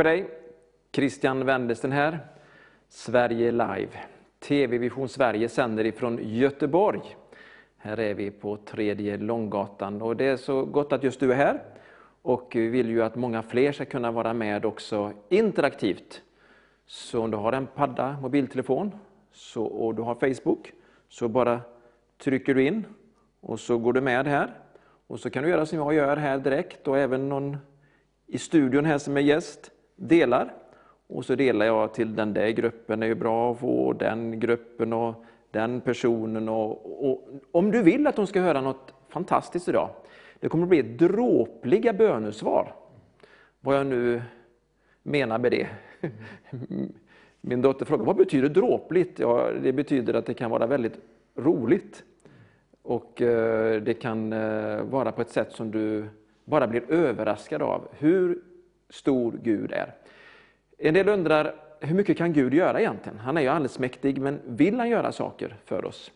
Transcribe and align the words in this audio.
På 0.00 0.04
dig! 0.04 0.30
Christian 0.92 1.46
Wendersten 1.46 1.92
här. 1.92 2.18
Sverige 2.88 3.50
Live. 3.50 3.88
TV 4.38 4.78
Vision 4.78 5.08
Sverige 5.08 5.48
sänder 5.48 5.86
ifrån 5.86 6.18
Göteborg. 6.22 7.00
Här 7.76 8.00
är 8.00 8.14
vi 8.14 8.30
på 8.30 8.56
tredje 8.56 9.16
Långgatan 9.16 10.02
och 10.02 10.16
det 10.16 10.24
är 10.24 10.36
så 10.36 10.64
gott 10.64 10.92
att 10.92 11.02
just 11.02 11.20
du 11.20 11.32
är 11.32 11.36
här. 11.36 11.62
Och 12.22 12.52
vi 12.54 12.68
vill 12.68 12.90
ju 12.90 13.02
att 13.02 13.16
många 13.16 13.42
fler 13.42 13.72
ska 13.72 13.84
kunna 13.84 14.10
vara 14.10 14.34
med 14.34 14.64
också 14.64 15.12
interaktivt. 15.28 16.22
Så 16.86 17.22
om 17.22 17.30
du 17.30 17.36
har 17.36 17.52
en 17.52 17.66
padda, 17.66 18.20
mobiltelefon 18.20 18.94
så, 19.32 19.64
och 19.64 19.94
du 19.94 20.02
har 20.02 20.14
Facebook 20.14 20.72
så 21.08 21.28
bara 21.28 21.60
trycker 22.18 22.54
du 22.54 22.66
in 22.66 22.86
och 23.40 23.60
så 23.60 23.78
går 23.78 23.92
du 23.92 24.00
med 24.00 24.26
här. 24.26 24.50
Och 25.06 25.20
så 25.20 25.30
kan 25.30 25.42
du 25.42 25.48
göra 25.48 25.66
som 25.66 25.78
jag 25.78 25.94
gör 25.94 26.16
här 26.16 26.38
direkt 26.38 26.88
och 26.88 26.98
även 26.98 27.28
någon 27.28 27.56
i 28.26 28.38
studion 28.38 28.84
här 28.84 28.98
som 28.98 29.16
är 29.16 29.20
gäst 29.20 29.70
delar. 30.00 30.52
Och 31.06 31.24
så 31.24 31.34
delar 31.34 31.66
jag 31.66 31.94
till 31.94 32.16
den 32.16 32.34
där 32.34 32.50
gruppen, 32.50 33.00
det 33.00 33.06
är 33.06 33.08
ju 33.08 33.14
bra 33.14 33.52
att 33.52 33.58
få 33.58 33.92
den 33.92 34.40
gruppen 34.40 34.92
och 34.92 35.24
den 35.50 35.80
personen. 35.80 36.48
Och, 36.48 37.10
och, 37.10 37.28
om 37.50 37.70
du 37.70 37.82
vill 37.82 38.06
att 38.06 38.16
de 38.16 38.26
ska 38.26 38.40
höra 38.40 38.60
något 38.60 38.94
fantastiskt 39.08 39.68
idag, 39.68 39.90
det 40.40 40.48
kommer 40.48 40.64
att 40.64 40.68
bli 40.68 40.82
dråpliga 40.82 41.92
bönesvar. 41.92 42.74
Vad 43.60 43.76
jag 43.76 43.86
nu 43.86 44.22
menar 45.02 45.38
med 45.38 45.52
det. 45.52 45.66
Min 47.40 47.62
dotter 47.62 47.86
frågar, 47.86 48.04
vad 48.04 48.16
betyder 48.16 48.48
dråpligt? 48.48 49.18
Ja, 49.18 49.50
det 49.62 49.72
betyder 49.72 50.14
att 50.14 50.26
det 50.26 50.34
kan 50.34 50.50
vara 50.50 50.66
väldigt 50.66 50.98
roligt. 51.36 52.04
Och 52.82 53.22
eh, 53.22 53.82
det 53.82 53.94
kan 53.94 54.32
eh, 54.32 54.82
vara 54.82 55.12
på 55.12 55.22
ett 55.22 55.30
sätt 55.30 55.52
som 55.52 55.70
du 55.70 56.04
bara 56.44 56.66
blir 56.66 56.90
överraskad 56.90 57.62
av 57.62 57.88
hur 57.98 58.38
stor 58.90 59.40
Gud 59.42 59.72
är. 59.72 59.94
En 60.78 60.94
del 60.94 61.08
undrar, 61.08 61.54
hur 61.80 61.94
mycket 61.94 62.18
kan 62.18 62.32
Gud 62.32 62.54
göra 62.54 62.80
egentligen? 62.80 63.18
Han 63.18 63.36
är 63.36 63.40
ju 63.40 63.48
allsmäktig, 63.48 64.20
men 64.20 64.40
vill 64.44 64.78
han 64.78 64.88
göra 64.88 65.12
saker 65.12 65.56
för 65.64 65.84
oss? 65.84 66.12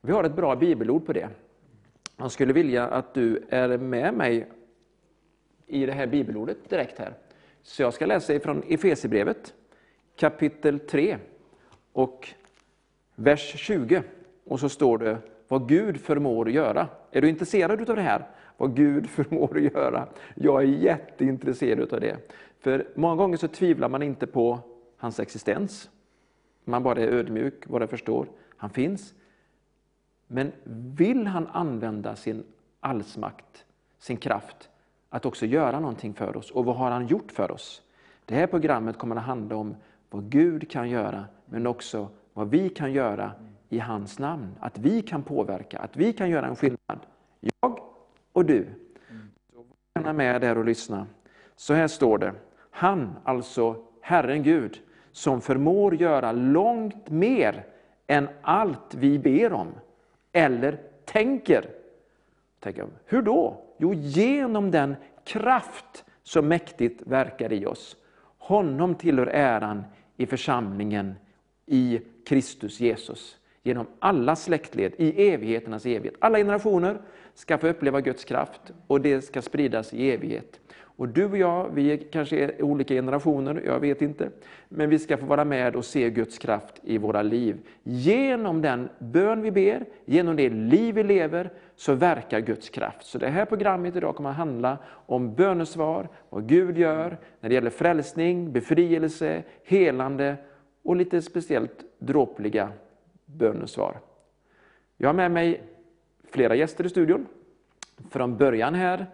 Vi 0.00 0.12
har 0.12 0.24
ett 0.24 0.36
bra 0.36 0.56
bibelord 0.56 1.06
på 1.06 1.12
det. 1.12 1.28
Jag 2.16 2.30
skulle 2.30 2.52
vilja 2.52 2.86
att 2.86 3.14
du 3.14 3.44
är 3.48 3.78
med 3.78 4.14
mig 4.14 4.46
i 5.66 5.86
det 5.86 5.92
här 5.92 6.06
bibelordet 6.06 6.70
direkt 6.70 6.98
här. 6.98 7.14
Så 7.62 7.82
jag 7.82 7.94
ska 7.94 8.06
läsa 8.06 8.34
ifrån 8.34 8.62
Efesierbrevet 8.68 9.54
kapitel 10.16 10.78
3 10.78 11.18
och 11.92 12.28
vers 13.14 13.54
20. 13.56 14.02
Och 14.44 14.60
så 14.60 14.68
står 14.68 14.98
det 14.98 15.18
vad 15.48 15.68
Gud 15.68 16.00
förmår 16.00 16.50
göra. 16.50 16.88
Är 17.10 17.20
du 17.20 17.28
intresserad 17.28 17.90
av 17.90 17.96
det 17.96 18.02
här? 18.02 18.28
Vad 18.62 18.76
Gud 18.76 19.10
förmår 19.10 19.56
att 19.56 19.62
göra? 19.62 20.06
Jag 20.34 20.62
är 20.62 20.66
jätteintresserad 20.66 21.92
av 21.92 22.00
det. 22.00 22.16
För 22.60 22.88
många 22.94 23.16
gånger 23.16 23.36
så 23.36 23.48
tvivlar 23.48 23.88
man 23.88 24.02
inte 24.02 24.26
på 24.26 24.58
hans 24.96 25.20
existens. 25.20 25.90
Man 26.64 26.82
bara 26.82 27.00
är 27.00 27.06
ödmjuk, 27.06 27.66
bara 27.66 27.86
förstår. 27.86 28.26
Han 28.56 28.70
finns. 28.70 29.14
Men 30.26 30.52
vill 30.96 31.26
han 31.26 31.46
använda 31.46 32.16
sin 32.16 32.44
allsmakt, 32.80 33.64
sin 33.98 34.16
kraft, 34.16 34.70
att 35.08 35.26
också 35.26 35.46
göra 35.46 35.80
någonting 35.80 36.14
för 36.14 36.36
oss? 36.36 36.50
Och 36.50 36.64
vad 36.64 36.76
har 36.76 36.90
han 36.90 37.06
gjort 37.06 37.32
för 37.32 37.50
oss? 37.50 37.82
Det 38.24 38.34
här 38.34 38.46
programmet 38.46 38.98
kommer 38.98 39.16
att 39.16 39.22
handla 39.22 39.56
om 39.56 39.76
vad 40.10 40.30
Gud 40.30 40.70
kan 40.70 40.90
göra, 40.90 41.24
men 41.46 41.66
också 41.66 42.08
vad 42.32 42.50
vi 42.50 42.68
kan 42.68 42.92
göra 42.92 43.32
i 43.68 43.78
hans 43.78 44.18
namn. 44.18 44.54
Att 44.60 44.78
vi 44.78 45.02
kan 45.02 45.22
påverka, 45.22 45.78
att 45.78 45.96
vi 45.96 46.12
kan 46.12 46.30
göra 46.30 46.46
en 46.46 46.56
skillnad. 46.56 46.98
Jag 47.40 47.81
och 48.32 48.44
du. 48.44 48.66
Så 49.52 49.64
gärna 49.94 50.12
med 50.12 50.40
där 50.40 50.58
och 50.58 50.64
lyssna. 50.64 51.06
Så 51.56 51.74
här 51.74 51.88
står 51.88 52.18
det. 52.18 52.32
Han, 52.70 53.16
alltså 53.24 53.84
Herren 54.00 54.42
Gud, 54.42 54.80
som 55.12 55.40
förmår 55.40 55.94
göra 55.94 56.32
långt 56.32 57.10
mer 57.10 57.64
än 58.06 58.28
allt 58.42 58.94
vi 58.94 59.18
ber 59.18 59.52
om 59.52 59.68
eller 60.32 60.80
tänker. 61.04 61.70
tänker 62.60 62.86
hur 63.04 63.22
då? 63.22 63.64
Jo, 63.78 63.94
genom 63.94 64.70
den 64.70 64.96
kraft 65.24 66.04
som 66.22 66.48
mäktigt 66.48 67.02
verkar 67.06 67.52
i 67.52 67.66
oss. 67.66 67.96
Honom 68.38 68.94
tillhör 68.94 69.26
äran 69.26 69.84
i 70.16 70.26
församlingen 70.26 71.14
i 71.66 72.00
Kristus 72.26 72.80
Jesus 72.80 73.38
genom 73.62 73.86
alla 73.98 74.36
släktled 74.36 74.92
i 74.96 75.32
evigheternas 75.32 75.86
evighet. 75.86 76.14
Alla 76.18 76.38
generationer 76.38 76.98
ska 77.34 77.58
få 77.58 77.68
uppleva 77.68 78.00
Guds 78.00 78.24
kraft 78.24 78.60
och 78.86 79.00
det 79.00 79.20
ska 79.20 79.42
spridas 79.42 79.94
i 79.94 80.10
evighet. 80.10 80.60
Och 80.96 81.08
du 81.08 81.24
och 81.24 81.38
jag, 81.38 81.70
vi 81.74 81.98
kanske 81.98 82.38
är 82.38 82.62
olika 82.62 82.94
generationer, 82.94 83.62
jag 83.66 83.80
vet 83.80 84.02
inte. 84.02 84.30
Men 84.68 84.90
vi 84.90 84.98
ska 84.98 85.16
få 85.16 85.26
vara 85.26 85.44
med 85.44 85.76
och 85.76 85.84
se 85.84 86.10
Guds 86.10 86.38
kraft 86.38 86.80
i 86.82 86.98
våra 86.98 87.22
liv. 87.22 87.56
Genom 87.82 88.62
den 88.62 88.88
bön 88.98 89.42
vi 89.42 89.50
ber, 89.50 89.84
genom 90.04 90.36
det 90.36 90.48
liv 90.48 90.94
vi 90.94 91.02
lever, 91.02 91.50
så 91.76 91.94
verkar 91.94 92.40
Guds 92.40 92.68
kraft. 92.68 93.06
Så 93.06 93.18
det 93.18 93.28
här 93.28 93.44
programmet 93.44 93.96
idag 93.96 94.16
kommer 94.16 94.30
att 94.30 94.36
handla 94.36 94.78
om 95.06 95.34
bönesvar, 95.34 96.08
vad 96.30 96.48
Gud 96.48 96.78
gör 96.78 97.18
när 97.40 97.48
det 97.48 97.54
gäller 97.54 97.70
frälsning, 97.70 98.52
befrielse, 98.52 99.42
helande 99.64 100.36
och 100.82 100.96
lite 100.96 101.22
speciellt 101.22 101.84
dråpliga 101.98 102.68
Bönens 103.36 103.70
svar. 103.70 104.00
Jag 104.96 105.08
har 105.08 105.14
med 105.14 105.30
mig 105.30 105.62
flera 106.30 106.54
gäster 106.54 106.86
i 106.86 106.88
studion. 106.88 107.26
Från 108.10 108.36
början 108.36 108.74
här 108.74 109.06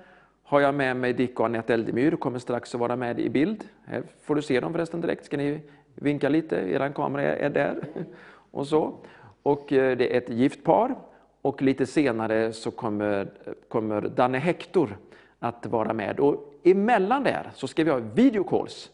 har 0.43 0.61
jag 0.61 0.75
med 0.75 0.97
mig 0.97 1.13
Dick 1.13 1.41
och 1.41 1.47
Anette 1.47 1.75
Eldemyr 1.75 2.15
och 2.15 2.21
kommer 2.21 2.39
strax 2.39 2.75
att 2.75 2.81
vara 2.81 2.97
med 2.97 3.21
i 3.21 3.29
bild. 3.29 3.65
Här 3.85 4.03
får 4.23 4.35
du 4.35 4.43
se 4.43 4.61
dem 4.61 4.73
förresten 4.73 5.01
direkt. 5.01 5.25
Ska 5.25 5.37
ni 5.37 5.61
vinka 5.95 6.29
lite? 6.29 6.57
Er 6.57 6.93
kamera 6.93 7.37
är 7.37 7.51
där. 7.51 7.85
Och 8.51 8.67
så. 8.67 8.95
Och 9.43 9.73
eh, 9.73 9.97
det 9.97 10.15
är 10.15 10.19
ett 10.19 10.31
gift 10.31 10.65
par. 10.65 10.97
Och 11.43 11.63
lite 11.63 11.87
senare 11.87 12.53
så 12.53 12.71
kommer, 12.71 13.31
kommer 13.69 14.01
Danne 14.01 14.39
Hector 14.39 14.97
att 15.39 15.67
vara 15.67 15.93
med. 15.93 16.21
Och 16.21 16.55
emellan 16.65 17.25
där 17.25 17.51
så 17.55 17.69
ska 17.69 17.85
vi 17.85 17.91
ha 17.91 17.99
videocalls. 17.99 18.91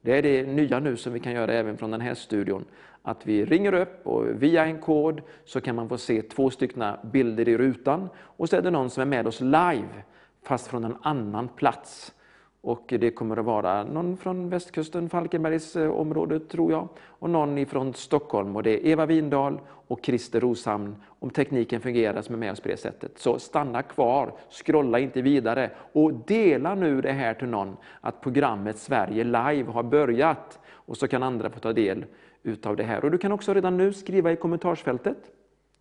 Det 0.00 0.18
är 0.18 0.22
det 0.22 0.46
nya 0.46 0.78
nu 0.78 0.96
som 0.96 1.12
vi 1.12 1.20
kan 1.20 1.32
göra 1.32 1.52
även 1.52 1.76
från 1.76 1.90
den 1.90 2.00
här 2.00 2.14
studion. 2.14 2.64
Att 3.02 3.26
vi 3.26 3.44
ringer 3.44 3.74
upp 3.74 4.06
och 4.06 4.42
via 4.42 4.64
en 4.64 4.78
kod 4.78 5.20
så 5.44 5.60
kan 5.60 5.76
man 5.76 5.88
få 5.88 5.98
se 5.98 6.22
två 6.22 6.50
stycken 6.50 6.84
bilder 7.12 7.48
i 7.48 7.58
rutan. 7.58 8.08
Och 8.18 8.48
så 8.48 8.56
är 8.56 8.62
det 8.62 8.70
någon 8.70 8.90
som 8.90 9.00
är 9.00 9.06
med 9.06 9.26
oss 9.26 9.40
live 9.40 10.04
fast 10.42 10.66
från 10.66 10.84
en 10.84 10.96
annan 11.02 11.48
plats. 11.48 12.14
Och 12.60 12.94
det 12.98 13.10
kommer 13.10 13.36
att 13.36 13.44
vara 13.44 13.84
någon 13.84 14.16
från 14.16 14.50
västkusten, 14.50 15.08
Falkenbergs 15.08 15.76
eh, 15.76 15.90
område 15.90 16.40
tror 16.40 16.72
jag, 16.72 16.88
och 17.00 17.30
någon 17.30 17.58
ifrån 17.58 17.94
Stockholm. 17.94 18.56
Och 18.56 18.62
det 18.62 18.70
är 18.70 18.86
Eva 18.86 19.06
Windahl 19.06 19.60
och 19.66 20.00
Christer 20.02 20.40
Roshamn, 20.40 20.96
om 21.18 21.30
tekniken 21.30 21.80
fungerar, 21.80 22.22
som 22.22 22.34
är 22.34 22.38
med 22.38 22.52
oss 22.52 22.60
på 22.60 22.68
det 22.68 22.76
sättet. 22.76 23.18
Så 23.18 23.38
stanna 23.38 23.82
kvar, 23.82 24.32
scrolla 24.50 24.98
inte 24.98 25.22
vidare 25.22 25.70
och 25.92 26.12
dela 26.12 26.74
nu 26.74 27.00
det 27.00 27.12
här 27.12 27.34
till 27.34 27.48
någon, 27.48 27.76
att 28.00 28.20
programmet 28.20 28.78
Sverige 28.78 29.24
Live 29.24 29.70
har 29.72 29.82
börjat. 29.82 30.58
Och 30.68 30.96
så 30.96 31.08
kan 31.08 31.22
andra 31.22 31.50
få 31.50 31.58
ta 31.58 31.72
del 31.72 32.04
utav 32.48 32.76
det 32.76 32.82
här. 32.82 33.04
Och 33.04 33.10
du 33.10 33.18
kan 33.18 33.32
också 33.32 33.54
redan 33.54 33.76
nu 33.76 33.92
skriva 33.92 34.32
i 34.32 34.36
kommentarsfältet, 34.36 35.18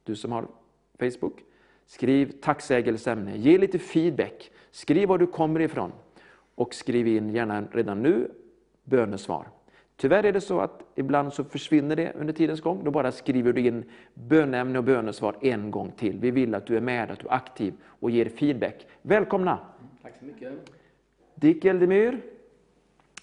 du 0.03 0.15
som 0.15 0.31
har 0.31 0.47
Facebook, 0.99 1.43
Skriv 1.87 2.31
tacksägelseämne, 2.41 3.37
ge 3.37 3.57
lite 3.57 3.79
feedback, 3.79 4.51
skriv 4.71 5.09
var 5.09 5.17
du 5.17 5.27
kommer 5.27 5.59
ifrån 5.59 5.91
och 6.55 6.73
skriv 6.73 7.07
in 7.07 7.29
gärna 7.29 7.63
redan 7.71 8.03
nu 8.03 8.31
bönesvar. 8.83 9.47
Tyvärr 9.95 10.25
är 10.25 10.33
det 10.33 10.41
så 10.41 10.59
att 10.59 10.83
ibland 10.95 11.33
så 11.33 11.43
försvinner 11.43 11.95
det 11.95 12.13
under 12.13 12.33
tidens 12.33 12.61
gång. 12.61 12.83
Då 12.83 12.91
bara 12.91 13.11
skriver 13.11 13.53
du 13.53 13.61
in 13.61 13.83
bönämne 14.13 14.77
och 14.77 14.83
bönesvar 14.83 15.35
en 15.41 15.71
gång 15.71 15.91
till. 15.91 16.19
Vi 16.19 16.31
vill 16.31 16.55
att 16.55 16.67
du 16.67 16.77
är 16.77 16.81
med, 16.81 17.11
att 17.11 17.19
du 17.19 17.27
är 17.27 17.33
aktiv 17.33 17.73
och 17.83 18.11
ger 18.11 18.29
feedback. 18.29 18.87
Välkomna! 19.01 19.59
Tack 20.01 20.13
så 20.19 20.25
mycket. 20.25 20.53
Dick 21.35 21.65
Eldemyr 21.65 22.21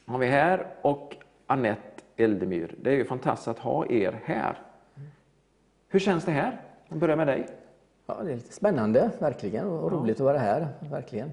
har 0.07 0.19
vi 0.19 0.27
här 0.27 0.67
och 0.83 1.17
Annette 1.47 1.94
Eldemyr. 2.17 2.75
Det 2.83 2.91
är 2.91 2.95
ju 2.95 3.05
fantastiskt 3.05 3.49
att 3.49 3.59
ha 3.59 3.87
er 3.87 4.21
här. 4.25 4.59
Hur 5.89 6.01
känns 6.01 6.25
det 6.25 6.33
här? 6.33 6.61
Jag 6.89 6.99
börjar 6.99 7.17
med 7.17 7.27
dig. 7.27 7.47
Ja, 8.07 8.23
det 8.23 8.33
är 8.33 8.37
lite 8.37 8.53
spännande, 8.53 9.11
verkligen, 9.19 9.67
och 9.67 9.93
roligt 9.93 10.17
att 10.17 10.21
vara 10.21 10.39
här. 10.39 10.69
Verkligen. 10.91 11.31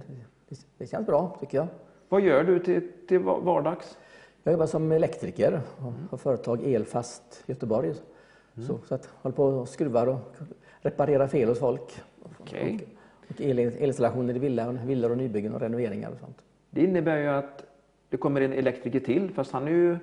Det 0.78 0.88
känns 0.88 1.08
bra, 1.08 1.38
tycker 1.40 1.58
jag. 1.58 1.68
Vad 2.10 2.22
gör 2.22 2.44
du 2.44 2.60
till, 2.60 2.92
till 3.08 3.20
vardags? 3.20 3.98
Jag 4.44 4.52
jobbar 4.52 4.66
som 4.66 4.92
elektriker 4.92 5.62
och 5.78 5.94
har 6.10 6.18
företag 6.18 6.64
Elfast 6.64 7.44
Göteborg. 7.46 7.88
Mm. 7.88 8.68
Så, 8.68 8.80
så 8.88 8.96
att 8.96 9.06
håller 9.06 9.36
på 9.36 9.44
och 9.44 9.70
skruvar 9.70 10.08
och 10.08 10.36
reparerar 10.82 11.28
fel 11.28 11.50
hos 11.50 11.60
folk. 11.60 12.02
Okay. 12.40 12.76
Och, 12.76 12.82
och 13.30 13.42
el, 13.42 13.60
elinstallationer 13.60 14.36
i 14.36 14.40
villor, 14.40 14.80
villor 14.86 15.12
och 15.12 15.18
nybyggen 15.18 15.54
och 15.54 15.62
renoveringar 15.62 16.12
och 16.12 16.20
sånt. 16.20 16.44
Det 16.70 16.84
innebär 16.84 17.18
ju 17.18 17.28
att 17.28 17.64
det 18.10 18.18
kommer 18.18 18.42
en 18.42 18.54
elektriker 18.54 19.00
till, 19.00 19.32
fast 19.32 19.52
han 19.52 19.68
är 19.68 19.72
ju 19.72 19.98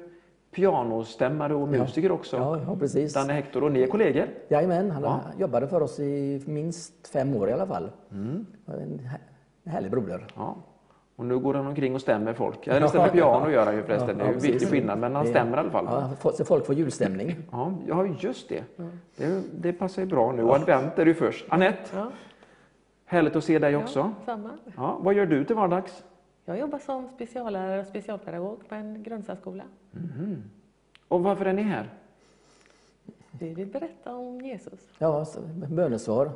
pianostämmare 0.58 1.54
och 1.54 1.68
musiker 1.68 2.08
ja. 2.08 2.14
också. 2.14 2.36
Ja, 2.36 2.60
ja, 2.66 2.76
precis. 2.76 3.14
Danne 3.14 3.32
Hector 3.32 3.64
och 3.64 3.72
ni 3.72 3.82
är 3.82 3.86
kollegor? 3.86 4.28
Jajamän, 4.48 4.90
han 4.90 5.02
ja. 5.02 5.20
jobbade 5.38 5.68
för 5.68 5.82
oss 5.82 6.00
i 6.00 6.42
minst 6.46 7.08
fem 7.08 7.36
år 7.36 7.48
i 7.48 7.52
alla 7.52 7.66
fall. 7.66 7.90
Mm. 8.12 8.46
En 8.66 9.08
härlig 9.72 9.90
broder. 9.90 10.26
Ja. 10.36 10.56
Och 11.16 11.24
nu 11.26 11.38
går 11.38 11.54
han 11.54 11.66
omkring 11.66 11.94
och 11.94 12.00
stämmer 12.00 12.32
folk. 12.32 12.66
Eller 12.66 12.86
stämmer 12.86 13.08
piano 13.08 13.50
gör 13.50 13.66
han 13.66 13.76
ju 13.76 13.82
förresten. 13.82 14.18
Ja, 14.18 14.24
det 14.24 14.30
är 14.30 14.34
ju 14.34 14.38
viktig 14.40 14.68
skillnad, 14.68 14.98
men 14.98 15.14
han 15.14 15.24
Det- 15.24 15.30
stämmer 15.30 15.56
i 15.56 15.60
alla 15.60 15.70
fall. 15.70 15.86
Ja, 16.22 16.32
så 16.32 16.44
folk 16.44 16.66
får 16.66 16.74
julstämning. 16.74 17.36
Ja, 17.52 17.72
ja 17.88 18.06
just 18.20 18.48
det. 18.48 18.64
det. 19.16 19.42
Det 19.60 19.72
passar 19.72 20.02
ju 20.02 20.08
bra 20.08 20.32
nu. 20.32 20.42
Och 20.42 20.54
advent 20.54 20.98
är 20.98 21.04
det 21.04 21.08
ju 21.10 21.14
först. 21.14 21.46
Anette, 21.48 21.78
Ja, 21.94 22.10
härligt 23.04 23.36
att 23.36 23.44
se 23.44 23.58
dig 23.58 23.76
också. 23.76 23.98
ja, 23.98 24.12
samma. 24.26 24.50
Ja, 24.76 24.98
vad 25.00 25.14
gör 25.14 25.26
du 25.26 25.44
till 25.44 25.56
vardags? 25.56 26.04
Jag 26.48 26.58
jobbar 26.58 26.78
som 26.78 27.08
speciallärare 27.08 27.80
och 27.80 27.86
specialpedagog 27.86 28.68
på 28.68 28.74
en 28.74 29.02
grundsärskola. 29.02 29.64
Och 31.08 31.22
varför 31.22 31.44
är 31.44 31.52
ni 31.52 31.62
här? 31.62 31.90
Vi 33.30 33.54
vill 33.54 33.66
berätta 33.66 34.16
om 34.16 34.40
Jesus. 34.40 34.88
Ja, 34.98 35.26
bönesvar. 35.70 36.30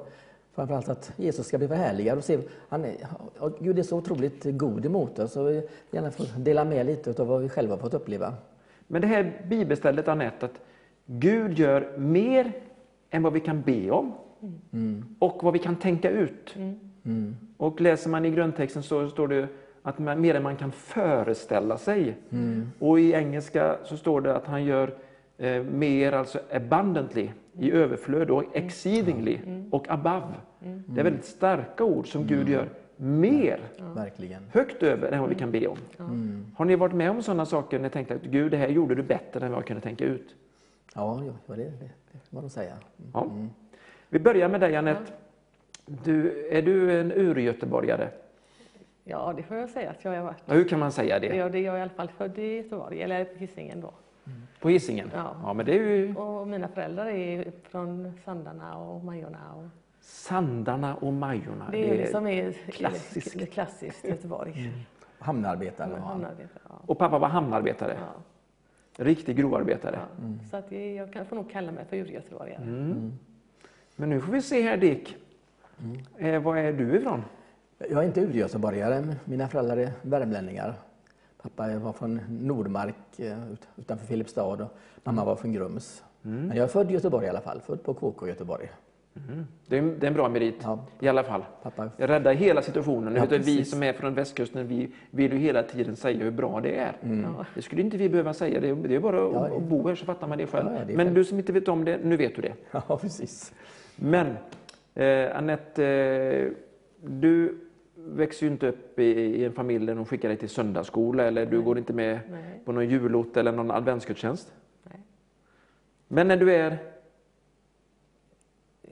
Framförallt 0.53 0.89
att 0.89 1.13
Jesus 1.17 1.47
ska 1.47 1.59
bli 1.59 1.69
förhärligad 1.69 2.19
och 2.19 2.25
se, 2.25 2.39
han 2.69 2.85
är, 2.85 2.97
ja, 3.41 3.51
Gud 3.61 3.79
är 3.79 3.83
så 3.83 3.97
otroligt 3.97 4.45
god 4.45 4.87
emot 4.87 5.19
oss 5.19 5.37
och 5.37 5.49
vi 5.49 5.69
gärna 5.91 6.11
får 6.11 6.39
dela 6.39 6.65
med 6.65 6.87
lite 6.87 7.23
av 7.23 7.29
vad 7.29 7.43
vi 7.43 7.49
själva 7.49 7.75
har 7.75 7.81
fått 7.81 7.95
uppleva. 7.95 8.35
Men 8.87 9.01
det 9.01 9.09
här 9.09 9.43
bibelstället 9.49 10.09
Anette, 10.09 10.47
att 10.47 10.61
Gud 11.07 11.59
gör 11.59 11.99
mer 11.99 12.53
än 13.11 13.23
vad 13.23 13.33
vi 13.33 13.41
kan 13.41 13.63
be 13.63 13.91
om 13.91 14.15
och 15.19 15.43
vad 15.43 15.53
vi 15.53 15.59
kan 15.59 15.77
tänka 15.77 16.11
ut. 16.11 16.57
Och 17.57 17.81
läser 17.81 18.11
man 18.11 18.25
i 18.25 18.31
grundtexten 18.31 18.83
så 18.83 19.09
står 19.09 19.29
det 19.29 19.49
att 19.83 19.99
man, 19.99 20.21
mer 20.21 20.35
än 20.35 20.43
man 20.43 20.57
kan 20.57 20.73
föreställa 20.73 21.79
sig. 21.79 22.17
Och 22.79 23.01
i 23.01 23.13
engelska 23.13 23.77
så 23.85 23.97
står 23.97 24.21
det 24.21 24.37
att 24.37 24.47
han 24.47 24.65
gör 24.65 24.95
eh, 25.39 25.63
mer, 25.63 26.13
alltså 26.13 26.39
abundantly, 26.53 27.29
i 27.59 27.73
överflöd 27.73 28.31
och 28.31 28.45
exceedingly 28.53 29.39
och 29.71 29.91
above. 29.91 30.35
Det 30.87 31.01
är 31.01 31.05
väldigt 31.05 31.25
starka 31.25 31.85
ord 31.85 32.13
som 32.13 32.27
Gud 32.27 32.49
gör 32.49 32.69
mer, 32.97 33.61
Verkligen. 33.95 34.43
högt 34.53 34.83
över 34.83 35.13
än 35.13 35.21
vad 35.21 35.29
vi 35.29 35.35
kan 35.35 35.51
be 35.51 35.67
om. 35.67 35.79
Har 36.57 36.65
ni 36.65 36.77
varit 36.77 36.95
med 36.95 37.11
om 37.11 37.23
sådana 37.23 37.47
saker 37.47 37.79
när 37.79 37.83
ni 37.83 37.91
tänkte 37.91 38.15
att 38.15 38.23
Gud, 38.23 38.51
det 38.51 38.57
här 38.57 38.69
gjorde 38.69 38.95
du 38.95 39.03
bättre 39.03 39.47
än 39.47 39.53
vad 39.53 39.59
jag 39.61 39.67
kunde 39.67 39.83
tänka 39.83 40.05
ut? 40.05 40.35
Ja, 40.95 41.23
ja 41.25 41.55
det, 41.55 41.63
det, 41.63 41.71
det 42.13 42.19
får 42.19 42.37
man 42.37 42.43
nog 42.43 42.51
säga. 42.51 42.75
Ja. 43.15 43.27
Vi 44.09 44.19
börjar 44.19 44.49
med 44.49 44.61
dig 44.61 44.77
Anette. 44.77 45.13
Du, 45.87 46.47
är 46.51 46.63
du 46.63 47.01
en 47.01 47.13
urgöteborgare? 47.13 48.09
Ja, 49.05 49.35
det 49.37 49.43
får 49.43 49.57
jag 49.57 49.71
säga 49.71 49.91
att 49.91 50.05
jag 50.05 50.13
har 50.13 50.23
varit. 50.23 50.43
Ja, 50.47 50.55
hur 50.55 50.69
kan 50.69 50.79
man 50.79 50.93
säga 50.93 51.19
det? 51.19 51.37
Jag, 51.37 51.53
det 51.53 51.59
är 51.59 51.63
jag 51.63 51.79
i 51.79 51.81
alla 51.81 51.91
fall 51.91 52.09
född 52.09 52.39
i 52.39 52.57
Göteborg, 52.57 53.03
eller 53.03 53.25
på 53.25 53.39
Hisingen 53.39 53.81
då. 53.81 53.93
På 54.61 54.69
Hisingen? 54.69 55.11
Ja. 55.15 55.37
ja, 55.43 55.53
men 55.53 55.67
det 55.67 55.79
är 55.79 55.83
ju 55.83 56.15
Och 56.15 56.49
mina 56.49 56.69
föräldrar 56.69 57.07
är 57.07 57.53
från 57.63 58.13
Sandarna 58.25 58.79
och 58.79 59.05
Majorna. 59.05 59.55
Och 59.55 59.65
Sandarna 60.01 60.95
och 60.95 61.13
Majorna. 61.13 61.69
det 61.71 61.91
är 61.91 61.97
liksom 61.97 62.27
är, 62.27 62.53
klassiskt. 62.53 63.37
är 63.37 63.47
klassiskt 63.47 64.05
Göteborg. 64.05 64.73
Hamnarbetare. 65.19 65.87
Mm. 65.87 66.01
var 66.01 66.09
han. 66.09 66.13
Hamnarbetare, 66.13 66.63
ja. 66.69 66.75
Och 66.87 66.99
pappa 66.99 67.19
var 67.19 67.29
hamnarbetare? 67.29 67.97
Ja. 68.01 69.05
Riktig 69.05 69.37
grovarbetare? 69.37 69.99
Ja. 70.19 70.49
Så 70.51 70.57
att 70.57 70.73
jag, 70.73 70.83
jag 70.83 71.13
kan, 71.13 71.27
får 71.27 71.37
nog 71.37 71.51
kalla 71.51 71.73
mig 71.73 71.85
för 71.85 71.97
urgöteborgare. 71.97 72.63
Mm. 72.63 73.13
Men 73.97 74.11
nu 74.11 74.21
får 74.21 74.33
vi 74.33 74.43
se 74.43 74.63
här 74.63 74.77
Dick. 74.77 75.17
Eh, 76.19 76.43
var 76.43 76.57
är 76.57 76.73
du 76.73 76.97
ifrån? 76.97 77.25
Jag 77.91 78.03
är 78.03 78.07
inte 78.07 78.21
urgöteborgare, 78.21 79.03
mina 79.25 79.49
föräldrar 79.49 79.77
är 79.77 79.91
värmlänningar. 80.03 80.75
Pappa 81.43 81.79
var 81.79 81.93
från 81.93 82.21
Nordmark 82.29 82.95
eh, 83.19 83.53
ut- 83.53 83.69
utanför 83.77 84.07
Filipstad 84.07 84.45
och 84.45 84.61
mamma 85.05 85.25
var 85.25 85.37
från 85.37 85.53
Grums. 85.53 86.05
Men 86.23 86.49
jag 86.49 86.59
är 86.59 86.67
född 86.67 86.91
i 86.91 86.95
Göteborg 86.95 87.27
i 87.27 87.29
alla 87.29 87.41
fall, 87.41 87.61
född 87.61 87.83
på 87.85 87.95
KK 87.95 88.29
Göteborg. 88.29 88.71
Det 89.69 89.79
är, 89.79 89.83
det 89.83 90.07
är 90.07 90.09
en 90.09 90.15
bra 90.15 90.29
merit 90.29 90.55
Ja. 90.63 90.79
i 91.01 91.09
alla 91.09 91.23
fall. 91.23 91.45
Pappa, 91.63 91.89
Jag 91.97 92.11
räddar 92.11 92.33
hela 92.35 92.63
situationen. 92.63 93.15
Ja, 93.17 93.27
vi 93.39 93.65
som 93.65 93.83
är 93.83 93.93
från 93.93 94.15
västkusten, 94.15 94.67
vi 94.69 94.91
vill 95.11 95.33
ju 95.33 95.39
hela 95.39 95.63
tiden 95.63 95.97
säga 95.97 96.25
hur 96.25 96.31
bra 96.31 96.61
det 96.61 96.77
är. 96.77 96.93
Ja. 97.03 97.47
Det 97.55 97.63
skulle 97.63 97.83
inte 97.83 97.97
vi 97.97 98.09
behöva 98.09 98.35
säga. 98.35 98.61
Det 98.61 98.69
är, 98.69 98.75
det 98.75 98.95
är 98.95 99.01
bara 99.01 99.27
att, 99.27 99.33
Ja, 99.33 99.57
att 99.57 99.63
bo 99.63 99.89
här 99.89 99.95
så 99.95 100.05
fattar 100.05 100.27
man 100.27 100.39
det 100.39 100.47
själv. 100.47 100.69
Det 100.87 100.97
Men 100.97 101.15
du 101.15 101.25
som 101.25 101.39
inte 101.39 101.53
vet 101.53 101.69
om 101.69 101.85
det, 101.85 101.99
nu 102.05 102.17
vet 102.17 102.37
du 102.37 102.43
det. 102.43 102.53
ja 102.89 102.97
precis. 103.01 103.53
Men 103.97 104.27
eh, 104.95 105.37
Anette, 105.37 105.87
eh, 105.87 106.51
du 107.07 107.59
växer 108.07 108.47
ju 108.47 108.53
inte 108.53 108.69
upp 108.69 108.99
i, 108.99 109.05
i 109.05 109.45
en 109.45 109.53
familj 109.53 109.87
där 109.87 109.95
de 109.95 110.07
skickar 110.07 110.29
dig 110.29 110.39
till 110.39 110.49
söndagsskola 110.49 111.25
eller 111.25 111.47
du 111.47 111.63
går 111.63 111.79
inte 111.79 111.93
med 111.93 112.21
Nej. 112.31 112.61
på 112.65 112.73
någon 112.73 112.89
julot 112.89 113.37
eller 113.37 113.53
någon 113.53 113.71
adventsgudstjänst. 113.71 114.53
Nej. 114.83 115.01
Men 116.09 116.29
när 116.29 116.37
du 116.37 116.55
är 116.55 116.79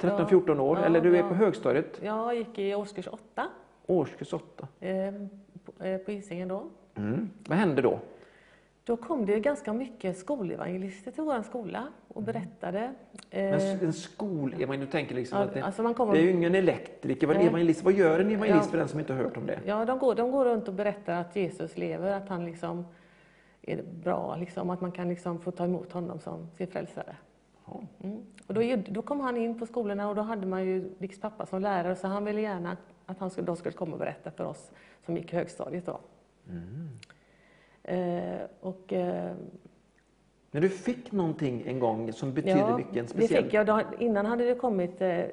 Ja, 0.02 0.18
13-14 0.18 0.58
år 0.58 0.78
ja, 0.78 0.84
eller 0.84 1.00
du 1.00 1.16
är 1.16 1.22
på 1.22 1.34
högstadiet, 1.34 2.00
Jag 2.02 2.36
gick 2.36 2.58
i 2.58 2.74
årskurs 2.74 3.08
åtta 3.08 3.46
årskurs 3.86 4.32
8. 4.34 4.68
eh, 4.80 5.14
på, 5.64 5.84
eh, 5.84 5.98
på 5.98 6.10
Hisingen 6.10 6.48
då. 6.48 6.64
Mm. 6.94 7.30
Vad 7.48 7.58
hände 7.58 7.82
då? 7.82 7.98
Då 8.84 8.96
kom 8.96 9.26
det 9.26 9.40
ganska 9.40 9.72
mycket 9.72 10.18
skolevangelister 10.18 11.10
till 11.10 11.22
vår 11.22 11.42
skola 11.42 11.86
och 12.14 12.22
berättade. 12.22 12.78
Eh, 13.30 13.42
Men 13.44 13.54
s- 13.54 13.82
en 13.82 13.92
skolevangelist, 13.92 14.80
du 14.92 14.98
tänker 14.98 15.14
liksom 15.14 15.38
ja, 15.38 15.44
att 15.44 15.54
det, 15.54 15.62
alltså 15.64 15.82
man 15.82 15.94
kommer, 15.94 16.12
det 16.14 16.20
är 16.20 16.22
ju 16.22 16.30
ingen 16.30 16.54
elektriker, 16.54 17.26
vad 17.26 17.36
evangelist? 17.36 17.82
Vad 17.84 17.92
gör 17.94 18.20
en 18.20 18.30
evangelist 18.30 18.64
Ja. 18.66 18.70
för 18.70 18.78
den 18.78 18.88
som 18.88 19.00
inte 19.00 19.12
har 19.12 19.22
hört 19.24 19.36
om 19.36 19.46
det? 19.46 19.58
ja, 19.66 19.84
de, 19.84 19.98
går, 19.98 20.14
de 20.14 20.30
går 20.30 20.44
runt 20.44 20.68
och 20.68 20.74
berättar 20.74 21.14
att 21.20 21.36
Jesus 21.36 21.78
lever, 21.78 22.12
att 22.12 22.28
han 22.28 22.44
liksom 22.46 22.86
är 23.62 23.82
bra, 23.82 24.36
liksom, 24.36 24.70
att 24.70 24.80
man 24.80 24.92
kan 24.92 25.08
liksom 25.08 25.38
få 25.40 25.50
ta 25.50 25.64
emot 25.64 25.92
honom 25.92 26.20
som 26.20 26.48
sin 26.56 26.66
frälsare. 26.66 27.16
Mm. 28.02 28.18
Och 28.46 28.54
då, 28.54 28.62
då 28.88 29.02
kom 29.02 29.20
han 29.20 29.36
in 29.36 29.58
på 29.58 29.66
skolorna 29.66 30.08
och 30.08 30.14
då 30.14 30.22
hade 30.22 30.46
man 30.46 30.64
ju 30.64 30.94
Dicks 30.98 31.20
pappa 31.20 31.46
som 31.46 31.62
lärare 31.62 31.96
så 31.96 32.06
han 32.06 32.24
ville 32.24 32.40
gärna 32.40 32.76
att 33.06 33.18
han 33.18 33.30
skulle, 33.30 33.46
de 33.46 33.56
skulle 33.56 33.72
komma 33.72 33.92
och 33.92 33.98
berätta 33.98 34.30
för 34.30 34.44
oss 34.44 34.70
som 35.06 35.16
gick 35.16 35.32
högstadiet 35.32 35.86
då. 35.86 36.00
Eh, 37.82 38.40
och, 38.60 38.92
eh, 38.92 39.32
Men 40.50 40.62
du 40.62 40.68
fick 40.68 41.12
någonting 41.12 41.62
en 41.66 41.78
gång 41.78 42.12
som 42.12 42.32
betyder 42.34 42.76
mycket, 42.76 42.96
en 42.96 43.02
det 43.02 43.08
speciell... 43.10 43.44
fick 43.44 43.54
jag. 43.54 43.84
Innan 43.98 44.26
hade 44.26 44.44
det 44.44 44.54
kommit, 44.54 45.00
eh, 45.00 45.24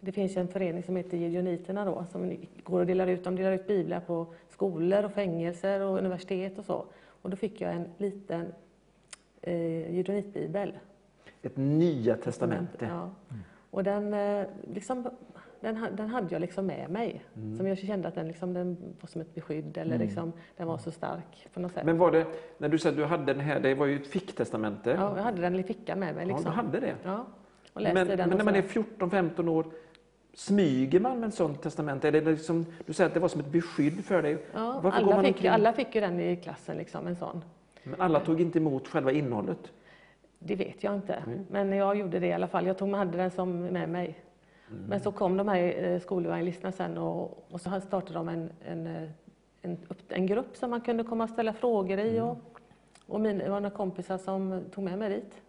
det 0.00 0.12
finns 0.12 0.36
en 0.36 0.48
förening 0.48 0.82
som 0.82 0.96
heter 0.96 1.16
Gideoniterna 1.16 1.84
då, 1.84 2.04
som 2.12 2.36
går 2.64 2.80
och 2.80 2.86
delar 2.86 3.06
ut, 3.06 3.24
de 3.24 3.36
delar 3.36 3.52
ut 3.52 3.66
biblar 3.66 4.00
på 4.00 4.26
skolor 4.48 5.04
och 5.04 5.12
fängelser 5.12 5.80
och 5.80 5.98
universitet 5.98 6.58
och 6.58 6.64
så. 6.64 6.84
Och 7.22 7.30
då 7.30 7.36
fick 7.36 7.60
jag 7.60 7.72
en 7.72 7.88
liten 7.98 8.52
eh, 9.42 9.94
Gideonitbibel. 9.94 10.72
Ett 11.42 11.56
nya 11.56 12.16
testamente. 12.16 12.86
Ja. 12.90 13.10
Och 13.70 13.84
den, 13.84 14.14
eh, 14.14 14.46
liksom, 14.74 15.10
den, 15.60 15.86
den 15.96 16.08
hade 16.08 16.26
jag 16.34 16.40
liksom 16.40 16.66
med 16.66 16.90
mig. 16.90 17.22
Mm. 17.36 17.56
Som 17.56 17.66
jag 17.66 17.78
kände 17.78 18.08
att 18.08 18.14
den, 18.14 18.28
liksom, 18.28 18.54
den 18.54 18.76
var 19.00 19.08
som 19.08 19.20
ett 19.20 19.34
beskydd 19.34 19.76
eller 19.78 19.98
liksom, 19.98 20.32
den 20.56 20.66
var 20.66 20.78
så 20.78 20.90
stark 20.90 21.48
på 21.54 21.60
något 21.60 21.72
sätt. 21.72 21.84
Men 21.84 21.98
var 21.98 22.12
det, 22.12 22.26
när 22.58 22.68
du 22.68 22.78
sa 22.78 22.88
att 22.88 22.96
du 22.96 23.04
hade 23.04 23.24
den 23.32 23.40
här, 23.40 23.60
det 23.60 23.74
var 23.74 23.86
ju 23.86 23.96
ett 23.96 24.06
ficktestamente. 24.06 24.90
ja, 24.90 25.16
jag 25.16 25.22
hade 25.24 25.40
den 25.42 25.54
i 25.54 25.62
fickan 25.62 25.98
med 26.00 26.14
mig. 26.14 26.24
Ja, 26.28 26.28
Liksom. 26.28 26.44
du 26.44 26.56
hade 26.56 26.80
det. 26.80 26.94
Ja, 27.04 27.26
och 27.72 27.80
läste 27.80 27.94
Men, 27.94 28.16
den. 28.16 28.28
men 28.28 28.38
när 28.38 28.44
man 28.44 28.54
är 28.56 28.62
14-15 28.62 29.48
år, 29.48 29.66
smyger 30.34 31.00
man 31.00 31.20
med 31.20 31.28
ett 31.28 31.34
sånt 31.34 31.62
testamente? 31.62 32.10
Det 32.10 32.20
liksom, 32.20 32.66
du 32.86 32.92
säger 32.92 33.08
att 33.08 33.14
det 33.14 33.20
var 33.20 33.28
som 33.28 33.40
ett 33.40 33.52
beskydd 33.52 34.04
för 34.04 34.22
dig. 34.22 34.38
Ja, 34.54 34.80
Varför 34.82 34.98
alla, 34.98 35.22
fick, 35.22 35.28
omkring- 35.34 35.50
alla 35.50 35.72
fick 35.72 35.94
ju 35.94 36.00
den 36.00 36.20
i 36.20 36.36
klassen, 36.36 36.76
liksom, 36.76 37.06
en 37.06 37.16
sån. 37.16 37.44
Men 37.84 38.00
alla 38.00 38.20
tog 38.20 38.40
inte 38.40 38.58
emot 38.58 38.88
själva 38.88 39.12
innehållet. 39.12 39.72
Det 40.38 40.54
vet 40.56 40.84
jag 40.84 40.94
inte, 40.94 41.14
Mm. 41.14 41.46
men 41.50 41.72
jag 41.72 41.96
gjorde 41.96 42.18
det 42.18 42.26
i 42.26 42.32
alla 42.32 42.46
fall. 42.48 42.66
Jag 42.66 42.78
tog, 42.78 42.90
hade 42.94 43.18
den 43.18 43.30
som 43.30 43.62
med 43.64 43.88
mig. 43.88 44.18
Mm. 44.70 44.84
Men 44.88 45.00
så 45.00 45.12
kom 45.12 45.36
de 45.36 45.48
här 45.48 45.84
eh, 45.84 46.00
skolevangelisterna 46.00 46.72
sen 46.72 46.98
och, 46.98 47.44
och 47.50 47.60
så 47.60 47.80
startade 47.80 48.14
de 48.18 48.28
en, 48.28 48.50
en, 48.64 48.86
eh, 48.86 49.08
en, 49.62 49.76
en 50.08 50.26
grupp 50.26 50.56
som 50.56 50.70
man 50.70 50.80
kunde 50.80 51.04
komma 51.04 51.24
och 51.24 51.30
ställa 51.30 51.52
frågor 51.52 51.98
i. 51.98 52.16
Mm. 52.16 52.28
Och, 52.28 52.60
och 53.06 53.20
min, 53.20 53.38
det 53.38 53.50
var 53.50 53.60
några 53.60 53.76
kompisar 53.76 54.18
som 54.18 54.60
tog 54.74 54.84
med 54.84 54.98
mig 54.98 55.08
dit. 55.10 55.42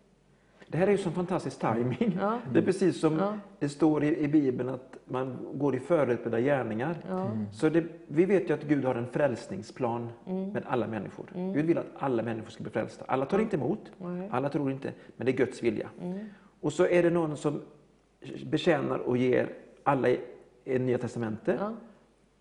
Det 0.68 0.78
här 0.78 0.88
är 0.88 0.92
ju 0.92 0.98
sån 0.98 1.12
fantastisk 1.14 1.60
timing. 1.60 2.18
Ja. 2.22 2.40
Det 2.54 2.60
är 2.60 2.64
precis 2.64 3.00
som 3.00 3.18
Ja. 3.18 3.34
det 3.60 3.70
står 3.70 4.04
i, 4.04 4.18
i 4.20 4.28
Bibeln 4.28 4.70
att 4.70 4.98
man 5.06 5.38
går 5.54 5.76
i 5.76 5.80
förutberedda 5.80 6.40
gärningar. 6.40 6.96
Ja. 7.10 7.32
Så 7.52 7.70
det, 7.70 7.84
vi 8.08 8.26
vet 8.26 8.50
ju 8.50 8.54
att 8.54 8.64
Gud 8.64 8.86
har 8.86 8.96
en 8.96 9.08
frälsningsplan 9.08 10.10
Mm. 10.28 10.50
med 10.52 10.64
alla 10.68 10.88
människor. 10.88 11.26
Gud 11.54 11.66
vill 11.66 11.78
att 11.78 11.86
alla 11.98 12.24
människor 12.24 12.50
ska 12.50 12.64
bli 12.64 12.72
frälsta. 12.72 13.06
Alla 13.08 13.26
tar 13.26 13.40
inte 13.40 13.56
emot, 13.56 13.92
alla 14.32 14.50
tror 14.50 14.72
inte, 14.72 14.92
men 15.18 15.26
det 15.26 15.32
är 15.32 15.38
Guds 15.38 15.64
vilja. 15.64 15.90
Mm. 16.02 16.20
Och 16.62 16.74
så 16.74 16.88
är 16.88 17.04
det 17.04 17.10
någon 17.10 17.38
som 17.38 17.62
betjänar 18.46 19.00
och 19.00 19.18
ger 19.18 19.54
alla 19.84 20.10
i, 20.10 20.20
i 20.66 20.80
Nya 20.80 20.98
Testamentet. 20.98 21.56
Ja. 21.60 21.74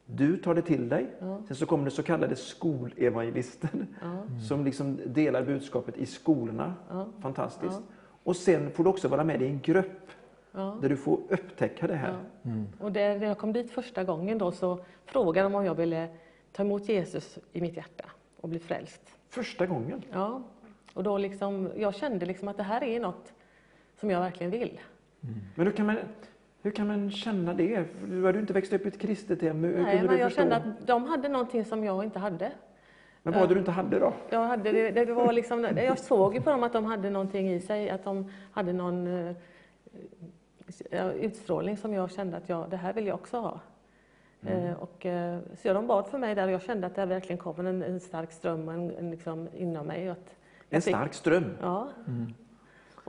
Du 0.06 0.36
tar 0.36 0.54
det 0.54 0.62
till 0.62 0.88
dig. 0.88 1.06
Ja. 1.18 1.42
Sen 1.46 1.56
så 1.56 1.66
kommer 1.66 1.84
det 1.84 1.90
så 1.90 2.02
kallade 2.02 2.36
skolevangelister 2.36 3.68
Ja. 4.00 4.22
som 4.48 4.64
liksom 4.64 4.98
delar 5.06 5.42
budskapet 5.42 5.96
i 5.96 6.06
skolorna. 6.06 6.74
Ja. 6.90 7.06
Fantastiskt. 7.22 7.80
Och 8.24 8.36
sen 8.36 8.70
får 8.70 8.84
du 8.84 8.90
också 8.90 9.08
vara 9.08 9.24
med 9.24 9.42
i 9.42 9.46
en 9.46 9.60
grupp 9.60 10.10
Ja. 10.52 10.78
där 10.82 10.88
du 10.88 10.96
får 10.96 11.20
upptäcka 11.28 11.86
det 11.86 11.94
här. 11.94 12.16
Ja. 12.42 12.50
Och 12.78 12.92
där, 12.92 13.18
när 13.18 13.26
jag 13.26 13.38
kom 13.38 13.52
dit 13.52 13.70
första 13.70 14.04
gången 14.04 14.38
då 14.38 14.52
så 14.52 14.78
frågade 15.04 15.48
de 15.48 15.54
om 15.54 15.64
jag 15.64 15.74
ville 15.74 16.08
ta 16.52 16.62
emot 16.62 16.88
Jesus 16.88 17.38
i 17.52 17.60
mitt 17.60 17.76
hjärta 17.76 18.04
och 18.40 18.48
bli 18.48 18.58
frälst. 18.58 19.00
Första 19.28 19.66
gången. 19.66 20.02
Ja, 20.12 20.42
och 20.94 21.02
då 21.02 21.18
liksom, 21.18 21.70
jag 21.76 21.94
kände 21.94 22.26
liksom 22.26 22.48
att 22.48 22.56
det 22.56 22.62
här 22.62 22.82
är 22.84 23.00
något 23.00 23.32
som 24.00 24.10
jag 24.10 24.20
verkligen 24.20 24.50
vill. 24.50 24.80
Men 25.54 25.66
då 25.66 25.72
kan 25.72 25.86
man, 25.86 25.96
Hur 26.62 26.70
kan 26.70 26.86
man 26.86 27.10
känna 27.10 27.54
det? 27.54 27.84
Du 28.08 28.24
hade 28.26 28.38
ju 28.38 28.40
inte 28.40 28.52
växt 28.52 28.72
upp 28.72 28.84
i 28.84 28.88
ett 28.88 28.98
kristet 28.98 29.42
hem. 29.42 29.64
Hur 29.64 29.82
Nej, 29.82 30.02
men 30.02 30.18
jag 30.18 30.28
förstå? 30.28 30.40
kände 30.40 30.56
att 30.56 30.86
de 30.86 31.04
hade 31.04 31.28
någonting 31.28 31.64
som 31.64 31.84
jag 31.84 32.04
inte 32.04 32.18
hade. 32.18 32.52
Men 33.22 33.32
vad 33.32 33.40
var 33.42 33.48
det 33.48 33.54
du 33.54 33.60
inte 33.60 33.70
hade 33.70 33.98
då? 33.98 34.12
Jag, 34.30 34.44
hade, 34.44 34.72
det, 34.72 34.90
det 34.90 35.12
var 35.12 35.32
liksom, 35.32 35.64
jag 35.76 35.98
såg 35.98 36.34
ju 36.34 36.40
på 36.40 36.50
dem 36.50 36.62
att 36.62 36.72
de 36.72 36.84
hade 36.84 37.10
någonting 37.10 37.50
i 37.52 37.60
sig, 37.60 37.90
att 37.90 38.04
de 38.04 38.30
hade 38.52 38.72
någon 38.72 39.06
eh, 40.90 41.08
utstrålning 41.08 41.76
som 41.76 41.92
jag 41.94 42.10
kände 42.10 42.36
att 42.36 42.48
jag, 42.48 42.70
det 42.70 42.76
här 42.76 42.92
vill 42.92 43.06
jag 43.06 43.14
också 43.14 43.36
ha. 43.40 43.60
Eh, 44.46 44.72
och, 44.72 45.06
eh, 45.06 45.38
så 45.62 45.72
de 45.72 45.86
bad 45.86 46.06
för 46.08 46.18
mig 46.18 46.34
där 46.34 46.46
och 46.46 46.52
jag 46.52 46.62
kände 46.62 46.86
att 46.86 46.94
det 46.94 47.06
verkligen 47.06 47.38
kom 47.38 47.66
en, 47.66 47.82
en 47.82 48.00
stark 48.00 48.32
ström 48.32 48.68
en, 48.68 48.90
en 48.90 49.10
liksom 49.10 49.48
inom 49.54 49.86
mig. 49.86 50.08
Att 50.08 50.36
En 50.70 50.82
fick- 50.82 50.94
stark 50.94 51.14
ström. 51.14 51.44
Ja. 51.60 51.88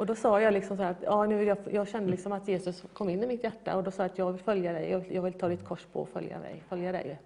Och 0.01 0.07
då 0.07 0.15
sa 0.15 0.41
jag 0.41 0.53
liksom 0.53 0.77
så 0.77 0.83
här 0.83 0.91
att 0.91 1.03
ja, 1.03 1.25
nu 1.25 1.43
jag, 1.43 1.57
jag 1.71 1.87
kände 1.87 2.11
liksom 2.11 2.31
att 2.31 2.47
Jesus 2.47 2.83
kom 2.93 3.09
in 3.09 3.23
i 3.23 3.27
mitt 3.27 3.43
hjärta 3.43 3.77
och 3.77 3.83
då 3.83 3.91
sa 3.91 4.03
jag 4.03 4.11
att 4.11 4.17
jag 4.17 4.31
vill 4.31 4.41
följa 4.41 4.73
dig, 4.73 4.89
jag 4.91 4.99
vill, 4.99 5.15
jag 5.15 5.21
vill 5.21 5.33
ta 5.33 5.47
ditt 5.49 5.63
kors 5.65 5.85
på 5.93 6.01
och 6.01 6.09
följa 6.09 6.39
dig. 6.39 6.63
Följa 6.69 6.91
dig. 6.91 7.19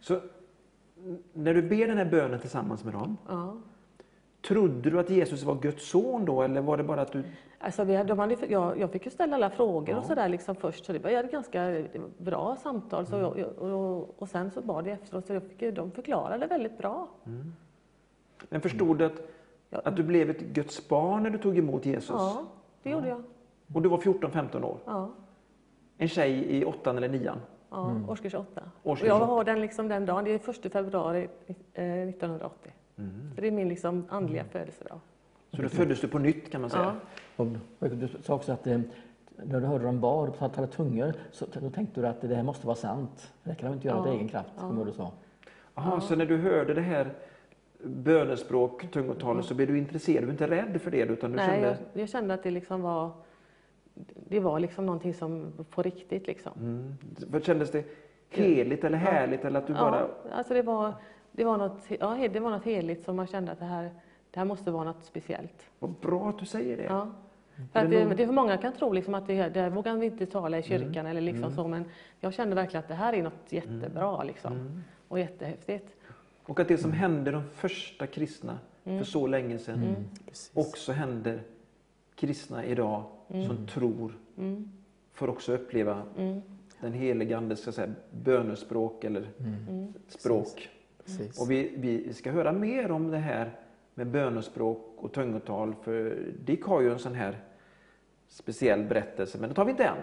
Så 0.00 0.14
n- 0.98 1.22
när 1.32 1.54
du 1.54 1.62
ber 1.62 1.86
den 1.86 1.98
här 1.98 2.04
bönen 2.04 2.40
tillsammans 2.40 2.84
med 2.84 2.92
dem, 2.94 3.16
Ja. 3.28 3.56
trodde 4.48 4.90
du 4.90 5.00
att 5.00 5.10
Jesus 5.10 5.42
var 5.42 5.54
Guds 5.54 5.90
son 5.90 6.24
då 6.24 6.42
eller 6.42 6.60
var 6.60 6.76
det 6.76 6.82
bara 6.84 7.00
att 7.02 7.12
du... 7.12 7.22
Alltså 7.58 7.84
vi, 7.84 7.96
hade- 7.96 8.08
de 8.08 8.18
hade, 8.18 8.36
jag, 8.48 8.80
jag 8.80 8.90
fick 8.92 9.04
ju 9.04 9.10
ställa 9.10 9.36
alla 9.36 9.50
frågor 9.50 9.96
och 9.98 10.04
sådär 10.04 10.28
liksom 10.28 10.54
först, 10.56 10.84
så 10.84 10.92
det 10.92 10.98
var 10.98 11.10
ett 11.10 11.30
ganska 11.30 11.82
bra 12.18 12.56
samtal. 12.62 13.06
Så 13.06 13.16
jag, 13.16 13.58
och, 13.58 14.22
och 14.22 14.28
sen 14.28 14.50
så 14.50 14.60
bad 14.60 14.86
jag 14.86 14.92
efteråt, 14.92 15.26
så 15.26 15.32
jag 15.34 15.42
fick, 15.42 15.74
de 15.74 15.90
förklarade 15.90 16.46
väldigt 16.46 16.78
bra. 16.78 17.08
Men 18.48 18.60
förstod 18.60 18.98
du 18.98 19.04
att, 19.04 19.22
Ja. 19.70 19.80
att 19.84 19.96
du 19.96 20.02
blev 20.02 20.30
ett 20.30 20.40
Guds 20.40 20.88
barn 20.88 21.22
när 21.22 21.30
du 21.30 21.38
tog 21.38 21.58
emot 21.58 21.86
Jesus? 21.86 22.10
Ja, 22.10 22.42
det 22.82 22.90
gjorde 22.90 23.08
jag. 23.08 23.22
Och 23.74 23.82
du 23.82 23.88
var 23.88 23.98
14-15 23.98 24.62
år? 24.64 24.78
Ja, 24.84 25.10
En 25.98 26.08
tjej 26.08 26.56
i 26.56 26.64
åttan 26.64 26.96
eller 26.96 27.08
nian? 27.08 27.38
ja 27.70 28.00
årskurs 28.08 28.34
åtta. 28.34 28.62
Årskurs 28.82 29.10
och 29.10 29.16
jag 29.20 29.26
har 29.26 29.44
den 29.44 29.60
liksom 29.60 29.88
den 29.88 30.06
dagen, 30.06 30.24
det 30.24 30.30
är 30.48 30.66
1 30.66 30.72
februari 30.72 31.28
eh, 31.74 31.84
1980. 32.08 32.72
Så 33.34 33.40
det 33.40 33.46
är 33.46 33.50
min 33.50 33.68
liksom 33.68 34.04
andliga 34.08 34.44
födelsedag. 34.44 35.00
Så 35.52 35.62
då 35.62 35.68
föddes 35.68 36.00
du 36.00 36.08
på 36.08 36.18
nytt 36.18 36.50
kan 36.52 36.60
man 36.60 36.70
säga? 36.70 36.96
Ja. 37.36 37.44
Och 37.78 37.90
du 37.90 38.08
sa 38.22 38.34
också 38.34 38.52
att 38.52 38.66
eh, 38.66 38.80
när 39.36 39.60
du 39.60 39.66
hörde 39.66 39.84
dem 39.84 40.00
bad 40.00 40.28
och 40.28 40.38
talade 40.38 40.66
tungor 40.72 41.12
så 41.32 41.46
då 41.60 41.70
tänkte 41.70 42.00
du 42.00 42.06
att 42.06 42.20
det 42.20 42.34
här 42.34 42.42
måste 42.42 42.66
vara 42.66 42.76
sant. 42.76 43.32
Det 43.42 43.54
kan 43.54 43.70
de 43.70 43.74
inte 43.74 43.88
göra 43.88 43.98
av 43.98 44.06
Ja, 44.06 44.12
egen 44.12 44.28
kraft, 44.28 44.50
ja. 44.56 44.60
som 44.60 44.84
du 44.84 44.92
sa. 44.92 45.12
Aha, 45.74 46.00
Så 46.00 46.16
när 46.16 46.26
du 46.26 46.36
hörde 46.36 46.74
det 46.74 46.80
här 46.80 47.12
bönespråk, 47.86 48.90
tungotalet, 48.90 49.44
så 49.44 49.54
blev 49.54 49.68
du 49.68 49.78
intresserad? 49.78 50.22
Du 50.22 50.26
var 50.26 50.32
inte 50.32 50.46
rädd 50.50 50.80
för 50.82 50.90
det 50.90 50.98
utan 51.02 51.30
du 51.30 51.36
Nej, 51.36 51.46
kände... 51.46 51.66
jag, 51.92 52.02
jag 52.02 52.08
kände 52.08 52.34
att 52.34 52.42
det 52.42 52.50
liksom 52.50 52.82
var 52.82 53.10
det 54.28 54.40
var 54.40 54.60
liksom 54.60 54.86
någonting 54.86 55.14
som 55.14 55.52
på 55.70 55.82
riktigt 55.82 56.26
liksom. 56.26 56.52
Mm. 57.30 57.42
Kändes 57.42 57.70
det 57.70 57.84
heligt 58.30 58.84
eller 58.84 58.98
härligt 58.98 59.44
eller 59.44 59.58
att 59.60 59.66
du 59.66 59.72
bara... 59.72 60.00
Ja, 60.00 60.08
alltså 60.32 60.54
det 60.54 60.62
var, 60.62 60.92
det 61.32 61.44
var 61.44 61.56
något, 61.56 61.82
ja, 62.00 62.28
det 62.32 62.40
var 62.40 62.50
något 62.50 62.64
heligt 62.64 63.04
som 63.04 63.16
man 63.16 63.26
kände 63.26 63.52
att 63.52 63.58
det 63.58 63.64
här, 63.64 63.90
det 64.30 64.38
här 64.40 64.44
måste 64.44 64.70
vara 64.70 64.84
något 64.84 65.04
speciellt. 65.04 65.66
Vad 65.78 65.90
bra 65.90 66.28
att 66.28 66.38
du 66.38 66.46
säger 66.46 66.76
det. 66.76 66.82
Ja. 66.82 67.08
Är 67.72 67.80
För 67.80 67.88
det 67.88 67.96
det, 67.98 68.04
någon- 68.04 68.16
det 68.16 68.26
för 68.26 68.32
många 68.32 68.56
kan 68.56 68.72
tro 68.72 68.92
liksom 68.92 69.14
att 69.14 69.26
det, 69.26 69.48
det 69.48 69.70
vågar 69.70 69.96
vi 69.96 70.06
inte 70.06 70.26
tala 70.26 70.58
i 70.58 70.62
kyrkan 70.62 71.06
eller 71.06 71.20
liksom 71.20 71.50
så, 71.52 71.68
men 71.68 71.84
jag 72.20 72.34
kände 72.34 72.54
verkligen 72.56 72.82
att 72.82 72.88
det 72.88 72.94
här 72.94 73.12
är 73.12 73.22
något 73.22 73.52
jättebra 73.52 74.22
liksom. 74.22 74.82
Och 75.08 75.18
jättehäftigt. 75.18 75.95
Och 76.46 76.60
att 76.60 76.68
det 76.68 76.78
som 76.78 76.92
hände 76.92 77.30
de 77.30 77.42
första 77.52 78.06
kristna 78.06 78.58
för 78.84 79.04
så 79.04 79.26
länge 79.26 79.58
sedan 79.58 79.96
Precis. 80.26 80.50
också 80.54 80.92
händer 80.92 81.42
kristna 82.14 82.64
idag 82.64 83.04
som 83.28 83.66
tror 83.66 84.12
Mm. 84.38 84.70
får 85.12 85.28
också 85.28 85.52
uppleva 85.52 86.02
den 86.80 86.92
helige 86.92 87.36
Andes 87.36 87.60
ska 87.60 87.68
jag 87.68 87.74
säga, 87.74 87.92
bönespråk 88.10 89.04
eller 89.04 89.28
språk. 90.08 90.68
Precis. 91.04 91.40
Och 91.40 91.50
vi, 91.50 91.72
vi 91.76 92.12
ska 92.12 92.30
höra 92.30 92.52
mer 92.52 92.90
om 92.90 93.10
det 93.10 93.18
här 93.18 93.50
med 93.94 94.06
bönespråk 94.06 94.94
och 94.96 95.12
tungotal 95.12 95.74
för 95.82 96.16
Dick 96.44 96.62
har 96.64 96.80
ju 96.80 96.92
en 96.92 96.98
sån 96.98 97.14
här 97.14 97.38
speciell 98.28 98.84
berättelse, 98.84 99.38
men 99.40 99.48
det 99.48 99.54
tar 99.54 99.64
vi 99.64 99.70
inte 99.70 99.84
än. 99.84 99.96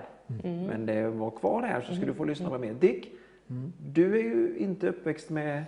Mm. 0.43 0.65
Men 0.65 0.85
det 0.85 1.09
var 1.09 1.31
kvar 1.31 1.61
här 1.61 1.81
så 1.81 1.95
ska 1.95 2.05
du 2.05 2.13
få 2.13 2.23
lyssna 2.25 2.49
på 2.49 2.57
mer. 2.57 2.73
Dick, 2.73 3.11
du 3.93 4.19
är 4.19 4.23
ju 4.23 4.57
inte 4.57 4.89
uppväxt 4.89 5.29
med 5.29 5.63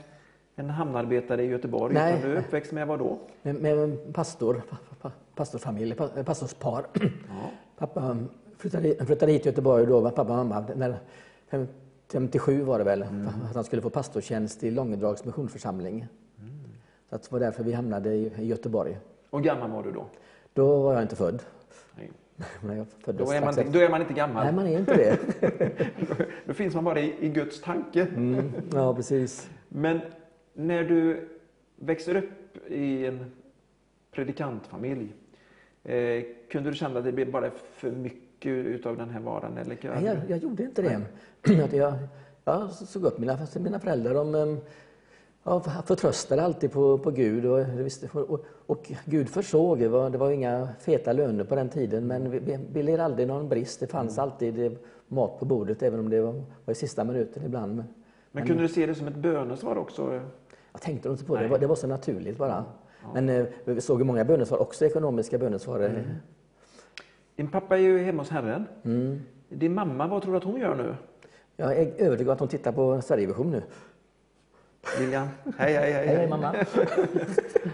en 0.56 0.70
hamnarbetare 0.70 1.44
i 1.44 1.48
Göteborg, 1.48 1.94
Nej. 1.94 2.18
utan 2.20 2.30
du 2.30 2.36
är 2.36 2.40
uppväxt 2.40 2.72
med 2.72 2.88
vad 2.88 3.00
då? 3.00 3.18
Med, 3.42 3.56
med 3.56 4.14
pastor, 4.14 4.62
pa, 4.70 4.78
pa, 5.02 5.12
pastorsfamilj, 5.36 5.96
pa, 5.96 6.08
pastorspar. 6.08 6.86
Ja. 7.30 7.52
Pappa 7.78 8.18
flyttade, 8.58 9.06
flyttade 9.06 9.32
hit 9.32 9.42
till 9.44 9.50
Göteborg 9.52 9.86
då, 9.86 10.02
pappa 10.10 10.22
och 10.22 10.46
mamma. 10.46 10.66
När, 10.76 10.96
fem- 11.52 11.68
57 12.12 12.64
var 12.64 12.78
det 12.78 12.84
väl, 12.86 13.04
att 13.04 13.56
han 13.56 13.64
skulle 13.64 13.82
få 13.82 13.90
pastortjänst 13.90 14.64
i 14.64 14.72
Långedrags 14.72 15.26
missionsförsamling. 15.26 16.08
Så 17.10 17.16
att 17.16 17.24
det 17.24 17.32
var 17.32 17.40
därför 17.40 17.64
vi 17.64 17.74
hamnade 17.74 18.14
i, 18.14 18.32
Göteborg. 18.38 18.98
Och 19.30 19.44
gammal 19.44 19.72
var 19.72 19.84
du 19.84 19.92
då? 19.92 20.06
Då 20.54 20.82
var 20.82 20.94
jag 20.94 21.02
inte 21.02 21.16
född. 21.16 21.44
Nej. 21.98 22.12
Men 22.62 22.86
Då, 23.06 23.32
är 23.32 23.42
man, 23.42 23.50
efter. 23.50 23.66
då 23.72 23.80
är 23.80 23.90
man 23.90 24.02
inte 24.02 24.14
gammal. 24.14 24.44
Nej, 24.44 24.54
man 24.54 24.68
är 24.68 24.80
inte 24.80 24.94
det. 24.98 25.18
Då 26.46 26.54
finns 26.54 26.76
man 26.76 26.84
bara 26.84 27.00
i, 27.00 27.16
i 27.20 27.30
Guds 27.30 27.62
tanke. 27.62 28.02
Mm, 28.16 28.52
ja, 28.74 28.94
precis. 28.96 29.50
Men 29.70 30.00
när 30.56 30.84
du 30.84 31.28
växer 31.76 32.16
upp 32.16 32.58
i 32.72 33.06
en 33.06 33.32
predikantfamilj, 34.12 35.14
eh, 35.84 36.24
kunde 36.50 36.70
du 36.70 36.76
känna 36.76 37.00
att 37.00 37.06
det 37.06 37.12
blev 37.12 37.32
bara 37.32 37.52
för 37.74 37.92
mycket 37.92 38.52
utav 38.52 38.98
den 38.98 39.10
här 39.10 39.20
varan? 39.20 39.58
Eller? 39.58 39.78
Nej, 39.82 40.04
jag, 40.06 40.18
jag 40.28 40.38
gjorde 40.38 40.64
inte 40.64 40.82
det. 40.82 41.02
Jag, 41.78 41.94
jag 42.46 42.72
såg 42.72 43.04
upp 43.04 43.20
mina, 43.20 43.38
mina 43.60 43.80
föräldrar. 43.80 44.14
De 44.14 44.36
em, 44.36 44.58
ja, 45.44 45.60
förtröstade 45.86 46.44
alltid 46.44 46.72
på, 46.72 46.98
på 46.98 47.12
Gud. 47.12 47.46
Och, 47.46 47.58
det 47.58 47.84
visste- 47.84 48.10
och, 48.14 48.46
och 48.66 48.92
Gud 49.06 49.30
försåg. 49.30 49.80
Det 49.80 49.88
var, 49.88 50.10
det 50.10 50.18
var 50.18 50.32
inga 50.32 50.70
feta 50.80 51.14
löner 51.14 51.44
på 51.44 51.56
den 51.56 51.70
tiden, 51.70 52.08
men 52.08 52.32
vi, 52.32 52.40
vi, 52.40 52.60
vi 52.74 52.84
led 52.84 53.00
aldrig 53.00 53.28
någon 53.28 53.50
brist. 53.50 53.80
Det 53.80 53.88
fanns 53.88 54.20
alltid 54.20 54.60
eh, 54.66 54.72
mat 55.08 55.40
på 55.40 55.46
bordet, 55.46 55.84
även 55.84 56.00
om 56.00 56.10
det 56.10 56.22
var, 56.22 56.44
var 56.66 56.72
i 56.72 56.76
sista 56.76 57.04
minuten 57.04 57.44
ibland. 57.46 57.76
Men, 57.76 57.86
Men 58.32 58.48
kunde 58.48 58.64
du 58.64 58.68
se 58.70 58.86
det 58.86 58.96
som 58.96 59.08
ett 59.08 59.16
bönesvar 59.16 59.76
också? 59.76 60.22
Jag 60.76 60.82
tänkte 60.82 61.10
inte 61.10 61.26
på 61.26 61.36
det. 61.36 61.42
Det 61.44 61.48
var, 61.50 61.60
det 61.60 61.68
var 61.68 61.76
så 61.76 61.88
naturligt 61.88 62.38
bara. 62.38 62.66
Men 63.14 63.30
eh, 63.30 63.46
vi 63.66 63.82
såg 63.82 64.00
ju 64.00 64.04
många 64.06 64.24
bönesvar, 64.26 64.62
också 64.62 64.86
ekonomiska 64.86 65.38
bönesvar. 65.38 66.04
Din 67.36 67.48
pappa 67.48 67.76
är 67.78 67.82
ju 67.82 68.00
hemma 68.00 68.22
hos 68.22 68.30
Herren. 68.30 68.66
Mm. 68.84 69.22
Din 69.50 69.74
mamma, 69.74 70.08
vad 70.08 70.22
tror 70.22 70.32
du 70.32 70.38
att 70.38 70.44
hon 70.44 70.60
gör 70.60 70.76
nu? 70.76 70.96
Jag 71.56 71.78
är 71.78 71.92
övertygad 71.98 72.34
att 72.34 72.40
hon 72.40 72.48
tittar 72.50 72.72
på 72.72 73.02
Sverigevision 73.02 73.52
nu. 73.52 73.62
Lilian? 75.00 75.28
Hej, 75.58 75.74
hej, 75.74 75.92
hej. 75.94 76.08
Hej, 76.08 76.16
hej 76.18 76.30
mamma. 76.30 76.56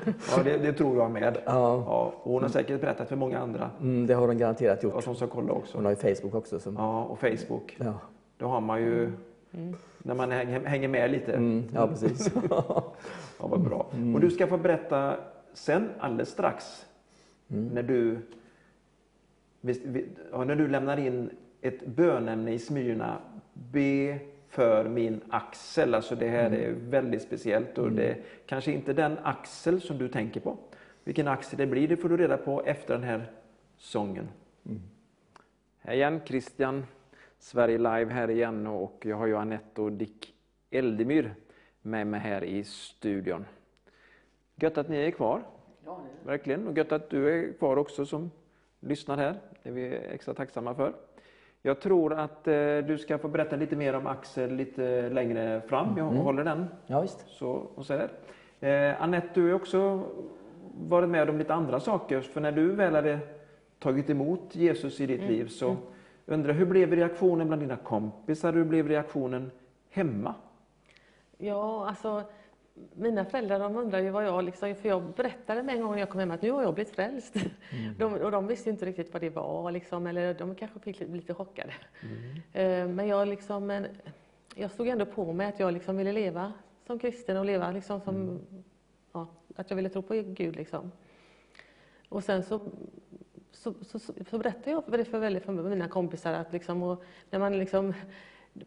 Ja, 0.06 0.44
det, 0.44 0.58
det 0.58 0.74
tror 0.74 0.98
jag 0.98 1.12
med. 1.12 1.38
Ja, 1.46 1.84
Ja, 1.86 2.14
hon 2.18 2.42
har 2.42 2.50
säkert 2.50 2.82
berättat 2.82 3.10
för 3.10 3.16
många 3.16 3.40
andra. 3.40 3.70
mm, 3.82 4.08
det 4.08 4.14
har 4.14 4.28
hon 4.28 4.38
garanterat 4.38 4.84
gjort. 4.84 4.94
Och 4.94 5.04
som 5.04 5.16
ska 5.16 5.28
kolla 5.28 5.54
också. 5.54 5.78
Hon 5.78 5.86
har 5.86 5.92
ju 5.92 6.16
Facebook 6.16 6.36
också. 6.36 6.60
Som, 6.60 6.76
Ja, 6.76 7.04
och 7.04 7.20
Facebook. 7.20 7.78
ja. 7.80 7.94
Då 8.38 8.48
har 8.48 8.62
man 8.62 8.82
ju, 8.82 9.12
när 9.98 10.16
man 10.16 10.32
hänger, 10.32 10.66
hänger 10.66 10.88
med 10.88 11.12
lite. 11.12 11.34
Mm, 11.34 11.64
ja, 11.74 11.88
precis. 11.88 12.32
Ja, 12.50 13.48
vad 13.48 13.62
bra. 13.62 13.92
Och 14.14 14.20
du 14.20 14.30
ska 14.30 14.48
få 14.48 14.58
berätta 14.58 15.18
sen 15.54 15.90
alldeles 16.00 16.30
strax 16.30 16.86
när 17.48 17.84
du 17.84 18.20
ja, 20.32 20.44
när 20.44 20.56
du 20.56 20.68
lämnar 20.68 20.98
in 20.98 21.30
ett 21.62 21.86
bönämne 21.86 22.54
i 22.54 22.60
Smyrna. 22.60 23.18
Be 23.54 24.20
för 24.50 24.90
min 24.90 25.22
axel. 25.30 25.96
Alltså 25.96 26.16
det 26.16 26.28
här 26.28 26.52
är 26.52 26.72
väldigt 26.72 27.22
speciellt 27.22 27.78
och 27.78 27.92
det 27.92 28.08
är 28.08 28.18
kanske 28.46 28.72
inte 28.72 28.94
den 28.94 29.18
axel 29.24 29.82
som 29.82 29.98
du 29.98 30.08
tänker 30.08 30.40
på. 30.40 30.58
Vilken 31.04 31.28
axel 31.28 31.58
det 31.58 31.68
blir, 31.68 31.88
det 31.88 31.98
får 31.98 32.10
du 32.10 32.18
reda 32.18 32.38
på 32.38 32.64
efter 32.64 32.94
den 32.94 33.04
här 33.04 33.32
sången. 33.78 34.30
Hej 35.80 35.98
igen, 35.98 36.20
Christian. 36.26 36.86
Sverige 37.42 37.78
Live 37.78 38.14
här 38.14 38.30
igen 38.30 38.68
och 38.68 39.02
jag 39.06 39.18
har 39.18 39.28
ju 39.28 39.38
Anette 39.38 39.82
och 39.82 39.92
Dick 39.92 40.34
Eldemyr 40.72 41.34
med 41.82 42.08
mig 42.08 42.20
här 42.20 42.44
i 42.44 42.64
studion. 42.64 43.46
Gött 44.56 44.78
att 44.78 44.90
ni 44.90 44.98
är 44.98 45.12
kvar. 45.12 45.42
Verkligen. 46.26 46.68
Och 46.68 46.78
gött 46.78 46.92
att 46.92 47.10
du 47.10 47.30
är 47.30 47.54
kvar 47.54 47.78
också 47.78 48.06
som 48.06 48.32
lyssnar 48.80 49.18
här. 49.18 49.36
Det 49.64 49.70
är 49.70 49.74
vi 49.74 49.96
extra 49.96 50.34
tacksamma 50.34 50.76
för. 50.76 50.94
Jag 51.62 51.80
tror 51.82 52.14
att 52.14 52.48
eh, 52.48 52.78
du 52.78 52.98
ska 52.98 53.18
få 53.18 53.28
berätta 53.28 53.56
lite 53.56 53.76
mer 53.76 53.96
om 53.96 54.08
Axel 54.08 54.56
lite 54.56 55.10
längre 55.10 55.62
fram. 55.62 55.98
Jag 55.98 56.04
håller 56.06 56.44
den 56.44 56.66
Ja, 56.88 57.02
visst. 57.02 57.26
så, 57.28 57.50
och 57.52 57.86
så. 57.86 57.94
Eh, 58.60 59.02
Anette, 59.02 59.30
du 59.34 59.48
har 59.48 59.54
också 59.54 60.04
varit 60.78 61.10
med 61.10 61.30
om 61.30 61.38
lite 61.38 61.54
andra 61.54 61.80
saker. 61.80 62.22
För 62.22 62.42
när 62.42 62.52
du 62.52 62.72
väl 62.72 62.96
hade 62.96 63.20
tagit 63.80 64.10
emot 64.10 64.56
Jesus 64.56 65.00
i 65.02 65.06
ditt 65.06 65.22
liv 65.24 65.48
så 65.48 65.76
undrar 66.32 66.54
hur 66.54 66.66
blev 66.66 66.96
reaktionen 66.96 67.48
bland 67.48 67.62
dina 67.62 67.78
kompisar? 67.78 68.54
Hur 68.54 68.64
blev 68.66 68.88
reaktionen 68.88 69.52
hemma? 69.90 70.36
Ja, 71.38 71.88
alltså 71.88 72.24
mina 72.94 73.26
föräldrar 73.26 73.60
de 73.60 73.76
undrar 73.76 74.00
ju 74.00 74.10
vad 74.10 74.26
jag 74.26 74.44
liksom, 74.44 74.76
för 74.76 74.90
jag 74.90 75.04
berättade 75.04 75.64
med 75.64 75.76
en 75.76 75.82
gång 75.82 75.92
när 75.92 76.00
jag 76.00 76.10
kom 76.10 76.20
hem 76.20 76.32
att 76.32 76.42
nu 76.42 76.52
har 76.52 76.62
jag 76.64 76.74
blivit 76.74 76.96
frälst. 76.96 77.36
Mm. 77.36 77.96
De, 77.98 78.14
och 78.14 78.32
de 78.32 78.48
visste 78.48 78.70
inte 78.70 78.86
riktigt 78.86 79.14
vad 79.14 79.22
det 79.22 79.30
var 79.30 79.72
liksom, 79.72 80.08
eller 80.08 80.34
de 80.34 80.56
kanske 80.56 80.80
fick 80.80 81.00
lite, 81.00 81.12
lite 81.12 81.34
chockade. 81.34 81.74
Mm. 82.04 82.36
Eh, 82.54 82.96
Men 82.96 83.08
jag 83.08 83.28
liksom, 83.28 83.86
jag 84.56 84.72
stod 84.72 84.88
ändå 84.88 85.06
på 85.06 85.34
mig 85.34 85.48
att 85.48 85.60
jag 85.60 85.74
liksom 85.74 85.98
ville 85.98 86.12
leva 86.12 86.54
som 86.88 87.00
kristen 87.00 87.38
och 87.38 87.46
leva 87.46 87.72
liksom 87.72 88.02
som, 88.02 88.16
Mm. 88.16 88.40
ja, 89.14 89.28
att 89.56 89.70
jag 89.70 89.76
ville 89.76 89.90
tro 89.90 90.02
på 90.02 90.14
Gud 90.14 90.56
liksom. 90.56 90.92
Och 92.10 92.24
sen 92.24 92.44
så, 92.44 92.60
så, 93.52 93.74
så, 93.82 94.00
så, 94.00 94.38
berättade 94.38 94.72
jag 94.72 94.86
för 94.86 94.98
det 94.98 95.06
för, 95.06 95.20
väldigt 95.20 95.44
för 95.44 95.52
mina 95.54 95.88
kompisar 95.88 96.34
att 96.34 96.54
liksom, 96.54 96.84
och 96.84 97.04
när 97.30 97.40
man 97.40 97.58
liksom, 97.58 97.94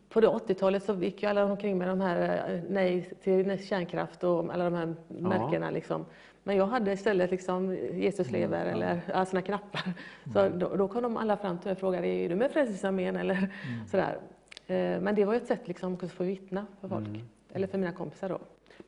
på 0.09 0.21
det 0.21 0.27
80-talet 0.27 0.83
så 0.83 0.95
gick 0.95 1.23
ju 1.23 1.29
alla 1.29 1.45
omkring 1.45 1.79
med 1.79 1.89
de 1.89 2.01
här 2.01 2.51
eh, 2.55 2.61
nej 2.69 3.11
till 3.23 3.67
kärnkraft 3.67 4.25
och 4.25 4.55
alla 4.55 4.65
de 4.65 4.75
här 4.75 4.95
märkena 5.09 5.71
liksom. 5.71 6.05
Men 6.43 6.57
jag 6.57 6.67
hade 6.67 6.93
istället 6.93 7.31
liksom 7.31 7.77
Jesus 7.93 8.31
lever 8.31 8.67
eller 8.67 9.01
ja, 9.09 9.25
såna 9.25 9.43
knappar. 9.43 9.93
Så 10.33 10.49
då, 10.49 10.77
då 10.77 10.89
kom 10.89 11.03
de 11.03 11.17
alla 11.17 11.37
fram 11.37 11.59
till 11.59 11.67
mig 11.67 11.73
och 11.73 11.79
frågade, 11.79 12.07
är 12.07 12.29
du 12.29 12.35
med 12.35 12.51
Frälsningsarmén 12.51 13.17
eller 13.17 13.49
sådär. 13.91 14.19
Eh, 14.67 15.01
Men 15.01 15.15
det 15.15 15.25
var 15.25 15.35
ett 15.35 15.47
sätt 15.47 15.69
liksom 15.69 15.99
att 16.03 16.13
få 16.13 16.25
vittna 16.25 16.67
för 16.81 16.89
folk. 16.89 17.09
Eller 17.53 17.67
för 17.67 17.79
mina 17.79 17.93
kompisar 17.93 18.29
då. 18.29 18.39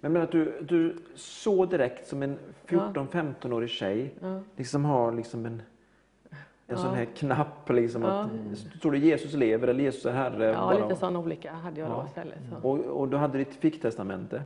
Men, 0.01 0.13
men 0.13 0.23
att 0.23 0.33
du, 0.33 0.61
du 0.63 0.97
så 1.15 1.67
direkt 1.67 2.09
som 2.09 2.23
en 2.23 2.39
14-15-årig 2.67 3.69
tjej 3.71 4.15
Ja. 4.21 4.43
liksom 4.57 4.85
har 4.85 5.13
liksom 5.13 5.47
en, 5.47 5.63
en 6.69 6.77
sån 6.79 6.95
här 6.95 7.05
knapp 7.05 7.71
liksom 7.71 8.03
Ja. 8.03 8.21
att 8.21 8.59
står 8.79 8.93
det 8.93 8.99
Jesus 8.99 9.33
lever 9.35 9.69
eller 9.69 9.85
Jesus 9.85 10.07
är 10.07 10.13
Herre. 10.13 10.45
Ja, 10.45 10.53
bara- 10.61 10.89
lite 10.89 11.01
sån 11.01 11.17
olika 11.17 11.53
hade 11.53 11.81
jag 11.81 11.91
då 11.91 11.95
Ja. 11.95 12.07
istället. 12.07 12.39
Så. 12.63 12.69
och, 12.69 12.79
och 12.79 13.09
du 13.09 13.17
hade 13.17 13.39
ditt 13.39 13.55
ficktestamente. 13.55 14.43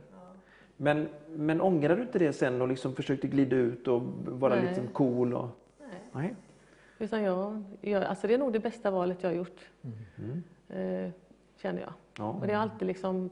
Men, 0.77 1.09
men 1.29 1.61
ångrar 1.61 1.95
du 1.95 2.01
inte 2.01 2.19
det 2.19 2.33
sen 2.33 2.61
och 2.61 2.67
liksom 2.67 2.95
försökte 2.95 3.27
glida 3.27 3.55
ut 3.55 3.87
och 3.87 4.01
vara 4.25 4.55
Nej. 4.55 4.65
liksom 4.65 4.87
cool? 4.87 5.33
Och, 5.33 5.47
Nej. 5.79 5.89
nej. 6.11 6.35
Utan 6.99 7.23
jag, 7.23 7.63
jag, 7.81 8.03
alltså 8.03 8.27
det 8.27 8.33
är 8.33 8.37
nog 8.37 8.53
det 8.53 8.59
bästa 8.59 8.91
valet 8.91 9.17
jag 9.23 9.29
har 9.29 9.35
gjort. 9.35 9.59
Mm. 10.17 10.43
Eh, 11.05 11.11
känner 11.61 11.81
jag. 11.81 11.93
Ja. 12.17 12.29
Och 12.41 12.47
det 12.47 12.53
har 12.53 12.61
alltid 12.61 12.87
liksom, 12.87 13.29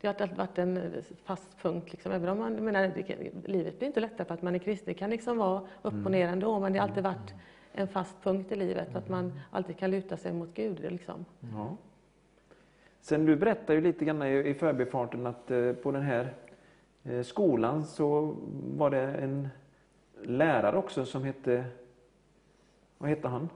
det 0.00 0.06
har 0.06 0.14
alltid 0.14 0.36
varit 0.38 0.58
en 0.58 0.92
fast 1.24 1.62
punkt. 1.62 1.92
Liksom. 1.92 2.12
Även 2.12 2.28
om 2.28 2.38
man, 2.38 2.52
menar, 2.54 2.82
det, 2.94 3.48
livet 3.48 3.78
blir 3.78 3.86
inte 3.88 4.00
lättare 4.00 4.24
för 4.26 4.34
att 4.34 4.42
man 4.42 4.54
är 4.54 4.58
kristen. 4.58 4.84
Det 4.94 4.98
kan 4.98 5.10
liksom 5.10 5.38
vara 5.38 5.60
upp 5.82 5.92
Mm. 5.92 6.04
och 6.06 6.12
ner 6.12 6.28
ändå. 6.28 6.60
Men 6.60 6.72
det 6.72 6.78
har 6.78 6.88
alltid 6.88 7.04
varit 7.04 7.34
en 7.72 7.88
fast 7.88 8.22
punkt 8.22 8.52
i 8.52 8.56
livet. 8.56 8.96
Att 8.96 9.08
man 9.08 9.32
alltid 9.50 9.78
kan 9.78 9.90
luta 9.90 10.16
sig 10.16 10.32
mot 10.32 10.54
Gud. 10.54 10.80
Liksom. 10.80 11.24
Ja. 11.54 11.76
Sen 13.00 13.26
du 13.26 13.36
berättade 13.36 13.74
ju 13.74 13.80
lite 13.80 14.04
grann 14.04 14.22
i, 14.22 14.48
i 14.48 14.54
förbifarten 14.54 15.26
att 15.26 15.50
eh, 15.50 15.72
på 15.72 15.90
den 15.92 16.02
här 16.02 16.34
eh, 17.04 17.22
skolan 17.22 17.84
så 17.84 18.36
var 18.76 18.90
det 18.90 19.00
en 19.02 19.48
lärare 20.22 20.76
också 20.76 21.04
som 21.04 21.24
hette, 21.24 21.64
vad 22.98 23.10
hette 23.10 23.28
han? 23.28 23.48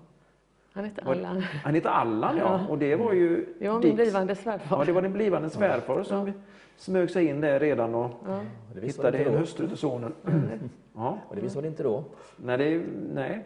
Han 0.72 0.90
Var- 1.04 1.12
Allan. 1.14 1.40
Han 1.64 1.74
hette 1.74 1.90
Allan 1.90 2.36
ja, 2.36 2.60
Ja. 2.60 2.68
och 2.72 2.78
det 2.78 2.96
var 2.96 3.12
ju 3.12 3.46
Det 3.58 3.68
var 3.68 3.78
min 3.78 3.82
Dicks- 3.92 3.94
blivande 3.96 4.34
svärfar. 4.34 4.78
Ja, 4.78 4.84
det 4.84 4.92
var 4.92 5.02
din 5.02 5.12
blivande 5.12 5.50
svärfar 5.50 6.02
som 6.02 6.32
smög 6.76 7.10
sig 7.10 7.26
in 7.26 7.40
där 7.40 7.60
redan 7.60 7.94
och 7.94 8.10
Ja. 8.26 8.40
Hittade 8.82 9.18
en 9.18 9.34
hustru 9.38 9.68
till 9.68 9.76
sonen. 9.76 10.12
Ja, 10.96 11.18
Och 11.28 11.34
det 11.36 11.40
visste 11.42 11.58
man 11.58 11.64
inte 11.64 11.82
då. 11.82 12.04
nej, 12.36 12.58
det, 12.58 12.84
nej. 13.14 13.44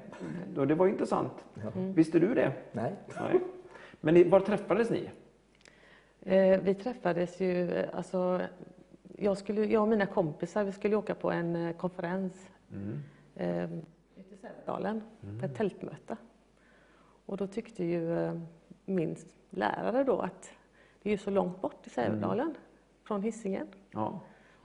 Och 0.56 0.66
det 0.66 0.74
var 0.74 0.86
intressant. 0.86 1.44
Ja. 1.54 1.70
Visste 1.94 2.18
du 2.18 2.34
det? 2.34 2.52
Nej. 2.72 2.94
Nej. 3.20 3.40
Men 4.00 4.30
var 4.30 4.40
träffades 4.40 4.90
ni? 4.90 5.10
Eh, 6.20 6.60
vi 6.60 6.74
träffades 6.74 7.40
ju, 7.40 7.82
alltså, 7.92 8.40
jag, 9.16 9.38
skulle, 9.38 9.64
jag 9.64 9.82
och 9.82 9.88
mina 9.88 10.06
kompisar 10.06 10.64
vi 10.64 10.72
skulle 10.72 10.96
åka 10.96 11.14
på 11.14 11.30
en 11.30 11.56
eh, 11.56 11.76
konferens 11.76 12.50
Mm. 12.72 12.98
eh, 13.34 13.78
i 14.20 14.36
Sävedalen, 14.40 15.02
på 15.40 15.46
ett 15.46 15.54
tältmöte. 15.56 16.16
Och 17.26 17.36
då 17.36 17.46
tyckte 17.46 17.84
ju 17.84 18.18
eh, 18.18 18.32
min 18.84 19.16
lärare 19.50 20.04
då 20.04 20.18
att 20.20 20.50
det 21.02 21.08
är 21.08 21.10
ju 21.10 21.18
så 21.18 21.30
långt 21.30 21.60
bort 21.60 21.86
i 21.86 21.90
Sävedalen 21.90 22.54
från 23.08 23.22
Hisingen. 23.22 23.66
Ja. 23.90 24.20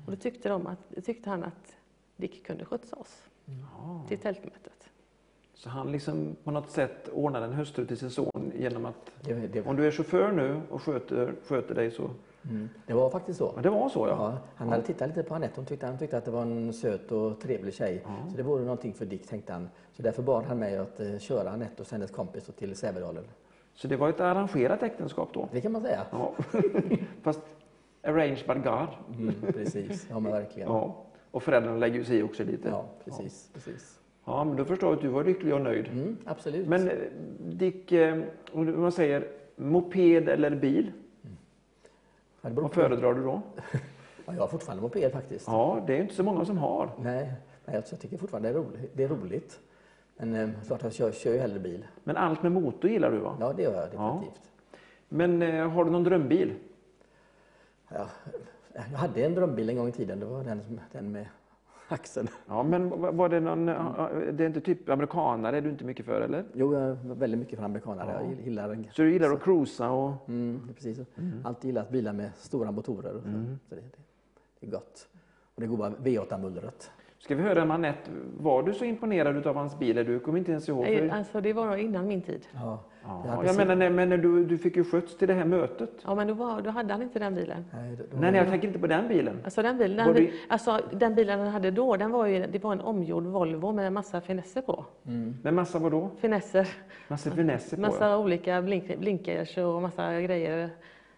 Och 0.06 0.12
då 0.12 0.16
tyckte, 0.16 0.50
de 0.50 0.68
att, 0.68 1.06
tyckte 1.06 1.30
han 1.30 1.44
att 1.44 1.76
Dick 2.18 2.46
kunde 2.48 2.66
skjutsa 2.66 2.96
oss 2.96 3.24
Ja. 3.46 4.06
till 4.08 4.18
tältmötet. 4.18 4.90
Så 5.54 5.70
han 5.70 5.92
liksom 5.92 6.36
på 6.44 6.52
något 6.52 6.70
sätt 6.70 7.10
ordnade 7.14 7.46
en 7.46 7.54
hustru 7.54 7.86
till 7.86 7.98
sin 7.98 8.10
son 8.10 8.52
genom 8.56 8.86
att 8.86 9.12
Det, 9.22 9.34
det, 9.34 9.62
om 9.68 9.76
du 9.76 9.88
är 9.88 9.92
chaufför 9.92 10.32
nu 10.32 10.62
och 10.70 10.82
sköter, 10.82 11.34
sköter 11.48 11.76
dig 11.76 11.92
så... 11.92 12.10
mm, 12.44 12.70
det 12.88 12.94
var 12.94 13.10
faktiskt 13.10 13.40
så. 13.40 13.54
Ja, 13.56 13.62
det 13.62 13.70
var 13.70 13.90
så 13.90 14.08
ja. 14.08 14.16
Ja, 14.20 14.38
han 14.56 14.70
hade 14.70 14.84
tittat 14.84 15.08
lite 15.08 15.24
på 15.24 15.36
Anette. 15.36 15.54
Hon 15.56 15.66
tyckte, 15.66 15.86
han 15.86 15.98
tyckte 15.98 16.18
att 16.18 16.26
det 16.26 16.32
var 16.32 16.42
en 16.42 16.74
söt 16.74 17.12
och 17.12 17.40
trevlig 17.42 17.74
tjej. 17.74 18.04
Så 18.32 18.38
det 18.38 18.44
vore 18.44 18.64
någonting 18.64 18.94
för 18.94 19.06
Dick, 19.06 19.28
tänkte 19.28 19.54
han. 19.54 19.70
Så 19.94 20.02
därför 20.02 20.24
bad 20.24 20.44
han 20.46 20.60
mig 20.60 20.78
att 20.78 21.00
eh, 21.00 21.18
köra 21.20 21.50
Anette 21.52 21.82
och 21.82 21.92
hennes 21.92 22.12
kompis 22.12 22.52
till 22.58 22.76
Sävedalen. 22.76 23.24
Så 23.76 23.88
det 23.88 23.96
var 23.98 24.10
ett 24.10 24.20
arrangerat 24.20 24.84
äktenskap 24.84 25.30
då? 25.34 25.50
Det 25.52 25.62
kan 25.62 25.72
man 25.72 25.82
säga. 25.82 26.06
Ja. 26.12 26.34
Fast 27.22 27.42
arranged 28.04 28.48
by 28.48 28.54
God. 28.70 28.88
Mm, 29.20 29.34
precis, 29.54 30.08
ja 30.10 30.20
men 30.20 30.32
verkligen. 30.32 30.70
Ja, 30.70 30.76
Ja. 30.76 31.06
Och 31.32 31.44
föräldrarna 31.44 31.78
lägger 31.78 32.04
sig 32.04 32.18
i 32.18 32.24
också 32.24 32.44
lite. 32.44 32.74
precis. 33.06 33.50
precis. 33.54 34.00
Ja, 34.26 34.44
men 34.44 34.56
då 34.56 34.66
förstår 34.66 34.90
jag 34.90 34.96
att 34.96 35.02
du 35.02 35.08
var 35.08 35.24
lycklig 35.24 35.54
och 35.54 35.62
nöjd. 35.62 35.88
Mm, 35.88 36.18
absolut. 36.26 36.68
Men 36.68 36.90
eh, 36.90 36.96
Dick, 37.40 37.92
eh, 37.92 38.22
om 38.52 38.82
man 38.82 38.92
säger 38.92 39.28
moped 39.56 40.30
eller 40.30 40.50
bil, 40.56 40.92
ja, 42.42 42.50
beror 42.50 42.62
vad 42.62 42.74
föredrar 42.74 43.14
du 43.14 43.24
då? 43.24 43.42
ja, 44.26 44.34
jag 44.34 44.40
har 44.42 44.48
fortfarande 44.48 44.82
moped 44.84 45.12
faktiskt. 45.12 45.48
Ja, 45.48 45.84
det 45.88 45.98
är 45.98 46.02
inte 46.02 46.14
så 46.16 46.24
många 46.24 46.46
som 46.46 46.58
har. 46.58 46.90
Nej, 47.02 47.34
nej, 47.66 47.76
jag 47.90 48.00
tycker 48.00 48.18
fortfarande 48.18 48.50
det 48.50 48.56
är 48.60 48.64
roligt. 48.64 48.92
Det 48.94 49.04
är 49.04 49.08
roligt. 49.08 49.60
Men 50.18 50.36
eh, 50.36 50.50
klart 50.68 50.84
jag 50.84 50.94
kör, 50.94 51.12
kör 51.12 51.32
ju 51.34 51.40
hellre 51.40 51.60
bil. 51.60 51.86
Men 52.04 52.18
allt 52.18 52.44
med 52.44 52.52
motor 52.52 52.90
gillar 52.90 53.12
du 53.12 53.18
va? 53.18 53.38
Ja, 53.40 53.54
det 53.54 53.64
gör 53.64 53.74
jag 53.74 53.84
Ja. 53.96 54.14
definitivt. 54.14 54.52
Men 55.10 55.42
eh, 55.42 55.70
har 55.70 55.86
du 55.86 55.92
någon 55.92 56.04
drömbil? 56.04 56.54
Ja, 57.94 58.08
jag 58.74 58.82
hade 58.98 59.26
en 59.26 59.36
drömbil 59.36 59.70
en 59.70 59.76
gång 59.78 59.88
i 59.88 59.92
tiden. 59.92 60.20
Det 60.20 60.26
var 60.26 60.44
den, 60.44 60.64
som- 60.64 60.80
den 60.92 61.12
med 61.12 61.26
axeln. 61.88 62.28
Ja, 62.48 62.64
men 62.64 62.90
var 63.18 63.30
det 63.30 63.40
någon, 63.40 63.66
det 63.66 64.44
är 64.44 64.48
inte 64.48 64.62
typ 64.62 64.90
amerikanare, 64.90 65.58
är 65.58 65.62
du 65.62 65.70
inte 65.70 65.86
mycket 65.86 66.06
för 66.06 66.22
eller? 66.22 66.44
Jo, 66.54 66.74
jag 66.74 66.82
är 66.84 66.98
väldigt 67.16 67.40
mycket 67.40 67.60
för 67.60 67.66
amerikanare. 67.66 68.12
Ja. 68.22 68.30
Jag 68.30 68.42
gillar 68.46 68.84
Så 68.92 69.02
du 69.02 69.12
gillar 69.14 69.32
att 69.32 69.44
cruisa 69.44 69.92
och... 69.92 70.30
Mm, 70.30 70.70
precis. 70.76 71.00
Alltid 71.44 71.66
gillat 71.66 71.90
bilar 71.90 72.14
med 72.14 72.32
stora 72.36 72.72
motorer. 72.72 73.16
Och 73.16 73.22
så. 73.22 73.28
Mm. 73.28 73.60
Så 73.70 73.76
det, 73.76 73.82
det, 73.82 73.88
det 74.60 74.68
är 74.68 74.72
gott. 74.72 75.08
Och 75.56 75.62
det 75.62 75.68
goda 75.68 75.90
V8-mullret. 75.90 76.92
Ska 77.18 77.36
vi 77.36 77.44
höra 77.44 77.66
med 77.66 77.76
Anette, 77.76 78.12
var 78.40 78.64
du 78.64 78.74
så 78.74 78.86
imponerad 78.86 79.48
av 79.48 79.56
hans 79.56 79.80
bil? 79.80 79.96
Du 79.96 80.20
kommer 80.20 80.38
inte 80.40 80.52
ens 80.52 80.70
ihåg? 80.70 80.84
Nej. 80.84 81.10
Alltså, 81.10 81.42
det 81.42 81.54
var 81.54 81.78
innan 81.78 82.08
min 82.08 82.22
tid. 82.22 82.48
Ja, 82.54 82.84
Ja, 83.08 83.44
jag 83.46 83.56
menar, 83.58 83.76
nej, 83.76 83.90
men 83.90 84.10
när 84.10 84.18
du, 84.18 84.46
du 84.46 84.58
fick 84.58 84.76
ju 84.76 84.84
skjuts 84.84 85.18
till 85.18 85.28
det 85.28 85.34
här 85.34 85.46
mötet. 85.46 85.90
Ja, 86.06 86.16
men 86.16 86.28
då, 86.28 86.34
var, 86.34 86.62
då 86.62 86.70
hade 86.70 86.94
han 86.94 87.02
inte 87.02 87.20
den 87.20 87.36
bilen. 87.36 87.66
nej, 87.74 87.96
då, 87.98 88.04
då, 88.12 88.22
Nej, 88.22 88.32
nej, 88.32 88.42
jag 88.42 88.50
tänker 88.50 88.68
inte 88.68 88.80
på 88.80 88.88
den 88.88 89.08
bilen. 89.08 89.36
Alltså 89.44 89.62
den 89.62 89.78
bilen, 89.78 90.08
Var 90.08 90.14
den, 90.14 90.24
det- 90.24 90.32
alltså 90.48 90.80
den 90.94 91.16
bilen 91.16 91.40
han 91.40 91.48
hade 91.48 91.72
då, 91.72 91.96
den 91.98 92.12
var 92.12 92.26
ju, 92.26 92.46
det 92.48 92.64
var 92.64 92.72
en 92.72 92.82
omgjord 92.82 93.24
Volvo 93.26 93.72
med 93.72 93.94
massa 93.94 94.22
finesser 94.22 94.62
på. 94.62 94.86
Mm. 95.08 95.36
Men 95.44 95.56
massa 95.56 95.80
vadå? 95.80 96.10
Finesser, 96.20 96.68
Massa 97.08 97.32
finesser 97.32 97.76
på 97.78 97.82
massa 97.82 98.10
ja. 98.10 98.18
olika 98.18 98.62
blink, 98.62 98.98
blinkers 99.00 99.58
och 99.58 99.82
massa 99.82 100.22
grejer 100.22 100.70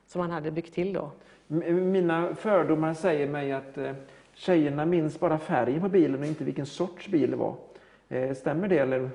som 0.07 0.21
han 0.21 0.31
hade 0.31 0.51
byggt 0.51 0.73
till 0.73 0.93
då. 0.93 1.11
M- 1.49 1.91
Mina 1.91 2.35
fördomar 2.35 2.93
säger 2.93 3.27
mig 3.29 3.51
att 3.51 3.77
eh, 3.77 3.91
tjejerna 4.33 4.85
minns 4.85 5.19
bara 5.19 5.37
färgen 5.37 5.81
på 5.81 5.89
bilen 5.89 6.19
och 6.19 6.25
inte 6.25 6.43
vilken 6.43 6.65
sorts 6.65 7.07
bil 7.07 7.31
det 7.31 7.37
var. 7.37 7.55
Eh, 8.09 8.33
stämmer 8.33 8.67
det 8.67 8.77
eller? 8.79 9.09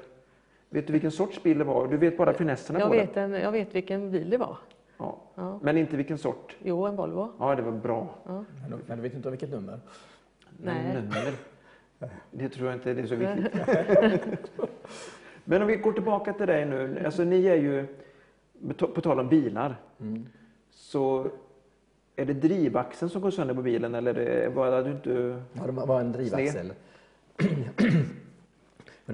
Vet 0.71 0.87
du 0.87 0.93
vilken 0.93 1.11
sorts 1.11 1.43
bil 1.43 1.59
det 1.59 1.65
var? 1.65 1.89
Du 1.89 1.97
vet 1.97 2.17
bara 2.17 2.33
finesserna 2.35 2.79
Jag 2.79 2.89
på 2.89 2.95
vet, 2.95 3.15
den? 3.15 3.35
en, 3.35 3.41
jag 3.41 3.53
vet 3.53 3.75
vilken 3.75 4.11
bil 4.11 4.31
det 4.31 4.37
var. 4.39 4.57
Ja. 4.99 5.19
Ja. 5.35 5.59
Men 5.63 5.77
inte 5.77 5.97
vilken 5.97 6.19
sort? 6.19 6.57
Jo, 6.63 6.87
en 6.87 6.97
Volvo. 6.97 7.33
Ja, 7.39 7.55
det 7.55 7.63
var 7.63 7.73
bra. 7.73 8.09
Ja. 8.27 8.45
Men, 8.69 8.79
men 8.87 8.97
du 8.99 9.03
vet 9.03 9.15
inte 9.15 9.31
vilket 9.31 9.51
nummer? 9.51 9.81
Nej. 10.57 10.95
Nummer, 10.95 11.33
det 12.31 12.49
tror 12.49 12.67
jag 12.67 12.77
inte 12.77 12.91
är 12.91 13.07
så 13.07 13.15
viktigt. 13.15 14.51
Men 15.45 15.63
om 15.63 15.69
vi 15.69 15.77
går 15.77 15.93
tillbaka 15.93 16.33
till 16.33 16.47
dig 16.47 16.67
nu. 16.67 17.03
Alltså 17.05 17.25
ni 17.25 17.47
är 17.47 17.55
ju, 17.57 17.87
på 18.77 19.01
tal 19.01 19.21
om 19.21 19.29
bilar, 19.29 19.77
Mm. 20.01 20.27
så 20.71 21.27
är 22.17 22.25
det 22.25 22.33
drivaxeln 22.33 23.11
som 23.11 23.23
går 23.23 23.31
sönder 23.31 23.55
på 23.55 23.63
bilen 23.63 23.95
eller 23.95 24.15
är 24.15 24.45
det 24.45 24.51
bara 24.55 24.83
du 24.83 24.91
inte... 24.91 25.43
Ja, 25.53 25.67
det 25.67 25.73
var 25.73 26.01
en 26.01 26.13
drivaxel. 26.13 26.73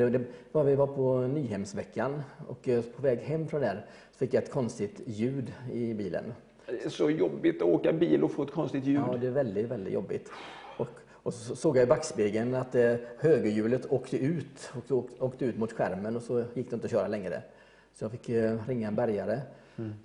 Och 0.05 0.11
det, 0.11 0.19
det 0.19 0.25
var, 0.53 0.65
vi 0.65 0.75
var 0.75 0.87
på 0.87 1.21
Nyhemsveckan 1.21 2.23
och 2.49 2.69
eh, 2.69 2.83
på 2.97 3.03
väg 3.03 3.19
hem 3.19 3.49
från 3.49 3.61
där 3.61 3.87
så 4.13 4.19
fick 4.19 4.35
jag 4.35 4.43
ett 4.43 4.51
konstigt 4.51 5.01
ljud 5.07 5.53
i 5.73 5.95
bilen. 5.95 6.25
Det 6.67 6.85
är 6.85 6.89
så 6.89 7.11
jobbigt 7.11 7.63
att 7.63 7.69
åka 7.69 7.93
bil 7.93 8.25
och 8.25 8.31
få 8.31 8.43
ett 8.43 8.51
konstigt 8.53 8.85
ljud. 8.85 9.01
Ja, 9.13 9.17
det 9.21 9.27
är 9.27 9.31
väldigt, 9.31 9.67
väldigt 9.67 9.93
jobbigt. 9.93 10.31
Och, 10.77 10.89
och 11.11 11.35
så 11.35 11.57
såg 11.57 11.77
jag 11.77 11.83
i 11.83 11.87
backspegeln 11.87 12.55
att 12.55 12.75
eh, 12.75 12.95
högerhjulet 13.19 13.87
åkte 13.93 14.17
ut, 14.19 14.73
åkte, 14.91 14.95
åkte 15.25 15.45
ut 15.45 15.59
mot 15.59 15.73
skärmen 15.73 16.17
och 16.17 16.23
så 16.23 16.39
gick 16.55 16.71
det 16.71 16.75
inte 16.75 16.85
att 16.85 16.91
köra 16.91 17.09
längre. 17.09 17.43
Så 17.95 18.05
jag 18.05 18.11
fick 18.13 18.29
eh, 18.29 18.59
ringa 18.69 18.89
en 18.89 18.95
bärgare 18.95 19.41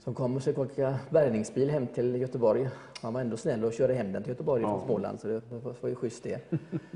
som 0.04 0.14
kom 0.14 0.36
och 0.36 0.42
försökte 0.42 0.62
åka 0.62 0.96
bärgningsbil 1.10 1.70
hem 1.70 1.88
till 1.88 2.16
Göteborg. 2.16 2.70
Han 3.02 3.14
var 3.14 3.22
ändå 3.22 3.38
snäll 3.38 3.64
och 3.66 3.74
körde 3.74 3.94
hem 3.94 4.12
den 4.12 4.24
till 4.24 4.30
Göteborg 4.32 4.62
Ja. 4.62 4.70
från 4.78 4.86
Småland, 4.86 5.20
så 5.20 5.28
det 5.28 5.42
var, 5.50 5.76
var 5.82 5.90
ju 5.90 5.96
schysst 5.96 6.24
det. 6.24 6.52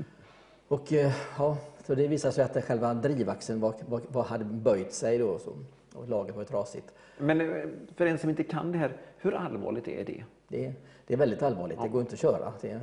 och 0.68 0.92
eh, 0.92 1.12
ja, 1.38 1.56
så 1.86 1.94
det 1.94 2.08
visade 2.08 2.32
sig 2.34 2.44
att 2.44 2.54
det 2.54 2.62
själva 2.62 2.94
drivaxeln 2.94 3.60
var, 3.60 3.74
var, 3.88 4.00
var, 4.08 4.22
hade 4.24 4.44
böjt 4.44 4.92
sig 4.92 5.18
då, 5.18 5.38
så, 5.38 5.52
och 5.94 6.08
laget 6.08 6.36
var 6.36 6.44
trasigt. 6.44 6.94
Men 7.18 7.40
eh, 7.40 7.64
för 7.96 8.06
en 8.06 8.18
som 8.18 8.30
inte 8.30 8.42
kan 8.44 8.72
det 8.72 8.78
här, 8.78 8.96
hur 9.18 9.34
allvarligt 9.34 9.88
är 9.88 10.04
det? 10.04 10.24
Det, 10.48 10.72
det 11.06 11.14
är 11.14 11.18
väldigt 11.18 11.42
allvarligt, 11.42 11.78
det 11.82 11.88
går 11.88 12.00
inte 12.00 12.12
att 12.12 12.18
köra. 12.18 12.52
Det, 12.60 12.80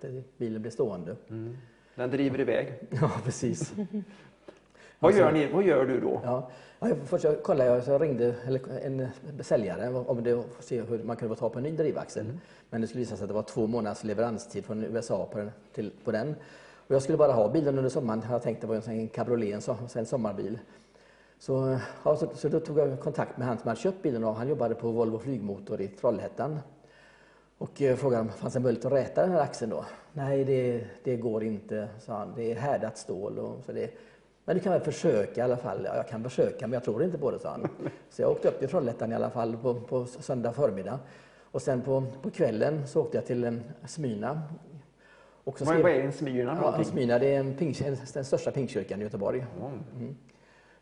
det, 0.00 0.22
bilen 0.36 0.62
blir 0.62 0.72
stående. 0.72 1.16
Den 1.94 2.10
driver 2.10 2.40
iväg. 2.40 2.72
Ja, 3.00 3.10
precis. 3.24 3.72
Vad 4.98 5.08
Alltså- 5.08 5.22
gör, 5.22 5.32
ni, 5.32 5.52
vad 5.52 5.64
gör 5.64 5.86
du 5.86 6.00
då? 6.00 6.20
Ja. 6.24 6.50
Ja, 6.80 6.88
först 7.04 7.24
jag 7.24 7.42
kollade 7.42 7.70
jag, 7.70 7.84
så 7.84 7.90
jag 7.90 8.02
ringde 8.02 8.34
eller 8.46 8.60
en 8.84 9.08
säljare 9.40 9.88
om 9.94 10.24
det, 10.24 10.30
för 10.30 10.58
att 10.58 10.64
se 10.64 10.82
hur 10.82 11.02
man 11.04 11.16
kunde 11.16 11.34
få 11.34 11.40
tag 11.40 11.52
på 11.52 11.58
en 11.58 11.62
ny 11.62 11.70
drivaxel. 11.76 12.26
Men 12.70 12.80
det 12.80 12.86
skulle 12.86 13.00
visa 13.00 13.16
sig 13.16 13.24
att 13.24 13.28
det 13.28 13.34
var 13.34 13.42
två 13.42 13.66
månaders 13.66 14.04
leveranstid 14.04 14.64
från 14.64 14.84
USA 14.84 15.28
på 15.32 15.38
den. 15.38 15.50
Till, 15.72 15.90
på 16.04 16.12
den. 16.12 16.34
Och 16.90 16.94
jag 16.94 17.02
skulle 17.02 17.18
bara 17.18 17.32
ha 17.32 17.48
bilen 17.48 17.78
under 17.78 17.90
sommaren. 17.90 18.24
Jag 18.30 18.42
tänkte 18.42 18.66
det 18.66 18.70
var 18.70 18.88
en, 18.88 19.08
cabriolet, 19.08 19.68
en, 19.68 19.76
en 19.94 20.06
sommarbil. 20.06 20.58
Så, 21.38 21.78
ja, 22.04 22.16
så, 22.16 22.30
så 22.34 22.48
då 22.48 22.60
tog 22.60 22.78
jag 22.78 23.00
kontakt 23.00 23.38
med 23.38 23.46
han 23.46 23.58
som 23.58 23.68
hade 23.68 23.80
köpt 23.80 24.02
bilen 24.02 24.24
och 24.24 24.34
han 24.34 24.48
jobbade 24.48 24.74
på 24.74 24.90
Volvo 24.90 25.18
Flygmotor 25.18 25.80
i 25.80 25.88
Trollhättan. 25.88 26.58
Och 27.58 27.82
eh, 27.82 27.96
frågade 27.96 28.20
om 28.20 28.26
det 28.26 28.32
fanns 28.32 28.56
en 28.56 28.62
möjlighet 28.62 28.86
att 28.86 28.92
räta 28.92 29.22
den 29.22 29.30
här 29.30 29.40
axeln 29.40 29.70
då. 29.70 29.84
Nej, 30.12 30.44
det, 30.44 30.84
det 31.04 31.16
går 31.16 31.44
inte, 31.44 31.88
sa 32.00 32.18
han. 32.18 32.32
Det 32.36 32.52
är 32.52 32.56
härdat 32.56 32.98
stål. 32.98 33.38
Och, 33.38 33.64
så 33.64 33.72
det, 33.72 33.90
men 34.44 34.56
du 34.56 34.62
kan 34.62 34.72
väl 34.72 34.82
försöka 34.82 35.40
i 35.40 35.44
alla 35.44 35.56
fall. 35.56 35.80
Ja, 35.84 35.96
jag 35.96 36.08
kan 36.08 36.24
försöka, 36.24 36.66
men 36.66 36.72
jag 36.72 36.84
tror 36.84 37.02
inte 37.02 37.18
på 37.18 37.30
det, 37.30 37.38
sa 37.38 37.50
han. 37.50 37.68
Så 38.10 38.22
jag 38.22 38.30
åkte 38.30 38.48
upp 38.48 38.58
till 38.58 38.68
Trollhättan 38.68 39.12
i 39.12 39.14
alla 39.14 39.30
fall 39.30 39.56
på, 39.56 39.74
på 39.74 40.06
söndag 40.06 40.52
förmiddag. 40.52 40.98
Och 41.50 41.62
sen 41.62 41.82
på, 41.82 42.04
på 42.22 42.30
kvällen 42.30 42.86
så 42.86 43.00
åkte 43.00 43.16
jag 43.16 43.26
till 43.26 43.44
en 43.44 43.62
så 45.44 45.50
Vad, 45.64 45.68
skrev- 45.68 45.82
vad 45.82 45.92
är 45.92 46.00
en 46.00 46.12
Smyrna 46.12 46.52
Ja, 46.54 46.60
någonting? 46.60 46.84
Smyna, 46.84 47.18
det 47.18 47.34
är 47.34 47.40
en 47.40 47.54
pingst, 47.54 47.80
en, 47.82 47.96
den 48.14 48.24
största 48.24 48.50
pingstkyrkan 48.50 49.00
i 49.00 49.04
Göteborg. 49.04 49.46
Mm. 49.96 50.16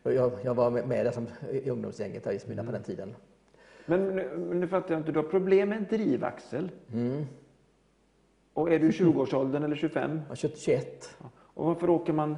Jag, 0.02 0.32
jag 0.42 0.54
var 0.54 0.70
med 0.70 1.06
där 1.06 1.12
som, 1.12 1.26
i 1.50 1.70
ungdomsgänget 1.70 2.24
där 2.24 2.32
i 2.32 2.38
Smyna 2.38 2.64
på 2.64 2.72
den 2.72 2.82
tiden. 2.82 3.14
Men 3.86 4.16
nu, 4.16 4.50
nu 4.54 4.68
fattar 4.68 4.94
jag 4.94 5.00
inte, 5.00 5.12
du 5.12 5.18
har 5.18 5.28
problem 5.28 5.68
med 5.68 5.78
en 5.78 5.86
drivaxel. 5.90 6.70
Mm. 6.92 7.26
Och 8.52 8.72
är 8.72 8.78
du 8.78 8.86
i 8.88 8.90
20-årsåldern 8.90 9.62
eller 9.64 9.76
25? 9.76 10.10
Jag 10.22 10.28
var 10.28 10.34
21. 10.36 11.16
Och 11.30 11.66
varför 11.66 11.90
åker 11.90 12.12
man 12.12 12.36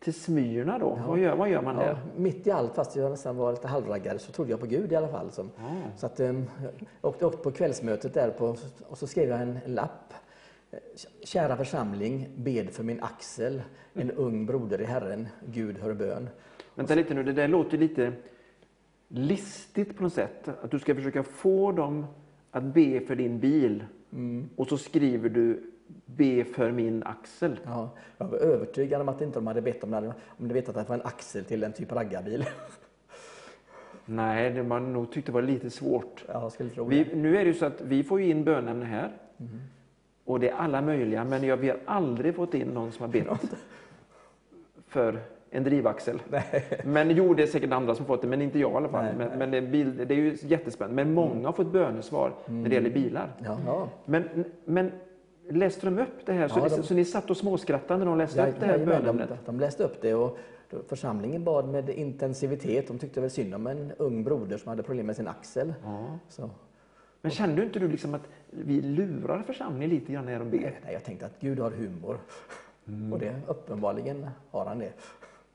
till 0.00 0.14
Smyrna 0.14 0.78
då? 0.78 0.98
Vad, 1.08 1.18
gör, 1.18 1.36
vad 1.36 1.48
gör 1.48 1.62
man 1.62 1.74
Ja, 1.76 1.82
där? 1.82 1.98
mitt 2.16 2.46
i 2.46 2.50
allt, 2.50 2.74
fast 2.74 2.96
jag 2.96 3.10
nästan 3.10 3.36
var 3.36 3.52
lite 3.52 3.68
halvraggare, 3.68 4.18
så 4.18 4.32
trodde 4.32 4.50
jag 4.50 4.60
på 4.60 4.66
Gud 4.66 4.92
i 4.92 4.96
alla 4.96 5.08
fall. 5.08 5.30
Som, 5.32 5.50
Så 5.96 6.06
att, 6.06 6.20
um, 6.20 6.50
jag 7.00 7.08
åkte, 7.10 7.26
åkte 7.26 7.42
på 7.42 7.50
kvällsmötet 7.52 8.14
där 8.14 8.30
på, 8.30 8.56
och 8.88 8.98
så 8.98 9.06
skrev 9.06 9.28
jag 9.28 9.40
en, 9.42 9.58
en 9.64 9.74
lapp. 9.74 10.14
Kära 11.22 11.56
församling, 11.56 12.28
bed 12.36 12.70
för 12.70 12.82
min 12.82 13.02
axel, 13.02 13.62
en 13.94 14.10
ung 14.10 14.46
broder 14.46 14.80
i 14.80 14.84
Herren, 14.84 15.28
Gud 15.46 15.78
hör 15.78 15.94
bön. 15.94 16.28
Vänta 16.74 16.94
lite 16.94 17.14
nu, 17.14 17.22
det 17.22 17.32
där 17.32 17.48
låter 17.48 17.78
lite 17.78 18.12
listigt 19.08 19.96
på 19.96 20.02
något 20.02 20.12
sätt. 20.12 20.48
Att 20.62 20.70
du 20.70 20.78
ska 20.78 20.94
försöka 20.94 21.22
få 21.22 21.72
dem 21.72 22.06
att 22.50 22.64
be 22.64 23.00
för 23.00 23.16
din 23.16 23.40
bil. 23.40 23.84
Och 24.56 24.68
så 24.68 24.78
skriver 24.78 25.28
du 25.28 25.70
be 26.06 26.44
för 26.44 26.72
min 26.72 27.02
axel. 27.02 27.60
Ja, 27.64 27.90
jag 28.18 28.26
var 28.26 28.38
övertygad 28.38 29.00
om 29.00 29.08
att 29.08 29.20
inte 29.20 29.38
de 29.38 29.46
hade 29.46 29.62
bett 29.62 29.84
om 29.84 29.90
det, 29.90 30.14
om 30.26 30.48
de 30.48 30.54
vetat 30.54 30.76
att 30.76 30.86
det 30.86 30.88
var 30.88 30.98
en 30.98 31.06
axel 31.06 31.44
till 31.44 31.64
en 31.64 31.72
typ 31.72 31.92
raggarbil. 31.92 32.44
Nej, 34.06 34.50
det 34.50 34.62
man 34.62 34.92
nog 34.92 35.12
tyckte 35.12 35.32
var 35.32 35.42
lite 35.42 35.70
svårt. 35.70 36.24
Ja, 36.28 36.50
Vi, 36.88 37.14
nu 37.14 37.36
är 37.36 37.44
det 37.44 37.50
ju 37.50 37.54
så 37.54 37.66
att 37.66 37.80
vi 37.80 38.04
får 38.04 38.20
in 38.20 38.44
bönämnen 38.44 38.86
här. 38.88 39.12
Och 40.24 40.40
det 40.40 40.48
är 40.48 40.54
alla 40.54 40.80
möjliga, 40.82 41.24
men 41.24 41.44
jag, 41.44 41.56
vi 41.56 41.68
har 41.68 41.78
aldrig 41.84 42.34
fått 42.34 42.54
in 42.54 42.68
någon 42.68 42.92
som 42.92 43.02
har 43.04 43.12
bett 43.12 43.54
för 44.88 45.18
en 45.50 45.64
drivaxel. 45.64 46.22
Men 46.84 47.10
jo, 47.10 47.34
det 47.34 47.42
är 47.42 47.46
säkert 47.46 47.72
andra 47.72 47.94
som 47.94 48.06
fått 48.06 48.22
det, 48.22 48.28
men 48.28 48.42
inte 48.42 48.58
jag 48.58 48.72
i 48.72 48.74
alla 48.74 48.88
fall. 48.88 49.04
Nej, 49.04 49.14
men 49.18 49.28
nej. 49.28 49.38
men 49.38 49.50
det, 49.50 49.56
är 49.56 49.62
bil, 49.62 49.96
det 49.96 50.14
är 50.14 50.18
ju 50.18 50.36
jättespännande. 50.42 51.04
Men 51.04 51.14
många 51.14 51.48
har 51.48 51.52
fått 51.52 51.72
bönesvar 51.72 52.32
när 52.46 52.68
det 52.68 52.74
gäller 52.74 52.90
bilar. 52.90 53.28
Ja, 53.44 53.58
ja. 53.66 53.88
Men, 54.04 54.44
men 54.64 54.92
läste 55.48 55.86
de 55.86 55.98
upp 55.98 56.26
det 56.26 56.32
här? 56.32 56.48
Så, 56.48 56.58
Ja, 56.58 56.64
det, 56.68 56.76
de- 56.76 56.82
så 56.82 56.94
ni 56.94 57.04
satt 57.04 57.30
och 57.30 57.36
småskrattade 57.36 57.98
när 57.98 58.06
de 58.06 58.18
läste 58.18 58.48
upp 58.48 58.60
det 58.60 58.66
här 58.66 58.78
de, 58.78 58.84
bönämnet? 58.84 59.30
de 59.46 59.60
läste 59.60 59.84
upp 59.84 60.00
det 60.02 60.14
och 60.14 60.38
församlingen 60.88 61.44
bad 61.44 61.68
med 61.68 61.90
intensivitet. 61.90 62.88
De 62.88 62.98
tyckte 62.98 63.20
väl 63.20 63.30
synd 63.30 63.54
om 63.54 63.66
en 63.66 63.92
ung 63.98 64.24
broder 64.24 64.58
som 64.58 64.68
hade 64.68 64.82
problem 64.82 65.06
med 65.06 65.16
sin 65.16 65.28
axel. 65.28 65.74
Ja. 65.84 66.06
Så, 66.28 66.50
Men 67.24 67.30
kände 67.30 67.62
inte 67.62 67.78
du 67.78 67.88
liksom 67.88 68.14
att 68.14 68.28
vi 68.50 68.80
lurar 68.80 69.42
församlingen 69.42 69.90
lite 69.90 70.12
grann 70.12 70.24
när 70.24 70.38
de 70.38 70.50
ber? 70.50 70.80
nej, 70.84 70.92
jag 70.92 71.04
tänkte 71.04 71.26
att 71.26 71.40
Gud 71.40 71.58
har 71.58 71.70
humor. 71.70 72.18
Och 73.12 73.18
det, 73.18 73.40
uppenbarligen 73.46 74.26
har 74.50 74.66
han 74.66 74.78
det. 74.78 74.92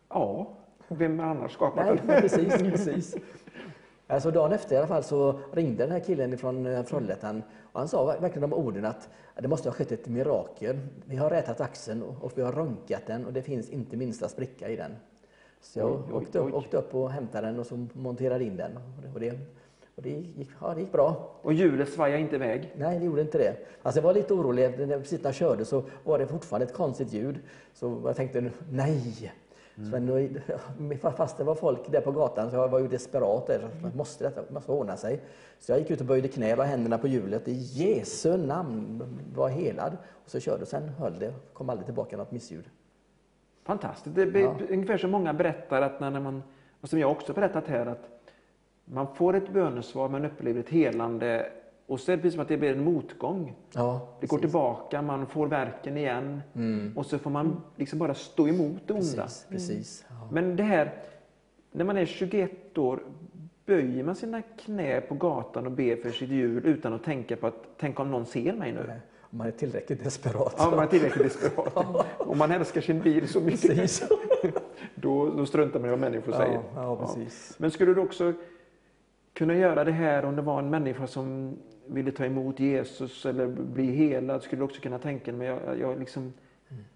Ja, 0.09 0.47
vem 0.87 1.19
annars 1.19 1.51
skapat 1.51 1.85
Nej, 1.85 2.01
det? 2.07 2.21
precis, 2.21 2.57
precis. 2.57 3.15
Alltså 4.07 4.31
dagen 4.31 4.51
efter 4.51 4.75
i 4.75 4.77
alla 4.77 4.87
fall 4.87 5.03
så 5.03 5.39
ringde 5.53 5.83
den 5.83 5.91
här 5.91 5.99
killen 5.99 6.37
från 6.37 6.65
eh, 6.65 6.83
Trollhättan 6.85 7.43
och 7.71 7.79
han 7.79 7.87
sa 7.87 8.05
verkligen 8.05 8.49
de 8.49 8.53
orden 8.53 8.85
att 8.85 9.09
det 9.41 9.47
måste 9.47 9.69
ha 9.69 9.73
skett 9.73 9.91
ett 9.91 10.07
mirakel. 10.07 10.79
Vi 11.05 11.15
har 11.15 11.29
rätat 11.29 11.61
axeln 11.61 12.03
och 12.03 12.31
vi 12.35 12.41
har 12.41 12.51
röntgat 12.51 13.05
den 13.07 13.25
och 13.25 13.33
det 13.33 13.41
finns 13.41 13.69
inte 13.69 13.97
minsta 13.97 14.29
spricka 14.29 14.69
i 14.69 14.75
den. 14.75 14.91
Så 15.61 15.79
jag 15.79 15.91
Oj, 15.91 15.97
oj, 16.07 16.13
åkte, 16.13 16.39
upp, 16.39 16.45
oj. 16.45 16.51
åkte 16.51 16.77
upp 16.77 16.95
och 16.95 17.11
hämtade 17.11 17.47
den 17.47 17.59
och 17.59 17.65
så 17.65 17.87
monterade 17.93 18.43
in 18.43 18.57
den. 18.57 18.71
Och 19.13 19.19
det, 19.19 19.39
och 19.99 20.03
det, 20.05 20.09
gick, 20.09 20.49
ja, 20.61 20.73
det 20.73 20.81
gick 20.81 20.91
bra. 20.91 21.29
Och 21.41 21.53
hjulet 21.53 21.89
svajade 21.89 22.21
inte 22.21 22.35
iväg? 22.35 22.73
Nej, 22.77 22.99
det 22.99 23.05
gjorde 23.05 23.21
inte 23.21 23.37
det. 23.37 23.55
Alltså 23.83 23.99
jag 23.99 24.03
var 24.03 24.13
lite 24.13 24.33
orolig, 24.33 24.87
när- 24.87 24.99
precis 24.99 25.19
när 25.23 25.27
jag 25.27 25.35
körde 25.35 25.65
så 25.65 25.83
var 26.03 26.19
det 26.19 26.27
fortfarande 26.27 26.65
ett 26.65 26.73
konstigt 26.73 27.13
ljud. 27.13 27.39
Så 27.73 28.01
jag 28.05 28.15
tänkte, 28.15 28.51
nej! 28.71 29.33
Så 29.91 29.99
nu, 29.99 30.41
fast 31.17 31.37
det 31.37 31.43
var 31.43 31.55
folk 31.55 31.91
där 31.91 32.01
på 32.01 32.11
gatan 32.11 32.49
så 32.51 32.55
jag 32.57 32.67
var 32.67 32.79
ju 32.79 32.87
desperat 32.87 33.47
där. 33.47 33.69
Så 33.91 33.97
måste 33.97 34.23
detta 34.23 34.41
måste 34.53 34.71
ordna 34.71 34.97
sig. 34.97 35.19
Så 35.59 35.71
jag 35.71 35.79
gick 35.79 35.91
ut 35.91 35.99
och 36.01 36.05
böjde 36.07 36.27
knä 36.27 36.55
och 36.55 36.63
händerna 36.63 36.97
på 36.97 37.07
hjulet. 37.07 37.47
I 37.47 37.51
Jesu 37.53 38.37
namn 38.37 39.03
var 39.35 39.49
helad. 39.49 39.97
Och 40.23 40.29
så 40.29 40.39
körde 40.39 40.61
och 40.61 40.67
sen 40.67 40.89
höll 40.89 41.19
det. 41.19 41.33
kom 41.53 41.69
aldrig 41.69 41.85
tillbaka 41.85 42.17
något 42.17 42.31
missljud. 42.31 42.65
Fantastiskt. 43.65 44.15
Det 44.15 44.21
är 44.21 44.37
Ja. 44.39 44.55
ungefär 44.69 44.97
som 44.97 45.11
många 45.11 45.33
berättar, 45.33 45.81
att 45.81 45.99
när 45.99 46.19
man, 46.19 46.43
och 46.81 46.89
som 46.89 46.99
jag 46.99 47.11
också 47.11 47.33
berättat 47.33 47.67
här, 47.67 47.85
att 47.85 48.09
man 48.93 49.07
får 49.15 49.35
ett 49.35 49.49
bönesvar, 49.49 50.09
man 50.09 50.25
upplever 50.25 50.59
ett 50.59 50.69
helande 50.69 51.45
och 51.87 51.99
så 51.99 52.11
är 52.11 52.15
det 52.15 52.21
precis 52.21 52.33
som 52.33 52.41
att 52.41 52.47
det 52.47 52.57
blir 52.57 52.71
en 52.71 52.83
motgång. 52.83 53.55
Ja, 53.73 54.07
Det 54.19 54.27
går 54.27 54.37
tillbaka, 54.37 55.01
man 55.01 55.25
får 55.27 55.47
verken 55.47 55.97
igen 55.97 56.41
Mm. 56.55 56.93
och 56.97 57.05
så 57.05 57.19
får 57.19 57.29
man 57.29 57.61
liksom 57.75 57.99
bara 57.99 58.13
stå 58.13 58.47
emot 58.47 58.81
det 58.87 58.93
onda. 58.93 59.03
precis. 59.23 59.45
precis. 59.49 60.05
Ja. 60.09 60.27
Men 60.31 60.55
det 60.55 60.63
här, 60.63 60.91
när 61.71 61.85
man 61.85 61.97
är 61.97 62.05
21 62.05 62.77
år, 62.77 62.99
böjer 63.65 64.03
man 64.03 64.15
sina 64.15 64.41
knä 64.41 65.01
på 65.01 65.15
gatan 65.15 65.65
och 65.65 65.71
ber 65.71 65.95
för 65.95 66.09
sitt 66.09 66.29
hjul 66.29 66.65
utan 66.65 66.93
att 66.93 67.03
tänka 67.03 67.35
på 67.35 67.47
att, 67.47 67.63
tänk 67.77 67.99
om 67.99 68.11
någon 68.11 68.25
ser 68.25 68.53
mig 68.53 68.71
nu? 68.71 68.91
Om 69.31 69.37
man 69.37 69.47
är 69.47 69.51
tillräckligt 69.51 70.03
desperat. 70.03 70.55
Ja, 70.57 70.69
man 70.71 70.79
är 70.79 70.87
tillräckligt 70.87 71.23
desperat. 71.23 72.05
Om 72.17 72.37
man 72.37 72.51
älskar 72.51 72.81
sin 72.81 72.99
bil 73.01 73.27
så 73.27 73.39
mycket, 73.41 74.01
då, 74.95 75.29
då 75.29 75.45
struntar 75.45 75.79
man 75.79 75.87
i 75.87 75.91
vad 75.91 75.99
människor 75.99 76.31
säger. 76.31 76.61
Men 77.57 77.71
skulle 77.71 77.93
du 77.93 78.01
också 78.01 78.33
kunna 79.39 79.55
göra 79.55 79.83
det 79.83 79.91
här 79.91 80.25
om 80.25 80.35
det 80.35 80.41
var 80.41 80.59
en 80.59 80.69
människa 80.69 81.07
som 81.07 81.57
ville 81.87 82.11
ta 82.11 82.25
emot 82.25 82.59
Jesus 82.59 83.25
eller 83.25 83.47
bli 83.47 83.85
helad? 83.91 84.43
Skulle 84.43 84.63
också 84.63 84.81
kunna 84.81 84.99
tänka 84.99 85.33
mig, 85.33 85.47
jag, 85.47 85.79
jag 85.79 85.99
liksom 85.99 86.33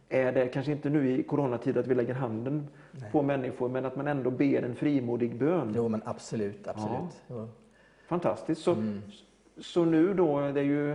är 0.09 0.31
det, 0.31 0.47
kanske 0.47 0.71
inte 0.71 0.89
nu 0.89 1.11
i 1.11 1.23
coronatid 1.23 1.77
att 1.77 1.87
vi 1.87 1.95
lägger 1.95 2.13
handen 2.13 2.67
på 3.11 3.21
människor, 3.21 3.69
men 3.69 3.85
att 3.85 3.95
man 3.95 4.07
ändå 4.07 4.31
ber 4.31 4.63
en 4.63 4.75
frimodig 4.75 5.35
bön. 5.39 5.73
Jo, 5.75 5.87
men 5.87 6.01
absolut, 6.05 6.67
absolut. 6.67 7.21
Ja. 7.27 7.47
Fantastiskt. 8.07 8.61
Så, 8.61 8.71
Mm. 8.73 9.01
så 9.57 9.85
nu 9.85 10.13
då, 10.13 10.39
det 10.39 10.59
är 10.59 10.63
ju 10.63 10.91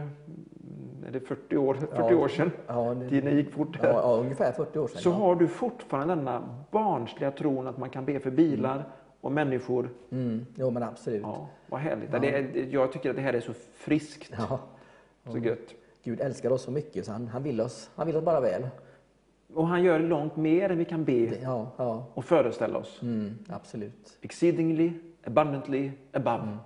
är 1.07 1.13
det 1.13 1.21
40 1.21 1.57
år, 1.57 1.75
40 1.75 1.93
Ja. 1.97 2.17
år 2.17 2.29
sedan, 2.29 2.51
Ja, 2.67 2.95
det, 2.95 3.09
tiden 3.09 3.37
gick 3.37 3.51
fort 3.53 3.79
ja, 3.83 3.87
här. 3.89 3.93
ja, 3.93 4.17
ungefär 4.21 4.53
40 4.53 4.79
år 4.79 4.89
sedan. 4.89 5.01
Så 5.03 5.11
har 5.11 5.35
du 5.37 5.49
fortfarande 5.49 6.15
denna 6.15 6.43
barnsliga 6.71 7.31
tron 7.31 7.67
att 7.67 7.79
man 7.79 7.91
kan 7.91 8.05
be 8.05 8.21
för 8.21 8.31
bilar 8.31 8.85
och 9.21 9.33
människor. 9.33 9.91
Mm, 10.11 10.47
jo, 10.57 10.71
men 10.71 10.83
absolut. 10.83 11.23
Ja, 11.23 11.49
vad 11.69 11.81
härligt. 11.81 12.11
Det 12.13 12.29
är, 12.31 12.67
jag 12.75 12.93
tycker 12.93 13.11
att 13.11 13.17
det 13.17 13.23
här 13.23 13.33
är 13.35 13.41
så 13.41 13.53
friskt. 13.75 14.33
Ja. 14.39 14.61
Så 15.33 15.39
gött. 15.39 15.75
Gud 16.05 16.21
älskar 16.21 16.51
oss 16.51 16.63
så 16.63 16.71
mycket 16.71 17.07
så 17.07 17.13
han, 17.13 17.29
han, 17.29 17.43
vill 17.43 17.61
oss, 17.61 17.91
han 17.95 18.07
vill 18.07 18.17
oss 18.17 18.25
bara 18.25 18.41
väl. 18.41 18.69
Och 19.55 19.67
han 19.69 19.83
gör 19.83 19.99
långt 20.01 20.37
mer 20.37 20.71
än 20.71 20.79
vi 20.79 20.85
kan 20.85 21.05
be 21.05 21.13
Det- 21.13 21.41
Ja, 21.43 21.71
ja. 21.77 22.07
och 22.15 22.25
föreställa 22.25 22.79
oss. 22.79 23.03
Mm, 23.03 23.39
absolut. 23.49 24.19
Exceedingly, 24.21 24.93
abundantly, 25.25 25.91
above. 26.13 26.59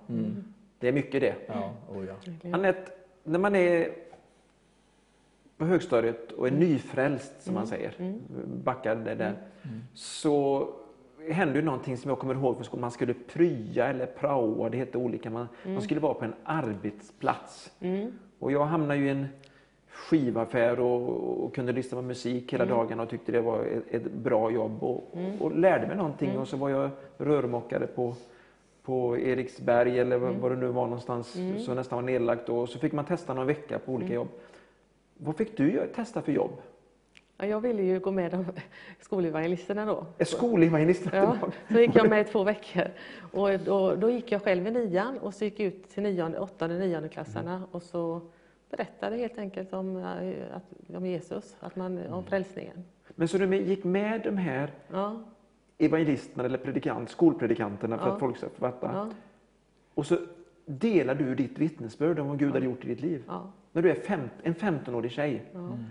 Det 0.79 0.87
är 0.87 0.91
mycket 0.93 1.21
det. 1.21 1.35
Ja, 1.47 1.73
oh 1.89 2.05
ja. 2.05 2.15
Anette, 2.53 2.91
när 3.23 3.39
man 3.39 3.55
är 3.55 3.89
på 5.57 5.65
högstadiet 5.65 6.31
och 6.31 6.47
är 6.47 6.51
nyfrälst, 6.51 7.41
som 7.43 7.53
man 7.53 7.67
säger, 7.67 8.15
backar 8.63 8.95
det 8.95 9.15
där, 9.15 9.35
så 9.93 10.69
hände 11.29 11.59
ju 11.59 11.65
någonting 11.65 11.97
som 11.97 12.09
jag 12.09 12.19
kommer 12.19 12.33
ihåg 12.33 12.55
från 12.55 12.65
skolan. 12.65 12.81
Man 12.81 12.91
skulle 12.91 13.13
prya 13.13 13.87
eller 13.87 14.05
praoa, 14.05 14.69
det 14.69 14.77
hette 14.77 14.97
olika. 14.97 15.29
Man, 15.29 15.47
man 15.63 15.81
skulle 15.81 15.99
vara 15.99 16.13
på 16.13 16.25
en 16.25 16.33
arbetsplats. 16.43 17.71
Och 18.39 18.51
jag 18.51 18.65
hamnade 18.65 18.99
ju 18.99 19.05
i 19.07 19.09
en 19.09 19.27
skivaffär 19.89 20.79
och, 20.79 21.43
och 21.45 21.55
kunde 21.55 21.71
lyssna 21.71 21.95
på 21.97 22.01
musik 22.01 22.53
hela 22.53 22.65
dagen 22.65 22.99
och 22.99 23.09
tyckte 23.09 23.31
det 23.31 23.41
var 23.41 23.65
ett, 23.65 23.83
ett 24.05 24.11
bra 24.11 24.51
jobb 24.51 24.83
och, 24.83 25.03
och 25.39 25.57
lärde 25.57 25.87
mig 25.87 25.95
någonting. 25.97 26.37
Och 26.37 26.47
så 26.47 26.57
var 26.57 26.69
jag 26.69 26.89
rörmokare 27.17 27.87
på, 27.87 28.15
på 28.83 29.17
Eriksberg 29.17 29.99
eller 29.99 30.17
vad- 30.17 30.35
vad 30.35 30.51
det 30.51 30.57
nu 30.57 30.67
var 30.67 30.83
någonstans, 30.83 31.37
så 31.65 31.73
nästan 31.73 31.95
var 31.97 32.03
nedlagt. 32.03 32.49
Och 32.49 32.69
så 32.69 32.79
fick 32.79 32.93
man 32.93 33.05
testa 33.05 33.33
någon 33.33 33.47
vecka 33.47 33.79
på 33.79 33.91
olika 33.91 34.13
jobb. 34.13 34.27
Vad 35.17 35.35
fick 35.35 35.57
du 35.57 35.89
testa 35.95 36.21
för 36.21 36.31
jobb? 36.31 36.51
Ja, 37.37 37.45
jag 37.45 37.61
ville 37.61 37.83
ju 37.83 37.99
gå 37.99 38.11
med 38.11 38.31
de 38.31 38.45
skolevangelisterna 38.99 39.85
då. 39.85 40.05
Är 40.17 40.25
skolevangelist? 40.25 41.07
Ja, 41.13 41.37
så 41.71 41.79
gick 41.79 41.95
jag 41.95 42.09
med 42.09 42.21
i 42.21 42.23
två 42.31 42.43
veckor. 42.43 42.83
Och 43.31 43.59
då, 43.59 43.95
då 43.95 44.09
gick 44.09 44.31
jag 44.31 44.41
själv 44.43 44.67
i 44.67 44.71
nian 44.71 45.17
och 45.17 45.33
så 45.33 45.43
gick 45.43 45.59
jag 45.59 45.67
ut 45.67 45.89
till 45.89 46.03
nionde, 46.03 46.39
åttonde, 46.39 46.79
nionde 46.79 47.09
klassarna 47.09 47.63
och 47.71 47.83
så 47.83 48.21
berättade 48.69 49.15
helt 49.17 49.37
enkelt 49.37 49.73
om, 49.73 49.97
eh, 49.97 50.55
att, 50.55 50.95
om 50.95 51.05
Jesus, 51.05 51.55
att 51.59 51.75
man, 51.75 52.07
om 52.07 52.23
frälsningen. 52.25 52.83
Men 53.15 53.27
så 53.27 53.37
du 53.37 53.55
gick 53.55 53.83
med 53.83 54.21
de 54.23 54.37
här 54.37 54.71
Ja, 54.91 55.23
evangelisterna 55.77 56.43
eller 56.45 56.57
predikant, 56.57 57.09
skolpredikanterna 57.09 57.97
för 57.97 58.07
Ja. 58.07 58.13
att 58.13 58.19
folk 58.19 58.37
ska 58.37 58.49
fatta. 58.49 58.91
ja, 58.93 59.09
Och 59.93 60.05
så 60.05 60.17
delar 60.65 61.15
du 61.15 61.35
ditt 61.35 61.57
vittnesbörd 61.59 62.19
om 62.19 62.27
vad 62.27 62.39
Gud 62.39 62.51
har 62.53 62.59
gjort 62.59 62.85
i 62.85 62.87
ditt 62.87 63.01
liv. 63.01 63.23
ja. 63.27 63.51
När 63.71 63.81
du 63.81 63.91
är 63.91 63.95
fem, 63.95 64.29
en 64.43 64.55
15-årig 64.55 65.11
tjej. 65.11 65.43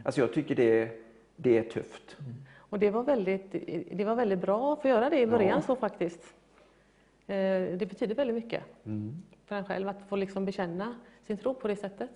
Alltså 0.04 0.20
jag 0.20 0.32
tycker 0.32 0.54
det, 0.54 0.80
är- 0.82 0.90
det 1.36 1.58
är 1.58 1.62
tufft. 1.62 2.16
Och 2.56 2.78
det 2.78 2.90
var, 2.90 3.02
väldigt, 3.02 3.52
det 3.92 4.04
var 4.04 4.14
väldigt 4.14 4.38
bra 4.40 4.72
att 4.72 4.82
få 4.82 4.88
göra 4.88 5.10
det 5.10 5.20
i 5.20 5.26
början 5.26 5.48
Ja. 5.48 5.62
så 5.62 5.76
faktiskt. 5.76 6.22
Eh, 7.26 7.36
Det 7.76 7.88
betyder 7.88 8.14
väldigt 8.14 8.34
mycket 8.36 8.62
för 9.44 9.56
en 9.56 9.64
själv 9.64 9.88
att 9.88 10.02
få 10.08 10.16
liksom 10.16 10.44
bekänna 10.44 10.94
sin 11.26 11.36
tro 11.36 11.54
på 11.54 11.68
det 11.68 11.76
sättet. 11.76 12.10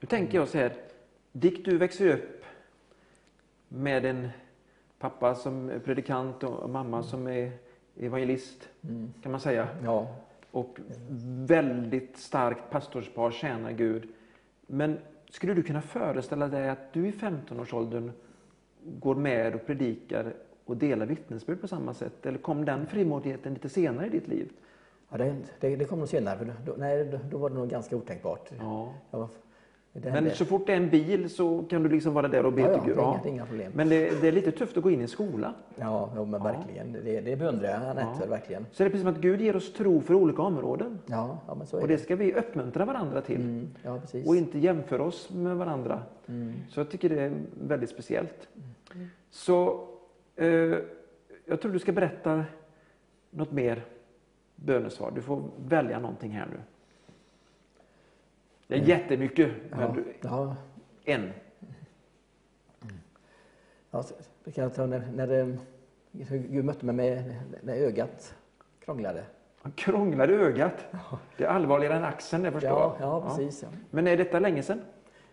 Nu 0.00 0.06
tänker 0.06 0.38
jag 0.38 0.48
så 0.48 0.58
här. 0.58 0.72
Dick, 1.32 1.64
du 1.64 1.78
växer 1.78 2.08
upp 2.14 2.44
med 3.68 4.04
en 4.04 4.28
pappa 4.98 5.34
som 5.34 5.70
är 5.70 5.78
predikant 5.78 6.42
och 6.44 6.70
mamma 6.70 7.02
som 7.02 7.26
är 7.26 7.52
evangelist, 8.00 8.68
kan 9.22 9.32
man 9.32 9.40
säga. 9.40 9.68
Ja, 9.84 10.16
Och 10.50 10.78
väldigt 11.46 12.16
starkt 12.16 12.70
pastorspar 12.70 13.30
tjänar 13.30 13.72
Gud. 13.72 14.08
Men 14.66 14.98
skulle 15.30 15.54
du 15.54 15.62
kunna 15.62 15.82
föreställa 15.82 16.48
dig 16.48 16.68
att 16.68 16.92
du 16.92 17.08
i 17.08 17.10
15-årsåldern 17.10 18.12
går 18.84 19.14
med 19.14 19.54
och 19.54 19.66
predikar 19.66 20.34
och 20.64 20.76
delar 20.76 21.06
vittnesbörd 21.06 21.60
på 21.60 21.68
samma 21.68 21.94
sätt? 21.94 22.26
Eller 22.26 22.38
kom 22.38 22.64
den 22.64 22.86
frimodigheten 22.86 23.54
lite 23.54 23.68
senare 23.68 24.06
i 24.06 24.10
ditt 24.10 24.28
liv? 24.28 24.52
ja 25.10 25.18
det, 25.18 25.36
det, 25.60 25.76
det 25.76 25.84
kom 25.84 25.98
nog 25.98 26.08
senare. 26.08 26.38
För 26.38 26.54
då, 26.66 26.74
nej, 26.78 27.18
då, 27.30 27.38
var 27.38 27.50
det 27.50 27.56
nog 27.56 27.68
ganska 27.68 27.96
otänkbart. 27.96 28.50
Ja. 28.58 28.94
Jag 29.10 29.18
var, 29.18 29.28
Men 29.92 30.12
hände- 30.12 30.30
så 30.34 30.44
fort 30.44 30.66
det 30.66 30.72
är 30.72 30.76
en 30.76 30.90
bil 30.90 31.30
så 31.30 31.62
kan 31.70 31.82
du 31.82 31.88
liksom 31.88 32.14
vara 32.14 32.28
där 32.28 32.46
och 32.46 32.52
be 32.52 32.60
ja, 32.60 32.66
till 32.68 32.76
ja, 32.78 32.84
Gud. 32.86 32.96
det 32.96 33.02
Ja. 33.02 33.20
inga, 33.24 33.34
inga 33.34 33.46
problem. 33.46 33.72
Men 33.74 33.88
det, 33.88 34.20
det 34.20 34.28
är 34.28 34.32
lite 34.32 34.52
tufft 34.52 34.76
att 34.76 34.82
gå 34.82 34.90
in 34.90 34.98
i 34.98 35.02
en 35.02 35.08
skola. 35.08 35.54
Ja, 35.76 36.10
ja 36.16 36.24
men 36.24 36.42
verkligen. 36.42 36.92
Det, 36.92 37.20
det 37.20 37.36
beundrar 37.36 37.68
jag 37.70 37.82
Anette 37.82 38.20
för, 38.20 38.28
verkligen. 38.28 38.66
Så 38.72 38.82
det 38.82 38.86
är 38.86 38.90
precis 38.90 39.04
som 39.04 39.14
att 39.14 39.20
Gud 39.20 39.40
ger 39.40 39.56
oss 39.56 39.72
tro 39.72 40.00
för 40.00 40.14
olika 40.14 40.42
områden. 40.42 40.98
Ja, 41.06 41.38
ja 41.46 41.54
men 41.54 41.66
så 41.66 41.76
är 41.76 41.82
Och 41.82 41.88
det 41.88 41.98
ska 41.98 42.16
vi 42.16 42.34
uppmuntra 42.34 42.84
varandra 42.84 43.20
till. 43.20 43.40
Mm, 43.40 43.70
ja, 43.82 43.98
precis. 44.00 44.26
och 44.26 44.36
inte 44.36 44.58
jämföra 44.58 45.02
oss 45.02 45.30
med 45.30 45.56
varandra. 45.56 46.02
Så 46.68 46.80
jag 46.80 46.90
tycker 46.90 47.08
det 47.08 47.20
är 47.20 47.32
väldigt 47.60 47.90
speciellt. 47.90 48.48
Så 49.30 49.86
eh, 50.36 50.46
jag 51.46 51.60
tror 51.62 51.72
du 51.72 51.78
ska 51.78 51.92
berätta 51.92 52.44
något 53.30 53.52
mer 53.52 53.82
bönesvar. 54.56 55.12
Du 55.14 55.22
får 55.22 55.42
välja 55.68 55.98
någonting 55.98 56.30
här 56.30 56.46
nu. 56.50 56.60
Det 58.70 58.76
är 58.76 58.80
jättemycket, 58.80 59.50
men 59.70 59.80
ja, 59.80 59.92
du, 59.94 60.04
ja, 60.20 60.56
en. 61.04 61.30
ja, 63.90 64.04
det 64.44 64.50
kan 64.52 64.64
jag 64.64 64.74
ta 64.74 64.86
när, 64.86 65.02
när 65.14 65.38
eh, 65.40 65.54
Gud 66.28 66.64
mötte 66.64 66.86
mig 66.86 66.94
med 66.94 67.34
när 67.62 67.74
ögat 67.74 68.34
krånglade. 68.84 69.24
Han 69.62 69.72
krånglade 69.72 70.34
ögat. 70.34 70.86
Det 71.36 71.44
är 71.44 71.48
allvarligare 71.48 71.96
än 71.96 72.04
axeln, 72.04 72.42
det 72.42 72.52
förstår 72.52 72.70
Ja, 72.70 72.96
ja, 73.00 73.28
precis. 73.28 73.62
Ja. 73.62 73.68
Men 73.90 74.06
är 74.06 74.16
detta 74.16 74.38
länge 74.38 74.62
sedan? 74.62 74.80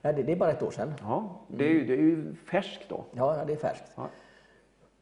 Ja, 0.01 0.13
det, 0.13 0.23
det 0.23 0.31
är 0.31 0.35
bara 0.35 0.51
ett 0.51 0.63
år 0.63 0.71
sedan. 0.71 0.93
Ja, 1.01 1.41
det 1.47 1.65
är 1.65 1.69
ju, 1.69 1.85
det 1.85 1.93
är 1.93 1.97
ju 1.97 2.35
färskt 2.35 2.89
då. 2.89 3.05
Ja, 3.11 3.43
det 3.47 3.53
är 3.53 3.57
färskt. 3.57 3.91
Ja. 3.95 4.09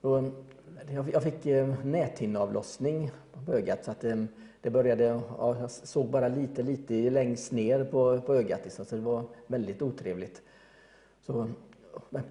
Och, 0.01 0.17
eh, 0.17 1.09
jag, 1.13 1.23
fick 1.23 1.45
eh, 1.45 1.85
näthinneavlossning 1.85 3.11
på 3.45 3.51
ögat 3.51 3.85
så 3.85 3.91
att 3.91 4.03
eh, 4.03 4.15
det 4.65 4.71
började, 4.71 5.03
ja, 5.37 5.57
jag 5.59 5.71
såg 5.71 6.05
bara 6.09 6.27
lite, 6.27 6.63
lite 6.63 6.93
längst 7.09 7.51
ner 7.51 7.83
på, 7.83 8.21
på 8.21 8.35
ögat 8.35 8.59
liksom, 8.63 8.85
så 8.85 8.95
det 8.95 9.01
var 9.01 9.23
väldigt 9.47 9.81
otrevligt. 9.81 10.41
Så, 11.21 11.47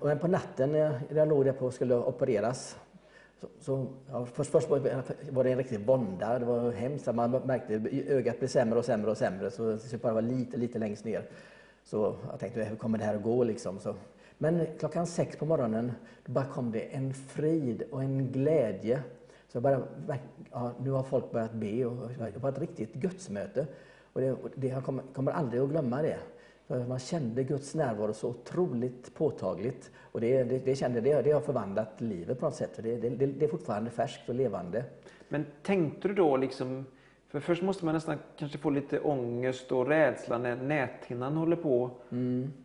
men 0.01 0.19
på 0.19 0.29
natten 0.29 0.73
när 0.73 1.01
jag 1.15 1.29
låg 1.29 1.45
där 1.45 1.53
på 1.53 1.67
och 1.67 1.75
skulle 1.75 1.95
opereras 1.95 2.77
så, 3.41 3.47
så, 3.61 3.87
ja, 4.11 4.27
först, 4.27 4.51
först 4.51 4.71
var 4.71 5.45
det- 5.45 5.51
en 5.53 5.59
riktig 5.59 5.81
vånda, 5.87 6.39
det 6.39 6.45
var 6.45 6.71
hemskt. 6.71 7.15
Man 7.15 7.31
märkte 7.31 7.77
att 7.77 8.09
ögat 8.11 8.39
blev 8.39 8.49
sämre 8.49 8.79
och 8.79 8.85
sämre 8.85 9.11
och 9.11 9.17
sämre 9.17 9.51
så 9.51 9.79
det 9.91 10.03
bara 10.03 10.13
var 10.13 10.23
lite, 10.23 10.57
lite 10.57 10.79
längst 10.79 11.05
ner. 11.05 11.25
Så 11.85 12.17
jag 12.31 12.41
tänkte, 12.41 12.65
hur 12.65 12.77
kommer 12.77 12.99
det 12.99 13.05
här 13.05 13.15
att 13.15 13.23
gå 13.23 13.45
liksom? 13.45 13.79
Så. 13.79 13.95
Men 14.39 14.67
klockan 14.79 15.07
sex 15.07 15.37
på 15.37 15.47
morgonen, 15.47 15.93
då 16.27 16.33
bara 16.33 16.45
kom 16.45 16.73
det 16.73 16.81
en 16.81 17.15
frid 17.15 17.83
och 17.91 18.03
en 18.03 18.33
glädje. 18.33 19.03
Så 19.55 19.61
bara, 19.61 19.83
ja, 20.51 20.73
nu 20.79 20.91
har 20.91 21.03
folk 21.03 21.33
börjat 21.33 21.53
be 21.53 21.85
och 21.85 22.09
det 22.19 22.39
var 22.39 22.49
ett 22.49 22.59
riktigt 22.59 22.95
gudsmöte. 22.95 23.67
Och 24.13 24.21
det, 24.21 24.37
det, 24.55 24.67
jag 24.67 24.85
kommer, 24.85 25.03
kommer 25.15 25.33
aldrig 25.33 25.63
att 25.63 25.69
glömma 25.69 26.03
det. 26.03 26.19
För 26.67 26.87
man 26.87 26.99
kände 26.99 27.45
Guds 27.45 27.75
närvaro 27.75 28.13
så 28.13 28.29
otroligt 28.29 29.15
påtagligt. 29.15 29.91
Och 30.13 30.21
det, 30.21 30.45
det, 30.45 30.59
det, 30.59 30.77
kände, 30.77 31.01
det, 31.01 31.23
det 31.23 31.33
har 31.33 31.41
förvandlat 31.41 32.01
livet 32.01 32.41
på 32.41 32.47
något 32.47 32.55
sätt. 32.55 32.81
Det, 32.83 32.97
det, 32.97 33.27
det, 33.27 33.45
är 33.45 33.49
fortfarande 33.49 33.91
färskt 33.91 34.29
och 34.29 34.35
levande. 34.35 34.85
Men 35.29 35.47
tänkte 35.63 36.09
du 36.09 36.15
då 36.15 36.37
liksom, 36.37 36.85
för 37.29 37.41
först 37.41 37.63
måste 37.63 37.85
man 37.85 37.95
nästan 37.95 38.19
kanske 38.37 38.59
få 38.59 38.71
lite 38.71 39.01
ångest 39.01 39.73
och 39.73 39.87
rädsla 39.87 40.39
när 40.39 40.57
näthinnan 40.57 41.37
håller 41.37 41.57
på 41.57 41.91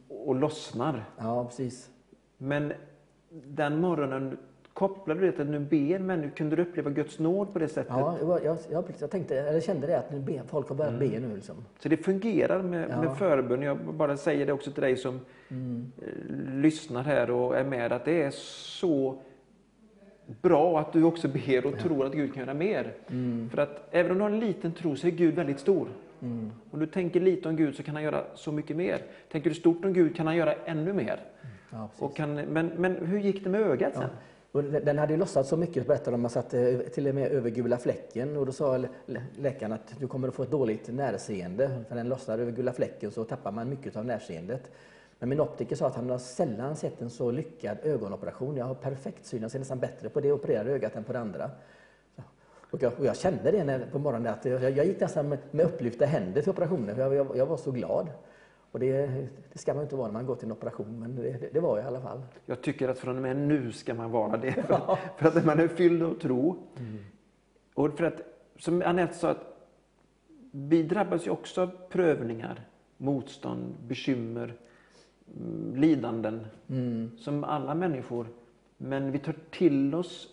och 0.10 0.36
lossnar. 0.36 1.04
Ja, 1.18 1.46
precis. 1.46 1.90
Men 2.38 2.74
den 3.30 3.82
morgonen 3.82 4.38
kopplade 4.80 5.20
du 5.20 5.26
det 5.26 5.32
till 5.32 5.42
att 5.42 5.48
nu 5.48 5.60
ber 5.60 6.00
men 6.00 6.32
kunde 6.32 6.56
du 6.56 6.62
uppleva 6.62 6.90
Guds 6.90 7.20
nåd 7.20 7.54
på 7.54 7.60
det 7.60 7.68
sättet? 7.68 7.94
Ja, 7.98 8.18
jag, 8.22 8.44
jag, 8.44 8.58
jag, 8.72 8.84
jag 9.00 9.12
tänkte, 9.12 9.40
eller 9.40 9.62
kände 9.62 9.88
det 9.88 9.98
att 10.00 10.12
nu 10.12 10.20
be, 10.20 10.42
folk 10.48 10.70
har 10.70 10.76
börjat 10.76 11.00
be 11.00 11.20
nu. 11.20 11.36
Liksom. 11.36 11.56
Så 11.80 11.90
det 11.90 11.98
fungerar 11.98 12.62
med, 12.64 12.90
Ja. 12.90 13.02
med 13.02 13.18
förbön. 13.18 13.62
Jag 13.62 13.78
bara 13.78 14.18
säger 14.18 14.46
det 14.46 14.54
också 14.54 14.72
till 14.72 14.82
dig 14.84 14.98
som 14.98 15.16
eh, 15.50 15.56
lyssnar 16.54 17.04
här 17.04 17.32
och 17.32 17.58
är 17.58 17.64
med, 17.64 17.92
att 17.92 18.06
det 18.06 18.22
är 18.24 18.32
så 18.32 19.16
bra 20.42 20.80
att 20.80 20.94
du 20.94 21.04
också 21.04 21.28
ber 21.28 21.66
och 21.66 21.80
tror 21.80 22.06
att 22.06 22.14
Gud 22.14 22.34
kan 22.34 22.44
göra 22.44 22.54
mer. 22.54 22.94
För 23.52 23.58
att 23.62 23.88
även 23.92 24.12
om 24.12 24.18
du 24.18 24.24
har 24.24 24.30
en 24.32 24.40
liten 24.40 24.72
tro 24.72 24.96
så 24.96 25.08
är 25.08 25.12
Gud 25.12 25.36
väldigt 25.36 25.60
stor. 25.60 25.88
Om 26.72 26.80
du 26.80 26.86
tänker 26.86 27.20
lite 27.20 27.50
om 27.50 27.56
Gud 27.56 27.76
så 27.76 27.84
kan 27.84 27.96
han 27.96 28.04
göra 28.04 28.24
så 28.36 28.52
mycket 28.52 28.78
mer. 28.78 29.00
Tänker 29.32 29.50
du 29.50 29.56
stort 29.56 29.86
om 29.86 29.94
Gud 29.94 30.16
kan 30.16 30.28
han 30.28 30.36
göra 30.36 30.54
ännu 30.66 30.94
mer. 30.94 31.20
Ja. 31.72 31.90
Och 32.00 32.16
kan, 32.16 32.36
men, 32.36 32.72
men 32.78 32.96
hur 32.96 33.20
gick 33.20 33.44
det 33.44 33.50
med 33.50 33.62
ögat 33.62 33.94
sen? 33.94 34.10
Och 34.52 34.64
den 34.64 34.98
hade 34.98 35.14
ju 35.14 35.20
lossat 35.20 35.48
så 35.48 35.58
mycket, 35.58 35.88
berättade 35.88 36.12
de. 36.12 36.22
Man 36.22 36.32
satte 36.32 36.60
eh, 36.60 36.80
till 36.80 37.08
och 37.08 37.16
med 37.16 37.32
över 37.32 37.50
gula 37.50 37.78
fläcken 37.78 38.38
och 38.38 38.46
då 38.46 38.52
sa 38.52 38.78
lä- 38.78 39.22
läkaren 39.38 39.72
att 39.74 39.94
du 40.00 40.08
kommer 40.08 40.28
att 40.28 40.34
få 40.34 40.44
ett 40.44 40.52
dåligt 40.52 40.88
närseende. 40.88 41.84
För 41.88 41.96
den 41.96 42.10
lossnar 42.10 42.40
över 42.40 42.52
gula 42.52 42.74
fläcken 42.74 43.12
så 43.12 43.24
tappar 43.24 43.52
man 43.52 43.70
mycket 43.70 43.96
av 43.96 44.06
närseendet. 44.06 44.72
Men 45.20 45.30
min 45.30 45.40
optiker 45.40 45.76
sa 45.76 45.88
att 45.88 45.96
han 45.96 46.10
har 46.10 46.18
sällan 46.18 46.76
sett 46.76 47.02
en 47.02 47.10
så 47.10 47.32
lyckad 47.32 47.78
ögonoperation. 47.84 48.58
Jag 48.58 48.66
har 48.66 48.76
perfekt 48.76 49.26
syn, 49.26 49.42
jag 49.42 49.52
ser 49.52 49.60
nästan 49.60 49.80
bättre 49.80 50.10
på 50.10 50.20
det 50.20 50.32
opererade 50.32 50.72
ögat 50.72 50.96
än 50.96 51.04
på 51.04 51.14
det 51.14 51.20
andra. 51.20 51.52
Och 52.72 52.84
jag, 52.84 52.94
och 53.00 53.06
jag 53.06 53.18
kände 53.18 53.52
det 53.52 53.64
när, 53.64 53.86
på 53.92 54.00
morgonen, 54.00 54.34
att 54.34 54.46
jag, 54.46 54.64
jag 54.64 54.86
gick 54.86 55.00
nästan 55.00 55.30
med, 55.30 55.40
med 55.52 55.66
upplyfta 55.66 56.06
händer 56.06 56.42
till 56.42 56.50
operationen, 56.52 56.96
för 56.96 57.02
jag, 57.02 57.14
jag, 57.16 57.38
jag 57.38 57.46
var 57.46 57.58
så 57.58 57.72
glad. 57.72 58.08
Och 58.72 58.80
det, 58.80 59.28
det 59.54 59.60
ska 59.60 59.74
man 59.74 59.84
inte 59.84 59.96
vara 59.96 60.08
när 60.08 60.14
man 60.14 60.26
går 60.26 60.36
till 60.36 60.46
en 60.46 60.52
operation, 60.52 61.00
men 61.00 61.16
det, 61.16 61.54
det, 61.54 61.60
var 61.60 61.78
jag 61.78 61.86
i 61.86 61.88
alla 61.88 62.02
fall. 62.02 62.22
Jag 62.46 62.62
tycker 62.62 62.90
att 62.90 63.00
från 63.00 63.16
och 63.16 63.22
med 63.22 63.38
nu 63.38 63.72
ska 63.72 63.94
man 63.94 64.12
vara 64.12 64.38
det. 64.38 64.52
För, 64.68 64.98
för 65.18 65.40
att 65.40 65.46
man 65.46 65.60
är 65.60 65.68
fylld 65.68 66.04
av 66.04 66.14
tro. 66.14 66.58
Och 67.74 67.98
för 67.98 68.04
att, 68.04 68.22
som 68.58 68.82
Anette 68.82 69.14
sa, 69.14 69.30
att 69.30 69.68
vi 70.52 70.84
drabbas 70.84 71.28
ju 71.28 71.32
också 71.32 71.62
av 71.62 71.72
prövningar, 71.90 72.68
motstånd, 72.98 73.76
bekymmer, 73.88 74.54
mm, 75.38 75.76
lidanden. 75.76 76.48
Som 77.18 77.44
alla 77.44 77.76
människor. 77.76 78.28
Men 78.78 79.12
vi 79.12 79.20
tar 79.20 79.36
till 79.52 79.96
oss 79.96 80.28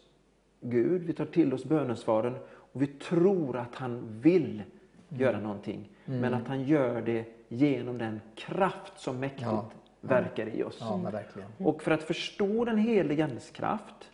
Gud, 0.61 1.03
vi 1.03 1.13
tar 1.13 1.25
till 1.25 1.55
oss 1.55 1.65
bönesvaren 1.65 2.35
och 2.49 2.83
vi 2.83 2.87
tror 2.87 3.57
att 3.57 3.75
han 3.75 4.21
vill 4.21 4.63
göra 5.09 5.41
någonting. 5.41 5.89
Men 6.05 6.35
att 6.35 6.49
han 6.49 6.63
gör 6.63 7.03
det 7.03 7.25
genom 7.49 7.99
den 7.99 8.21
kraft 8.35 8.93
som 8.97 9.21
mäktigt 9.21 9.43
Ja. 9.43 9.71
verkar 10.01 10.47
i 10.47 10.63
oss. 10.63 10.77
Ja, 10.81 10.97
verkligen. 10.97 11.49
Och 11.59 11.83
för 11.83 11.91
att 11.91 12.03
förstå 12.03 12.65
den 12.65 12.79
helige 12.79 13.25
Andes 13.25 13.51
kraft 13.51 14.11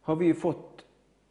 har 0.00 0.16
vi 0.16 0.26
ju 0.26 0.34
fått 0.34 0.84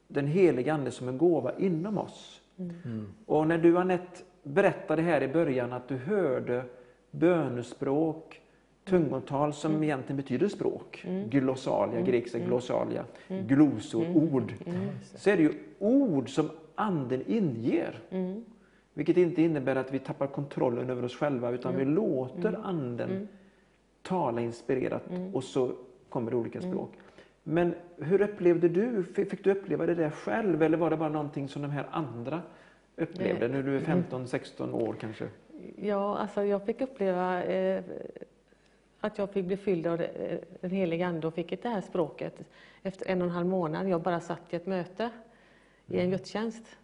den 0.08 0.28
heliga 0.28 0.74
Ande 0.74 0.91
som 0.91 1.08
en 1.08 1.17
gåva 1.17 1.58
inom 1.58 1.98
oss. 1.98 2.41
Mm. 2.58 3.13
Och 3.26 3.48
när 3.48 3.58
du 3.58 3.78
Anette 3.78 4.19
berättade 4.43 5.02
här 5.02 5.24
i 5.24 5.28
början 5.28 5.74
att 5.74 5.88
du 5.88 5.98
hörde 5.98 6.65
bönespråk, 7.12 8.39
tungotal 8.86 9.54
som 9.54 9.84
egentligen 9.84 10.17
betyder 10.17 10.48
språk, 10.48 11.06
glossalia, 11.30 12.02
grekiska 12.02 12.39
glossalia, 12.39 13.06
glosor, 13.28 14.17
ord, 14.17 14.54
så 15.15 15.30
är 15.30 15.38
det 15.38 15.43
ju 15.43 15.54
ord 15.80 16.30
som 16.30 16.50
Anden 16.76 17.24
inger. 17.28 18.00
Vilket 18.94 19.18
inte 19.18 19.42
innebär 19.42 19.76
att 19.76 19.92
vi 19.94 20.00
tappar 20.00 20.28
kontrollen 20.28 20.90
över 20.90 21.04
oss 21.06 21.16
själva 21.16 21.52
utan 21.52 21.76
vi 21.76 21.86
låter 21.86 22.60
Anden 22.64 23.28
tala 24.02 24.42
inspirerat 24.42 25.04
och 25.34 25.44
så 25.44 25.72
kommer 26.10 26.32
det 26.32 26.38
olika 26.38 26.62
språk. 26.62 26.92
Men 27.44 27.76
hur 27.98 28.22
upplevde 28.22 28.70
du, 28.70 29.04
fick 29.04 29.44
du 29.44 29.52
uppleva 29.52 29.86
det 29.86 29.96
där 29.96 30.10
själv 30.10 30.64
eller 30.64 30.78
var 30.78 30.90
det 30.90 30.98
bara 30.98 31.10
någonting 31.10 31.48
som 31.50 31.62
de 31.62 31.72
här 31.72 31.86
andra 31.92 32.42
upplevde 32.96 33.48
när 33.48 33.64
du 33.64 33.76
är 33.76 33.80
15-16 33.82 34.72
år 34.74 34.96
kanske? 35.00 35.26
Ja, 35.76 36.18
alltså 36.18 36.44
jag 36.44 36.66
fick 36.66 36.82
uppleva 36.82 37.44
eh, 37.44 37.84
att 39.00 39.18
jag 39.18 39.30
fick 39.32 39.46
bli 39.46 39.58
fylld 39.58 39.88
av 39.88 39.98
det- 39.98 40.08
eh, 40.08 40.40
den 40.62 40.72
heliga 40.72 41.08
Ande 41.08 41.28
och 41.28 41.34
fick 41.34 41.64
det 41.64 41.70
här 41.70 41.82
språket 41.82 42.44
efter 42.84 43.10
en 43.10 43.22
och 43.22 43.28
en 43.28 43.34
halv 43.34 43.48
månad. 43.48 43.90
Jag 43.90 44.02
bara 44.02 44.20
satt 44.20 44.54
i 44.54 44.56
ett 44.56 44.66
möte 44.66 45.10
i 45.88 46.00
en 46.00 46.12
gudstjänst. 46.12 46.78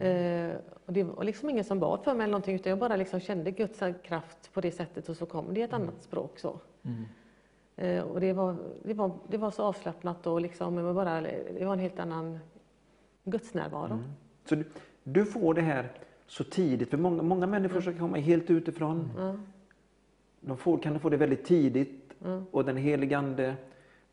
Eh, 0.00 0.56
och 0.86 0.92
det 0.92 1.02
var 1.04 1.24
liksom 1.24 1.50
ingen 1.50 1.64
som 1.64 1.78
bad 1.80 2.00
för 2.04 2.14
mig 2.14 2.24
eller 2.24 2.30
någonting 2.32 2.54
utan 2.54 2.70
jag 2.70 2.78
bara 2.78 2.96
liksom 2.96 3.20
kände 3.20 3.50
Guds 3.50 3.80
kraft 4.02 4.52
på 4.52 4.60
det 4.60 4.70
sättet 4.70 5.08
och 5.08 5.16
så 5.16 5.26
kom 5.26 5.54
det 5.54 5.62
ett 5.62 5.72
annat 5.72 6.02
språk. 6.02 6.38
så. 6.38 6.58
Eh, 7.76 8.02
och 8.02 8.20
det 8.20 8.32
var, 8.32 8.56
det, 8.82 8.94
var, 8.94 9.10
det 9.28 9.36
var 9.36 9.50
så 9.50 9.62
avslappnat 9.62 10.26
och 10.26 10.40
liksom, 10.40 10.94
bara, 10.94 11.20
det 11.58 11.64
var 11.64 11.72
en 11.72 11.78
helt 11.78 11.98
annan 11.98 12.38
gudsnärvaro. 13.24 13.98
Så 14.44 14.54
du, 14.54 14.64
du 15.04 15.24
får 15.24 15.54
det 15.54 15.62
här 15.62 15.88
så 16.26 16.44
tidigt, 16.44 16.90
för 16.90 16.96
många, 16.96 17.22
många 17.22 17.46
människor 17.46 17.80
som 17.80 17.98
kommer 17.98 18.20
helt 18.20 18.50
utifrån, 18.50 19.10
Ja. 19.18 19.36
de 20.40 20.56
får, 20.56 20.78
kan 20.78 21.00
få 21.00 21.08
det 21.08 21.16
väldigt 21.16 21.44
tidigt 21.44 22.00
Mm. 22.24 22.44
och 22.50 22.64
den 22.64 22.76
helige 22.76 23.18
Ande, 23.18 23.54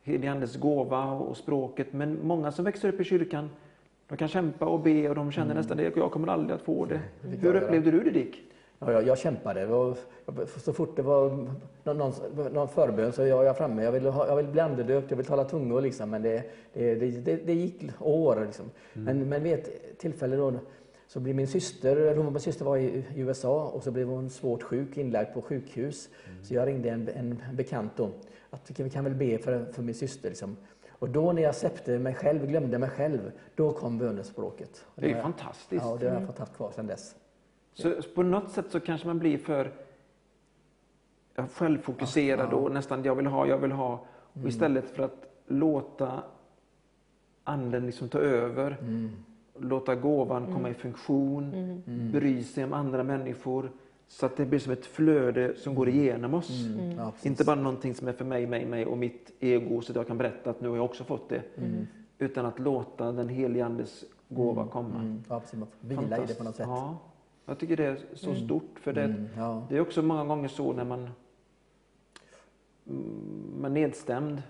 helige 0.01 0.31
Andes 0.31 0.55
gåva 0.57 1.05
och 1.05 1.37
språket. 1.37 1.93
Men 1.93 2.19
många 2.27 2.51
som 2.51 2.65
växer 2.65 2.89
upp 2.93 2.99
i 2.99 3.03
kyrkan, 3.03 3.49
de 4.11 4.17
kan 4.17 4.27
kämpa 4.27 4.65
och 4.65 4.79
be 4.79 5.09
och 5.09 5.15
de 5.15 5.31
känner 5.31 5.55
nästan 5.55 5.77
det, 5.77 5.95
jag 5.97 6.11
kommer 6.11 6.27
aldrig 6.27 6.55
att 6.55 6.61
få 6.61 6.85
det. 6.85 6.99
Hur 7.21 7.53
jag 7.53 7.63
upplevde 7.63 7.91
du 7.91 8.03
det 8.03 8.11
Dick? 8.11 8.41
Ja, 8.79 8.91
jag, 8.91 9.07
jag 9.07 9.17
kämpade. 9.17 9.67
Och 9.67 9.97
jag- 10.25 10.49
så 10.49 10.73
fort 10.73 10.95
det 10.95 11.01
var 11.01 11.29
någon, 11.83 12.13
någon, 12.53 12.67
förbön 12.67 13.11
så 13.11 13.21
var 13.35 13.43
jag 13.43 13.57
framme. 13.57 13.83
Jag 13.83 13.91
ville, 13.91 14.09
ha, 14.09 14.27
jag 14.27 14.35
ville 14.35 14.49
bli 14.51 14.61
andedöpt, 14.61 15.11
jag 15.11 15.17
ville 15.17 15.27
tala 15.29 15.43
tungor. 15.43 15.81
Liksom, 15.81 16.09
men 16.09 16.21
det, 16.21 16.43
det, 16.73 16.95
det, 16.95 17.11
det, 17.11 17.35
det 17.35 17.53
gick 17.53 17.83
år. 17.99 18.43
Liksom. 18.45 18.65
Men, 18.93 19.29
men 19.29 19.43
vid 19.43 19.53
ett 19.53 19.97
tillfälle 19.97 20.35
då, 20.35 20.53
så 21.07 21.19
blev 21.19 21.35
min 21.35 21.47
syster, 21.47 22.15
hon, 22.15 22.25
min 22.33 22.39
syster 22.39 22.65
var 22.65 22.77
i, 22.77 23.03
USA 23.15 23.67
och 23.67 23.83
så 23.83 23.91
blev 23.91 24.07
hon 24.07 24.29
svårt 24.29 24.63
sjuk, 24.63 24.97
inlagd 24.97 25.33
på 25.33 25.41
sjukhus. 25.41 26.09
Så 26.43 26.53
jag 26.53 26.67
ringde 26.67 26.89
en, 26.89 27.09
en 27.15 27.43
bekant 27.53 27.91
då, 27.95 28.09
att 28.49 28.79
vi 28.79 28.89
kan 28.89 29.03
väl 29.03 29.15
be 29.15 29.37
för, 29.37 29.65
för 29.73 29.81
min 29.83 29.95
syster. 29.95 30.29
Liksom. 30.29 30.57
Och 31.01 31.09
då 31.09 31.31
när 31.31 31.41
jag 31.41 31.55
släppte 31.55 31.99
mig 31.99 32.15
själv, 32.15 32.47
glömde 32.47 32.77
mig 32.77 32.89
själv, 32.89 33.31
då 33.55 33.71
kom 33.71 33.97
bönespråket. 33.97 34.85
Det 34.95 35.05
är 35.05 35.15
ju 35.15 35.21
fantastiskt. 35.21 35.85
Ja, 35.85 35.97
det 35.99 36.09
har 36.09 36.15
jag 36.15 36.27
fått 36.27 36.39
haft 36.39 36.55
kvar 36.55 36.71
sedan 36.71 36.87
dess. 36.87 37.15
Så 37.73 38.01
på 38.15 38.23
något 38.23 38.51
sätt 38.51 38.65
så 38.69 38.79
kanske 38.79 39.07
man 39.07 39.19
blir 39.19 39.37
för 39.37 39.71
ja, 41.35 41.47
självfokuserad 41.53 42.53
och 42.53 42.71
nästan 42.71 43.03
jag 43.03 43.15
vill 43.15 43.25
ha, 43.25 43.47
jag 43.47 43.57
vill 43.57 43.71
ha. 43.71 44.05
Och 44.33 44.47
istället 44.47 44.89
för 44.89 45.03
att 45.03 45.25
låta 45.47 46.23
anden 47.43 47.85
liksom 47.85 48.09
ta 48.09 48.19
över, 48.19 48.77
låta 49.57 49.95
gåvan 49.95 50.53
komma 50.53 50.69
i 50.69 50.73
funktion, 50.73 51.51
bry 52.13 52.43
sig 52.43 52.63
om 52.63 52.73
andra 52.73 53.03
människor. 53.03 53.71
Så 54.11 54.25
att 54.25 54.37
det 54.37 54.45
blir 54.45 54.59
som 54.59 54.73
ett 54.73 54.85
flöde 54.85 55.55
som 55.55 55.75
går 55.75 55.89
igenom 55.89 56.33
oss. 56.33 56.49
Ja, 56.97 57.11
precis. 57.11 57.25
Inte 57.25 57.43
bara 57.43 57.55
någonting 57.55 57.95
som 57.95 58.07
är 58.07 58.13
för 58.13 58.25
mig, 58.25 58.47
mig, 58.47 58.65
mig 58.65 58.85
och 58.85 58.97
mitt 58.97 59.31
ego 59.39 59.81
så 59.81 59.91
att 59.91 59.95
jag 59.95 60.07
kan 60.07 60.17
berätta 60.17 60.49
att 60.49 60.61
nu 60.61 60.69
har 60.69 60.75
jag 60.75 60.85
också 60.85 61.03
fått 61.03 61.29
det. 61.29 61.41
Utan 62.19 62.45
att 62.45 62.59
låta 62.59 63.11
den 63.11 63.29
helige 63.29 63.65
Andes 63.65 64.03
gåva 64.29 64.67
komma. 64.67 64.95
Mm, 64.99 65.23
ja, 65.29 65.39
får 65.39 65.67
vila 65.81 66.17
i 66.17 66.25
det 66.27 66.33
på 66.37 66.43
något 66.43 66.55
Fantastiskt. 66.55 66.57
sätt. 66.57 66.67
Ja, 66.67 66.97
jag 67.45 67.59
tycker 67.59 67.77
det 67.77 67.85
är 67.85 67.97
så 68.13 68.35
stort. 68.35 68.79
För 68.81 68.93
det, 68.93 69.03
Mm, 69.03 69.27
ja. 69.37 69.65
det 69.69 69.77
är 69.77 69.81
också 69.81 70.01
många 70.01 70.25
gånger 70.25 70.47
så 70.47 70.73
när 70.73 70.85
man, 70.85 71.09
mm, 72.89 73.53
man 73.61 73.71
är 73.77 73.81
nedstämd 73.81 74.41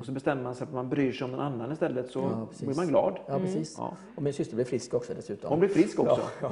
och 0.00 0.06
så 0.06 0.12
bestämmer 0.12 0.42
man 0.42 0.54
sig 0.54 0.64
att 0.66 0.72
man 0.74 0.88
bryr 0.88 1.12
sig 1.12 1.24
om 1.24 1.30
någon 1.30 1.40
annan 1.40 1.72
istället 1.72 2.10
så 2.10 2.20
Mm. 2.20 2.32
Ja, 2.38 2.46
blir 2.66 2.76
man 2.76 2.88
glad. 2.88 3.18
Ja, 3.26 3.38
precis. 3.38 3.74
Ja. 3.78 3.96
Och 4.16 4.22
min 4.22 4.32
syster 4.32 4.54
blev 4.54 4.64
frisk 4.64 4.94
också 4.94 5.14
dessutom. 5.14 5.50
Hon 5.50 5.58
blir 5.60 5.68
frisk 5.68 5.98
också. 5.98 6.20
Ja, 6.42 6.50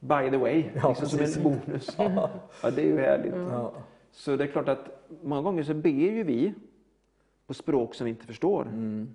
By 0.00 0.30
the 0.30 0.36
way, 0.36 0.64
Ja, 0.82 0.88
liksom 0.88 1.08
som 1.08 1.20
en 1.20 1.42
bonus. 1.42 1.96
Ja, 2.62 2.70
det 2.70 2.82
är 2.82 2.86
ju 2.86 2.98
härligt. 3.00 3.34
ja. 3.34 3.72
Så 4.10 4.36
det 4.36 4.44
är 4.44 4.48
klart 4.48 4.68
att 4.68 5.08
många 5.22 5.42
gånger 5.42 5.62
så 5.62 5.74
ber 5.74 5.90
ju 5.90 6.22
vi 6.22 6.54
på 7.46 7.54
språk 7.54 7.94
som 7.94 8.04
vi 8.04 8.10
inte 8.10 8.26
förstår. 8.26 8.62
Mm. 8.62 9.14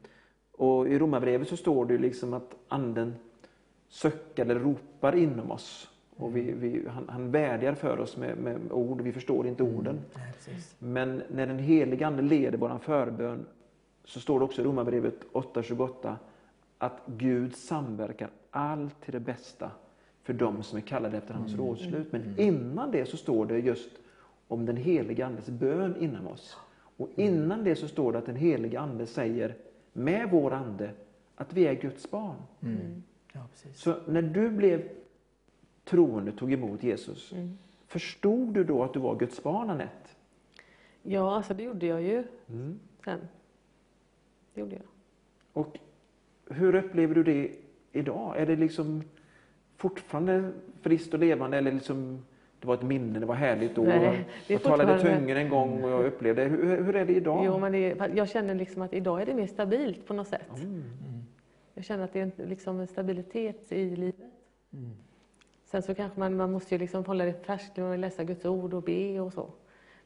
Och 0.51 0.87
i 0.87 0.99
Romarbrevet 0.99 1.47
så 1.47 1.57
står 1.57 1.85
det 1.85 1.93
ju 1.93 1.99
liksom 1.99 2.33
att 2.33 2.55
anden 2.67 3.15
söker 3.87 4.45
eller 4.45 4.55
ropar 4.59 5.15
inom 5.15 5.51
oss. 5.51 5.89
Och 6.17 6.35
vi, 6.35 6.51
vi, 6.51 6.83
han, 6.87 7.09
han 7.09 7.31
vädjar 7.31 7.73
för 7.73 7.99
oss 7.99 8.17
med, 8.17 8.37
med 8.37 8.71
ord, 8.71 9.01
vi 9.01 9.11
förstår 9.11 9.47
inte 9.47 9.63
orden. 9.63 9.99
Nej, 10.15 10.33
precis. 10.33 10.75
Men 10.79 11.23
när 11.31 11.47
den 11.47 11.59
helige 11.59 12.07
Ande 12.07 12.21
leder 12.21 12.57
våran 12.57 12.79
förbön 12.79 13.45
så 14.03 14.19
står 14.19 14.39
det 14.39 14.45
också 14.45 14.61
i 14.61 14.65
Romarbrevet 14.65 15.15
8.28 15.33 16.15
att 16.77 17.01
Gud 17.05 17.55
samverkar 17.55 18.29
allt 18.51 19.01
till 19.01 19.13
det 19.13 19.19
bästa 19.19 19.71
för 20.23 20.33
dem 20.33 20.63
som 20.63 20.77
är 20.77 20.81
kallade 20.81 21.17
efter 21.17 21.33
hans 21.33 21.55
rådslut. 21.55 22.11
Men 22.11 22.39
innan 22.39 22.91
det 22.91 23.05
så 23.05 23.17
står 23.17 23.45
det 23.45 23.59
just 23.59 23.89
om 24.47 24.65
den 24.65 24.77
helige 24.77 25.25
Andes 25.25 25.49
bön 25.49 25.95
inom 25.99 26.27
oss. 26.27 26.57
Och 26.97 27.09
innan 27.15 27.63
det 27.63 27.75
så 27.75 27.87
står 27.87 28.11
det 28.11 28.17
att 28.17 28.25
den 28.25 28.35
helige 28.35 28.79
Ande 28.79 29.05
säger 29.05 29.55
med 29.93 30.29
vår 30.31 30.51
ande 30.53 30.91
att 31.35 31.53
vi 31.53 31.67
är 31.67 31.73
Guds 31.73 32.11
barn. 32.11 32.35
Mm. 32.61 33.03
Ja, 33.33 33.39
precis. 33.51 33.81
Så 33.81 33.95
när 34.07 34.21
du 34.21 34.49
blev 34.49 34.89
troende, 35.83 36.31
tog 36.31 36.53
emot 36.53 36.83
Jesus, 36.83 37.33
förstod 37.87 38.53
du 38.53 38.63
då 38.63 38.83
att 38.83 38.93
du 38.93 38.99
var 38.99 39.15
Guds 39.15 39.43
barn, 39.43 39.69
Anette? 39.69 40.09
Ja, 41.03 41.35
alltså 41.35 41.53
det 41.53 41.63
gjorde 41.63 41.85
jag 41.85 42.01
ju 42.01 42.23
Mm. 42.49 42.79
sen. 43.05 43.19
Det 44.53 44.61
gjorde 44.61 44.75
jag. 44.75 44.83
Och 45.53 45.79
hur 46.49 46.75
upplever 46.75 47.15
du 47.15 47.23
det 47.23 47.51
idag? 47.91 48.37
Är 48.37 48.45
det 48.45 48.55
liksom 48.55 49.03
fortfarande 49.83 50.51
friskt 50.81 51.13
och 51.13 51.19
levande 51.19 51.57
eller 51.57 51.71
liksom 51.71 52.23
det 52.59 52.67
var 52.67 52.73
ett 52.73 52.83
minne, 52.83 53.19
det 53.19 53.25
var 53.25 53.35
härligt 53.35 53.75
då? 53.75 53.83
Nej, 53.83 54.25
jag 54.47 54.63
talade 54.63 54.99
tungor 54.99 55.35
en 55.35 55.49
gång 55.49 55.83
och 55.83 55.89
jag 55.89 56.05
upplevde. 56.05 56.43
Hur, 56.43 56.83
hur 56.83 56.95
är 56.95 57.05
det 57.05 57.13
idag? 57.13 57.45
Jo, 57.45 57.59
men 57.59 57.71
det, 57.71 58.11
jag 58.15 58.29
känner 58.29 58.55
liksom 58.55 58.81
att 58.81 58.93
idag 58.93 59.21
är 59.21 59.25
det 59.25 59.33
mer 59.33 59.47
stabilt 59.47 60.07
på 60.07 60.13
något 60.13 60.27
sätt. 60.27 60.59
Mm. 60.63 60.83
Jag 61.73 61.85
känner 61.85 62.03
att 62.03 62.13
det 62.13 62.19
är 62.19 62.47
liksom 62.47 62.79
en 62.79 62.87
stabilitet 62.87 63.71
i 63.71 63.95
livet. 63.95 64.15
Mm. 64.73 64.91
Sen 65.65 65.81
så 65.81 65.95
kanske 65.95 66.19
man, 66.19 66.35
man 66.35 66.51
måste 66.51 66.75
ju 66.75 66.79
liksom 66.79 67.05
hålla 67.05 67.25
det 67.25 67.45
färskt 67.45 67.77
och 67.77 67.97
läsa 67.97 68.23
Guds 68.23 68.45
ord 68.45 68.73
och 68.73 68.83
be 68.83 69.19
och 69.19 69.33
så. 69.33 69.49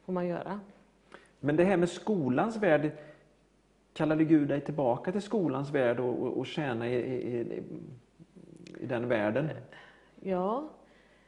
får 0.05 0.13
man 0.13 0.27
göra. 0.27 0.59
Men 1.39 1.55
det 1.55 1.63
här 1.63 1.77
med 1.77 1.89
skolans 1.89 2.57
värld, 2.57 2.91
kallade 3.93 4.23
Gud 4.23 4.47
dig 4.47 4.61
tillbaka 4.61 5.11
till 5.11 5.21
skolans 5.21 5.71
värld 5.71 5.99
och, 5.99 6.21
och, 6.21 6.37
och 6.37 6.45
tjäna 6.45 6.89
i, 6.89 6.95
i, 6.95 7.39
i, 7.39 7.63
i 8.79 8.85
den 8.85 9.07
världen? 9.07 9.49
Ja, 10.21 10.69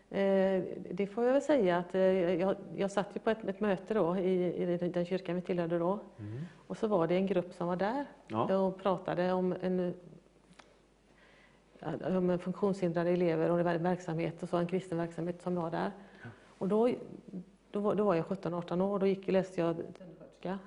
eh, 0.10 0.64
det 0.92 1.08
får 1.08 1.26
jag 1.26 1.34
väl 1.34 1.42
säga 1.42 1.78
att 1.78 1.96
eh, 1.96 2.02
jag, 2.34 2.56
jag 2.76 2.92
satt 2.92 3.16
ju 3.16 3.20
på 3.20 3.30
ett, 3.30 3.44
ett 3.46 3.60
möte 3.60 3.94
då 3.94 4.18
i, 4.18 4.64
i 4.74 4.78
den 4.78 5.06
kyrkan 5.06 5.36
vi 5.36 5.42
tillhörde 5.42 5.80
då. 5.80 6.00
Och 6.68 6.78
så 6.78 6.88
var 6.88 7.08
det 7.08 7.16
en 7.16 7.28
grupp 7.28 7.54
som 7.54 7.68
var 7.68 7.76
där 7.76 8.06
Ja. 8.28 8.58
och 8.58 8.78
pratade 8.82 9.32
om 9.32 9.56
en 9.62 9.94
ja, 11.80 12.18
om 12.18 12.40
funktionshindrade 12.40 13.10
elever 13.10 13.52
och 13.52 13.60
en 13.60 13.84
verksamhet 13.84 14.44
och 14.44 14.50
så 14.50 14.58
en 14.58 14.68
kristen 14.68 14.98
verksamhet 14.98 15.42
som 15.42 15.56
var 15.56 15.72
där. 15.72 15.92
Och 16.58 16.68
då, 16.68 16.90
då, 17.72 17.80
var, 17.80 17.96
då 17.96 18.04
var 18.04 18.16
jag 18.16 18.26
17-18 18.26 18.82
år 18.82 18.94
och 18.94 19.00
då 19.00 19.08
gick, 19.08 19.28
läste 19.28 19.62
jag 19.62 19.70
undersköterska. 19.70 20.60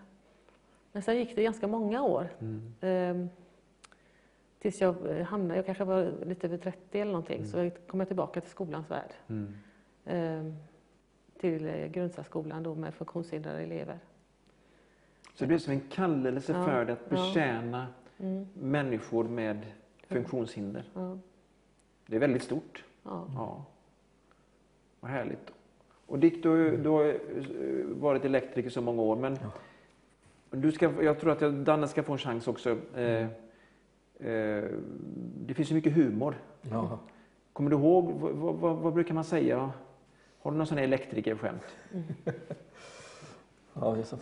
Men 0.93 1.03
sen 1.03 1.17
gick 1.17 1.37
det 1.37 1.43
ganska 1.43 1.67
många 1.67 2.03
år. 2.03 2.29
Ehm, 2.81 3.29
tills 4.63 4.81
jag 4.81 5.07
eh, 5.19 5.25
hamnade, 5.25 5.57
jag 5.57 5.67
kanske 5.67 5.85
var 5.85 6.13
lite 6.27 6.47
över 6.47 6.57
30 6.59 7.01
eller 7.01 7.13
någonting, 7.13 7.45
så 7.47 7.59
jag 7.59 7.73
kom 7.87 8.01
jag 8.01 8.07
tillbaka 8.09 8.41
till 8.41 8.51
skolans 8.51 8.91
värld. 8.91 9.11
Mm. 9.29 9.55
Ehm, 10.05 10.57
till 11.41 11.67
eh, 11.69 11.87
grundsärskolan 11.87 12.63
då 12.63 12.75
med 12.75 12.95
funktionshindrade 12.95 13.63
elever. 13.63 13.99
Så 15.35 15.45
det 15.45 15.47
blev 15.47 15.59
som 15.59 15.73
en 15.73 15.81
kallelse 15.81 16.53
Ja, 16.53 16.65
för 16.65 16.85
dig 16.85 16.93
att 16.93 17.01
ja. 17.09 17.17
betjäna 17.17 17.87
Mm, 18.19 18.47
människor 18.55 19.25
med 19.25 19.59
funktionshinder. 20.09 20.85
ja, 20.95 21.19
Det 22.07 22.17
är 22.17 22.21
väldigt 22.21 22.43
stort. 22.43 22.85
ja. 23.03 23.27
Ja. 23.35 23.65
Vad 25.01 25.11
härligt. 25.11 25.53
Och 26.07 26.19
Dick, 26.19 26.43
du, 26.43 26.49
har 26.49 26.57
ju- 26.57 26.77
du 26.77 26.89
har 26.89 27.05
eh, 27.07 27.15
varit 27.87 28.25
elektriker 28.25 28.71
så 28.71 28.81
många 28.81 29.03
år, 29.03 29.17
men 29.17 29.39
du 30.51 30.73
ska, 30.73 31.03
jag 31.03 31.21
tror 31.21 31.31
att 31.33 31.41
jag- 31.41 31.55
Danne 31.55 31.89
ska 31.89 32.03
få 32.03 32.13
en 32.13 32.19
chans 32.19 32.49
också. 32.49 32.77
Eh, 32.97 33.03
eh, 33.03 33.29
det 35.47 35.55
finns 35.55 35.71
ju 35.71 35.75
mycket 35.75 35.93
humor. 35.93 36.35
Ja. 36.63 36.99
Kommer 37.53 37.71
du 37.71 37.77
ihåg, 37.77 38.13
vad, 38.13 38.57
vad, 38.57 38.77
vad, 38.77 38.93
brukar 38.95 39.15
man 39.15 39.25
säga? 39.25 39.73
Har 40.43 40.51
du 40.51 40.57
någon 40.57 40.67
sån 40.67 40.79
här 40.79 40.85
elektrikerskämt? 40.85 41.63
Ja, 43.75 43.97
är 44.01 44.03
så, 44.03 44.17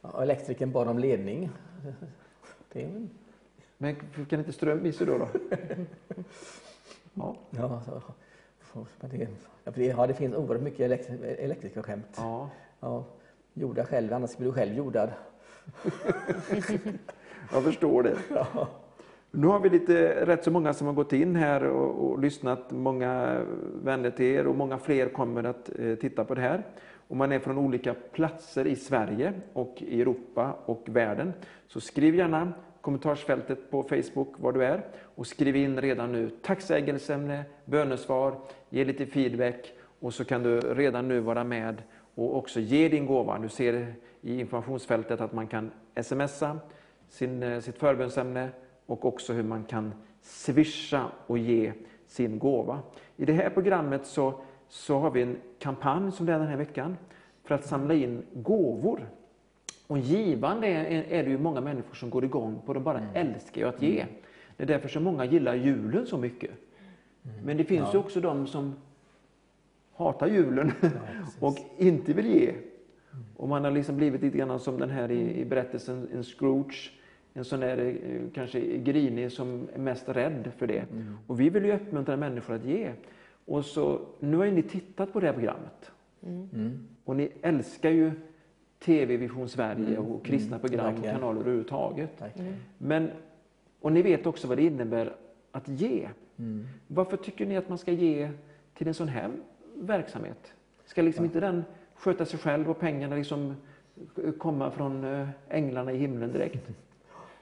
ja, 0.00 0.22
elektrikern 0.22 0.72
bad 0.72 0.88
om 0.88 0.98
ledning. 0.98 1.50
Väl- 2.72 3.08
Men 3.78 3.96
kan 4.28 4.38
inte 4.38 4.52
ström 4.52 4.86
i 4.86 4.92
sig 4.92 5.06
då? 5.06 5.18
då? 5.18 5.28
Ja. 7.14 7.36
ja, 7.50 7.82
så, 7.86 8.86
det, 9.00 9.28
ja, 9.64 9.72
det, 9.74 9.84
ja, 9.84 10.14
finns 10.14 10.34
oerhört 10.34 10.62
mycket 10.62 10.80
elektri 10.80 11.36
elektrikerskämt. 11.38 12.14
ja. 12.16 12.50
Ja, 12.80 13.04
gjorda 13.54 13.84
själv, 13.84 14.12
annars 14.12 14.36
blir 14.36 14.46
du 14.46 14.52
själv 14.52 14.74
jordad. 14.74 15.10
Jag 17.52 17.64
förstår 17.64 18.02
det. 18.02 18.16
Nu 19.38 19.46
har 19.46 19.60
vi 19.60 19.68
lite, 19.68 20.26
rätt 20.26 20.44
så 20.44 20.50
många 20.50 20.74
som 20.74 20.86
har 20.86 20.94
gått 20.94 21.12
in 21.12 21.36
här 21.36 21.64
och, 21.64 22.10
och 22.10 22.18
lyssnat. 22.18 22.70
Många 22.70 23.40
vänner 23.82 24.10
till 24.10 24.26
er 24.26 24.46
och 24.46 24.54
många 24.54 24.78
fler 24.78 25.08
kommer 25.08 25.44
att 25.44 25.70
eh, 25.78 25.94
titta 25.94 26.24
på 26.24 26.34
det 26.34 26.40
här. 26.40 26.62
Om 27.08 27.18
man 27.18 27.32
är 27.32 27.38
från 27.38 27.58
olika 27.58 27.94
platser 28.12 28.66
i 28.66 28.76
Sverige 28.76 29.32
och 29.52 29.74
i 29.78 30.00
Europa 30.00 30.56
och 30.64 30.82
världen 30.86 31.32
så 31.66 31.80
skriv 31.80 32.14
gärna 32.14 32.52
kommentarsfältet 32.80 33.70
på 33.70 33.82
Facebook 33.82 34.34
var 34.36 34.52
du 34.52 34.64
är 34.64 34.84
och 35.02 35.26
skriv 35.26 35.56
in 35.56 35.80
redan 35.80 36.12
nu 36.12 36.30
tacksägelseämne, 36.42 37.44
bönesvar, 37.64 38.34
ge 38.70 38.84
lite 38.84 39.06
feedback 39.06 39.72
och 40.00 40.14
så 40.14 40.24
kan 40.24 40.42
du 40.42 40.60
redan 40.60 41.08
nu 41.08 41.20
vara 41.20 41.44
med 41.44 41.82
och 42.14 42.36
också 42.36 42.60
ge 42.60 42.88
din 42.88 43.06
gåva. 43.06 43.38
Du 43.38 43.48
ser 43.48 43.94
i 44.20 44.40
informationsfältet 44.40 45.20
att 45.20 45.32
man 45.32 45.46
kan 45.46 45.70
smsa 46.02 46.58
sin, 47.08 47.42
eh, 47.42 47.60
sitt 47.60 47.78
förbönsämne 47.78 48.48
och 48.86 49.04
också 49.04 49.32
hur 49.32 49.42
man 49.42 49.64
kan 49.64 49.92
swisha 50.22 51.06
och 51.26 51.38
ge 51.38 51.72
sin 52.06 52.38
gåva. 52.38 52.80
I 53.16 53.24
det 53.24 53.32
här 53.32 53.50
programmet 53.50 54.06
så, 54.06 54.34
så 54.68 54.98
har 54.98 55.10
vi 55.10 55.22
en 55.22 55.36
kampanj 55.58 56.12
som 56.12 56.26
det 56.26 56.32
är 56.32 56.38
den 56.38 56.48
här 56.48 56.56
veckan 56.56 56.96
för 57.44 57.54
att 57.54 57.66
samla 57.66 57.94
in 57.94 58.22
gåvor. 58.34 59.08
Och 59.86 59.98
givande 59.98 60.66
är, 60.66 61.02
är 61.02 61.24
det 61.24 61.30
ju 61.30 61.38
många 61.38 61.60
människor 61.60 61.94
som 61.94 62.10
går 62.10 62.24
igång 62.24 62.60
på. 62.66 62.72
De 62.72 62.82
bara 62.82 63.00
älskar 63.14 63.60
ju 63.60 63.68
att 63.68 63.82
ge. 63.82 64.06
Det 64.56 64.62
är 64.62 64.66
därför 64.66 64.88
så 64.88 65.00
många 65.00 65.24
gillar 65.24 65.54
julen 65.54 66.06
så 66.06 66.18
mycket. 66.18 66.50
Men 67.44 67.56
det 67.56 67.64
finns 67.64 67.94
ju 67.94 67.98
också 67.98 68.20
de 68.20 68.46
som 68.46 68.74
hatar 69.96 70.26
julen 70.26 70.72
och 71.40 71.58
inte 71.78 72.12
vill 72.12 72.26
ge. 72.26 72.54
Och 73.36 73.48
man 73.48 73.64
har 73.64 73.70
liksom 73.70 73.96
blivit 73.96 74.22
lite 74.22 74.38
grann 74.38 74.60
som 74.60 74.78
den 74.78 74.90
här 74.90 75.10
i, 75.10 75.40
i 75.40 75.44
berättelsen, 75.44 76.08
en 76.12 76.24
Scrooge. 76.24 76.90
En 77.36 77.44
sån 77.44 77.60
där 77.60 77.78
eh, 77.78 78.20
kanske 78.34 78.60
grinig 78.78 79.32
som 79.32 79.68
är 79.74 79.78
mest 79.78 80.08
rädd 80.08 80.52
för 80.56 80.66
det. 80.66 80.84
Och 81.26 81.40
vi 81.40 81.50
vill 81.50 81.64
ju 81.64 81.72
uppmuntra 81.72 82.16
människor 82.16 82.54
att 82.54 82.64
ge. 82.64 82.92
Och 83.44 83.64
så, 83.64 84.00
nu 84.20 84.36
har 84.36 84.44
ju 84.44 84.50
ni 84.50 84.62
tittat 84.62 85.12
på 85.12 85.20
det 85.20 85.26
här 85.26 85.34
programmet. 85.34 85.90
Och 87.04 87.16
ni 87.16 87.32
älskar 87.42 87.90
ju 87.90 88.12
TV 88.78 89.16
Vision 89.16 89.48
Sverige 89.48 89.98
och 89.98 90.24
kristna 90.24 90.58
program 90.58 90.94
och 90.94 91.02
kanaler 91.04 91.40
överhuvudtaget. 91.40 92.10
Tack. 92.18 92.32
Men, 92.78 93.10
och 93.80 93.92
ni 93.92 94.02
vet 94.02 94.26
också 94.26 94.48
vad 94.48 94.58
det 94.58 94.62
innebär 94.62 95.12
att 95.52 95.68
ge. 95.68 96.08
Varför 96.86 97.16
tycker 97.16 97.46
ni 97.46 97.56
att 97.56 97.68
man 97.68 97.78
ska 97.78 97.92
ge 97.92 98.30
till 98.74 98.88
en 98.88 98.94
sån 98.94 99.08
här 99.08 99.30
verksamhet? 99.74 100.52
Ska 100.84 101.02
liksom 101.02 101.24
inte 101.24 101.40
den 101.40 101.64
sköta 101.94 102.24
sig 102.24 102.38
själv 102.38 102.70
och 102.70 102.80
pengarna 102.80 103.16
liksom 103.16 103.54
komma 104.38 104.70
från 104.70 105.04
eh, 105.04 105.28
änglarna 105.48 105.92
i 105.92 105.98
himlen 105.98 106.32
direkt? 106.32 106.68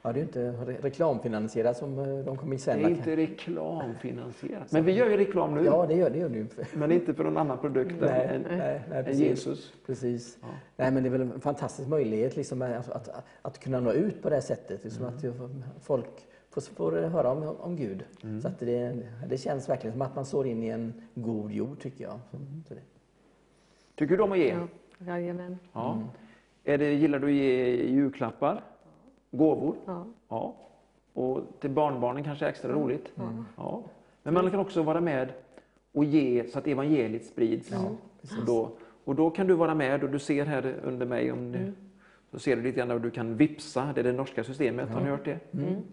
Ja, 0.05 0.13
det 0.13 0.19
är 0.19 0.21
inte 0.21 0.51
re- 0.51 0.81
reklamfinansierat 0.81 1.77
som 1.77 1.99
eh, 1.99 2.05
de 2.25 2.37
kommer 2.37 2.51
Det 2.55 2.61
sen. 2.61 2.85
är 2.85 2.89
inte 2.89 3.15
reklamfinansierat. 3.15 4.71
Men 4.71 4.85
vi 4.85 4.91
gör 4.91 5.09
ju 5.09 5.17
reklam 5.17 5.55
nu, 5.55 5.65
Ja, 5.65 5.85
det 5.85 5.93
gör 5.95 6.09
det. 6.09 6.17
Gör 6.17 6.29
det 6.29 6.75
men 6.75 6.91
inte 6.91 7.13
för 7.13 7.23
någon 7.23 7.37
annan 7.37 7.57
produkt 7.57 7.95
Nej, 8.01 8.25
än, 8.35 8.41
nej, 8.41 8.81
nej, 8.89 8.99
än 8.99 9.05
precis. 9.05 9.21
Jesus. 9.21 9.73
Precis. 9.85 10.37
Ja. 10.41 10.47
Nej, 10.75 10.91
men 10.91 11.03
det 11.03 11.09
är 11.09 11.11
väl 11.11 11.21
en 11.21 11.39
fantastisk 11.41 11.89
möjlighet 11.89 12.35
liksom, 12.35 12.61
att, 12.61 12.89
att, 12.89 13.09
att 13.41 13.59
kunna 13.59 13.79
nå 13.79 13.91
ut 13.91 14.21
på 14.21 14.29
det 14.29 14.35
här 14.35 14.41
sättet. 14.41 14.83
Liksom, 14.83 15.05
Att 15.05 15.25
folk 15.81 16.27
får, 16.49 16.61
får 16.61 16.91
höra 16.91 17.31
om, 17.31 17.43
om 17.59 17.75
Gud. 17.75 18.03
Så 18.41 18.47
att 18.47 18.59
det, 18.59 18.97
det 19.27 19.37
känns 19.37 19.69
verkligen 19.69 19.93
som 19.93 20.01
att 20.01 20.15
man 20.15 20.25
står 20.25 20.47
in 20.47 20.63
i 20.63 20.67
en 20.67 20.93
god 21.15 21.51
jord, 21.51 21.79
tycker 21.79 22.03
jag. 22.03 22.19
Så, 22.31 22.37
så 22.67 22.73
det. 22.73 22.81
Tycker 23.95 24.17
du 24.17 24.23
om 24.23 24.31
att 24.31 24.37
ge? 24.37 24.49
Ja, 24.49 24.67
jajamän. 25.07 25.59
Ja. 25.73 25.99
Är 26.63 26.77
det, 26.77 26.93
gillar 26.93 27.19
du 27.19 27.27
att 27.27 27.33
ge 27.33 27.75
julklappar? 27.85 28.63
Gåvor? 29.37 29.75
Ja. 29.85 30.05
Ja. 30.29 30.55
Och 31.13 31.41
till 31.59 31.69
barnbarnen 31.69 32.23
kanske 32.23 32.45
är 32.45 32.49
extra 32.49 32.71
roligt? 32.71 33.11
Ja. 33.57 33.83
Men 34.23 34.33
man 34.33 34.51
kan 34.51 34.59
också 34.59 34.83
vara 34.83 35.01
med 35.01 35.33
och 35.91 36.05
ge 36.05 36.47
så 36.47 36.59
att 36.59 36.67
evangeliet 36.67 37.25
sprids. 37.25 37.71
och, 38.39 38.45
då, 38.45 38.71
och 39.03 39.15
då 39.15 39.29
kan 39.29 39.47
du 39.47 39.53
vara 39.53 39.75
med 39.75 40.03
och 40.03 40.09
du 40.09 40.19
ser 40.19 40.45
här 40.45 40.75
under 40.83 41.05
mig 41.05 41.31
om 41.31 41.51
du, 41.51 41.73
så 42.31 42.39
ser 42.39 42.55
du 42.55 42.61
lite 42.61 42.77
grann 42.77 42.91
och 42.91 43.01
du 43.01 43.11
kan 43.11 43.37
vipsa, 43.37 43.91
det 43.95 44.01
är 44.01 44.03
det 44.03 44.11
norska 44.11 44.43
systemet, 44.43 44.89
har 44.89 45.01
ni 45.01 45.09
hört 45.09 45.25
det? 45.25 45.39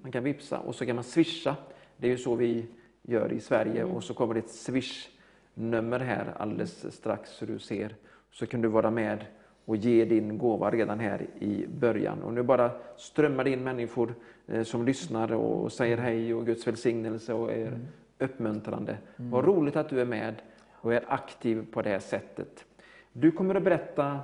Man 0.03 0.13
kan 0.13 0.25
vipsa 0.25 0.59
och 0.59 0.75
så 0.75 0.87
kan 0.87 0.95
man 0.97 1.05
swisha, 1.05 1.57
det 1.97 2.07
är 2.07 2.11
ju 2.11 2.19
så 2.19 2.35
vi 2.35 2.67
gör 3.03 3.33
i 3.33 3.41
Sverige 3.41 3.85
och 3.85 4.05
så 4.05 4.15
kommer 4.15 4.35
det 4.35 4.41
ett 4.41 4.51
swish-nummer 4.51 6.01
här 6.01 6.35
alldeles 6.37 6.95
strax 6.95 7.31
så 7.31 7.47
du 7.47 7.59
ser. 7.59 7.95
Så 8.31 8.47
kan 8.47 8.63
du 8.63 8.69
vara 8.69 8.91
med 8.91 9.25
och 9.65 9.77
ge 9.77 10.05
din 10.05 10.39
gåva 10.39 10.71
redan 10.71 11.01
här 11.01 11.27
i 11.39 11.67
början. 11.67 12.23
Och 12.23 12.33
nu 12.33 12.43
bara 12.43 12.71
strömmar 12.97 13.45
det 13.45 13.51
in 13.51 13.65
människor 13.65 14.15
eh, 14.47 14.63
som 14.63 14.87
lyssnar 14.87 15.33
och 15.33 15.73
säger 15.73 15.99
hej 15.99 16.35
och 16.35 16.47
Guds 16.47 16.67
välsignelse 16.67 17.35
och 17.35 17.53
är 17.53 17.79
uppmuntrande. 18.19 18.97
Vad 19.17 19.45
roligt 19.45 19.77
att 19.77 19.89
du 19.89 20.01
är 20.01 20.05
med 20.05 20.35
och 20.73 20.95
är 20.95 21.05
aktiv 21.09 21.67
på 21.73 21.83
det 21.83 21.91
här 21.91 21.99
sättet. 21.99 22.65
Du 23.13 23.31
kommer 23.31 23.55
att 23.55 23.63
berätta 23.63 24.21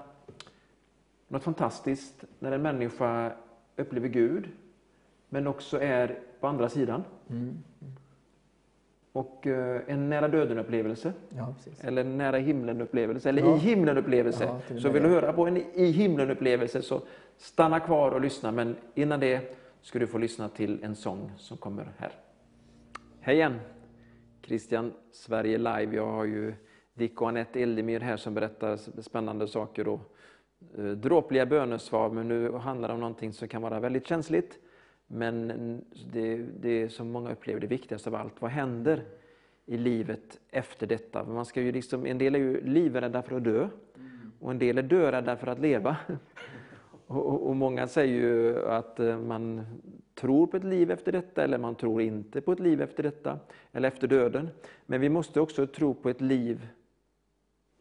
något 1.28 1.42
fantastiskt 1.42 2.24
när 2.38 2.52
en 2.52 2.62
människa 2.62 3.32
upplever 3.76 4.08
Gud, 4.08 4.48
men 5.28 5.46
också 5.46 5.80
är 5.80 6.18
på 6.40 6.46
andra 6.46 6.68
sidan. 6.68 7.04
Och 9.12 9.46
eh, 9.46 9.80
en 9.86 10.08
nära 10.08 10.28
döden-upplevelse, 10.28 11.12
Ja, 11.36 11.54
eller 11.80 12.00
en 12.04 12.18
nära 12.18 12.36
himlen-upplevelse, 12.36 13.28
eller 13.28 13.42
Ja. 13.42 13.56
i 13.56 13.58
himlen-upplevelse. 13.58 14.44
Ja, 14.44 14.78
så 14.78 14.88
vill 14.88 15.02
du 15.02 15.08
höra 15.08 15.32
på 15.32 15.46
en 15.46 15.56
i 15.56 15.90
himlen-upplevelse 15.90 16.82
så 16.82 17.00
stanna 17.36 17.80
kvar 17.80 18.10
och 18.10 18.20
lyssna. 18.20 18.52
Men 18.52 18.76
innan 18.94 19.20
det 19.20 19.56
ska 19.82 19.98
du 19.98 20.06
få 20.06 20.18
lyssna 20.18 20.48
till 20.48 20.84
en 20.84 20.94
sång 20.96 21.30
som 21.36 21.56
kommer 21.56 21.92
här. 21.98 22.12
Hej 23.20 23.36
igen! 23.36 23.60
Christian 24.42 24.92
Sverige 25.12 25.58
Live. 25.58 25.96
Jag 25.96 26.06
har 26.06 26.24
ju 26.24 26.54
Dick 26.94 27.22
och 27.22 27.28
Anette 27.28 27.62
Eldemyr 27.62 28.00
här 28.00 28.16
som 28.16 28.34
berättar 28.34 28.76
spännande 29.02 29.48
saker 29.48 29.88
och 29.88 30.00
eh, 30.78 30.84
dråpliga 30.84 31.46
bönesvar. 31.46 32.10
Men 32.10 32.28
nu 32.28 32.52
handlar 32.52 32.88
det 32.88 32.94
om 32.94 33.00
någonting 33.00 33.32
som 33.32 33.48
kan 33.48 33.62
vara 33.62 33.80
väldigt 33.80 34.06
känsligt. 34.06 34.58
Men 35.08 35.48
det, 36.12 36.36
det 36.60 36.88
som 36.88 37.10
många 37.10 37.32
upplever 37.32 37.60
det 37.60 37.66
viktigaste 37.66 38.08
av 38.08 38.14
allt. 38.14 38.42
Vad 38.42 38.50
händer 38.50 39.04
i 39.66 39.76
livet 39.76 40.40
efter 40.50 40.86
detta? 40.86 41.24
Man 41.24 41.46
ska 41.46 41.62
ju 41.62 41.72
liksom, 41.72 42.06
en 42.06 42.18
del 42.18 42.34
är 42.34 42.38
ju 42.38 42.60
livrädda 42.60 43.22
för 43.22 43.36
att 43.36 43.44
dö 43.44 43.68
och 44.40 44.50
en 44.50 44.58
del 44.58 44.78
är 44.78 44.82
dörädda 44.82 45.36
för 45.36 45.46
att 45.46 45.58
leva. 45.58 45.96
Och, 47.06 47.48
och, 47.48 47.56
många 47.56 47.86
säger 47.86 48.14
ju 48.14 48.66
att 48.66 49.00
eh, 49.00 49.18
man 49.18 49.64
tror 50.14 50.46
på 50.46 50.56
ett 50.56 50.64
liv 50.64 50.90
efter 50.90 51.12
detta 51.12 51.44
eller 51.44 51.58
man 51.58 51.74
tror 51.74 52.02
inte 52.02 52.40
på 52.40 52.52
ett 52.52 52.60
liv 52.60 52.82
efter 52.82 53.02
detta 53.02 53.38
eller 53.72 53.88
efter 53.88 54.08
döden. 54.08 54.48
Men 54.86 55.00
vi 55.00 55.08
måste 55.08 55.40
också 55.40 55.66
tro 55.66 55.94
på 55.94 56.08
ett 56.08 56.20
liv 56.20 56.68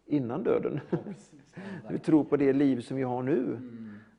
innan 0.05 0.43
döden. 0.43 0.79
Vi 1.89 1.99
tror 1.99 2.23
på 2.23 2.37
det 2.37 2.53
liv 2.53 2.81
som 2.81 2.97
vi 2.97 3.03
har 3.03 3.23
nu. 3.23 3.59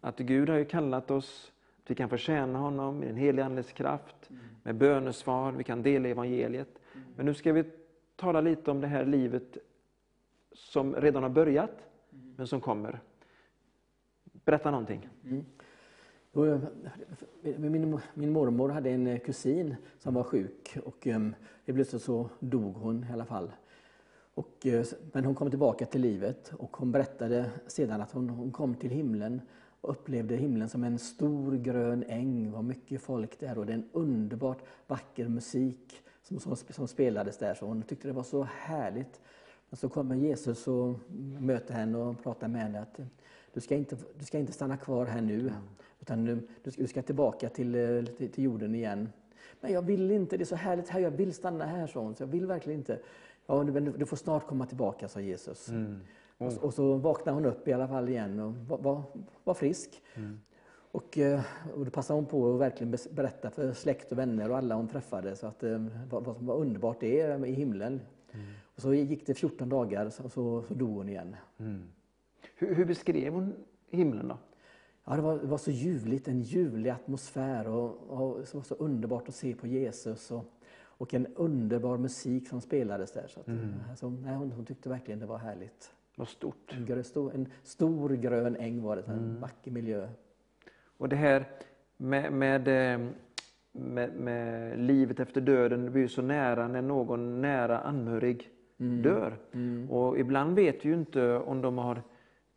Att 0.00 0.18
Gud 0.18 0.48
har 0.48 0.56
ju 0.56 0.64
kallat 0.64 1.10
oss, 1.10 1.52
vi 1.90 1.94
kan 1.94 2.08
förtjäna 2.08 2.58
honom 2.58 3.02
i 3.02 3.06
den 3.06 3.16
heliga 3.16 3.44
Andes 3.44 3.72
kraft, 3.72 4.30
med 4.62 4.74
bönesvar, 4.74 5.52
vi 5.52 5.64
kan 5.64 5.82
dela 5.82 6.08
evangeliet. 6.08 6.78
Men 7.16 7.26
nu 7.26 7.34
ska 7.34 7.52
vi 7.52 7.64
tala 8.16 8.40
lite 8.40 8.70
om 8.70 8.80
det 8.80 8.86
här 8.86 9.04
livet 9.04 9.56
som 10.52 10.94
redan 10.94 11.22
har 11.22 11.30
börjat, 11.30 11.70
men 12.36 12.46
som 12.46 12.60
kommer. 12.60 13.00
Berätta 14.44 14.70
någonting. 14.70 15.08
Jag- 16.32 16.60
Min, 17.58 17.98
min 18.14 18.30
mormor 18.32 18.68
hade 18.68 18.90
en 18.90 19.06
eh, 19.06 19.18
kusin 19.18 19.76
som 19.98 20.14
var 20.14 20.22
sjuk 20.22 20.78
och 20.84 21.06
um, 21.06 21.34
plötsligt 21.64 22.02
så 22.02 22.30
dog 22.40 22.74
hon 22.74 23.06
i 23.10 23.12
alla 23.12 23.24
fall. 23.24 23.50
Och, 24.34 24.66
eh, 24.66 24.84
men 25.12 25.24
hon 25.24 25.34
kom 25.34 25.50
tillbaka 25.50 25.86
till 25.86 26.00
livet 26.00 26.52
och 26.58 26.76
hon 26.76 26.92
berättade 26.92 27.50
sedan 27.66 28.00
att 28.00 28.12
hon, 28.12 28.28
hon 28.30 28.52
kom 28.52 28.74
till 28.74 28.90
himlen 28.90 29.40
upplevde 29.80 30.36
himlen 30.36 30.68
som 30.68 30.84
en 30.84 30.98
stor 30.98 31.56
grön 31.56 32.04
äng. 32.08 32.44
Det 32.44 32.50
var 32.50 32.62
mycket 32.62 33.02
folk 33.02 33.40
där 33.40 33.58
och 33.58 33.66
det 33.66 33.72
är 33.72 33.74
en 33.74 33.88
underbart 33.92 34.62
vacker 34.86 35.28
musik 35.28 36.02
som, 36.22 36.40
som, 36.40 36.56
som 36.56 36.88
spelades 36.88 37.38
där. 37.38 37.54
Så 37.54 37.66
hon 37.66 37.82
tyckte 37.82 38.08
det 38.08 38.14
var 38.14 38.22
så 38.22 38.42
härligt. 38.42 39.20
Men 39.70 39.76
så 39.76 39.88
kommer 39.88 40.16
Jesus 40.16 40.68
och 40.68 40.94
möter 41.40 41.74
henne 41.74 41.98
och 41.98 42.22
pratar 42.22 42.48
med 42.48 42.60
henne 42.60 42.80
att 42.80 42.98
eh, 42.98 43.06
du 43.54 43.60
ska 43.60 43.74
inte, 43.74 43.96
du 44.18 44.24
ska 44.24 44.38
inte 44.38 44.52
stanna 44.52 44.76
kvar 44.76 45.06
här 45.06 45.20
nu. 45.20 45.52
Utan 46.00 46.24
du, 46.24 46.48
du, 46.62 46.70
ska, 46.70 46.82
du 46.82 46.88
ska 46.88 47.02
tillbaka 47.02 47.48
till, 47.48 47.74
eh, 47.74 48.04
till, 48.04 48.32
till 48.32 48.44
jorden 48.44 48.74
igen. 48.74 49.08
Men 49.60 49.72
jag 49.72 49.82
vill 49.82 50.10
inte, 50.10 50.36
det 50.36 50.42
är 50.42 50.46
så 50.46 50.56
härligt 50.56 50.88
här, 50.88 51.00
jag 51.00 51.10
vill 51.10 51.32
stanna 51.34 51.66
här, 51.66 51.86
sa 51.86 52.00
hon. 52.00 52.14
Så 52.14 52.22
jag 52.22 52.28
vill 52.28 52.46
verkligen 52.46 52.78
inte. 52.80 53.00
Ja, 53.46 53.62
men 53.62 53.84
du, 53.84 53.92
du 53.92 54.06
får 54.06 54.16
snart 54.16 54.46
komma 54.46 54.66
tillbaka, 54.66 55.08
sa 55.08 55.20
Jesus. 55.20 55.68
Och, 56.38 56.52
och 56.52 56.74
så 56.74 56.94
vaknade 56.94 57.36
hon 57.36 57.44
upp 57.44 57.68
i 57.68 57.72
alla 57.72 57.88
fall 57.88 58.08
igen 58.08 58.40
och 58.40 58.54
var, 58.54 58.78
var, 58.78 59.02
var 59.44 59.54
frisk. 59.54 60.02
Och, 60.92 61.18
eh, 61.18 61.40
och 61.74 61.84
då 61.84 61.90
passade 61.90 62.16
hon 62.18 62.26
på 62.26 62.54
att 62.54 62.60
verkligen 62.60 62.96
berätta 63.10 63.50
för 63.50 63.72
släkt 63.72 64.12
och 64.12 64.18
vänner 64.18 64.50
och 64.50 64.56
alla 64.56 64.74
hon 64.74 64.88
träffade 64.88 65.36
så 65.36 65.46
att, 65.46 65.62
eh, 65.62 65.86
vad, 66.10 66.24
vad 66.24 66.36
som 66.36 66.46
var 66.46 66.56
underbart 66.56 67.00
det 67.00 67.20
är 67.20 67.46
i 67.46 67.52
himlen. 67.52 68.00
Och 68.62 68.82
så 68.82 68.94
gick 68.94 69.26
det 69.26 69.34
14 69.34 69.68
dagar 69.68 70.10
så, 70.10 70.28
så, 70.28 70.62
så 70.62 70.74
dog 70.74 70.96
hon 70.96 71.08
igen. 71.08 71.36
Hur, 72.54 72.74
hur 72.74 72.84
beskrev 72.84 73.32
hon 73.32 73.54
himlen 73.90 74.28
då? 74.28 74.38
Ja, 75.04 75.16
det, 75.16 75.22
var, 75.22 75.38
det 75.38 75.46
var 75.46 75.58
så 75.58 75.70
ljuvligt, 75.70 76.28
en 76.28 76.40
ljuvlig 76.40 76.90
atmosfär 76.90 77.68
och, 77.68 77.90
och 78.08 78.38
det 78.40 78.54
var 78.54 78.62
så 78.62 78.74
underbart 78.74 79.28
att 79.28 79.34
se 79.34 79.54
på 79.54 79.66
Jesus. 79.66 80.30
Och, 80.30 80.44
och 80.80 81.14
en 81.14 81.26
underbar 81.26 81.98
musik 81.98 82.48
som 82.48 82.60
spelades 82.60 83.12
där. 83.12 83.26
Så 83.28 83.40
att, 83.40 83.48
alltså, 83.90 84.10
nej, 84.10 84.34
hon, 84.34 84.52
hon 84.52 84.64
tyckte 84.66 84.88
verkligen 84.88 85.20
det 85.20 85.26
var 85.26 85.38
härligt. 85.38 85.94
Vad 86.18 86.28
stort. 86.28 86.76
En, 86.88 87.04
stor, 87.04 87.34
en 87.34 87.48
stor 87.62 88.10
grön 88.10 88.56
äng 88.56 88.82
var 88.82 88.96
det, 88.96 89.02
en 89.06 89.40
vacker 89.40 89.70
miljö. 89.70 90.08
Och 90.96 91.08
det 91.08 91.16
här 91.16 91.48
med, 91.96 92.32
med, 92.32 92.68
eh, 92.68 93.08
med, 93.72 94.14
med 94.14 94.78
livet 94.78 95.20
efter 95.20 95.40
döden, 95.40 95.84
det 95.84 95.90
blir 95.90 96.02
ju 96.02 96.08
så 96.08 96.22
nära 96.22 96.68
när 96.68 96.82
någon 96.82 97.40
nära 97.40 97.78
anhörig 97.78 98.50
dör. 98.76 99.36
Och 99.90 100.18
ibland 100.18 100.56
vet 100.56 100.84
vi 100.84 100.88
ju 100.88 100.94
inte 100.94 101.34
om 101.34 101.62
de 101.62 101.78
har 101.78 102.02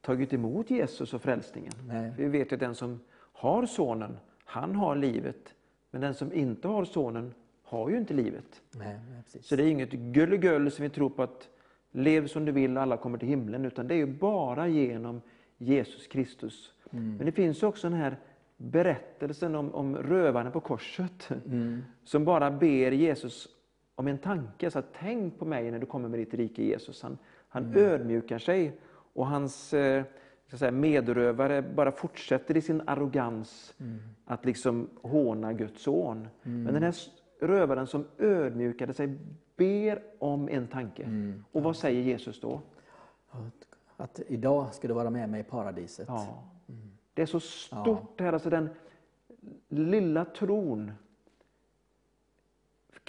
tagit 0.01 0.33
emot 0.33 0.69
Jesus 0.69 1.13
och 1.13 1.21
frälsningen. 1.21 1.73
Vi 2.17 2.27
vet 2.27 2.51
ju 2.51 2.55
att 2.55 2.59
den 2.59 2.75
som 2.75 2.99
har 3.17 3.65
sonen, 3.65 4.17
han 4.43 4.75
har 4.75 4.95
livet. 4.95 5.55
Men 5.91 6.01
den 6.01 6.13
som 6.13 6.33
inte 6.33 6.67
har 6.67 6.85
sonen 6.85 7.33
har 7.63 7.89
ju 7.89 7.97
inte 7.97 8.13
livet. 8.13 8.61
Nej. 8.75 8.99
Så 9.41 9.55
det 9.55 9.63
är 9.63 9.67
inget 9.67 9.91
gulligull 9.91 10.71
som 10.71 10.83
vi 10.83 10.89
tror 10.89 11.09
på 11.09 11.23
att 11.23 11.49
lev 11.91 12.27
som 12.27 12.45
du 12.45 12.51
vill, 12.51 12.77
alla 12.77 12.97
kommer 12.97 13.17
till 13.17 13.27
himlen. 13.27 13.65
Utan 13.65 13.87
det 13.87 13.95
är 13.95 14.05
bara 14.05 14.67
genom 14.67 15.21
Jesus 15.57 16.07
Kristus. 16.07 16.73
Men 17.17 17.25
det 17.25 17.31
finns 17.31 17.63
också 17.63 17.89
den 17.89 17.99
här 17.99 18.17
berättelsen 18.57 19.55
om, 19.55 19.73
om 19.73 19.95
rövaren 19.97 20.51
på 20.51 20.59
korset. 20.59 21.29
Som 22.03 22.25
bara 22.25 22.51
ber 22.51 22.91
Jesus 22.91 23.47
om 23.95 24.07
en 24.07 24.17
tanke. 24.17 24.71
Så 24.71 24.79
att, 24.79 24.93
tänk 24.99 25.39
på 25.39 25.45
mig 25.45 25.71
när 25.71 25.79
du 25.79 25.85
kommer 25.85 26.09
med 26.09 26.19
ditt 26.19 26.33
rike 26.33 26.63
Jesus. 26.63 27.01
Han, 27.01 27.17
han 27.49 27.73
ödmjukar 27.77 28.39
sig. 28.39 28.79
Och 29.13 29.27
hans 29.27 29.73
eh, 29.73 30.03
ska 30.47 30.57
säga, 30.57 30.71
medrövare 30.71 31.61
bara 31.61 31.91
fortsätter 31.91 32.57
i 32.57 32.61
sin 32.61 32.81
arrogans 32.87 33.73
att 34.25 34.45
liksom 34.45 34.89
håna 35.01 35.53
Guds 35.53 35.83
son. 35.83 36.27
Men 36.43 36.73
den 36.73 36.83
här 36.83 36.95
rövaren 37.41 37.87
som 37.87 38.05
ödmjukade 38.17 38.93
sig 38.93 39.17
ber 39.55 40.03
om 40.19 40.49
en 40.49 40.67
tanke. 40.67 41.33
Och 41.51 41.63
vad 41.63 41.75
säger 41.75 42.01
Jesus 42.01 42.41
då? 42.41 42.61
Att, 43.97 44.21
idag 44.27 44.73
ska 44.73 44.87
du 44.87 44.93
vara 44.93 45.09
med 45.09 45.29
mig 45.29 45.41
i 45.41 45.43
paradiset. 45.43 46.07
Ja. 46.07 46.43
Det 47.13 47.21
är 47.21 47.25
så 47.25 47.39
stort 47.39 48.17
det 48.17 48.23
här, 48.23 48.33
alltså 48.33 48.49
den 48.49 48.69
lilla 49.69 50.25
tron 50.25 50.91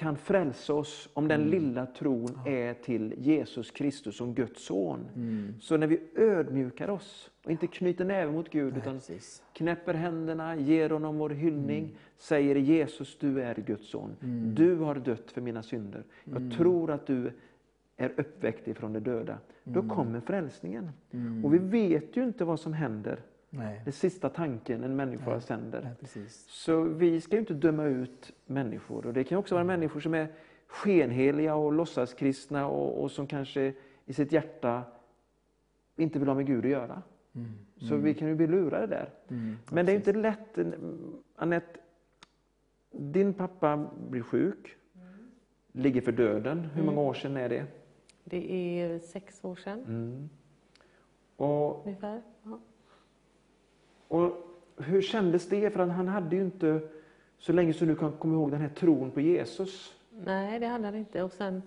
kan 0.03 0.17
frälsa 0.17 0.75
oss 0.75 1.09
om 1.15 1.29
den 1.29 1.51
lilla 1.51 1.87
tron 1.87 2.39
är 2.47 2.75
till 2.75 3.15
Jesus 3.19 3.71
Kristus 3.71 4.17
som 4.17 4.35
Guds 4.35 4.65
son. 4.65 5.09
Så 5.61 5.77
när 5.77 5.87
vi 5.87 6.01
ödmjukar 6.17 6.89
oss 6.89 7.31
och 7.45 7.51
inte 7.51 7.67
knyter 7.67 8.05
näven 8.05 8.35
mot 8.35 8.51
Gud 8.51 8.77
utan 8.77 8.95
Precis. 8.95 9.43
knäpper 9.53 9.95
händerna, 9.95 10.57
ger 10.57 10.91
honom 10.91 11.19
vår 11.19 11.31
hyllning, 11.31 11.97
säger 12.19 12.57
Jesus 12.57 13.17
du 13.21 13.43
är 13.43 13.55
Guds 13.55 13.91
son. 13.91 14.17
Du 14.55 14.77
har 14.77 14.95
dött 14.95 15.31
för 15.31 15.41
mina 15.41 15.63
synder. 15.63 16.05
Jag 16.25 16.53
tror 16.57 16.91
att 16.91 17.07
du 17.07 17.33
är 17.97 18.13
uppväckt 18.17 18.69
ifrån 18.69 18.93
de 18.93 19.01
döda. 19.01 19.39
Då 19.65 19.83
kommer 19.89 20.21
frälsningen. 20.21 20.91
Och 21.45 21.55
vi 21.55 21.59
vet 21.59 22.17
ju 22.17 22.25
inte 22.25 22.45
vad 22.45 22.61
som 22.61 22.73
händer. 22.73 23.21
Nej, 23.55 23.81
Den 23.85 23.93
sista 23.93 24.29
tanken 24.29 24.85
en 24.85 24.97
människa 24.97 25.41
sänder. 25.41 25.95
nej. 26.15 26.25
Så 26.49 26.83
vi 26.83 27.21
ska 27.21 27.35
ju 27.37 27.41
inte 27.41 27.55
döma 27.55 27.85
ut 27.85 28.33
människor. 28.47 29.07
Och 29.07 29.13
det 29.13 29.25
kan 29.25 29.39
också 29.39 29.55
vara 29.55 29.65
människor 29.65 30.01
som 30.01 30.15
är 30.15 30.29
skenheliga 30.67 31.55
och 31.55 31.73
låtsaskristna 31.73 32.67
och, 32.69 33.03
och 33.03 33.11
som 33.11 33.27
kanske 33.27 33.75
i 34.07 34.13
sitt 34.13 34.33
hjärta 34.33 34.83
inte 35.97 36.19
vill 36.19 36.29
ha 36.29 36.35
med 36.35 36.47
Gud 36.47 36.65
att 36.65 36.71
göra. 36.71 37.03
Så 37.89 37.97
vi 37.97 38.15
kan 38.15 38.29
ju 38.29 38.35
bli 38.35 38.47
lurade 38.47 38.87
där. 38.87 39.11
Men 39.71 39.87
det 39.87 39.93
är 39.93 39.97
inte 39.97 40.13
lätt. 40.13 40.59
Anette, 41.37 41.81
din 42.91 43.35
pappa 43.35 43.91
blir 44.11 44.23
sjuk, 44.23 44.77
ligger 45.73 46.01
för 46.01 46.13
döden. 46.13 46.59
Hur 46.75 46.83
många 46.83 47.01
år 47.01 47.15
sedan 47.15 47.37
är 47.37 47.49
det? 47.49 47.67
Det 48.25 48.53
är 48.53 48.99
sex 48.99 49.45
år 49.45 49.57
sedan 49.57 49.85
Mm. 49.85 50.29
Och 51.37 51.87
ungefär. 51.87 52.23
Ja. 52.43 52.59
Och 54.13 54.33
hur 54.77 55.03
kändes 55.03 55.49
det? 55.49 55.71
För 55.71 55.87
han 55.87 56.09
hade 56.09 56.37
ju 56.37 56.43
inte, 56.43 56.81
så 57.39 57.53
länge 57.53 57.73
som 57.73 57.89
du 57.89 57.97
kan 57.97 58.13
komma 58.13 58.35
ihåg, 58.35 58.51
den 58.51 58.61
här 58.61 58.69
tron 58.69 59.11
på 59.11 59.21
Jesus. 59.21 59.95
Nej, 60.11 60.61
det 60.61 60.67
hade 60.67 60.85
han 60.85 60.95
inte. 60.95 61.23
Och 61.23 61.33
sen... 61.33 61.63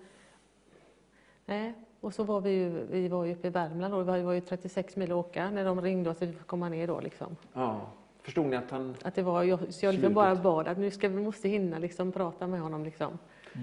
Nej. 1.46 1.74
Och 2.00 2.14
så 2.14 2.24
var 2.24 2.40
vi 2.40 2.50
ju, 2.50 2.86
vi 2.90 3.08
var 3.08 3.24
ju 3.24 3.32
uppe 3.32 3.46
i 3.46 3.50
Värmland 3.50 3.94
och 3.94 4.06
det 4.06 4.22
var 4.22 4.32
ju 4.32 4.40
36 4.40 4.96
mil 4.96 5.12
att 5.12 5.16
åka 5.16 5.50
när 5.50 5.64
de 5.64 5.80
ringde 5.80 6.10
oss 6.10 6.16
att 6.16 6.28
vi 6.28 6.32
fick 6.32 6.46
komma 6.46 6.68
ner 6.68 6.86
då 6.86 7.00
liksom. 7.00 7.36
Ja. 7.52 7.80
Förstod 8.22 8.46
ni 8.46 8.56
att 8.56 8.70
han... 8.70 8.94
Att 9.02 9.14
det 9.14 9.22
var, 9.22 9.42
jag, 9.42 9.72
så 9.72 9.86
jag 9.86 9.92
liksom 9.92 10.14
bara 10.14 10.34
bad 10.34 10.68
att 10.68 10.78
nu 10.78 10.90
ska 10.90 11.08
vi 11.08 11.22
måste 11.22 11.48
hinna 11.48 11.78
liksom 11.78 12.12
prata 12.12 12.46
med 12.46 12.60
honom 12.60 12.84
liksom. 12.84 13.18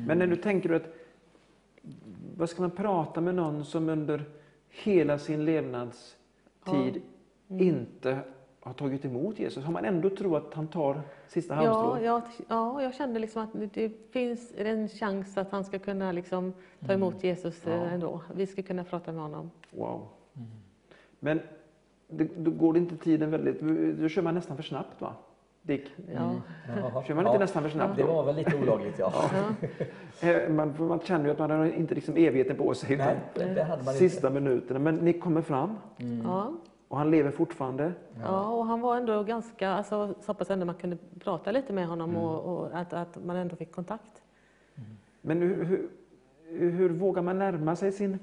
Men 0.07 0.19
när 0.19 0.27
du 0.27 0.35
tänker 0.35 0.69
du 0.69 0.75
att, 0.75 0.95
vad 2.37 2.49
ska 2.49 2.61
man 2.61 2.71
prata 2.71 3.21
med 3.21 3.35
någon 3.35 3.65
som 3.65 3.89
under 3.89 4.25
hela 4.69 5.17
sin 5.17 5.45
levnadstid 5.45 7.01
inte 7.47 8.19
har 8.63 8.73
tagit 8.73 9.05
emot 9.05 9.39
Jesus? 9.39 9.63
Har 9.63 9.71
man 9.73 9.85
ändå 9.85 10.09
tro 10.09 10.35
att 10.35 10.53
han 10.53 10.67
tar 10.67 11.01
sista 11.27 11.55
Ja, 11.55 11.61
halmstrået? 11.73 12.03
ja, 12.05 12.21
ja, 12.47 12.81
jag 12.83 12.93
kände 12.93 13.19
liksom 13.19 13.43
att 13.43 13.49
det- 13.73 13.91
finns 14.11 14.53
en 14.57 14.87
chans 14.89 15.37
att 15.37 15.51
han 15.51 15.63
ska 15.65 15.79
kunna 15.79 16.11
liksom 16.11 16.53
ta 16.87 16.93
emot 16.93 17.23
Jesus 17.23 17.67
eh, 17.67 17.73
Ja. 17.73 17.85
ändå. 17.85 18.21
Vi 18.35 18.47
ska 18.47 18.61
kunna 18.61 18.83
prata 18.83 19.11
med 19.11 19.21
honom. 19.21 19.51
Wow. 19.71 20.07
Men 21.19 21.39
det, 22.07 22.23
då 22.37 22.51
går 22.51 22.73
det 22.73 22.79
inte 22.79 22.97
tiden 22.97 23.31
väldigt... 23.31 23.59
Då 23.99 24.07
kör 24.09 24.21
man 24.21 24.35
nästan 24.35 24.55
för 24.55 24.63
snabbt 24.63 25.01
va? 25.01 25.13
Dick? 25.61 25.91
Ja. 26.13 26.31
Jaha. 26.77 27.03
Kör 27.03 27.15
man 27.15 27.27
inte 27.27 27.39
nästan 27.39 27.63
för 27.63 27.69
snabbt 27.69 27.97
Det 27.97 28.03
var 28.03 28.23
väl 28.23 28.35
lite 28.35 28.57
olagligt, 28.57 28.99
ja. 28.99 29.13
Eh, 30.21 30.49
Man, 30.49 30.73
man 30.79 30.99
känner 30.99 31.25
ju 31.25 31.31
att 31.31 31.39
man 31.39 31.51
har 31.51 31.65
inte 31.65 31.95
liksom 31.95 32.15
evigheten 32.17 32.55
på 32.57 32.73
sig. 32.73 32.93
Utan 32.95 33.07
Nej, 33.37 33.53
det 33.55 33.63
hade 33.63 33.83
man 33.83 33.93
sista 33.93 34.29
minuterna. 34.29 34.79
Men 34.79 34.95
ni 34.95 35.13
kommer 35.13 35.41
fram 35.41 35.75
Ja. 36.23 36.53
Och 36.87 36.97
han 36.97 37.11
lever 37.11 37.31
fortfarande. 37.31 37.93
ja, 38.21 38.47
och 38.49 38.65
han 38.65 38.81
var 38.81 38.97
ändå 38.97 39.23
ganska, 39.23 39.69
alltså, 39.69 40.15
så 40.21 40.33
pass 40.33 40.49
ändå 40.51 40.65
man 40.65 40.75
kunde 40.75 40.97
prata 41.19 41.51
lite 41.51 41.73
med 41.73 41.87
honom 41.87 42.09
Mm. 42.09 42.21
och, 42.21 42.57
och 42.59 42.79
att, 42.79 42.93
att 42.93 43.25
man 43.25 43.35
ändå 43.35 43.55
fick 43.55 43.71
kontakt. 43.71 44.21
Men 45.21 45.41
hur, 45.41 45.63
hur, 46.47 46.69
hur 46.71 46.89
vågar 46.89 47.21
man 47.21 47.39
närma 47.39 47.75
sig 47.75 47.91
sin, 47.91 48.19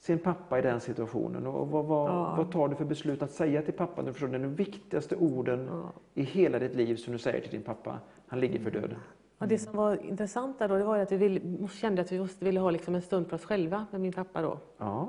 sin 0.00 0.18
pappa 0.18 0.58
i 0.58 0.62
den 0.62 0.80
situationen? 0.80 1.46
Och 1.46 1.68
vad, 1.68 1.84
vad, 1.84 2.10
Ja. 2.10 2.34
vad 2.36 2.52
tar 2.52 2.68
du 2.68 2.74
för 2.76 2.84
beslut 2.84 3.22
att 3.22 3.30
säga 3.30 3.62
till 3.62 3.74
pappa? 3.74 4.02
Du 4.02 4.12
förstår, 4.12 4.28
det 4.28 4.36
är 4.36 4.42
de 4.42 4.54
viktigaste 4.54 5.16
orden 5.16 5.70
i 6.14 6.22
hela 6.22 6.58
ditt 6.58 6.74
liv 6.74 6.96
som 6.96 7.12
du 7.12 7.18
säger 7.18 7.40
till 7.40 7.50
din 7.50 7.62
pappa. 7.62 7.98
Han 8.26 8.40
ligger 8.40 8.58
för 8.60 8.70
döden. 8.70 8.98
Och 9.38 9.48
det 9.48 9.58
som 9.58 9.76
var 9.76 10.04
intressant 10.04 10.58
där 10.58 10.68
då, 10.68 10.78
det 10.78 10.84
var 10.84 10.98
att 10.98 11.12
vi 11.12 11.16
ville, 11.16 11.68
kände 11.68 12.02
att 12.02 12.12
vi 12.12 12.18
måste 12.18 12.44
ville 12.44 12.60
ha 12.60 12.70
liksom 12.70 12.94
en 12.94 13.02
stund 13.02 13.26
för 13.28 13.34
oss 13.36 13.44
själva 13.44 13.86
med 13.90 14.00
min 14.00 14.12
pappa 14.12 14.42
då. 14.42 14.58
Ja. 14.78 15.08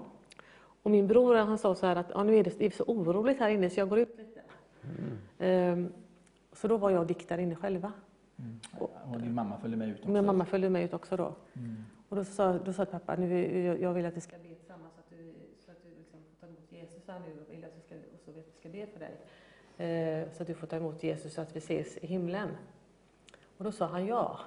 Och 0.84 0.91
min 0.91 1.07
bror 1.07 1.36
han 1.36 1.57
sa 1.57 1.75
så 1.75 1.86
här 1.86 1.95
att 1.95 2.09
ja, 2.13 2.23
nu 2.23 2.36
är 2.38 2.43
det, 2.43 2.59
det 2.59 2.65
är 2.65 2.69
så 2.69 2.84
oroligt 2.84 3.39
här 3.39 3.49
inne 3.49 3.69
så 3.69 3.79
jag 3.79 3.89
går 3.89 3.99
ut 3.99 4.17
lite. 4.17 4.41
Ehm, 5.39 5.93
så 6.53 6.67
då 6.67 6.77
var 6.77 6.89
jag 6.89 6.99
och 7.01 7.07
Dick 7.07 7.29
där 7.29 7.38
inne 7.38 7.55
själva. 7.55 7.91
Och 9.11 9.21
din 9.21 9.34
mamma 9.34 9.57
följde 9.57 9.77
med 9.77 9.88
ut 9.89 9.95
också. 9.95 10.07
Och 10.07 10.13
min 10.13 10.25
mamma 10.25 10.45
följde 10.45 10.69
med 10.69 10.84
ut 10.84 10.93
också 10.93 11.17
då. 11.17 11.36
Och 12.09 12.15
då 12.15 12.23
sa, 12.23 12.53
då 12.59 12.73
sa 12.73 12.86
pappa, 12.86 13.15
nu, 13.15 13.57
jag- 13.65 13.81
jag 13.81 13.93
vill 13.93 14.05
att 14.05 14.15
vi 14.17 14.21
ska 14.21 14.38
be 14.38 14.55
tillsammans 14.55 14.93
så 14.93 14.99
att 14.99 15.09
du, 15.09 15.34
så 15.65 15.71
att 15.71 15.84
du 15.84 15.89
liksom 15.97 16.19
får 16.29 16.41
ta 16.41 16.47
emot 16.47 16.71
Jesus 16.71 17.07
här 17.07 17.19
nu. 17.19 17.41
Och 17.47 17.53
vill 17.53 17.65
att 17.65 17.71
vi 17.77 17.81
ska, 17.81 17.95
och 17.95 18.19
så 18.25 18.31
vill 18.31 18.39
att 18.39 18.47
vi 18.47 18.59
ska 18.59 18.69
be 18.69 18.88
för 18.88 18.99
dig. 18.99 19.13
Eh, 19.77 20.27
så 20.34 20.41
att 20.43 20.47
du 20.47 20.53
får 20.53 20.67
ta 20.67 20.75
emot 20.75 21.03
Jesus 21.03 21.34
så 21.34 21.41
att 21.41 21.55
vi 21.55 21.57
ses 21.57 21.97
i 21.97 22.07
himlen. 22.07 22.49
Och 23.57 23.63
då 23.63 23.71
sa 23.71 23.86
han 23.86 24.05
ja. 24.05 24.39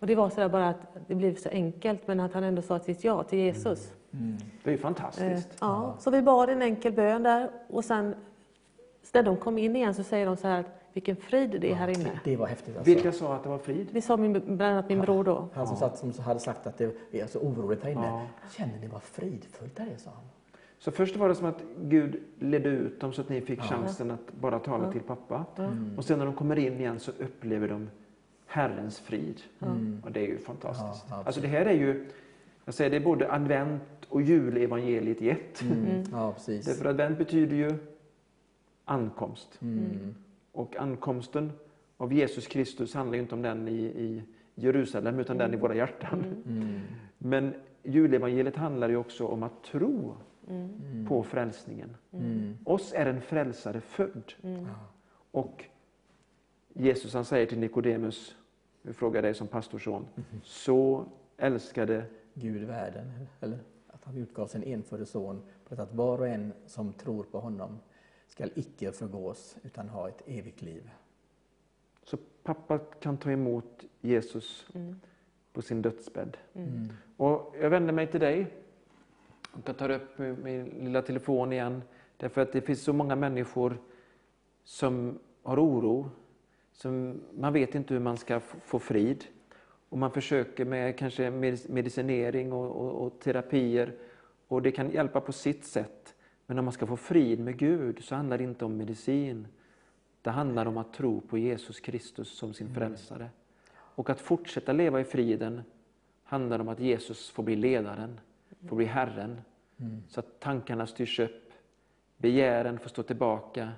Och 0.00 0.06
det 0.06 0.14
var 0.14 0.30
så 0.30 0.40
där 0.40 0.48
bara 0.48 0.68
att 0.68 0.96
det 1.06 1.14
blev 1.14 1.34
så 1.36 1.48
enkelt 1.48 2.06
men 2.06 2.20
att 2.20 2.32
han 2.32 2.44
ändå 2.44 2.62
sa 2.62 2.78
sitt 2.78 3.04
ja 3.04 3.22
till 3.22 3.38
Jesus. 3.38 3.92
Det 4.10 4.70
är 4.70 4.72
ju 4.72 4.74
Eh, 4.74 4.80
fantastiskt. 4.82 5.48
ja, 5.60 5.94
så 5.98 6.10
vi 6.10 6.22
bad 6.22 6.50
en 6.50 6.62
enkel 6.62 6.92
bön 6.92 7.22
där 7.22 7.50
och 7.68 7.84
sen 7.84 8.14
när 9.14 9.22
de 9.22 9.36
kom 9.36 9.58
in 9.58 9.76
igen 9.76 9.94
så 9.94 10.02
säger 10.02 10.26
de 10.26 10.36
så 10.36 10.48
här 10.48 10.60
att 10.60 10.66
vilken 10.92 11.16
frid 11.16 11.60
det 11.60 11.70
är 11.70 11.74
här 11.74 11.88
inne. 11.88 12.20
Det 12.24 12.36
var 12.36 12.46
häftigt 12.46 12.76
alltså. 12.76 12.94
Vilka 12.94 13.12
sa 13.12 13.34
att 13.34 13.42
det 13.42 13.48
var 13.48 13.58
frid? 13.58 13.88
Det 13.92 14.02
sa 14.02 14.16
min, 14.16 14.32
bland 14.32 14.62
annat 14.62 14.88
min 14.88 15.00
bror 15.00 15.24
då. 15.24 15.48
Han 15.54 15.66
som, 15.66 15.76
satt, 15.76 15.98
som 15.98 16.24
hade 16.24 16.40
sagt 16.40 16.66
att 16.66 16.78
det 16.78 17.20
är 17.20 17.26
så 17.26 17.38
oroligt 17.38 17.82
här 17.84 17.90
inne. 17.90 18.06
Ja. 18.06 18.22
Känner 18.56 18.78
ni 18.78 18.86
vad 18.86 19.02
fridfullt 19.02 19.76
det 19.76 19.82
är, 19.82 19.96
sa 19.96 20.10
han. 20.10 20.24
Så 20.78 20.90
först 20.90 21.16
var 21.16 21.28
det 21.28 21.34
som 21.34 21.46
att 21.46 21.62
Gud 21.80 22.20
ledde 22.38 22.68
ut 22.68 23.00
dem 23.00 23.12
så 23.12 23.20
att 23.20 23.28
ni 23.28 23.40
fick 23.40 23.60
chansen 23.62 24.10
att 24.10 24.32
bara 24.40 24.58
tala 24.58 24.92
till 24.92 25.00
pappa. 25.00 25.44
Och 25.96 26.04
sen 26.04 26.18
när 26.18 26.26
de 26.26 26.34
kommer 26.34 26.58
in 26.58 26.80
igen 26.80 27.00
så 27.00 27.10
upplever 27.18 27.68
de 27.68 27.90
Herrens 28.50 29.00
frid. 29.00 29.40
Och 30.02 30.12
det 30.12 30.20
är 30.20 30.26
ju 30.26 30.38
fantastiskt. 30.38 31.06
Ja, 31.10 31.22
alltså 31.26 31.40
det 31.40 31.48
här 31.48 31.66
är 31.66 31.74
ju, 31.74 32.06
jag 32.64 32.74
säger 32.74 32.90
det 32.90 32.96
är 32.96 33.00
både 33.00 33.32
advent 33.32 33.82
och 34.08 34.22
julevangeliet 34.22 35.22
i 35.22 35.30
ett. 35.30 35.62
Mm. 35.62 36.02
Ja, 36.12 36.32
precis. 36.32 36.66
Därför 36.66 36.84
advent 36.84 37.18
betyder 37.18 37.56
ju 37.56 37.74
ankomst. 38.84 39.58
Mm. 39.62 40.14
Och 40.52 40.76
ankomsten 40.76 41.52
av 41.96 42.12
Jesus 42.12 42.46
Kristus 42.46 42.94
handlar 42.94 43.14
ju 43.14 43.22
inte 43.22 43.34
om 43.34 43.42
den 43.42 43.68
i, 43.68 43.80
i 43.84 44.22
Jerusalem 44.54 45.18
utan 45.18 45.38
den 45.38 45.54
i 45.54 45.56
våra 45.56 45.74
hjärtan. 45.74 46.42
Mm. 46.46 46.80
Men 47.18 47.54
julevangeliet 47.82 48.56
handlar 48.56 48.88
ju 48.88 48.96
också 48.96 49.26
om 49.26 49.42
att 49.42 49.62
tro 49.64 50.14
Mm. 50.48 51.06
på 51.08 51.22
frälsningen. 51.22 51.96
Mm. 52.12 52.56
Oss 52.64 52.92
är 52.92 53.06
en 53.06 53.20
frälsare 53.20 53.80
född. 53.80 54.32
Mm. 54.42 54.66
Och 55.30 55.64
Jesus 56.74 57.14
han 57.14 57.24
säger 57.24 57.46
till 57.46 57.58
Nikodemus, 57.58 58.36
vi 58.82 58.92
frågar 58.92 59.22
dig 59.22 59.34
som 59.34 59.46
pastorsson, 59.48 60.06
Mm-hmm. 60.14 60.40
så 60.44 61.04
älskade 61.36 62.04
Gud 62.34 62.62
världen, 62.62 63.26
eller 63.40 63.58
att 63.86 64.04
han 64.04 64.16
utgav 64.16 64.46
sin 64.46 64.62
enfödde 64.62 65.06
son 65.06 65.42
för 65.66 65.80
att 65.80 65.94
var 65.94 66.18
och 66.18 66.28
en 66.28 66.52
som 66.66 66.92
tror 66.92 67.24
på 67.24 67.40
honom 67.40 67.78
skall 68.28 68.50
icke 68.54 68.92
förgås 68.92 69.56
utan 69.62 69.88
ha 69.88 70.08
ett 70.08 70.22
evigt 70.26 70.62
liv. 70.62 70.90
Så 72.04 72.16
pappa 72.42 72.78
kan 72.78 73.16
ta 73.16 73.30
emot 73.30 73.84
Jesus 74.00 74.66
Mm. 74.74 75.00
på 75.52 75.62
sin 75.62 75.82
dödsbädd. 75.82 76.36
Mm. 76.54 76.88
Och 77.16 77.54
jag 77.60 77.70
vänder 77.70 77.92
mig 77.92 78.06
till 78.06 78.20
dig. 78.20 78.46
Och 79.52 79.60
jag 79.64 79.78
tar 79.78 79.90
upp 79.90 80.18
min 80.18 80.36
min 80.44 80.64
lilla 80.84 81.02
telefon 81.02 81.52
igen. 81.52 81.82
Därför 82.16 82.40
att 82.40 82.52
det 82.52 82.60
finns 82.60 82.82
så 82.82 82.92
många 82.92 83.16
människor 83.16 83.78
som 84.64 85.18
har 85.42 85.58
oro. 85.64 86.10
Som 86.82 87.20
man 87.32 87.52
vet 87.52 87.74
inte 87.74 87.94
hur 87.94 88.00
man 88.00 88.16
ska 88.16 88.40
få 88.40 88.78
frid. 88.78 89.24
Och 89.88 89.98
man 89.98 90.10
försöker 90.10 90.64
med 90.64 90.98
kanske 90.98 91.30
medic- 91.30 91.70
medicinering 91.70 92.52
och, 92.52 92.70
och, 92.70 93.06
och 93.06 93.20
terapier. 93.20 93.94
Och 94.48 94.62
det 94.62 94.70
kan 94.70 94.90
hjälpa 94.90 95.20
på 95.20 95.32
sitt 95.32 95.64
sätt. 95.64 96.14
Men 96.46 96.58
om 96.58 96.64
man 96.64 96.72
ska 96.72 96.86
få 96.86 96.96
frid 96.96 97.40
med 97.40 97.56
Gud 97.56 98.04
så 98.04 98.14
handlar 98.14 98.38
det 98.38 98.44
inte 98.44 98.64
om 98.64 98.76
medicin. 98.76 99.48
Det 100.22 100.30
handlar 100.30 100.66
om 100.66 100.76
att 100.76 100.92
tro 100.92 101.20
på 101.20 101.38
Jesus 101.38 101.80
Kristus 101.80 102.38
som 102.38 102.54
sin 102.54 102.74
frälsare. 102.74 103.30
Och 103.72 104.10
att 104.10 104.20
fortsätta 104.20 104.72
leva 104.72 105.00
i 105.00 105.04
friden 105.04 105.62
handlar 106.24 106.58
om 106.58 106.68
att 106.68 106.80
Jesus 106.80 107.30
får 107.30 107.42
bli 107.42 107.56
ledaren, 107.56 108.20
får 108.68 108.76
bli 108.76 108.86
Herren. 108.86 109.40
Så 110.08 110.20
att 110.20 110.40
tankarna 110.40 110.86
styrs 110.86 111.20
upp, 111.20 111.52
begären 112.16 112.78
får 112.78 112.88
stå 112.88 113.02
tillbaka, 113.02 113.72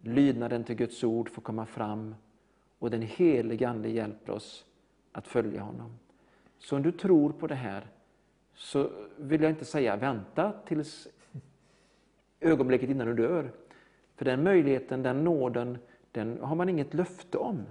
lydnaden 0.00 0.64
till 0.64 0.76
Guds 0.76 1.04
ord 1.04 1.30
får 1.30 1.42
komma 1.42 1.66
fram 1.66 2.14
och 2.78 2.90
den 2.90 3.02
helige 3.02 3.68
Ande 3.68 3.88
hjälper 3.88 4.32
oss 4.32 4.64
att 5.12 5.26
följa 5.26 5.62
honom. 5.62 5.98
Så 6.58 6.76
om 6.76 6.82
du 6.82 6.92
tror 6.92 7.32
på 7.32 7.46
det 7.46 7.54
här 7.54 7.86
så 8.54 8.90
vill 9.16 9.42
jag 9.42 9.50
inte 9.50 9.64
säga 9.64 9.96
vänta 9.96 10.52
tills 10.66 11.08
ögonblicket 12.40 12.90
innan 12.90 13.06
du 13.06 13.14
dör. 13.14 13.52
För 14.16 14.24
den 14.24 14.44
möjligheten, 14.44 15.02
den 15.02 15.24
nåden, 15.24 15.78
den 16.12 16.38
har 16.40 16.56
man 16.56 16.68
inget 16.68 16.94
löfte 16.94 17.38
om. 17.38 17.62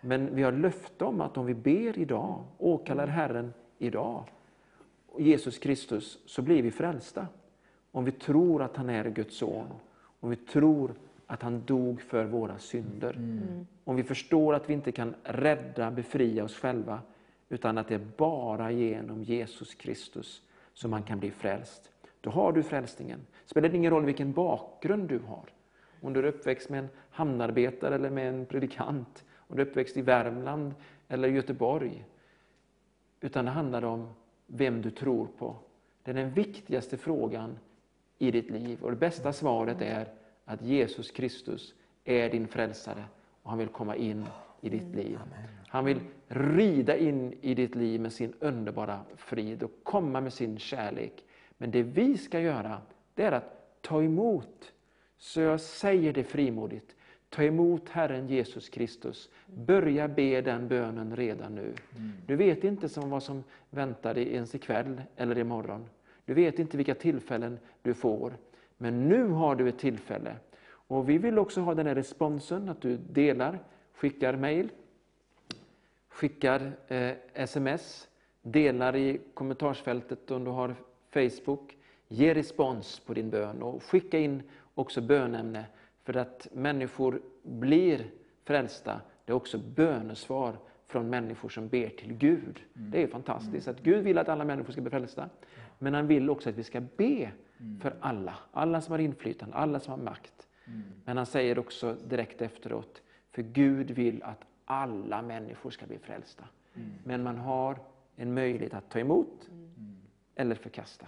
Men 0.00 0.34
vi 0.34 0.42
har 0.42 0.52
löfte 0.52 1.04
om 1.04 1.20
att 1.20 1.36
om 1.36 1.46
vi 1.46 1.54
ber 1.54 1.98
idag, 1.98 2.44
åkallar 2.58 3.06
Herren 3.06 3.52
idag, 3.78 4.24
Jesus 5.18 5.58
Kristus, 5.58 6.18
så 6.26 6.42
blir 6.42 6.62
vi 6.62 6.70
frälsta. 6.70 7.26
Om 7.92 8.04
vi 8.04 8.12
tror 8.12 8.62
att 8.62 8.76
han 8.76 8.90
är 8.90 9.10
Guds 9.10 9.36
son, 9.36 9.66
om 10.20 10.30
vi 10.30 10.36
tror 10.36 10.94
att 11.30 11.42
han 11.42 11.64
dog 11.64 12.00
för 12.00 12.24
våra 12.24 12.58
synder. 12.58 13.18
Om 13.84 13.96
vi 13.96 14.04
förstår 14.04 14.54
att 14.54 14.70
vi 14.70 14.72
inte 14.72 14.92
kan 14.92 15.14
rädda, 15.22 15.90
befria 15.90 16.44
oss 16.44 16.56
själva, 16.56 17.00
utan 17.48 17.78
att 17.78 17.88
det 17.88 17.94
är 17.94 18.06
bara 18.16 18.70
genom 18.70 19.22
Jesus 19.22 19.74
Kristus 19.74 20.42
som 20.74 20.90
man 20.90 21.02
kan 21.02 21.18
bli 21.18 21.30
frälst. 21.30 21.90
Då 22.20 22.30
har 22.30 22.52
du 22.52 22.62
frälsningen. 22.62 23.20
Spelar 23.46 23.68
det 23.68 23.76
ingen 23.76 23.90
roll 23.90 24.04
vilken 24.04 24.32
bakgrund 24.32 25.08
du 25.08 25.18
har. 25.18 25.44
Om 26.00 26.12
du 26.12 26.20
är 26.20 26.24
uppväxt 26.24 26.68
med 26.68 26.78
en 26.78 26.88
hamnarbetare 27.10 27.94
eller 27.94 28.10
med 28.10 28.28
en 28.28 28.46
predikant. 28.46 29.24
Om 29.36 29.56
du 29.56 29.62
är 29.62 29.66
uppväxt 29.66 29.96
i 29.96 30.02
Värmland 30.02 30.74
eller 31.08 31.28
Göteborg. 31.28 32.04
Utan 33.20 33.44
det 33.44 33.50
handlar 33.50 33.84
om 33.84 34.08
vem 34.46 34.82
du 34.82 34.90
tror 34.90 35.28
på. 35.38 35.56
Det 36.02 36.10
är 36.10 36.14
den 36.14 36.30
viktigaste 36.30 36.96
frågan 36.96 37.58
i 38.18 38.30
ditt 38.30 38.50
liv. 38.50 38.82
Och 38.82 38.90
det 38.90 38.96
bästa 38.96 39.32
svaret 39.32 39.82
är 39.82 40.08
att 40.44 40.62
Jesus 40.62 41.10
Kristus 41.10 41.74
är 42.04 42.30
din 42.30 42.48
frälsare 42.48 43.04
och 43.42 43.50
han 43.50 43.58
vill 43.58 43.68
komma 43.68 43.96
in 43.96 44.26
i 44.60 44.68
ditt 44.68 44.94
liv. 44.94 45.18
Han 45.68 45.84
vill 45.84 46.00
rida 46.28 46.96
in 46.96 47.34
i 47.40 47.54
ditt 47.54 47.74
liv 47.74 48.00
med 48.00 48.12
sin 48.12 48.32
underbara 48.40 49.00
frid 49.16 49.62
och 49.62 49.70
komma 49.82 50.20
med 50.20 50.32
sin 50.32 50.58
kärlek. 50.58 51.24
Men 51.58 51.70
det 51.70 51.82
vi 51.82 52.18
ska 52.18 52.40
göra, 52.40 52.82
det 53.14 53.22
är 53.22 53.32
att 53.32 53.82
ta 53.82 54.02
emot. 54.02 54.72
Så 55.18 55.40
jag 55.40 55.60
säger 55.60 56.12
det 56.12 56.24
frimodigt. 56.24 56.96
Ta 57.28 57.42
emot 57.42 57.88
Herren 57.88 58.28
Jesus 58.28 58.68
Kristus. 58.68 59.30
Börja 59.46 60.08
be 60.08 60.40
den 60.40 60.68
bönen 60.68 61.16
redan 61.16 61.54
nu. 61.54 61.74
Du 62.26 62.36
vet 62.36 62.64
inte 62.64 62.88
som 62.88 63.10
vad 63.10 63.22
som 63.22 63.44
väntar 63.70 64.14
dig 64.14 64.34
ens 64.34 64.54
ikväll 64.54 65.02
eller 65.16 65.38
imorgon. 65.38 65.86
Du 66.24 66.34
vet 66.34 66.58
inte 66.58 66.76
vilka 66.76 66.94
tillfällen 66.94 67.58
du 67.82 67.94
får. 67.94 68.36
Men 68.82 69.08
nu 69.08 69.28
har 69.28 69.54
du 69.54 69.68
ett 69.68 69.78
tillfälle. 69.78 70.36
Och 70.66 71.08
Vi 71.08 71.18
vill 71.18 71.38
också 71.38 71.60
ha 71.60 71.74
den 71.74 71.86
här 71.86 71.94
responsen, 71.94 72.68
att 72.68 72.80
du 72.80 72.96
delar, 72.96 73.58
skickar 73.94 74.36
mejl, 74.36 74.68
skickar 76.08 76.72
eh, 76.88 77.12
sms, 77.34 78.08
delar 78.42 78.96
i 78.96 79.20
kommentarsfältet 79.34 80.30
om 80.30 80.44
du 80.44 80.50
har 80.50 80.74
Facebook. 81.10 81.76
Ge 82.08 82.34
respons 82.34 83.00
på 83.00 83.14
din 83.14 83.30
bön 83.30 83.62
och 83.62 83.82
skicka 83.82 84.18
in 84.18 84.42
också 84.74 85.00
bönämne 85.00 85.64
för 86.02 86.16
att 86.16 86.48
människor 86.52 87.20
blir 87.42 88.10
frälsta. 88.44 89.00
Det 89.24 89.32
är 89.32 89.36
också 89.36 89.58
bönesvar 89.58 90.56
från 90.86 91.10
människor 91.10 91.48
som 91.48 91.68
ber 91.68 91.88
till 91.88 92.12
Gud. 92.12 92.60
Det 92.72 93.02
är 93.02 93.06
fantastiskt 93.06 93.68
att 93.68 93.80
Gud 93.80 94.04
vill 94.04 94.18
att 94.18 94.28
alla 94.28 94.44
människor 94.44 94.72
ska 94.72 94.80
bli 94.80 94.90
frälsta. 94.90 95.28
Men 95.78 95.94
han 95.94 96.06
vill 96.06 96.30
också 96.30 96.48
att 96.48 96.58
vi 96.58 96.62
ska 96.62 96.80
be 96.96 97.32
för 97.80 97.96
alla. 98.00 98.34
Alla 98.52 98.80
som 98.80 98.92
har 98.92 98.98
inflytande, 98.98 99.56
alla 99.56 99.80
som 99.80 99.90
har 99.90 99.98
makt. 100.04 100.48
Men 101.04 101.16
han 101.16 101.26
säger 101.26 101.58
också 101.58 101.96
direkt 102.08 102.42
efteråt, 102.42 103.02
för 103.30 103.42
Gud 103.42 103.90
vill 103.90 104.22
att 104.22 104.40
alla 104.64 105.22
människor 105.22 105.70
ska 105.70 105.86
bli 105.86 105.98
frälsta. 105.98 106.44
Men 107.04 107.22
man 107.22 107.36
har 107.36 107.78
en 108.16 108.34
möjlighet 108.34 108.74
att 108.74 108.90
ta 108.90 108.98
emot 108.98 109.48
eller 110.34 110.54
förkasta. 110.54 111.06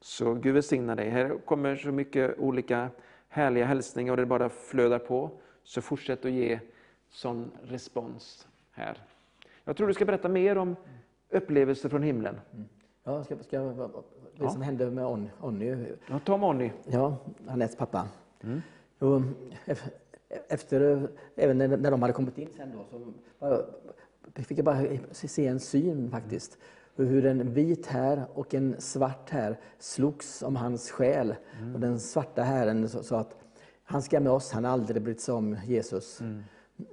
Så 0.00 0.34
Gud 0.34 0.54
välsigna 0.54 0.94
dig. 0.94 1.08
Här 1.08 1.38
kommer 1.38 1.76
så 1.76 1.92
mycket 1.92 2.38
olika 2.38 2.90
härliga 3.28 3.64
hälsningar 3.66 4.10
och 4.12 4.16
det 4.16 4.26
bara 4.26 4.48
flödar 4.48 4.98
på. 4.98 5.30
Så 5.62 5.82
fortsätt 5.82 6.24
att 6.24 6.30
ge 6.32 6.60
sån 7.08 7.50
respons 7.62 8.48
här. 8.72 8.98
Jag 9.64 9.76
tror 9.76 9.86
du 9.88 9.94
ska 9.94 10.04
berätta 10.04 10.28
mer 10.28 10.58
om 10.58 10.76
upplevelser 11.28 11.88
från 11.88 12.02
himlen. 12.02 12.40
Ja, 13.04 13.24
ska, 13.24 13.38
ska, 13.42 13.62
vad- 13.72 14.04
det 14.38 14.44
Ja. 14.44 14.50
som 14.50 14.62
hände 14.62 14.90
med 14.90 15.04
On- 15.04 15.30
Onny, 15.40 15.86
Ja, 16.10 16.18
ta 16.24 16.36
Moni. 16.36 16.72
ja, 16.86 17.16
Anettes 17.48 17.76
pappa. 17.76 18.08
Mm. 18.40 18.60
Och 18.98 19.20
ef- 19.66 19.90
efter, 20.48 21.08
även 21.36 21.58
när, 21.58 21.90
de 21.90 22.02
hade 22.02 22.14
kommit 22.14 22.38
in 22.38 22.48
sen 22.56 22.72
då, 22.72 22.84
så 23.40 24.42
fick 24.42 24.58
jag 24.58 24.64
bara 24.64 24.82
se 25.12 25.46
en 25.46 25.60
syn 25.60 26.10
faktiskt. 26.10 26.58
Hur 26.96 27.26
en 27.26 27.52
vit 27.52 27.86
här 27.86 28.24
och 28.34 28.54
en 28.54 28.74
svart 28.80 29.30
här 29.30 29.56
slogs 29.78 30.42
om 30.42 30.56
hans 30.56 30.90
själ. 30.90 31.34
Och 31.74 31.80
den 31.80 32.00
svarta 32.00 32.42
herren 32.42 32.88
sa 32.88 33.18
att 33.20 33.36
han 33.84 34.02
ska 34.02 34.20
med 34.20 34.32
oss, 34.32 34.52
han 34.52 34.64
har 34.64 34.72
aldrig 34.72 35.02
brytt 35.02 35.20
sig 35.20 35.34
om 35.34 35.56
Jesus. 35.66 36.20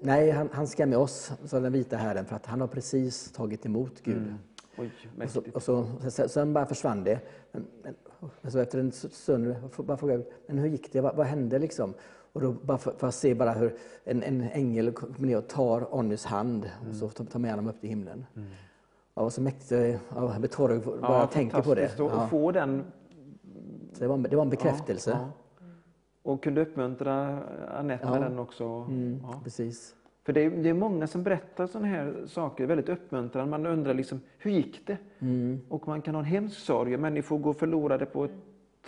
Nej, 0.02 0.32
han, 0.32 0.50
han 0.52 0.68
ska 0.68 0.86
med 0.86 0.98
oss, 0.98 1.32
sa 1.46 1.60
den 1.60 1.74
vita 1.74 1.98
herren, 1.98 2.26
för 2.26 2.36
att 2.36 2.46
han 2.46 2.62
har 2.62 2.68
precis 2.68 3.32
tagit 3.32 3.66
emot 3.66 4.02
Gud. 4.04 4.34
Oj, 4.78 4.92
Och 5.24 5.30
så, 5.30 5.42
och 5.54 5.64
så, 5.64 5.86
sen, 6.10 6.30
sen 6.30 6.54
bara 6.54 6.66
försvann 6.66 7.04
det. 7.04 7.20
Men, 7.52 7.66
men, 7.84 7.96
alltså 8.42 8.62
efter 8.62 8.80
en 8.80 8.92
stund 8.92 9.56
bara 9.78 9.98
frågade 9.98 10.20
jag, 10.24 10.32
men 10.48 10.58
hur 10.58 10.68
gick 10.70 10.94
det? 10.94 11.02
Vad, 11.02 11.16
vad 11.16 11.26
hände 11.26 11.60
liksom? 11.60 11.94
Och 12.34 12.42
då 12.42 12.52
bara 12.52 12.78
för, 12.78 12.92
för 12.92 13.08
att 13.08 13.16
se 13.16 13.36
bara 13.36 13.52
hur 13.52 13.78
en, 14.04 14.24
en 14.24 14.42
ängel 14.42 14.92
kommer 14.92 15.28
ner 15.28 15.38
och 15.38 15.48
tar 15.48 15.94
Onnys 15.96 16.26
hand 16.26 16.70
och 16.90 16.96
så 16.96 17.10
tar 17.10 17.40
med 17.40 17.52
honom 17.52 17.68
upp 17.68 17.80
till 17.82 17.90
himlen. 17.90 18.26
Ja, 19.14 19.24
vad 19.24 19.34
så 19.34 19.42
mäktigt. 19.42 19.72
Jag 19.72 20.00
ja, 20.16 20.36
blir 20.40 20.50
tårögd 20.50 20.86
bara 20.86 21.20
jag 21.20 21.32
tänker 21.32 21.62
på 21.62 21.76
det. 21.76 21.92
Ja, 21.98 22.28
få 22.28 22.52
den 22.52 22.84
så 23.94 24.00
det, 24.00 24.08
var, 24.08 24.18
det 24.18 24.36
var 24.36 24.44
en 24.44 24.50
bekräftelse. 24.50 25.12
Ja, 25.12 25.18
ja. 25.60 25.66
Och 26.32 26.44
kunde 26.44 26.62
uppmuntra 26.62 27.44
Anette 27.80 28.06
med 28.10 28.16
Ja. 28.16 28.20
den 28.20 28.40
också. 28.40 28.64
Mm, 28.66 29.20
Ja. 29.24 29.42
Precis. 29.44 29.96
För 30.26 30.34
det 30.34 30.42
är, 30.42 30.50
det 30.50 30.70
är 30.70 30.74
många 30.74 31.08
som 31.08 31.24
berättar 31.24 31.68
sådana 31.68 31.88
här 31.88 32.24
saker, 32.28 32.66
väldigt 32.66 32.90
uppmuntrande. 32.90 33.50
Man 33.50 33.66
undrar 33.66 33.94
liksom, 33.94 34.22
hur 34.38 34.52
gick 34.52 34.88
det? 34.88 34.98
Mm. 35.20 35.62
Och 35.70 35.88
man 35.88 36.02
kan 36.02 36.16
ha 36.16 36.20
en 36.20 36.26
hemsk 36.26 36.60
sorg 36.60 36.98
människor 36.98 37.38
går 37.38 37.54
förlorade 37.54 38.06
på 38.06 38.26
ett 38.26 38.32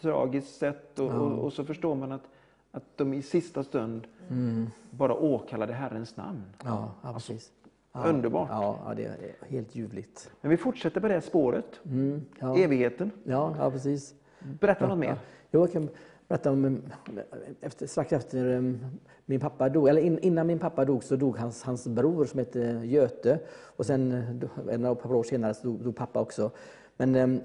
tragiskt 0.02 0.56
sätt. 0.56 1.00
Och, 1.00 1.12
och, 1.12 1.32
och 1.32 1.54
så 1.54 1.66
förstår 1.66 1.96
man 1.96 2.12
att, 2.12 2.30
att 2.72 2.84
de 2.96 3.14
i 3.14 3.22
sista 3.22 3.64
stund 3.64 4.08
bara 4.90 5.14
åkallade 5.14 5.74
Herrens 5.74 6.18
namn. 6.18 6.44
Ja, 6.64 6.92
ja 7.04 7.14
precis. 7.14 7.52
Ja, 7.94 8.04
underbart. 8.04 8.50
Ja, 8.52 8.94
det 8.96 9.06
är 9.06 9.18
helt 9.50 9.76
ljuvligt. 9.76 10.32
Men 10.42 10.52
vi 10.52 10.58
fortsätter 10.58 11.02
på 11.02 11.08
det 11.08 11.22
spåret. 11.22 11.80
Mm, 11.86 12.26
ja, 12.40 12.58
Evigheten. 12.58 13.12
ja, 13.24 13.56
ja, 13.60 13.72
precis. 13.72 14.16
Berätta 14.60 14.88
något 14.88 15.00
mer. 15.00 15.18
Jo, 15.52 15.60
jag 15.60 15.72
kan 15.72 15.90
berätta 16.28 16.52
om, 16.52 16.82
efter, 17.62 17.88
strax 17.88 18.14
efter 18.14 18.46
um, 18.46 18.80
min 19.26 19.40
pappa 19.40 19.70
dog, 19.70 19.88
eller 19.88 20.02
in, 20.02 20.20
innan 20.20 20.48
min 20.48 20.60
pappa 20.60 20.86
dog 20.86 21.04
så 21.04 21.16
dog 21.16 21.38
hans, 21.38 21.64
hans 21.64 21.88
bror 21.88 22.26
som 22.26 22.40
hette 22.40 22.82
Göte. 22.84 23.40
Och 23.50 23.86
sen 23.86 24.12
en 24.70 24.96
par 24.96 25.14
år 25.14 25.24
senare 25.24 25.54
så 25.54 25.68
dog, 25.68 25.84
dog 25.84 25.96
pappa 25.96 26.20
också. 26.20 26.52
Men 26.98 27.16
um, 27.16 27.42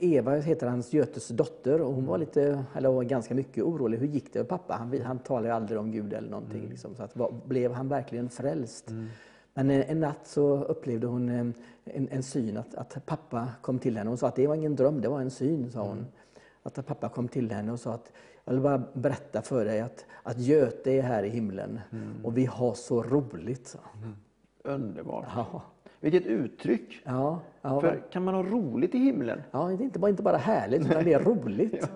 Eva 0.00 0.36
heter 0.36 0.66
hans 0.66 0.92
Götes 0.92 1.28
dotter 1.28 1.80
och 1.80 1.94
hon 1.94 2.06
var 2.06 2.18
lite, 2.18 2.64
eller 2.74 2.90
var 2.90 3.02
ganska 3.02 3.34
mycket 3.34 3.64
orolig. 3.64 3.98
Hur 3.98 4.06
gick 4.06 4.32
det 4.32 4.38
med 4.38 4.48
pappa? 4.48 4.74
Han, 4.74 5.00
han 5.02 5.18
talar 5.18 5.46
ju 5.46 5.52
aldrig 5.52 5.78
om 5.78 5.90
Gud 5.90 6.12
eller 6.12 6.30
någonting. 6.30 6.68
Liksom, 6.68 6.94
så 6.94 7.02
att, 7.02 7.44
blev 7.44 7.72
han 7.72 7.88
verkligen 7.88 8.28
frälst? 8.28 8.90
Men 9.54 9.70
eh, 9.70 9.90
en 9.90 10.00
natt 10.00 10.26
så 10.26 10.64
upplevde 10.64 11.06
hon 11.06 11.28
eh, 11.28 11.46
en, 11.84 12.08
en 12.10 12.22
syn 12.22 12.56
att, 12.56 12.74
att 12.74 13.06
pappa 13.06 13.48
kom 13.60 13.78
till 13.78 13.96
henne. 13.96 14.10
Hon 14.10 14.18
sa 14.18 14.28
att 14.28 14.36
det 14.36 14.46
var 14.46 14.54
ingen 14.54 14.76
dröm, 14.76 15.00
det 15.00 15.08
var 15.08 15.20
en 15.20 15.30
syn, 15.30 15.70
sa 15.70 15.82
hon. 15.82 16.06
Att 16.62 16.86
pappa 16.86 17.08
kom 17.08 17.28
till 17.28 17.50
henne 17.50 17.72
och 17.72 17.80
sa 17.80 17.92
att 17.94 18.12
jag 18.44 18.52
vill 18.52 18.62
bara 18.62 18.82
berätta 18.92 19.42
för 19.42 19.64
dig 19.64 19.80
att, 19.80 20.06
att 20.22 20.38
Göte 20.38 20.90
är 20.92 21.02
här 21.02 21.22
i 21.22 21.28
himlen 21.28 21.80
och 22.24 22.36
vi 22.38 22.44
har 22.46 22.74
så 22.74 23.02
roligt. 23.02 23.76
hon. 23.82 24.16
Underbart. 24.74 25.26
Ja, 25.36 25.62
Vilket 26.00 26.26
uttryck. 26.26 27.00
ja, 27.04 27.40
ja, 27.62 27.80
För 27.80 28.02
kan 28.12 28.24
man 28.24 28.34
ha 28.34 28.42
roligt 28.42 28.94
i 28.94 28.98
himlen? 28.98 29.42
ja, 29.50 29.66
det 29.68 29.74
är 29.74 29.84
inte 29.84 29.98
bara, 29.98 30.08
inte 30.10 30.22
bara 30.22 30.36
härligt, 30.36 30.80
utan 30.86 31.04
det 31.04 31.12
är 31.12 31.20
roligt. 31.20 31.88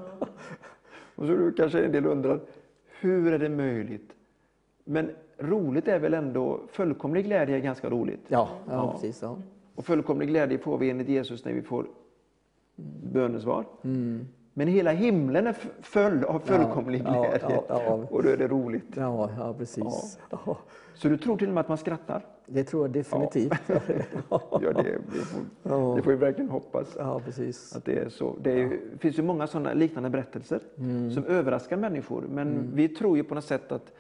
Och 1.17 1.27
så 1.27 1.37
då 1.37 1.53
kanske 1.57 1.85
en 1.85 1.93
del 1.93 2.07
undrar, 2.07 2.41
hur 3.01 3.33
är 3.33 3.39
det 3.39 3.49
möjligt? 3.49 4.13
Men 4.85 5.11
roligt 5.39 5.89
är 5.89 5.99
väl 5.99 6.15
ändå, 6.15 6.61
fullkomlig 6.69 7.25
glädje 7.25 7.57
är 7.57 7.61
ganska 7.61 7.91
roligt. 7.91 8.25
Ja, 8.29 8.49
ja, 8.67 8.73
Ja. 8.73 8.93
precis. 8.93 9.23
Ja. 9.23 9.37
Och 9.75 9.85
fullkomlig 9.85 10.29
glädje 10.29 10.59
får 10.59 10.79
vi 10.79 10.91
enligt 10.91 11.09
Jesus 11.09 11.45
när 11.45 11.53
vi 11.53 11.63
får 11.63 11.87
bönesvar. 13.13 13.65
Mm. 13.85 14.27
Men 14.59 14.69
hela 14.69 14.91
himlen 14.93 15.47
är 15.47 15.51
f- 15.51 15.69
följd 15.83 16.25
av 16.25 16.39
fullkomlig 16.39 17.03
Ja, 17.07 17.21
glädje. 17.23 17.61
ja, 17.69 17.83
ja. 17.87 17.93
Och 18.11 18.23
då 18.23 18.29
är 18.29 18.37
det 18.37 18.49
roligt. 18.49 18.87
Ja, 18.95 19.31
ja, 19.39 19.55
precis. 19.59 20.19
Så 20.95 21.09
du 21.09 21.17
tror 21.17 21.37
till 21.37 21.49
och 21.49 21.55
med 21.55 21.61
att 21.61 21.69
man 21.69 21.79
skrattar? 21.79 22.23
Det 22.47 22.65
tror 22.65 22.83
jag 22.85 22.91
definitivt. 22.91 23.53
Ja, 24.31 24.59
det, 24.61 24.73
det, 24.73 24.99
får, 25.25 25.97
det 25.97 26.03
får 26.03 26.11
vi 26.11 26.17
verkligen 26.17 26.51
hoppas. 26.51 26.97
Ja, 26.99 27.21
precis. 27.25 27.77
Att 27.77 27.85
det 27.85 27.99
är 27.99 28.09
så. 28.09 28.37
Det 28.43 28.63
är, 28.63 28.79
finns 28.99 29.19
ju 29.19 29.23
många 29.23 29.47
sådana 29.47 29.73
liknande 29.73 30.11
berättelser 30.11 30.61
Mm. 30.79 31.11
som 31.11 31.25
överraskar 31.25 31.77
människor. 31.77 32.25
Men 32.31 32.71
vi 32.75 32.89
tror 32.89 33.17
ju 33.17 33.25
på 33.25 33.35
något 33.35 33.45
sätt 33.45 33.73
att, 33.73 33.93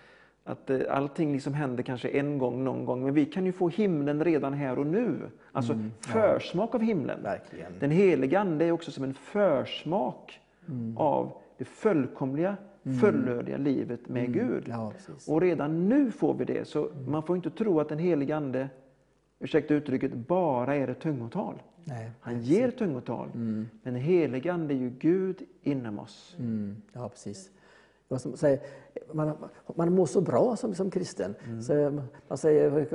att 0.44 0.70
eh, 0.70 0.78
allting 0.90 1.32
liksom 1.32 1.54
händer 1.54 1.82
kanske 1.82 2.08
en 2.08 2.38
gång, 2.38 2.64
någon 2.64 2.84
gång. 2.84 3.04
Men 3.04 3.14
vi 3.14 3.24
kan 3.26 3.46
ju 3.46 3.52
få 3.52 3.68
himlen 3.68 4.24
redan 4.24 4.52
här 4.52 4.78
och 4.78 4.86
nu. 4.86 5.14
Alltså 5.52 5.78
försmak 6.00 6.74
av 6.74 6.80
himlen. 6.80 7.18
Mm. 7.18 7.22
Verkligen. 7.22 7.72
Den 7.80 7.90
heliga 7.90 8.40
Ande 8.40 8.64
är 8.64 8.72
också 8.72 8.90
som 8.90 9.04
en 9.04 9.14
försmak 9.14 10.40
Mm. 10.68 10.96
av 10.96 11.32
det 11.58 11.64
fullkomliga, 11.64 12.56
fullödiga 13.00 13.56
livet 13.56 14.08
med 14.08 14.32
Gud. 14.32 14.64
Ja. 14.68 14.92
Och 15.28 15.40
redan 15.40 15.88
nu 15.88 16.10
får 16.10 16.34
vi 16.34 16.44
det. 16.44 16.68
Så 16.68 16.88
man 17.06 17.22
får 17.22 17.36
inte 17.36 17.50
tro 17.50 17.80
att 17.80 17.88
den 17.88 17.98
helige 17.98 18.36
Ande, 18.36 18.68
ursäkta 19.38 19.74
uttrycket, 19.74 20.14
bara 20.14 20.76
är 20.76 20.88
ett 20.88 21.00
tungotal. 21.00 21.62
Nej. 21.84 22.10
Han 22.20 22.42
ger 22.42 22.70
tungotal. 22.70 23.28
Men 23.34 23.94
den 23.94 24.02
helige 24.02 24.52
Ande 24.52 24.74
är 24.74 24.78
ju 24.78 24.90
Gud 24.90 25.42
inom 25.62 25.98
oss. 25.98 26.36
Mm, 26.38 26.76
ja, 26.92 27.08
precis. 27.08 27.50
Säger, 28.34 28.60
man, 29.12 29.32
man 29.74 29.94
mår 29.94 30.06
så 30.06 30.20
bra 30.20 30.56
som, 30.56 30.74
som 30.74 30.90
kristen. 30.90 31.34
Så 31.62 32.02
man 32.28 32.38
säger 32.38 32.86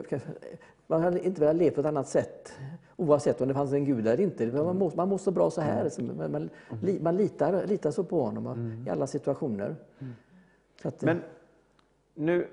man 0.88 1.02
hade 1.02 1.26
inte 1.26 1.42
velat 1.42 1.56
leva 1.56 1.76
på 1.76 1.82
ett 1.82 1.88
annat 1.88 2.08
sätt 2.08 2.54
oavsett 3.02 3.42
om 3.42 3.48
det 3.48 3.54
fanns 3.54 3.74
en 3.74 3.86
gud 3.86 4.08
eller 4.08 4.24
inte. 4.24 4.46
Man 4.46 4.78
mår, 4.78 4.92
man 4.96 5.10
mår 5.10 5.18
så 5.18 5.32
bra 5.32 5.50
så 5.50 5.62
här. 5.62 5.90
Så 5.90 6.02
Man, 6.04 6.32
man, 6.32 6.50
li- 6.82 7.00
man 7.02 7.18
litar, 7.18 7.68
litar 7.68 7.92
så 7.92 8.04
på 8.04 8.24
honom 8.24 8.72
i 8.88 8.90
alla 8.90 9.08
situationer. 9.08 9.76
Så 10.82 10.88
att, 10.88 11.02
Men 11.02 11.22
nu 12.16 12.48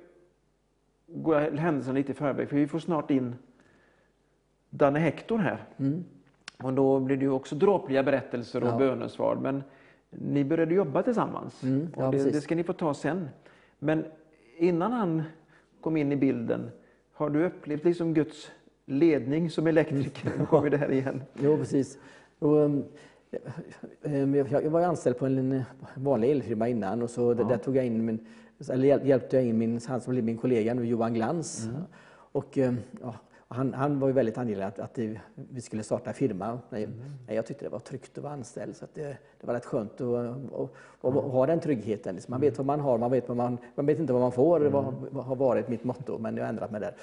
går 1.06 1.40
jag 1.40 1.50
händelsen 1.50 1.94
lite 1.94 2.12
i 2.12 2.14
förväg, 2.14 2.48
för 2.48 2.56
vi 2.56 2.66
får 2.66 2.78
snart 2.78 3.10
in 3.10 3.34
Danne 4.70 4.98
Hector 4.98 5.38
här. 5.38 5.64
Och 6.62 6.72
då 6.72 7.00
blir 7.00 7.16
det 7.16 7.24
ju 7.24 7.30
också 7.30 7.54
dråpliga 7.54 8.02
berättelser 8.02 8.62
och 8.62 8.68
Ja. 8.68 8.78
bönesvar. 8.78 9.36
Men 9.36 9.62
ni 10.10 10.44
började 10.44 10.74
jobba 10.74 11.02
tillsammans. 11.02 11.62
Mm, 11.62 11.88
ja, 11.96 12.06
och 12.06 12.12
det, 12.12 12.18
det 12.30 12.40
ska 12.40 12.54
ni 12.54 12.64
få 12.64 12.72
ta 12.72 12.94
sen. 12.94 13.28
Men 13.78 14.04
innan 14.56 14.92
han 14.92 15.22
kom 15.80 15.96
in 15.96 16.12
i 16.12 16.16
bilden, 16.16 16.70
har 17.12 17.30
du 17.30 17.44
upplevt 17.46 17.84
liksom 17.84 18.14
Guds 18.14 18.50
ledning 18.88 19.50
som 19.50 19.66
elektriker? 19.66 20.32
Nu 20.38 20.46
kommer 20.46 20.70
vi 20.70 20.76
där 20.76 20.90
igen. 20.92 21.22
Jo, 21.42 21.56
precis. 21.56 21.98
Och, 22.38 22.56
um, 22.56 22.84
um, 24.02 24.34
jag, 24.34 24.70
var 24.70 24.82
anställd 24.82 25.18
på 25.18 25.26
en 25.26 25.62
vanlig 25.96 26.30
elfirma 26.30 26.68
innan 26.68 27.02
och 27.02 27.10
så 27.10 27.34
där, 27.34 27.44
där 27.44 27.56
tog 27.56 27.76
jag 27.76 27.86
in 27.86 28.04
min, 28.04 28.26
eller 28.70 28.88
hjäl- 28.88 29.06
hjälpte 29.06 29.36
jag 29.36 29.44
in 29.46 29.58
min, 29.58 29.80
han 29.88 30.00
som 30.00 30.10
blev 30.10 30.24
min 30.24 30.36
kollega 30.38 30.74
nu, 30.74 30.84
Johan 30.86 31.14
Glans. 31.14 31.68
Och, 32.32 32.58
um, 32.58 32.76
ja, 33.00 33.14
han, 33.48 33.74
han 33.74 34.00
var 34.00 34.08
ju 34.08 34.14
väldigt 34.14 34.38
angelägen 34.38 34.68
att, 34.68 34.78
att 34.78 34.94
det- 34.94 35.20
vi 35.34 35.60
skulle 35.60 35.82
starta 35.82 36.12
firma. 36.12 36.58
Nej, 36.70 36.88
nej, 37.26 37.36
jag 37.36 37.46
tyckte 37.46 37.64
det 37.64 37.68
var 37.68 37.78
tryggt 37.78 38.18
att 38.18 38.24
vara 38.24 38.32
anställd 38.32 38.76
så 38.76 38.86
det, 38.94 39.02
det 39.40 39.46
var 39.46 39.54
rätt 39.54 39.64
skönt 39.64 40.00
att, 40.00 40.02
att, 40.52 40.70
att, 41.00 41.14
ha 41.14 41.46
den 41.46 41.60
tryggheten. 41.60 42.14
Liksom. 42.14 42.32
Man 42.32 42.40
vet 42.40 42.58
vad 42.58 42.66
man 42.66 42.80
har, 42.80 42.98
man 42.98 43.10
vet, 43.10 43.28
vad 43.28 43.36
man, 43.36 43.58
man 43.74 43.86
vet 43.86 43.98
inte 43.98 44.12
vad 44.12 44.22
man 44.22 44.32
får, 44.32 44.60
vad, 44.60 44.94
vad 45.10 45.24
har 45.24 45.36
varit 45.36 45.68
mitt 45.68 45.84
motto, 45.84 46.18
men 46.18 46.36
jag 46.36 46.44
har 46.44 46.48
ändrat 46.48 46.70
mig 46.70 46.80
där. 46.80 46.94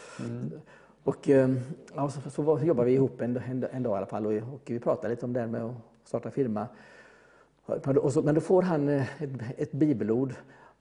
Och, 1.05 1.29
eh, 1.29 1.49
ja, 1.95 2.09
så, 2.09 2.29
så 2.29 2.59
jobbade 2.63 2.89
vi 2.89 2.93
ihop 2.95 3.21
en, 3.21 3.37
en, 3.37 3.65
en 3.71 3.83
dag 3.83 3.93
i 3.93 3.97
alla 3.97 4.05
fall 4.05 4.25
och, 4.25 4.33
och 4.33 4.61
vi 4.65 4.79
pratade 4.79 5.09
lite 5.09 5.25
om 5.25 5.33
det 5.33 5.39
här 5.39 5.47
med 5.47 5.61
att 5.61 5.75
starta 6.03 6.31
firma. 6.31 6.67
Så, 8.09 8.21
men 8.21 8.35
då 8.35 8.41
får 8.41 8.61
han 8.61 8.89
eh, 8.89 9.23
ett, 9.23 9.29
ett 9.57 9.71
bibelord, 9.71 10.33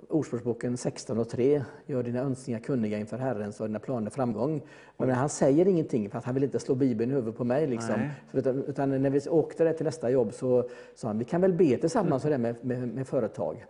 Ordspråksboken 0.09 0.77
16 0.77 1.19
och 1.19 1.29
3. 1.29 1.63
Gör 1.87 2.03
dina 2.03 2.21
önskningar 2.21 2.61
kunniga 2.61 2.99
inför 2.99 3.19
Herren 3.19 3.53
så 3.53 3.63
har 3.63 3.69
dina 3.69 3.79
planer 3.79 4.11
framgång. 4.11 4.63
Men 4.97 5.11
han 5.11 5.29
säger 5.29 5.69
ingenting 5.69 6.11
för 6.11 6.19
att 6.19 6.25
han 6.25 6.35
vill 6.35 6.45
inte 6.45 6.59
slå 6.59 6.75
bibeln 6.75 7.11
i 7.11 7.15
huvudet 7.15 7.37
på 7.37 7.45
mig. 7.45 7.67
Liksom. 7.67 8.09
Så, 8.33 8.39
utan, 8.39 8.65
utan 8.65 9.03
när 9.03 9.11
vi 9.11 9.29
åkte 9.29 9.73
till 9.73 9.87
nästa 9.87 10.11
jobb 10.11 10.33
så 10.33 10.69
sa 10.95 11.09
han 11.09 11.19
vi 11.19 11.25
kan 11.25 11.41
väl 11.41 11.53
be 11.53 11.77
tillsammans 11.77 12.25
med, 12.25 12.41
med, 12.41 12.89
med 12.89 13.07
företag. 13.07 13.65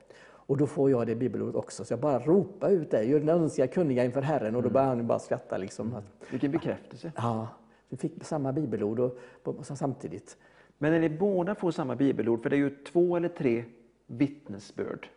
Och 0.46 0.56
då 0.56 0.66
får 0.66 0.90
jag 0.90 1.06
det 1.06 1.14
bibelordet 1.14 1.54
också. 1.54 1.84
Så 1.84 1.92
jag 1.92 2.00
bara 2.00 2.18
ropar 2.18 2.70
ut 2.70 2.90
det. 2.90 3.04
Gör 3.04 3.20
dina 3.20 3.32
önskningar 3.32 3.72
kunniga 3.72 4.04
inför 4.04 4.22
Herren. 4.22 4.56
Och 4.56 4.62
då 4.62 4.70
börjar 4.70 4.86
han 4.86 5.06
bara 5.06 5.18
skratta. 5.18 5.56
Liksom. 5.56 5.94
Att, 5.94 6.32
Vilken 6.32 6.50
bekräftelse. 6.50 7.12
Ja, 7.16 7.48
vi 7.88 7.96
fick 7.96 8.24
samma 8.24 8.52
bibelord 8.52 9.00
och, 9.00 9.18
och, 9.42 9.66
samtidigt. 9.66 10.36
Men 10.78 10.92
när 10.92 11.00
ni 11.00 11.08
båda 11.08 11.54
får 11.54 11.70
samma 11.70 11.96
bibelord, 11.96 12.42
för 12.42 12.50
det 12.50 12.56
är 12.56 12.58
ju 12.58 12.70
två 12.70 13.16
eller 13.16 13.28
tre 13.28 13.64
vittnesbörd 14.06 15.08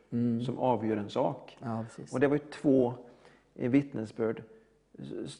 som 0.45 0.57
avgör 0.59 0.97
en 0.97 1.09
sak. 1.09 1.57
Ja. 1.61 1.85
Och 2.13 2.19
det 2.19 2.27
var 2.27 2.35
ju 2.35 2.41
två 2.51 2.93
eh, 3.55 3.71
vittnesbörd. 3.71 4.43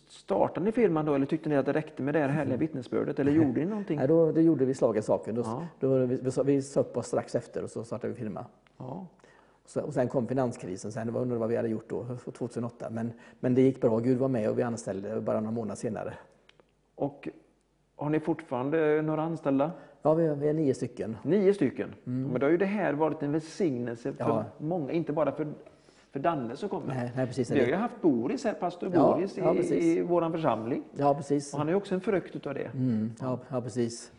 Startade 0.08 0.66
ni 0.66 0.72
firman 0.72 1.06
då 1.06 1.14
eller 1.14 1.26
tyckte 1.26 1.50
ni 1.50 1.56
att 1.56 1.66
det 1.66 1.74
räckte 1.74 2.04
med 2.04 2.14
det 2.14 2.20
här 2.20 2.30
härliga 2.30 2.58
vittnesbördet? 2.68 3.20
Eller 3.20 3.32
gjorde 3.32 3.60
ni 3.60 3.66
någonting? 3.66 3.98
Nej, 3.98 4.08
då, 4.08 4.32
då 4.32 4.42
gjorde 4.42 4.66
vi 4.66 4.74
slag 4.74 4.98
i 4.98 5.02
saken. 5.02 5.36
Då, 5.36 5.42
Ja. 5.42 5.68
då, 5.80 6.06
vi, 6.06 6.16
vi, 6.16 6.44
vi 6.44 6.62
upp 6.76 6.98
oss 6.98 7.08
strax 7.08 7.36
efter 7.36 7.64
och 7.64 7.70
så 7.70 7.84
startade 7.84 8.14
vi 8.14 8.20
firma. 8.20 8.46
Ja. 8.78 9.08
Och 9.76 9.94
sen 9.94 10.08
kom 10.08 10.28
finanskrisen, 10.28 10.92
sen, 10.92 11.08
det 11.08 11.14
var 11.14 11.22
undrar 11.22 11.38
vad 11.38 11.50
vi 11.50 11.56
hade 11.56 11.68
gjort 11.70 11.90
då, 11.90 12.06
2008. 12.38 12.90
Men, 12.90 13.12
men 13.40 13.56
det 13.56 13.62
gick 13.62 13.82
bra, 13.82 14.00
Gud 14.00 14.18
var 14.18 14.28
med 14.28 14.50
och 14.50 14.60
vi 14.60 14.64
anställde 14.64 15.22
bara 15.22 15.40
några 15.40 15.52
månader 15.52 15.76
senare. 15.76 16.14
Och 16.96 17.30
har 17.96 18.10
ni 18.10 18.20
fortfarande 18.20 19.02
några 19.02 19.22
anställda? 19.22 19.72
Ja, 20.02 20.14
vi, 20.14 20.28
vi 20.36 20.48
är 20.50 20.54
nio 20.54 20.74
stycken. 20.74 21.18
Nio 21.24 21.54
stycken. 21.54 21.90
Men 22.04 22.34
då 22.40 22.46
har 22.46 22.52
ju 22.52 22.58
det 22.58 22.66
här 22.66 22.94
varit 22.94 23.24
en 23.24 23.32
välsignelse 23.32 24.14
för 24.14 24.24
Ja. 24.24 24.46
många, 24.58 24.92
inte 24.92 25.14
bara 25.14 25.32
för, 25.32 25.48
för 26.12 26.20
Danne 26.20 26.56
som 26.56 26.70
kommer. 26.70 26.88
Nej, 26.88 27.12
nej, 27.16 27.28
precis. 27.28 27.52
Vi 27.52 27.60
har 27.60 27.68
ju 27.68 27.76
haft 27.76 28.02
Boris 28.02 28.44
här, 28.44 28.54
pastor 28.54 28.92
Ja, 28.94 29.14
Boris, 29.14 29.38
ja, 29.38 29.54
i, 29.54 29.58
precis. 29.58 29.84
i 29.84 30.02
vår 30.02 30.32
församling. 30.32 30.84
Ja, 30.96 31.16
precis. 31.16 31.54
Och 31.54 31.60
han 31.60 31.68
är 31.68 31.72
ju 31.72 31.78
också 31.78 31.96
en 31.96 32.02
frukt 32.02 32.36
utav 32.36 32.54
det. 32.54 32.72
Mm, 32.74 33.12
ja, 33.22 33.40
ja, 33.50 33.62
precis. 33.62 34.12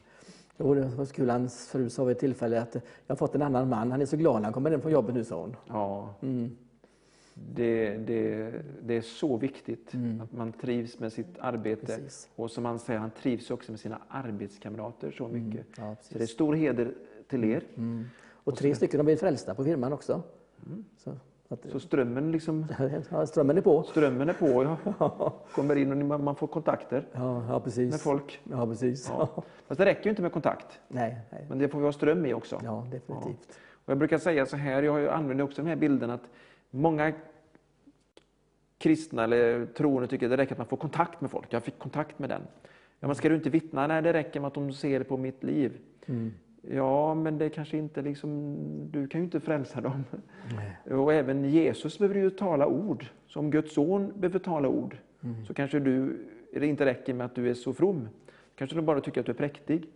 Jo, 0.58 0.74
det 0.74 0.84
var 0.84 1.04
så 1.04 1.14
kul. 1.14 1.30
Hans 1.30 1.68
fru 1.68 1.90
sa 1.90 2.04
vid 2.04 2.16
ett 2.16 2.20
tillfälle 2.20 2.62
att 2.62 2.74
jag 2.74 2.82
har 3.06 3.16
fått 3.16 3.34
en 3.34 3.42
annan 3.42 3.68
man. 3.68 3.90
Han 3.90 4.00
är 4.00 4.06
så 4.06 4.16
glad 4.16 4.34
när 4.34 4.44
han 4.44 4.52
kommer 4.52 4.74
in 4.74 4.80
från 4.80 4.92
jobbet 4.92 5.14
nu, 5.14 5.24
sa 5.24 5.40
hon. 5.40 5.56
Ja. 5.68 6.14
Mm. 6.22 6.56
Det, 7.54 7.96
det, 7.96 8.52
det 8.82 8.96
är 8.96 9.00
så 9.00 9.36
viktigt 9.36 9.94
att 10.22 10.32
man 10.32 10.52
trivs 10.52 10.98
med 10.98 11.12
sitt 11.12 11.38
arbete. 11.38 11.92
Mm. 11.92 12.04
Precis. 12.04 12.28
Och 12.36 12.50
som 12.50 12.64
han 12.64 12.78
säger, 12.78 13.00
han 13.00 13.10
trivs 13.10 13.50
också 13.50 13.72
med 13.72 13.80
sina 13.80 13.98
arbetskamrater 14.08 15.10
så 15.10 15.28
mycket. 15.28 15.66
Ja, 15.76 15.96
Så 16.02 16.18
det 16.18 16.24
är 16.24 16.26
stor 16.26 16.54
heder 16.54 16.94
till 17.28 17.44
er. 17.44 17.64
Mm. 17.76 18.04
Och 18.44 18.56
tre 18.56 18.74
stycken 18.74 19.00
har 19.00 19.04
blivit 19.04 19.20
frälsta 19.20 19.54
på 19.54 19.64
firman 19.64 19.92
också. 19.92 20.22
Så, 20.98 21.12
Så 21.72 21.80
strömmen, 21.80 22.32
liksom, 22.32 22.66
ja, 23.10 23.26
strömmen 23.26 23.56
är 23.56 23.60
på. 23.60 23.82
strömmen 23.82 24.28
är 24.28 24.32
på. 24.32 24.76
Ja. 24.98 25.34
Kommer 25.54 25.76
in 25.76 26.12
och 26.12 26.20
man 26.20 26.36
får 26.36 26.46
kontakter 26.46 27.06
Ja, 27.12 27.44
ja 27.48 27.60
precis. 27.60 27.90
med 27.90 28.00
folk. 28.00 28.40
Ja, 28.50 28.66
precis. 28.66 29.08
Ja. 29.08 29.42
Fast 29.68 29.78
det 29.78 29.84
räcker 29.84 30.04
ju 30.04 30.10
inte 30.10 30.22
med 30.22 30.32
kontakt. 30.32 30.80
Nej, 30.88 31.16
nej. 31.30 31.46
Men 31.48 31.58
det 31.58 31.68
får 31.68 31.78
vi 31.78 31.84
ha 31.84 31.92
ström 31.92 32.26
i 32.26 32.34
också. 32.34 32.60
Ja, 32.64 32.86
definitivt. 32.90 33.58
Och 33.70 33.90
jag 33.90 33.98
brukar 33.98 34.18
säga 34.18 34.46
så 34.46 34.56
här, 34.56 34.82
jag 34.82 35.06
använder 35.08 35.44
också 35.44 35.62
den 35.62 35.68
här 35.68 35.76
bilden 35.76 36.10
att 36.10 36.22
många 36.70 37.12
kristna 38.78 39.24
eller 39.24 39.66
troende 39.66 40.08
tycker 40.08 40.26
att 40.26 40.30
det 40.30 40.36
räcker 40.36 40.52
att 40.52 40.58
man 40.58 40.66
får 40.66 40.76
kontakt 40.76 41.20
med 41.20 41.30
folk. 41.30 41.52
Jag 41.52 41.62
fick 41.62 41.78
kontakt 41.78 42.18
med 42.18 42.28
den. 42.30 42.42
Ja, 43.00 43.06
men 43.06 43.14
ska 43.14 43.28
du 43.28 43.34
inte 43.34 43.50
vittna? 43.50 43.86
Nej, 43.86 44.02
det 44.02 44.12
räcker 44.12 44.40
med 44.40 44.48
att 44.48 44.54
de 44.54 44.72
ser 44.72 45.02
på 45.02 45.16
mitt 45.16 45.42
liv. 45.44 45.78
Mm. 46.06 46.32
Ja, 46.70 47.14
men 47.14 47.38
det 47.38 47.48
kanske 47.48 47.76
inte 47.78 48.02
liksom, 48.02 48.56
du 48.90 49.06
kan 49.08 49.20
ju 49.20 49.24
inte 49.24 49.40
frälsa 49.40 49.80
dem. 49.80 50.04
Och 50.90 51.12
även 51.12 51.44
Jesus 51.44 51.98
behöver 51.98 52.20
ju 52.20 52.30
tala 52.30 52.66
ord. 52.66 53.06
Så 53.26 53.40
om 53.40 53.50
Guds 53.50 53.74
son 53.74 54.12
behöver 54.16 54.38
tala 54.38 54.68
ord, 54.68 54.96
så 55.46 55.54
kanske 55.54 55.78
du, 55.78 56.26
det 56.52 56.66
inte 56.66 56.84
räcker 56.84 57.14
med 57.14 57.24
att 57.24 57.34
du 57.34 57.50
är 57.50 57.54
så 57.54 57.72
from. 57.72 58.08
Kanske 58.54 58.76
de 58.76 58.86
bara 58.86 59.00
tycker 59.00 59.20
att 59.20 59.26
du 59.26 59.32
är 59.32 59.36
präktig. 59.36 59.86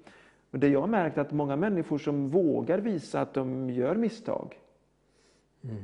Och 0.50 0.58
det 0.58 0.68
jag 0.68 0.80
har 0.80 0.88
märkt 0.88 1.16
är 1.18 1.20
att 1.22 1.32
många 1.32 1.56
människor 1.56 1.98
som 1.98 2.28
vågar 2.28 2.78
visa 2.78 3.20
att 3.20 3.34
de 3.34 3.70
gör 3.70 3.94
misstag, 3.96 4.54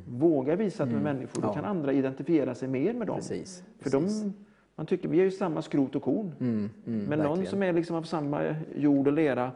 vågar 0.08 0.56
visa 0.56 0.82
att 0.82 0.90
de 0.90 0.96
är 0.96 1.00
människor, 1.00 1.42
då 1.42 1.48
Ja. 1.48 1.54
kan 1.54 1.64
andra 1.64 1.92
identifiera 1.92 2.54
sig 2.54 2.68
mer 2.68 2.94
med 2.94 3.06
dem. 3.06 3.16
Precis. 3.16 3.62
För 3.78 3.90
precis. 3.90 4.22
de, 4.22 4.32
man 4.74 4.86
tycker 4.86 5.08
vi 5.08 5.20
är 5.20 5.24
ju 5.24 5.30
samma 5.30 5.62
skrot 5.62 5.96
och 5.96 6.02
korn. 6.02 6.32
Mm, 6.40 6.70
mm, 6.86 7.04
Men 7.04 7.18
någon 7.18 7.28
verkligen. 7.28 7.50
som 7.50 7.62
är 7.62 7.72
liksom 7.72 7.96
av 7.96 8.02
samma 8.02 8.54
jord 8.76 9.06
och 9.06 9.12
lera 9.12 9.50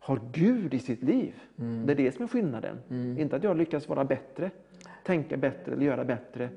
har 0.00 0.20
Gud 0.32 0.74
i 0.74 0.78
sitt 0.78 1.02
liv. 1.02 1.34
Mm. 1.58 1.86
Det 1.86 1.92
är 1.92 1.96
det 1.96 2.12
som 2.12 2.24
är 2.24 2.28
skillnaden. 2.28 2.78
Inte 3.18 3.36
att 3.36 3.44
jag 3.44 3.56
lyckas 3.56 3.88
vara 3.88 4.04
bättre, 4.04 4.50
tänka 5.04 5.36
bättre 5.36 5.72
eller 5.72 5.86
göra 5.86 6.04
bättre. 6.04 6.48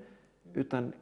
Utan 0.53 0.93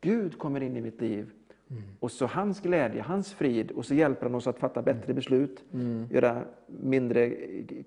Gud 0.00 0.38
kommer 0.38 0.62
in 0.62 0.76
i 0.76 0.80
mitt 0.80 1.00
liv. 1.00 1.30
Mm. 1.70 1.82
Och 2.00 2.12
så 2.12 2.26
hans 2.26 2.60
glädje, 2.60 3.02
hans 3.02 3.32
frid 3.32 3.70
och 3.70 3.86
så 3.86 3.94
hjälper 3.94 4.26
han 4.26 4.34
oss 4.34 4.46
att 4.46 4.58
fatta 4.58 4.82
bättre 4.82 5.14
beslut. 5.14 5.64
Mm. 5.72 6.06
Göra 6.10 6.42
mindre 6.66 7.30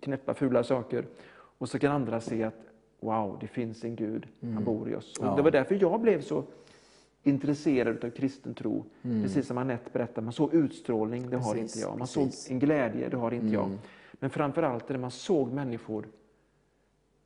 knäppa 0.02 0.34
fula 0.34 0.64
saker. 0.64 1.06
Och 1.58 1.70
så 1.70 1.80
kan 1.80 1.92
andra 1.92 2.22
se 2.22 2.44
att 2.44 2.68
wow, 3.00 3.38
det 3.42 3.48
finns 3.48 3.84
en 3.84 3.96
Gud, 3.96 4.28
han 4.42 4.64
bor 4.64 4.90
i 4.90 4.96
oss. 4.96 5.18
Och 5.18 5.24
Mm. 5.24 5.36
Det 5.36 5.42
var 5.42 5.52
därför 5.52 5.78
jag 5.82 6.02
blev 6.02 6.22
så 6.22 6.44
intresserad 7.24 8.04
av 8.06 8.10
kristen 8.10 8.54
tro. 8.54 8.86
Mm. 9.02 9.24
Precis 9.24 9.48
som 9.48 9.58
Anette 9.58 9.90
berättade, 9.94 10.22
man 10.22 10.34
såg 10.34 10.54
utstrålning, 10.54 11.30
det 11.30 11.38
har 11.38 11.54
Precis, 11.54 11.76
inte 11.76 11.88
jag. 11.88 11.90
Man 11.90 12.08
precis. 12.08 12.44
såg 12.44 12.52
en 12.52 12.60
glädje, 12.60 13.10
det 13.10 13.18
har 13.18 13.32
inte 13.32 13.54
jag. 13.54 13.66
Mm. 13.66 13.80
Men 14.12 14.30
framför 14.30 14.64
allt 14.64 14.88
det 14.88 14.98
man 14.98 15.12
såg 15.12 15.52
människor 15.52 16.08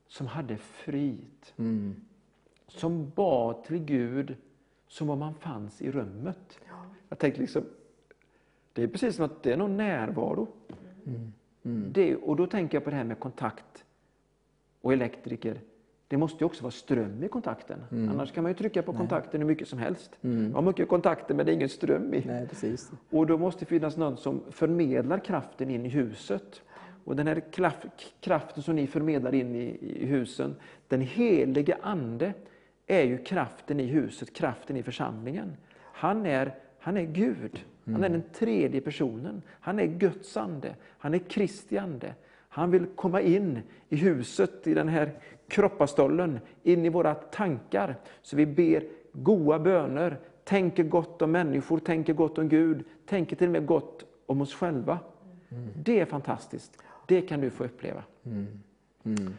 som 0.07 0.27
hade 0.27 0.57
frid. 0.57 1.45
Mm. 1.57 1.95
Som 2.67 3.09
bad 3.09 3.63
till 3.63 3.77
Gud 3.79 4.35
som 4.87 5.09
om 5.09 5.19
man 5.19 5.33
fanns 5.33 5.81
i 5.81 5.91
rummet. 5.91 6.59
Jag 7.09 7.19
tänkte 7.19 7.41
liksom, 7.41 7.63
det 8.73 8.83
är 8.83 8.87
precis 8.87 9.15
som 9.15 9.25
att 9.25 9.43
det 9.43 9.53
är 9.53 9.57
någon 9.57 9.77
närvaro. 9.77 10.47
Mm. 11.63 11.91
Det, 11.93 12.15
och 12.15 12.35
då 12.35 12.47
tänker 12.47 12.75
jag 12.75 12.83
på 12.83 12.89
det 12.89 12.95
här 12.95 13.03
med 13.03 13.19
kontakt 13.19 13.85
och 14.81 14.93
elektriker. 14.93 15.61
Det 16.11 16.17
måste 16.17 16.43
ju 16.43 16.45
också 16.45 16.63
vara 16.63 16.71
ström 16.71 17.23
i 17.23 17.27
kontakten. 17.27 17.83
Annars 17.91 18.31
kan 18.31 18.43
man 18.43 18.51
ju 18.51 18.57
trycka 18.57 18.81
på 18.81 18.93
kontakten 18.93 19.41
hur 19.41 19.47
mycket 19.47 19.67
som 19.67 19.79
helst. 19.79 20.11
Mm. 20.21 20.49
Jag 20.49 20.55
har 20.55 20.61
mycket 20.61 20.87
kontakter 20.87 21.35
men 21.35 21.45
det 21.45 21.51
är 21.51 21.53
ingen 21.53 21.69
ström 21.69 22.13
i. 22.13 22.23
Nej, 22.25 22.47
precis. 22.47 22.91
Och 23.09 23.27
då 23.27 23.37
måste 23.37 23.59
det 23.59 23.65
finnas 23.65 23.97
någon 23.97 24.17
som 24.17 24.41
förmedlar 24.49 25.19
kraften 25.19 25.69
in 25.69 25.85
i 25.85 25.89
huset. 25.89 26.61
Och 27.03 27.15
den 27.15 27.27
här 27.27 27.41
kraften 28.21 28.63
som 28.63 28.75
ni 28.75 28.87
förmedlar 28.87 29.35
in 29.35 29.55
i, 29.55 29.77
i 29.81 30.05
husen, 30.05 30.55
den 30.87 31.01
helige 31.01 31.77
Ande 31.81 32.33
är 32.87 33.03
ju 33.03 33.17
kraften 33.17 33.79
i 33.79 33.85
huset, 33.85 34.33
kraften 34.33 34.77
i 34.77 34.83
församlingen. 34.83 35.57
Han 35.81 36.25
är, 36.25 36.55
han 36.79 36.97
är 36.97 37.05
Gud. 37.05 37.65
Han 37.85 38.03
är 38.03 38.09
den 38.09 38.23
tredje 38.33 38.81
personen. 38.81 39.41
Han 39.49 39.79
är 39.79 39.85
Guds 39.85 40.37
ande. 40.37 40.75
Han 40.97 41.13
är 41.13 41.19
Kristi 41.19 41.77
ande. 41.77 42.13
Han 42.53 42.71
vill 42.71 42.85
komma 42.85 43.21
in 43.21 43.59
i 43.89 43.95
huset, 43.95 44.67
i 44.67 44.73
den 44.73 44.87
här 44.87 45.11
kroppastollen, 45.51 46.39
in 46.63 46.85
i 46.85 46.89
våra 46.89 47.15
tankar. 47.15 47.95
Så 48.21 48.35
vi 48.35 48.45
ber 48.45 48.83
goda 49.13 49.59
böner, 49.59 50.19
tänker 50.43 50.83
gott 50.83 51.21
om 51.21 51.31
människor, 51.31 51.79
tänker 51.79 52.13
gott 52.13 52.37
om 52.37 52.49
Gud, 52.49 52.83
tänker 53.05 53.35
till 53.35 53.47
och 53.47 53.51
med 53.51 53.65
gott 53.65 54.05
om 54.25 54.41
oss 54.41 54.53
själva. 54.53 54.99
Det 55.83 55.99
är 55.99 56.05
fantastiskt. 56.05 56.83
Det 57.07 57.21
kan 57.21 57.41
du 57.41 57.49
få 57.49 57.63
uppleva. 57.63 58.03
Mm. 58.23 59.33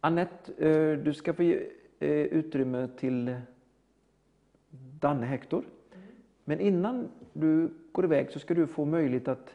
Annette, 0.00 0.68
eh, 0.68 0.98
du 0.98 1.14
ska 1.14 1.32
få 1.32 1.42
ge 1.42 1.68
eh, 1.98 2.10
utrymme 2.10 2.88
till 2.98 3.36
Danne 5.00 5.26
Hector. 5.26 5.64
Men 6.44 6.60
innan 6.60 7.08
du 7.32 7.70
går 7.92 8.04
iväg 8.04 8.30
så 8.30 8.38
ska 8.38 8.54
du 8.54 8.66
få 8.66 8.84
möjlighet 8.84 9.28
att 9.28 9.54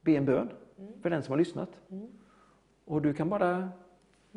be 0.00 0.12
en 0.12 0.24
bön 0.24 0.48
för 1.02 1.10
den 1.10 1.22
som 1.22 1.32
har 1.32 1.38
lyssnat. 1.38 1.80
Och 2.84 3.02
du 3.02 3.14
kan 3.14 3.28
bara 3.28 3.68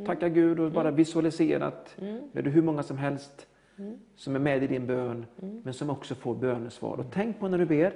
tacka 0.06 0.30
Gud 0.30 0.60
och 0.60 0.72
bara 0.72 0.91
visualisera 0.91 1.66
att 1.66 1.95
det 2.32 2.39
är 2.39 2.43
hur 2.43 2.62
många 2.62 2.84
som 2.84 2.98
helst 2.98 3.48
som 4.16 4.36
är 4.36 4.39
med 4.39 4.64
i 4.64 4.68
din 4.68 4.88
bön, 4.88 5.26
men 5.64 5.74
som 5.74 5.89
också 5.89 6.16
får 6.16 6.36
bönesvar. 6.36 6.98
Och 6.98 7.06
tänk 7.12 7.39
på 7.39 7.48
när 7.48 7.58
du 7.58 7.66
ber. 7.66 7.93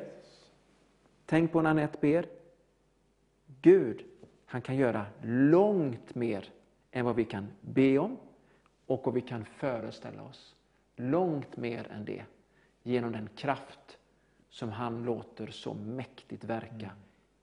Tänk 1.25 1.51
på 1.51 1.61
när 1.61 1.69
Anette 1.69 1.97
ber. 2.01 2.25
Gud, 3.61 4.03
han 4.45 4.61
kan 4.61 4.75
göra 4.75 5.05
långt 5.23 6.15
mer 6.15 6.49
än 6.91 7.05
vad 7.05 7.15
vi 7.15 7.25
kan 7.25 7.47
be 7.61 7.97
om 7.99 8.17
och 8.85 9.01
vad 9.05 9.13
vi 9.13 9.21
kan 9.21 9.45
föreställa 9.45 10.23
oss. 10.23 10.55
Långt 10.95 11.57
mer 11.57 11.87
än 11.91 12.05
det, 12.05 12.23
genom 12.83 13.11
den 13.11 13.29
kraft 13.35 13.97
som 14.49 14.69
han 14.69 15.03
låter 15.03 15.47
så 15.47 15.73
mäktigt 15.73 16.43
verka 16.43 16.91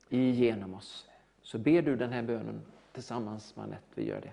igenom 0.08 0.74
oss. 0.74 1.08
Så 1.42 1.58
ber 1.58 1.82
du 1.82 1.96
den 1.96 2.12
här 2.12 2.22
bönen 2.22 2.60
tillsammans 2.92 3.56
med 3.56 3.64
Anette, 3.64 3.86
vi 3.94 4.08
gör 4.08 4.20
det. 4.20 4.32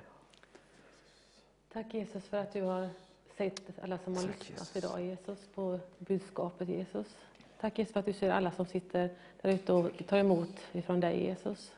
Tack 1.75 1.93
Jesus 1.93 2.23
för 2.23 2.37
att 2.37 2.53
du 2.53 2.61
har 2.61 2.89
sett 3.37 3.61
alla 3.83 3.97
som 3.97 4.15
har 4.15 4.21
Tack, 4.23 4.39
lyssnat 4.39 4.59
Jesus. 4.59 4.75
idag 4.75 5.01
Jesus 5.01 5.47
på 5.55 5.79
budskapet 5.97 6.69
Jesus. 6.69 7.17
Tack 7.59 7.79
Jesus 7.79 7.93
för 7.93 7.99
att 7.99 8.05
du 8.05 8.13
ser 8.13 8.29
alla 8.29 8.51
som 8.51 8.65
sitter 8.65 9.09
där 9.41 9.49
ute 9.49 9.73
och 9.73 10.07
tar 10.07 10.17
emot 10.17 10.59
ifrån 10.71 10.99
dig 10.99 11.23
Jesus. 11.23 11.71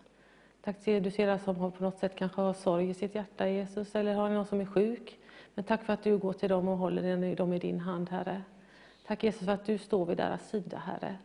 Tack 0.61 0.83
till 0.83 1.03
du 1.03 1.11
ser 1.11 1.27
alla 1.27 1.39
som 1.39 1.55
har 1.55 1.71
på 1.71 1.83
något 1.83 1.99
sätt 1.99 2.15
kanske 2.15 2.41
har 2.41 2.53
sorg 2.53 2.89
i 2.89 2.93
sitt 2.93 3.15
hjärta 3.15 3.49
Jesus 3.49 3.95
eller 3.95 4.13
har 4.13 4.29
någon 4.29 4.45
som 4.45 4.61
är 4.61 4.65
sjuk. 4.65 5.19
Men 5.53 5.65
tack 5.65 5.83
för 5.83 5.93
att 5.93 6.03
du 6.03 6.17
går 6.17 6.33
till 6.33 6.49
dem 6.49 6.67
och 6.67 6.77
håller 6.77 7.35
dem 7.35 7.53
i 7.53 7.59
din 7.59 7.79
hand 7.79 8.09
Herre. 8.09 8.41
Tack 9.07 9.23
Jesus 9.23 9.45
för 9.45 9.51
att 9.51 9.65
du 9.65 9.77
står 9.77 10.05
vid 10.05 10.17
deras 10.17 10.49
sida 10.49 10.77
Herre. 10.77 11.17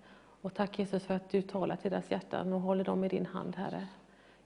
Och 0.42 0.54
tack 0.54 0.78
Jesus 0.78 1.04
för 1.04 1.14
att 1.14 1.30
du 1.30 1.42
talar 1.42 1.76
till 1.76 1.90
deras 1.90 2.10
hjärtan 2.10 2.52
och 2.52 2.60
håller 2.60 2.84
dem 2.84 3.04
i 3.04 3.08
din 3.08 3.26
hand 3.26 3.56
Herre. 3.56 3.86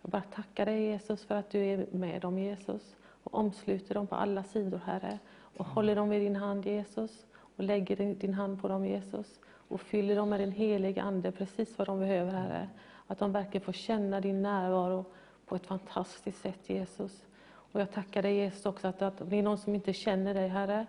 Jag 0.03 0.11
bara 0.11 0.22
tackar 0.22 0.66
dig 0.66 0.83
Jesus 0.83 1.24
för 1.24 1.35
att 1.35 1.51
du 1.51 1.64
är 1.66 1.87
med 1.91 2.20
dem 2.20 2.39
Jesus 2.39 2.97
och 3.27 3.35
omsluter 3.35 3.95
dem 3.95 4.07
på 4.07 4.14
alla 4.14 4.43
sidor 4.43 4.81
Herre 4.85 5.18
och 5.57 5.66
håller 5.66 5.97
dem 5.97 6.12
i 6.12 6.18
din 6.18 6.37
hand 6.37 6.66
Jesus 6.66 7.27
och 7.35 7.64
lägger 7.64 7.97
din, 8.14 8.35
hand 8.35 8.62
på 8.62 8.68
dem 8.68 8.87
Jesus 8.87 9.41
och 9.47 9.81
fyller 9.81 10.16
dem 10.16 10.29
med 10.29 10.41
din 10.41 10.53
heliga 10.53 11.03
Ande 11.03 11.33
precis 11.33 11.79
vad 11.79 11.89
de 11.89 11.99
behöver 11.99 12.33
Herre. 12.33 12.68
Att 13.07 13.18
de 13.18 13.33
verkligen 13.33 13.64
får 13.64 13.72
känna 13.72 14.20
din 14.20 14.43
närvaro 14.43 15.05
på 15.47 15.57
ett 15.57 15.66
fantastiskt 15.66 16.41
sätt 16.41 16.70
Jesus. 16.70 17.27
Och 17.49 17.81
jag 17.81 17.93
tackar 17.93 18.22
dig 18.22 18.37
Jesus 18.37 18.66
också 18.66 18.89
att, 18.89 19.03
att 19.03 19.20
om 19.20 19.29
det 19.29 19.37
är 19.37 19.43
någon 19.43 19.59
som 19.59 19.74
inte 19.74 19.93
känner 19.93 20.35
dig 20.35 20.49
Herre 20.49 20.87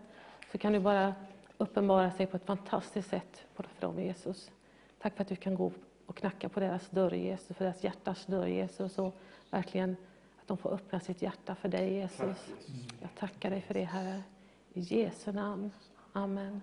så 0.51 0.57
kan 0.57 0.73
du 0.73 0.79
bara 0.79 1.15
uppenbara 1.57 2.11
sig 2.11 2.25
på 2.25 2.37
ett 2.37 2.45
fantastiskt 2.45 3.09
sätt 3.09 3.45
för 3.53 3.65
dem 3.79 3.99
Jesus. 3.99 4.51
Tack 4.99 5.15
för 5.15 5.21
att 5.21 5.27
du 5.27 5.35
kan 5.35 5.55
gå 5.55 5.71
och 6.05 6.17
knacka 6.17 6.49
på 6.49 6.59
deras 6.59 6.89
dörr 6.89 7.13
Jesus, 7.13 7.57
för 7.57 7.65
deras 7.65 7.83
hjärtas 7.83 8.25
dörr 8.25 8.47
Jesus 8.47 8.99
och 8.99 9.15
verkligen 9.49 9.95
de 10.47 10.57
får 10.57 10.73
öppna 10.73 10.99
sitt 10.99 11.21
hjärta 11.21 11.55
för 11.55 11.69
dig 11.69 11.93
Jesus. 11.93 12.53
Jag 13.01 13.09
tackar 13.19 13.49
dig 13.49 13.61
för 13.61 13.73
det 13.73 13.83
Herre. 13.83 14.23
I 14.73 14.79
Jesu 14.79 15.31
namn. 15.31 15.71
Amen. 16.13 16.61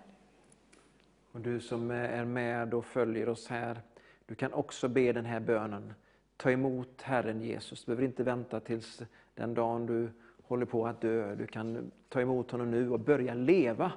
Och 1.33 1.41
du 1.41 1.61
som 1.61 1.91
är 1.91 2.25
med 2.25 2.75
och 2.75 2.85
följer 2.85 3.29
oss 3.29 3.49
här, 3.49 3.81
du 4.27 4.35
kan 4.35 4.53
också 4.53 4.89
be 4.89 5.13
den 5.13 5.25
här 5.25 5.41
bönen. 5.41 5.95
Ta 6.37 6.51
emot 6.51 7.03
Herren 7.03 7.41
Jesus. 7.41 7.85
Du 7.85 7.87
behöver 7.87 8.05
inte 8.05 8.23
vänta 8.23 8.61
tills 8.61 9.03
den 9.35 9.55
dagen 9.55 9.87
du 9.87 10.11
håller 10.43 10.67
på 10.67 10.87
att 10.87 11.01
dö. 11.01 11.35
Du 11.35 11.47
kan 11.47 11.91
ta 12.09 12.21
emot 12.21 12.51
honom 12.51 12.71
nu 12.71 12.91
och 12.91 13.01
börja 13.01 13.35
leva 13.35 13.93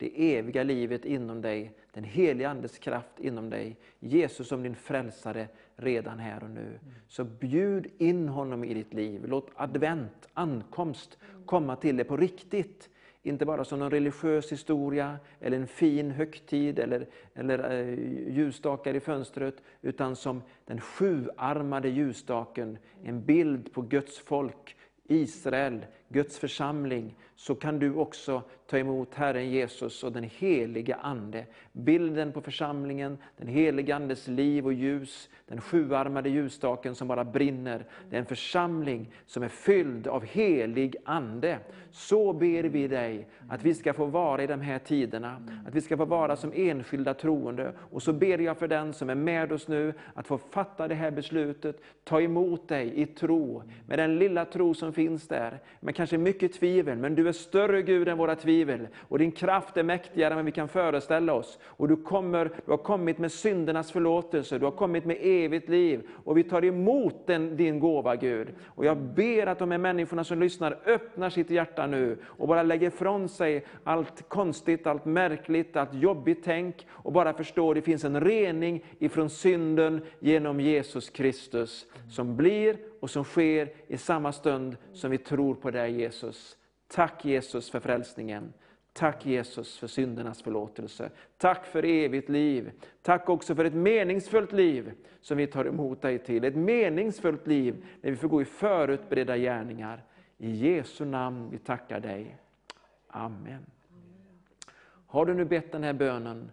det 0.00 0.36
eviga 0.36 0.62
livet 0.62 1.04
inom 1.04 1.40
dig, 1.40 1.72
den 1.92 2.04
heliga 2.04 2.48
Andes 2.48 2.78
kraft 2.78 3.20
inom 3.20 3.50
dig. 3.50 3.76
Jesus 3.98 4.48
som 4.48 4.62
din 4.62 4.76
frälsare 4.76 5.48
redan 5.80 6.18
här 6.18 6.44
och 6.44 6.50
nu. 6.50 6.78
Så 7.08 7.24
bjud 7.24 7.86
in 7.98 8.28
honom 8.28 8.64
i 8.64 8.74
ditt 8.74 8.94
liv. 8.94 9.24
Låt 9.26 9.50
advent, 9.54 10.28
ankomst, 10.34 11.18
komma 11.46 11.76
till 11.76 11.96
dig 11.96 12.06
på 12.06 12.16
riktigt. 12.16 12.88
Inte 13.22 13.46
bara 13.46 13.64
som 13.64 13.82
en 13.82 13.90
religiös 13.90 14.52
historia, 14.52 15.18
eller 15.40 15.56
en 15.56 15.66
fin 15.66 16.10
högtid, 16.10 16.78
eller, 16.78 17.06
eller 17.34 17.70
eh, 17.70 18.34
ljusstakar 18.34 18.94
i 18.94 19.00
fönstret, 19.00 19.62
utan 19.82 20.16
som 20.16 20.42
den 20.64 20.80
sjuarmade 20.80 21.88
ljusstaken, 21.88 22.78
en 23.04 23.24
bild 23.24 23.72
på 23.72 23.82
Guds 23.82 24.18
folk, 24.18 24.76
Israel, 25.04 25.86
Guds 26.12 26.38
församling, 26.38 27.14
så 27.36 27.54
kan 27.54 27.78
du 27.78 27.94
också 27.94 28.42
ta 28.66 28.78
emot 28.78 29.14
Herren 29.14 29.50
Jesus 29.50 30.04
och 30.04 30.12
den 30.12 30.30
heliga 30.38 30.96
Ande. 30.96 31.44
Bilden 31.72 32.32
på 32.32 32.40
församlingen, 32.40 33.18
den 33.36 33.48
heliga 33.48 33.96
Andes 33.96 34.28
liv 34.28 34.66
och 34.66 34.72
ljus, 34.72 35.28
den 35.46 35.60
sjuarmade 35.60 36.28
ljusstaken 36.28 36.94
som 36.94 37.08
bara 37.08 37.24
brinner. 37.24 37.84
Det 38.10 38.16
är 38.16 38.20
en 38.20 38.26
församling 38.26 39.10
som 39.26 39.42
är 39.42 39.48
fylld 39.48 40.06
av 40.06 40.24
helig 40.24 40.96
Ande. 41.04 41.58
Så 41.90 42.32
ber 42.32 42.64
vi 42.64 42.88
dig 42.88 43.28
att 43.48 43.62
vi 43.62 43.74
ska 43.74 43.92
få 43.92 44.06
vara 44.06 44.42
i 44.42 44.46
de 44.46 44.60
här 44.60 44.78
tiderna, 44.78 45.42
att 45.66 45.74
vi 45.74 45.80
ska 45.80 45.96
få 45.96 46.04
vara 46.04 46.36
som 46.36 46.52
enskilda 46.54 47.14
troende. 47.14 47.72
Och 47.78 48.02
så 48.02 48.12
ber 48.12 48.38
jag 48.38 48.58
för 48.58 48.68
den 48.68 48.92
som 48.92 49.10
är 49.10 49.14
med 49.14 49.52
oss 49.52 49.68
nu, 49.68 49.94
att 50.14 50.26
få 50.26 50.38
fatta 50.38 50.88
det 50.88 50.94
här 50.94 51.10
beslutet, 51.10 51.80
ta 52.04 52.20
emot 52.20 52.68
dig 52.68 53.00
i 53.00 53.06
tro, 53.06 53.62
med 53.86 53.98
den 53.98 54.18
lilla 54.18 54.44
tro 54.44 54.74
som 54.74 54.92
finns 54.92 55.28
där, 55.28 55.58
Men 55.80 55.94
kanske 56.00 56.18
mycket 56.18 56.52
tvivel, 56.52 56.98
men 56.98 57.14
du 57.14 57.28
är 57.28 57.32
större 57.32 57.82
Gud 57.82 58.08
än 58.08 58.18
våra 58.18 58.36
tvivel, 58.36 58.88
och 58.98 59.18
din 59.18 59.32
kraft 59.32 59.76
är 59.76 59.82
mäktigare 59.82 60.34
än 60.34 60.44
vi 60.44 60.52
kan 60.52 60.68
föreställa 60.68 61.32
oss. 61.32 61.58
Och 61.64 61.88
du, 61.88 61.96
kommer, 61.96 62.44
du 62.44 62.70
har 62.70 62.76
kommit 62.76 63.18
med 63.18 63.32
syndernas 63.32 63.92
förlåtelse, 63.92 64.58
du 64.58 64.64
har 64.64 64.72
kommit 64.72 65.04
med 65.04 65.16
evigt 65.20 65.68
liv, 65.68 66.02
och 66.24 66.38
vi 66.38 66.42
tar 66.42 66.64
emot 66.64 67.26
den, 67.26 67.56
din 67.56 67.80
gåva 67.80 68.16
Gud. 68.16 68.48
Och 68.66 68.84
jag 68.84 68.96
ber 68.96 69.46
att 69.46 69.58
de 69.58 69.70
här 69.70 69.78
människorna 69.78 70.24
som 70.24 70.40
lyssnar 70.40 70.78
öppnar 70.86 71.30
sitt 71.30 71.50
hjärta 71.50 71.86
nu, 71.86 72.18
och 72.24 72.48
bara 72.48 72.62
lägger 72.62 72.86
ifrån 72.86 73.28
sig 73.28 73.66
allt 73.84 74.28
konstigt, 74.28 74.86
allt 74.86 75.04
märkligt, 75.04 75.76
allt 75.76 75.94
jobbigt 75.94 76.40
tänk, 76.44 76.86
och 76.90 77.12
bara 77.12 77.32
förstår 77.32 77.70
att 77.70 77.74
det 77.74 77.82
finns 77.82 78.04
en 78.04 78.20
rening 78.20 78.84
ifrån 78.98 79.30
synden 79.30 80.00
genom 80.20 80.60
Jesus 80.60 81.10
Kristus, 81.10 81.86
som 82.10 82.36
blir 82.36 82.89
och 83.00 83.10
som 83.10 83.24
sker 83.24 83.72
i 83.86 83.96
samma 83.96 84.32
stund 84.32 84.76
som 84.92 85.10
vi 85.10 85.18
tror 85.18 85.54
på 85.54 85.70
dig 85.70 86.00
Jesus. 86.00 86.56
Tack 86.88 87.24
Jesus 87.24 87.70
för 87.70 87.80
frälsningen. 87.80 88.52
Tack 88.92 89.26
Jesus 89.26 89.78
för 89.78 89.86
syndernas 89.86 90.42
förlåtelse. 90.42 91.10
Tack 91.38 91.66
för 91.66 91.84
evigt 91.84 92.28
liv. 92.28 92.70
Tack 93.02 93.28
också 93.28 93.54
för 93.54 93.64
ett 93.64 93.74
meningsfullt 93.74 94.52
liv 94.52 94.92
som 95.20 95.36
vi 95.36 95.46
tar 95.46 95.64
emot 95.64 96.02
dig 96.02 96.18
till. 96.18 96.44
Ett 96.44 96.56
meningsfullt 96.56 97.46
liv 97.46 97.84
när 98.00 98.10
vi 98.10 98.16
får 98.16 98.28
gå 98.28 98.42
i 98.42 98.44
förutberedda 98.44 99.36
gärningar. 99.36 100.04
I 100.38 100.50
Jesu 100.50 101.04
namn 101.04 101.50
vi 101.50 101.58
tackar 101.58 102.00
dig. 102.00 102.36
Amen. 103.06 103.66
Har 105.06 105.26
du 105.26 105.34
nu 105.34 105.44
bett 105.44 105.72
den 105.72 105.84
här 105.84 105.92
bönen, 105.92 106.50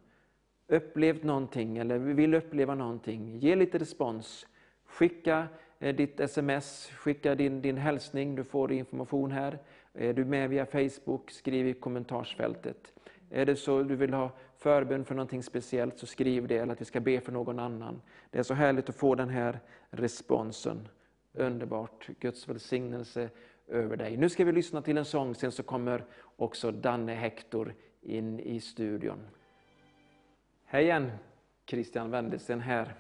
upplevt 0.68 1.24
någonting 1.24 1.78
eller 1.78 1.98
vill 2.00 2.34
uppleva 2.34 2.76
någonting, 2.76 3.38
ge 3.38 3.56
lite 3.56 3.78
respons. 3.78 4.48
Skicka 4.86 5.48
Eh, 5.80 5.96
ditt 5.96 6.20
sms, 6.20 6.90
skicka 6.90 7.36
din, 7.36 7.62
din 7.62 7.78
hälsning, 7.78 8.36
du 8.36 8.44
får 8.44 8.72
information 8.72 9.32
här. 9.32 9.60
Eh, 9.94 10.10
är 10.10 10.14
du 10.14 10.26
med 10.26 10.50
via 10.50 10.66
Facebook, 10.66 11.32
skriv 11.32 11.68
i 11.68 11.74
kommentarsfältet. 11.74 12.94
Är 13.30 13.46
det 13.46 13.56
så 13.56 13.84
du 13.84 13.96
vill 13.96 14.14
ha 14.14 14.32
förbön 14.58 15.06
för 15.06 15.16
någonting 15.16 15.44
speciellt, 15.44 15.98
så 15.98 16.06
skriv 16.06 16.48
det, 16.48 16.58
eller 16.58 16.74
att 16.74 16.82
vi 16.82 16.86
ska 16.86 17.00
be 17.00 17.22
för 17.22 17.32
någon 17.32 17.60
annan. 17.60 18.02
Det 18.30 18.40
är 18.40 18.44
så 18.44 18.54
härligt 18.54 18.90
att 18.90 18.96
få 18.96 19.16
den 19.16 19.30
här 19.30 19.60
responsen. 19.90 20.88
Underbart. 21.34 22.10
Guds 22.20 22.50
välsignelse 22.50 23.30
över 23.68 23.98
dig. 23.98 24.18
Nu 24.18 24.30
ska 24.30 24.46
vi 24.46 24.52
lyssna 24.52 24.82
till 24.82 24.98
en 24.98 25.06
sång, 25.06 25.36
sen 25.36 25.52
så 25.52 25.64
kommer 25.64 26.06
också 26.36 26.72
Danne 26.72 27.14
Hector 27.14 27.74
in 28.02 28.40
i 28.40 28.62
studion. 28.62 29.20
Hej 30.66 30.84
igen, 30.84 31.12
Christian 31.66 32.12
Wendelsen 32.12 32.60
här. 32.62 32.96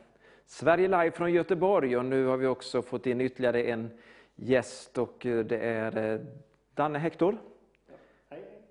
Sverige 0.49 0.87
live 0.87 1.11
från 1.11 1.31
Göteborg 1.33 1.97
och 1.97 2.05
nu 2.05 2.25
har 2.25 2.37
vi 2.37 2.47
också 2.47 2.81
fått 2.81 3.05
in 3.07 3.21
ytterligare 3.21 3.63
en 3.63 3.89
gäst 4.35 4.97
och 4.97 5.15
det 5.21 5.57
är 5.59 6.25
Danne 6.75 6.99
Hector. 6.99 7.37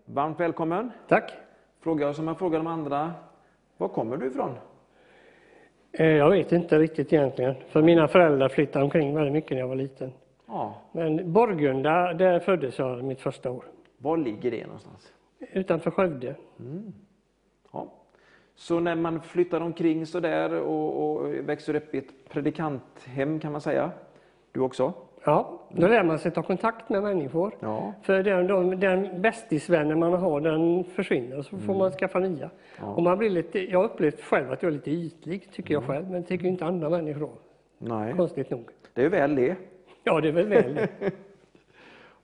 Varmt 0.05 0.41
välkommen. 0.41 0.91
Tack. 1.09 1.33
Fråga 1.81 2.15
som 2.15 2.25
man 2.25 2.37
frågar 2.37 2.59
de 2.59 2.67
andra, 2.67 3.13
var 3.77 3.89
kommer 3.89 4.17
du 4.17 4.27
ifrån? 4.27 4.55
Eh, 5.93 6.07
Jag 6.07 6.31
vet 6.31 6.53
inte 6.53 6.79
riktigt 6.79 7.13
egentligen, 7.13 7.55
för 7.69 7.83
mina 7.83 8.09
föräldrar 8.09 8.49
flyttade 8.49 8.85
omkring 8.85 9.15
väldigt 9.15 9.33
mycket 9.33 9.51
när 9.51 9.59
jag 9.59 9.69
var 9.69 9.77
liten. 9.77 10.13
Ja, 10.47 10.83
Men 10.93 11.33
Borgunda, 11.33 12.13
där 12.15 12.41
föddes 12.41 12.79
jag 12.79 13.05
mitt 13.05 13.21
första 13.21 13.51
år. 13.51 13.65
var 13.99 14.17
ligger 14.17 14.51
det 14.51 14.65
någonstans? 14.67 15.13
Utanför 15.53 15.91
Skövde. 15.91 16.35
Ja. 16.57 16.65
Så 18.57 18.81
när 18.81 18.95
man 18.95 19.21
flyttar 19.21 19.61
omkring 19.61 20.07
så 20.07 20.21
där 20.21 20.61
och, 20.61 21.17
och 21.17 21.35
växer 21.35 21.75
upp 21.75 21.95
i 21.95 21.99
ett 21.99 22.29
predikanthem 22.29 23.41
kan 23.41 23.53
man 23.53 23.61
säga, 23.61 23.91
du 24.53 24.61
också? 24.61 24.93
Ja, 25.25 25.61
då 25.69 25.87
lär 25.89 26.03
man 26.03 26.19
sig 26.19 26.31
ta 26.31 26.43
kontakt 26.43 26.89
med 26.89 27.03
människor. 27.03 27.55
Ja. 27.61 27.93
För 28.03 28.23
den, 28.23 28.47
de, 28.47 28.81
den 28.81 29.23
bästisvännen 29.23 29.99
man 29.99 30.13
har, 30.13 30.41
den 30.41 30.85
försvinner 30.85 31.39
och 31.39 31.45
så 31.45 31.59
får 31.59 31.75
man 31.75 31.91
skaffa 31.91 32.19
nya. 32.19 32.51
Och 32.81 33.03
man 33.03 33.19
blir 33.19 33.31
lite, 33.31 33.71
jag 33.71 33.79
har 33.79 33.85
upplevt 33.85 34.21
själv 34.21 34.53
att 34.53 34.63
jag 34.63 34.71
är 34.71 34.75
lite 34.75 34.91
ytlig, 34.91 35.53
tycker 35.53 35.75
jag 35.75 35.85
själv, 35.85 36.11
men 36.11 36.25
tycker 36.25 36.47
inte 36.47 36.67
andra 36.67 36.91
människor 36.91 37.23
om. 37.23 37.39
Nej, 37.79 38.15
Konstigt 38.15 38.51
nog. 38.51 38.69
det 38.95 39.05
är 39.05 39.09
väl 39.09 39.35
det. 39.35 39.57
Ja, 40.05 40.21
det 40.21 40.29
är 40.29 40.33
väl 40.33 40.47
väl 40.47 40.75
det. 40.75 40.89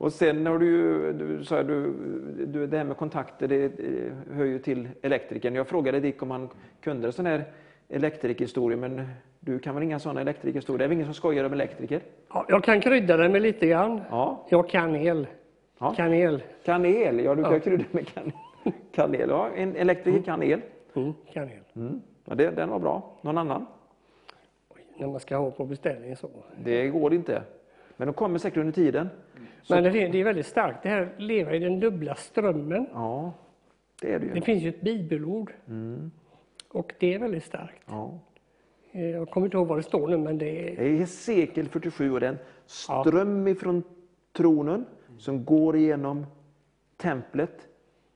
Och 0.03 0.13
sen 0.13 0.47
har 0.47 0.59
du 0.59 0.67
ju, 0.67 1.13
du 1.13 1.45
sa 1.45 1.63
du, 1.63 1.93
du, 2.47 2.67
det 2.67 2.77
här 2.77 2.85
med 2.85 2.97
kontakter, 2.97 3.49
det 3.49 3.73
hör 4.33 4.45
ju 4.45 4.59
till 4.59 4.89
elektrikern. 5.03 5.55
Jag 5.55 5.69
frågade 5.69 6.01
Dick 6.01 6.23
om 6.23 6.31
han 6.31 6.49
kunde 6.81 7.13
sån 7.13 7.27
här 7.27 7.45
elektrikerhistoria, 7.89 8.77
men 8.79 9.07
du 9.41 9.59
kan 9.59 9.75
väl 9.75 9.85
inga 9.85 9.99
sådana 9.99 10.21
elektrikerhistorier? 10.21 10.79
Det 10.79 10.85
är 10.85 10.89
väl 10.89 10.95
ingen 10.95 11.07
som 11.07 11.15
skojar 11.15 11.45
om 11.45 11.53
elektriker? 11.53 12.01
Ja, 12.33 12.47
jag 12.49 12.65
kan 12.65 12.81
krydda 12.81 13.17
det 13.17 13.29
med 13.29 13.43
lite 13.43 13.67
grann. 13.67 14.01
Ja. 14.11 14.47
Jag 14.51 14.69
kan 14.69 14.97
el. 14.97 15.27
Ja. 15.79 15.95
Kanel. 15.95 16.43
Kanel, 16.65 17.21
ja 17.21 17.35
du 17.35 17.43
kan 17.43 17.53
Ja. 17.53 17.61
krydda 17.61 17.85
med 17.91 18.09
kanel. 18.09 18.33
kanel. 18.93 19.29
Ja, 19.29 19.49
en 19.57 19.77
elektriker 19.77 20.23
kan 20.23 20.43
el. 20.43 20.61
Mm, 20.95 21.13
kanel. 21.33 21.61
Mm. 21.77 22.01
Ja, 22.25 22.35
det, 22.35 22.51
den 22.51 22.69
var 22.71 22.79
bra. 22.79 23.11
Någon 23.21 23.39
annan? 23.39 23.67
När 24.99 25.07
man 25.07 25.21
ska 25.21 25.37
ha 25.37 25.51
på 25.51 25.65
beställning 25.65 26.17
så. 26.17 26.29
Det 26.65 26.89
går 26.89 27.15
inte. 27.15 27.43
Men 27.97 28.07
de 28.07 28.15
kommer 28.15 28.39
säkert 28.39 28.59
under 28.59 28.73
tiden. 28.73 29.09
Men 29.69 29.83
det 29.85 29.89
är, 30.03 30.09
det 30.13 30.21
är 30.21 30.25
väldigt 30.25 30.47
starkt 30.47 30.83
det 30.83 30.89
här 30.89 31.09
leva 31.17 31.55
i 31.55 31.59
den 31.59 31.81
dubbla 31.81 32.15
strömmen. 32.15 32.87
Ja, 32.93 33.33
det 34.01 34.13
är 34.15 34.19
det 34.19 34.27
ju. 34.27 34.33
Det 34.35 34.41
finns 34.41 34.63
ju 34.63 34.69
ett 34.69 34.81
bibelord. 34.81 35.53
Och 36.69 36.93
det 36.99 37.15
är 37.15 37.19
väldigt 37.19 37.45
starkt. 37.45 37.83
Ja. 37.87 38.19
Eh, 38.93 39.07
Jag 39.11 39.31
kommer 39.31 39.47
inte 39.47 39.57
ihåg 39.57 39.67
vad 39.67 39.79
det 39.79 39.83
står 39.83 40.09
nu 40.09 40.17
men 40.19 40.39
det 40.39 40.73
är... 40.73 40.77
Det 40.77 40.89
är 40.89 40.97
Hesekiel 40.97 41.69
47 41.69 42.13
och 42.13 42.21
det 42.21 42.27
är 42.27 42.31
en 42.31 42.39
ström 42.67 43.49
ifrån 43.49 43.83
tronen 44.37 44.85
som 45.19 45.45
går 45.45 45.77
igenom 45.77 46.27
templet. 46.97 47.69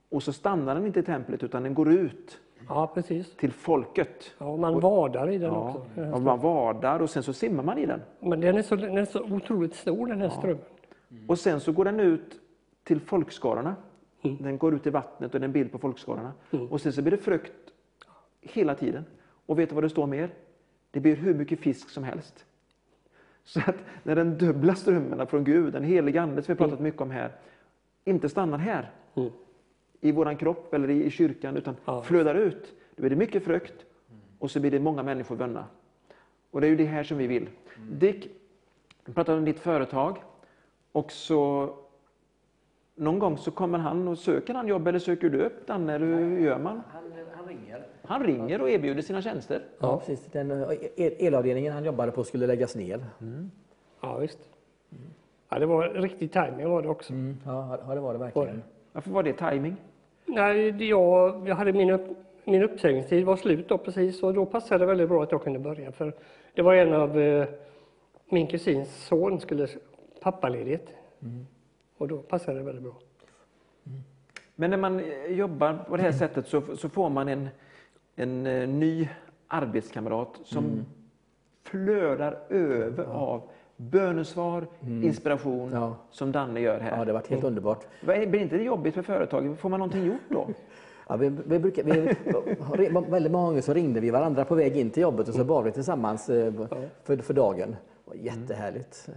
Och 0.09 0.23
så 0.23 0.33
stannar 0.33 0.75
den 0.75 0.87
inte 0.87 1.01
i 1.01 1.03
templet 1.03 1.43
utan 1.43 1.63
den 1.63 1.75
går 1.75 1.93
ut 1.93 2.39
Ja 2.69 2.95
till 3.39 3.53
folket. 3.53 4.35
Ja, 4.39 4.47
och 4.47 4.59
man 4.59 4.81
vadar 4.81 5.31
i 5.31 5.39
den 5.39 5.53
Ja, 5.53 5.69
också. 5.69 6.11
och 6.13 6.23
man 6.23 6.39
vadar 6.41 7.03
och 7.03 7.11
sen 7.11 7.23
så 7.23 7.33
simmar 7.33 7.63
man 7.65 7.79
i 7.79 7.87
den. 7.87 8.01
Men 8.21 8.41
den 8.41 8.57
är, 8.57 8.63
så, 8.63 8.77
den 8.77 8.99
är 8.99 9.05
så 9.05 9.23
otroligt 9.23 9.75
stor 9.75 10.07
den 10.07 10.21
här 10.21 10.29
strömmen. 10.29 10.65
Och 11.27 11.39
sen 11.39 11.61
så 11.61 11.73
går 11.73 11.85
den 11.85 12.01
ut 12.01 12.41
till 12.85 13.01
folkskarorna. 13.01 13.77
Den 14.23 14.59
går 14.59 14.75
ut 14.75 14.87
i 14.87 14.91
vattnet 14.91 15.35
och 15.35 15.41
det 15.41 15.45
är 15.45 15.49
en 15.49 15.53
bild 15.53 15.73
på 15.73 15.79
folkskarorna. 15.79 16.33
Och 16.71 16.81
sen 16.81 16.93
så 16.93 17.03
blir 17.03 17.11
det 17.11 17.17
frukt 17.17 17.53
hela 18.41 18.75
tiden. 18.75 19.05
Och 19.47 19.59
vet 19.59 19.69
du 19.69 19.75
vad 19.75 19.85
det 19.85 19.91
står 19.91 20.07
mer? 20.07 20.31
Det 20.91 21.01
blir 21.01 21.17
hur 21.17 21.35
mycket 21.35 21.61
fisk 21.61 21.89
som 21.91 22.05
helst. 22.05 22.45
Så 23.45 23.61
att 23.61 23.77
när 24.03 24.17
den 24.17 24.39
dubbla 24.39 24.75
strömmarna 24.75 25.27
från 25.27 25.45
Gud, 25.45 25.73
den 25.73 25.85
heliga 25.85 26.23
Ande 26.23 26.43
som 26.43 26.55
vi 26.55 26.59
pratat 26.59 26.81
mycket 26.81 27.01
om 27.01 27.11
här, 27.11 27.33
inte 28.05 28.29
stannar 28.29 28.59
här 28.59 28.91
Mm. 29.15 29.31
i 30.01 30.13
våran 30.13 30.37
kropp 30.37 30.75
eller 30.75 30.91
i, 30.91 31.11
kyrkan 31.11 31.57
utan 31.57 31.77
Ja. 31.85 32.03
flödar 32.03 32.35
ut. 32.35 32.75
Då 32.97 33.01
blir 33.01 33.11
det 33.11 33.17
mycket 33.17 33.45
frukt 33.45 33.85
och 34.39 34.51
så 34.51 34.61
blir 34.61 34.71
det 34.71 34.81
många 34.81 35.03
människor 35.03 35.37
vunna. 35.37 35.65
Och 36.51 36.61
det 36.61 36.67
är 36.67 36.69
ju 36.69 36.77
det 36.77 36.85
här 36.85 37.05
som 37.05 37.19
vi 37.19 37.27
vill. 37.27 37.49
Dick, 37.93 38.31
du 39.05 39.13
pratade 39.13 39.39
om 39.39 39.45
ditt 39.45 39.59
företag 39.61 40.19
och 40.97 41.13
så 41.13 41.69
någon 42.95 43.19
gång 43.19 43.39
så 43.39 43.51
kommer 43.51 43.79
han 43.79 44.09
och 44.09 44.19
söker 44.19 44.55
han 44.55 44.69
jobb 44.69 44.87
eller 44.89 44.99
söker 44.99 45.29
du 45.29 45.43
upp 45.45 45.67
den 45.67 45.89
eller 45.89 46.07
hur 46.07 46.41
gör 46.41 46.59
man? 46.59 46.83
Han, 46.93 47.03
han 47.37 47.47
ringer. 47.49 47.87
Han 48.03 48.23
ringer 48.25 48.61
och 48.63 48.71
erbjuder 48.71 49.03
sina 49.03 49.23
tjänster. 49.23 49.63
Ja, 49.81 49.99
precis. 49.99 50.27
Den 50.33 50.51
eh, 50.51 50.69
el- 50.97 51.15
elavdelningen 51.19 51.73
han 51.73 51.85
jobbade 51.85 52.13
på 52.13 52.25
skulle 52.25 52.47
läggas 52.47 52.77
ner. 52.77 53.05
Ja 54.01 54.19
visst. 54.19 54.39
Ja, 55.49 55.59
det 55.59 55.67
var 55.67 55.89
riktig 55.89 56.33
timing 56.33 56.69
var 56.69 56.83
det 56.83 56.89
också. 56.89 57.13
Mm, 57.13 57.37
ja, 57.45 57.79
det 57.95 58.01
var 58.01 58.13
det 58.13 58.19
verkligen. 58.19 58.63
Varför 58.93 59.11
var 59.11 59.23
det 59.23 59.33
timing? 59.33 59.77
Nej, 60.27 60.89
jag, 60.89 61.49
jag 61.49 61.55
hade 61.57 61.73
min, 61.73 61.91
upp, 61.91 62.07
min 62.45 62.63
uppsägningstid 62.63 63.25
var 63.27 63.37
slut 63.37 63.69
då 63.69 63.79
precis 63.79 64.23
och 64.23 64.35
då 64.35 64.47
passade 64.47 64.79
det 64.79 64.87
väldigt 64.87 65.09
bra 65.09 65.23
att 65.23 65.33
jag 65.33 65.43
kunde 65.43 65.59
börja. 65.59 65.93
För 65.93 66.13
det 66.55 66.63
var 66.63 66.75
en 66.75 66.95
av 66.95 67.19
eh, 67.21 67.49
min 68.29 68.47
kusins 68.47 69.07
son 69.07 69.41
skulle 69.41 69.69
pappaledigt. 70.21 70.93
Och 71.99 72.09
då 72.09 72.19
passade 72.19 72.59
det 72.59 72.65
väldigt 72.65 72.85
bra. 72.85 72.95
Men 74.55 74.71
när 74.71 74.77
man 74.77 75.01
eh, 75.01 75.27
jobbar 75.27 75.79
på 75.89 75.97
det 75.97 76.03
här 76.03 76.13
sättet 76.13 76.47
så, 76.49 76.63
så 76.77 76.89
får 76.89 77.11
man 77.11 77.29
en, 77.29 77.49
en 78.17 78.47
eh, 78.47 78.69
ny 78.69 79.09
arbetskamrat 79.49 80.41
som 80.45 80.85
flödar 81.63 82.39
över 82.49 83.05
av 83.05 83.43
bönesvar, 83.77 84.67
inspiration 85.03 85.69
Mm. 85.69 85.83
Ja. 85.83 85.97
som 86.11 86.33
Danne 86.33 86.61
gör 86.61 86.75
Ja, 86.75 86.81
här. 86.83 86.91
det 86.91 86.97
har 86.97 87.19
varit 87.19 87.29
helt 87.29 87.45
underbart. 87.45 87.87
Vad 88.07 88.17
är- 88.17 88.27
Blir 88.27 88.41
inte 88.41 88.57
det 88.57 88.63
jobbigt 88.63 88.95
för 88.95 89.03
företaget? 89.03 89.59
Får 89.59 89.69
man 89.69 89.81
någonting 89.81 90.05
gjort 90.07 90.21
då? 90.29 90.49
Ja, 91.09 91.17
vi, 91.17 91.29
vi 91.47 91.59
brukar, 91.59 91.83
vi, 91.85 92.89
väldigt 93.11 93.33
många 93.33 93.47
gånger 93.49 93.61
så 93.61 93.75
ringde 93.75 94.01
vi 94.01 94.11
varandra 94.11 94.45
på 94.45 94.55
väg 94.55 94.77
in 94.77 94.91
till 94.91 95.03
jobbet 95.03 95.29
och 95.29 95.35
så 95.35 95.45
bad 95.45 95.65
vi 95.65 95.73
tillsammans 95.73 96.29
eh, 96.29 96.53
för, 97.05 97.17
för 97.17 97.35
dagen. 97.35 97.77
Det 98.07 98.11
var 98.19 98.25
jättehärligt. 98.25 99.09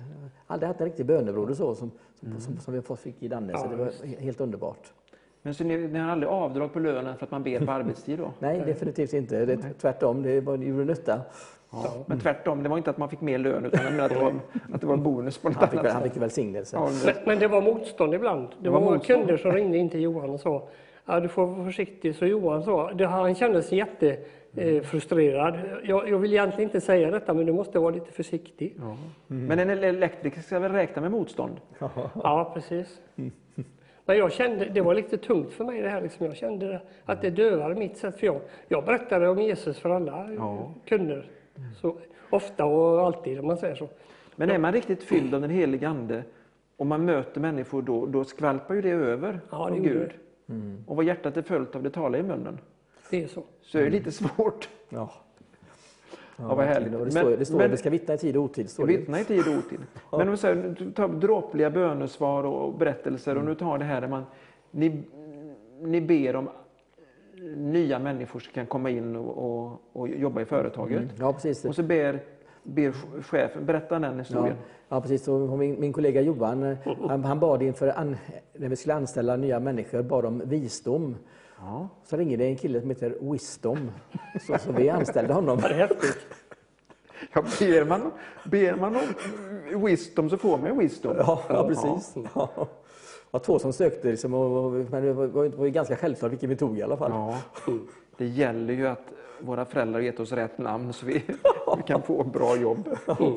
Aldrig 0.47 0.67
haft 0.67 0.79
en 0.79 0.85
riktig 0.85 1.05
bönebroder 1.05 1.53
så 1.53 1.75
som, 1.75 1.91
som, 2.19 2.39
som, 2.39 2.57
som 2.57 2.73
vi 2.73 2.81
fått- 2.81 2.99
fick 2.99 3.23
i 3.23 3.27
Danne, 3.27 3.57
så 3.57 3.65
Ja, 3.65 3.69
det 3.69 3.75
var 3.75 3.91
helt 4.19 4.41
underbart. 4.41 4.93
Men 5.41 5.53
så 5.53 5.63
ni, 5.63 5.77
ni 5.87 5.99
har 5.99 6.09
aldrig 6.11 6.29
avdrag 6.31 6.73
på 6.73 6.79
lönen 6.79 7.17
för 7.17 7.25
att 7.25 7.31
man 7.31 7.43
ber 7.43 7.65
på 7.65 7.71
arbetstid 7.71 8.19
då? 8.19 8.31
Nej, 8.39 8.63
definitivt 8.65 9.13
inte. 9.13 9.45
Det, 9.45 9.53
är 9.53 9.73
tvärtom, 9.81 10.23
det 10.23 10.41
var- 10.41 10.57
det 10.57 10.65
gjorde 10.65 10.85
nytta. 10.85 11.21
Men 12.05 12.19
tvärtom, 12.19 12.63
det 12.63 12.69
var 12.69 12.77
inte 12.77 12.89
att 12.89 12.97
man 12.97 13.09
fick 13.09 13.21
mer 13.21 13.37
lön 13.37 13.65
utan 13.65 13.99
att 13.99 14.09
det 14.09 14.15
var, 14.19 14.33
att 14.73 14.81
det 14.81 14.87
var 14.87 14.97
bonus 14.97 15.37
på 15.37 15.49
något 15.49 15.57
Han 15.57 15.67
fick, 15.69 15.79
annat 15.79 15.91
han 15.93 16.03
fick 16.03 16.17
välsignelse. 16.17 16.77
Ja, 16.77 16.89
Men, 17.05 17.15
men 17.25 17.39
det 17.39 17.47
var 17.47 17.61
motstånd 17.61 18.13
ibland. 18.13 18.47
Det 18.61 18.69
var 18.69 18.79
var, 18.81 18.91
motstånd. 18.93 19.19
kunder 19.19 19.37
som 19.37 19.51
ringde 19.51 19.77
in 19.77 19.89
till 19.89 20.01
Johan 20.01 20.29
och 20.29 20.39
sa 20.39 20.67
ja, 21.09 21.19
du 21.19 21.27
får 21.27 21.45
vara 21.45 21.65
försiktig. 21.65 22.15
Så 22.15 22.25
Johan 22.25 22.63
sa, 22.63 22.93
det, 22.93 23.05
han 23.07 23.35
kände 23.35 23.61
sig 23.63 23.77
jättefrustrerad. 23.77 25.59
Jag, 25.83 26.09
jag 26.09 26.17
vill 26.17 26.31
egentligen 26.33 26.63
inte 26.69 26.81
säga 26.81 27.11
detta 27.11 27.33
men 27.33 27.45
du 27.45 27.53
måste 27.53 27.79
vara 27.79 27.93
lite 27.93 28.11
försiktig. 28.11 28.75
Ja, 28.79 28.97
Men 29.27 29.59
en 29.59 29.69
elektriker 29.69 30.41
ska 30.41 30.59
väl 30.59 30.71
räkna 30.71 31.01
med 31.01 31.11
motstånd? 31.11 31.55
precis. 32.53 33.01
Men 34.05 34.17
jag 34.17 34.31
kände, 34.31 34.65
det 34.65 34.81
var 34.81 34.95
lite 34.95 35.17
tungt 35.17 35.53
för 35.53 35.65
mig 35.65 35.81
det 35.81 35.89
här. 35.89 36.01
Liksom. 36.01 36.25
Jag 36.25 36.35
kände 36.35 36.81
att 37.05 37.21
det 37.21 37.29
dövade 37.29 37.75
mitt 37.75 37.97
sätt. 37.97 38.19
För 38.19 38.25
jag, 38.27 38.39
jag 38.67 38.85
berättade 38.85 39.29
om 39.29 39.39
Jesus 39.39 39.79
för 39.79 39.89
alla 39.89 40.29
Ja. 40.37 40.71
kunder. 40.85 41.25
Så, 41.81 41.97
ofta 42.29 42.65
och 42.65 43.01
alltid 43.05 43.39
om 43.39 43.47
man 43.47 43.57
säger 43.57 43.75
så. 43.75 43.87
Men 44.35 44.49
är 44.49 44.57
man 44.57 44.73
riktigt 44.73 45.03
fylld 45.03 45.35
av 45.35 45.41
den 45.41 45.49
helige 45.49 45.87
Ande 45.87 46.23
och 46.77 46.85
man 46.85 47.05
möter 47.05 47.41
människor 47.41 47.81
då, 47.81 48.05
då 48.05 48.23
skvalpar 48.23 48.75
ju 48.75 48.81
det 48.81 48.89
över 48.89 49.39
Ja, 49.51 49.69
det 49.71 49.79
av 49.79 50.11
Gud. 50.49 50.83
Och 50.87 50.95
vad 50.95 51.05
hjärtat 51.05 51.37
är 51.37 51.41
följt 51.41 51.75
av, 51.75 51.83
det 51.83 51.89
talar 51.89 52.19
i 52.19 52.23
munnen. 52.23 52.57
Det 53.09 53.23
är 53.23 53.27
så. 53.27 53.43
Så 53.61 53.77
är 53.77 53.83
det 53.83 53.89
lite 53.89 54.11
svårt. 54.11 54.69
Ja. 54.89 55.11
Ja, 56.37 56.55
vad 56.55 56.65
härligt. 56.65 56.91
Det 56.91 56.97
Men- 56.97 57.11
står, 57.11 57.37
det 57.37 57.45
står 57.45 57.57
men- 57.57 57.71
vi 57.71 57.77
ska 57.77 57.89
vittna 57.89 58.13
i 58.13 58.17
tid 58.17 58.37
och 58.37 58.43
otid. 58.43 58.69
Står 58.69 58.87
det. 58.87 58.97
Vittna 58.97 59.19
i 59.19 59.23
tid 59.25 59.39
och 59.47 59.53
otid. 59.53 59.79
Men 60.11 60.21
om 60.21 60.31
vi 60.31 60.37
säger, 60.37 60.75
du 60.79 60.91
tar 60.91 61.07
dråpliga 61.07 61.69
bönesvar 61.69 62.43
och 62.43 62.73
berättelser 62.73 63.37
och 63.37 63.45
nu 63.45 63.55
tar 63.55 63.77
det 63.77 63.85
här 63.85 64.01
där 64.01 64.07
man, 64.07 64.23
ni, 64.71 65.03
ni 65.81 66.01
ber 66.01 66.35
om 66.35 66.49
nya 67.55 67.99
människor 67.99 68.39
som 68.39 68.53
kan 68.53 68.65
komma 68.65 68.89
in 68.89 69.15
och, 69.15 69.37
och, 69.67 69.81
och 69.93 70.09
jobba 70.09 70.41
i 70.41 70.45
företaget. 70.45 71.03
Ja, 71.19 71.33
precis. 71.33 71.65
Och 71.65 71.75
så 71.75 71.83
ber, 71.83 72.19
ber 72.63 72.91
chefen, 73.21 73.65
berätta 73.65 73.99
den 73.99 74.13
Ja, 74.13 74.19
historien. 74.19 74.55
ja 74.89 75.01
precis. 75.01 75.27
Och 75.27 75.57
min, 75.57 75.79
min 75.79 75.93
kollega 75.93 76.21
Johan 76.21 76.63
eh, 76.63 76.77
han, 77.07 77.23
han 77.23 77.39
bad 77.39 77.61
inför 77.61 77.87
an, 77.87 78.17
när 78.53 78.69
vi 78.69 78.75
skulle 78.75 78.93
anställa 78.93 79.35
nya 79.35 79.59
människor 79.59 80.01
bad 80.01 80.25
om 80.25 80.41
visdom. 80.45 81.15
Ja. 81.59 81.87
Så 82.03 82.17
ringde 82.17 82.37
det 82.37 82.45
en 82.45 82.55
kille 82.55 82.81
som 82.81 82.89
heter 82.89 83.31
Wisdom. 83.31 83.91
Så, 84.47 84.57
så 84.59 84.71
vi 84.71 84.89
anställde 84.89 85.33
honom. 85.33 85.59
Ja, 87.33 87.41
ber, 87.59 87.85
man, 87.85 88.11
ber 88.43 88.75
man 88.75 88.95
om 88.95 89.85
wisdom 89.85 90.29
så 90.29 90.37
får 90.37 90.57
man 90.57 90.77
wisdom. 90.77 91.15
Ja, 91.17 91.43
ja 91.49 91.67
precis. 91.67 92.15
Ja. 92.35 92.67
Var 93.31 93.39
två 93.39 93.59
som 93.59 93.73
sökte, 93.73 94.07
liksom, 94.07 94.33
och, 94.33 94.71
men 94.71 95.03
det 95.03 95.13
var, 95.13 95.27
var 95.27 95.65
ju 95.65 95.71
ganska 95.71 95.95
självklart 95.95 96.31
vilken 96.31 96.49
vi 96.49 96.55
tog 96.55 96.77
i 96.79 96.81
alla 96.83 96.97
fall. 96.97 97.11
Ja. 97.11 97.37
Det 98.19 98.25
gäller 98.25 98.73
ju 98.73 98.87
att 98.87 99.03
våra 99.39 99.65
föräldrar 99.65 99.99
gett 99.99 100.19
oss 100.19 100.31
rätt 100.31 100.57
namn 100.57 100.93
så 100.93 101.05
vi, 101.05 101.13
vi 101.77 101.83
kan 101.87 102.01
få 102.01 102.23
bra 102.23 102.57
jobb. 102.57 102.89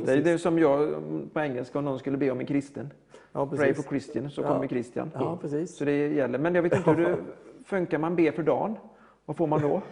Det 0.06 0.12
är 0.12 0.22
det 0.22 0.38
som 0.38 0.58
jag 0.58 0.94
på 1.32 1.40
engelska, 1.40 1.78
om 1.78 1.84
någon 1.84 1.98
skulle 1.98 2.16
be 2.16 2.30
om 2.30 2.40
en 2.40 2.46
kristen. 2.46 2.90
Ja, 3.32 3.46
Pray 3.46 3.74
for 3.74 3.82
Christian, 3.82 4.30
så 4.30 4.42
Ja. 4.42 4.48
kommer 4.48 4.68
Christian. 4.68 5.10
Ja, 5.14 5.38
precis. 5.40 5.76
Så 5.76 5.84
det 5.84 6.08
gäller. 6.08 6.38
Men 6.38 6.54
jag 6.54 6.62
vet 6.62 6.76
inte 6.76 6.90
hur 6.90 7.04
det 7.04 7.16
funkar. 7.64 7.98
Man 7.98 8.16
ber 8.16 8.30
för 8.30 8.42
dagen. 8.42 8.76
Vad 9.24 9.36
får 9.36 9.46
man 9.46 9.62
då? 9.62 9.82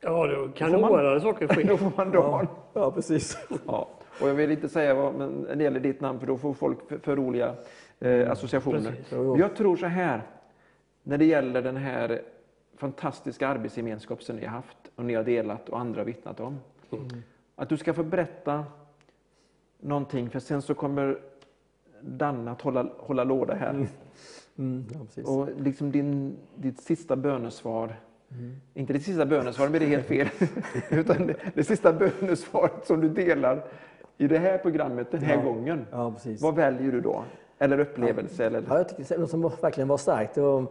Ja, 0.00 0.26
då 0.26 0.48
kan 0.48 0.74
oanade 0.74 1.20
saker 1.20 1.48
ske. 1.54 1.62
Då 1.62 1.76
får 1.76 1.92
man 1.96 2.10
dagen. 2.10 2.46
Ja, 2.72 2.90
precis. 2.90 3.38
Ja. 3.66 3.88
Och 4.20 4.28
jag 4.28 4.34
vill 4.34 4.50
inte 4.50 4.68
säga 4.68 4.94
vad 4.94 5.14
men 5.14 5.28
när 5.48 5.56
det 5.56 5.64
gäller 5.64 5.80
ditt 5.80 6.00
namn 6.00 6.20
för 6.20 6.26
då 6.26 6.36
får 6.36 6.52
folk 6.54 6.88
för, 6.88 6.98
för 6.98 7.16
roliga 7.16 7.54
eh, 8.00 8.30
associationer. 8.30 8.80
Precis. 8.90 9.12
Jag 9.38 9.56
tror 9.56 9.76
så 9.76 9.86
här, 9.86 10.22
när 11.02 11.18
det 11.18 11.24
gäller 11.24 11.62
den 11.62 11.76
här 11.76 12.22
fantastiska 12.76 13.48
arbetsgemenskap 13.48 14.22
som 14.22 14.36
ni 14.36 14.44
har 14.44 14.52
haft 14.52 14.76
och 14.96 15.04
ni 15.04 15.14
har 15.14 15.24
delat 15.24 15.68
och 15.68 15.80
andra 15.80 16.00
har 16.00 16.06
vittnat 16.06 16.40
om. 16.40 16.58
Att 17.56 17.68
du 17.68 17.76
ska 17.76 17.94
få 17.94 18.02
berätta 18.02 18.64
någonting 19.80 20.30
för 20.30 20.38
sen 20.40 20.62
så 20.62 20.74
kommer 20.74 21.18
Danne 22.00 22.50
att 22.50 22.60
hålla, 22.62 22.88
hålla 22.98 23.24
låda 23.24 23.54
här. 23.54 23.86
Mm, 24.58 24.84
ja, 24.94 24.98
precis. 25.04 25.26
Och 25.28 25.48
liksom 25.60 25.90
din, 25.92 26.36
ditt 26.54 26.80
sista 26.80 27.16
bönesvar, 27.16 27.96
inte 28.74 28.92
ditt 28.92 29.02
sista 29.04 29.26
bönesvar, 29.26 29.68
men 29.68 29.80
det 29.80 29.86
är 29.86 29.88
helt 29.88 30.06
fel, 30.06 30.28
utan 30.90 31.26
det, 31.26 31.34
det 31.54 31.64
sista 31.64 31.92
bönesvaret 31.92 32.86
som 32.86 33.00
du 33.00 33.08
delar 33.08 33.64
i 34.18 34.28
det 34.28 34.38
här 34.38 34.58
programmet 34.58 35.10
den 35.10 35.22
här 35.22 35.36
Ja. 35.36 35.42
gången. 35.42 35.86
Ja. 35.90 36.14
Vad 36.40 36.54
väljer 36.54 36.92
du 36.92 37.00
då? 37.00 37.24
Eller 37.58 37.78
upplevelse? 37.78 38.44
Eller? 38.44 38.62
Ja, 38.68 38.76
jag 38.76 38.88
tycker 38.88 39.18
något 39.18 39.30
som 39.30 39.42
verkligen 39.42 39.88
var 39.88 39.96
starkt. 39.96 40.34
Det 40.34 40.40
var, 40.40 40.66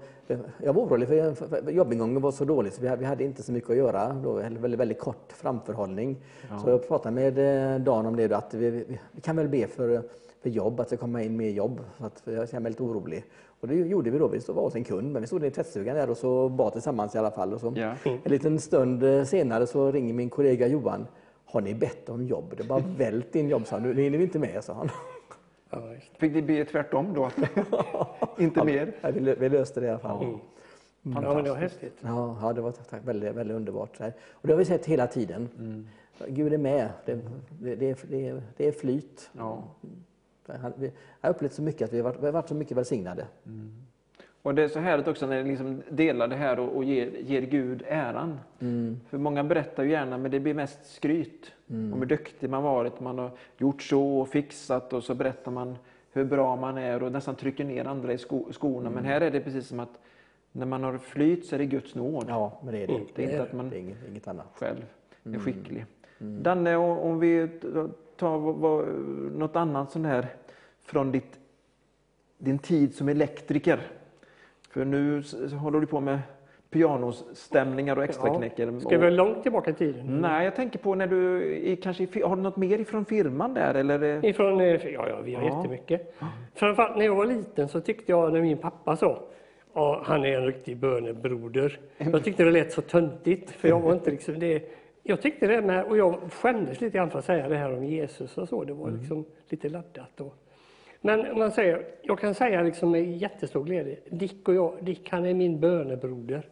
jag 0.63 0.73
var 0.73 0.81
orolig 0.83 1.07
för, 1.07 1.69
jobbingången 1.71 2.21
var 2.21 2.31
så 2.31 2.45
dålig 2.45 2.73
så 2.73 2.81
vi 2.81 3.05
hade, 3.05 3.23
inte 3.23 3.43
så 3.43 3.51
mycket 3.51 3.69
att 3.69 3.77
göra. 3.77 4.13
Då, 4.13 4.33
väldigt, 4.33 4.79
väldigt 4.79 4.99
kort 4.99 5.33
framförhållning. 5.33 6.17
Så 6.63 6.69
jag 6.69 6.87
pratade 6.87 7.15
med 7.15 7.37
eh, 7.73 7.79
Dan 7.79 8.05
om 8.05 8.15
det, 8.15 8.27
då, 8.27 8.35
att 8.35 8.53
vi, 8.53 8.69
vi, 8.69 8.99
vi 9.11 9.21
kan 9.21 9.35
väl 9.35 9.47
be 9.47 9.67
för, 9.67 10.01
för 10.41 10.49
jobb, 10.49 10.79
att 10.79 10.89
det 10.89 10.97
kommer 10.97 11.19
in 11.19 11.37
mer 11.37 11.49
jobb. 11.49 11.81
Så 11.97 12.05
att 12.05 12.21
jag 12.25 12.49
känner 12.49 12.61
mig 12.61 12.71
lite 12.71 12.83
orolig. 12.83 13.23
Och 13.61 13.67
det 13.67 13.75
gjorde 13.75 14.09
vi 14.09 14.17
då. 14.17 14.27
Vi 14.27 14.41
stod 14.41 14.55
var 14.55 14.63
hos 14.63 14.75
en 14.75 14.83
kund, 14.83 15.11
men 15.11 15.21
vi 15.21 15.27
stod 15.27 15.45
i 15.45 15.51
tvättstugan 15.51 15.95
där 15.95 16.09
och 16.09 16.17
så 16.17 16.49
bad 16.49 16.73
tillsammans 16.73 17.15
i 17.15 17.17
alla 17.17 17.31
fall. 17.31 17.53
Och 17.53 17.59
så, 17.59 17.73
Ja. 17.75 17.93
En 18.03 18.31
liten 18.31 18.59
stund 18.59 19.03
eh, 19.03 19.23
senare 19.23 19.67
så 19.67 19.91
ringer 19.91 20.13
min 20.13 20.29
kollega 20.29 20.67
Johan. 20.67 21.07
Har 21.45 21.61
ni 21.61 21.73
bett 21.73 22.09
om 22.09 22.25
jobb? 22.25 22.53
Det 22.57 22.63
bara 22.63 22.83
vält 22.97 23.35
in 23.35 23.49
jobb, 23.49 23.67
sa 23.67 23.75
han. 23.75 23.83
Nu 23.83 24.01
hinner 24.01 24.17
vi 24.17 24.23
inte 24.23 24.39
med, 24.39 24.63
sa 24.63 24.73
han. 24.73 24.89
Ja. 25.75 25.95
Fick 26.17 26.33
ni 26.33 26.41
be 26.41 26.65
tvärtom 26.65 27.13
då? 27.13 27.29
inte 28.37 28.63
mer? 28.63 28.93
Ja, 29.01 29.11
vi, 29.11 29.35
vi 29.39 29.49
löste 29.49 29.79
det 29.79 29.85
i 29.85 29.89
alla 29.89 29.99
fall. 29.99 30.25
ja, 31.01 31.33
men 31.33 31.43
det 31.43 31.49
var 31.49 31.57
häftigt. 31.57 31.97
Ja, 32.01 32.37
ja 32.41 32.53
det 32.53 32.61
var 32.61 32.71
tack, 32.71 33.01
väldigt, 33.07 33.35
väldigt 33.35 33.55
underbart. 33.55 33.99
Och 34.31 34.47
det 34.47 34.53
har 34.53 34.57
vi 34.57 34.65
sett 34.65 34.85
hela 34.85 35.07
tiden. 35.07 35.49
Gud 36.27 36.53
är 36.53 36.57
med. 36.57 36.89
Det, 37.05 37.13
det, 37.59 37.75
det, 37.75 37.85
är- 38.29 38.41
det, 38.57 38.67
är- 38.67 38.71
flyt. 38.71 39.29
Ja. 39.37 39.63
Han, 40.47 40.73
vi 40.77 40.91
har 41.21 41.29
upplevt 41.29 41.53
så 41.53 41.61
mycket 41.61 41.81
att 41.85 41.93
vi 41.93 41.97
har 41.97 42.03
varit, 42.03 42.19
vi 42.21 42.25
har 42.25 42.33
varit 42.33 42.47
så 42.49 42.55
mycket 42.55 42.77
välsignade. 42.77 43.27
Och 44.45 44.55
det 44.55 44.63
är 44.63 44.67
så 44.67 44.79
härligt 44.79 45.07
också 45.07 45.27
när 45.27 45.43
ni 45.43 45.49
liksom 45.49 45.81
delar 45.89 46.27
det 46.27 46.35
här 46.35 46.59
och, 46.59 46.75
och 46.75 46.83
ger, 46.83 47.11
ger 47.19 47.41
Gud 47.41 47.83
äran. 47.87 48.39
För 49.09 49.17
många 49.17 49.43
berättar 49.43 49.83
ju 49.83 49.89
gärna, 49.91 50.17
men 50.17 50.31
det 50.31 50.39
blir 50.39 50.53
mest 50.53 50.79
skryt. 50.95 51.51
Om 51.67 51.93
hur 51.99 52.05
duktig 52.05 52.49
man 52.49 52.63
varit, 52.63 52.99
man 52.99 53.19
har 53.19 53.31
gjort 53.57 53.81
så 53.81 54.17
och 54.19 54.27
fixat 54.29 54.93
och 54.93 55.03
så 55.03 55.15
berättar 55.15 55.51
man 55.51 55.77
hur 56.13 56.25
bra 56.25 56.55
man 56.55 56.77
är 56.77 57.03
och 57.03 57.11
nästan 57.11 57.35
trycker 57.35 57.63
ner 57.63 57.85
andra 57.85 58.13
i 58.13 58.17
sko, 58.17 58.47
skorna. 58.51 58.89
Men 58.89 59.05
här 59.05 59.21
är 59.21 59.31
det 59.31 59.39
precis 59.41 59.67
som 59.67 59.79
att 59.79 59.99
när 60.51 60.65
man 60.65 60.83
har 60.83 60.97
flyt 60.97 61.45
så 61.45 61.55
är 61.55 61.59
det 61.59 61.65
Guds 61.65 61.95
nåd 61.95 62.25
Ja, 62.29 62.59
men 62.63 62.73
det 62.73 62.83
är 62.83 62.87
det. 62.87 62.99
Det 63.15 63.23
är 63.25 63.29
inte 63.31 63.43
att 63.43 63.53
man- 63.53 63.73
inget, 63.73 63.97
inget 64.09 64.27
annat. 64.27 64.47
själv 64.53 64.85
är 65.23 65.39
skicklig. 65.39 65.85
Danne, 66.17 66.77
o- 66.77 66.99
om 67.01 67.19
vi 67.19 67.47
tar 68.17 68.37
vad- 68.37 68.87
något 69.37 69.55
annat 69.55 69.91
sånt 69.91 70.05
här 70.05 70.27
från 70.83 71.11
ditt, 71.11 71.39
din 72.37 72.59
tid 72.59 72.95
som 72.95 73.09
elektriker. 73.09 73.79
För 74.75 74.85
nu 74.85 75.23
håller 75.61 75.79
du 75.79 75.87
på 75.87 75.99
med 75.99 76.19
pianostämningar 76.69 77.97
och 77.97 78.03
extraknäcker. 78.03 78.79
Ska 78.79 78.97
vi 78.97 79.11
långt 79.11 79.43
tillbaka 79.43 79.71
i 79.71 79.73
tiden? 79.73 80.05
Nej, 80.21 80.45
jag 80.45 80.55
tänker 80.55 80.79
på 80.79 80.95
när 80.95 81.07
du 81.07 81.75
kanske, 81.83 82.07
har 82.25 82.35
du 82.35 82.41
något 82.41 82.57
mer 82.57 82.79
ifrån 82.79 83.05
firman 83.05 83.53
där? 83.53 83.73
Eller? 83.73 84.25
Ifrån, 84.25 84.61
eh, 84.61 84.67
ja, 84.67 85.09
ja, 85.09 85.21
vi 85.23 85.33
har 85.35 85.43
Ja. 85.43 85.57
jättemycket. 85.57 86.15
Framförallt 86.55 86.97
när 86.97 87.05
jag 87.05 87.15
var 87.15 87.25
liten 87.25 87.67
så 87.67 87.79
tyckte 87.81 88.11
jag 88.11 88.33
när 88.33 88.41
min 88.41 88.57
pappa 88.57 88.95
sa 88.95 89.23
Ja, 89.73 90.01
han 90.05 90.25
är 90.25 90.37
en 90.39 90.45
riktig 90.45 90.77
bönebroder. 90.77 91.79
Jag 91.97 92.23
tyckte 92.23 92.43
det 92.43 92.51
lät 92.51 92.71
så 92.71 92.81
töntigt, 92.81 93.51
för 93.51 93.67
jag 93.67 93.79
var 93.79 93.93
inte 93.93 94.11
liksom 94.11 94.39
det. 94.39 94.63
Jag 95.03 95.21
tyckte 95.21 95.47
det 95.47 95.61
med, 95.61 95.85
och 95.85 95.97
jag 95.97 96.15
skämdes 96.31 96.81
lite 96.81 96.97
grann 96.97 97.09
för 97.09 97.19
att 97.19 97.25
säga 97.25 97.49
det 97.49 97.55
här 97.55 97.77
om 97.77 97.83
Jesus 97.85 98.37
och 98.37 98.49
så. 98.49 98.63
Det 98.63 98.73
var 98.73 98.91
liksom 98.91 99.25
lite 99.49 99.69
laddat. 99.69 100.21
Och. 100.21 100.35
Men 101.05 101.37
man 101.37 101.51
säger, 101.51 101.85
jag 102.01 102.19
kan 102.19 102.35
säga 102.35 102.61
liksom 102.61 102.91
med 102.91 103.17
jättestor 103.17 103.63
glädje, 103.63 103.97
Dick 104.09 104.47
och 104.47 104.55
jag, 104.55 104.77
Dick 104.81 105.09
han 105.09 105.25
är 105.25 105.33
min 105.33 105.59
bönebroder. 105.59 106.47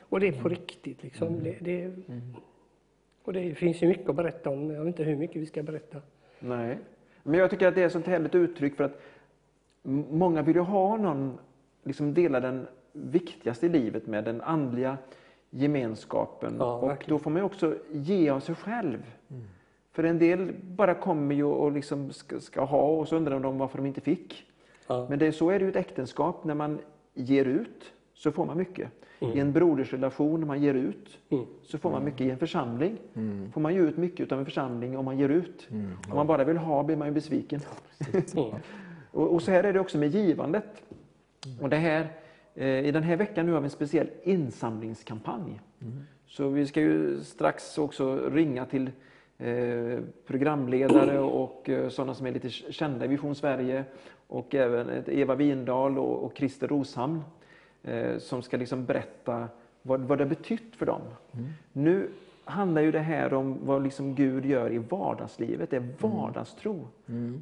Och 0.00 0.20
det 0.20 0.28
är 0.28 0.32
på 0.32 0.48
riktigt 0.48 1.02
liksom. 1.02 1.42
Det, 1.42 1.56
det, 1.60 1.92
och 3.22 3.32
det 3.32 3.54
finns 3.54 3.82
ju 3.82 3.88
mycket 3.88 4.08
att 4.08 4.16
berätta 4.16 4.50
om, 4.50 4.70
jag 4.70 4.78
vet 4.80 4.86
inte 4.86 5.02
hur 5.02 5.16
mycket 5.16 5.36
vi 5.36 5.46
ska 5.46 5.62
berätta. 5.62 5.98
Nej. 6.38 6.78
Men 7.22 7.40
jag 7.40 7.50
tycker 7.50 7.68
att 7.68 7.74
det 7.74 7.82
är 7.82 7.86
ett 7.86 7.92
sånt 7.92 8.06
härligt 8.06 8.34
uttryck 8.34 8.76
för 8.76 8.84
att 8.84 9.00
många 10.10 10.42
vill 10.42 10.56
ju 10.56 10.62
ha 10.62 10.96
någon, 10.96 11.38
liksom 11.82 12.14
dela 12.14 12.40
den 12.40 12.66
viktigaste 12.92 13.66
i 13.66 13.68
livet 13.68 14.06
med, 14.06 14.24
den 14.24 14.40
andliga 14.40 14.98
gemenskapen. 15.50 16.56
Ja, 16.58 16.74
och 16.74 17.04
då 17.08 17.18
får 17.18 17.30
man 17.30 17.42
också 17.42 17.76
ge 17.90 18.30
av 18.30 18.40
sig 18.40 18.54
själv. 18.54 19.02
För 19.92 20.04
en 20.04 20.18
del 20.18 20.52
bara 20.62 20.94
kommer 20.94 21.34
ju 21.34 21.44
och 21.44 21.72
liksom 21.72 22.12
ska, 22.12 22.40
ska 22.40 22.64
ha 22.64 22.82
och 22.86 23.08
så 23.08 23.16
undrar 23.16 23.40
de 23.40 23.58
varför 23.58 23.78
de 23.78 23.86
inte 23.86 24.00
fick. 24.00 24.44
Ja. 24.86 25.06
Men 25.10 25.18
det, 25.18 25.26
är- 25.26 25.32
så 25.32 25.50
är 25.50 25.58
det 25.58 25.64
ju 25.64 25.70
ett 25.70 25.76
äktenskap. 25.76 26.44
När 26.44 26.54
man 26.54 26.78
ger 27.14 27.44
ut 27.44 27.92
så 28.14 28.32
får 28.32 28.46
man 28.46 28.56
mycket. 28.58 28.88
I 29.34 29.40
en 29.40 29.52
brodersrelation 29.52 30.40
när 30.40 30.46
man 30.46 30.62
ger 30.62 30.74
ut 30.74 31.18
Mm. 31.30 31.44
så 31.62 31.78
får 31.78 31.90
man 31.90 32.04
mycket. 32.04 32.20
I 32.20 32.30
en 32.30 32.38
församling 32.38 32.98
får 33.52 33.60
man 33.60 33.74
ge 33.74 33.80
ut 33.80 33.96
mycket 33.96 34.32
av 34.32 34.38
en 34.38 34.44
församling 34.44 34.98
om 34.98 35.04
man 35.04 35.18
ger 35.18 35.28
ut. 35.28 35.68
Om 36.10 36.16
man 36.16 36.26
bara 36.26 36.44
vill 36.44 36.56
ha 36.56 36.82
blir 36.82 36.96
man 36.96 37.08
ju 37.08 37.14
besviken. 37.14 37.60
Mm. 38.36 38.50
och, 39.10 39.32
och 39.34 39.42
så 39.42 39.50
här 39.50 39.64
är 39.64 39.72
det 39.72 39.80
också 39.80 39.98
med 39.98 40.08
givandet. 40.14 40.82
Och 41.60 41.68
det 41.68 41.76
här, 41.76 42.06
eh, 42.54 42.66
I 42.86 42.90
den 42.90 43.02
här 43.02 43.16
veckan 43.16 43.46
nu 43.46 43.52
har 43.52 43.60
vi 43.60 43.64
en 43.64 43.70
speciell 43.70 44.10
insamlingskampanj. 44.24 45.60
Så 46.26 46.48
vi 46.48 46.66
ska 46.66 46.80
ju 46.80 47.20
strax 47.20 47.78
också 47.78 48.28
ringa 48.30 48.64
till 48.66 48.90
programledare 50.26 51.18
och 51.18 51.68
eh, 51.68 51.88
sådana 51.88 52.14
som 52.14 52.26
är 52.26 52.32
lite 52.32 52.50
kända 52.50 53.04
i 53.04 53.08
Vision 53.08 53.34
Sverige 53.34 53.84
och 54.26 54.54
även 54.54 54.88
ett 54.88 55.08
Eva 55.08 55.34
Windahl 55.34 55.98
och, 55.98 56.32
Christer 56.36 56.68
Roshamn 56.68 57.22
eh, 57.82 58.18
som 58.18 58.42
ska 58.42 58.56
liksom 58.56 58.84
berätta 58.84 59.48
vad, 59.82 60.00
vad 60.00 60.18
det 60.18 60.24
har 60.24 60.28
betytt 60.28 60.76
för 60.76 60.86
dem. 60.86 61.02
Nu 61.72 62.08
handlar 62.44 62.82
ju 62.82 62.92
det 62.92 62.98
här 62.98 63.34
om 63.34 63.58
vad 63.62 63.82
liksom 63.82 64.14
Gud 64.14 64.44
gör 64.44 64.72
i 64.72 64.78
vardagslivet, 64.78 65.70
det 65.70 65.76
är 65.76 65.88
vardagstro. 66.00 66.88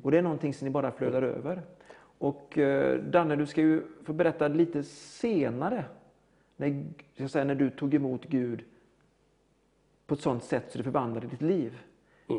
Och 0.03 0.11
det 0.11 0.19
är 0.19 0.23
någonting 0.23 0.55
som 0.55 0.65
ni 0.65 0.71
bara 0.71 0.91
flödar 0.91 1.23
över. 1.23 1.63
Och 2.19 2.59
eh, 2.59 2.99
Danne, 2.99 3.37
du 3.37 3.47
ska 3.47 3.61
ju 3.61 3.83
få 4.05 4.13
berätta 4.13 4.49
lite 4.49 4.83
senare 4.83 5.85
när, 6.57 6.85
jag 7.15 7.31
säga, 7.31 7.45
när 7.45 7.55
du 7.55 7.71
tog 7.71 7.95
emot 7.95 8.25
Gud 8.25 8.65
på 10.07 10.15
ett 10.15 10.21
sådant 10.21 10.45
sätt 10.45 10.65
så 10.73 10.79
det 10.79 10.85
förvandlade 10.85 11.27
ditt 11.27 11.43
liv. 11.43 11.79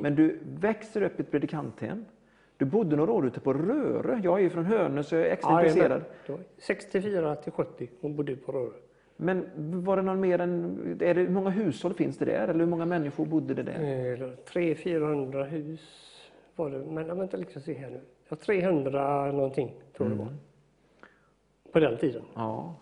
Men 0.02 0.16
du 0.16 0.40
växer 0.44 1.02
upp 1.02 1.20
i 1.20 1.22
ett 1.22 1.32
predikanthem. 1.32 2.06
Du 2.58 2.66
bodde 2.66 2.96
några 2.96 3.12
år 3.12 3.28
ute 3.28 3.40
på 3.40 3.54
Rörö. 3.54 4.20
Jag 4.24 4.38
är 4.40 4.44
ju 4.44 4.50
från 4.50 4.66
Hönö 4.66 5.04
så 5.04 5.16
jag 5.16 5.28
är 5.28 5.32
extra 5.32 5.52
Ja, 5.52 5.60
intresserad. 5.60 5.92
jajamän. 5.92 6.08
Det 6.26 6.32
var 6.32 6.40
64 6.58 7.36
till 7.36 7.52
70 7.52 7.90
hon 8.02 8.16
bodde 8.16 8.36
på 8.36 8.52
Rörö. 8.52 8.72
Men 9.18 9.46
var 9.84 9.98
det 9.98 10.02
någon 10.04 10.20
mer 10.20 10.40
än... 10.42 10.78
Är 11.02 11.14
det, 11.14 11.22
hur 11.22 11.30
många 11.30 11.50
hushåll 11.50 11.94
finns 11.94 12.18
det 12.18 12.26
där? 12.26 12.48
Eller 12.48 12.60
hur 12.60 12.66
många 12.72 12.86
människor 12.86 13.26
bodde 13.26 13.54
det 13.54 13.64
där? 13.64 13.80
Eh, 13.80 14.18
300-400 14.52 15.44
hus 15.44 15.82
var 16.56 16.70
det, 16.70 16.78
men 16.80 17.08
jag 17.08 17.16
vänta 17.16 17.38
liksom 17.38 17.62
se 17.62 17.74
här 17.74 17.90
nu. 17.90 18.02
Ja, 18.30 18.36
300 18.36 19.32
någonting 19.32 19.74
tror 19.98 20.10
jag 20.10 20.18
det 20.18 20.24
var. 20.24 20.34
På 21.72 21.80
den 21.80 21.98
tiden. 21.98 22.24
Ja. 22.36 22.76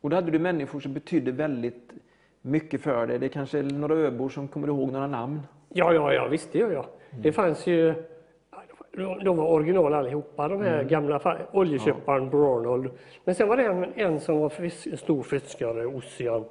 Och 0.00 0.10
då 0.10 0.16
hade 0.16 0.30
du 0.30 0.38
människor 0.38 0.80
som 0.80 0.94
betydde 0.94 1.32
väldigt 1.32 1.92
mycket 2.42 2.80
för 2.80 3.06
dig. 3.06 3.18
Det 3.18 3.26
är 3.26 3.28
kanske 3.28 3.62
några 3.62 3.94
öbor 3.94 4.28
som 4.28 4.48
kommer 4.48 4.68
ihåg 4.68 4.92
några 4.92 5.06
namn. 5.06 5.40
Ja, 5.74 5.92
ja, 5.94 6.12
ja, 6.14 6.26
visst 6.28 6.52
det 6.52 6.58
gör 6.58 6.70
jag. 6.72 6.84
Det 7.22 7.32
fanns 7.32 7.66
ju, 7.66 7.94
de, 9.24 9.36
var 9.36 9.46
original 9.46 9.94
allihopa, 9.94 10.48
de 10.48 10.62
här 10.62 10.82
gamla 10.84 11.18
fa- 11.18 11.38
oljeköparen 11.52 12.30
Bronald. 12.30 12.90
Men 13.24 13.34
sen 13.34 13.48
var 13.48 13.56
det 13.56 13.64
en, 13.64 13.86
en 13.94 14.20
som 14.20 14.38
var 14.40 14.48
fris, 14.48 14.86
en 14.86 14.96
stor 14.96 15.22
fiskare, 15.22 15.86
Ossian. 15.86 16.44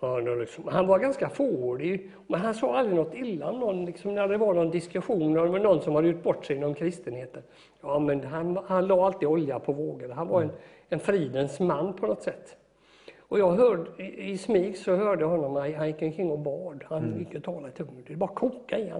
Ja, 0.00 0.20
det 0.20 0.36
liksom, 0.36 0.64
han 0.68 0.86
var 0.86 0.98
ganska 0.98 1.28
fåordig, 1.28 2.10
men 2.26 2.40
han 2.40 2.54
sa 2.54 2.76
aldrig 2.78 2.96
något 2.96 3.14
illa 3.14 3.50
om 3.50 3.60
någon. 3.60 3.84
Liksom, 3.84 4.14
när 4.14 4.28
det 4.28 4.36
var 4.36 4.54
någon 4.54 4.70
diskussion 4.70 5.32
med 5.52 5.62
någon 5.62 5.80
som 5.80 5.94
hade 5.94 6.08
gjort 6.08 6.22
bort 6.22 6.44
sig 6.44 6.56
inom 6.56 6.74
kristenheten. 6.74 7.42
Ja, 7.82 7.98
men 7.98 8.24
han, 8.24 8.58
han 8.66 8.86
la 8.86 9.06
alltid 9.06 9.28
olja 9.28 9.58
på 9.58 9.72
vågorna. 9.72 10.14
Han 10.14 10.28
var 10.28 10.42
en, 10.42 10.50
en 10.88 11.00
fridens 11.00 11.60
man 11.60 11.92
på 11.96 12.06
något 12.06 12.22
sätt. 12.22 12.56
Och 13.28 13.38
jag 13.38 13.52
hörde, 13.52 14.02
i, 14.02 14.38
smyg 14.38 14.76
så 14.76 14.96
hörde 14.96 15.22
jag 15.22 15.28
honom, 15.28 15.72
han 15.76 15.86
gick 15.86 16.02
omkring 16.02 16.30
och 16.30 16.38
bad. 16.38 16.84
Han 16.88 17.18
gick 17.18 17.34
och 17.34 17.44
talade 17.44 17.68
i 17.68 17.72
tungor. 17.72 18.02
Det 18.06 18.16
bara 18.16 18.30
kokade 18.34 18.82
i. 18.82 18.92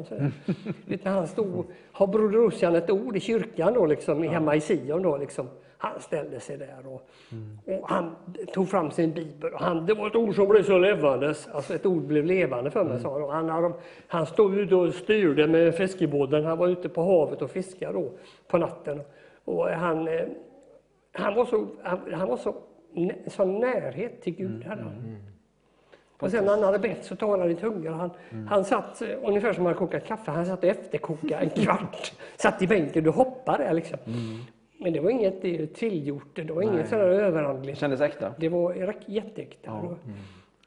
Vet 0.87 1.05
du, 1.05 1.11
han 1.11 1.29
stod, 1.29 1.65
har 1.93 2.07
Broder 2.07 2.47
Ossian 2.47 2.75
ett 2.75 2.91
ord 2.91 3.17
i 3.17 3.21
kyrkan 3.21 3.75
då 3.75 3.87
liksom, 3.87 4.23
hemma 4.23 4.57
i 4.57 4.61
Sion 4.61 5.03
då 5.03 5.17
liksom. 5.17 5.49
Han 5.81 6.01
ställde 6.01 6.41
sig 6.41 6.57
där 6.57 6.87
och, 6.87 7.09
och 7.67 7.89
han 7.89 8.17
tog 8.53 8.69
fram 8.69 8.91
sin 8.91 9.13
bibel. 9.13 9.53
Och 9.53 9.61
han, 9.61 9.87
det 9.87 9.95
var 9.95 10.07
ett 10.07 10.17
ord 10.17 10.35
som 10.35 10.49
blev 10.49 10.63
så 10.63 10.79
levandes, 10.79 11.49
alltså 11.49 11.75
ett 11.75 11.87
ord 11.87 12.03
blev 12.03 12.25
levande 12.25 12.71
för 12.71 12.85
mig 12.85 13.01
sa 13.01 13.33
han. 13.33 13.49
Han, 13.49 13.75
han 14.07 14.27
stod 14.27 14.59
ute 14.59 14.75
och 14.75 14.95
styrde 14.95 15.47
med 15.47 15.75
fiskebåten. 15.75 16.45
Han 16.45 16.59
var 16.59 16.69
ute 16.69 16.89
på 16.89 17.03
havet 17.03 17.43
och 17.43 17.51
fiskade 17.51 17.93
då 17.93 18.11
på 18.49 18.59
natten. 18.59 19.01
Och 19.45 19.69
han, 19.69 20.09
eh, 20.09 20.27
han 21.13 21.35
var 21.35 21.45
så, 21.45 21.67
han, 21.83 22.01
han 22.13 22.29
var 22.29 22.37
så, 22.37 22.55
sån 23.27 23.59
närhet 23.61 24.23
till 24.23 24.35
Gud. 24.35 24.65
hade 24.65 24.83
han. 24.83 25.17
Och 26.21 26.31
sen 26.31 26.45
när 26.45 26.51
han 26.55 26.63
hade 26.65 26.79
bett 26.79 27.05
så 27.05 27.17
talade 27.17 27.43
han 27.43 27.51
i 27.51 27.55
tungor. 27.55 27.91
Han, 27.91 28.11
han 28.49 28.65
satt 28.65 29.03
ungefär 29.23 29.53
som 29.53 29.67
han 29.67 29.75
kokat 29.75 30.07
kaffe. 30.07 30.31
Han 30.31 30.47
satt 30.47 30.59
och 30.65 30.71
efterkokade 30.71 31.35
en 31.35 31.51
kvart. 31.51 32.13
satt 32.37 32.63
i 32.63 32.67
bänken 32.67 33.09
och 33.09 33.15
hoppade 33.15 33.73
liksom. 33.73 33.99
Men 34.81 34.93
det 34.93 35.01
var 35.01 35.11
inget 35.11 35.45
eh, 35.45 35.67
tillgjort. 35.67 36.37
Det 36.37 36.53
var 36.53 36.63
inget 36.63 36.89
sådär 36.89 37.09
Det 37.09 37.17
överandligt. 37.17 37.79
kändes 37.79 38.01
äkta. 38.01 38.35
Det 38.39 38.49
var 38.49 38.95
jätteäkta. 39.07 39.73
Och 39.73 39.99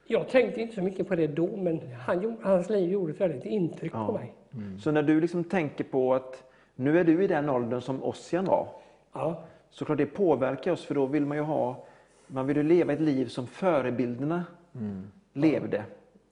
Jag 0.07 0.29
tänkte 0.29 0.61
inte 0.61 0.75
så 0.75 0.81
mycket 0.81 1.07
på 1.07 1.15
det 1.15 1.27
då, 1.27 1.57
men 1.57 1.79
han, 2.05 2.37
hans 2.41 2.69
liv 2.69 2.91
gjorde 2.91 3.13
ett 3.13 3.21
väldigt 3.21 3.45
intryck 3.45 3.91
på 3.91 4.11
mig. 4.11 4.33
Så 4.79 4.91
när 4.91 5.03
du 5.03 5.21
liksom 5.21 5.43
tänker 5.43 5.83
på 5.83 6.13
att 6.13 6.43
nu 6.75 6.99
är 6.99 7.03
du 7.03 7.23
i 7.23 7.27
den 7.27 7.49
åldern 7.49 7.81
som 7.81 8.03
Ossian 8.03 8.45
var. 8.45 8.67
Ja, 9.13 9.43
Så 9.69 9.85
klart 9.85 9.97
det 9.97 10.05
påverkar 10.05 10.71
oss 10.71 10.85
för 10.85 10.95
då 10.95 11.05
vill 11.05 11.25
man 11.25 11.37
ju 11.37 11.43
ha, 11.43 11.83
man 12.33 12.47
vill 12.47 12.57
ju 12.57 12.63
leva 12.63 12.93
ett 12.93 13.01
liv 13.01 13.25
som 13.25 13.47
förebilderna 13.47 14.45
levde. 15.33 15.83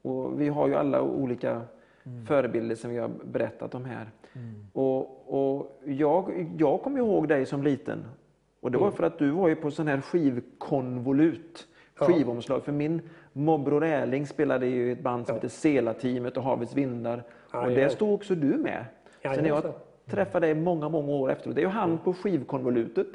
Och 0.02 0.42
vi 0.42 0.48
har 0.48 0.68
ju 0.68 0.76
alla 0.76 1.02
olika 1.02 1.62
förebilder 2.28 2.76
som 2.76 2.92
vi 2.92 2.98
har 2.98 3.12
berättat 3.24 3.76
om 3.76 3.86
här. 3.86 4.12
Och, 4.74 5.58
och 5.58 5.82
jag, 5.86 6.48
jag 6.58 6.82
kommer 6.82 7.00
ihåg 7.00 7.28
dig 7.28 7.46
som 7.46 7.64
liten. 7.64 8.06
Och 8.62 8.72
det 8.72 8.78
var 8.78 8.92
för 8.92 9.04
att 9.04 9.20
du 9.20 9.30
var 9.30 9.48
ju 9.48 9.56
på 9.56 9.72
sån 9.72 9.88
här 9.88 10.02
skivkonvolut, 10.02 11.68
skivomslag. 11.96 12.64
För 12.64 12.72
min 12.72 13.02
morbror 13.34 13.84
Erling 13.84 14.28
spelade 14.28 14.66
ju 14.66 14.88
i 14.88 14.92
ett 14.92 15.04
band 15.04 15.26
som 15.26 15.36
heter 15.36 15.48
Sela-teamet 15.48 16.38
och 16.38 16.44
Havets 16.44 16.76
vindar. 16.76 17.24
Ja, 17.52 17.66
och 17.66 17.72
där 17.72 17.90
stod 17.90 18.14
också 18.14 18.36
du 18.36 18.58
med. 18.58 18.86
Sen 19.22 19.44
när 19.44 19.48
jag 19.48 19.74
träffade 20.06 20.48
dig 20.48 20.56
många, 20.56 20.90
många 20.90 21.12
år 21.12 21.32
efteråt. 21.32 21.56
Det 21.56 21.62
är 21.62 21.66
ju 21.66 21.72
han 21.72 21.98
på 21.98 22.14
skivkonvolutet. 22.14 23.08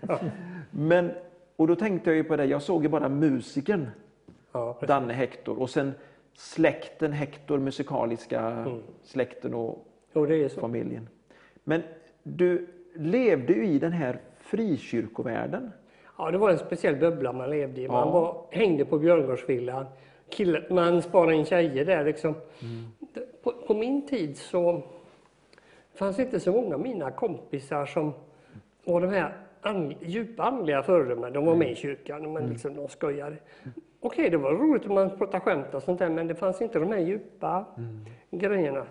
Men, 0.70 1.10
och 1.62 1.68
då 1.68 1.76
tänkte 1.76 2.10
jag 2.10 2.16
ju 2.16 2.24
på 2.24 2.36
det, 2.36 2.44
jag 2.44 2.62
såg 2.62 2.82
ju 2.82 2.88
bara 2.88 3.08
musikern 3.08 3.90
ja. 4.52 4.78
Danne 4.86 5.12
Hector 5.12 5.58
och 5.58 5.70
sen 5.70 5.92
släkten 6.34 7.12
Hector, 7.12 7.58
musikaliska 7.58 8.66
släkten 9.02 9.54
och 9.54 9.86
Jo, 10.14 10.48
familjen. 10.48 11.08
Men 11.64 11.82
du 12.22 12.66
levde 12.94 13.52
ju 13.52 13.66
i 13.66 13.78
den 13.78 13.92
här 13.92 14.20
frikyrkovärlden. 14.40 15.70
Ja, 16.18 16.30
det 16.30 16.38
var 16.38 16.50
en 16.50 16.58
speciell 16.58 16.96
bubbla 16.96 17.32
man 17.32 17.50
levde 17.50 17.80
i. 17.80 17.88
Man 17.88 17.96
Ja. 17.98 18.10
var, 18.10 18.44
hängde 18.50 18.84
på 18.84 18.98
Björngårdsvillan. 18.98 19.86
Man 20.70 21.02
sparade 21.02 21.34
in 21.34 21.44
tjejer 21.44 21.84
där 21.84 22.04
liksom. 22.04 22.34
På, 23.42 23.52
på 23.66 23.74
min 23.74 24.06
tid 24.06 24.36
så 24.36 24.82
fanns 25.94 26.18
inte 26.18 26.40
så 26.40 26.52
många 26.52 26.74
av 26.74 26.80
mina 26.80 27.10
kompisar 27.10 27.86
som 27.86 28.12
var 28.84 29.00
de 29.00 29.10
här 29.10 29.32
djupa 30.00 30.42
andliga 30.42 30.82
föredömena. 30.82 31.30
De 31.30 31.46
var 31.46 31.56
med 31.56 31.72
i 31.72 31.74
kyrkan, 31.74 32.32
men 32.32 32.46
liksom, 32.46 32.74
de 32.74 32.88
skojade. 32.88 33.36
Okej, 34.00 34.30
det 34.30 34.36
var 34.36 34.52
roligt 34.52 34.86
om 34.86 34.94
man 34.94 35.18
pratade 35.18 35.40
skämt 35.40 35.74
och 35.74 35.82
sånt 35.82 35.98
där, 35.98 36.10
men 36.10 36.26
det 36.26 36.34
fanns 36.34 36.62
inte 36.62 36.78
de 36.78 36.92
här 36.92 36.98
djupa 36.98 37.64
grejerna. 38.30 38.86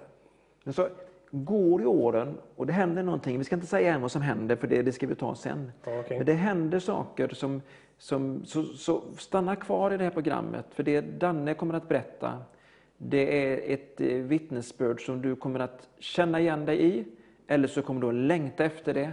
Men 0.63 0.73
så 0.73 0.87
går 1.31 1.81
ju 1.81 1.87
åren 1.87 2.37
och 2.55 2.67
det 2.67 2.73
händer 2.73 3.03
någonting. 3.03 3.37
Vi 3.37 3.43
ska 3.43 3.55
inte 3.55 3.67
säga 3.67 3.93
än 3.93 4.01
vad 4.01 4.11
som 4.11 4.21
händer 4.21 4.55
för 4.55 4.67
det, 4.67 4.81
det 4.81 4.91
ska 4.91 5.07
vi 5.07 5.15
ta 5.15 5.35
sen. 5.35 5.71
Okej. 5.81 6.17
Men 6.17 6.25
det 6.25 6.33
händer 6.33 6.79
saker 6.79 7.27
som, 7.27 7.61
som 7.97 8.45
så, 8.45 8.63
så 8.63 9.01
stanna 9.17 9.55
kvar 9.55 9.93
i 9.93 9.97
det 9.97 10.03
här 10.03 10.11
programmet. 10.11 10.65
För 10.69 10.83
det 10.83 11.01
Danne 11.01 11.53
kommer 11.53 11.73
att 11.73 11.89
berätta, 11.89 12.33
det 12.97 13.53
är 13.53 13.73
ett 13.73 14.01
eh, 14.01 14.07
vittnesbörd 14.07 15.05
som 15.05 15.21
du 15.21 15.35
kommer 15.35 15.59
att 15.59 15.87
känna 15.99 16.39
igen 16.39 16.65
dig 16.65 16.85
i. 16.85 17.05
Eller 17.47 17.67
så 17.67 17.81
kommer 17.81 18.01
du 18.01 18.07
att 18.07 18.13
längta 18.13 18.65
efter 18.65 18.93
det. 18.93 19.11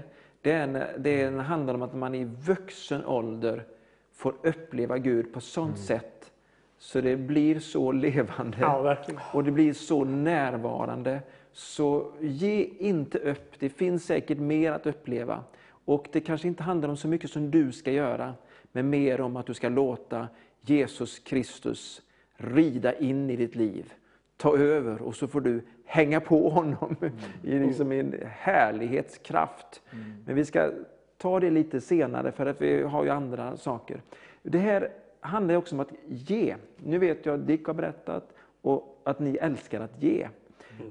Det, 0.48 0.52
är 0.52 0.62
en, 0.62 1.02
det 1.02 1.42
handlar 1.42 1.74
om 1.74 1.82
att 1.82 1.94
man 1.94 2.14
i 2.14 2.24
vuxen 2.24 3.04
ålder 3.04 3.64
får 4.12 4.34
uppleva 4.42 4.98
Gud 4.98 5.32
på 5.32 5.40
sånt 5.40 5.78
sätt 5.78 6.32
så 6.78 7.00
det 7.00 7.16
blir 7.16 7.60
så 7.60 7.92
levande. 7.92 8.56
Ja. 8.60 8.96
Och 9.32 9.44
det 9.44 9.50
blir 9.50 9.72
så 9.72 10.04
närvarande. 10.04 11.20
Så 11.52 12.12
ge 12.20 12.64
inte 12.78 13.18
upp. 13.18 13.52
Det 13.58 13.68
finns 13.68 14.04
säkert 14.04 14.38
mer 14.38 14.72
att 14.72 14.86
uppleva. 14.86 15.44
Och 15.84 16.08
det 16.12 16.20
kanske 16.20 16.48
inte 16.48 16.62
handlar 16.62 16.88
om 16.88 16.96
så 16.96 17.08
mycket 17.08 17.30
som 17.30 17.50
du 17.50 17.72
ska 17.72 17.92
göra, 17.92 18.34
men 18.72 18.90
mer 18.90 19.20
om 19.20 19.36
att 19.36 19.46
du 19.46 19.54
ska 19.54 19.68
låta 19.68 20.28
Jesus 20.60 21.18
Kristus 21.18 22.02
rida 22.36 22.98
in 22.98 23.30
i 23.30 23.36
ditt 23.36 23.54
liv. 23.54 23.92
Ta 24.38 24.56
över 24.56 25.02
och 25.02 25.16
så 25.16 25.28
får 25.28 25.40
du 25.40 25.62
hänga 25.84 26.20
på 26.20 26.48
honom 26.48 26.96
i 27.42 27.58
liksom 27.58 27.92
en 27.92 28.14
härlighetskraft. 28.26 29.82
Men 30.26 30.34
vi 30.34 30.44
ska 30.44 30.70
ta 31.16 31.40
det 31.40 31.50
lite 31.50 31.80
senare 31.80 32.32
för 32.32 32.46
att 32.46 32.60
vi 32.60 32.82
har 32.82 33.04
ju 33.04 33.10
andra 33.10 33.56
saker. 33.56 34.02
Det 34.42 34.58
här 34.58 34.88
handlar 35.20 35.54
också 35.54 35.74
om 35.74 35.80
att 35.80 35.92
ge. 36.06 36.54
Nu 36.76 36.98
vet 36.98 37.26
jag 37.26 37.34
att 37.34 37.46
Dick 37.46 37.66
har 37.66 37.74
berättat 37.74 38.32
och 38.62 39.02
att 39.04 39.20
ni 39.20 39.36
älskar 39.36 39.80
att 39.80 40.02
ge. 40.02 40.28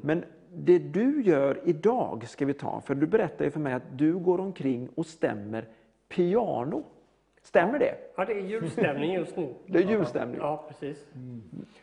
Men 0.01 0.23
det 0.53 0.79
du 0.79 1.21
gör 1.21 1.59
idag 1.65 2.23
ska 2.27 2.45
vi 2.45 2.53
ta, 2.53 2.81
för 2.81 2.95
du 2.95 3.07
berättade 3.07 3.51
för 3.51 3.59
mig 3.59 3.73
att 3.73 3.97
du 3.97 4.17
går 4.17 4.39
omkring 4.39 4.89
och 4.95 5.05
stämmer 5.05 5.65
piano. 6.09 6.83
Stämmer 7.47 7.79
det? 7.79 7.95
Ja, 8.15 8.25
det 8.25 8.33
är 8.33 8.39
julstämning 8.39 9.13
just 9.13 9.37
nu. 9.37 9.53
Det 9.65 9.77
är 9.77 9.83
julstämning. 9.83 10.37
Ja, 10.39 10.65
precis. 10.67 11.05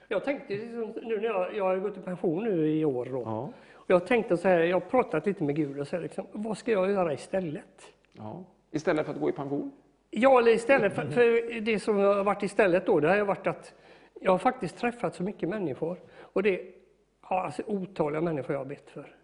Jag 0.08 0.24
tänkte, 0.24 0.54
liksom, 0.54 0.92
nu 1.02 1.16
när 1.16 1.24
jag, 1.24 1.56
jag 1.56 1.64
har 1.64 1.76
gått 1.76 1.96
i 1.96 2.00
pension 2.00 2.44
nu 2.44 2.68
i 2.68 2.84
år 2.84 3.04
då. 3.04 3.22
Ja. 3.24 3.50
Och 3.74 3.90
jag 3.90 4.06
tänkte 4.06 4.36
så 4.36 4.48
här, 4.48 4.58
jag 4.58 4.76
har 4.76 4.80
pratat 4.80 5.26
lite 5.26 5.44
med 5.44 5.56
Gud 5.56 5.80
och 5.80 5.88
så 5.88 5.96
här, 5.96 6.02
liksom, 6.02 6.26
vad 6.32 6.58
ska 6.58 6.72
jag 6.72 6.90
göra 6.90 7.12
istället? 7.12 7.92
ja. 8.12 8.44
Istället 8.70 9.06
för 9.06 9.12
att 9.12 9.20
gå 9.20 9.28
i 9.28 9.32
pension? 9.32 9.72
Ja, 10.10 10.38
eller 10.38 10.52
istället 10.52 10.94
för, 10.94 11.06
för 11.06 11.60
det 11.60 11.78
som 11.78 11.96
har 11.96 12.24
varit 12.24 12.42
istället 12.42 12.86
då, 12.86 13.00
det 13.00 13.08
har 13.08 13.24
varit 13.24 13.46
att 13.46 13.74
jag 14.20 14.30
har 14.30 14.38
faktiskt 14.38 14.78
träffat 14.78 15.14
så 15.14 15.22
mycket 15.22 15.48
människor. 15.48 15.98
Och 16.20 16.42
det 16.42 16.60
ja, 17.30 17.44
alltså 17.44 17.62
otaliga 17.66 18.20
människor 18.20 18.52
jag 18.52 18.60
har 18.60 18.66
bett 18.66 18.90
för. 18.90 19.16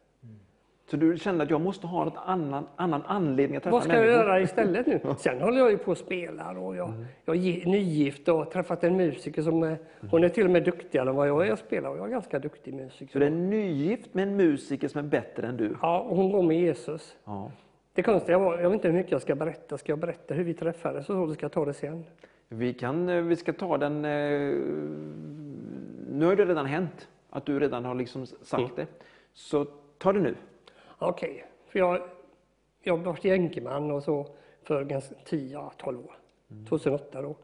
Så 0.90 0.96
du 0.96 1.18
kände 1.18 1.44
att 1.44 1.50
jag 1.50 1.60
måste 1.60 1.86
ha 1.86 2.02
en 2.02 2.12
annan, 2.24 2.66
annan 2.76 3.02
anledning 3.06 3.56
att 3.56 3.62
träffa 3.62 3.74
Vad 3.76 3.82
ska 3.84 3.92
jag 3.92 4.00
människor? 4.00 4.24
göra 4.24 4.40
istället 4.40 4.86
nu? 4.86 5.00
Sen 5.18 5.40
håller 5.40 5.58
jag 5.58 5.70
ju 5.70 5.78
på 5.78 5.90
och 5.90 5.98
spelar 5.98 6.58
och 6.58 6.76
jag, 6.76 6.92
jag 7.24 7.36
är 7.36 7.66
nygift 7.66 8.28
och 8.28 8.36
har 8.36 8.44
träffat 8.44 8.84
en 8.84 8.96
musiker 8.96 9.42
som 9.42 9.62
är, 9.62 9.78
hon 10.10 10.24
är 10.24 10.28
till 10.28 10.44
och 10.44 10.50
med 10.50 10.64
duktigare 10.64 11.08
än 11.10 11.16
vad 11.16 11.28
jag 11.28 11.42
är. 11.44 11.48
Jag 11.48 11.58
spelar 11.58 11.90
och 11.90 11.98
jag 11.98 12.06
är 12.06 12.10
ganska 12.10 12.38
duktig 12.38 12.74
musiker. 12.74 13.12
Så 13.12 13.18
det 13.18 13.26
är 13.26 13.30
nygift 13.30 14.14
med 14.14 14.22
en 14.28 14.36
musiker 14.36 14.88
som 14.88 14.98
är 14.98 15.02
bättre 15.08 15.46
än 15.46 15.56
du? 15.56 15.76
Ja, 15.82 16.00
och 16.00 16.16
hon 16.16 16.32
går 16.32 16.42
med 16.42 16.60
Jesus. 16.60 17.16
Ja. 17.24 17.50
Det 17.94 18.02
konstiga 18.02 18.38
var, 18.38 18.58
jag 18.58 18.70
vet 18.70 18.74
inte 18.74 18.88
hur 18.88 18.94
mycket 18.94 19.12
jag 19.12 19.22
ska 19.22 19.34
berätta. 19.34 19.78
Ska 19.78 19.92
jag 19.92 19.98
berätta 19.98 20.34
hur 20.34 20.44
vi 20.44 20.54
träffades 20.54 21.10
och 21.10 21.28
så 21.28 21.34
ska 21.34 21.44
jag 21.44 21.52
ta 21.52 21.64
det 21.64 21.74
sen? 21.74 22.04
Vi, 22.48 22.74
kan, 22.74 23.08
eh, 23.08 23.22
vi 23.22 23.36
ska 23.36 23.52
ta 23.52 23.78
den... 23.78 24.04
eh, 24.04 24.10
Nu 26.12 26.26
har 26.26 26.36
det 26.36 26.44
redan 26.44 26.66
hänt, 26.66 27.08
att 27.30 27.46
du 27.46 27.60
redan 27.60 27.84
har 27.84 27.94
liksom 27.94 28.26
sagt 28.26 28.76
det. 28.76 28.86
Så 29.32 29.64
ta 29.98 30.12
det 30.12 30.20
nu. 30.20 30.34
Okej, 31.02 31.44
för 31.66 31.78
jag, 31.78 32.02
jag 32.80 32.98
var 32.98 33.18
jänkeman 33.22 33.90
och 33.90 34.02
så 34.02 34.26
för 34.62 34.84
ganska 34.84 35.14
10-12 35.14 36.04
år. 36.04 36.16
2008 36.68 37.22
då. 37.22 37.36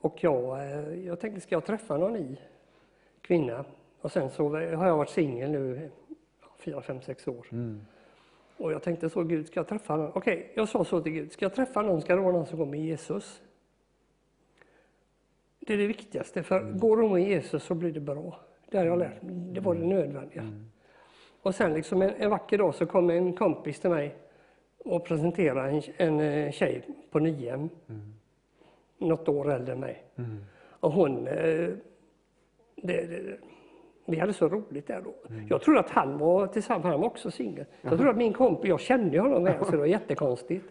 Och 0.00 0.24
jag, 0.24 0.58
eh, 0.58 1.06
jag 1.06 1.20
tänkte, 1.20 1.40
ska 1.40 1.54
jag 1.54 1.64
träffa 1.64 1.96
någon 1.96 2.12
ny 2.12 2.36
kvinna? 3.20 3.64
Och 4.00 4.12
sen 4.12 4.30
så 4.30 4.48
har 4.48 4.86
jag 4.86 4.96
varit 4.96 5.10
singel 5.10 5.50
nu 5.50 5.90
4, 6.58 6.82
5, 6.82 7.00
6 7.02 7.28
år. 7.28 7.46
Och 8.56 8.72
jag 8.72 8.82
tänkte 8.82 9.10
så, 9.10 9.22
Gud, 9.22 9.46
ska 9.46 9.60
jag 9.60 9.68
träffa 9.68 9.96
någon? 9.96 10.12
Okej, 10.14 10.52
jag 10.54 10.68
sa 10.68 10.84
så 10.84 11.00
till 11.00 11.12
Gud, 11.12 11.32
ska 11.32 11.44
jag 11.44 11.54
träffa 11.54 11.82
någon 11.82 12.00
ska 12.02 12.14
det 12.14 12.20
vara 12.20 12.32
någon 12.32 12.46
som 12.46 12.58
går 12.58 12.66
med 12.66 12.80
Jesus. 12.80 13.42
Det 15.60 15.72
är 15.74 15.78
det 15.78 15.86
viktigaste, 15.86 16.42
för 16.42 16.72
går 16.72 16.96
hon 16.96 17.12
med 17.12 17.28
Jesus 17.28 17.64
så 17.64 17.74
blir 17.74 17.92
det 17.92 18.00
bra. 18.00 18.40
Det 18.70 18.78
har 18.78 18.84
jag 18.84 18.98
lärt 18.98 19.22
mig, 19.22 19.34
det 19.34 19.60
var 19.60 19.74
det 19.74 19.84
nödvändiga. 19.84 20.42
Och 21.42 21.54
sen 21.54 21.74
liksom 21.74 22.02
en, 22.02 22.10
en 22.18 22.30
vacker 22.30 22.58
dag 22.58 22.74
så 22.74 22.86
kom 22.86 23.10
en 23.10 23.32
kompis 23.32 23.80
till 23.80 23.90
mig 23.90 24.14
och 24.84 25.04
presenterade 25.04 25.70
en, 25.70 25.82
en 25.96 26.20
eh, 26.20 26.50
tjej 26.52 26.82
på 27.10 27.18
Nyhem. 27.18 27.68
Något 28.98 29.28
år 29.28 29.52
äldre 29.52 29.72
än 29.72 29.80
mig. 29.80 30.02
Och 30.80 30.92
hon... 30.92 31.26
eh, 31.26 31.68
Det, 32.82 33.06
det, 33.06 33.36
vi 34.06 34.18
hade 34.18 34.32
så 34.32 34.48
roligt 34.48 34.86
där 34.86 35.00
då. 35.04 35.14
Jag 35.48 35.60
trodde 35.60 35.80
att 35.80 35.90
han 35.90 36.18
var 36.18 36.46
tillsammans, 36.46 36.84
han 36.84 37.00
var 37.00 37.06
också 37.06 37.30
singel. 37.30 37.64
Jag 37.82 37.90
trodde 37.96 38.10
att 38.10 38.16
min 38.16 38.32
kompis, 38.32 38.68
jag 38.68 38.80
kände 38.80 39.18
honom 39.20 39.44
väl 39.44 39.64
så 39.64 39.70
det 39.70 39.76
var 39.76 39.86
jättekonstigt. 39.86 40.64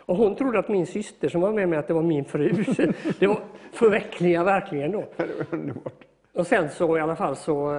Och 0.00 0.16
hon 0.16 0.36
trodde 0.36 0.58
att 0.58 0.68
min 0.68 0.86
syster 0.86 1.28
som 1.28 1.40
var 1.40 1.52
med 1.52 1.68
mig 1.68 1.78
att 1.78 1.88
det 1.88 1.94
var 1.94 2.02
min 2.02 2.24
fru. 2.24 2.52
Det 3.18 3.26
var 3.26 3.38
förvecklingar 3.72 4.44
verkligen 4.44 4.92
då. 4.92 5.04
Och 6.32 6.46
sen 6.46 6.70
så 6.70 6.96
i 6.98 7.00
alla 7.00 7.16
fall 7.16 7.36
så 7.36 7.70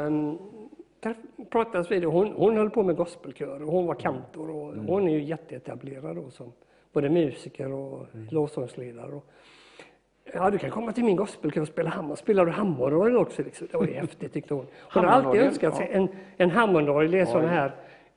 träff- 1.01 1.49
pratades 1.49 1.91
vi. 1.91 2.05
Hon, 2.05 2.33
hon 2.33 2.57
höll 2.57 2.69
på 2.69 2.83
med 2.83 2.95
gospelkör 2.95 3.63
och 3.63 3.71
hon 3.71 3.85
var 3.85 3.95
kantor 3.95 4.49
och 4.49 4.75
hon 4.75 5.07
är 5.07 5.11
ju 5.13 5.23
jätteetablerad 5.23 6.15
då 6.15 6.29
som 6.29 6.51
både 6.93 7.09
musiker 7.09 7.71
och 7.71 8.07
lovsångsledare. 8.31 9.11
Och, 9.11 9.25
ja, 10.33 10.49
du 10.49 10.57
kan 10.57 10.69
komma 10.71 10.91
till 10.91 11.03
min 11.03 11.15
gospelkör 11.15 11.61
och 11.61 11.67
spela 11.67 11.89
hammar. 11.89 12.15
Spelar 12.15 12.45
du 12.45 12.51
hammondorgel 12.51 13.17
också? 13.17 13.43
Liksom? 13.43 13.67
Det 13.71 13.77
var 13.77 13.85
ju 13.87 13.93
häftigt 13.93 14.33
tyckte 14.33 14.53
hon. 14.53 14.65
Hon 14.93 15.05
har 15.05 15.11
alltid 15.11 15.41
önskat 15.41 15.75
sig 15.75 15.89
en, 15.91 16.07
en 16.37 16.51
hammondorgel. 16.51 17.11
Det 17.11 17.19
är 17.19 17.25
sådana 17.25 17.47
här 17.47 17.71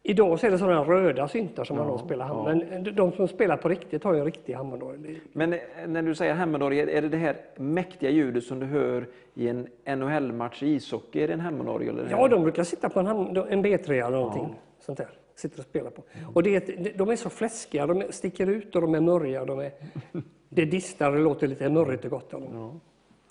Idag 0.04 0.40
så 0.40 0.46
är 0.46 0.50
det 0.50 0.58
sådana 0.58 0.84
röda 0.84 1.28
syntar 1.28 1.64
som 1.64 1.76
man 1.76 1.86
Ja, 1.86 1.92
då 1.92 1.98
spelar 1.98 2.28
ja. 2.28 2.34
hammar. 2.34 2.64
Men 2.70 2.94
de 2.94 3.12
som 3.12 3.28
spelar 3.28 3.56
på 3.56 3.68
riktigt 3.68 4.04
har 4.04 4.12
ju 4.12 4.18
en 4.18 4.24
riktig 4.24 4.54
hammondorgel. 4.54 5.18
Men 5.32 5.52
eh, 5.52 5.58
när 5.88 6.02
du 6.02 6.14
säger 6.14 6.34
hammondorgel, 6.34 6.88
är 6.88 7.02
det 7.02 7.08
det 7.08 7.16
här 7.16 7.36
mäktiga 7.56 8.10
ljudet 8.10 8.44
som 8.44 8.60
du 8.60 8.66
hör 8.66 9.08
i 9.34 9.48
en 9.48 9.68
NHL-match 9.86 10.62
i 10.62 10.66
ishockey? 10.66 11.20
Är 11.22 11.28
det 11.28 11.34
en 11.34 11.40
hammondorgel? 11.40 12.08
Ja, 12.10 12.28
de 12.28 12.42
brukar 12.42 12.64
sitta 12.64 12.88
på 12.88 13.00
en, 13.00 13.06
en 13.06 13.64
B3 13.64 13.90
eller 13.90 14.10
någonting 14.10 14.54
sånt 14.80 14.98
där. 14.98 15.08
Sitter 15.34 15.58
och 15.58 15.64
spelar 15.64 15.90
på. 15.90 16.02
Och 16.34 16.42
det, 16.42 16.56
är 16.56 16.98
de 16.98 17.10
är 17.10 17.16
så 17.16 17.30
fläskiga, 17.30 17.86
de 17.86 18.02
sticker 18.10 18.46
ut 18.46 18.76
och 18.76 18.82
de 18.82 18.94
är 18.94 19.00
murriga. 19.00 19.44
De 19.44 19.58
är, 19.58 19.70
det 20.48 20.64
distar 20.64 21.12
och 21.12 21.20
låter 21.20 21.46
lite 21.46 21.70
murrigt 21.70 22.04
och 22.04 22.10
gott 22.10 22.34
av 22.34 22.40
dem. 22.40 22.80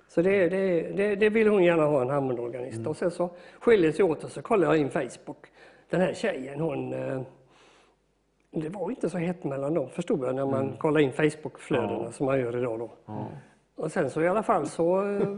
Så 0.07 0.21
det, 0.21 0.49
det, 0.49 0.81
det, 0.81 1.15
det 1.15 1.29
vill 1.29 1.47
hon 1.47 1.63
gärna 1.63 1.83
ha, 1.85 2.01
en 2.01 2.09
hammondorganist. 2.09 2.87
Och 2.87 2.97
sen 2.97 3.11
så 3.11 3.29
skiljer 3.59 3.91
sig 3.91 4.05
åt 4.05 4.23
och 4.23 4.31
så 4.31 4.41
kollar 4.41 4.67
jag 4.67 4.77
in 4.77 4.89
Facebook. 4.89 5.47
Den 5.91 6.01
här 6.01 6.13
tjejen, 6.13 6.59
hon... 6.59 6.93
eh, 6.93 7.21
Det 8.51 8.69
var 8.69 8.89
inte 8.89 9.09
så 9.09 9.17
hett 9.17 9.43
mellan 9.43 9.73
dem, 9.73 9.89
förstod 9.89 10.23
jag, 10.25 10.35
när 10.35 10.45
man 10.45 10.77
kollar 10.77 10.99
in 10.99 11.11
Facebook-flödena 11.11 12.11
som 12.11 12.25
man 12.25 12.39
gör 12.39 12.57
idag. 12.57 12.79
Då. 12.79 12.89
Och 13.75 13.91
sen 13.91 14.09
så 14.09 14.21
i 14.21 14.27
alla 14.27 14.43
fall 14.43 14.67
så 14.67 15.07
eh, 15.07 15.37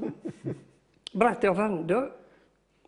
berättade 1.14 1.48
jag 1.48 1.56
för 1.56 1.64
henne, 1.64 1.84
"Du, 1.84 2.12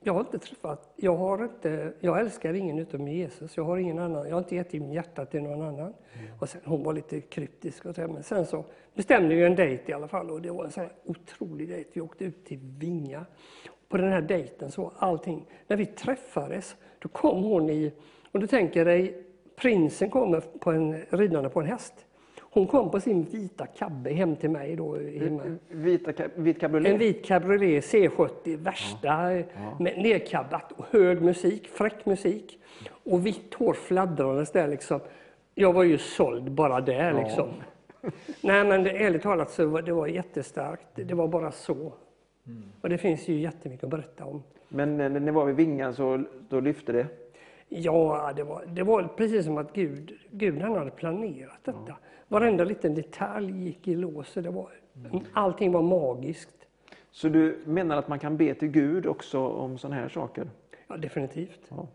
jag 0.04 0.14
har 0.14 0.20
inte 0.20 0.40
träffat, 0.40 0.94
jag 0.96 1.16
har 1.18 1.44
inte, 1.44 1.94
jag 2.00 2.20
älskar 2.20 2.54
ingen 2.54 2.80
utom 2.80 3.08
Jesus. 3.08 3.58
Jag 3.58 3.64
har 3.64 3.78
ingen 3.78 4.00
annan, 4.00 4.26
jag 4.28 4.36
har 4.36 4.40
inte 4.40 4.56
gett 4.56 4.74
in 4.74 4.92
hjärtat 4.94 5.32
till 5.32 5.42
någon 5.44 5.62
annan. 5.62 5.94
Och 6.40 6.50
sen, 6.50 6.62
hon 6.66 6.84
var 6.84 6.94
lite 6.94 7.22
kryptisk 7.22 7.86
och 7.86 7.96
så, 7.96 8.02
men 8.08 8.24
sen 8.24 8.46
så 8.46 8.66
bestämde 8.94 9.36
vi 9.36 9.44
en 9.46 9.56
dejt 9.56 9.92
i 9.92 9.94
alla 9.96 10.08
fall 10.08 10.32
och 10.32 10.42
det 10.42 10.52
var 10.52 10.66
en 10.66 10.72
sån 10.72 10.84
här 10.84 10.94
otrolig 11.06 11.70
dejt. 11.70 11.90
Vi 11.94 12.02
åkte 12.02 12.26
ut 12.26 12.46
till 12.46 12.60
Vinga. 12.62 13.26
På 13.90 13.98
den 13.98 14.12
här 14.12 14.22
dejten 14.22 14.72
så 14.72 14.92
allting, 14.98 15.46
när 15.68 15.78
vi 15.78 15.86
träffades, 15.86 16.76
då 17.06 17.10
kom 17.10 17.44
hon 17.44 17.70
i, 17.70 17.92
och 18.32 18.40
du 18.40 18.48
tänker 18.48 18.86
dig, 18.86 19.18
prinsen 19.56 20.10
kommer 20.10 20.40
på 20.40 20.72
en, 20.72 21.02
ridande 21.10 21.50
på 21.50 21.60
en 21.60 21.66
häst. 21.66 21.94
Hon 22.40 22.68
kom 22.68 22.92
på 22.92 23.00
sin 23.00 23.24
vita 23.24 23.66
cabbe 23.66 24.14
hem 24.14 24.36
till 24.36 24.50
mig 24.50 24.76
då 24.76 24.98
hemma. 24.98 25.58
Vita, 25.70 26.12
vit 26.36 26.60
cabriolet? 26.60 26.92
En 26.92 26.98
vit 26.98 27.26
cabriolet 27.26 27.84
C70, 27.84 28.58
värsta 28.58 29.34
eh, 29.34 29.46
med 29.80 29.98
nedkabbat 29.98 30.72
och 30.72 30.86
hög 30.90 31.22
musik, 31.22 31.68
fräck 31.68 32.06
musik. 32.06 32.60
Och 32.90 33.26
vitt 33.26 33.54
hår 33.54 33.74
fladdrandes 33.74 34.52
där 34.52 34.68
liksom. 34.68 35.00
Jag 35.56 35.74
var 35.74 35.84
ju 35.84 35.98
såld 35.98 36.52
bara 36.52 36.82
där 36.82 37.14
liksom. 37.14 37.50
Nej 38.42 38.66
men 38.66 38.84
det, 38.84 38.92
ärligt 38.92 39.22
talat 39.22 39.52
så 39.52 39.68
var 39.68 39.82
det 39.82 39.94
var 39.94 40.08
jättestarkt. 40.08 40.88
Det 40.96 41.14
var 41.14 41.28
bara 41.28 41.52
så. 41.52 41.94
Och 42.82 42.90
det 42.90 42.98
finns 42.98 43.28
ju 43.28 43.40
jättemycket 43.40 43.84
att 43.84 43.90
berätta 43.90 44.26
om. 44.26 44.44
Men 44.70 44.98
när 44.98 45.10
ni 45.10 45.32
var 45.32 45.46
vid 45.46 45.56
Vingan 45.56 45.94
så 45.94 46.24
då 46.50 46.60
lyfte 46.60 46.92
det? 46.92 47.08
Ja, 47.70 48.34
det 48.36 48.44
var, 48.44 48.66
det 48.68 48.84
var 48.84 49.08
precis 49.18 49.46
som 49.46 49.58
att 49.58 49.74
Gud, 49.74 50.14
Gud 50.32 50.62
han 50.62 50.76
hade 50.78 50.92
planerat 50.92 51.60
detta. 51.64 51.96
Varenda 52.28 52.64
liten 52.64 52.96
detalj 52.96 53.64
gick 53.66 53.88
i 53.88 53.96
lås. 53.96 54.34
Det 54.34 54.50
var, 54.50 54.70
allting 55.34 55.72
var 55.72 55.82
magiskt. 55.82 56.68
Så 57.12 57.30
du 57.30 57.60
menar 57.66 57.98
att 57.98 58.08
man 58.08 58.20
kan 58.20 58.38
be 58.38 58.54
till 58.54 58.68
Gud 58.68 59.06
också 59.06 59.48
om 59.48 59.78
sådana 59.78 60.02
här 60.02 60.10
saker? 60.10 60.48
Ja, 60.88 60.98
definitivt. 60.98 61.62
Ja. 61.70 61.88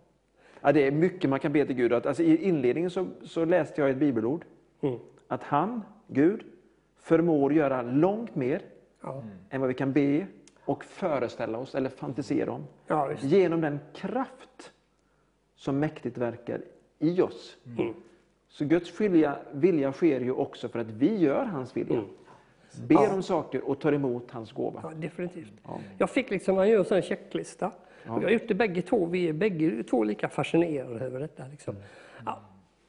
Ja, 0.61 0.73
det 0.73 0.87
är 0.87 0.91
mycket 0.91 1.31
man 1.31 1.41
kan 1.41 1.53
be 1.53 1.67
till 1.67 1.77
Gud. 1.77 1.93
Alltså, 1.93 2.23
I 2.23 2.37
inledningen 2.37 2.91
så, 2.91 3.07
så 3.23 3.45
läste 3.45 3.81
jag 3.81 3.91
ett 3.91 3.97
bibelord. 3.97 4.45
Mm. 4.81 4.99
Att 5.29 5.43
han, 5.43 5.83
Gud, 6.07 6.43
förmår 7.01 7.53
göra 7.53 7.83
långt 7.83 8.35
mer 8.35 8.63
Ja. 9.03 9.23
än 9.51 9.61
vad 9.61 9.69
vi 9.69 9.75
kan 9.75 9.93
be 9.93 10.27
och 10.71 10.85
föreställa 10.85 11.59
oss 11.59 11.75
eller 11.75 11.91
fantisera 11.91 12.53
om. 12.53 12.67
Ja. 12.87 13.13
Genom 13.21 13.61
den 13.61 13.81
kraft 13.95 14.73
som 15.57 15.79
mäktigt 15.79 16.19
verkar 16.19 16.61
i 16.99 17.23
oss. 17.23 17.57
Mm. 17.79 17.95
Så 18.49 18.65
Guds 18.65 19.01
vilja, 19.01 19.37
vilja 19.53 19.93
sker 19.93 20.21
ju 20.21 20.33
också 20.33 20.69
för 20.69 20.79
att 20.79 20.91
vi 20.91 21.17
gör 21.17 21.45
hans 21.45 21.77
vilja. 21.77 22.03
Ber 22.89 23.15
om 23.15 23.23
saker 23.23 23.69
och 23.69 23.81
tar 23.81 23.93
emot 23.93 24.31
hans 24.31 24.53
gåva. 24.53 24.81
Ja, 24.83 24.91
definitivt. 24.97 25.53
Jag 25.99 26.11
fick 26.11 26.31
liksom, 26.31 26.57
man 26.57 26.69
gör 26.69 26.93
en 26.93 27.03
checklista. 27.03 27.67
Och 27.67 27.73
jag 28.05 28.23
har 28.23 28.31
gjort 28.31 28.49
det 28.49 28.55
bägge 28.55 28.83
två. 28.83 29.07
Vi 29.07 29.29
är 29.29 29.33
bägge 29.33 29.83
två 29.83 30.05
lika 30.05 30.29
fascinerade 30.29 31.05
över 31.05 31.21
detta. 31.21 31.47
Liksom. 31.51 31.77
Ja, 32.27 32.41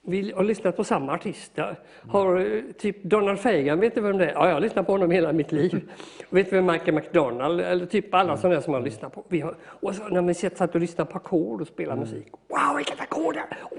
vi 0.04 0.32
har 0.32 0.44
lyssnat 0.44 0.78
på 0.78 0.84
samma 0.84 1.14
artister. 1.14 1.80
Har 2.10 2.62
typ 2.74 3.04
Donald 3.04 3.40
Fagan, 3.40 3.80
vet 3.80 3.96
du 3.96 4.02
vem 4.02 4.18
det 4.18 4.26
är? 4.26 4.34
Ja, 4.34 4.48
jag 4.48 4.54
har 4.54 4.62
lyssnat 4.62 4.86
på 4.86 4.92
honom 4.92 5.12
hela 5.12 5.34
mitt 5.34 5.52
liv. 5.52 5.92
vet 6.30 6.50
du 6.50 6.56
vem 6.56 6.66
Michael 6.66 6.94
McDonald 6.94 7.62
eller 7.62 7.86
typ 7.86 8.14
alla 8.14 8.38
sådana 8.38 8.56
där 8.56 8.62
som 8.62 8.72
man 8.72 8.84
lyssnar 8.84 9.10
på. 9.10 9.24
Vi 9.28 9.40
har, 9.40 9.56
och 9.64 9.96
så 9.96 10.08
när 10.08 10.22
vi 10.22 10.34
satt 10.34 10.76
och 10.76 10.82
lyssnade 10.82 11.12
på 11.12 11.18
ackord 11.18 11.62
och 11.62 11.68
spelade 11.68 12.00
musik. 12.00 12.28
Wow, 12.32 12.78
vilket 12.78 13.02
ackord! 13.02 13.38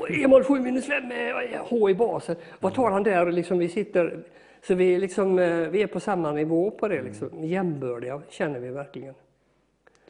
E-moll 0.08 0.44
7 0.44 0.60
minus 0.60 0.86
5 0.86 1.08
med 1.08 1.34
H 1.58 1.90
i 1.90 1.94
basen. 1.94 2.36
Vad 2.60 2.74
tar 2.74 2.90
han 2.90 3.02
där? 3.02 3.32
Liksom 3.32 3.58
vi 3.58 3.68
sitter... 3.68 4.24
Så 4.66 4.74
vi, 4.74 4.94
är 4.94 4.98
liksom, 4.98 5.38
eh, 5.38 5.68
vi 5.68 5.82
är 5.82 5.86
på 5.86 6.00
samma 6.00 6.32
nivå 6.32 6.70
på 6.70 6.88
det, 6.88 7.02
liksom. 7.02 7.44
jämbördiga 7.44 8.22
känner 8.28 8.60
vi 8.60 8.70
verkligen. 8.70 9.14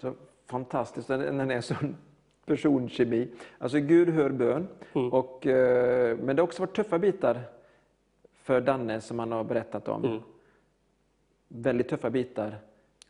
Så 0.01 0.15
fantastiskt 0.51 1.09
när 1.09 1.19
den 1.19 1.51
är 1.51 1.61
så 1.61 1.75
personkemi. 2.47 3.29
Alltså 3.59 3.79
Gud 3.79 4.09
hör 4.09 4.31
bön. 4.31 4.69
Mm. 4.93 5.13
Och, 5.13 5.47
eh, 5.47 6.19
men 6.19 6.37
det 6.37 6.43
har 6.43 6.47
också 6.47 6.63
varit 6.63 6.77
tuffa 6.77 6.99
bitar 6.99 7.41
för 8.43 8.61
Danne 8.61 9.01
som 9.01 9.19
han 9.19 9.33
har 9.33 9.45
berättat 9.45 9.89
om. 9.89 10.05
Mm. 10.05 10.21
Väldigt 11.49 11.89
tuffa 11.89 12.11
bitar. 12.11 12.57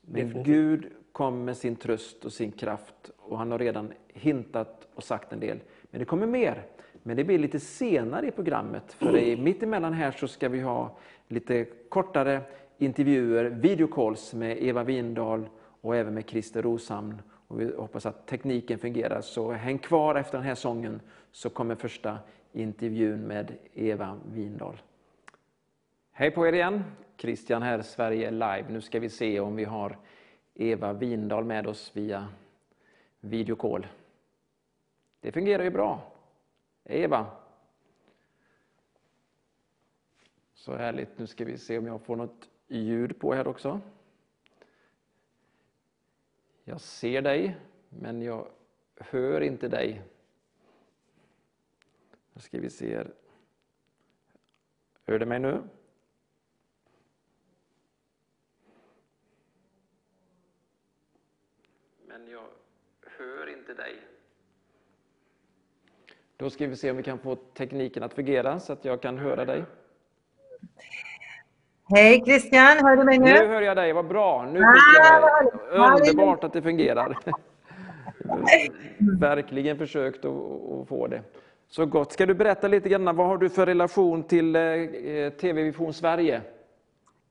Men 0.00 0.14
Definitivt. 0.14 0.46
Gud 0.46 0.86
kom 1.12 1.44
med 1.44 1.56
sin 1.56 1.76
tröst 1.76 2.24
och 2.24 2.32
sin 2.32 2.52
kraft 2.52 3.10
och 3.16 3.38
han 3.38 3.50
har 3.50 3.58
redan 3.58 3.92
hintat 4.08 4.88
och 4.94 5.02
sagt 5.04 5.32
en 5.32 5.40
del. 5.40 5.60
Men 5.90 5.98
det 5.98 6.04
kommer 6.04 6.26
mer. 6.26 6.62
Men 7.02 7.16
det 7.16 7.24
blir 7.24 7.38
lite 7.38 7.60
senare 7.60 8.26
i 8.26 8.30
programmet. 8.30 8.92
För 8.92 9.16
i, 9.16 9.36
mitt 9.36 9.62
emellan 9.62 9.92
här 9.92 10.10
så 10.10 10.28
ska 10.28 10.48
vi 10.48 10.60
ha 10.60 10.96
lite 11.28 11.64
kortare 11.88 12.40
intervjuer, 12.78 13.44
videocalls 13.44 14.34
med 14.34 14.62
Eva 14.62 14.84
Windahl 14.84 15.48
och 15.80 15.96
även 15.96 16.14
med 16.14 16.28
Christer 16.28 16.62
Roshamn. 16.62 17.22
Och 17.52 17.60
vi 17.60 17.76
hoppas 17.76 18.06
att 18.06 18.26
tekniken 18.26 18.78
fungerar. 18.78 19.20
Så 19.20 19.52
häng 19.52 19.78
kvar 19.78 20.14
efter 20.14 20.38
den 20.38 20.46
här 20.46 20.54
sången 20.54 21.00
så 21.32 21.50
kommer 21.50 21.74
första 21.74 22.18
intervjun 22.52 23.20
med 23.20 23.56
Eva 23.74 24.20
Windahl. 24.32 24.82
Hej 26.12 26.30
på 26.30 26.46
er 26.46 26.52
igen! 26.52 26.84
Christian 27.16 27.62
här, 27.62 27.82
Sverige 27.82 28.30
live. 28.30 28.64
Nu 28.68 28.80
ska 28.80 29.00
vi 29.00 29.08
se 29.08 29.40
om 29.40 29.56
vi 29.56 29.64
har 29.64 29.98
Eva 30.54 30.92
Windahl 30.92 31.44
med 31.44 31.66
oss 31.66 31.90
via 31.94 32.28
videocall. 33.20 33.86
Det 35.20 35.32
fungerar 35.32 35.64
ju 35.64 35.70
bra. 35.70 36.12
Eva. 36.84 37.26
Så 40.54 40.76
härligt. 40.76 41.18
Nu 41.18 41.26
ska 41.26 41.44
vi 41.44 41.58
se 41.58 41.78
om 41.78 41.86
jag 41.86 42.02
får 42.02 42.16
något 42.16 42.48
ljud 42.68 43.18
på 43.18 43.34
här 43.34 43.48
också. 43.48 43.80
Jag 46.64 46.80
ser 46.80 47.22
dig, 47.22 47.56
men 47.88 48.22
jag 48.22 48.48
hör 48.96 49.40
inte 49.40 49.68
dig. 49.68 50.02
Nu 52.32 52.40
ska 52.40 52.60
vi 52.60 52.70
se 52.70 52.96
här. 52.96 53.14
Hör 55.04 55.18
du 55.18 55.26
mig 55.26 55.38
nu? 55.38 55.62
Men 62.06 62.28
jag 62.28 62.46
hör 63.00 63.46
inte 63.46 63.74
dig. 63.74 64.02
Då 66.36 66.50
ska 66.50 66.66
vi 66.66 66.76
se 66.76 66.90
om 66.90 66.96
vi 66.96 67.02
kan 67.02 67.18
få 67.18 67.36
tekniken 67.36 68.02
att 68.02 68.14
fungera 68.14 68.60
så 68.60 68.72
att 68.72 68.84
jag 68.84 69.02
kan 69.02 69.18
höra 69.18 69.44
dig. 69.44 69.64
Hej 71.94 72.22
Christian, 72.24 72.78
hör 72.78 72.96
du 72.96 73.04
mig 73.04 73.18
nu? 73.18 73.24
Nu 73.24 73.46
hör 73.46 73.62
jag 73.62 73.76
dig, 73.76 73.92
vad 73.92 74.06
bra. 74.08 74.44
Nu 74.52 74.58
fick 74.58 75.00
Ah, 75.12 75.48
jag 75.74 76.00
underbart 76.00 76.44
att 76.44 76.52
det 76.52 76.62
fungerar. 76.62 77.18
Verkligen 79.20 79.78
försökt 79.78 80.24
att, 80.24 80.88
få 80.88 81.06
det. 81.06 81.22
Så 81.68 81.86
gott. 81.86 82.12
Ska 82.12 82.26
du 82.26 82.34
berätta 82.34 82.68
lite 82.68 82.88
grann, 82.88 83.16
vad 83.16 83.26
har 83.26 83.38
du 83.38 83.48
för 83.48 83.66
relation 83.66 84.22
till 84.22 84.56
eh, 84.56 84.62
TV 85.40 85.62
Vision 85.62 85.92
Sverige? 85.92 86.40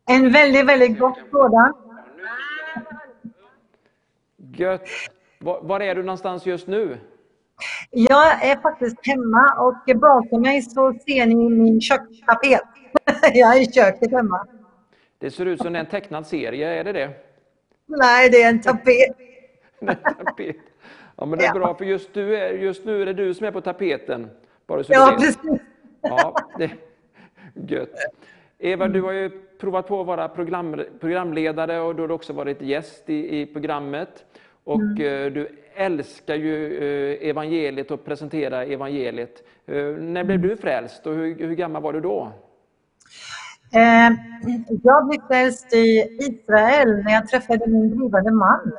En 0.09 0.31
väldigt, 0.31 0.65
väldigt 0.65 0.99
gott 0.99 1.19
sådan. 1.31 1.73
Gött. 4.37 4.87
Var, 5.39 5.61
var 5.61 5.79
är 5.79 5.95
du 5.95 6.03
någonstans 6.03 6.45
just 6.45 6.67
nu? 6.67 6.97
Jag 7.91 8.45
är 8.45 8.61
faktiskt 8.61 9.07
hemma 9.07 9.53
och 9.59 9.97
bakom 9.99 10.41
mig 10.41 10.61
så 10.61 10.93
ser 11.07 11.25
ni 11.25 11.49
min 11.49 11.81
kökstapet. 11.81 12.61
Jag 13.33 13.57
är 13.57 13.61
i 13.61 13.71
köket 13.71 14.11
hemma. 14.11 14.47
Det 15.17 15.31
ser 15.31 15.45
ut 15.45 15.61
som 15.61 15.75
en 15.75 15.85
tecknad 15.85 16.27
serie, 16.27 16.79
är 16.79 16.83
det 16.83 16.91
det? 16.91 17.09
Nej, 17.85 18.29
det 18.29 18.43
är 18.43 18.49
en 18.49 18.61
tapet. 18.61 19.17
En 19.79 19.95
tapet. 20.25 20.55
Ja, 21.15 21.25
men 21.25 21.39
det 21.39 21.45
är 21.45 21.53
bra, 21.53 21.75
för 21.75 21.85
just, 21.85 22.13
du 22.13 22.37
är, 22.37 22.53
just 22.53 22.85
nu 22.85 23.01
är 23.01 23.05
det 23.05 23.13
du 23.13 23.33
som 23.33 23.47
är 23.47 23.51
på 23.51 23.61
tapeten. 23.61 24.29
Bara 24.67 24.83
så 24.83 24.93
Ja, 24.93 25.17
precis. 25.19 25.37
Ja, 26.01 26.35
det 26.57 26.71
gött. 27.67 27.95
Eva, 28.59 28.87
du 28.87 29.01
har 29.01 29.11
ju 29.11 29.29
provat 29.59 29.87
på 29.87 30.01
att 30.01 30.07
vara 30.07 30.27
program, 30.27 30.83
programledare 30.99 31.79
och 31.79 31.95
du 31.95 32.01
har 32.01 32.11
också 32.11 32.33
varit 32.33 32.61
gäst 32.61 33.09
i, 33.09 33.41
i 33.41 33.45
programmet. 33.45 34.25
Och 34.63 34.99
eh, 34.99 35.31
du 35.31 35.47
älskar 35.73 36.35
ju 36.35 36.77
eh, 36.77 37.29
evangeliet 37.29 37.91
och 37.91 38.05
presentera 38.05 38.65
evangeliet. 38.65 39.43
Eh, 39.65 39.85
när 39.85 40.23
blev 40.23 40.39
du 40.39 40.57
frälst 40.57 41.07
och 41.07 41.13
hur, 41.13 41.35
hur 41.35 41.55
gammal 41.55 41.81
var 41.81 41.93
du 41.93 42.01
då? 42.01 42.31
Eh, 43.73 44.11
Jag 44.83 45.07
blev 45.07 45.21
frälst 45.27 45.73
i 45.73 46.17
Israel 46.19 47.03
när 47.03 47.11
jag 47.13 47.27
träffade 47.27 47.67
min 47.67 47.97
blivande 47.97 48.31
man. 48.31 48.71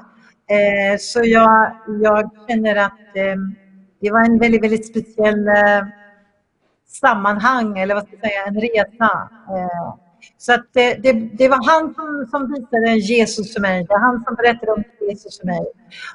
Eh, 0.51 0.99
Så 0.99 1.21
jag, 1.25 1.77
jag 2.03 2.31
känner 2.49 2.77
att 2.77 3.17
eh, 3.17 3.37
det 4.01 4.11
var 4.11 4.21
en 4.25 4.39
väldigt, 4.39 4.63
väldigt 4.65 4.87
speciell 4.87 5.49
eh, 5.49 5.83
sammanhang, 6.89 7.79
eller 7.79 7.95
vad 7.95 8.05
ska 8.05 8.13
jag 8.17 8.31
säga, 8.31 8.45
en 8.47 8.61
resa. 8.61 9.31
Eh, 9.49 9.95
Så 10.39 10.53
att 10.55 10.67
det, 10.73 10.95
det, 10.95 11.13
det 11.13 11.49
var 11.49 11.71
han 11.71 11.95
som, 11.95 12.27
som 12.31 12.53
visade 12.55 12.91
Jesus 12.97 13.55
för 13.55 13.61
mig. 13.61 13.81
Det 13.83 13.89
var 13.89 14.01
han 14.01 14.25
som 14.25 14.35
berättade 14.35 14.73
om 14.73 14.85
Jesus 15.09 15.39
för 15.41 15.47
mig. 15.47 15.65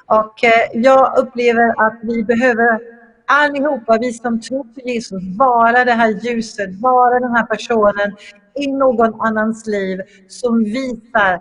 Och 0.06 0.44
eh, 0.44 0.68
jag 0.72 1.18
upplever 1.18 1.86
att 1.86 1.98
vi 2.02 2.24
behöver 2.24 2.97
allihopa, 3.28 3.98
vi 4.00 4.12
som 4.12 4.40
tror 4.40 4.64
på 4.64 4.80
Jesus, 4.80 5.22
vara 5.38 5.84
det 5.84 5.92
här 5.92 6.08
ljuset, 6.08 6.80
vara 6.80 7.20
den 7.20 7.30
här 7.30 7.46
personen 7.46 8.16
i 8.54 8.66
någon 8.66 9.20
annans 9.20 9.66
liv 9.66 10.00
som 10.28 10.64
visar 10.64 11.40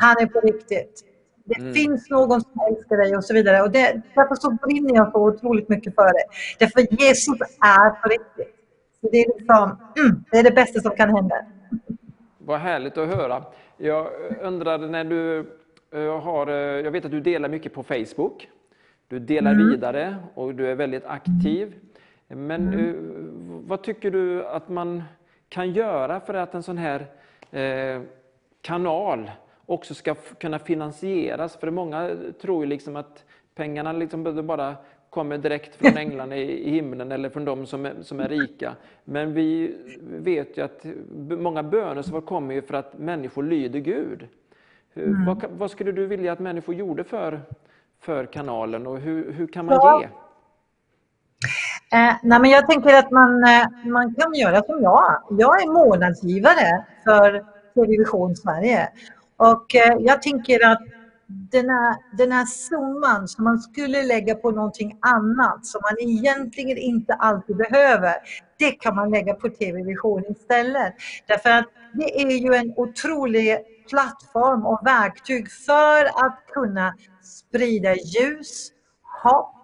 han 0.00 0.16
är 0.18 0.26
på 0.26 0.40
riktigt. 0.40 1.04
Det 1.44 1.74
finns 1.74 2.10
någon 2.10 2.40
som 2.40 2.60
älskar 2.70 2.96
dig 2.96 3.16
och 3.16 3.24
så 3.24 3.34
vidare. 3.34 3.62
Och 3.62 3.70
det, 3.70 4.02
därför 4.14 4.34
så 4.34 4.50
brinner 4.50 4.94
jag 4.94 5.12
så 5.12 5.28
otroligt 5.28 5.68
mycket 5.68 5.94
för 5.94 6.12
det. 6.12 6.24
Därför 6.58 7.02
Jesus 7.02 7.40
är 7.60 7.90
på 7.90 8.08
riktigt. 8.08 8.54
Så 9.00 9.08
det 9.12 9.18
är 9.18 9.38
liksom, 9.38 9.78
mm, 9.96 10.24
det 10.30 10.38
är 10.38 10.42
det 10.42 10.50
bästa 10.50 10.80
som 10.80 10.96
kan 10.96 11.16
hända. 11.16 11.34
Vad 12.38 12.60
härligt 12.60 12.98
att 12.98 13.08
höra. 13.08 13.44
Jag 13.76 14.08
undrade 14.42 14.88
när 14.88 15.04
du 15.04 15.38
eh, 15.94 16.20
har, 16.20 16.46
eh, 16.46 16.54
jag 16.56 16.90
vet 16.90 17.04
att 17.04 17.10
du 17.10 17.20
delar 17.20 17.48
mycket 17.48 17.74
på 17.74 17.82
Facebook. 17.82 18.48
Du 19.08 19.18
delar 19.18 19.54
vidare 19.54 20.16
och 20.34 20.54
du 20.54 20.66
är 20.66 20.74
väldigt 20.74 21.04
aktiv. 21.04 21.74
Men 22.28 22.74
eh, 22.74 22.94
vad 23.68 23.82
tycker 23.82 24.10
du 24.10 24.46
att 24.46 24.68
man 24.68 25.02
kan 25.48 25.72
göra 25.72 26.20
för 26.20 26.34
att 26.34 26.54
en 26.54 26.62
sån 26.62 26.78
här 26.78 27.06
eh, 27.50 28.02
kanal 28.60 29.30
också 29.66 29.94
ska 29.94 30.14
kunna 30.14 30.58
finansieras? 30.58 31.56
För 31.56 31.70
många 31.70 32.10
tror 32.40 32.64
ju 32.64 32.68
liksom 32.68 32.96
att 32.96 33.24
pengarna 33.54 33.92
liksom 33.92 34.46
bara 34.46 34.76
kommer 35.10 35.38
direkt 35.38 35.76
från 35.76 35.96
änglarna 35.96 36.36
i 36.36 36.70
himlen 36.70 37.12
eller 37.12 37.30
från 37.30 37.44
de 37.44 37.66
som 37.66 37.86
är, 37.86 37.94
som 38.02 38.20
är 38.20 38.28
rika. 38.28 38.74
Men 39.04 39.34
vi 39.34 39.76
vet 40.00 40.58
ju 40.58 40.62
att 40.62 40.86
många 41.28 41.62
bönesvar 41.62 42.20
kommer 42.20 42.54
ju 42.54 42.62
för 42.62 42.74
att 42.74 42.98
människor 42.98 43.42
lyder 43.42 43.80
Gud. 43.80 44.28
Hur, 44.92 45.26
vad, 45.26 45.44
vad 45.58 45.70
skulle 45.70 45.92
du 45.92 46.06
vilja 46.06 46.32
att 46.32 46.38
människor 46.38 46.74
gjorde 46.74 47.04
för, 47.04 47.40
för 48.04 48.26
kanalen 48.26 48.86
och 48.86 48.98
hur, 48.98 49.32
hur 49.32 49.46
kan 49.46 49.66
man 49.66 49.74
Ja. 49.74 50.00
ge? 50.00 50.08
Eh, 51.98 52.14
nej, 52.22 52.40
men 52.40 52.50
jag 52.50 52.68
tänker 52.70 52.94
att 52.98 53.10
man, 53.10 53.44
eh, 53.44 53.66
man 53.90 54.14
kan 54.14 54.34
göra 54.34 54.62
som 54.62 54.82
jag. 54.82 55.22
Jag 55.30 55.62
är 55.62 55.66
månadsgivare 55.72 56.84
för 57.04 57.44
Television 57.74 58.36
Sverige. 58.36 58.88
Och 59.36 59.74
eh, 59.74 59.96
jag 60.00 60.22
tänker 60.22 60.70
att 60.72 60.80
den 61.26 61.70
här, 61.70 61.96
den 62.18 62.32
här 62.32 62.44
summan 62.44 63.28
som 63.28 63.44
man 63.44 63.58
skulle 63.58 64.02
lägga 64.02 64.34
på 64.34 64.50
någonting 64.50 64.98
annat 65.00 65.66
som 65.66 65.80
man 65.82 66.08
egentligen 66.08 66.78
inte 66.78 67.14
alltid 67.14 67.56
behöver, 67.56 68.14
det 68.58 68.70
kan 68.70 68.96
man 68.96 69.10
lägga 69.10 69.34
på 69.34 69.48
TV-vision 69.48 70.24
istället. 70.28 70.94
Därför 71.26 71.50
att 71.50 71.64
det 71.92 72.22
är 72.22 72.30
ju 72.30 72.54
en 72.54 72.72
otrolig 72.76 73.58
plattform 73.90 74.66
och 74.66 74.80
verktyg 74.86 75.50
för 75.50 76.04
att 76.04 76.46
kunna 76.54 76.94
sprida 77.22 77.94
ljus, 77.94 78.70
hopp 79.22 79.54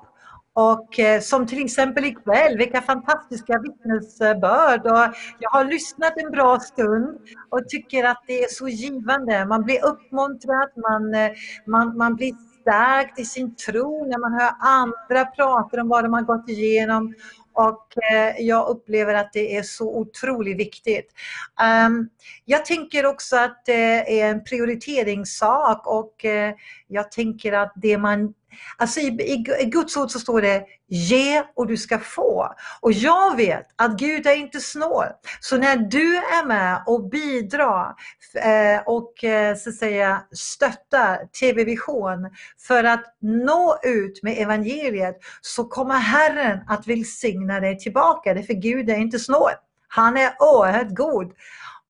och 0.53 0.99
eh, 0.99 1.21
som 1.21 1.47
till 1.47 1.65
exempel 1.65 2.05
ikväll, 2.05 2.59
vilka 2.59 2.83
fantastiska 2.83 3.59
vittnesbörd. 3.59 4.87
Och 4.87 5.15
jag 5.39 5.51
har 5.51 5.65
lyssnat 5.65 6.13
en 6.17 6.31
bra 6.31 6.61
stund 6.61 7.19
och 7.51 7.69
tycker 7.69 8.05
att 8.05 8.25
det 8.27 8.45
är 8.45 8.49
så 8.49 8.69
givande. 8.69 9.45
Man 9.45 9.63
blir 9.63 9.85
uppmuntrad, 9.85 10.71
man, 10.77 11.15
eh, 11.15 11.31
man, 11.67 11.97
man 11.97 12.15
blir 12.15 12.35
stärkt 12.61 13.19
i 13.19 13.25
sin 13.25 13.55
tro 13.55 14.05
när 14.07 14.19
man 14.19 14.33
hör 14.33 14.53
andra 14.61 15.25
prata 15.25 15.81
om 15.81 15.89
vad 15.89 16.05
de 16.05 16.13
har 16.13 16.23
gått 16.23 16.49
igenom. 16.49 17.15
Och 17.61 18.13
eh, 18.13 18.35
jag 18.39 18.69
upplever 18.69 19.15
att 19.15 19.33
det 19.33 19.57
är 19.57 19.63
så 19.63 19.97
otroligt 19.97 20.59
viktigt. 20.59 21.13
Ehm, 21.61 22.09
jag 22.45 22.65
tänker 22.65 23.07
också 23.07 23.37
att 23.37 23.63
det 23.67 24.21
är 24.21 24.31
en 24.31 24.45
prioriteringssak 24.45 25.87
och 25.87 26.25
eh, 26.25 26.55
jag 26.89 27.13
tänker 27.13 27.53
att 27.53 27.73
det 27.77 27.99
man 27.99 28.35
Alltså 28.77 29.01
i, 29.01 29.07
i, 29.07 29.63
i 29.63 29.65
Guds 29.65 29.97
ord 29.97 30.11
så 30.11 30.19
står 30.19 30.43
det 30.43 30.65
ge 30.89 31.43
och 31.57 31.67
du 31.67 31.77
ska 31.77 31.99
få. 31.99 32.55
Och 32.81 32.93
jag 32.93 33.37
vet 33.37 33.67
att 33.77 33.99
Gud 33.99 34.27
är 34.27 34.37
inte 34.37 34.61
snål. 34.61 35.07
Så 35.41 35.57
när 35.57 35.77
du 35.77 36.17
är 36.17 36.47
med 36.47 36.83
och 36.87 37.09
bidrar 37.09 37.95
eh, 38.35 38.83
och 38.87 39.25
eh, 39.25 39.57
så 39.57 39.71
att 39.71 39.77
säga 39.77 40.23
stöttar 40.33 41.27
TV 41.41 41.65
Vision 41.65 42.31
för 42.67 42.85
att 42.85 43.05
nå 43.21 43.79
ut 43.83 44.23
med 44.23 44.39
evangeliet 44.39 45.17
så 45.41 45.65
kommer 45.65 45.95
Herren 45.95 46.59
att 46.69 46.87
välsigna 46.87 47.61
dig 47.61 47.79
tillbaka. 47.79 48.35
För 48.35 48.55
Gud 48.55 48.91
är 48.91 48.97
inte 48.97 49.19
snål. 49.19 49.51
Han 49.89 50.17
är 50.17 50.33
oerhört 50.39 50.91
god. 50.91 51.33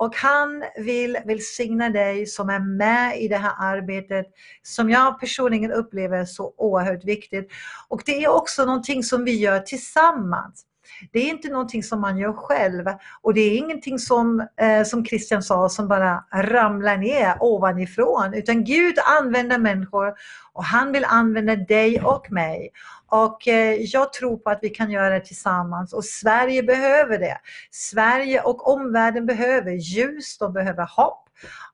Och 0.01 0.17
han 0.17 0.65
vill 0.77 1.19
välsigna 1.25 1.91
dig 1.91 2.27
som 2.27 2.51
är 2.51 2.59
med 2.59 3.21
i 3.21 3.29
det 3.29 3.37
här 3.37 3.53
arbetet 3.59 4.27
som 4.63 4.91
jag 4.91 5.21
personligen 5.21 5.73
upplever 5.73 6.25
så 6.25 6.55
oerhört 6.57 7.05
viktigt. 7.05 7.53
Och 7.89 8.03
det 8.07 8.25
är 8.25 8.29
också 8.29 8.65
någonting 8.65 9.03
som 9.03 9.25
vi 9.25 9.39
gör 9.39 9.61
tillsammans. 9.61 10.65
Det 11.13 11.19
är 11.19 11.29
inte 11.31 11.49
någonting 11.49 11.83
som 11.83 12.01
man 12.01 12.19
gör 12.19 12.33
själv 12.33 12.85
och 13.21 13.35
det 13.35 13.41
är 13.41 13.59
ingenting 13.59 13.99
som, 13.99 14.47
eh, 14.61 14.85
som 14.85 15.05
Christian 15.05 15.43
sa, 15.43 15.69
som 15.69 15.89
bara 15.89 16.25
ramlar 16.35 16.97
ner 16.97 17.37
ovanifrån. 17.41 18.35
Utan 18.35 18.65
Gud 18.65 18.95
använder 19.21 19.59
människor 19.59 20.15
och 20.53 20.65
han 20.65 20.93
vill 20.93 21.05
använda 21.05 21.57
dig 21.57 22.01
och 22.01 22.33
mig. 22.33 22.71
Och 23.11 23.49
eh, 23.49 23.75
jag 23.75 24.13
tror 24.13 24.37
på 24.37 24.51
att 24.51 24.59
vi 24.63 24.71
kan 24.71 24.91
göra 24.91 25.15
det 25.15 25.25
tillsammans 25.25 25.93
och 25.93 26.05
Sverige 26.05 26.63
behöver 26.63 27.19
det. 27.19 27.39
Sverige 27.71 28.43
och 28.43 28.69
omvärlden 28.69 29.27
behöver 29.27 29.73
ljus, 29.73 30.39
de 30.39 30.53
behöver 30.53 30.89
hopp. 30.97 31.29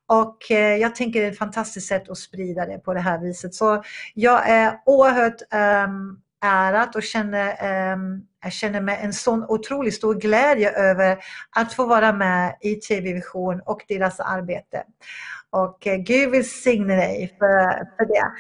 Och 0.07 0.51
eh, 0.51 0.77
jag 0.77 0.95
tänker 0.95 1.21
det 1.21 1.27
är 1.27 1.33
ett 1.33 1.39
fantastiskt 1.39 1.89
sätt 1.89 2.11
att 2.11 2.19
sprida 2.19 2.67
det 2.67 2.79
på 2.79 2.95
det 2.95 3.01
här 3.01 3.19
viset. 3.19 3.55
Så 3.55 3.83
jag 4.15 4.49
är 4.49 4.81
oerhört 4.87 5.43
um, 5.89 6.21
ärad 6.45 6.97
och 6.97 7.03
känner, 7.03 7.93
um, 7.93 8.27
jag 8.43 8.53
känner 8.53 8.81
mig 8.81 8.99
en 9.03 9.13
sån 9.13 9.45
otroligt 9.49 9.95
stor 9.95 10.15
glädje 10.15 10.71
över 10.71 11.19
att 11.57 11.75
få 11.75 11.87
vara 11.87 12.13
med 12.13 12.57
i 12.61 12.75
TV 12.75 13.13
Vision 13.13 13.61
och 13.67 13.85
deras 13.89 14.21
arbete. 14.21 14.83
Och 15.57 15.87
eh, 15.87 15.97
Gud 15.97 16.31
välsigne 16.31 16.97
dig 16.97 17.35
för, 17.39 17.87
för 17.97 18.05
det. 18.07 18.33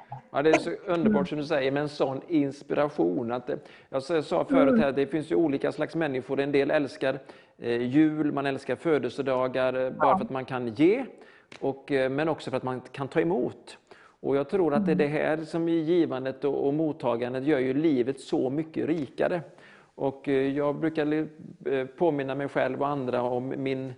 Ja, 0.30 0.42
det 0.42 0.50
är 0.50 0.58
så 0.58 0.70
underbart 0.86 1.28
som 1.28 1.38
du 1.38 1.44
säger 1.44 1.72
med 1.72 1.82
en 1.82 1.88
sån 1.88 2.20
inspiration. 2.28 3.32
Att, 3.32 3.50
jag 3.88 4.02
sa 4.02 4.44
förut 4.44 4.80
här, 4.80 4.92
det 4.92 5.06
finns 5.06 5.30
ju 5.30 5.34
olika 5.34 5.72
slags 5.72 5.94
människor. 5.94 6.40
En 6.40 6.52
del 6.52 6.70
älskar 6.70 7.18
eh, 7.58 7.82
jul, 7.82 8.32
man 8.32 8.46
älskar 8.46 8.76
födelsedagar 8.76 9.84
eh, 9.84 9.90
bara 9.90 10.18
för 10.18 10.24
att 10.24 10.30
man 10.30 10.44
kan 10.44 10.68
ge, 10.68 11.04
och, 11.60 11.90
men 11.90 12.28
också 12.28 12.50
för 12.50 12.56
att 12.56 12.62
man 12.62 12.80
kan 12.80 13.08
ta 13.08 13.20
emot. 13.20 13.78
Och 14.20 14.36
jag 14.36 14.48
tror 14.48 14.74
att 14.74 14.86
det 14.86 14.92
är 14.92 14.96
det 14.96 15.06
här 15.06 15.36
som 15.36 15.68
i 15.68 15.72
givandet 15.72 16.44
och, 16.44 16.66
och 16.66 16.74
mottagandet 16.74 17.44
gör 17.44 17.58
ju 17.58 17.74
livet 17.74 18.20
så 18.20 18.50
mycket 18.50 18.86
rikare. 18.86 19.40
Och 19.94 20.28
jag 20.28 20.76
brukar 20.76 21.28
påminna 21.86 22.34
mig 22.34 22.48
själv 22.48 22.80
och 22.80 22.88
andra 22.88 23.22
om 23.22 23.54
min 23.56 23.88
Eh, 23.88 23.92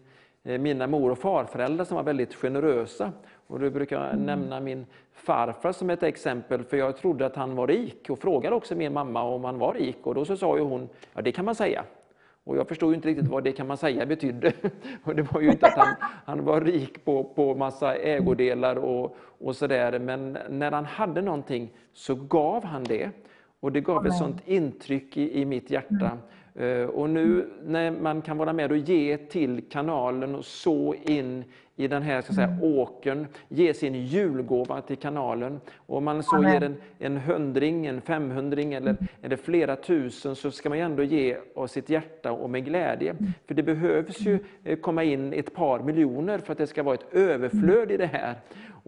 mina 0.56 0.86
mor 0.86 1.10
och 1.10 1.18
farföräldrar 1.18 1.84
som 1.84 1.96
var 1.96 2.04
väldigt 2.04 2.34
generösa. 2.34 3.12
Och 3.46 3.60
då 3.60 3.70
brukar 3.70 3.96
jag 3.96 4.12
mm. 4.12 4.26
nämna 4.26 4.60
min 4.60 4.86
farfar 5.12 5.72
som 5.72 5.90
ett 5.90 6.02
exempel, 6.02 6.64
för 6.64 6.76
jag 6.76 6.96
trodde 6.96 7.26
att 7.26 7.36
han 7.36 7.56
var 7.56 7.66
rik 7.66 8.10
och 8.10 8.18
frågade 8.18 8.56
också 8.56 8.74
min 8.74 8.92
mamma 8.92 9.22
om 9.22 9.44
han 9.44 9.58
var 9.58 9.74
rik 9.74 9.98
och 10.02 10.14
då 10.14 10.24
så 10.24 10.36
sa 10.36 10.56
ju 10.56 10.62
hon, 10.62 10.88
ja 11.14 11.22
det 11.22 11.32
kan 11.32 11.44
man 11.44 11.54
säga. 11.54 11.84
Och 12.44 12.56
jag 12.56 12.68
förstod 12.68 12.94
inte 12.94 13.08
riktigt 13.08 13.28
vad 13.28 13.44
det 13.44 13.52
kan 13.52 13.66
man 13.66 13.76
säga 13.76 14.06
betydde. 14.06 14.52
Och 15.04 15.14
det 15.14 15.22
var 15.22 15.40
ju 15.40 15.50
inte 15.50 15.66
att 15.66 15.78
han, 15.78 15.94
han 16.24 16.44
var 16.44 16.60
rik 16.60 17.04
på, 17.04 17.24
på 17.24 17.54
massa 17.54 17.94
ägodelar 17.94 18.76
och, 18.76 19.16
och 19.38 19.56
sådär, 19.56 19.98
men 19.98 20.38
när 20.48 20.72
han 20.72 20.84
hade 20.84 21.22
någonting 21.22 21.70
så 21.92 22.14
gav 22.14 22.64
han 22.64 22.84
det. 22.84 23.10
Och 23.60 23.72
det 23.72 23.80
gav 23.80 24.06
ett 24.06 24.16
sånt 24.16 24.42
intryck 24.44 25.16
i, 25.16 25.40
i 25.40 25.44
mitt 25.44 25.70
hjärta. 25.70 26.18
Eh, 26.58 26.82
och 26.82 27.10
nu 27.10 27.48
när 27.64 27.90
man 27.90 28.22
kan 28.22 28.38
vara 28.38 28.52
med 28.52 28.70
och 28.70 28.76
ge 28.76 29.16
till 29.16 29.62
kanalen 29.70 30.34
och 30.34 30.44
så 30.44 30.94
in 31.04 31.44
i 31.76 31.88
den 31.88 32.02
här 32.02 32.22
ska 32.22 32.32
säga, 32.32 32.46
mm. 32.46 32.62
åkern, 32.62 33.26
ge 33.48 33.74
sin 33.74 33.94
julgåva 33.94 34.80
till 34.80 34.96
kanalen. 34.96 35.60
Och 35.76 35.96
om 35.96 36.04
man 36.04 36.22
så 36.22 36.36
Amen. 36.36 36.52
ger 36.52 36.62
en, 36.62 36.76
en 36.98 37.16
hundring, 37.16 37.86
en 37.86 38.00
femhundring 38.00 38.74
eller, 38.74 38.90
mm. 38.90 39.06
eller 39.22 39.36
flera 39.36 39.76
tusen 39.76 40.36
så 40.36 40.50
ska 40.50 40.68
man 40.68 40.78
ändå 40.78 41.02
ge 41.02 41.36
av 41.54 41.66
sitt 41.66 41.90
hjärta 41.90 42.32
och 42.32 42.50
med 42.50 42.64
glädje. 42.64 43.10
Mm. 43.10 43.32
För 43.46 43.54
det 43.54 43.62
behövs 43.62 44.20
ju 44.20 44.38
eh, 44.64 44.78
komma 44.78 45.04
in 45.04 45.32
ett 45.32 45.54
par 45.54 45.80
miljoner 45.80 46.38
för 46.38 46.52
att 46.52 46.58
det 46.58 46.66
ska 46.66 46.82
vara 46.82 46.94
ett 46.94 47.14
överflöd 47.14 47.90
i 47.90 47.96
det 47.96 48.06
här. 48.06 48.34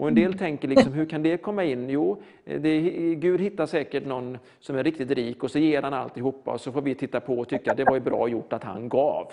Och 0.01 0.09
en 0.09 0.15
del 0.15 0.39
tänker 0.39 0.69
liksom, 0.69 0.93
hur 0.93 1.07
kan 1.07 1.23
det 1.23 1.37
komma 1.37 1.65
in? 1.65 1.91
Jo, 1.91 2.23
det, 2.45 2.81
Gud 3.15 3.41
hittar 3.41 3.67
säkert 3.67 4.07
någon 4.07 4.39
som 4.61 4.77
är 4.77 4.85
riktigt 4.85 5.11
rik 5.11 5.45
och 5.45 5.51
så 5.51 5.59
ger 5.59 5.83
han 5.83 5.95
alltihopa 5.95 6.51
och 6.53 6.61
så 6.61 6.73
får 6.73 6.83
vi 6.83 6.95
titta 6.95 7.21
på 7.21 7.39
och 7.39 7.49
tycka 7.49 7.75
det 7.75 7.85
var 7.85 7.95
ju 7.95 8.01
bra 8.01 8.29
gjort 8.29 8.53
att 8.53 8.65
han 8.65 8.89
gav. 8.89 9.33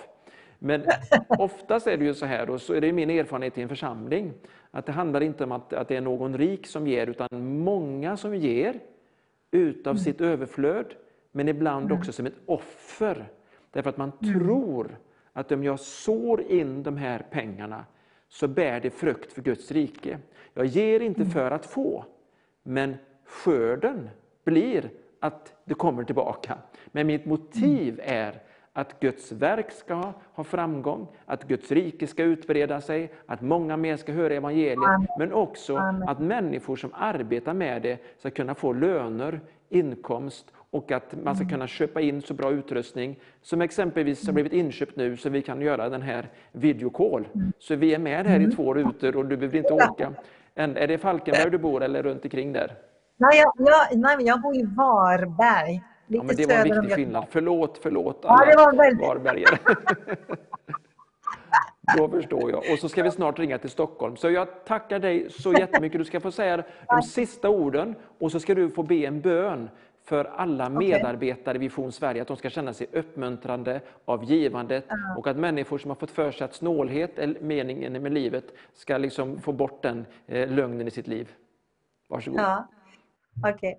Men 0.59 0.83
oftast 1.27 1.87
är 1.87 1.97
det 1.97 2.05
ju 2.05 2.13
så 2.13 2.25
här, 2.25 2.49
och 2.49 2.61
så 2.61 2.73
är 2.73 2.81
det 2.81 2.93
min 2.93 3.09
erfarenhet 3.09 3.57
i 3.57 3.61
en 3.61 3.69
församling, 3.69 4.33
att 4.71 4.85
det 4.85 4.91
handlar 4.91 5.21
inte 5.21 5.43
om 5.43 5.51
att, 5.51 5.73
att 5.73 5.87
det 5.87 5.95
är 5.95 6.01
någon 6.01 6.37
rik 6.37 6.67
som 6.67 6.87
ger, 6.87 7.07
utan 7.07 7.59
många 7.59 8.17
som 8.17 8.35
ger 8.35 8.79
utav 9.51 9.91
mm. 9.91 10.03
sitt 10.03 10.21
överflöd, 10.21 10.93
men 11.31 11.47
ibland 11.47 11.85
mm. 11.85 11.97
också 11.97 12.11
som 12.11 12.25
ett 12.25 12.39
offer. 12.45 13.29
Därför 13.71 13.89
att 13.89 13.97
man 13.97 14.11
mm. 14.21 14.33
tror 14.33 14.97
att 15.33 15.51
om 15.51 15.63
jag 15.63 15.79
sår 15.79 16.41
in 16.41 16.83
de 16.83 16.97
här 16.97 17.25
pengarna 17.31 17.85
så 18.29 18.47
bär 18.47 18.79
det 18.79 18.89
frukt 18.89 19.33
för 19.33 19.41
Guds 19.41 19.71
rike. 19.71 20.19
Jag 20.53 20.65
ger 20.65 20.99
inte 20.99 21.21
mm. 21.21 21.31
för 21.31 21.51
att 21.51 21.65
få, 21.65 22.05
men 22.63 22.95
skörden 23.25 24.09
blir 24.43 24.89
att 25.19 25.53
det 25.65 25.73
kommer 25.73 26.03
tillbaka. 26.03 26.57
Men 26.87 27.07
mitt 27.07 27.25
motiv 27.25 27.93
mm. 27.93 28.15
är 28.17 28.41
att 28.73 28.99
Guds 28.99 29.31
verk 29.31 29.71
ska 29.71 30.13
ha 30.33 30.43
framgång, 30.43 31.07
att 31.25 31.47
Guds 31.47 31.71
rike 31.71 32.07
ska 32.07 32.23
utbreda 32.23 32.81
sig, 32.81 33.11
att 33.25 33.41
många 33.41 33.77
mer 33.77 33.97
ska 33.97 34.11
höra 34.11 34.33
evangeliet, 34.33 35.09
men 35.19 35.33
också 35.33 35.77
att 36.07 36.19
människor 36.19 36.75
som 36.75 36.89
arbetar 36.93 37.53
med 37.53 37.81
det 37.81 37.99
ska 38.17 38.29
kunna 38.29 38.55
få 38.55 38.73
löner, 38.73 39.41
inkomst 39.69 40.53
och 40.77 40.91
att 40.91 41.15
man 41.23 41.35
ska 41.35 41.43
mm. 41.43 41.53
kunna 41.53 41.67
köpa 41.67 42.01
in 42.01 42.21
så 42.21 42.33
bra 42.33 42.51
utrustning 42.51 43.19
som 43.41 43.61
exempelvis 43.61 44.25
har 44.25 44.33
blivit 44.33 44.53
inköpt 44.53 44.95
nu 44.95 45.17
så 45.17 45.29
vi 45.29 45.41
kan 45.41 45.61
göra 45.61 45.89
den 45.89 46.01
här 46.01 46.29
videocall. 46.51 47.27
Mm. 47.35 47.51
Så 47.59 47.75
vi 47.75 47.93
är 47.93 47.99
med 47.99 48.25
här 48.25 48.39
i 48.39 48.51
två 48.51 48.73
rutor 48.73 49.15
och 49.17 49.25
du 49.25 49.37
behöver 49.37 49.57
inte 49.57 49.73
åka. 49.73 50.13
Är 50.55 50.87
det 50.87 50.97
Falkenberg 50.97 51.51
du 51.51 51.57
bor 51.57 51.83
eller 51.83 52.03
runt 52.03 52.23
omkring 52.23 52.53
där? 52.53 52.75
Nej, 53.17 53.39
jag, 53.39 53.53
jag, 53.57 53.97
nej, 53.99 54.27
jag 54.27 54.41
bor 54.41 54.55
i 54.55 54.63
Varberg. 54.63 55.81
Lite 56.07 56.17
ja, 56.17 56.23
men 56.23 56.35
det 56.35 56.45
var 56.45 56.55
en 56.55 56.81
viktig 56.81 56.95
skillnad. 56.95 57.25
Förlåt, 57.29 57.79
förlåt 57.83 58.25
alla 58.25 58.45
ja, 58.45 58.51
det 58.51 58.57
var 58.57 58.73
väldigt... 58.83 59.07
varbergare. 59.07 59.57
Då 61.97 62.09
förstår 62.09 62.51
jag. 62.51 62.59
Och 62.71 62.79
så 62.79 62.89
ska 62.89 63.03
vi 63.03 63.11
snart 63.11 63.39
ringa 63.39 63.57
till 63.57 63.69
Stockholm. 63.69 64.15
Så 64.15 64.29
jag 64.29 64.65
tackar 64.65 64.99
dig 64.99 65.27
så 65.29 65.53
jättemycket. 65.53 65.99
Du 65.99 66.05
ska 66.05 66.19
få 66.19 66.31
säga 66.31 66.63
de 66.87 67.01
sista 67.01 67.49
orden 67.49 67.95
och 68.19 68.31
så 68.31 68.39
ska 68.39 68.55
du 68.55 68.69
få 68.69 68.83
be 68.83 68.95
en 68.95 69.21
bön 69.21 69.69
för 70.07 70.25
alla 70.25 70.69
medarbetare 70.69 71.55
i 71.55 71.59
Vision 71.59 71.91
Sverige, 71.91 72.21
att 72.21 72.27
de 72.27 72.37
ska 72.37 72.49
känna 72.49 72.73
sig 72.73 72.87
uppmuntrande 72.93 73.81
av 74.05 74.23
givandet 74.23 74.85
och 75.17 75.27
att 75.27 75.37
människor 75.37 75.77
som 75.77 75.91
har 75.91 75.95
fått 75.95 76.11
för 76.11 76.31
sig 76.31 76.45
att 76.45 76.53
snålhet 76.53 77.19
är 77.19 77.37
meningen 77.41 77.93
med 78.03 78.13
livet 78.13 78.45
ska 78.73 78.97
liksom 78.97 79.41
få 79.41 79.51
bort 79.51 79.83
den 79.83 80.05
eh, 80.27 80.49
lögnen 80.49 80.87
i 80.87 80.91
sitt 80.91 81.07
liv. 81.07 81.31
Varsågod. 82.09 82.39
Ja. 82.39 82.67
Okay. 83.53 83.75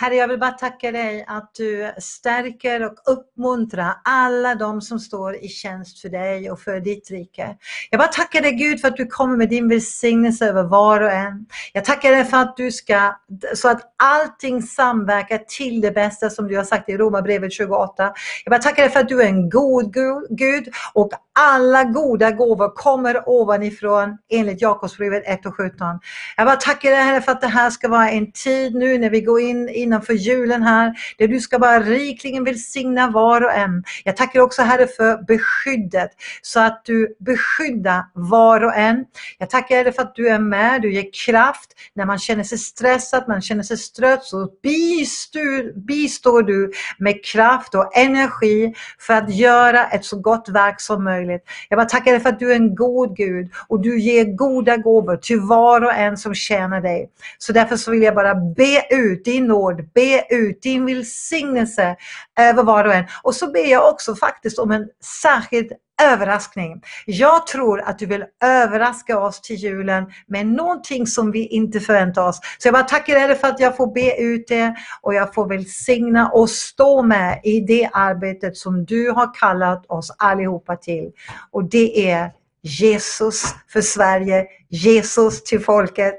Herre, 0.00 0.14
jag 0.14 0.28
vill 0.28 0.38
bara 0.38 0.50
tacka 0.50 0.92
dig 0.92 1.24
att 1.28 1.54
du 1.54 1.92
stärker 1.98 2.86
och 2.86 2.94
uppmuntrar 3.06 3.94
alla 4.04 4.54
de 4.54 4.80
som 4.80 5.00
står 5.00 5.36
i 5.44 5.48
tjänst 5.48 6.00
för 6.00 6.08
dig 6.08 6.50
och 6.50 6.60
för 6.60 6.80
ditt 6.80 7.10
rike. 7.10 7.56
Jag 7.90 7.98
bara 7.98 8.08
tackar 8.08 8.42
dig 8.42 8.52
Gud 8.52 8.80
för 8.80 8.88
att 8.88 8.96
du 8.96 9.06
kommer 9.06 9.36
med 9.36 9.48
din 9.48 9.68
välsignelse 9.68 10.46
över 10.46 10.62
var 10.62 11.00
och 11.00 11.12
en. 11.12 11.46
Jag 11.72 11.84
tackar 11.84 12.10
dig 12.10 12.24
för 12.24 12.36
att 12.36 12.56
du 12.56 12.72
ska, 12.72 13.16
så 13.54 13.68
att 13.68 13.94
allting 13.96 14.62
samverkar 14.62 15.38
till 15.38 15.80
det 15.80 15.90
bästa 15.90 16.30
som 16.30 16.48
du 16.48 16.56
har 16.56 16.64
sagt 16.64 16.88
i 16.88 16.96
Romarbrevet 16.96 17.52
28. 17.52 18.12
Jag 18.44 18.50
bara 18.50 18.62
tackar 18.62 18.82
dig 18.82 18.92
för 18.92 19.00
att 19.00 19.08
du 19.08 19.22
är 19.22 19.26
en 19.26 19.50
god 19.50 19.94
Gud 20.30 20.68
och 20.94 21.10
alla 21.40 21.84
goda 21.84 22.30
gåvor 22.30 22.74
kommer 22.74 23.28
ovanifrån 23.28 24.18
enligt 24.30 24.62
Jakobsbrevet 24.62 25.22
1 25.26 25.46
och 25.46 25.54
17. 25.56 26.00
Jag 26.36 26.46
bara 26.46 26.56
tackar 26.56 26.90
dig 26.90 26.98
Herre 26.98 27.20
för 27.20 27.32
att 27.32 27.40
det 27.40 27.46
här 27.46 27.70
ska 27.70 27.88
vara 27.88 28.10
en 28.10 28.32
tid 28.32 28.74
nu 28.74 28.98
när 28.98 29.10
vi 29.10 29.20
går 29.20 29.40
in 29.40 29.68
i 29.68 29.87
innanför 29.88 30.12
julen 30.12 30.62
här, 30.62 30.94
där 31.18 31.28
du 31.28 31.40
ska 31.40 31.58
bara 31.58 31.80
rikligen 31.80 32.44
välsigna 32.44 33.10
var 33.10 33.44
och 33.44 33.52
en. 33.52 33.84
Jag 34.04 34.16
tackar 34.16 34.40
också 34.40 34.62
Herre 34.62 34.86
för 34.86 35.22
beskyddet, 35.26 36.10
så 36.42 36.60
att 36.60 36.82
du 36.84 37.16
beskyddar 37.20 38.04
var 38.14 38.64
och 38.64 38.74
en. 38.76 39.04
Jag 39.38 39.50
tackar 39.50 39.76
Herre 39.76 39.92
för 39.92 40.02
att 40.02 40.14
du 40.14 40.28
är 40.28 40.38
med, 40.38 40.82
du 40.82 40.92
ger 40.92 41.10
kraft 41.26 41.70
när 41.94 42.06
man 42.06 42.18
känner 42.18 42.44
sig 42.44 42.58
stressad, 42.58 43.24
man 43.28 43.42
känner 43.42 43.62
sig 43.62 43.76
strött, 43.76 44.24
så 44.24 44.48
bistår, 44.62 45.80
bistår 45.86 46.42
du 46.42 46.72
med 46.98 47.24
kraft 47.24 47.74
och 47.74 47.96
energi 47.96 48.74
för 48.98 49.14
att 49.14 49.34
göra 49.34 49.86
ett 49.86 50.04
så 50.04 50.20
gott 50.20 50.48
verk 50.48 50.80
som 50.80 51.04
möjligt. 51.04 51.42
Jag 51.68 51.78
bara 51.78 51.88
tackar 51.88 52.12
dig 52.12 52.20
för 52.20 52.28
att 52.28 52.38
du 52.38 52.52
är 52.52 52.56
en 52.56 52.74
god 52.74 53.16
Gud 53.16 53.50
och 53.68 53.80
du 53.80 54.00
ger 54.00 54.24
goda 54.24 54.76
gåvor 54.76 55.16
till 55.16 55.40
var 55.40 55.84
och 55.84 55.94
en 55.94 56.16
som 56.16 56.34
tjänar 56.34 56.80
dig. 56.80 57.10
Så 57.38 57.52
därför 57.52 57.76
så 57.76 57.90
vill 57.90 58.02
jag 58.02 58.14
bara 58.14 58.34
be 58.34 58.86
ut 58.90 59.24
din 59.24 59.46
nåd, 59.46 59.77
be 59.94 60.26
ut 60.30 60.62
din 60.62 60.86
välsignelse 60.86 61.96
över 62.40 62.62
var 62.62 62.84
och 62.84 62.94
en. 62.94 63.04
Och 63.22 63.34
så 63.34 63.50
ber 63.52 63.70
jag 63.70 63.88
också 63.88 64.16
faktiskt 64.16 64.58
om 64.58 64.70
en 64.70 64.88
särskild 65.22 65.72
överraskning. 66.02 66.82
Jag 67.06 67.46
tror 67.46 67.80
att 67.80 67.98
du 67.98 68.06
vill 68.06 68.24
överraska 68.44 69.18
oss 69.18 69.40
till 69.40 69.56
julen 69.56 70.06
med 70.26 70.46
någonting 70.46 71.06
som 71.06 71.30
vi 71.30 71.46
inte 71.46 71.80
förväntar 71.80 72.28
oss. 72.28 72.40
Så 72.58 72.68
jag 72.68 72.74
bara 72.74 72.82
tackar 72.82 73.28
dig 73.28 73.36
för 73.36 73.48
att 73.48 73.60
jag 73.60 73.76
får 73.76 73.94
be 73.94 74.16
ut 74.20 74.48
det 74.48 74.74
och 75.00 75.14
jag 75.14 75.34
får 75.34 75.48
välsigna 75.48 76.30
och 76.30 76.50
stå 76.50 77.02
med 77.02 77.40
i 77.44 77.60
det 77.60 77.90
arbetet 77.92 78.56
som 78.56 78.84
du 78.84 79.10
har 79.10 79.34
kallat 79.34 79.86
oss 79.86 80.14
allihopa 80.18 80.76
till. 80.76 81.10
Och 81.50 81.64
det 81.64 82.10
är 82.10 82.30
Jesus 82.62 83.54
för 83.72 83.80
Sverige, 83.80 84.46
Jesus 84.68 85.44
till 85.44 85.60
folket 85.60 86.14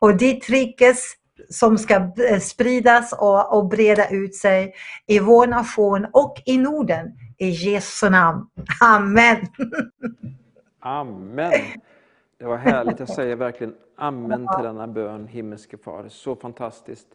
och 0.00 0.16
ditt 0.16 0.48
rikes 0.48 0.98
som 1.50 1.78
ska 1.78 2.10
spridas 2.40 3.12
och, 3.12 3.58
och 3.58 3.68
breda 3.68 4.08
ut 4.08 4.34
sig 4.34 4.74
i 5.06 5.18
vår 5.18 5.46
nation 5.46 6.06
och 6.12 6.42
i 6.46 6.58
Norden. 6.58 7.12
I 7.38 7.48
Jesu 7.48 8.10
namn. 8.10 8.46
Amen. 8.80 9.36
Amen. 10.80 11.52
Det 12.38 12.44
var 12.44 12.56
härligt. 12.56 12.98
Jag 12.98 13.08
säger 13.08 13.36
verkligen 13.36 13.74
amen 13.96 14.48
till 14.56 14.64
denna 14.64 14.86
bön, 14.86 15.26
himmelske 15.26 15.76
far. 15.76 16.08
Så 16.08 16.36
fantastiskt. 16.36 17.06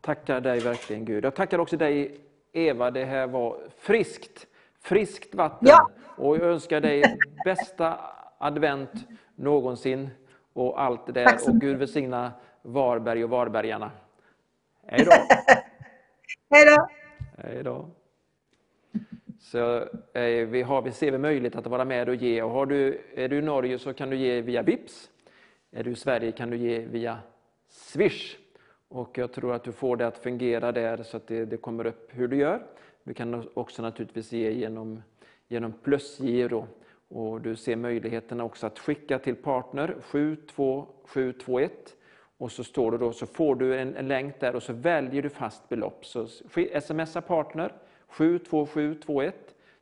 Tackar 0.00 0.40
dig 0.40 0.60
verkligen 0.60 1.04
Gud. 1.04 1.24
Jag 1.24 1.34
tackar 1.34 1.58
också 1.58 1.76
dig 1.76 2.20
Eva. 2.52 2.90
Det 2.90 3.04
här 3.04 3.26
var 3.26 3.56
friskt. 3.78 4.46
Friskt 4.82 5.34
vatten. 5.34 5.68
Ja. 5.68 5.90
Och 6.16 6.36
jag 6.36 6.42
önskar 6.42 6.80
dig 6.80 7.18
bästa 7.44 8.00
advent 8.38 8.90
någonsin 9.34 10.10
och 10.52 10.82
allt 10.82 11.06
det 11.06 11.12
där. 11.12 11.38
Och 11.48 11.60
Gud 11.60 11.78
välsigna 11.78 12.32
Varberg 12.66 13.24
och 13.24 13.30
Varbergarna. 13.30 13.90
Hej 14.86 15.04
då! 15.04 15.10
Hej 16.50 16.64
då. 16.64 16.88
Hej 17.38 17.62
då! 17.62 17.88
Så 19.40 19.88
eh, 20.12 20.46
vi, 20.46 20.62
har, 20.62 20.82
vi 20.82 20.92
ser 20.92 21.10
väl 21.10 21.20
möjlighet 21.20 21.56
att 21.56 21.66
vara 21.66 21.84
med 21.84 22.08
och 22.08 22.14
ge. 22.14 22.42
Och 22.42 22.50
har 22.50 22.66
du, 22.66 23.00
är 23.14 23.28
du 23.28 23.38
i 23.38 23.42
Norge 23.42 23.78
så 23.78 23.92
kan 23.92 24.10
du 24.10 24.16
ge 24.16 24.40
via 24.40 24.62
Vips. 24.62 25.10
Är 25.70 25.84
du 25.84 25.90
i 25.90 25.94
Sverige 25.94 26.32
kan 26.32 26.50
du 26.50 26.56
ge 26.56 26.78
via 26.78 27.18
Swish. 27.68 28.36
Och 28.88 29.18
jag 29.18 29.32
tror 29.32 29.54
att 29.54 29.64
du 29.64 29.72
får 29.72 29.96
det 29.96 30.06
att 30.06 30.18
fungera 30.18 30.72
där 30.72 31.02
så 31.02 31.16
att 31.16 31.26
det, 31.26 31.44
det 31.44 31.56
kommer 31.56 31.86
upp 31.86 32.10
hur 32.12 32.28
du 32.28 32.36
gör. 32.36 32.66
Du 33.02 33.14
kan 33.14 33.48
också 33.54 33.82
naturligtvis 33.82 34.32
ge 34.32 34.50
genom, 34.50 35.02
genom 35.48 35.72
plusgiro. 35.72 36.66
Och 37.08 37.40
du 37.40 37.56
ser 37.56 37.76
möjligheten 37.76 38.40
också 38.40 38.66
att 38.66 38.78
skicka 38.78 39.18
till 39.18 39.36
partner 39.36 39.96
72721 40.00 41.96
och 42.38 42.52
så 42.52 42.64
står 42.64 42.90
det 42.92 42.98
då, 42.98 43.12
så 43.12 43.26
får 43.26 43.54
du 43.54 43.78
en, 43.78 43.96
en 43.96 44.08
länk 44.08 44.40
där 44.40 44.56
och 44.56 44.62
så 44.62 44.72
väljer 44.72 45.22
du 45.22 45.28
fast 45.28 45.68
belopp. 45.68 46.06
Så 46.06 46.26
smsa 46.80 47.20
partner 47.20 47.72
72721, 48.06 49.34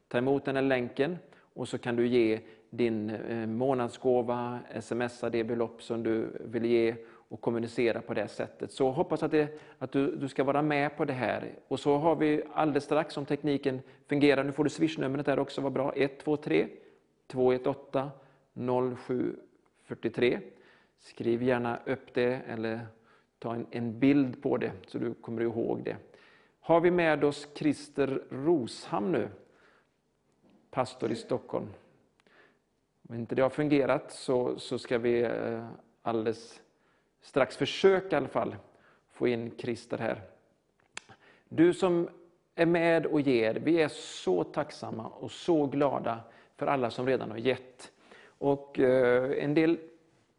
ta 0.09 0.19
emot 0.19 0.45
den 0.45 0.57
här 0.57 0.63
länken 0.63 1.19
och 1.39 1.69
så 1.69 1.79
kan 1.79 1.97
du 1.97 2.07
ge 2.07 2.41
din 2.71 3.11
eh, 3.11 3.47
månadsgåva, 3.47 4.59
smsa 4.81 5.31
det 5.31 5.45
belopp 5.45 5.83
som 5.83 6.03
du 6.03 6.29
vill 6.45 6.65
ge 6.65 6.95
och 7.29 7.41
kommunicera 7.41 8.01
på 8.01 8.15
det 8.15 8.29
sättet. 8.29 8.73
Så 8.73 8.91
hoppas 8.91 9.23
att, 9.23 9.31
det, 9.31 9.61
att 9.79 9.93
du, 9.93 10.17
du 10.17 10.29
ska 10.29 10.45
vara 10.45 10.63
med 10.63 10.97
på 10.97 11.05
det 11.05 11.13
här. 11.13 11.53
Och 11.69 11.81
så 11.81 11.97
har 11.97 12.17
vi 12.17 12.43
alldeles 12.53 12.85
strax, 12.85 13.17
om 13.17 13.25
tekniken 13.25 13.81
fungerar, 14.07 14.45
nu 14.45 14.53
får 14.53 14.65
du 14.65 14.71
swishnumret 14.71 15.27
där 15.27 15.39
också, 15.39 15.61
vad 15.61 15.73
bra, 15.73 15.93
123 15.97 16.69
218 17.27 18.11
0743. 18.55 20.41
Skriv 21.05 21.43
gärna 21.43 21.79
upp 21.87 22.15
det 22.15 22.41
eller 22.49 22.87
ta 23.39 23.55
en, 23.55 23.67
en 23.71 23.99
bild 23.99 24.43
på 24.43 24.57
det 24.57 24.73
så 24.87 24.99
du 24.99 25.15
kommer 25.15 25.43
ihåg 25.43 25.85
det. 25.85 25.97
Har 26.61 26.81
vi 26.81 26.91
med 26.91 27.25
oss 27.25 27.49
Christer 27.55 28.23
Rosham 28.31 29.13
nu, 29.13 29.29
pastor 30.71 31.11
i 31.13 31.17
Stockholm. 31.17 31.69
Om 33.09 33.15
inte 33.15 33.35
det 33.35 33.43
har 33.43 33.51
fungerat 33.51 34.13
så, 34.13 34.59
så 34.59 34.79
ska 34.79 34.99
vi 34.99 35.23
eh, 35.23 35.67
alldeles 36.03 36.61
strax 37.21 37.57
försöka 37.57 38.17
i 38.17 38.19
alla 38.19 38.29
fall 38.29 38.57
få 39.13 39.29
in 39.29 39.53
Christer 39.59 39.99
här. 39.99 40.23
Du 41.49 41.75
som 41.75 42.09
är 42.55 42.67
med 42.67 43.07
och 43.07 43.21
ger, 43.21 43.55
vi 43.55 43.83
är 43.83 43.89
så 43.89 44.45
tacksamma 44.45 45.07
och 45.07 45.31
så 45.31 45.67
glada 45.67 46.21
för 46.57 46.67
alla 46.67 46.91
som 46.91 47.07
redan 47.07 47.31
har 47.31 47.39
gett. 47.39 47.93
Och 48.27 48.79
eh, 48.79 49.45
en 49.45 49.55
del 49.55 49.79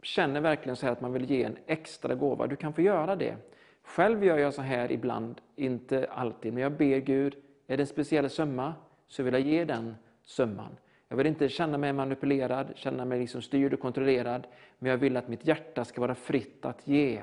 känner 0.05 0.41
verkligen 0.41 0.75
så 0.75 0.87
att 0.87 1.01
man 1.01 1.13
vill 1.13 1.31
ge 1.31 1.43
en 1.43 1.57
extra 1.65 2.15
gåva. 2.15 2.47
Du 2.47 2.55
kan 2.55 2.73
få 2.73 2.81
göra 2.81 3.15
det. 3.15 3.35
Själv 3.83 4.23
gör 4.23 4.37
jag 4.37 4.53
så 4.53 4.61
här 4.61 4.91
ibland, 4.91 5.41
inte 5.55 6.07
alltid, 6.11 6.53
men 6.53 6.63
jag 6.63 6.71
ber 6.71 6.97
Gud, 6.97 7.35
är 7.67 7.77
det 7.77 7.83
en 7.83 7.87
speciell 7.87 8.29
summa 8.29 8.73
så 9.07 9.23
vill 9.23 9.33
jag 9.33 9.41
ge 9.41 9.65
den 9.65 9.95
summan. 10.23 10.77
Jag 11.07 11.17
vill 11.17 11.27
inte 11.27 11.49
känna 11.49 11.77
mig 11.77 11.93
manipulerad, 11.93 12.67
känna 12.75 13.05
mig 13.05 13.19
liksom 13.19 13.41
styrd 13.41 13.73
och 13.73 13.79
kontrollerad, 13.79 14.47
men 14.79 14.91
jag 14.91 14.97
vill 14.97 15.17
att 15.17 15.27
mitt 15.27 15.47
hjärta 15.47 15.85
ska 15.85 16.01
vara 16.01 16.15
fritt 16.15 16.65
att 16.65 16.87
ge. 16.87 17.21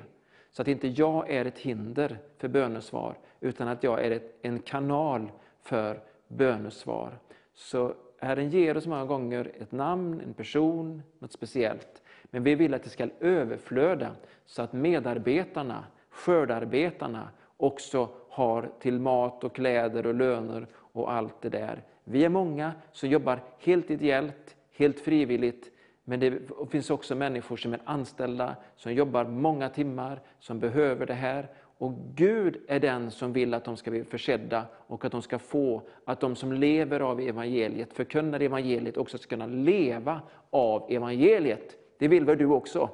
Så 0.51 0.63
att 0.63 0.69
inte 0.69 0.89
jag 0.89 1.31
är 1.31 1.45
ett 1.45 1.59
hinder 1.59 2.19
för 2.39 2.49
bönesvar, 2.49 3.19
utan 3.41 3.69
att 3.69 3.83
jag 3.83 4.05
är 4.05 4.11
ett, 4.11 4.39
en 4.43 4.59
kanal 4.59 5.33
för 5.63 6.01
bönesvar. 6.29 7.19
Så 7.55 7.95
Herren 8.19 8.51
ger 8.51 8.77
oss 8.77 8.87
många 8.87 9.05
gånger 9.05 9.53
ett 9.61 9.73
namn, 9.73 10.21
en 10.21 10.35
person, 10.35 11.03
något 11.19 11.33
speciellt. 11.33 12.02
Men 12.35 12.43
vi 12.43 12.55
vill 12.55 12.75
att 12.75 12.83
det 12.83 12.91
ska 12.91 13.09
överflöda 13.21 14.11
så 14.47 14.63
att 14.63 14.73
medarbetarna, 14.73 15.85
skördarbetarna 16.11 17.29
också 17.57 18.09
har 18.29 18.71
till 18.81 19.01
mat 19.01 19.45
och 19.45 19.55
kläder 19.55 20.07
och 20.07 20.15
löner 20.15 20.67
och 20.75 21.13
allt 21.13 21.43
det 21.43 21.49
där. 21.49 21.83
Vi 22.05 22.25
är 22.25 22.29
många 22.29 22.73
som 22.93 23.09
jobbar 23.09 23.41
helt 23.59 23.91
ideellt, 23.91 24.57
helt 24.77 25.01
frivilligt, 25.01 25.71
men 26.05 26.21
det 26.21 26.41
finns 26.71 26.91
också 26.91 27.15
människor 27.15 27.57
som 27.57 27.73
är 27.73 27.81
anställda, 27.85 28.57
som 28.77 28.95
jobbar 28.95 29.25
många 29.25 29.69
timmar, 29.69 30.21
som 30.39 30.61
behöver 30.61 31.07
det 31.07 31.15
här. 31.15 31.49
Och 31.79 31.93
Gud 32.15 32.61
är 32.69 32.81
den 32.81 33.11
som 33.11 33.33
vill 33.33 33.55
att 33.55 33.65
de 33.65 33.77
ska 33.77 33.91
bli 33.91 34.05
försedda 34.05 34.67
och 34.75 35.05
att 35.05 35.13
de 35.13 35.23
ska 35.23 35.39
få, 35.39 35.83
att 36.05 36.21
de 36.21 36.37
som 36.37 36.53
lever 36.53 37.01
av 37.01 37.21
evangeliet, 37.21 37.93
förkunnar 37.93 38.41
evangeliet, 38.41 38.97
också 38.97 39.19
ska 39.19 39.29
kunna 39.29 39.47
leva 39.47 40.21
av 40.51 40.87
evangeliet. 40.91 41.82
Det 42.03 42.09
vill 42.09 42.25
väl 42.25 42.39
du 42.39 42.47
också? 42.47 42.91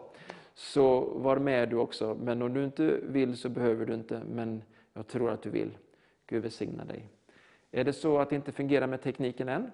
Så 0.55 1.01
var 1.01 1.36
med 1.36 1.68
du 1.68 1.76
också. 1.76 2.16
Men 2.22 2.43
om 2.43 2.55
du 2.55 2.64
inte 2.64 2.98
vill 3.02 3.36
så 3.36 3.48
behöver 3.48 3.86
du 3.86 3.94
inte, 3.94 4.22
men 4.30 4.62
jag 4.94 5.06
tror 5.06 5.30
att 5.30 5.43
du 5.43 5.51
vill. 5.51 5.70
Gud 6.26 6.43
välsigna 6.43 6.85
dig. 6.85 7.09
Är 7.70 7.85
det 7.85 7.93
så 7.93 8.18
att 8.18 8.30
det 8.30 8.36
inte 8.36 8.52
fungerar 8.52 8.86
med 8.86 9.02
tekniken 9.02 9.48
än, 9.48 9.70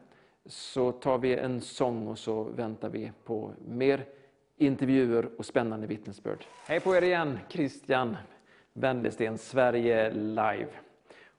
så 0.47 0.93
tar 0.93 1.19
vi 1.19 1.37
en 1.37 1.61
sång 1.61 2.09
och 2.09 2.19
så 2.19 2.43
väntar 2.43 2.89
vi 2.89 3.13
på 3.25 3.51
mer 3.69 4.05
intervjuer 4.57 5.29
och 5.39 5.47
spännande 5.47 5.87
vittnesbörd. 5.87 6.45
Hej 6.67 6.81
på 6.81 6.97
er 6.97 7.03
igen, 7.03 7.39
Christian 7.49 8.17
Wendelsten, 8.73 9.39
Sverige 9.39 10.11
Live. 10.13 10.69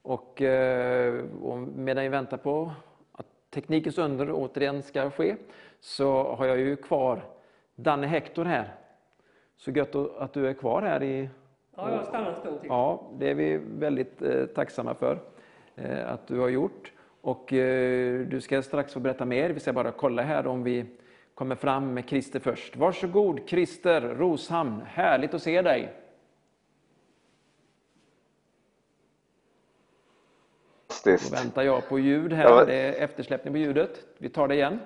Och, 0.01 0.41
eh, 0.41 1.23
och 1.41 1.57
medan 1.57 2.03
vi 2.03 2.09
väntar 2.09 2.37
på 2.37 2.71
att 3.11 3.27
teknikens 3.49 3.97
under 3.97 4.31
återigen 4.31 4.83
ska 4.83 5.11
ske, 5.11 5.35
så 5.79 6.35
har 6.35 6.45
jag 6.45 6.59
ju 6.59 6.75
kvar 6.75 7.34
Danne 7.75 8.07
Hector 8.07 8.45
här. 8.45 8.73
Så 9.57 9.71
gött 9.71 9.95
att 9.95 10.33
du 10.33 10.47
är 10.47 10.53
kvar 10.53 10.81
här. 10.81 11.03
I, 11.03 11.29
Ja, 11.77 11.91
jag 11.91 12.05
stannar 12.05 12.29
en 12.29 12.35
stund 12.35 12.59
till. 12.61 12.69
Ja, 12.69 13.11
det 13.19 13.29
är 13.29 13.33
vi 13.35 13.57
väldigt 13.57 14.21
eh, 14.21 14.45
tacksamma 14.45 14.93
för 14.95 15.19
eh, 15.75 16.11
att 16.11 16.27
du 16.27 16.39
har 16.39 16.49
gjort. 16.49 16.91
Och 17.21 17.53
eh, 17.53 18.19
du 18.27 18.41
ska 18.41 18.61
strax 18.61 18.93
få 18.93 18.99
berätta 18.99 19.25
mer. 19.25 19.49
Vi 19.49 19.59
ska 19.59 19.73
bara 19.73 19.91
kolla 19.91 20.21
här 20.21 20.47
om 20.47 20.63
vi 20.63 20.85
kommer 21.33 21.55
fram 21.55 21.93
med 21.93 22.09
Christer 22.09 22.39
först. 22.39 22.75
Varsågod 22.75 23.39
Christer 23.49 24.01
Roshamn, 24.01 24.81
härligt 24.85 25.33
att 25.33 25.41
se 25.41 25.61
dig. 25.61 25.93
Då 31.05 31.17
väntar 31.31 31.61
jag 31.63 31.89
på 31.89 31.99
ljud 31.99 32.33
här, 32.33 32.43
Ja. 32.49 32.65
det 32.65 32.73
är 32.75 33.03
eftersläppning 33.03 33.53
på 33.53 33.57
ljudet. 33.57 34.05
Vi 34.17 34.29
tar 34.29 34.47
det 34.47 34.55
igen. 34.55 34.79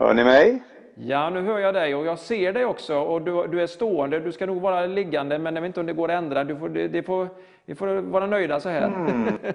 Hör 0.00 0.14
ni 0.14 0.24
mig? 0.24 0.62
Ja, 0.94 1.30
nu 1.30 1.40
hör 1.42 1.58
jag 1.58 1.74
dig 1.74 1.94
och 1.94 2.06
jag 2.06 2.18
ser 2.18 2.52
dig 2.52 2.64
också 2.64 2.98
och 2.98 3.22
du, 3.22 3.46
du 3.46 3.62
är 3.62 3.66
stående. 3.66 4.20
Du 4.20 4.32
ska 4.32 4.46
nog 4.46 4.60
vara 4.62 4.86
liggande, 4.86 5.38
men 5.38 5.54
jag 5.54 5.62
vet 5.62 5.66
inte 5.68 5.80
om 5.80 5.86
det 5.86 5.92
går 5.92 6.10
att 6.10 6.18
ändra. 6.18 6.44
Du 6.44 6.56
får, 6.56 6.68
det, 6.68 6.88
det 6.88 7.02
får, 7.02 7.28
vi 7.64 7.74
får 7.74 7.86
vara 8.00 8.26
nöjda 8.26 8.60
så 8.60 8.68
här. 8.68 8.82
Mm. 8.86 9.24
det 9.42 9.54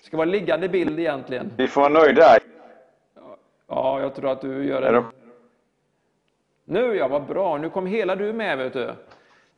ska 0.00 0.16
vara 0.16 0.24
liggande 0.24 0.68
bild 0.68 0.98
egentligen. 1.00 1.50
Vi 1.56 1.68
får 1.68 1.80
vara 1.80 1.92
nöjda. 1.92 2.24
Ja, 3.68 4.00
jag 4.00 4.14
tror 4.14 4.30
att 4.30 4.40
du 4.40 4.64
gör 4.66 4.80
det. 4.80 4.90
de- 4.92 5.04
Nu 6.64 6.94
ja, 6.96 7.08
vad 7.08 7.22
bra. 7.26 7.58
Nu 7.58 7.70
kom 7.70 7.86
hela 7.86 8.16
du 8.16 8.32
med, 8.32 8.58
vet 8.58 8.72
du. 8.72 8.90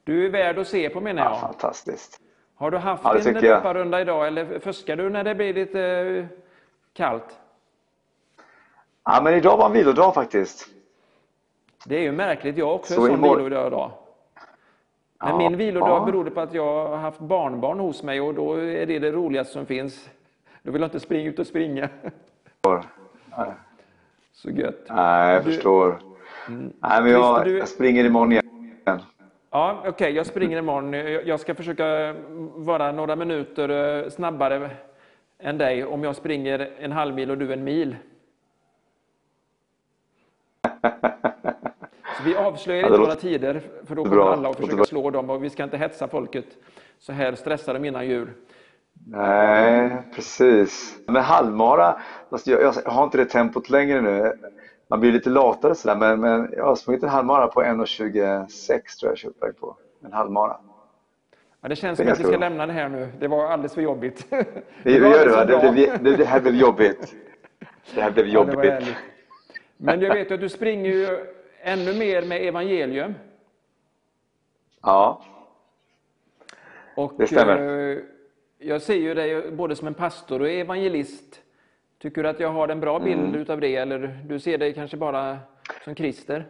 Du 0.04 0.26
är 0.26 0.30
värd 0.30 0.58
att 0.58 0.66
se 0.68 0.88
på 0.90 1.00
menar 1.00 1.22
Ja, 1.24 1.30
jag. 1.30 1.40
fantastiskt. 1.40 2.20
Har 2.56 2.70
du 2.70 2.76
haft 2.78 3.04
Ja, 3.04 3.18
en 3.18 3.34
löparrunda 3.34 4.00
idag 4.00 4.26
eller 4.26 4.58
fuskar 4.58 4.96
du 4.96 5.10
när 5.10 5.24
det 5.24 5.34
blir 5.34 5.54
lite 5.54 5.80
eh, 5.82 6.24
kallt? 6.94 7.38
Ja, 9.06 9.20
men 9.22 9.34
idag 9.34 9.56
var 9.56 9.66
en 9.66 9.72
vilodag 9.72 10.14
faktiskt. 10.14 10.68
Det 11.84 11.96
är 11.96 12.00
ju 12.02 12.12
märkligt. 12.12 12.56
Jag 12.58 12.66
har 12.66 12.72
också 12.74 12.94
Så 12.94 13.00
en 13.00 13.06
sån 13.06 13.16
imorgon- 13.16 13.44
vilodag 13.44 13.66
idag. 13.66 13.90
Men 15.20 15.28
Ja, 15.28 15.36
min 15.38 15.56
vilodag 15.56 15.88
ja. 15.88 16.04
berodde 16.04 16.30
på 16.30 16.40
att 16.40 16.54
jag 16.54 16.88
har 16.88 16.96
haft 16.96 17.20
barnbarn 17.20 17.78
hos 17.80 18.02
mig 18.02 18.20
och 18.20 18.34
då 18.34 18.54
är 18.54 18.86
det 18.86 18.98
det 18.98 19.12
roligaste 19.12 19.52
som 19.52 19.66
finns. 19.66 20.10
Då 20.62 20.70
vill 20.72 20.80
jag 20.82 20.86
inte 20.86 21.00
springa 21.00 21.28
ut 21.30 21.38
och 21.38 21.46
springa. 21.46 21.88
Så 24.32 24.50
gött. 24.50 24.86
Nej, 24.88 25.34
jag 25.34 25.44
Du- 25.44 25.52
förstår. 25.52 25.98
Nej, 26.48 27.02
men 27.02 27.06
jag, 27.10 27.44
du- 27.44 27.58
jag 27.58 27.68
springer 27.68 28.04
imorgon 28.04 28.32
igen. 28.32 28.42
Ja, 29.50 29.82
okej, 29.86 30.12
jag 30.12 30.26
springer 30.26 30.58
imorgon. 30.58 30.92
Jag 30.92 31.26
jag 31.26 31.40
ska 31.40 31.54
försöka 31.54 32.14
vara 32.54 32.92
några 32.92 33.16
minuter 33.16 33.68
eh, 34.04 34.08
snabbare 34.10 34.70
än 35.38 35.58
dig 35.58 35.84
om 35.84 36.04
jag 36.04 36.16
springer 36.16 36.70
en 36.78 36.92
halv 36.92 37.14
mil 37.14 37.30
och 37.30 37.38
du 37.38 37.52
en 37.52 37.64
mil. 37.64 37.96
Så 42.16 42.22
vi 42.24 42.36
avslöjar 42.36 42.80
Ja, 42.82 42.86
inte 42.88 42.98
några 42.98 43.14
tider, 43.14 43.60
för 43.86 43.94
då 43.94 44.04
kommer 44.04 44.16
bra. 44.16 44.32
alla 44.32 44.48
att 44.48 44.56
försöka 44.56 44.84
slå 44.84 45.10
dem 45.10 45.30
och 45.30 45.44
vi 45.44 45.50
ska 45.50 45.64
inte 45.64 45.76
hetsa 45.76 46.08
folket. 46.08 46.46
Så 46.98 47.12
här 47.12 47.34
stressar 47.34 47.74
de 47.74 47.84
innan 47.84 48.06
jul. 48.06 48.28
Nej, 49.06 49.96
precis. 50.14 50.98
Men 51.06 51.22
halvmara, 51.22 51.96
fast 52.30 52.46
jag, 52.46 52.62
jag 52.62 52.72
har 52.84 53.04
inte 53.04 53.18
det 53.18 53.24
tempot 53.24 53.70
längre 53.70 54.00
nu. 54.00 54.32
Man 54.88 55.00
blir 55.00 55.12
lite 55.12 55.30
latare 55.30 55.74
sådär, 55.74 55.96
men, 55.96 56.20
men 56.20 56.48
jag 56.56 56.64
har 56.64 56.74
sprungit 56.76 57.02
en 57.02 57.08
halvmara 57.08 57.46
på 57.46 57.62
1.26 57.62 58.46
tror 59.00 59.12
jag 59.22 59.32
jag 59.40 59.60
på. 59.60 59.76
En 60.04 60.12
halvmara. 60.12 60.56
Ja, 61.60 61.68
det 61.68 61.76
känns 61.76 61.98
Det 61.98 62.04
som 62.04 62.12
att 62.12 62.20
vi 62.20 62.24
ska 62.24 62.36
lämna 62.36 62.66
det 62.66 62.72
här 62.72 62.88
nu. 62.88 63.08
Det 63.20 63.28
var 63.28 63.46
alldeles 63.46 63.74
för 63.74 63.82
jobbigt. 63.82 64.26
Det, 64.30 64.44
det 64.82 64.90
gör 64.92 65.46
det 65.46 65.72
Det, 65.72 65.98
det, 66.10 66.16
det, 66.16 66.24
här 66.24 66.40
blev 66.40 66.54
jobbigt. 66.54 67.14
Det 67.94 68.00
här 68.00 68.10
blev 68.10 68.26
Ja, 68.26 68.32
jobbigt. 68.34 68.56
härligt. 68.72 68.96
Men 69.76 70.00
jag 70.00 70.14
vet 70.14 70.30
att 70.32 70.40
du 70.40 70.48
springer 70.48 70.90
ju 70.90 71.26
ännu 71.62 71.94
mer 71.98 72.22
med 72.22 72.42
evangelium. 72.48 73.14
Ja, 74.82 75.22
Och 76.96 77.12
Det 77.18 77.26
stämmer. 77.26 77.90
eh, 77.92 77.98
jag 78.58 78.82
ser 78.82 78.94
ju 78.94 79.14
dig 79.14 79.50
både 79.50 79.76
som 79.76 79.86
en 79.86 79.94
pastor 79.94 80.40
och 80.42 80.48
evangelist. 80.50 81.42
Tycker 81.98 82.22
du 82.22 82.28
att 82.28 82.40
jag 82.40 82.48
har 82.48 82.68
en 82.68 82.80
bra 82.80 82.98
bild 82.98 83.20
Mm. 83.28 83.34
utav 83.40 83.60
det 83.60 83.76
eller 83.76 84.18
du 84.28 84.40
ser 84.40 84.58
dig 84.58 84.74
kanske 84.74 84.96
bara 84.96 85.38
som 85.84 85.94
Christer? 85.94 86.46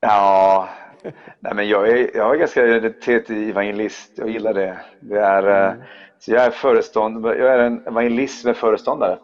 ja. 0.00 0.68
Nej, 1.38 1.54
men 1.54 1.68
jag 1.68 1.88
är, 1.88 2.16
jag 2.16 2.34
är 2.34 2.38
ganska 2.38 2.66
identitet 2.66 3.30
i 3.30 3.50
evangelist. 3.50 4.12
Jag 4.18 4.28
gillar 4.28 4.54
det. 4.54 4.80
det 5.00 5.18
är, 5.20 5.68
eh, 5.68 5.74
så 6.18 6.32
jag 6.32 6.44
är 6.44 6.50
förestånd, 6.50 7.26
jag 7.26 7.38
är 7.38 7.58
en 7.58 7.86
evangelist 7.86 8.44
med 8.44 8.56
föreståndare. 8.56 9.18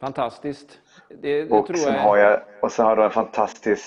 Fantastiskt. 0.00 0.80
Det, 1.08 1.44
det 1.44 1.50
Och 1.50 1.66
tror 1.66 1.76
sen 1.76 1.94
jag. 1.94 2.00
har 2.00 2.16
jag, 2.16 2.40
och 2.62 2.72
sen 2.72 2.84
har 2.86 2.96
jag 2.96 3.04
en 3.04 3.10
fantastisk, 3.10 3.82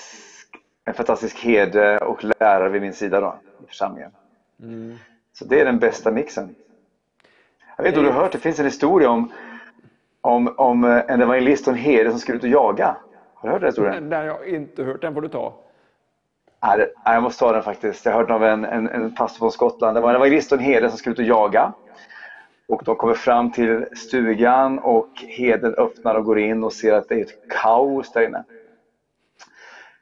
en 0.84 0.94
fantastisk 0.94 1.38
herde 1.44 1.98
och 1.98 2.24
lärare 2.24 2.68
vid 2.68 2.82
min 2.82 2.92
sida 2.94 3.20
då, 3.20 3.34
i 3.64 3.66
församlingen. 3.66 4.10
Mm. 4.62 4.98
Så 5.32 5.44
det 5.44 5.60
är 5.60 5.64
den 5.64 5.78
bästa 5.78 6.10
mixen. 6.10 6.54
Jag 7.76 7.84
vet 7.84 7.88
inte 7.90 8.00
om 8.00 8.06
du 8.06 8.12
har 8.12 8.22
hört, 8.22 8.32
det 8.32 8.38
finns 8.38 8.58
en 8.58 8.64
historia 8.64 9.10
om, 9.10 9.32
om, 10.20 10.54
om 10.56 10.84
en 10.84 11.22
evangelist 11.22 11.66
och 11.68 11.72
en 11.72 11.78
herde 11.78 12.10
som 12.10 12.18
skulle 12.18 12.38
ut 12.38 12.44
och 12.44 12.48
jaga. 12.50 12.96
Har 13.34 13.48
du 13.48 13.52
hört 13.52 13.60
den 13.60 13.68
historien? 13.68 14.10
Den 14.10 14.18
har 14.20 14.26
jag 14.26 14.48
inte 14.48 14.84
hört, 14.84 15.00
den 15.00 15.14
får 15.14 15.20
du 15.20 15.28
ta. 15.28 15.54
Nej, 16.62 16.78
nej, 16.78 17.14
jag 17.14 17.22
måste 17.22 17.38
ta 17.40 17.52
den 17.52 17.62
faktiskt. 17.62 18.04
Jag 18.04 18.12
hörde 18.12 18.34
av 18.34 18.44
en, 18.44 18.64
en, 18.64 18.88
en 18.88 19.14
pastor 19.14 19.38
från 19.38 19.52
Skottland. 19.52 19.96
Det 19.96 20.00
var 20.00 20.10
en 20.10 20.16
evangelist 20.16 20.52
och 20.52 20.58
en 20.58 20.64
herde 20.64 20.88
som 20.88 20.98
skulle 20.98 21.12
ut 21.12 21.18
och 21.18 21.24
jaga. 21.24 21.72
Och 22.70 22.82
de 22.84 22.96
kommer 22.96 23.14
fram 23.14 23.52
till 23.52 23.86
stugan 23.96 24.78
och 24.78 25.08
herden 25.28 25.74
öppnar 25.74 26.14
och 26.14 26.24
går 26.24 26.38
in 26.38 26.64
och 26.64 26.72
ser 26.72 26.92
att 26.92 27.08
det 27.08 27.14
är 27.14 27.20
ett 27.20 27.48
kaos 27.48 28.12
där 28.12 28.22
inne. 28.22 28.44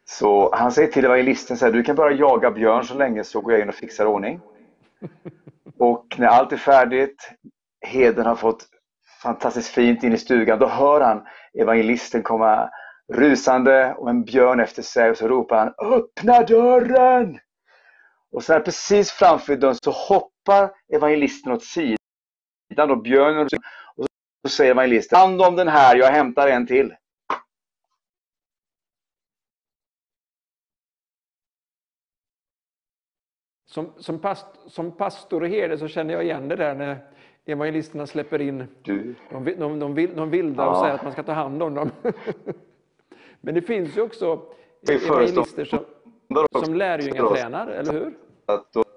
Så 0.04 0.54
han 0.54 0.72
säger 0.72 0.92
till 0.92 1.04
evangelisten 1.04 1.56
så 1.56 1.64
här, 1.64 1.72
du 1.72 1.82
kan 1.82 1.96
bara 1.96 2.12
jaga 2.12 2.50
björn 2.50 2.84
så 2.84 2.94
länge 2.94 3.24
så 3.24 3.40
går 3.40 3.52
jag 3.52 3.62
in 3.62 3.68
och 3.68 3.74
fixar 3.74 4.06
ordning. 4.06 4.40
Och 5.78 6.16
när 6.18 6.26
allt 6.26 6.52
är 6.52 6.56
färdigt, 6.56 7.30
herden 7.80 8.26
har 8.26 8.36
fått 8.36 8.66
fantastiskt 9.22 9.68
fint 9.68 10.02
in 10.02 10.12
i 10.12 10.18
stugan, 10.18 10.58
då 10.58 10.66
hör 10.66 11.00
han 11.00 11.26
evangelisten 11.58 12.22
komma 12.22 12.70
rusande 13.12 13.94
och 13.94 14.10
en 14.10 14.24
björn 14.24 14.60
efter 14.60 14.82
sig 14.82 15.10
och 15.10 15.16
så 15.16 15.28
ropar 15.28 15.56
han 15.56 15.92
Öppna 15.92 16.42
dörren! 16.42 17.38
Och 18.32 18.44
så 18.44 18.52
här 18.52 18.60
precis 18.60 19.10
framför 19.10 19.56
dörren 19.56 19.74
så 19.74 19.90
hoppar 19.90 20.70
evangelisten 20.92 21.52
åt 21.52 21.64
sidan 21.64 21.97
och 22.86 23.02
björnen 23.02 23.42
och 23.96 24.06
så 24.42 24.48
säger 24.56 24.70
evangelisten 24.70 25.18
Hand 25.18 25.42
om 25.42 25.56
den 25.56 25.68
här, 25.68 25.96
jag 25.96 26.12
hämtar 26.12 26.48
en 26.48 26.66
till. 26.66 26.94
Som, 33.66 33.92
som, 33.98 34.18
past, 34.18 34.46
som 34.66 34.92
pastor 34.92 35.42
och 35.42 35.48
herde 35.48 35.78
så 35.78 35.88
känner 35.88 36.14
jag 36.14 36.24
igen 36.24 36.48
det 36.48 36.56
där 36.56 36.74
när 36.74 36.98
evangelisterna 37.44 38.06
släpper 38.06 38.40
in 38.40 38.64
Du, 38.82 39.14
de, 39.30 39.44
de, 39.44 39.78
de, 39.78 40.06
de 40.16 40.30
vilda 40.30 40.68
och 40.68 40.76
Ja. 40.76 40.80
säger 40.82 40.94
att 40.94 41.02
man 41.02 41.12
ska 41.12 41.22
ta 41.22 41.32
hand 41.32 41.62
om 41.62 41.74
dem. 41.74 41.90
Men 43.40 43.54
det 43.54 43.62
finns 43.62 43.96
ju 43.96 44.00
också 44.02 44.42
evangelister 44.88 45.64
som, 45.64 45.84
som 46.64 46.74
lärjungatränar, 46.74 47.66
eller 47.66 47.92
hur? 47.92 48.14
att 48.46 48.72
då, 48.72 48.82
då, 48.82 48.87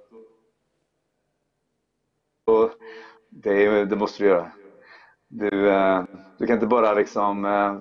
det, 3.32 3.86
det 3.86 3.96
måste 3.96 4.24
du 4.24 4.30
göra. 4.30 4.52
Du, 5.28 5.70
eh, 5.70 6.04
du 6.38 6.48
kan 6.48 6.54
inte 6.54 6.68
bara 6.68 6.94
liksom 6.94 7.46
eh, 7.46 7.78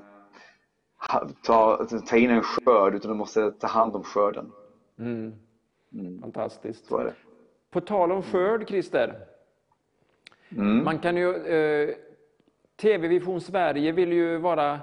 ta, 1.43 1.87
ta 2.07 2.17
in 2.17 2.31
en 2.31 2.43
skörd 2.43 2.95
utan 2.95 3.11
du 3.11 3.17
måste 3.17 3.51
ta 3.53 3.67
hand 3.67 3.97
om 3.97 4.03
skörden. 4.05 4.53
Mm. 4.99 5.33
Fantastiskt. 6.21 6.87
Så 6.87 6.99
är 6.99 7.05
det. 7.05 7.15
På 7.71 7.81
tal 7.81 8.13
om 8.13 8.23
skörd, 8.23 8.69
Christer. 8.69 9.15
Mm. 10.57 10.85
Man 10.85 10.99
kan 10.99 11.17
ju, 11.17 11.35
eh, 11.35 11.95
TV 12.77 13.09
Vision 13.09 13.41
Sverige 13.41 13.93
vill 13.93 14.13
ju 14.13 14.39
vara 14.39 14.81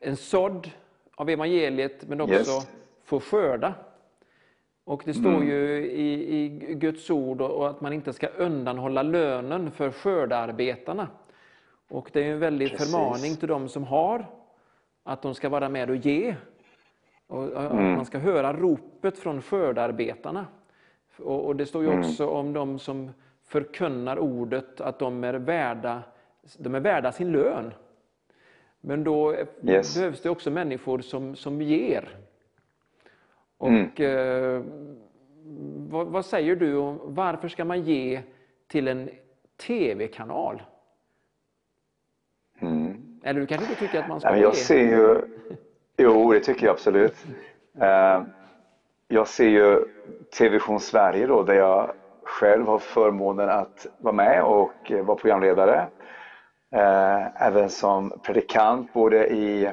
en 0.00 0.16
sådd 0.16 0.70
av 1.16 1.30
evangeliet, 1.30 2.08
men 2.08 2.20
också 2.20 2.34
Yes. 2.34 2.68
få 3.04 3.20
skörda. 3.20 3.74
Och 4.84 5.02
det 5.04 5.14
står 5.14 5.30
Mm. 5.34 5.48
ju 5.48 5.76
i, 5.86 6.36
i 6.44 6.48
Guds 6.74 7.10
ord 7.10 7.40
och 7.40 7.68
att 7.70 7.80
man 7.80 7.92
inte 7.92 8.12
ska 8.12 8.26
undanhålla 8.26 9.02
lönen 9.02 9.70
för 9.70 9.90
skördarbetarna. 9.90 11.08
Och 11.88 12.10
det 12.12 12.24
är 12.28 12.32
en 12.32 12.38
väldig 12.38 12.70
Precis. 12.70 12.92
förmaning 12.92 13.36
till 13.36 13.48
de 13.48 13.68
som 13.68 13.84
har, 13.84 14.26
att 15.02 15.22
de 15.22 15.34
ska 15.34 15.48
vara 15.48 15.68
med 15.68 15.90
och 15.90 15.96
ge. 15.96 16.34
Och 17.26 17.44
att 17.44 17.72
Mm. 17.72 17.92
man 17.94 18.04
ska 18.04 18.18
höra 18.18 18.52
ropet 18.52 19.18
från 19.18 19.42
skördarbetarna. 19.42 20.46
Och, 21.18 21.46
och 21.46 21.56
det 21.56 21.66
står 21.66 21.82
ju 21.82 21.88
Mm. 21.88 22.00
också 22.00 22.26
om 22.28 22.52
de 22.52 22.78
som 22.78 23.10
förkunnar 23.46 24.18
ordet, 24.18 24.80
att 24.80 24.98
de 24.98 25.24
är 25.24 25.34
värda, 25.34 26.02
de 26.58 26.74
är 26.74 26.80
värda 26.80 27.12
sin 27.12 27.32
lön. 27.32 27.72
Men 28.80 29.04
då 29.04 29.34
Yes. 29.62 29.94
behövs 29.94 30.22
det 30.22 30.30
också 30.30 30.50
människor 30.50 30.98
som, 30.98 31.36
som 31.36 31.62
ger. 31.62 32.08
Och 33.58 33.68
Mm. 33.68 33.90
eh, 33.96 34.62
vad, 35.90 36.06
vad 36.06 36.24
säger 36.26 36.56
du 36.56 36.76
om 36.76 37.00
varför 37.04 37.48
ska 37.48 37.64
man 37.64 37.82
ge 37.82 38.22
till 38.68 38.88
en 38.88 39.10
tv-kanal? 39.66 40.62
Mm. 42.60 43.20
Eller 43.24 43.40
du 43.40 43.46
kanske 43.46 43.66
inte 43.68 43.80
tycker 43.80 43.98
att 44.02 44.08
man 44.08 44.20
ska 44.20 44.28
Nej, 44.30 44.32
men 44.34 44.40
ge? 44.40 44.46
jag 44.46 44.56
ser 44.56 44.80
ju... 44.90 45.20
Jo, 45.96 46.32
det 46.32 46.40
tycker 46.40 46.66
jag 46.66 46.72
absolut. 46.72 47.26
Eh, 47.80 48.22
Jag 49.08 49.28
ser 49.28 49.48
ju 49.48 49.84
TV-vision 50.38 50.80
Sverige 50.80 51.26
då, 51.26 51.42
där 51.42 51.54
jag 51.54 51.90
själv 52.22 52.66
har 52.66 52.78
förmånen 52.78 53.48
att 53.48 53.86
vara 53.98 54.14
med 54.14 54.42
och 54.42 54.92
vara 55.04 55.16
programledare. 55.18 55.86
Eh, 56.70 57.42
Även 57.46 57.70
som 57.70 58.12
predikant 58.22 58.92
både 58.92 59.26
i 59.28 59.70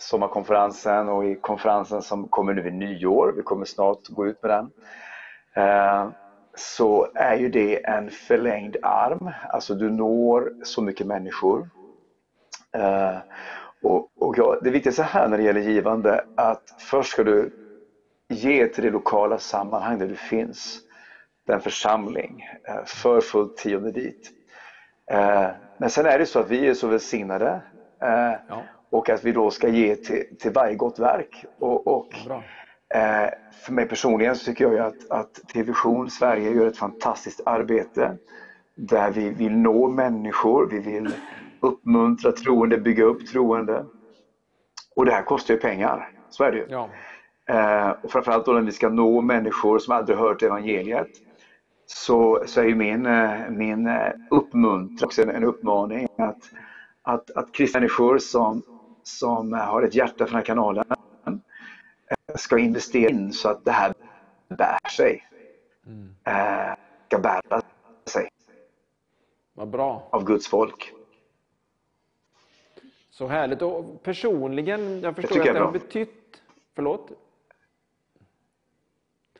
sommarkonferensen 0.00 1.08
och 1.08 1.24
i 1.24 1.34
konferensen 1.34 2.02
som 2.02 2.28
kommer 2.28 2.54
nu 2.54 2.62
vid 2.62 2.74
nyår. 2.74 3.32
Vi 3.36 3.42
kommer 3.42 3.64
snart 3.64 4.08
gå 4.08 4.26
ut 4.26 4.42
med 4.42 4.50
den. 4.50 4.70
Eh, 5.54 6.08
så 6.54 7.08
är 7.14 7.36
ju 7.36 7.48
det 7.48 7.84
en 7.84 8.10
förlängd 8.10 8.76
arm. 8.82 9.30
Alltså 9.48 9.74
du 9.74 9.90
når 9.90 10.52
så 10.64 10.82
mycket 10.82 11.06
människor. 11.06 11.70
Eh, 12.72 13.16
och, 13.82 14.08
och 14.18 14.38
ja, 14.38 14.56
det 14.62 14.70
viktigaste 14.70 15.02
här 15.02 15.28
när 15.28 15.36
det 15.38 15.42
gäller 15.42 15.60
givande 15.60 16.24
att 16.36 16.62
först 16.78 17.12
ska 17.12 17.24
du 17.24 17.52
ge 18.28 18.66
till 18.66 18.84
det 18.84 18.90
lokala 18.90 19.38
sammanhang 19.38 19.98
där 19.98 20.08
du 20.08 20.16
finns. 20.16 20.80
Den 21.46 21.60
församling, 21.60 22.48
eh, 22.68 22.84
för 22.84 23.20
fullt 23.20 23.56
tionde 23.56 23.90
dit. 23.92 24.30
Men 25.76 25.90
sen 25.90 26.06
är 26.06 26.18
det 26.18 26.26
så 26.26 26.38
att 26.38 26.50
vi 26.50 26.68
är 26.68 26.74
så 26.74 26.86
välsignade 26.86 27.60
Ja 28.48 28.62
och 28.90 29.10
att 29.10 29.24
vi 29.24 29.32
då 29.32 29.50
ska 29.50 29.68
ge 29.68 29.96
till, 29.96 30.24
till 30.38 30.52
varje 30.52 30.74
gott 30.74 30.98
verk. 30.98 31.44
Och, 31.58 31.86
och. 31.86 32.14
Eh, 32.94 33.30
för 33.62 33.72
mig 33.72 33.88
personligen 33.88 34.36
så 34.36 34.44
tycker 34.44 34.72
jag 34.72 34.86
att, 34.86 35.10
att 35.10 35.34
TV-vision 35.52 36.10
Sverige 36.10 36.50
gör 36.50 36.66
ett 36.66 36.76
fantastiskt 36.76 37.40
arbete 37.46 38.16
där 38.74 39.10
vi 39.10 39.30
vill 39.30 39.56
nå 39.56 39.88
människor, 39.88 40.68
vi 40.70 40.78
vill 40.78 41.14
uppmuntra 41.60 42.32
troende, 42.32 42.78
bygga 42.78 43.04
upp 43.04 43.26
troende. 43.26 43.84
Och 44.96 45.04
det 45.04 45.12
här 45.12 45.22
kostar 45.22 45.54
ju 45.54 45.60
pengar, 45.60 46.10
så 46.30 46.44
är 46.44 46.52
det 46.52 46.58
ju. 46.58 46.66
Ja. 46.68 46.88
Eh, 47.48 47.90
och 48.02 48.10
framförallt 48.10 48.46
då 48.46 48.52
när 48.52 48.60
vi 48.60 48.72
ska 48.72 48.88
nå 48.88 49.20
människor 49.20 49.78
som 49.78 49.96
aldrig 49.96 50.18
hört 50.18 50.42
evangeliet 50.42 51.08
så, 51.86 52.42
så 52.46 52.60
är 52.60 52.64
ju 52.64 52.74
min, 52.74 53.06
eh, 53.06 53.50
min 53.50 53.86
eh, 53.86 54.12
uppmuntran 54.30 55.06
också 55.06 55.22
en, 55.22 55.30
en 55.30 55.44
uppmaning 55.44 56.08
att, 56.18 56.42
att, 57.02 57.30
att 57.30 57.52
kristna 57.52 57.80
människor 57.80 58.18
som, 58.18 58.62
som 59.02 59.52
har 59.52 59.82
ett 59.82 59.94
hjärta 59.94 60.16
för 60.18 60.24
den 60.24 60.34
här 60.34 60.42
kanalen 60.42 60.84
eh, 60.90 62.36
ska 62.36 62.58
investera 62.58 63.10
in 63.10 63.32
så 63.32 63.48
att 63.48 63.64
det 63.64 63.70
här 63.70 63.94
bär 64.48 64.88
sig. 64.96 65.26
Eh, 66.24 66.74
ska 67.06 67.18
bära 67.18 67.62
sig 68.10 68.28
Vad 69.52 69.68
bra. 69.68 70.08
av 70.12 70.24
Guds 70.24 70.48
folk. 70.48 70.92
Så 73.10 73.26
härligt. 73.26 73.62
Och 73.62 74.02
personligen, 74.02 75.00
jag 75.00 75.14
förstår 75.16 75.28
tycker 75.28 75.40
att 75.40 75.46
jag 75.46 75.56
det 75.56 75.60
har 75.64 75.72
betytt... 75.72 76.42
Förlåt? 76.74 77.10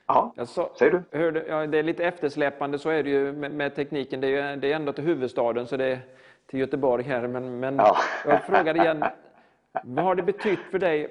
Ja, 0.07 0.33
Jag 0.37 0.49
sa, 0.49 0.71
säger 0.79 0.93
du? 1.11 1.19
hörde, 1.19 1.45
ja, 1.49 1.67
det 1.67 1.79
är 1.79 1.83
lite 1.83 2.05
eftersläpande, 2.05 2.79
så 2.79 2.91
är 2.91 3.03
det 3.03 3.11
ju 3.11 3.33
med, 3.33 3.51
med 3.53 3.75
tekniken. 3.75 4.21
Det 4.21 4.27
är, 4.27 4.51
ju, 4.55 4.61
det 4.61 4.73
är 4.73 4.77
ändå 4.77 4.93
till 4.93 5.05
huvudstaden, 5.05 5.67
så 5.67 5.77
det 5.77 5.85
är 5.85 6.01
till 6.47 6.61
Göteborg 6.61 7.05
här. 7.05 7.27
Men, 7.29 7.61
men 7.61 7.77
Ja. 7.77 7.97
jag 8.25 8.45
frågar 8.45 8.77
igen, 8.77 9.05
vad 9.85 10.05
har 10.05 10.15
det 10.15 10.23
betytt 10.23 10.61
för 10.71 10.79
dig 10.79 11.09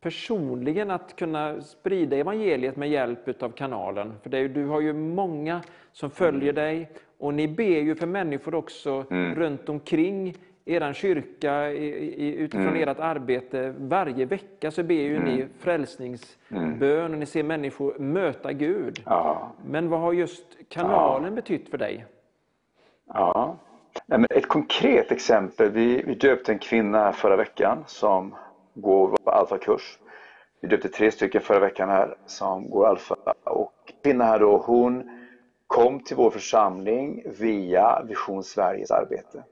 personligen 0.00 0.90
att 0.90 1.16
kunna 1.16 1.60
sprida 1.60 2.16
evangeliet 2.16 2.76
med 2.76 2.88
hjälp 2.88 3.42
av 3.42 3.50
kanalen? 3.50 4.14
För 4.22 4.30
det 4.30 4.48
du 4.48 4.66
har 4.66 4.80
ju 4.80 4.92
många 4.92 5.62
som 5.92 6.10
följer 6.10 6.52
dig 6.52 6.90
och 7.18 7.34
ni 7.34 7.48
ber 7.48 7.80
ju 7.80 7.94
för 7.94 8.06
människor 8.06 8.54
också 8.54 9.04
runt 9.10 9.68
omkring 9.68 10.34
er 10.64 10.92
kyrka 10.92 11.70
i, 11.72 11.86
i, 12.26 12.34
utifrån 12.34 12.76
ert 12.76 13.00
arbete. 13.00 13.74
Varje 13.78 14.24
vecka 14.24 14.70
så 14.70 14.82
ber 14.82 14.94
ju 14.94 15.18
ni 15.24 15.46
frälsningsbön 15.58 17.12
och 17.12 17.18
ni 17.18 17.26
ser 17.26 17.42
människor 17.42 17.98
möta 17.98 18.52
Gud. 18.52 19.02
Ja. 19.04 19.52
Men 19.66 19.88
vad 19.88 20.00
har 20.00 20.12
just 20.12 20.46
kanalen 20.68 21.34
betytt 21.34 21.68
för 21.68 21.78
dig? 21.78 22.06
Ja. 23.06 23.56
Ett 24.30 24.48
konkret 24.48 25.12
exempel. 25.12 25.70
Vi, 25.70 26.02
vi 26.02 26.14
döpte 26.14 26.52
en 26.52 26.58
kvinna 26.58 27.12
förra 27.12 27.36
veckan 27.36 27.84
som 27.86 28.34
går 28.74 29.16
på 29.24 29.30
alfakurs. 29.30 29.98
Vi 30.60 30.68
döpte 30.68 30.88
tre 30.88 31.10
stycken 31.10 31.40
förra 31.40 31.58
veckan 31.58 31.88
här 31.88 32.16
som 32.26 32.70
går 32.70 32.86
alfa. 32.86 33.16
Och 33.44 33.72
kvinnan 34.02 34.26
här 34.26 34.38
då, 34.38 34.56
hon 34.56 35.10
kom 35.66 36.00
till 36.00 36.16
vår 36.16 36.30
församling 36.30 37.22
via 37.38 38.02
Vision 38.02 38.44
Sveriges 38.44 38.90
arbete. 38.90 39.44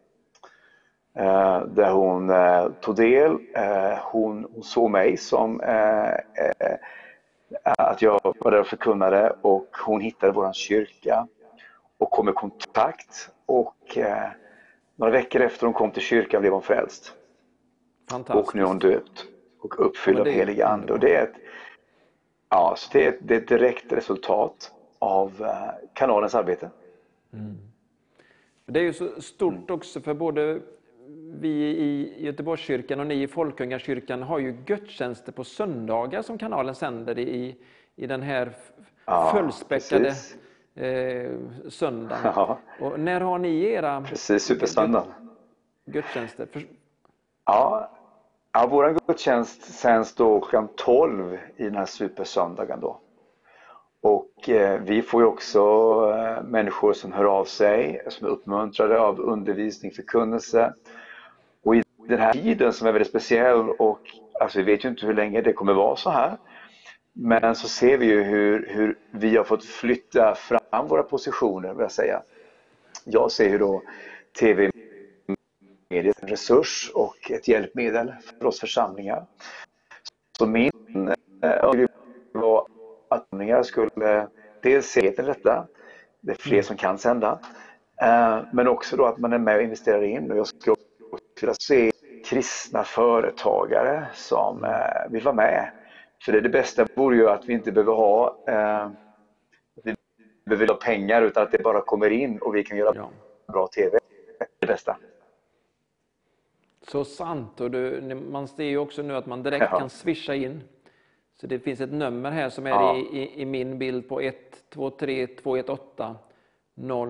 Eh, 1.17 1.61
där 1.61 1.91
hon 1.91 2.31
eh, 2.31 2.69
tog 2.81 2.97
del. 2.97 3.39
Eh, 3.55 3.99
hon, 4.03 4.47
hon 4.55 4.63
såg 4.63 4.91
mig 4.91 5.17
som 5.17 5.61
eh, 5.61 6.09
eh, 6.11 6.79
att 7.63 8.03
jag 8.03 8.21
var 8.39 8.51
där 8.51 8.61
och 8.61 8.67
förkunnade 8.67 9.37
och 9.43 9.69
hon 9.87 10.01
hittade 10.01 10.33
vår 10.33 10.53
kyrka 10.53 11.27
och 11.99 12.11
kom 12.11 12.29
i 12.29 12.33
kontakt 12.33 13.31
och 13.47 13.99
eh, 13.99 14.29
några 14.97 15.13
veckor 15.13 15.41
efter 15.41 15.67
hon 15.67 15.75
kom 15.75 15.91
till 15.91 16.03
kyrkan 16.03 16.41
blev 16.41 16.53
hon 16.53 16.63
frälst. 16.63 17.13
Och 18.29 18.55
nu 18.55 18.63
är 18.63 18.67
hon 18.67 18.79
döpt 18.79 19.27
och 19.61 19.87
uppfylld 19.87 20.19
av 20.21 20.27
helig 20.27 20.63
ande. 20.63 20.93
Och 20.93 21.01
det 21.01 21.15
är 21.15 21.23
ett, 21.23 21.35
ja, 22.49 22.75
så 22.77 22.91
det 22.93 23.05
är, 23.05 23.09
ett, 23.09 23.19
det 23.21 23.35
är 23.35 23.39
ett 23.39 23.49
direkt 23.49 23.93
resultat 23.93 24.73
av 24.99 25.33
eh, 25.41 25.89
kanalens 25.95 26.35
arbete. 26.35 26.71
Det 28.67 28.81
är 28.81 28.85
ju 28.85 28.93
så 28.93 29.21
stort 29.23 29.71
också 29.71 30.01
för 30.01 30.15
både 30.15 30.61
vi 31.41 31.49
i 31.65 32.25
Göteborgskyrkan 32.25 33.01
och 33.01 33.07
ni 33.07 33.23
i 33.23 33.29
Folkungakyrkan 33.29 34.23
har 34.23 34.39
ju 34.39 34.53
gudstjänster 34.53 35.33
på 35.33 35.45
söndagar 35.45 36.23
som 36.23 36.39
kanalen 36.39 36.75
sänder 36.75 37.19
i, 37.19 37.57
i 37.97 38.07
den 38.07 38.23
här 38.23 38.53
Ja, 39.07 39.33
fullspäckade 39.35 40.05
precis. 40.05 40.37
Eh, 40.75 41.31
söndagen. 41.69 42.33
Ja. 42.37 42.59
Och 42.81 43.01
när 43.01 43.21
har 43.21 43.39
ni 43.39 43.65
era 43.65 44.01
Precis, 44.01 44.51
gudstjänster? 45.87 46.47
För, 46.47 46.63
Ja, 47.47 47.91
ja 48.53 48.67
vår 48.71 48.99
gudstjänst 49.07 49.63
sänds 49.63 50.15
då 50.15 50.41
klockan 50.41 50.69
12 50.77 51.39
i 51.57 51.65
den 51.65 51.77
här 51.77 51.87
supersöndagen 51.87 52.81
då. 52.81 53.01
Och 54.01 54.49
eh, 54.49 54.81
vi 54.81 55.03
får 55.03 55.23
ju 55.23 55.27
också 55.27 55.61
eh, 56.17 56.43
människor 56.43 56.93
som 56.93 57.13
hör 57.13 57.25
av 57.25 57.45
sig, 57.45 58.03
som 58.09 58.27
är 58.27 58.31
uppmuntrade 58.31 59.01
av 59.01 59.21
undervisning, 59.21 59.93
förkunnelse. 59.93 60.75
Och 61.63 61.77
i 61.77 61.83
den 62.09 62.21
här 62.21 62.33
tiden 62.33 62.73
som 62.73 62.87
är 62.89 62.93
väldigt 62.93 63.09
speciell 63.09 63.71
och 63.71 64.01
alltså 64.41 64.59
vi 64.59 64.65
vet 64.65 64.85
ju 64.85 64.89
inte 64.89 65.07
hur 65.07 65.15
länge 65.15 65.41
det 65.41 65.53
kommer 65.53 65.75
vara 65.75 65.97
så 65.97 66.11
här. 66.11 66.37
Men 67.17 67.55
så 67.55 67.69
ser 67.69 67.99
vi 67.99 68.07
ju 68.07 68.23
hur, 68.23 68.67
hur 68.69 68.99
vi 69.11 69.37
har 69.37 69.45
fått 69.45 69.65
flytta 69.65 70.35
fram 70.35 70.87
våra 70.89 71.03
positioner, 71.03 71.69
vill 71.69 71.81
jag 71.83 71.93
säga. 71.93 72.23
Jag 73.05 73.33
ser 73.33 73.49
ju 73.49 73.59
då 73.59 73.83
TV 74.41 74.71
mediet 75.91 76.23
en 76.23 76.29
resurs 76.29 76.91
och 76.95 77.31
ett 77.31 77.49
hjälpmedel 77.49 78.13
för 78.39 78.47
oss 78.47 78.61
församlingar. 78.61 79.27
Så 80.39 80.47
min 80.47 80.71
eh, 81.43 81.65
önskan 81.65 81.89
var 82.33 82.67
att 83.09 83.23
församlingar 83.29 83.63
skulle 83.63 84.29
dels 84.63 84.87
se 84.87 85.11
till 85.11 85.27
detta, 85.27 85.67
det 86.21 86.33
är 86.33 86.37
fler 86.37 86.63
som 86.63 86.77
kan 86.77 86.99
sända, 86.99 87.39
eh, 88.03 88.39
men 88.53 88.69
också 88.69 88.97
då 88.97 89.07
att 89.07 89.19
man 89.19 89.33
är 89.33 89.39
med 89.39 89.57
och 89.57 89.63
investerar 89.63 90.03
in. 90.03 90.31
Och 90.31 90.39
jag 90.39 90.47
skulle 90.47 90.77
också 91.13 91.25
vilja 91.41 91.55
se 91.55 91.93
kristna 92.25 92.85
företagare 92.85 94.07
som 94.15 94.65
eh, 94.65 95.11
vill 95.11 95.23
vara 95.23 95.35
med. 95.35 95.71
För 96.25 96.33
det, 96.33 96.41
det 96.41 96.49
bästa 96.49 96.87
vore 96.97 97.17
ju 97.17 97.29
att 97.29 97.45
vi 97.45 97.53
inte 97.53 97.73
behöver 97.73 97.93
ha 97.93 98.45
eh, 98.49 98.91
vi 99.85 99.95
behöver 100.45 100.69
ha 100.69 100.75
pengar 100.75 101.23
utan 101.23 101.43
att 101.43 101.53
det 101.53 101.63
bara 101.63 101.81
kommer 101.81 102.11
in 102.11 102.39
och 102.39 102.55
vi 102.55 102.65
kan 102.65 102.79
göra 102.79 102.93
ja. 102.95 103.11
bra 103.53 103.67
TV. 103.67 103.99
Det 104.61 104.67
bästa. 104.67 104.97
Så 106.89 107.05
sant. 107.05 107.61
Och 107.61 107.71
du, 107.71 108.15
man 108.31 108.49
ser 108.49 108.65
ju 108.65 108.79
också 108.79 109.03
nu 109.03 109.15
att 109.17 109.27
man 109.27 109.43
direkt 109.43 109.67
Ja. 109.73 109.79
kan 109.79 109.91
swisha 109.91 110.35
in. 110.35 110.61
Så 111.41 111.47
det 111.47 111.59
finns 111.59 111.81
ett 111.81 111.93
nummer 111.93 112.31
här 112.31 112.49
som 112.49 112.67
är 112.67 112.71
Ja. 112.71 112.97
i, 112.97 113.01
i, 113.01 113.41
i 113.43 113.45
min 113.45 113.79
bild 113.79 114.09
på 114.09 114.21
123 114.21 115.27
218 115.27 116.17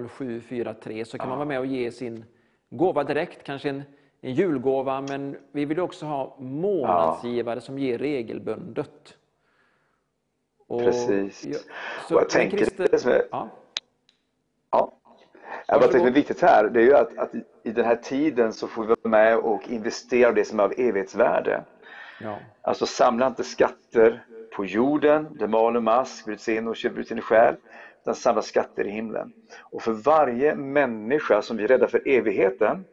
0743. 0.08 1.04
Så 1.04 1.18
kan 1.18 1.28
man 1.28 1.38
vara 1.38 1.48
med 1.48 1.58
och 1.58 1.66
ge 1.66 1.92
sin 1.92 2.24
gåva 2.70 3.04
direkt, 3.04 3.42
kanske 3.44 3.68
en, 3.68 3.82
en 4.24 4.34
julgåva. 4.34 5.01
Men 5.01 5.36
vi 5.52 5.64
vill 5.64 5.80
också 5.80 6.06
ha 6.06 6.36
månadsgivare 6.38 7.60
som 7.60 7.78
ger 7.78 7.98
regelbundet. 7.98 9.16
Och 10.66 10.80
Precis. 10.80 11.44
jag- 11.44 12.16
Och 12.16 12.22
jag 12.22 12.30
tänker 12.30 12.56
Christer- 12.59 12.88
det 12.90 12.98
som 12.98 13.10
är- 13.10 13.24
ja, 13.30 13.48
Ja. 14.70 14.92
Jag 15.66 15.80
bara 15.80 15.90
tänker 15.90 16.05
det 16.06 16.10
är 16.10 16.14
viktigt 16.14 16.40
här, 16.40 16.68
det 16.68 16.80
är 16.80 16.84
ju 16.84 16.94
att, 16.96 17.18
att 17.18 17.34
i- 17.34 17.44
i 17.62 17.70
den 17.70 17.84
här 17.84 17.96
tiden 17.96 18.52
så 18.52 18.68
får 18.68 18.82
vi 18.82 18.88
vara 18.88 19.09
med 19.09 19.36
och 19.38 19.68
investera 19.68 20.32
det 20.32 20.44
som 20.44 20.60
är 20.60 20.64
av 20.64 20.72
evighetsvärde. 20.76 21.64
ja, 22.20 22.38
Alltså 22.62 22.86
samla 22.86 23.26
inte 23.26 23.44
skatter 23.44 24.24
på 24.56 24.64
jorden, 24.64 25.28
där 25.38 25.46
mal 25.46 25.76
och 25.76 25.82
mask 25.82 26.24
bryts 26.24 26.48
in 26.48 26.68
och 26.68 26.76
bryts 26.94 27.12
in 27.12 27.18
i 27.18 27.20
själ, 27.20 27.55
utan 28.02 28.14
samla 28.14 28.42
skatter 28.42 28.86
i 28.86 28.90
himlen. 28.90 29.32
Och 29.60 29.82
för 29.82 29.92
varje 29.92 30.55
människa 30.55 31.42
som 31.42 31.56
vi 31.56 31.66
räddar 31.66 31.86
för 31.86 32.09
evigheten, 32.09 32.84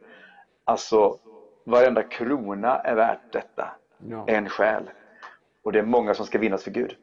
alltså 0.71 1.17
varenda 1.63 2.03
krona 2.03 2.79
är 2.79 2.95
värt 2.95 3.31
detta. 3.31 3.71
ja. 4.09 4.25
En 4.27 4.49
själ. 4.49 4.83
Och 5.63 5.71
det 5.71 5.79
är 5.79 5.83
många 5.83 6.13
som 6.13 6.25
ska 6.25 6.37
vinnas 6.39 6.63
för 6.63 6.71
Gud. 6.71 6.95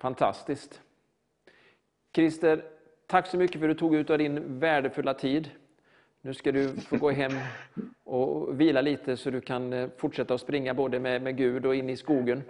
Fantastiskt. 0.00 0.80
Christer, 2.14 2.64
tack 3.06 3.26
så 3.26 3.36
mycket 3.36 3.60
för 3.60 3.68
att 3.68 3.76
du 3.76 3.78
tog 3.78 3.94
ut 3.94 4.10
av 4.10 4.18
din 4.18 4.58
värdefulla 4.58 5.14
tid. 5.14 5.50
Nu 6.22 6.34
ska 6.34 6.52
du 6.52 6.76
få 6.76 6.96
gå 6.96 7.10
hem 7.10 7.32
och 8.04 8.60
vila 8.60 8.80
lite 8.80 9.16
så 9.16 9.30
du 9.30 9.40
kan 9.40 9.72
eh, 9.72 9.88
fortsätta 9.96 10.34
att 10.34 10.40
springa 10.40 10.74
både 10.74 11.00
med, 11.00 11.22
med 11.22 11.36
Gud 11.36 11.66
och 11.66 11.74
in 11.74 11.90
i 11.90 11.96
skogen. 11.96 12.42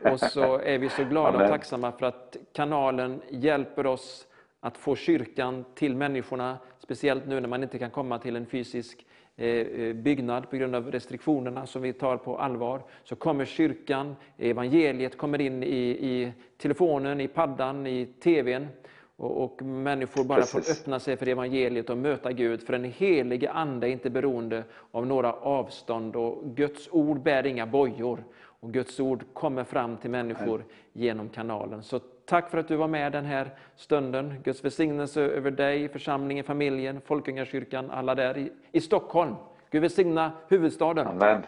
Och 0.00 0.20
så 0.20 0.58
är 0.58 0.78
vi 0.78 0.88
så 0.88 1.04
glada 1.04 1.28
och 1.28 1.34
Amen. 1.34 1.48
tacksamma 1.48 1.92
för 1.92 2.06
att 2.06 2.36
kanalen 2.52 3.22
hjälper 3.30 3.86
oss 3.86 4.26
att 4.60 4.76
få 4.76 4.96
kyrkan 4.96 5.64
till 5.74 5.96
människorna, 5.96 6.58
speciellt 6.88 7.26
nu 7.26 7.40
när 7.40 7.48
man 7.48 7.62
inte 7.62 7.78
kan 7.78 7.90
komma 7.90 8.18
till 8.18 8.36
en 8.36 8.46
fysisk 8.46 9.06
eh, 9.36 9.92
byggnad 9.94 10.50
på 10.50 10.56
grund 10.56 10.74
av 10.74 10.90
restriktionerna 10.90 11.66
som 11.66 11.82
vi 11.82 11.92
tar 11.92 12.16
på 12.16 12.38
allvar. 12.38 12.82
Så 13.04 13.16
kommer 13.16 13.44
kyrkan, 13.44 14.16
evangeliet 14.38 15.18
kommer 15.18 15.40
in 15.40 15.62
i, 15.62 15.88
i 15.88 16.32
telefonen, 16.56 17.20
i 17.20 17.28
paddan, 17.28 17.86
i 17.86 18.06
tvn. 18.06 18.68
Och, 19.16 19.44
och 19.44 19.62
människor 19.62 20.24
bara 20.24 20.42
får 20.42 20.58
Precis. 20.58 20.80
öppna 20.80 21.00
sig 21.00 21.16
för 21.16 21.28
evangeliet 21.28 21.90
och 21.90 21.98
möta 21.98 22.32
Gud. 22.32 22.62
För 22.62 22.72
den 22.72 22.84
helige 22.84 23.50
Ande 23.50 23.88
är 23.88 23.90
inte 23.90 24.10
beroende 24.10 24.64
av 24.90 25.06
några 25.06 25.32
avstånd 25.32 26.16
och 26.16 26.56
Guds 26.56 26.88
ord 26.92 27.22
bär 27.22 27.46
inga 27.46 27.66
bojor. 27.66 28.24
Och 28.60 28.72
Guds 28.72 29.00
ord 29.00 29.24
kommer 29.32 29.64
fram 29.64 29.96
till 29.96 30.10
människor 30.10 30.64
genom 30.92 31.28
kanalen. 31.28 31.82
Så 31.82 32.00
tack 32.28 32.50
för 32.50 32.58
att 32.58 32.68
du 32.68 32.76
var 32.76 32.88
med 32.88 33.12
den 33.12 33.24
här 33.24 33.50
stunden. 33.76 34.42
Guds 34.42 34.64
välsignelse 34.64 35.20
över 35.20 35.50
dig, 35.50 35.88
församlingen, 35.88 36.44
familjen, 36.44 37.00
Folkungakyrkan, 37.00 37.90
alla 37.90 38.14
där 38.14 38.38
i, 38.38 38.52
i 38.72 38.80
Stockholm. 38.80 39.34
Gud 39.70 39.82
välsigna 39.82 40.32
huvudstaden. 40.48 41.06
Amen. 41.06 41.42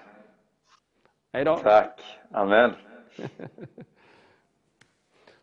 Hej 1.32 1.44
då. 1.44 1.56
Tack. 1.56 2.00
Amen. 2.30 2.72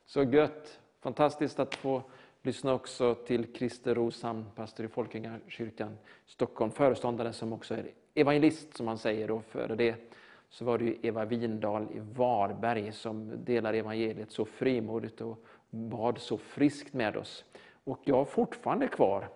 Så 0.05 0.23
gött. 0.23 0.79
Fantastiskt 1.01 1.59
att 1.59 1.75
få 1.75 2.01
lyssna 2.41 2.73
också 2.73 3.15
till 3.15 3.53
Christer 3.55 3.95
Roshamn, 3.95 4.45
pastor 4.55 4.85
i 4.85 4.89
Folkungakyrkan 4.89 5.97
Stockholm, 6.25 6.71
föreståndare 6.71 7.33
som 7.33 7.53
också 7.53 7.75
är 7.75 7.85
evangelist 8.13 8.77
som 8.77 8.87
han 8.87 8.97
säger. 8.97 9.31
Och 9.31 9.45
före 9.45 9.75
det 9.75 10.06
så 10.49 10.65
var 10.65 10.77
det 10.77 11.05
Eva 11.05 11.25
Windahl 11.25 11.83
i 11.83 11.99
Varberg 11.99 12.91
som 12.91 13.31
delar 13.45 13.73
evangeliet 13.73 14.31
så 14.31 14.45
frimodigt 14.45 15.21
och 15.21 15.43
bad 15.69 16.17
så 16.17 16.37
friskt 16.37 16.93
med 16.93 17.17
oss. 17.17 17.45
Och 17.83 17.99
jag 18.03 18.15
har 18.15 18.25
fortfarande 18.25 18.87
kvar 18.87 19.27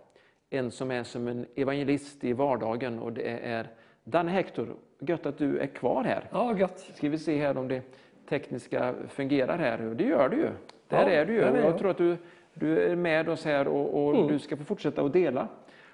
en 0.49 0.71
som 0.71 0.91
är 0.91 1.03
som 1.03 1.27
en 1.27 1.45
evangelist 1.55 2.23
i 2.23 2.33
vardagen 2.33 2.99
och 2.99 3.13
det 3.13 3.29
är 3.47 3.67
Danne 4.03 4.31
Hector. 4.31 4.75
Gött 4.99 5.25
att 5.25 5.37
du 5.37 5.59
är 5.59 5.67
kvar 5.67 6.03
här. 6.03 6.29
Ja, 6.31 6.57
gött. 6.57 6.79
Ska 6.79 7.09
vi 7.09 7.17
se 7.17 7.37
här 7.37 7.57
om 7.57 7.67
det 7.67 7.81
tekniska 8.29 8.93
fungerar 9.09 9.57
här. 9.57 9.77
Det 9.77 10.03
gör 10.03 10.29
det 10.29 10.35
ju. 10.35 10.49
Där 10.87 11.09
Ja, 11.09 11.09
är 11.09 11.25
du 11.25 11.33
ju. 11.33 11.39
Jag 11.39 11.57
jag. 11.57 11.77
tror 11.77 11.91
att 11.91 11.97
du, 11.97 12.17
du 12.53 12.79
är 12.79 12.95
med 12.95 13.29
oss 13.29 13.45
här 13.45 13.67
och, 13.67 14.03
och 14.05 14.15
Mm. 14.15 14.27
du 14.27 14.39
ska 14.39 14.57
få 14.57 14.63
fortsätta 14.63 15.01
att 15.01 15.13
dela 15.13 15.47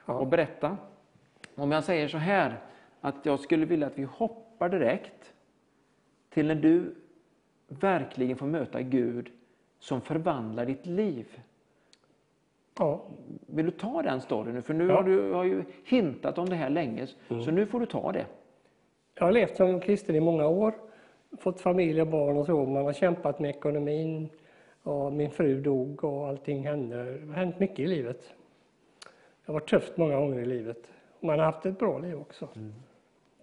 Ja. 0.05 0.13
och 0.13 0.27
berätta. 0.27 0.77
Om 1.55 1.71
jag 1.71 1.83
säger 1.83 2.07
så 2.07 2.17
här, 2.17 2.59
att 3.01 3.25
jag 3.25 3.39
skulle 3.39 3.65
vilja 3.65 3.87
att 3.87 3.97
vi 3.99 4.03
hoppar 4.03 4.46
direkt 4.59 5.33
till 6.29 6.47
när 6.47 6.55
du 6.55 6.95
verkligen 7.67 8.37
får 8.37 8.45
möta 8.45 8.81
Gud 8.81 9.29
som 9.79 10.01
förvandlar 10.01 10.65
ditt 10.65 10.85
liv. 10.85 11.39
Ja. 12.79 13.01
Vill 13.47 13.65
du 13.65 13.71
ta 13.71 14.01
den 14.01 14.21
storyn 14.21 14.55
nu? 14.55 14.61
För 14.61 14.73
nu 14.73 14.87
Ja. 14.87 14.95
har 14.95 15.03
du 15.03 15.31
har 15.31 15.43
ju 15.43 15.63
hintat 15.85 16.37
om 16.37 16.49
det 16.49 16.55
här 16.55 16.69
länge, 16.69 17.07
så 17.27 17.51
nu 17.51 17.65
får 17.65 17.79
du 17.79 17.85
ta 17.85 18.11
det. 18.11 18.25
Jag 19.15 19.25
har 19.25 19.31
levt 19.31 19.57
som 19.57 19.79
kristen 19.79 20.15
i 20.15 20.19
många 20.19 20.47
år, 20.47 20.73
fått 21.37 21.61
familj 21.61 22.01
och 22.01 22.07
barn 22.07 22.37
och 22.37 22.45
så. 22.45 22.65
Man 22.65 22.85
har 22.85 22.93
kämpat 22.93 23.39
med 23.39 23.49
ekonomin 23.49 24.29
och 24.83 25.13
min 25.13 25.31
fru 25.31 25.61
dog 25.61 26.03
och 26.03 26.27
allting 26.27 26.67
hände. 26.67 27.17
Det 27.17 27.25
har 27.27 27.33
hänt 27.33 27.59
mycket 27.59 27.79
i 27.79 27.87
livet. 27.87 28.21
Det 29.45 29.51
har 29.51 29.53
varit 29.53 29.69
tufft 29.69 29.97
många 29.97 30.15
gånger 30.19 30.39
i 30.39 30.45
livet. 30.45 30.87
Man 31.19 31.39
har 31.39 31.45
haft 31.45 31.65
ett 31.65 31.79
bra 31.79 31.99
liv 31.99 32.15
också. 32.19 32.49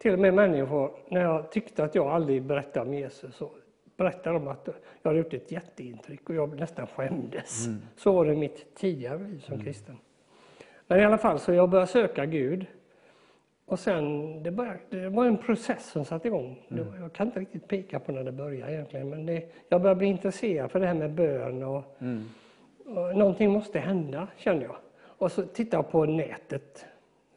Till 0.04 0.12
och 0.12 0.18
med 0.18 0.34
människor, 0.34 0.90
när 1.08 1.20
jag 1.20 1.50
tyckte 1.50 1.84
att 1.84 1.94
jag 1.94 2.06
aldrig 2.06 2.42
berättade 2.42 2.86
om 2.86 2.94
Jesus, 2.94 3.36
så 3.36 3.50
berättade 3.96 4.38
de 4.38 4.48
att 4.48 4.68
jag 5.02 5.10
hade 5.10 5.18
gjort 5.18 5.34
ett 5.34 5.52
jätteintryck 5.52 6.28
och 6.28 6.34
jag 6.34 6.60
nästan 6.60 6.86
skämdes. 6.86 7.66
Så 7.96 8.12
var 8.12 8.24
det 8.24 8.34
mitt 8.34 8.74
tidigare 8.74 9.18
liv 9.18 9.38
som 9.38 9.60
kristen. 9.60 9.96
Men 10.86 11.00
i 11.00 11.04
alla 11.04 11.18
fall, 11.18 11.38
så 11.38 11.52
jag 11.52 11.70
började 11.70 11.90
söka 11.90 12.26
Gud. 12.26 12.66
Och 13.66 13.78
sen, 13.78 14.42
det, 14.42 14.50
började, 14.50 14.78
det 14.90 15.08
var 15.08 15.24
en 15.24 15.36
process 15.36 15.90
som 15.90 16.04
satte 16.04 16.28
igång. 16.28 16.66
Var, 16.68 16.96
jag 17.00 17.12
kan 17.12 17.26
inte 17.26 17.40
riktigt 17.40 17.68
peka 17.68 18.00
på 18.00 18.12
när 18.12 18.24
det 18.24 18.32
började 18.32 18.72
egentligen, 18.72 19.10
men 19.10 19.26
det, 19.26 19.52
jag 19.68 19.82
började 19.82 19.98
bli 19.98 20.06
intresserad 20.06 20.70
för 20.70 20.80
det 20.80 20.86
här 20.86 20.94
med 20.94 21.10
bön 21.10 21.62
och, 21.62 21.84
och 22.84 23.16
någonting 23.16 23.50
måste 23.50 23.78
hända, 23.78 24.28
kände 24.36 24.64
jag. 24.64 24.76
Och 25.00 25.32
så 25.32 25.42
tittade 25.42 25.76
jag 25.76 25.90
på 25.90 26.04
nätet, 26.04 26.86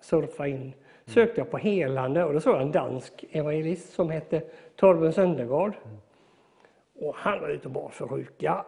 surfade 0.02 0.49
in, 0.49 0.73
sökte 1.07 1.41
jag 1.41 1.51
på 1.51 1.57
helande 1.57 2.23
och 2.23 2.34
då 2.34 2.39
såg 2.39 2.55
jag 2.55 2.61
en 2.61 2.71
dansk 2.71 3.25
evangelist 3.31 3.93
som 3.93 4.09
hette 4.09 4.43
Torben 4.75 5.13
Söndergaard. 5.13 5.73
Och 6.99 7.15
han 7.15 7.41
var 7.41 7.49
ute 7.49 7.67
och 7.67 7.73
bar 7.73 7.89
för 7.89 8.07
sjuka. 8.07 8.65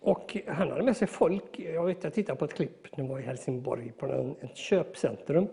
Och 0.00 0.36
han 0.46 0.70
hade 0.70 0.82
med 0.82 0.96
sig 0.96 1.08
folk. 1.08 1.58
Jag 1.58 1.84
vet, 1.84 2.04
jag 2.04 2.14
tittade 2.14 2.38
på 2.38 2.44
ett 2.44 2.54
klipp, 2.54 2.96
nu 2.96 3.06
var 3.06 3.18
i 3.18 3.22
Helsingborg 3.22 3.92
på 3.92 4.06
en, 4.06 4.36
ett 4.40 4.56
köpcentrum. 4.56 5.48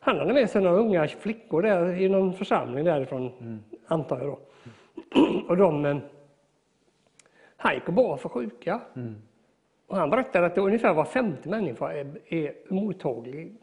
Han 0.00 0.18
hade 0.18 0.34
med 0.34 0.50
sig 0.50 0.62
några 0.62 0.76
unga 0.76 1.08
flickor 1.08 1.62
där 1.62 2.00
i 2.00 2.08
någon 2.08 2.34
församling 2.34 2.84
därifrån, 2.84 3.62
antar 3.86 4.18
jag 4.18 4.26
då. 4.26 4.38
Och 5.48 5.56
de, 5.56 5.84
eh, 5.84 5.96
han 7.56 7.74
gick 7.74 7.88
och 7.88 7.94
bar 7.94 8.16
för 8.16 8.28
sjuka. 8.28 8.80
Mm. 8.96 9.14
Och 9.86 9.96
han 9.96 10.10
berättade 10.10 10.46
att 10.46 10.54
det 10.54 10.60
ungefär 10.60 10.94
var 10.94 11.04
50 11.04 11.48
människor 11.48 11.92
är, 11.92 12.06
är 12.28 12.52
mottaglig. 12.68 13.56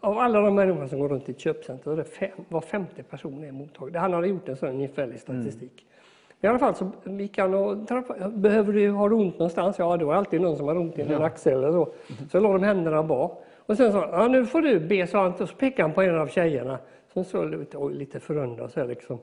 Av 0.00 0.18
alla 0.18 0.40
de 0.40 0.54
människor 0.54 0.86
som 0.86 1.00
går 1.00 1.08
runt 1.08 1.28
i 1.28 1.32
ett 1.32 1.40
köpcenter, 1.40 1.92
är 1.92 1.96
det 1.96 2.04
fem, 2.04 2.30
var 2.48 2.60
50 2.60 3.02
personer 3.02 3.48
är 3.48 3.52
mottagliga. 3.52 4.00
Han 4.00 4.12
hade 4.12 4.28
gjort 4.28 4.48
en 4.48 4.56
sån 4.56 4.68
ungefärlig 4.68 5.20
statistik. 5.20 5.86
Men 6.40 6.48
I 6.48 6.50
alla 6.50 6.58
fall 6.58 6.74
så 6.74 6.90
gick 7.04 7.38
han 7.38 7.54
och 7.54 7.88
träffade, 7.88 8.28
behöver 8.28 8.72
du, 8.72 8.92
du 9.08 9.14
ont 9.14 9.38
någonstans? 9.38 9.78
Ja, 9.78 9.96
det 9.96 10.04
alltid 10.14 10.40
någon 10.40 10.56
som 10.56 10.68
har 10.68 10.76
ont 10.76 10.98
i 10.98 11.02
en 11.02 11.22
axel 11.22 11.52
eller 11.52 11.72
så. 11.72 11.92
Så 12.30 12.40
la 12.40 12.52
de 12.52 12.62
händerna 12.62 13.02
bar. 13.02 13.32
Och 13.66 13.76
sen 13.76 13.92
sa 13.92 14.00
han, 14.00 14.10
ja, 14.10 14.28
nu 14.28 14.46
får 14.46 14.60
du 14.60 14.80
be, 14.80 15.06
sa 15.06 15.22
han. 15.22 15.32
Och 15.32 15.48
så 15.48 15.54
pekade 15.54 15.82
han 15.82 15.92
på 15.92 16.02
en 16.02 16.18
av 16.18 16.26
tjejerna 16.26 16.78
som 17.12 17.24
såg 17.24 17.50
lite, 17.50 17.78
lite 17.78 18.20
förundrad 18.20 18.70
så 18.70 18.84
liksom. 18.84 19.18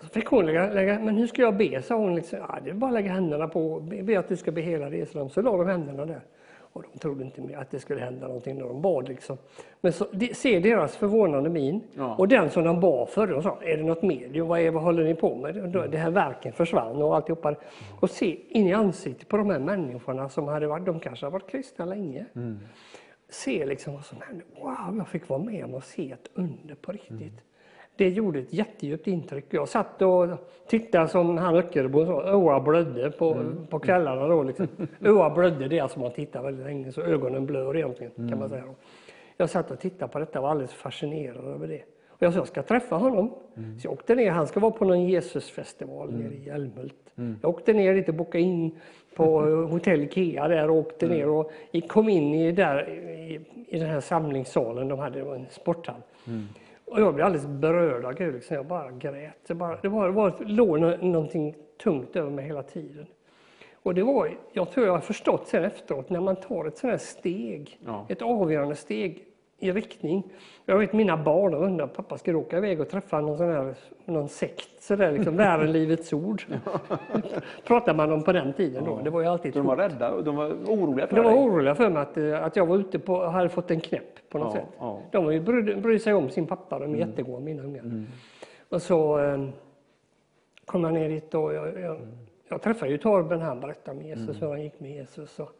Så 0.00 0.06
fick 0.06 0.26
hon 0.26 0.46
lägga, 0.46 0.72
lägga, 0.72 0.98
men 0.98 1.16
hur 1.16 1.26
ska 1.26 1.42
jag 1.42 1.56
be? 1.56 1.82
sa 1.82 1.94
hon. 1.94 2.14
Liksom, 2.14 2.38
ja, 2.38 2.58
det 2.64 2.70
är 2.70 2.74
bara 2.74 2.88
att 2.88 2.94
lägga 2.94 3.12
händerna 3.12 3.48
på, 3.48 3.80
be, 3.80 4.02
be 4.02 4.18
att 4.18 4.28
du 4.28 4.36
ska 4.36 4.52
be 4.52 4.60
hela 4.60 4.90
det. 4.90 5.10
Så, 5.10 5.28
så 5.28 5.42
la 5.42 5.56
de 5.56 5.66
händerna 5.66 6.06
där. 6.06 6.20
Och 6.76 6.84
de 6.92 6.98
trodde 6.98 7.24
inte 7.24 7.40
mer 7.40 7.56
att 7.56 7.70
det 7.70 7.78
skulle 7.78 8.00
hända 8.00 8.26
någonting 8.26 8.58
när 8.58 8.64
de 8.64 8.82
bad. 8.82 9.08
Liksom. 9.08 9.38
Men 9.80 9.92
så, 9.92 10.06
de, 10.12 10.34
se 10.34 10.60
deras 10.60 10.96
förvånande 10.96 11.50
min. 11.50 11.80
Ja. 11.94 12.14
Och 12.14 12.28
den 12.28 12.50
som 12.50 12.64
de 12.64 12.80
bad 12.80 13.08
för, 13.08 13.26
de 13.26 13.42
sa, 13.42 13.58
är 13.62 13.76
det 13.76 13.82
något 13.82 14.02
medium? 14.02 14.48
Vad, 14.48 14.60
är, 14.60 14.70
vad 14.70 14.82
håller 14.82 15.04
ni 15.04 15.14
på 15.14 15.34
med? 15.34 15.56
Och 15.62 15.68
då, 15.68 15.86
det 15.86 15.98
här 15.98 16.10
verken 16.10 16.52
försvann 16.52 17.02
och 17.02 17.16
alltihopa. 17.16 17.54
Och 18.00 18.10
se 18.10 18.38
in 18.48 18.66
i 18.66 18.72
ansiktet 18.72 19.28
på 19.28 19.36
de 19.36 19.50
här 19.50 19.58
människorna 19.58 20.28
som 20.28 20.48
hade 20.48 20.66
varit, 20.66 20.86
de 20.86 21.00
kanske 21.00 21.26
har 21.26 21.30
varit 21.30 21.50
kristna 21.50 21.84
länge. 21.84 22.26
Se 23.28 23.66
liksom 23.66 23.94
vad 23.94 24.04
som 24.04 24.18
hände. 24.20 24.44
Wow, 24.60 24.96
jag 24.96 25.08
fick 25.08 25.28
vara 25.28 25.42
med 25.42 25.64
om 25.64 25.74
att 25.74 25.84
se 25.84 26.12
ett 26.12 26.30
under 26.34 26.74
på 26.74 26.92
riktigt. 26.92 27.42
Det 27.96 28.08
gjorde 28.08 28.38
ett 28.38 28.52
jättedjupt 28.52 29.06
intryck. 29.06 29.44
Jag 29.50 29.68
satt 29.68 30.02
och 30.02 30.28
tittade 30.68 31.08
som 31.08 31.38
han 31.38 31.54
Öckerbo 31.56 32.06
sa, 32.06 32.22
öa 32.22 32.60
blödde 32.60 33.10
på, 33.10 33.44
på 33.70 33.78
kvällarna. 33.78 34.28
Då, 34.28 34.42
liksom. 34.42 34.66
Öa 35.00 35.30
blödde, 35.30 35.68
det 35.68 35.78
är 35.78 35.82
alltså 35.82 36.00
man 36.00 36.10
tittar 36.10 36.42
väldigt 36.42 36.66
länge 36.66 36.92
så 36.92 37.02
ögonen 37.02 37.46
blör 37.46 37.76
egentligen. 37.76 38.12
kan 38.28 38.38
man 38.38 38.48
säga. 38.48 38.64
Då. 38.66 38.74
Jag 39.36 39.50
satt 39.50 39.70
och 39.70 39.80
tittade 39.80 40.12
på 40.12 40.18
detta 40.18 40.38
och 40.38 40.42
var 40.42 40.50
alldeles 40.50 40.72
fascinerad 40.72 41.44
över 41.44 41.68
det. 41.68 41.82
Och 42.08 42.22
jag 42.22 42.32
sa, 42.32 42.38
jag 42.38 42.48
ska 42.48 42.62
träffa 42.62 42.96
honom. 42.96 43.34
Så 43.80 43.86
jag 43.86 43.92
åkte 43.92 44.14
ner, 44.14 44.30
han 44.30 44.46
ska 44.46 44.60
vara 44.60 44.72
på 44.72 44.84
någon 44.84 45.08
Jesusfestival 45.08 46.12
nere 46.14 46.34
i 46.34 46.48
Älmhult. 46.48 46.94
Jag 47.42 47.50
åkte 47.50 47.72
ner 47.72 47.94
dit 47.94 48.08
och 48.08 48.14
bokade 48.14 48.44
in 48.44 48.78
på 49.16 49.48
eh, 49.48 49.68
hotell 49.70 50.00
Ikea 50.02 50.48
där 50.48 50.70
och 50.70 50.76
åkte 50.76 51.06
ner 51.08 51.28
och 51.28 51.52
kom 51.88 52.08
in 52.08 52.34
i, 52.34 52.52
där, 52.52 52.88
i, 52.88 53.40
i 53.68 53.78
den 53.78 53.88
här 53.88 54.00
samlingssalen 54.00 54.88
de 54.88 54.98
hade, 54.98 55.18
det 55.18 55.24
var 55.24 55.34
en 55.34 55.46
sporthall. 55.50 56.00
Och 56.86 57.00
jag 57.00 57.14
blev 57.14 57.26
alldeles 57.26 57.46
berörd 57.46 58.04
av 58.04 58.14
Gud, 58.14 58.34
liksom. 58.34 58.56
jag 58.56 58.66
bara 58.66 58.90
grät. 58.90 59.34
Det, 59.46 59.54
bara, 59.54 59.78
det, 59.82 59.88
var, 59.88 60.06
det 60.06 60.12
var, 60.12 60.34
låg 60.44 60.80
nå- 60.80 60.96
någonting 60.96 61.56
tungt 61.82 62.16
över 62.16 62.30
mig 62.30 62.44
hela 62.44 62.62
tiden. 62.62 63.06
Och 63.82 63.94
det 63.94 64.02
var, 64.02 64.38
jag 64.52 64.70
tror 64.70 64.86
jag 64.86 64.92
har 64.92 65.00
förstått 65.00 65.48
sen 65.48 65.64
efteråt, 65.64 66.10
när 66.10 66.20
man 66.20 66.36
tar 66.36 66.64
ett 66.64 66.78
sådant 66.78 66.92
här 67.00 67.06
steg, 67.06 67.80
Ja. 67.86 68.06
ett 68.08 68.22
avgörande 68.22 68.74
steg 68.74 69.24
i 69.58 69.72
riktning. 69.72 70.22
Jag 70.64 70.78
vet 70.78 70.92
mina 70.92 71.16
barn 71.16 71.52
de 71.52 71.62
undrar, 71.62 71.86
pappa 71.86 72.18
ska 72.18 72.30
du 72.32 72.36
åka 72.38 72.58
iväg 72.58 72.80
och 72.80 72.88
träffa 72.88 73.20
någon 73.20 73.36
sån 73.38 73.52
här 73.52 73.74
någon 74.04 74.28
sekt, 74.28 74.82
sådär 74.82 75.12
liksom, 75.12 75.36
lära 75.36 75.62
livets 75.62 76.12
ord. 76.12 76.42
Pratade 77.66 77.96
man 77.96 78.12
om 78.12 78.22
på 78.22 78.32
den 78.32 78.52
tiden 78.52 78.84
då, 78.84 79.00
det 79.04 79.10
var 79.10 79.20
ju 79.20 79.26
alltid 79.26 79.52
De 79.52 79.66
var 79.66 79.76
hot. 79.76 79.92
rädda 79.92 80.12
och 80.12 80.24
de 80.24 80.36
var 80.36 80.48
oroliga 80.48 81.06
för 81.06 81.16
De 81.16 81.22
var 81.24 81.30
dig. 81.32 81.40
oroliga 81.40 81.74
för 81.74 81.90
mig 81.90 82.02
att, 82.02 82.16
eh, 82.16 82.44
att 82.44 82.56
jag 82.56 82.66
var 82.66 82.76
ute 82.76 82.98
på, 82.98 83.24
hade 83.26 83.48
fått 83.48 83.70
en 83.70 83.80
knäpp 83.80 84.28
på 84.30 84.38
något 84.38 84.54
Ja, 84.54 84.60
sätt. 84.60 84.68
ja. 84.78 84.98
De 85.12 85.24
var 85.24 85.32
ju 85.32 85.40
bry, 85.40 85.74
bry 85.74 85.98
sig 85.98 86.14
om 86.14 86.30
sin 86.30 86.46
pappa, 86.46 86.78
de 86.78 86.94
är 86.94 86.98
jättegoda 86.98 87.40
mina 87.40 87.62
ungar. 87.62 88.04
Och 88.68 88.82
så 88.82 89.18
eh, 89.18 89.48
kom 90.64 90.84
jag 90.84 90.92
ner 90.92 91.08
dit 91.08 91.34
och 91.34 91.54
jag, 91.54 91.80
jag, 91.80 91.98
jag 92.48 92.62
träffade 92.62 92.90
ju 92.90 92.98
Torben, 92.98 93.40
han 93.40 93.60
berättade 93.60 93.98
om 93.98 94.04
Jesus, 94.04 94.42
hur 94.42 94.48
han 94.48 94.62
gick 94.62 94.80
med 94.80 94.90
Jesus. 94.90 95.38
Och 95.38 95.50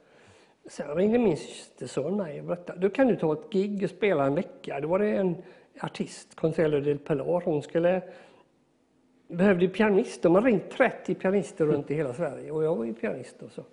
sen 0.69 0.95
ringde 0.95 1.19
min 1.19 1.37
systerson 1.37 2.17
mig 2.17 2.41
och 2.41 2.47
berättade, 2.47 2.81
du 2.81 2.91
kan 2.91 3.07
du 3.07 3.17
ta 3.17 3.33
ett 3.33 3.51
gig 3.51 3.85
och 3.85 3.91
spela 3.91 4.27
en 4.27 4.35
vecka. 4.35 4.81
Då 4.81 4.89
var 4.89 4.99
det 4.99 5.17
en 5.17 5.37
artist, 5.81 6.35
Consuelo 6.35 6.81
del 6.81 6.99
Pilar, 6.99 7.43
hon 7.45 7.63
skulle 7.63 8.03
behövde 9.29 9.69
pianist. 9.69 10.23
De 10.23 10.35
har 10.35 10.43
ringt 10.43 10.71
30 10.71 11.15
pianister 11.15 11.67
runt 11.67 11.91
i 11.91 11.95
hela 11.95 12.15
Sverige 12.15 12.51
och 12.51 12.65
jag 12.65 12.77
var 12.77 12.85
ju 12.85 12.95
pianist. 12.95 13.43
Och 13.43 13.51
så. 13.51 13.65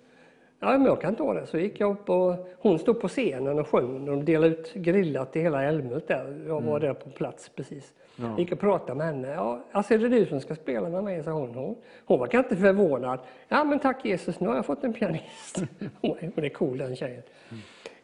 Ja, 0.60 0.78
men 0.78 0.84
jag 0.84 1.00
kan 1.00 1.14
ta 1.14 1.34
det. 1.34 1.46
Så 1.46 1.58
gick 1.58 1.80
jag 1.80 1.92
upp 1.92 2.10
och 2.10 2.48
hon 2.58 2.78
stod 2.78 3.00
på 3.00 3.08
scenen 3.08 3.58
och 3.58 3.68
sjöng. 3.68 4.04
De 4.04 4.24
delade 4.24 4.52
ut 4.52 4.74
grillat 4.74 5.32
till 5.32 5.42
hela 5.42 5.62
Älmhult 5.62 6.08
där. 6.08 6.44
Jag 6.46 6.60
var 6.60 6.80
där 6.80 6.94
på 6.94 7.10
plats 7.10 7.48
precis. 7.48 7.92
Ja. 8.16 8.38
Gick 8.38 8.52
och 8.52 8.60
pratade 8.60 8.94
med 8.94 9.06
henne. 9.06 9.28
Ja, 9.28 9.64
alltså 9.72 9.94
är 9.94 9.98
det 9.98 10.08
du 10.08 10.26
som 10.26 10.40
ska 10.40 10.54
spela 10.54 10.88
med 10.88 11.04
mig? 11.04 11.22
sa 11.22 11.30
hon. 11.30 11.54
Hon, 11.54 11.76
hon 12.04 12.18
var 12.18 12.26
kanske 12.26 12.50
inte 12.54 12.62
förvånad. 12.62 13.18
Ja, 13.48 13.64
men 13.64 13.78
tack 13.78 14.04
Jesus, 14.04 14.40
nu 14.40 14.48
har 14.48 14.54
jag 14.56 14.66
fått 14.66 14.84
en 14.84 14.92
pianist. 14.92 15.62
hon 16.00 16.16
är- 16.36 16.48
cool 16.48 16.78
den 16.78 16.96
tjejen. 16.96 17.22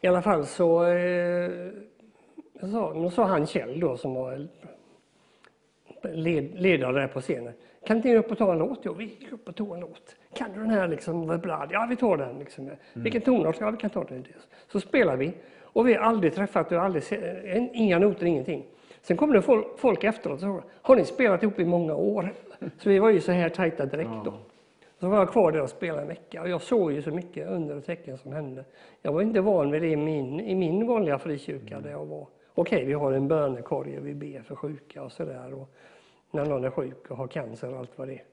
I 0.01 0.07
alla 0.07 0.21
fall 0.21 0.45
så 0.45 0.85
eh, 0.85 1.49
sa, 2.61 2.93
då 2.93 3.09
sa 3.09 3.23
han 3.25 3.47
Kjell 3.47 3.79
då 3.79 3.97
som 3.97 4.13
var 4.13 4.47
led, 6.03 6.61
ledare 6.61 6.99
där 7.01 7.07
på 7.07 7.21
scenen. 7.21 7.53
Kan 7.85 7.97
inte 7.97 8.09
ni 8.09 8.17
upp 8.17 8.31
och 8.31 8.37
ta 8.37 8.51
en 8.51 8.57
låt? 8.59 8.79
Jo, 8.83 8.93
vi 8.93 9.03
gick 9.03 9.31
upp 9.31 9.47
och 9.47 9.55
tog 9.55 9.73
en 9.73 9.79
låt. 9.79 10.15
Kan 10.33 10.53
du 10.53 10.59
den 10.59 10.69
här 10.69 10.87
liksom, 10.87 11.27
Blood? 11.27 11.67
Ja, 11.71 11.87
vi 11.89 11.95
tar 11.95 12.17
den. 12.17 12.39
Liksom. 12.39 12.69
Vilken 12.93 13.21
tonart? 13.21 13.57
Ja, 13.59 13.71
vi 13.71 13.77
kan 13.77 13.89
ta 13.89 14.03
den. 14.03 14.25
Så 14.71 14.79
spelar 14.79 15.17
vi. 15.17 15.33
Och 15.61 15.87
vi 15.87 15.93
har 15.93 16.01
aldrig 16.01 16.35
träffat 16.35 16.71
och 16.71 16.81
aldrig 16.81 17.03
inga 17.73 17.99
noter, 17.99 18.25
ingenting. 18.25 18.65
Sen 19.01 19.17
kommer 19.17 19.33
det 19.33 19.41
folk, 19.77 20.03
efteråt 20.03 20.35
och 20.35 20.41
frågar, 20.41 20.63
har 20.81 20.95
ni 20.95 21.05
spelat 21.05 21.43
ihop 21.43 21.59
i 21.59 21.65
många 21.65 21.95
år? 21.95 22.33
Så 22.77 22.89
vi 22.89 22.99
var 22.99 23.09
ju 23.09 23.19
så 23.19 23.31
här 23.31 23.49
tajta 23.49 23.85
direkt 23.85 24.09
då. 24.25 24.33
Så 24.99 25.09
var 25.09 25.17
jag 25.17 25.31
kvar 25.31 25.51
där 25.51 25.61
och 25.61 25.69
spelade 25.69 26.01
en 26.01 26.07
vecka 26.07 26.41
och 26.41 26.49
jag 26.49 26.61
såg 26.61 26.91
ju 26.91 27.01
så 27.01 27.11
mycket 27.11 27.49
under 27.49 27.77
och 27.77 27.85
tecken 27.85 28.17
som 28.17 28.33
hände. 28.33 28.65
Jag 29.01 29.13
var 29.13 29.21
inte 29.21 29.41
van 29.41 29.71
vid 29.71 29.81
det 29.81 29.87
i 29.87 29.95
min, 29.95 30.39
i 30.39 30.55
min 30.55 30.87
vanliga 30.87 31.19
frikyrka 31.19 31.79
där 31.79 31.91
jag 31.91 32.05
var. 32.05 32.27
Okej, 32.53 32.85
vi 32.85 32.93
har 32.93 33.11
en 33.11 33.27
bönekorg 33.27 33.97
och 33.97 34.07
vi 34.07 34.13
ber 34.13 34.41
för 34.41 34.55
sjuka 34.55 35.03
och 35.03 35.11
sådär. 35.11 35.65
När 36.31 36.45
någon 36.45 36.63
är 36.63 36.69
sjuk 36.69 37.11
och 37.11 37.17
har 37.17 37.27
cancer 37.27 37.73
och 37.73 37.79
allt 37.79 37.91
vad 37.95 38.07
det 38.07 38.13
är. 38.13 38.23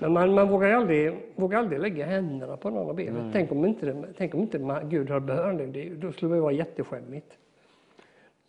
Men 0.00 0.12
man, 0.12 0.34
man 0.34 0.48
vågar, 0.48 0.70
aldrig, 0.70 1.16
vågar 1.34 1.58
aldrig 1.58 1.80
lägga 1.80 2.06
händerna 2.06 2.56
på 2.56 2.70
någon 2.70 2.88
och 2.88 2.94
be. 2.94 3.30
Tänk 3.32 3.52
om 3.52 3.64
inte, 3.64 4.04
tänk 4.18 4.34
om 4.34 4.40
inte 4.40 4.58
man, 4.58 4.88
Gud 4.88 5.10
har 5.10 5.20
bön. 5.20 5.72
Det, 5.72 5.88
då 5.88 6.12
skulle 6.12 6.34
det 6.34 6.40
vara 6.40 6.52
jätteskämmigt. 6.52 7.38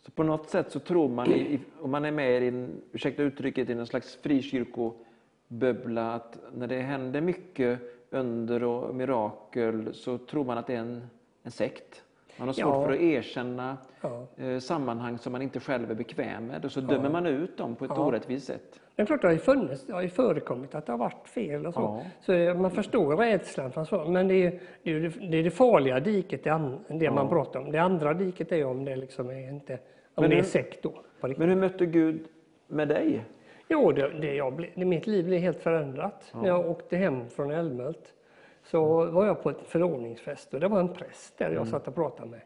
Så 0.08 0.12
på 0.12 0.22
något 0.22 0.48
sätt 0.50 0.70
så 0.72 0.78
tror 0.80 1.08
man, 1.08 1.26
i, 1.32 1.60
om 1.80 1.90
man 1.90 2.04
är 2.04 2.10
med 2.10 2.42
i 2.42 2.48
en, 2.48 2.70
ursäkta 2.92 3.22
uttrycket, 3.22 3.70
i 3.70 3.72
en 3.72 3.86
slags 3.86 4.16
frikyrkobubbla, 4.22 6.12
att 6.14 6.38
när 6.54 6.66
det 6.66 6.80
händer 6.80 7.20
mycket 7.20 7.78
under 8.10 8.64
och 8.64 8.94
mirakel 8.94 9.94
så 9.94 10.18
tror 10.18 10.44
man 10.44 10.58
att 10.58 10.66
det 10.66 10.74
är 10.74 10.78
en, 10.80 11.02
en 11.42 11.50
sekt. 11.50 12.02
Man 12.36 12.48
har 12.48 12.52
svårt 12.52 12.64
Ja. 12.74 12.84
för 12.84 12.92
att 12.92 13.00
erkänna 13.00 13.76
Ja. 14.00 14.26
eh, 14.36 14.58
sammanhang 14.58 15.18
som 15.18 15.32
man 15.32 15.42
inte 15.42 15.60
själv 15.60 15.90
är 15.90 15.94
bekväm 15.94 16.46
med 16.46 16.64
och 16.64 16.72
så 16.72 16.80
dömer 16.80 17.10
man 17.10 17.26
ut 17.26 17.56
dem 17.58 17.74
på 17.76 17.84
ett 17.84 17.90
Ja. 17.94 18.06
orättvist 18.06 18.46
sätt. 18.46 18.80
Det 18.96 19.02
är 19.02 19.06
klart 19.06 19.20
det 19.20 19.26
har 19.28 19.32
ju 19.32 19.38
funnits, 19.38 19.86
det 19.86 19.92
har 19.92 20.02
ju 20.02 20.08
förekommit 20.08 20.74
att 20.74 20.86
det 20.86 20.92
har 20.92 20.98
varit 20.98 21.28
fel 21.28 21.66
och 21.66 21.74
så. 21.74 22.02
Så 22.20 22.32
eh, 22.32 22.54
man 22.60 22.70
förstår 22.70 23.16
rädslan. 23.16 23.72
Men 24.12 24.28
det 24.28 24.34
är, 24.34 24.60
det, 24.82 24.90
är, 25.38 25.42
det- 25.42 25.50
farliga 25.50 26.00
diket, 26.00 26.44
det, 26.44 26.78
det 26.88 27.10
man 27.10 27.28
pratar 27.28 27.60
om. 27.60 27.72
Det 27.72 27.78
andra 27.78 28.14
diket 28.14 28.52
är 28.52 28.64
om 28.64 28.84
det 28.84 28.96
liksom 28.96 29.30
är 29.30 29.48
inte, 29.48 29.78
Men 30.20 30.30
det 30.30 30.36
är 30.36 30.40
hur- 30.40 30.48
sekt 30.48 30.82
då. 30.82 30.92
Men 31.20 31.48
hur 31.48 31.56
mötte 31.56 31.86
Gud 31.86 32.28
med 32.66 32.88
dig? 32.88 33.24
Jo, 33.68 33.92
det, 33.92 34.08
det 34.08 34.34
jag 34.34 34.52
blev, 34.52 34.70
det, 34.74 34.84
mitt 34.84 35.06
liv 35.06 35.24
blev 35.24 35.40
helt 35.40 35.62
förändrat. 35.62 36.32
När 36.34 36.48
jag 36.48 36.70
åkte 36.70 36.96
hem 36.96 37.28
från 37.28 37.50
Älmhult 37.50 38.14
så 38.62 39.04
var 39.06 39.26
jag 39.26 39.42
på 39.42 39.50
ett 39.50 39.62
förordningsfest 39.66 40.54
och 40.54 40.60
det 40.60 40.68
var 40.68 40.80
en 40.80 40.88
präst 40.88 41.38
där 41.38 41.50
jag 41.50 41.68
satt 41.68 41.88
och 41.88 41.94
pratade 41.94 42.30
med. 42.30 42.40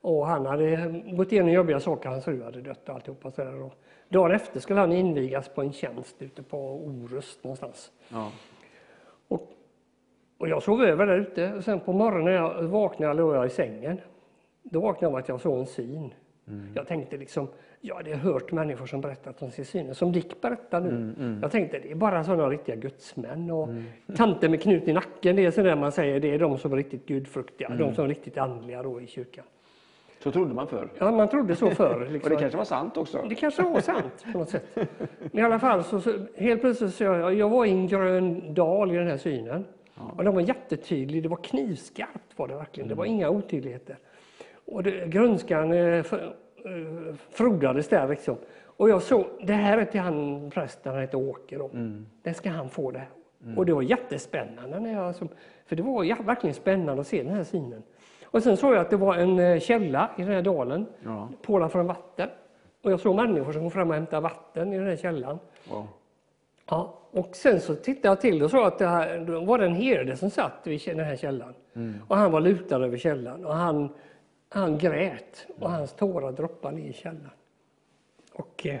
Och 0.00 0.26
han 0.26 0.46
hade 0.46 1.02
gått 1.12 1.32
igenom 1.32 1.52
jobbiga 1.52 1.80
saker, 1.80 2.08
hans 2.08 2.24
fru 2.24 2.42
hade 2.42 2.60
dött 2.60 2.88
och 2.88 2.94
alltihopa. 2.94 3.30
Så 3.30 3.44
där. 3.44 3.62
Och 3.62 3.74
dagen 4.08 4.30
efter 4.30 4.60
skulle 4.60 4.80
han 4.80 4.92
invigas 4.92 5.48
på 5.48 5.62
en 5.62 5.72
tjänst 5.72 6.22
ute 6.22 6.42
på 6.42 6.58
Orust 6.58 7.44
någonstans. 7.44 7.92
Ja. 8.08 8.30
Och, 9.28 9.50
och 10.38 10.48
jag 10.48 10.62
sov 10.62 10.82
över 10.82 11.06
där 11.06 11.18
ute 11.18 11.52
och 11.54 11.64
sen 11.64 11.80
på 11.80 11.92
morgonen 11.92 12.24
när 12.24 12.32
jag 12.32 12.62
vaknade 12.62 13.14
låg 13.14 13.34
jag 13.34 13.46
i 13.46 13.50
sängen. 13.50 14.00
Då 14.62 14.80
vaknade 14.80 15.04
jag 15.04 15.12
av 15.12 15.18
att 15.18 15.28
jag 15.28 15.40
såg 15.40 15.58
en 15.58 15.66
syn. 15.66 16.14
Jag 16.74 16.86
tänkte 16.86 17.16
liksom, 17.16 17.48
ja 17.80 18.00
det 18.04 18.12
har 18.12 18.18
hört 18.18 18.52
människor 18.52 18.86
som 18.86 19.00
berättat 19.00 19.42
om 19.42 19.50
sin 19.50 19.64
syn, 19.64 19.94
som 19.94 20.12
Dick 20.12 20.40
berättar 20.40 20.80
nu. 20.80 21.14
Jag 21.42 21.50
tänkte 21.50 21.78
det 21.78 21.90
är 21.90 21.94
bara 21.94 22.24
sådana 22.24 22.48
riktiga 22.48 22.76
gudsmän 22.76 23.50
och 23.50 23.68
tanter 24.16 24.48
med 24.48 24.62
knut 24.62 24.88
i 24.88 24.92
nacken, 24.92 25.36
det 25.36 25.44
är 25.44 25.50
sådär 25.50 25.76
man 25.76 25.92
säger, 25.92 26.20
det 26.20 26.34
är 26.34 26.38
de 26.38 26.58
som 26.58 26.72
är 26.72 26.76
riktigt 26.76 27.06
gudfruktiga, 27.06 27.68
de 27.68 27.94
som 27.94 28.04
är 28.04 28.08
riktigt 28.08 28.38
andliga 28.38 28.82
då 28.82 29.00
i 29.00 29.06
kyrkan. 29.06 29.44
Så 30.22 30.30
trodde 30.32 30.54
man 30.54 30.66
förr. 30.66 30.88
Ja, 30.98 31.10
man 31.10 31.28
trodde 31.28 31.56
så 31.56 31.70
förr. 31.70 32.02
Och 32.06 32.12
Liksom. 32.12 32.30
det 32.30 32.36
kanske 32.40 32.58
var 32.58 32.64
sant 32.64 32.96
också. 32.96 33.24
Det 33.28 33.34
kanske 33.34 33.62
var 33.62 33.80
sant 33.80 34.24
på 34.32 34.38
något 34.38 34.50
sätt. 34.50 34.64
Men 35.20 35.38
i 35.38 35.42
alla 35.42 35.58
fall, 35.58 35.84
så, 35.84 36.00
så, 36.00 36.12
helt 36.36 36.60
plötsligt 36.60 36.94
så 36.94 37.04
jag, 37.04 37.34
jag 37.34 37.48
var 37.48 37.64
i 37.64 37.70
en 37.70 37.86
grön 37.86 38.54
dal 38.54 38.92
i 38.92 38.96
den 38.96 39.06
här 39.06 39.16
synen. 39.16 39.64
Och 40.16 40.24
den 40.24 40.34
var 40.34 40.40
jättetydlig, 40.40 41.22
det 41.22 41.28
var 41.28 41.36
knivskarpt 41.36 42.38
var 42.38 42.48
det 42.48 42.54
verkligen, 42.54 42.88
det 42.88 42.94
var 42.94 43.04
inga 43.04 43.30
otydligheter. 43.30 43.98
Och 44.68 44.82
det, 44.82 45.06
grönskan 45.06 45.72
eh, 45.72 45.78
eh, 45.98 46.02
frodades 47.30 47.88
där 47.88 48.08
liksom. 48.08 48.36
Och 48.64 48.88
jag 48.88 49.02
såg, 49.02 49.26
det 49.42 49.52
här 49.52 49.78
är 49.78 49.84
till 49.84 50.00
han 50.00 50.50
prästen, 50.50 50.92
han 50.92 51.00
heter 51.00 51.18
Åke 51.18 51.58
då. 51.58 51.70
Det 52.22 52.34
ska 52.34 52.50
han 52.50 52.68
få 52.68 52.90
det. 52.90 53.02
Och 53.56 53.66
det 53.66 53.72
var 53.72 53.82
jättespännande, 53.82 54.80
när 54.80 54.92
jag, 54.92 55.14
som, 55.14 55.28
för 55.66 55.76
det 55.76 55.82
var 55.82 56.22
verkligen 56.24 56.54
spännande 56.54 57.00
att 57.00 57.06
se 57.06 57.22
den 57.22 57.34
här 57.34 57.44
synen. 57.44 57.82
Och 58.24 58.42
sen 58.42 58.56
såg 58.56 58.74
jag 58.74 58.80
att 58.80 58.90
det 58.90 58.96
var 58.96 59.14
en 59.14 59.38
eh, 59.38 59.60
källa 59.60 60.10
i 60.16 60.22
den 60.22 60.32
här 60.32 60.42
dalen, 60.42 60.86
Ja. 61.04 61.28
pålar 61.42 61.68
från 61.68 61.86
vatten. 61.86 62.28
Och 62.84 62.92
jag 62.92 63.00
såg 63.00 63.16
människor 63.16 63.52
som 63.52 63.62
kom 63.62 63.70
fram 63.70 63.88
och 63.88 63.94
hämtade 63.94 64.22
vatten 64.22 64.72
i 64.72 64.78
den 64.78 64.86
här 64.86 64.96
källan. 64.96 65.38
Wow. 65.70 65.86
Ja, 66.70 66.98
och 67.10 67.28
sen 67.36 67.60
så 67.60 67.74
tittade 67.74 68.08
jag 68.08 68.20
till 68.20 68.42
och 68.42 68.50
såg 68.50 68.64
att 68.66 68.78
det 68.78 68.86
här, 68.86 69.18
var 69.46 69.58
det 69.58 69.64
en 69.66 69.74
herde 69.74 70.16
som 70.16 70.30
satt 70.30 70.60
vid 70.64 70.80
den 70.86 71.00
här 71.00 71.16
källan. 71.16 71.54
Och 72.08 72.16
han 72.16 72.32
var 72.32 72.40
lutad 72.40 72.84
över 72.84 72.96
källan 72.96 73.44
och 73.46 73.54
han, 73.54 73.88
han 74.48 74.78
grät 74.78 75.46
och 75.58 75.70
hans 75.70 75.92
tårar 75.92 76.32
droppade 76.32 76.76
ner 76.76 76.88
i 76.88 76.92
källan. 76.92 77.30
Och 78.32 78.66
eh, 78.66 78.80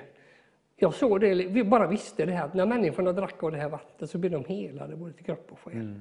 jag 0.76 0.94
såg 0.94 1.20
det, 1.20 1.34
vi 1.34 1.64
bara 1.64 1.86
visste 1.86 2.26
det 2.26 2.32
här 2.32 2.44
att 2.44 2.54
när 2.54 2.66
människorna 2.66 3.12
drack 3.12 3.42
av 3.42 3.52
det 3.52 3.58
här 3.58 3.68
vattnet 3.68 4.10
så 4.10 4.18
blev 4.18 4.32
de 4.32 4.44
helade 4.44 4.96
både 4.96 5.12
till 5.12 5.24
kropp 5.24 5.48
och 5.50 5.58
själ. 5.58 6.00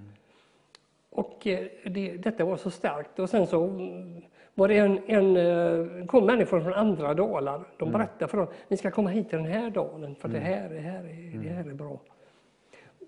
Och 1.10 1.48
eh, 1.48 1.68
det, 1.86 2.18
detta 2.18 2.46
var 2.46 2.58
så 2.58 2.72
starkt. 2.72 3.20
Och 3.20 3.30
sen 3.30 3.48
så 3.48 3.64
mm, 3.64 4.22
var 4.54 4.68
det 4.68 4.78
en, 4.78 5.00
en, 5.08 5.38
eh, 5.38 6.06
kom 6.06 6.26
människor 6.26 6.62
från 6.62 6.74
andra 6.74 7.14
dalar. 7.14 7.64
De 7.78 7.92
berättade 7.92 8.28
för 8.28 8.38
dem, 8.38 8.48
ni 8.68 8.78
ska 8.78 8.92
komma 8.92 9.10
hit 9.10 9.30
till 9.30 9.38
den 9.38 9.48
här 9.48 9.70
dalen 9.70 10.16
för 10.16 10.28
det, 10.28 10.40
här, 10.40 10.70
det, 10.70 10.80
här 10.80 11.00
är, 11.00 11.40
det 11.44 11.50
här 11.50 11.70
är 11.70 11.74
bra. 11.74 12.00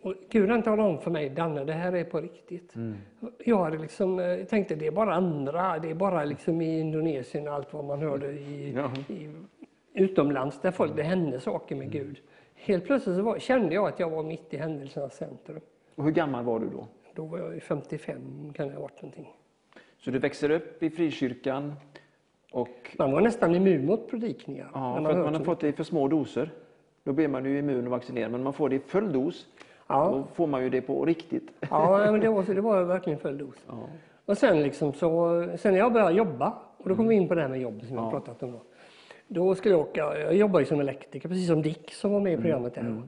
Och 0.01 0.13
Gud 0.29 0.63
talade 0.63 0.81
om 0.89 0.99
för 0.99 1.11
mig, 1.11 1.29
Danne, 1.29 1.63
det 1.63 1.73
här 1.73 1.93
är 1.95 2.03
på 2.03 2.21
riktigt. 2.21 2.73
Jag 3.45 3.57
hade 3.63 3.77
liksom, 3.77 4.19
eh, 4.19 4.43
tänkte 4.45 4.75
det 4.75 4.87
är 4.87 4.91
bara 4.91 5.13
andra, 5.13 5.79
det 5.79 5.89
är 5.89 5.93
bara 5.95 6.25
liksom 6.25 6.61
i 6.61 6.79
Indonesien 6.79 7.47
och 7.47 7.53
allt 7.53 7.73
vad 7.73 7.85
man 7.85 7.99
hörde 8.01 8.31
i, 8.31 8.73
Ja. 8.75 8.91
i, 9.13 9.29
utomlands 9.93 10.61
där 10.61 10.71
folk, 10.71 10.95
det 10.95 11.03
hände 11.03 11.39
saker 11.39 11.75
med 11.75 11.91
Gud. 11.91 12.19
Helt 12.55 12.85
plötsligt 12.85 13.15
så 13.15 13.21
var, 13.21 13.39
kände 13.39 13.75
jag 13.75 13.87
att 13.87 13.99
jag 13.99 14.09
var 14.09 14.23
mitt 14.23 14.53
i 14.53 14.57
händelsernas 14.57 15.15
centrum. 15.15 15.59
Och 15.95 16.03
hur 16.03 16.11
gammal 16.11 16.43
var 16.45 16.59
du 16.59 16.69
då? 16.69 16.87
Då 17.13 17.25
var 17.25 17.37
jag 17.39 17.53
ju 17.53 17.59
55, 17.59 18.53
kan 18.55 18.67
det 18.67 18.73
ha 18.73 18.81
varit 18.81 19.01
någonting. 19.01 19.33
Så 19.97 20.11
du 20.11 20.19
växer 20.19 20.49
upp 20.51 20.83
i 20.83 20.89
frikyrkan 20.89 21.73
och 22.51 22.95
Man 22.97 23.11
var 23.11 23.21
nästan 23.21 23.55
immun 23.55 23.85
mot 23.85 24.09
predikningar. 24.09 24.69
ja, 24.73 24.99
när 24.99 25.09
för 25.09 25.15
man 25.15 25.25
man 25.25 25.35
har 25.35 25.43
fått 25.43 25.59
det 25.59 25.67
i 25.67 25.71
för 25.71 25.83
små 25.83 26.07
doser. 26.07 26.51
Då 27.03 27.13
blir 27.13 27.27
man 27.27 27.45
ju 27.45 27.59
immun 27.59 27.85
och 27.85 27.91
vaccinerad, 27.91 28.31
men 28.31 28.43
man 28.43 28.53
får 28.53 28.69
det 28.69 28.75
i 28.75 28.79
full 28.79 29.13
dos. 29.13 29.47
Ja. 29.89 30.09
Då 30.11 30.23
får 30.33 30.47
man 30.47 30.63
ju 30.63 30.69
det 30.69 30.81
på 30.81 31.05
riktigt. 31.05 31.51
Ja, 31.69 32.11
men 32.11 32.19
det 32.19 32.29
var, 32.29 32.43
det 32.43 32.61
var 32.61 32.83
verkligen 32.83 33.19
full 33.19 33.37
dos. 33.37 33.55
Ja. 33.67 33.73
Och 34.25 34.37
sen, 34.37 34.61
liksom 34.63 34.93
så, 34.93 35.43
sen 35.57 35.71
när 35.73 35.79
jag 35.79 35.93
började 35.93 36.13
jobba, 36.13 36.53
och 36.77 36.89
då 36.89 36.95
kom 36.95 37.07
vi 37.07 37.15
in 37.15 37.27
på 37.27 37.35
det 37.35 37.41
här 37.41 37.47
med 37.49 37.61
jobb 37.61 37.81
som 37.87 37.95
jag 37.95 38.05
Ja. 38.05 38.11
pratat 38.11 38.43
om. 38.43 38.51
Då, 38.51 38.59
då 39.27 39.55
skulle 39.55 39.75
jag 39.75 39.81
åka, 39.81 40.19
jag 40.19 40.35
jobbar 40.35 40.59
ju 40.59 40.65
som 40.65 40.79
elektriker, 40.79 41.29
precis 41.29 41.47
som 41.47 41.61
Dick 41.61 41.93
som 41.93 42.11
var 42.11 42.19
med 42.19 42.33
Mm. 42.33 42.39
i 42.39 42.41
programmet 42.43 42.73
där. 42.75 43.01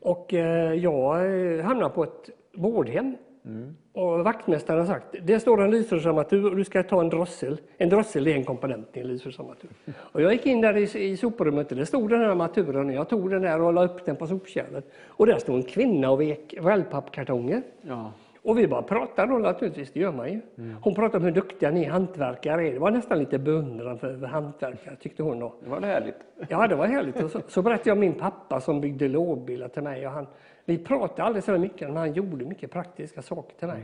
Och 0.00 0.34
eh, 0.34 0.72
jag 0.74 1.16
eh, 1.58 1.64
hamnade 1.64 1.94
på 1.94 2.02
ett 2.04 2.30
vårdhem. 2.52 3.16
Mm. 3.44 3.76
Och 3.92 4.24
vaktmästaren 4.24 4.80
har 4.80 4.86
sagt, 4.86 5.14
det 5.22 5.40
står 5.40 5.62
en 5.62 5.70
lysrörsarmatur 5.70 6.50
och 6.50 6.56
du 6.56 6.64
ska 6.64 6.82
ta 6.82 7.00
en 7.00 7.08
drossel. 7.08 7.60
En 7.76 7.88
drossel 7.88 8.26
är 8.26 8.34
en 8.34 8.44
komponent 8.44 8.88
i 8.92 9.00
en 9.00 9.08
lysrörsarmatur. 9.08 9.70
Och 9.96 10.22
jag 10.22 10.32
gick 10.32 10.46
in 10.46 10.60
där 10.60 10.76
i, 10.76 11.04
i 11.04 11.16
soprummet 11.16 11.70
och 11.70 11.76
det 11.76 11.86
stod 11.86 12.10
den 12.10 12.20
här 12.20 12.28
armaturen 12.28 12.88
och 12.88 12.94
jag 12.94 13.08
tog 13.08 13.30
den 13.30 13.42
där 13.42 13.60
och 13.60 13.72
la 13.72 13.84
upp 13.84 14.04
den 14.04 14.16
på 14.16 14.26
sopkärlet. 14.26 14.84
Och 15.06 15.26
där 15.26 15.38
stod 15.38 15.56
en 15.56 15.62
kvinna 15.62 16.10
och 16.10 16.20
vek 16.20 16.54
wellpappkartonger. 16.60 17.62
Ja. 17.82 18.12
Och 18.42 18.58
vi 18.58 18.68
bara 18.68 18.82
pratade 18.82 19.32
då 19.32 19.38
naturligtvis, 19.38 19.92
det 19.92 20.00
gör 20.00 20.12
man 20.12 20.32
ju. 20.32 20.40
Hon 20.80 20.94
pratade 20.94 21.16
om 21.16 21.24
hur 21.24 21.32
duktiga 21.32 21.70
ni 21.70 21.84
hantverkare 21.84 22.68
är. 22.68 22.72
Det 22.72 22.78
var 22.78 22.90
nästan 22.90 23.18
lite 23.18 23.38
beundran 23.38 23.98
för 23.98 24.26
hantverkare 24.26 24.96
tyckte 24.96 25.22
hon 25.22 25.38
då. 25.38 25.54
Det 25.64 25.70
var 25.70 25.80
härligt. 25.80 26.16
Ja, 26.48 26.66
det 26.66 26.74
var 26.74 26.86
härligt. 26.86 27.22
Och 27.22 27.30
så, 27.30 27.40
så 27.48 27.62
berättade 27.62 27.90
jag 27.90 27.96
om 27.96 28.00
min 28.00 28.14
pappa 28.14 28.60
som 28.60 28.80
byggde 28.80 29.08
lådbilar 29.08 29.68
till 29.68 29.82
mig. 29.82 30.06
Och 30.06 30.12
han, 30.12 30.26
vi 30.64 30.78
pratade 30.78 31.22
aldrig 31.22 31.44
så 31.44 31.58
mycket, 31.58 31.88
men 31.88 31.96
han 31.96 32.12
gjorde 32.12 32.44
mycket 32.44 32.70
praktiska 32.70 33.22
saker 33.22 33.56
till 33.56 33.68
mig. 33.68 33.82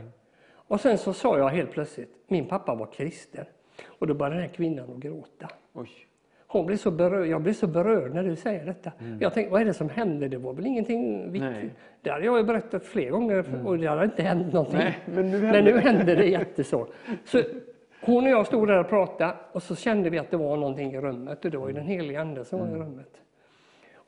Och 0.53 0.79
sen 0.79 0.97
så 0.97 1.13
sa 1.13 1.37
jag 1.37 1.49
helt 1.49 1.71
plötsligt, 1.71 2.15
min 2.27 2.47
pappa 2.47 2.75
var 2.75 2.85
kristen. 2.85 3.45
Och 3.85 4.07
då 4.07 4.13
började 4.13 4.35
den 4.35 4.43
här 4.43 4.53
kvinnan 4.53 4.91
att 4.91 4.97
gråta. 4.97 5.49
Oj. 5.73 5.89
Hon 6.47 6.65
blir 6.65 6.77
så 6.77 6.91
berörd, 6.91 7.27
jag 7.27 7.41
blir 7.41 7.53
så 7.53 7.67
berörd 7.67 8.13
när 8.13 8.23
du 8.23 8.35
säger 8.35 8.65
detta. 8.65 8.91
Mm. 8.99 9.17
Jag 9.21 9.33
tänkte, 9.33 9.51
vad 9.51 9.61
är 9.61 9.65
det 9.65 9.73
som 9.73 9.89
hände? 9.89 10.27
Det 10.27 10.37
var 10.37 10.53
väl 10.53 10.65
ingenting 10.65 11.31
viktigt. 11.31 11.51
Nej. 11.51 11.69
Det 12.01 12.09
hade 12.09 12.25
jag 12.25 12.45
berättat 12.45 12.85
flera 12.85 13.11
gånger 13.11 13.65
och 13.65 13.77
det 13.77 13.87
hade 13.87 14.03
inte 14.03 14.23
hänt 14.23 14.53
någonting. 14.53 14.77
Nej, 14.77 14.97
men 15.05 15.31
nu 15.31 15.41
men 15.41 15.55
hände 15.55 15.71
nu 15.71 15.77
hände 15.77 16.15
det 16.15 16.25
jätteså. 16.29 16.87
Så 17.25 17.41
hon 18.01 18.23
och 18.23 18.29
jag 18.29 18.47
stod 18.47 18.67
där 18.67 18.79
och 18.79 18.89
pratade 18.89 19.33
och 19.51 19.63
så 19.63 19.75
kände 19.75 20.09
vi 20.09 20.19
att 20.19 20.31
det 20.31 20.37
var 20.37 20.57
någonting 20.57 20.93
i 20.93 21.01
rummet 21.01 21.45
och 21.45 21.51
det 21.51 21.57
var 21.57 21.67
ju 21.67 21.73
den 21.73 21.85
helige 21.85 22.21
Ande 22.21 22.45
som 22.45 22.59
var 22.59 22.67
i 22.67 22.79
rummet. 22.79 23.21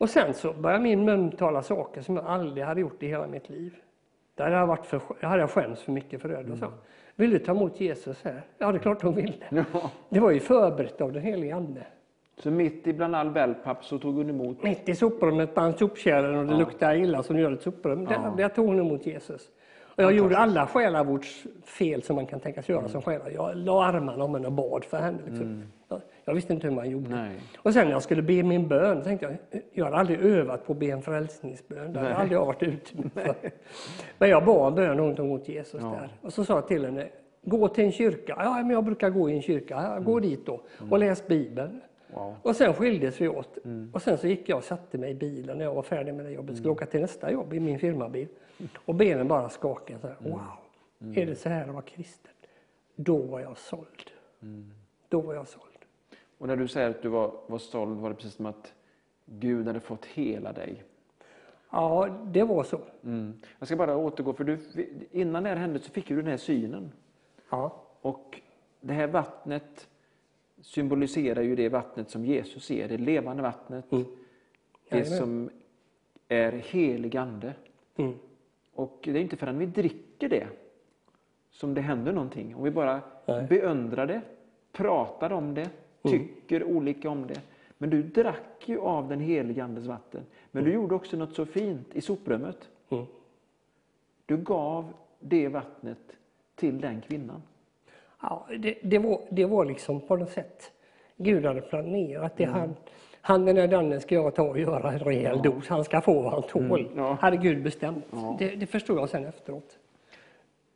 Och 0.03 0.09
sen 0.09 0.33
så 0.33 0.53
började 0.53 0.83
min 0.83 1.05
mun 1.05 1.31
tala 1.31 1.63
saker 1.63 2.01
som 2.01 2.15
jag 2.15 2.25
aldrig 2.25 2.65
hade 2.65 2.81
gjort 2.81 3.03
i 3.03 3.07
hela 3.07 3.27
mitt 3.27 3.49
liv. 3.49 3.75
Där 4.35 4.43
hade 4.43 4.55
jag, 4.55 4.67
varit 4.67 4.85
för, 4.85 5.01
hade 5.21 5.41
jag 5.41 5.49
skämts 5.49 5.81
för 5.81 5.91
mycket 5.91 6.21
för 6.21 6.29
det. 6.29 6.51
Och 6.51 6.57
så. 6.57 6.65
Vill 7.15 7.29
du 7.29 7.39
ta 7.39 7.51
emot 7.51 7.81
Jesus 7.81 8.23
här? 8.23 8.41
Ja, 8.57 8.71
det 8.71 8.77
är 8.77 8.79
klart 8.79 9.01
hon 9.01 9.15
ville. 9.15 9.33
Ja. 9.49 9.91
Det 10.09 10.19
var 10.19 10.31
ju 10.31 10.39
förberett 10.39 11.01
av 11.01 11.13
den 11.13 11.21
helige 11.21 11.55
Ande. 11.55 11.83
Så 12.37 12.51
mitt 12.51 12.87
ibland 12.87 13.15
all 13.15 13.29
wellpapp 13.29 13.85
så 13.85 13.99
tog 13.99 14.15
hon 14.15 14.29
emot. 14.29 14.63
Mitt 14.63 14.89
i 14.89 14.95
soprummet 14.95 15.53
bland 15.53 15.77
sopkärlen 15.77 16.35
och 16.35 16.45
det 16.45 16.55
luktade 16.55 16.97
illa 16.97 17.23
som 17.23 17.39
gör 17.39 17.51
ett 17.51 17.61
soprum. 17.61 18.05
Där, 18.05 18.33
där 18.37 18.49
tog 18.49 18.67
hon 18.67 18.79
emot 18.79 19.05
Jesus. 19.05 19.49
Och 19.95 20.03
jag 20.03 20.11
gjorde 20.13 20.37
alla 20.37 20.67
själavårdsfel 20.67 22.03
som 22.03 22.15
man 22.15 22.25
kan 22.25 22.39
tänkas 22.39 22.69
göra 22.69 22.87
som 22.87 23.01
själa. 23.01 23.31
Jag 23.31 23.57
la 23.57 23.85
armarna 23.85 24.23
om 24.23 24.33
henne 24.33 24.47
och 24.47 24.53
bad 24.53 24.85
för 24.85 24.97
henne. 24.97 25.17
Liksom. 25.27 25.63
Jag, 25.87 26.01
jag 26.25 26.33
visste 26.33 26.53
inte 26.53 26.67
hur 26.67 26.75
man 26.75 26.89
gjorde. 26.89 27.09
Nej. 27.09 27.31
Och 27.57 27.73
sen 27.73 27.85
när 27.85 27.91
jag 27.91 28.03
skulle 28.03 28.21
be 28.21 28.43
min 28.43 28.67
bön 28.67 29.01
tänkte 29.03 29.25
jag, 29.51 29.61
jag 29.73 29.85
har 29.85 29.91
aldrig 29.91 30.19
övat 30.19 30.65
på 30.65 30.73
att 30.73 30.79
be 30.79 30.85
en 30.85 31.01
frälsningsbön. 31.01 31.93
Det 31.93 31.99
har 31.99 32.09
aldrig 32.09 32.37
jag 32.37 32.45
varit 32.45 32.63
ute 32.63 33.09
för. 33.13 33.35
Men 34.17 34.29
jag 34.29 34.45
bad 34.45 34.67
en 34.67 34.75
bön 34.75 34.99
och 34.99 35.05
hon 35.05 35.15
tog 35.15 35.25
emot 35.25 35.49
Jesus 35.49 35.81
Ja. 35.81 35.87
där. 35.87 36.09
Och 36.21 36.33
så 36.33 36.45
sa 36.45 36.53
jag 36.53 36.67
till 36.67 36.85
henne, 36.85 37.07
gå 37.41 37.67
till 37.67 37.83
en 37.83 37.91
kyrka. 37.91 38.35
Ja, 38.37 38.53
men 38.53 38.69
jag 38.69 38.83
brukar 38.83 39.09
gå 39.09 39.29
i 39.29 39.33
en 39.33 39.41
kyrka. 39.41 39.73
Ja, 39.73 39.99
gå 39.99 40.19
dit 40.19 40.45
då 40.45 40.61
och 40.91 40.99
läs 40.99 41.27
Bibeln. 41.27 41.81
Wow. 42.13 42.35
Och 42.41 42.55
sen 42.55 42.73
skildes 42.73 43.21
vi 43.21 43.27
åt. 43.27 43.57
Och 43.93 44.01
sen 44.01 44.17
så 44.17 44.27
gick 44.27 44.49
jag 44.49 44.57
och 44.57 44.63
satte 44.63 44.97
mig 44.97 45.11
i 45.11 45.15
bilen 45.15 45.57
när 45.57 45.65
jag 45.65 45.73
var 45.73 45.81
färdig 45.81 46.13
med 46.13 46.25
det 46.25 46.31
jobbet. 46.31 46.57
Skulle 46.57 46.71
åka 46.71 46.85
till 46.85 47.01
nästa 47.01 47.31
jobb 47.31 47.53
i 47.53 47.59
min 47.59 47.79
firmabil. 47.79 48.27
Och 48.85 48.95
benen 48.95 49.27
bara 49.27 49.49
skakade. 49.49 49.99
Så 49.99 50.07
här, 50.07 50.17
wow, 50.19 50.41
är 51.15 51.25
det 51.25 51.35
så 51.35 51.49
här 51.49 51.67
att 51.67 51.73
vara 51.73 51.81
kristen? 51.81 52.31
Då 52.95 53.17
var 53.17 53.39
jag 53.39 53.57
såld. 53.57 54.11
Då 55.09 55.21
var 55.21 55.33
jag 55.33 55.47
såld. 55.47 55.63
Och 56.37 56.47
när 56.47 56.55
du 56.55 56.67
säger 56.67 56.89
att 56.89 57.01
du 57.01 57.09
var, 57.09 57.33
var 57.47 57.57
såld 57.57 57.99
var 57.99 58.09
det 58.09 58.15
precis 58.15 58.33
som 58.33 58.45
att 58.45 58.73
Gud 59.25 59.67
hade 59.67 59.79
fått 59.79 60.05
hela 60.05 60.53
dig. 60.53 60.83
Ja, 61.69 62.17
det 62.25 62.43
var 62.43 62.63
så. 62.63 62.79
Mm. 63.03 63.33
Jag 63.59 63.67
ska 63.67 63.75
bara 63.77 63.97
återgå, 63.97 64.33
för 64.33 64.43
du, 64.43 64.59
innan 65.11 65.43
det 65.43 65.49
här 65.49 65.55
hände 65.55 65.79
så 65.79 65.91
fick 65.91 66.07
du 66.07 66.15
den 66.15 66.27
här 66.27 66.37
synen. 66.37 66.91
Ja, 67.49 67.83
Och 68.01 68.41
det 68.81 68.93
här 68.93 69.07
vattnet 69.07 69.87
symboliserar 70.61 71.41
ju 71.41 71.55
det 71.55 71.69
vattnet 71.69 72.09
som 72.09 72.25
Jesus 72.25 72.71
är, 72.71 72.87
det 72.87 72.97
levande 72.97 73.43
vattnet. 73.43 73.91
Mm. 73.91 74.05
Det 74.89 75.05
som 75.05 75.49
är 76.27 76.51
helig 76.51 77.17
ande. 77.17 77.53
mm. 77.95 78.13
Och 78.73 78.99
det 79.01 79.11
är 79.11 79.15
inte 79.21 79.37
förrän 79.37 79.57
vi 79.57 79.65
dricker 79.65 80.29
det 80.29 80.47
som 81.51 81.73
det 81.73 81.81
händer 81.81 82.13
någonting. 82.13 82.55
Om 82.55 82.63
vi 82.63 82.71
bara 82.71 83.01
Nej. 83.25 83.47
beundrar 83.47 84.07
det, 84.07 84.21
pratar 84.71 85.31
om 85.31 85.53
det, 85.53 85.69
tycker 86.03 86.63
olika 86.63 87.09
om 87.09 87.27
det. 87.27 87.41
Men 87.77 87.89
du 87.89 88.03
drack 88.03 88.63
ju 88.65 88.79
av 88.79 89.09
den 89.09 89.19
helige 89.19 89.63
Andes 89.63 89.85
vatten. 89.85 90.21
Men 90.51 90.63
du 90.63 90.73
gjorde 90.73 90.95
också 90.95 91.17
något 91.17 91.35
så 91.35 91.45
fint 91.45 91.95
i 91.95 92.01
soprummet. 92.01 92.69
Mm. 92.89 93.05
Du 94.25 94.37
gav 94.37 94.93
det 95.19 95.47
vattnet 95.47 96.17
till 96.55 96.81
den 96.81 97.01
kvinnan. 97.01 97.41
Ja, 98.21 98.47
det, 98.59 98.77
det, 98.83 98.99
var, 98.99 99.21
det 99.29 99.45
var 99.45 99.65
liksom 99.65 100.01
på 100.01 100.15
något 100.15 100.31
sätt, 100.31 100.71
Gud 101.17 101.45
hade 101.45 101.61
planerat 101.61 102.37
det. 102.37 102.45
Han, 102.45 102.75
han 103.25 103.45
den 103.45 103.55
där 103.55 103.67
dannen 103.67 104.01
ska 104.01 104.15
jag 104.15 104.35
ta 104.35 104.43
och 104.43 104.59
göra 104.59 104.91
en 104.91 104.99
rejäl 104.99 105.41
dos. 105.41 105.67
Han 105.67 105.83
ska 105.83 106.01
få 106.01 106.21
vad 106.21 106.31
han 106.33 106.43
tål. 106.43 106.89
ja. 106.95 107.17
Hade 107.21 107.37
Gud 107.37 107.63
bestämt. 107.63 108.05
Ja. 108.11 108.35
Det, 108.39 108.55
det 108.55 108.65
förstod 108.65 108.97
jag 108.97 109.09
sen 109.09 109.25
efteråt. 109.25 109.77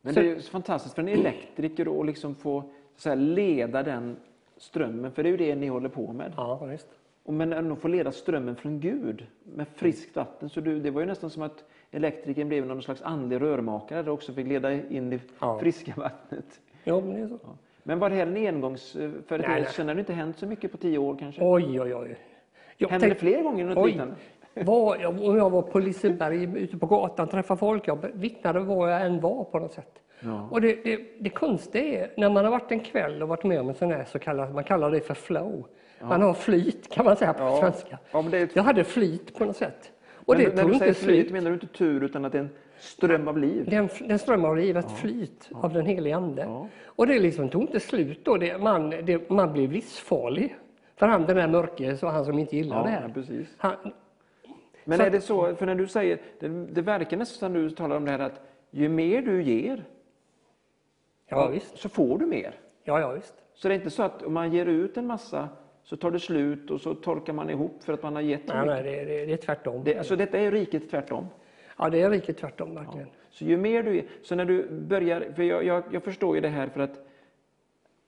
Men 0.01 0.13
Så- 0.13 0.19
det 0.19 0.31
är 0.31 0.39
fantastiskt 0.39 0.95
för 0.95 1.01
en 1.01 1.07
elektriker 1.07 1.99
att 1.99 2.05
liksom 2.05 2.35
få 2.35 2.63
så 2.95 3.09
här, 3.09 3.15
leda 3.15 3.83
den 3.83 4.15
strömmen, 4.57 5.11
för 5.11 5.23
det 5.23 5.29
är 5.29 5.31
ju 5.31 5.37
det 5.37 5.55
ni 5.55 5.67
håller 5.67 5.89
på 5.89 6.13
med. 6.13 6.33
Ja, 6.37 6.65
visst. 6.65 6.87
Och 7.23 7.33
men 7.33 7.53
ändå 7.53 7.75
få 7.75 7.87
leda 7.87 8.11
strömmen 8.11 8.55
från 8.55 8.79
Gud 8.79 9.25
med 9.43 9.65
friskt 9.75 10.15
vatten. 10.15 10.49
Så 10.49 10.61
du, 10.61 10.79
det 10.79 10.91
var 10.91 11.01
ju 11.01 11.07
nästan 11.07 11.29
som 11.29 11.43
att 11.43 11.63
elektrikern 11.91 12.47
blev 12.47 12.65
någon 12.65 12.81
slags 12.83 13.01
andlig 13.01 13.41
rörmakare 13.41 14.01
där 14.03 14.11
också 14.11 14.33
fick 14.33 14.47
leda 14.47 14.73
in 14.73 15.09
det 15.09 15.19
Ja. 15.39 15.59
friska 15.59 15.93
vattnet. 15.97 16.59
Ja, 16.83 16.99
men 17.01 17.13
det 17.15 17.19
är 17.21 17.27
så. 17.27 17.39
Ja. 17.43 17.49
Men 17.83 17.99
var 17.99 18.09
det 18.09 18.15
här 18.15 18.27
en 18.27 18.37
engångsföreteelse? 18.47 19.71
Sen 19.73 19.87
har 19.87 19.95
det 19.95 19.99
inte 19.99 20.13
hänt 20.13 20.37
så 20.37 20.45
mycket 20.45 20.71
på 20.71 20.77
tio 20.77 20.97
år 20.97 21.15
kanske? 21.19 21.41
Oj, 21.43 21.81
oj, 21.81 21.95
oj. 21.95 22.17
Jag 22.77 22.89
Hände 22.89 23.05
det 23.05 23.09
tänkte- 23.09 23.25
fler 23.25 23.43
gånger 23.43 23.65
något 23.65 23.77
Oj. 23.77 23.89
liknande? 23.91 24.15
Var, 24.53 24.97
jag, 25.01 25.21
om 25.21 25.37
jag 25.37 25.49
var 25.49 25.61
på 25.61 25.79
Liseberg 25.79 26.43
ute 26.43 26.77
på 26.77 26.85
gatan 26.85 27.27
träffade 27.27 27.57
folk, 27.59 27.87
jag 27.87 28.05
vittnade 28.13 28.59
var 28.59 28.89
jag 28.89 29.01
än 29.05 29.19
var 29.21 29.43
på 29.43 29.59
något 29.59 29.73
sätt. 29.73 29.91
Ja. 30.19 30.47
Och 30.51 30.61
det, 30.61 30.83
det, 30.83 30.99
det 31.19 31.29
konstiga 31.29 32.03
är, 32.03 32.11
när 32.17 32.29
man 32.29 32.43
har 32.45 32.51
varit 32.51 32.71
en 32.71 32.79
kväll 32.79 33.21
och 33.21 33.27
varit 33.29 33.43
med 33.43 33.59
om 33.59 33.69
en 33.69 33.75
sån 33.75 33.91
här 33.91 34.05
så 34.05 34.19
kallat, 34.19 34.53
man 34.53 34.63
kallar 34.63 34.91
det 34.91 34.99
för 35.01 35.13
flow. 35.13 35.65
Man 36.01 36.21
har 36.21 36.33
flyt 36.33 36.93
kan 36.93 37.05
man 37.05 37.15
säga 37.15 37.33
på 37.33 37.43
Ja. 37.43 37.57
svenska. 37.59 37.97
Ja, 38.11 38.21
men 38.21 38.31
det 38.31 38.37
är 38.37 38.43
ett- 38.43 38.55
Jag 38.55 38.63
hade 38.63 38.83
flyt 38.83 39.35
på 39.37 39.45
något 39.45 39.55
sätt. 39.57 39.91
Och 40.11 40.35
Men 40.35 40.43
det 40.45 40.55
när 40.55 40.63
du 40.63 40.67
inte 40.73 40.79
säger 40.79 40.93
flyt 40.93 41.21
slut. 41.21 41.31
menar 41.33 41.49
du 41.49 41.53
inte 41.53 41.67
tur 41.67 42.03
utan 42.03 42.25
att 42.25 42.31
det 42.31 42.37
är 42.37 42.41
en 42.43 42.49
ström 42.79 43.27
av 43.27 43.37
liv? 43.37 43.65
Den, 43.69 43.89
den 44.07 44.19
strömmar 44.19 44.49
av 44.49 44.57
livet 44.57 44.91
flyt 44.91 45.49
av 45.53 45.73
den 45.73 45.85
helige 45.85 46.15
Ande. 46.15 46.41
Ja. 46.41 46.67
Och 46.85 47.07
det 47.07 47.19
liksom 47.19 47.49
tog 47.49 47.61
inte 47.61 47.79
slut 47.79 48.25
då. 48.25 48.37
Det, 48.37 48.57
man, 48.61 48.89
det, 48.89 49.29
man 49.29 49.53
blev 49.53 49.71
livsfarlig. 49.71 50.55
För 50.97 51.07
han 51.07 51.25
den 51.25 51.35
där 51.35 51.47
mörke, 51.47 51.97
så 51.97 52.07
han 52.07 52.25
som 52.25 52.39
inte 52.39 52.55
gillar 52.55 52.77
Ja, 52.77 52.83
det 52.83 52.89
här. 52.89 53.01
ja, 53.07 53.13
precis. 53.13 53.47
Han, 53.57 53.75
Men 54.85 54.97
Så 54.97 55.03
är 55.03 55.09
det 55.09 55.21
så, 55.21 55.55
för 55.55 55.65
när 55.65 55.75
du 55.75 55.87
säger, 55.87 56.19
det, 56.39 56.47
det 56.47 56.81
verkar 56.81 57.17
nästan 57.17 57.53
som 57.53 57.61
du 57.61 57.69
talar 57.69 57.97
om 57.97 58.05
det 58.05 58.11
här 58.11 58.19
att 58.19 58.41
ju 58.71 58.89
mer 58.89 59.21
du 59.21 59.43
ger, 59.43 59.83
ja, 61.27 61.47
visst. 61.47 61.77
så 61.77 61.89
får 61.89 62.17
du 62.17 62.25
mer. 62.25 62.53
Ja, 62.83 62.99
ja, 62.99 63.11
visst. 63.11 63.35
Så 63.53 63.67
det 63.67 63.73
är 63.73 63.75
inte 63.75 63.89
så 63.89 64.03
att 64.03 64.23
om 64.23 64.33
man 64.33 64.53
ger 64.53 64.65
ut 64.65 64.97
en 64.97 65.07
massa 65.07 65.49
så 65.83 65.97
tar 65.97 66.11
det 66.11 66.19
slut 66.19 66.71
och 66.71 66.81
så 66.81 66.93
torkar 66.95 67.33
man 67.33 67.49
ihop 67.49 67.83
för 67.83 67.93
att 67.93 68.03
man 68.03 68.15
har 68.15 68.21
gett 68.21 68.47
Nej, 68.47 68.65
nej, 68.65 68.83
det, 68.83 69.05
det, 69.05 69.25
det 69.25 69.33
är 69.33 69.37
tvärtom. 69.37 69.83
Det, 69.83 69.97
alltså 69.97 70.15
detta 70.15 70.37
är 70.37 70.51
riket 70.51 70.89
tvärtom. 70.89 71.27
Ja, 71.77 71.89
det 71.89 72.01
är 72.01 72.09
riktigt 72.09 72.37
tvärtom 72.37 72.75
verkligen. 72.75 73.07
Så 73.29 73.45
ju 73.45 73.57
mer 73.57 73.83
du 73.83 74.07
så 74.23 74.35
när 74.35 74.45
du 74.45 74.69
börjar, 74.69 75.31
för 75.35 75.43
jag, 75.43 75.63
jag, 75.65 75.83
jag 75.91 76.03
förstår 76.03 76.35
ju 76.35 76.41
det 76.41 76.47
här 76.47 76.67
för 76.67 76.79
att 76.79 77.07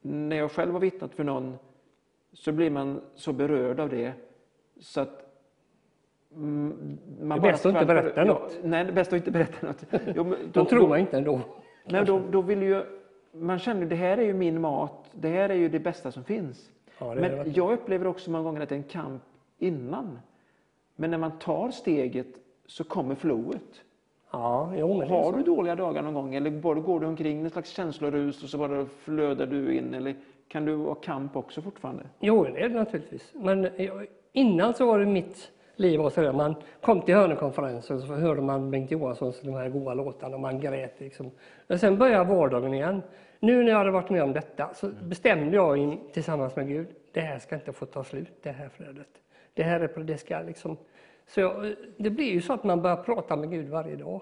när 0.01 0.35
jag 0.35 0.51
själv 0.51 0.73
har 0.73 0.79
vittnat 0.79 1.13
för 1.13 1.23
någon 1.23 1.57
så 2.39 2.51
blir 2.51 2.69
man 2.69 3.01
så 3.15 3.33
berörd 3.33 3.79
av 3.79 3.89
det 3.89 4.13
så 4.79 5.01
att 5.01 5.25
man 7.19 7.29
Det 7.29 7.35
är 7.35 7.39
bäst 7.51 7.65
att 7.65 7.73
inte 7.73 7.85
berätta 7.85 8.23
något. 8.23 8.59
Nej, 8.63 8.83
det 8.83 8.91
är 8.91 8.93
bäst 8.93 9.13
att 9.13 9.17
inte 9.17 9.31
berätta 9.31 9.67
något. 9.67 9.85
Jo, 10.15 10.23
men 10.23 10.37
De 10.53 10.65
tror 10.65 10.87
man 10.87 10.99
inte 10.99 11.17
ändå. 11.17 11.39
Nej, 11.85 12.05
då, 12.05 12.21
då 12.31 12.41
vill 12.41 12.61
ju, 12.63 12.83
man 13.31 13.59
känner 13.59 13.85
det 13.85 13.95
här 13.95 14.17
är 14.17 14.21
ju 14.21 14.33
min 14.33 14.61
mat, 14.61 15.09
det 15.11 15.29
här 15.29 15.49
är 15.49 15.53
ju 15.55 15.69
det 15.69 15.79
bästa 15.79 16.11
som 16.11 16.23
finns. 16.23 16.71
Ja, 16.99 17.05
det 17.05 17.15
det 17.15 17.21
Men 17.21 17.31
verkligen. 17.31 17.57
jag 17.57 17.73
upplever 17.73 18.07
också 18.07 18.31
många 18.31 18.43
gånger 18.43 18.61
att 18.61 18.69
det 18.69 18.75
är 18.75 18.77
en 18.77 18.83
kamp 18.83 19.23
innan. 19.57 20.19
Men 20.95 21.11
när 21.11 21.17
man 21.17 21.39
tar 21.39 21.71
steget 21.71 22.27
så 22.65 22.83
kommer 22.83 23.15
flowet. 23.15 23.81
Ja, 24.31 24.73
jo, 24.75 24.99
det 25.01 25.07
Har 25.07 25.33
du 25.33 25.43
dåliga 25.43 25.75
dagar 25.75 26.01
någon 26.01 26.13
gång 26.13 26.35
eller 26.35 26.51
bara 26.51 26.79
går 26.79 26.99
du 26.99 27.05
omkring 27.07 27.39
i 27.41 27.43
en 27.43 27.49
slags 27.49 27.69
känslorus 27.69 28.43
och 28.43 28.49
så 28.49 28.57
bara 28.57 28.85
flödar 28.85 29.45
du 29.45 29.77
in 29.77 29.93
eller 29.93 30.15
kan 30.49 30.65
du 30.65 30.75
ha 30.75 30.95
kamp 30.95 31.35
också 31.35 31.61
fortfarande? 31.61 32.03
Jo, 32.19 32.43
det 32.43 32.59
är 32.63 32.69
det 32.69 32.75
naturligtvis. 32.75 33.33
Men 33.35 33.63
jag- 33.77 34.07
innan 34.31 34.73
så 34.73 34.85
var 34.85 34.99
det 34.99 35.05
mitt 35.05 35.51
liv 35.75 35.99
var 35.99 36.09
sådär. 36.09 36.33
Man 36.33 36.55
kom 36.81 37.01
till 37.01 37.15
Hörnekonferensen 37.15 38.01
så 38.01 38.13
hörde 38.13 38.41
man 38.41 38.71
Bengt 38.71 38.91
Johanssons 38.91 39.41
de 39.41 39.53
här 39.53 39.69
goa 39.69 39.93
låtarna 39.93 40.35
och 40.35 40.41
man 40.41 40.59
grät 40.59 40.99
liksom. 40.99 41.31
Men 41.67 41.79
sen 41.79 41.97
började 41.97 42.23
vardagen 42.35 42.73
igen. 42.73 43.01
Nu 43.39 43.63
när 43.63 43.71
jag 43.71 43.77
hade 43.77 43.91
varit 43.91 44.09
med 44.09 44.23
om 44.23 44.33
detta 44.33 44.73
så 44.73 44.89
bestämde 45.03 45.55
jag 45.55 45.77
in, 45.77 45.99
tillsammans 46.13 46.55
med 46.55 46.67
Gud, 46.67 46.87
det 47.11 47.21
här 47.21 47.39
ska 47.39 47.55
inte 47.55 47.73
få 47.73 47.85
ta 47.85 48.03
slut, 48.03 48.31
det 48.43 48.51
här 48.51 48.69
flödet. 48.69 49.07
Det 49.53 49.63
här 49.63 49.79
är, 49.79 50.03
det 50.03 50.17
ska 50.17 50.39
liksom... 50.39 50.77
Så 51.27 51.39
jag, 51.41 51.75
det 51.97 52.09
blir 52.09 52.31
ju 52.31 52.41
så 52.41 52.53
att 52.53 52.63
man 52.63 52.81
börjar 52.81 52.97
prata 53.03 53.35
med 53.35 53.49
Gud 53.49 53.69
varje 53.69 53.95
dag. 53.95 54.21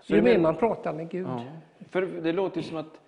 Så 0.00 0.14
Ju 0.14 0.22
mer 0.22 0.38
man 0.38 0.54
pratar 0.56 0.92
med 0.92 1.08
Gud. 1.10 1.26
Ja. 1.26 1.44
För 1.90 2.02
det 2.02 2.32
låter 2.32 2.62
som 2.62 2.76
att 2.76 3.00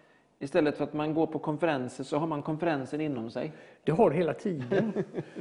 istället 0.43 0.77
för 0.77 0.85
att 0.85 0.93
man 0.93 1.15
går 1.15 1.27
på 1.27 1.39
konferenser 1.39 2.05
så 2.05 2.17
har 2.19 2.27
man 2.27 2.43
konferensen 2.43 3.01
inom 3.01 3.31
sig. 3.31 3.53
Det 3.85 3.93
har 3.93 4.11
du 4.11 4.17
hela 4.17 4.35
tiden. 4.35 4.93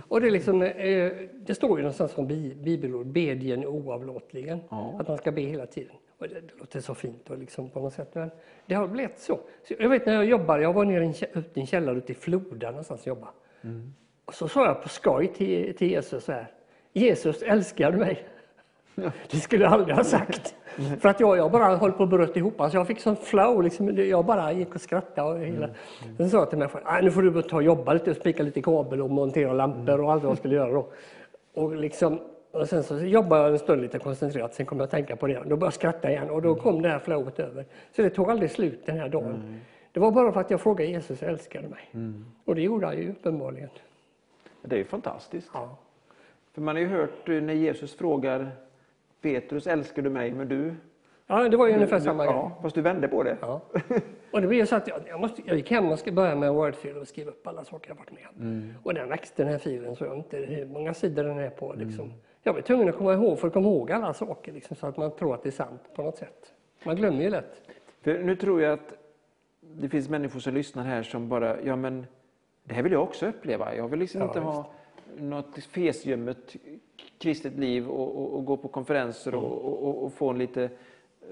Och 0.07 0.21
det, 0.21 0.27
är 0.27 0.31
liksom, 0.31 0.61
eh, 0.61 1.11
det 1.35 1.55
står 1.55 1.77
ju 1.77 1.83
någonstans 1.83 2.13
från 2.13 2.27
bi- 2.27 2.55
bibelord, 2.55 3.07
bedjen 3.07 3.65
oavlåtligen. 3.65 4.59
Ja. 4.69 4.95
Att 4.99 5.07
man 5.07 5.17
ska 5.17 5.31
be 5.31 5.41
hela 5.41 5.65
tiden. 5.65 5.95
Och 6.17 6.27
det, 6.27 6.33
det 6.33 6.59
låter 6.59 6.79
så 6.79 6.95
fint 6.95 7.29
och 7.29 7.37
liksom 7.37 7.69
på 7.69 7.79
något 7.79 7.93
sätt. 7.93 8.15
Men 8.15 8.31
det 8.65 8.75
har 8.75 8.87
blivit 8.87 9.19
så. 9.19 9.39
så. 9.67 9.73
Jag 9.79 9.89
vet 9.89 10.05
när 10.05 10.13
jag 10.13 10.25
jobbade, 10.25 10.63
jag 10.63 10.73
var 10.73 10.85
nere 10.85 11.05
i 11.05 11.59
en, 11.59 11.65
källare 11.67 11.97
ute 11.97 12.11
i 12.11 12.15
Floda 12.15 12.69
någonstans 12.69 13.01
och 13.01 13.07
jobbade. 13.07 13.31
Och 14.25 14.33
så 14.33 14.47
sa 14.47 14.65
jag 14.65 14.83
på 14.83 14.89
skoj 14.89 15.27
till, 15.27 15.75
till 15.77 15.91
Jesus 15.91 16.23
så 16.23 16.31
här. 16.31 16.51
Jesus, 16.93 17.41
älskar 17.41 17.91
mig? 17.91 18.25
Det 19.31 19.37
skulle 19.37 19.63
jag 19.63 19.73
aldrig 19.73 19.95
ha 19.95 20.03
sagt. 20.03 20.55
För 20.99 21.09
att 21.09 21.19
jag, 21.19 21.37
jag 21.37 21.51
bara 21.51 21.75
höll 21.75 21.91
på 21.91 22.03
att 22.03 22.09
bröt 22.09 22.37
ihop. 22.37 22.61
Alltså 22.61 22.77
jag 22.77 22.87
fick 22.87 22.99
sån 22.99 23.15
flow. 23.15 23.63
Liksom, 23.63 23.97
jag 23.97 24.25
bara 24.25 24.51
gick 24.51 24.75
och 24.75 24.81
skrattade. 24.81 25.31
Och 25.31 25.39
hela. 25.39 25.69
Sen 26.17 26.29
sa 26.29 26.37
jag 26.37 26.49
till 26.49 26.59
mig 26.59 26.67
själv, 26.67 27.03
nu 27.03 27.11
får 27.11 27.21
du 27.21 27.41
ta 27.41 27.55
och 27.55 27.63
jobba 27.63 27.93
lite, 27.93 28.15
spika 28.15 28.43
lite 28.43 28.61
kabel 28.61 29.01
och 29.01 29.09
montera 29.09 29.53
lampor 29.53 30.01
och 30.01 30.11
allt 30.11 30.23
vad 30.23 30.31
jag 30.31 30.37
skulle 30.37 30.55
göra 30.55 30.71
då. 30.71 30.87
Och, 31.53 31.75
liksom, 31.75 32.19
och 32.51 32.69
sen 32.69 32.83
så 32.83 32.97
jobbade 32.97 33.41
jag 33.43 33.51
en 33.51 33.59
stund 33.59 33.81
lite 33.81 33.99
koncentrerat, 33.99 34.53
sen 34.53 34.65
kom 34.65 34.77
jag 34.77 34.85
att 34.85 34.91
tänka 34.91 35.15
på 35.15 35.27
det. 35.27 35.33
Då 35.33 35.41
började 35.43 35.65
jag 35.65 35.73
skratta 35.73 36.11
igen 36.11 36.29
och 36.29 36.41
då 36.41 36.55
kom 36.55 36.81
det 36.81 36.89
här 36.89 36.99
flowet 36.99 37.39
över. 37.39 37.65
Så 37.95 38.01
det 38.01 38.09
tog 38.09 38.29
aldrig 38.29 38.51
slut 38.51 38.85
den 38.85 38.97
här 38.97 39.09
dagen. 39.09 39.59
Det 39.91 39.99
var 39.99 40.11
bara 40.11 40.31
för 40.31 40.39
att 40.39 40.51
jag 40.51 40.61
frågade 40.61 40.89
Jesus 40.89 41.23
älskade 41.23 41.67
mig. 41.67 41.89
Och 42.45 42.55
det 42.55 42.61
gjorde 42.61 42.85
han 42.85 42.97
ju 42.97 43.11
uppenbarligen. 43.11 43.69
Det 44.61 44.75
är 44.75 44.79
ju 44.79 44.85
fantastiskt. 44.85 45.49
Ja. 45.53 45.77
För 46.53 46.61
man 46.61 46.75
har 46.75 46.81
ju 46.81 46.87
hört 46.87 47.29
eh, 47.29 47.41
när 47.41 47.53
Jesus 47.53 47.95
frågar 47.95 48.51
Petrus, 49.21 49.67
älskar 49.67 50.01
du 50.01 50.09
mig? 50.09 50.31
Men 50.31 50.47
du... 50.47 50.73
Ja, 51.27 51.49
det 51.49 51.57
var 51.57 51.67
ju 51.67 51.73
ungefär 51.73 51.97
du, 51.97 52.03
samma 52.03 52.25
grej. 52.25 52.35
Ja, 52.35 52.57
fast 52.61 52.75
du 52.75 52.81
vände 52.81 53.07
på 53.07 53.23
det. 53.23 53.37
Ja. 53.41 53.61
Och 54.31 54.41
det 54.41 54.47
blev 54.47 54.65
så 54.65 54.75
att 54.75 54.87
jag, 54.87 54.99
jag, 55.07 55.19
måste, 55.19 55.41
jag 55.45 55.57
gick 55.57 55.71
hem 55.71 55.91
och 55.91 55.99
ska 55.99 56.11
börja 56.11 56.35
med 56.35 56.53
Wordfil 56.53 56.97
och 56.97 57.07
skriva 57.07 57.31
upp 57.31 57.47
alla 57.47 57.63
saker 57.63 57.89
jag 57.89 57.95
varit 57.95 58.11
med 58.11 58.27
om. 58.29 58.73
Och 58.83 58.93
den 58.93 59.09
växte 59.09 59.43
den 59.43 59.51
här 59.51 59.59
filen 59.59 59.95
så 59.95 60.05
jag 60.05 60.15
inte 60.17 60.37
hur 60.37 60.65
många 60.65 60.93
sidor 60.93 61.23
den 61.23 61.39
är 61.39 61.49
på. 61.49 61.73
Liksom. 61.73 62.13
Jag 62.43 62.53
var 62.53 62.61
tvungen 62.61 62.89
att 62.89 62.97
komma 62.97 63.13
ihåg 63.13 63.39
för 63.39 63.47
att 63.47 63.53
komma 63.53 63.67
ihåg 63.67 63.91
alla 63.91 64.13
saker 64.13 64.51
liksom, 64.51 64.75
så 64.75 64.87
att 64.87 64.97
man 64.97 65.15
tror 65.15 65.33
att 65.35 65.43
det 65.43 65.49
är 65.49 65.51
sant 65.51 65.81
på 65.95 66.01
något 66.01 66.17
sätt. 66.17 66.53
Man 66.83 66.95
glömmer 66.95 67.23
ju 67.23 67.29
lätt. 67.29 67.61
För 68.01 68.19
nu 68.23 68.35
tror 68.35 68.61
jag 68.61 68.73
att 68.73 68.93
det 69.61 69.89
finns 69.89 70.09
människor 70.09 70.39
som 70.39 70.53
lyssnar 70.53 70.83
här 70.83 71.03
som 71.03 71.29
bara, 71.29 71.61
ja 71.61 71.75
men 71.75 72.05
det 72.63 72.73
här 72.73 72.83
vill 72.83 72.91
jag 72.91 73.03
också 73.03 73.27
uppleva. 73.27 73.75
Jag 73.75 73.87
vill 73.87 73.99
liksom 73.99 74.21
Ja, 74.21 74.27
inte 74.27 74.39
ha 74.39 74.71
något 75.17 75.63
fesgömmet 75.63 76.55
kristet 77.17 77.53
liv 77.53 77.89
och, 77.89 78.15
och, 78.21 78.33
och 78.33 78.45
gå 78.45 78.57
på 78.57 78.67
konferenser 78.67 79.35
och, 79.35 79.83
och, 79.83 80.03
och 80.03 80.13
få 80.13 80.29
en 80.29 80.37
lite 80.37 80.69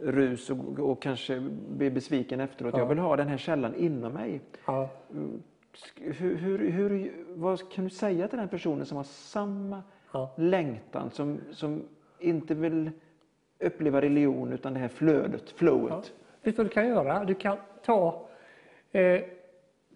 rus 0.01 0.49
och, 0.80 1.01
kanske 1.01 1.39
bli 1.69 1.89
besviken 1.91 2.39
efteråt. 2.39 2.77
Jag 2.77 2.85
vill 2.85 2.97
ha 2.97 3.15
den 3.15 3.27
här 3.27 3.38
källan 3.38 3.76
inom 3.76 4.14
mig. 4.14 4.41
Ja. 4.65 4.89
Hur, 5.95 6.35
hur, 6.35 6.69
hur, 6.69 7.11
vad 7.27 7.72
kan 7.72 7.84
du 7.84 7.89
säga 7.89 8.27
till 8.27 8.38
den 8.38 8.47
personen 8.49 8.85
som 8.85 8.97
har 8.97 9.03
samma 9.03 9.84
Ja. 10.11 10.34
längtan, 10.38 11.11
som, 11.11 11.39
som 11.51 11.84
inte 12.19 12.56
vill 12.56 12.91
uppleva 13.60 14.01
religion 14.01 14.53
utan 14.53 14.73
det 14.73 14.80
här 14.80 14.88
flödet, 14.88 15.49
flowet? 15.49 16.14
Vet 16.43 16.56
du 16.56 16.64
vad 16.64 16.65
du 16.65 16.69
kan 16.69 16.88
göra? 16.88 17.26
Du 17.26 17.35
kan 17.35 17.57
ta, 17.85 18.27
eh, 18.91 19.22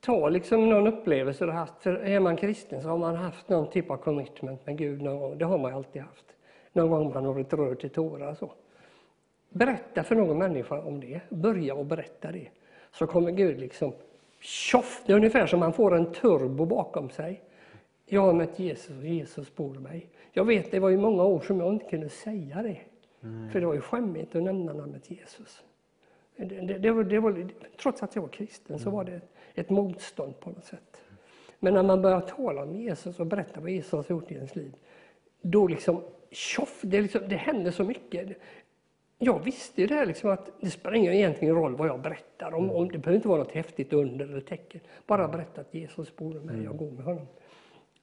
ta 0.06 0.30
liksom 0.30 0.70
någon 0.70 0.88
upplevelse 0.88 1.46
du 1.46 1.52
haft. 1.52 1.74
För 1.80 1.94
är 1.94 2.20
man 2.20 2.38
kristen 2.38 2.82
så 2.82 2.90
har 2.90 2.98
man 2.98 3.16
haft 3.16 3.50
någon 3.50 3.70
typ 3.70 3.92
av 3.92 3.98
commitment 3.98 4.66
med 4.66 4.78
Gud 4.78 5.02
någon 5.02 5.20
gång. 5.20 5.38
Det 5.38 5.46
har 5.46 5.58
man 5.58 5.74
alltid 5.74 6.02
haft. 6.02 6.26
Någon 6.74 6.90
gång 6.90 7.14
man 7.14 7.26
har 7.26 7.34
varit 7.34 7.54
rörd 7.54 7.80
till 7.80 7.90
tårar. 7.90 8.36
Så. 8.36 8.52
Berätta 9.50 10.04
för 10.04 10.16
någon 10.16 10.38
människa 10.38 10.82
om 10.82 11.00
det. 11.00 11.22
Börja 11.30 11.76
och 11.76 11.86
berätta 11.86 12.32
det. 12.32 12.48
Så 12.92 13.08
kommer 13.08 13.32
Gud 13.32 13.60
liksom 13.60 13.94
tjoff! 14.40 15.04
Det 15.06 15.12
är 15.12 15.16
ungefär 15.16 15.48
som 15.48 15.60
man 15.60 15.74
får 15.74 15.96
en 15.96 16.12
turbo 16.12 16.66
bakom 16.66 17.10
sig. 17.10 17.42
Jag 18.06 18.22
har 18.22 18.34
mött 18.34 18.60
Jesus 18.60 18.98
och 19.00 19.06
Jesus 19.06 19.56
bor 19.56 19.76
i 19.76 19.80
mig. 19.80 20.10
Jag 20.32 20.46
vet, 20.46 20.72
det 20.72 20.80
var 20.80 20.90
ju 20.90 20.98
många 20.98 21.24
år 21.24 21.40
som 21.40 21.60
jag 21.60 21.74
inte 21.74 21.86
kunde 21.86 22.10
säga 22.10 22.64
det. 22.64 22.78
För 23.52 23.60
det 23.60 23.66
var 23.66 23.74
ju 23.74 23.82
skämmigt 23.82 24.36
att 24.36 24.44
nämna 24.44 24.74
namnet 24.74 25.12
Jesus. 25.12 25.64
Det, 26.38 26.46
det, 26.46 26.78
det 26.78 26.92
var, 26.92 27.04
det 27.04 27.20
var, 27.20 27.48
trots 27.82 28.04
att 28.04 28.16
jag 28.16 28.22
var 28.22 28.30
kristen 28.30 28.80
så 28.80 28.90
var 28.90 29.04
det 29.04 29.22
ett, 29.56 29.70
motstånd 29.70 30.40
på 30.40 30.50
något 30.50 30.66
sätt. 30.66 31.02
Men 31.60 31.74
när 31.74 31.84
man 31.84 32.02
börjar 32.02 32.22
tala 32.22 32.64
om 32.64 32.76
Jesus 32.76 33.20
och 33.20 33.26
berätta 33.26 33.60
vad 33.60 33.70
Jesus 33.70 33.92
har 33.92 34.16
gjort 34.16 34.32
i 34.32 34.36
ens 34.36 34.56
liv, 34.56 34.74
då 35.42 35.68
liksom 35.68 36.02
tjoff, 36.32 36.80
det, 36.82 37.02
liksom, 37.02 37.22
det 37.28 37.36
händer 37.36 37.72
så 37.72 37.84
mycket. 37.84 38.38
Jag 39.18 39.44
visste 39.44 39.82
ju 39.82 39.88
det 39.88 39.96
här 39.96 40.06
liksom 40.06 40.30
att 40.30 40.52
det 40.60 40.70
spelar 40.70 40.96
ingen 40.96 41.14
egentligen 41.14 41.56
roll 41.56 41.76
vad 41.76 41.88
jag 41.88 42.02
berättar 42.02 42.54
om. 42.54 42.72
om 42.72 42.88
det 42.88 42.98
behöver 42.98 43.16
inte 43.16 43.28
vara 43.28 43.40
något 43.40 43.52
häftigt 43.52 43.94
under 43.94 44.26
eller 44.26 44.42
tecken. 44.42 44.82
Bara 45.08 45.28
berätta 45.28 45.62
att 45.62 45.74
Jesus 45.74 46.16
bor 46.16 46.34
med 46.34 46.46
mig, 46.46 46.64
jag 46.64 46.78
går 46.78 46.92
med 46.92 47.06
honom. 47.06 47.28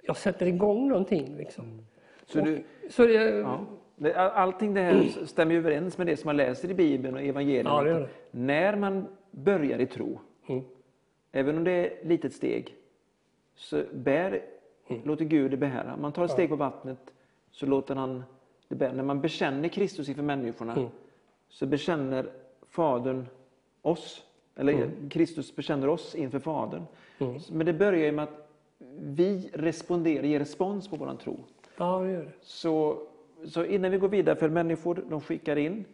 Jag 0.02 0.16
sätter 0.16 0.47
igång 0.47 0.89
någonting 0.89 1.36
liksom. 1.36 1.86
Så 2.27 2.40
du, 2.40 2.56
Och, 2.56 2.93
så 2.93 3.06
det, 3.06 3.12
Ja. 3.22 3.66
Allting 4.14 4.74
det 4.74 4.81
här 4.81 5.09
stämmer 5.27 5.55
överens 5.55 5.98
med 5.98 6.06
det 6.06 6.16
som 6.16 6.28
man 6.28 6.36
läser 6.36 6.70
i 6.70 6.74
Bibeln 6.74 7.14
och 7.14 7.22
evangelierna. 7.22 7.89
Ja. 7.89 8.06
När 8.31 8.77
man 8.77 9.06
börjar 9.31 9.78
i 9.78 9.86
tro, 9.86 10.20
Mm. 10.48 10.64
Även 11.32 11.57
om 11.57 11.65
det 11.65 11.70
är 11.73 11.85
ett 11.85 12.05
litet 12.07 12.32
steg, 12.35 12.74
så 13.55 13.82
bär, 13.93 14.43
Mm. 14.89 15.02
låter 15.05 15.24
Gud 15.24 15.51
det 15.51 15.57
bära. 15.57 15.97
Man 15.97 16.12
tar 16.12 16.24
ett 16.24 16.31
steg 16.31 16.48
på 16.48 16.57
vattnet, 16.57 17.15
så 17.51 17.66
låter 17.66 17.94
han 17.97 18.23
det 18.69 18.74
bära. 18.74 18.93
När 18.93 19.02
man 19.02 19.20
bekänner 19.20 19.69
Kristus 19.69 20.09
inför 20.09 20.23
människorna, 20.23 20.73
Mm. 20.77 20.89
så 21.48 21.66
bekänner 21.66 22.31
Fadern 22.69 23.27
oss. 23.82 24.24
Eller 24.57 24.73
Mm. 24.73 25.09
Kristus 25.11 25.57
bekänner 25.57 25.89
oss 25.89 26.15
inför 26.15 26.39
Fadern. 26.39 26.82
Men 27.51 27.66
det 27.66 27.73
börjar 27.73 28.05
ju 28.07 28.12
med 28.12 28.23
att 28.23 28.48
vi 29.01 29.51
responderar, 29.55 30.23
ger 30.24 30.39
respons 30.39 30.89
på 30.89 30.97
våran 30.97 31.16
tro. 31.19 31.36
ja, 31.77 31.98
det 32.01 32.11
gör 32.12 32.23
det. 32.23 32.31
Så, 32.40 33.02
så 33.47 33.65
innan 33.65 33.90
vi 33.90 33.98
går 33.98 34.09
vidare, 34.09 34.36
för 34.36 34.48
människor 34.48 35.05
de 35.11 35.20
skickar 35.20 35.57
in 35.57 35.85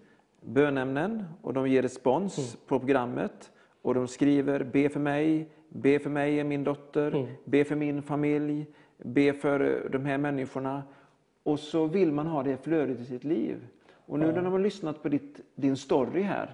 bönämnen 0.40 1.24
och 1.42 1.52
de 1.54 1.68
ger 1.68 1.82
respons 1.82 2.56
på 2.56 2.78
programmet. 2.78 3.50
Och 3.86 3.94
de 3.94 4.08
skriver 4.08 4.64
be 4.64 4.88
för 4.88 5.00
mig, 5.00 5.46
be 5.68 5.98
för 5.98 6.10
mig 6.10 6.40
och 6.40 6.46
min 6.46 6.64
dotter, 6.64 7.26
be 7.44 7.64
för 7.64 7.74
min 7.76 8.02
familj, 8.02 8.66
be 8.98 9.32
för 9.32 9.60
eh, 9.60 9.90
de 9.90 10.04
här 10.06 10.18
människorna. 10.18 10.82
Och 11.42 11.58
så 11.60 11.86
vill 11.86 12.12
man 12.12 12.26
ha 12.26 12.42
det 12.42 12.56
flödet 12.64 13.00
i 13.00 13.04
sitt 13.04 13.24
liv. 13.24 13.56
Och 14.06 14.18
nu 14.18 14.26
när 14.26 14.42
de 14.42 14.52
har 14.52 14.58
lyssnat 14.58 15.02
på 15.02 15.08
ditt, 15.08 15.40
din 15.54 15.76
story 15.76 16.22
här, 16.22 16.50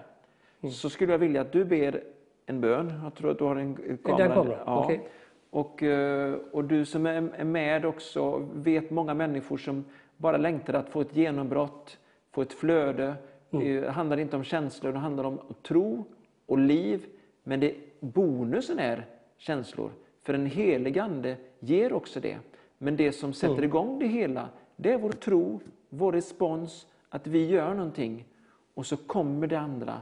så 0.71 0.89
skulle 0.89 1.11
jag 1.11 1.19
vilja 1.19 1.41
att 1.41 1.51
du 1.51 1.65
ber 1.65 2.03
en 2.45 2.61
bön. 2.61 2.93
Jag 3.03 3.15
tror 3.15 3.31
att 3.31 3.37
du 3.37 3.43
har 3.43 3.55
en 3.55 3.77
en 3.89 3.97
kamera. 3.97 4.27
Den 4.27 4.33
kommer, 4.37 4.63
Ja. 4.65 4.83
okej. 4.83 5.01
Och, 5.49 5.83
eh, 5.83 6.35
och 6.51 6.63
du 6.63 6.85
som 6.85 7.05
är 7.05 7.43
med 7.43 7.85
också 7.85 8.47
vet 8.53 8.91
många 8.91 9.13
människor 9.13 9.57
som 9.57 9.85
bara 10.17 10.37
längtar 10.37 10.73
att 10.73 10.89
få 10.89 11.01
ett 11.01 11.15
genombrott, 11.15 11.97
få 12.31 12.41
ett 12.41 12.53
flöde. 12.53 13.15
Det 13.49 13.89
handlar 13.89 14.17
inte 14.19 14.35
om 14.35 14.43
känslor, 14.43 14.91
det 14.91 14.99
handlar 14.99 15.23
om 15.23 15.39
tro 15.61 16.05
och 16.45 16.57
liv. 16.57 17.05
Men 17.43 17.59
det, 17.59 17.75
bonusen 17.99 18.79
är 18.79 19.05
känslor. 19.37 19.91
För 20.21 20.33
en 20.33 20.45
helig 20.45 20.99
ande 20.99 21.37
ger 21.59 21.93
också 21.93 22.19
det. 22.19 22.37
Men 22.77 22.95
det 22.95 23.11
som 23.11 23.33
sätter 23.33 23.63
igång 23.63 23.99
det 23.99 24.07
hela, 24.07 24.49
det 24.75 24.93
är 24.93 24.97
vår 24.97 25.11
tro, 25.11 25.59
vår 25.89 26.11
respons, 26.11 26.87
att 27.09 27.27
vi 27.27 27.45
gör 27.45 27.73
någonting. 27.73 28.25
Och 28.73 28.85
så 28.85 28.97
kommer 28.97 29.47
det 29.47 29.59
andra. 29.59 30.01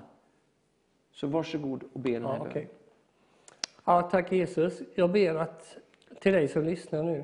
Så 1.11 1.27
varsågod 1.27 1.83
och 1.93 1.99
be 1.99 2.11
den 2.11 2.25
här 2.25 2.35
Ja, 2.35 2.45
okej. 2.49 2.67
ja, 3.85 4.01
tack 4.01 4.31
Jesus. 4.31 4.81
Jag 4.95 5.11
ber 5.11 5.35
att, 5.35 5.77
till 6.19 6.33
dig 6.33 6.47
som 6.47 6.63
lyssnar 6.63 7.03
nu, 7.03 7.23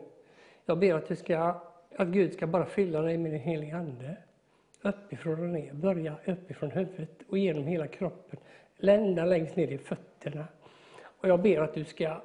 jag 0.66 0.80
ber 0.80 0.94
att, 0.94 1.08
du 1.08 1.16
ska, 1.16 1.62
att 1.96 2.08
Gud 2.08 2.34
ska 2.34 2.48
bara 2.48 2.66
fylla 2.66 3.02
dig 3.02 3.18
med 3.18 3.32
din 3.32 3.42
heliga 3.42 3.78
Ande. 3.78 4.18
Uppifrån 4.82 5.40
och 5.40 5.50
ner. 5.50 5.74
Börja 5.74 6.16
uppifrån 6.26 6.72
huvudet 6.72 7.22
och 7.30 7.38
genom 7.38 7.64
hela 7.64 7.88
kroppen. 7.88 8.40
Lända 8.78 9.26
längst 9.26 9.56
ner 9.56 9.68
i 9.68 9.78
fötterna. 9.78 10.48
Och 11.04 11.30
jag 11.30 11.42
ber 11.42 11.62
att 11.62 11.74
du 11.74 11.86
ska 11.86 12.22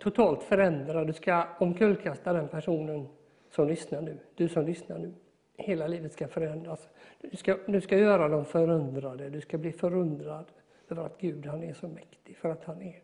totalt 0.00 0.42
förändra, 0.42 1.04
du 1.04 1.12
ska 1.12 1.46
omkullkasta 1.58 2.32
den 2.32 2.48
personen 2.48 3.08
som 3.50 3.68
lyssnar 3.68 4.00
nu. 4.00 4.18
Du 4.34 4.48
som 4.48 4.66
lyssnar 4.66 4.98
nu. 4.98 5.12
Hela 5.56 5.86
livet 5.86 6.12
ska 6.12 6.28
förändras. 6.28 6.88
Du 7.20 7.36
ska, 7.36 7.58
du 7.66 7.80
ska 7.80 7.98
göra 7.98 8.28
dem 8.28 8.44
förundrade. 8.44 9.30
Du 9.30 9.40
ska 9.40 9.58
bli 9.58 9.72
förundrad 9.72 10.44
över 10.88 11.04
att 11.04 11.20
Gud 11.20 11.46
han 11.46 11.62
är 11.62 11.74
så 11.74 11.88
mäktig. 11.88 12.36
För 12.36 12.48
att 12.48 12.64
han 12.64 12.82
är. 12.82 13.02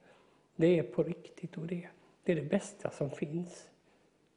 Det 0.56 0.78
är 0.78 0.82
på 0.82 1.02
riktigt 1.02 1.58
och 1.58 1.66
det, 1.66 1.88
det 2.24 2.32
är 2.32 2.36
det 2.36 2.42
bästa 2.42 2.90
som 2.90 3.10
finns. 3.10 3.70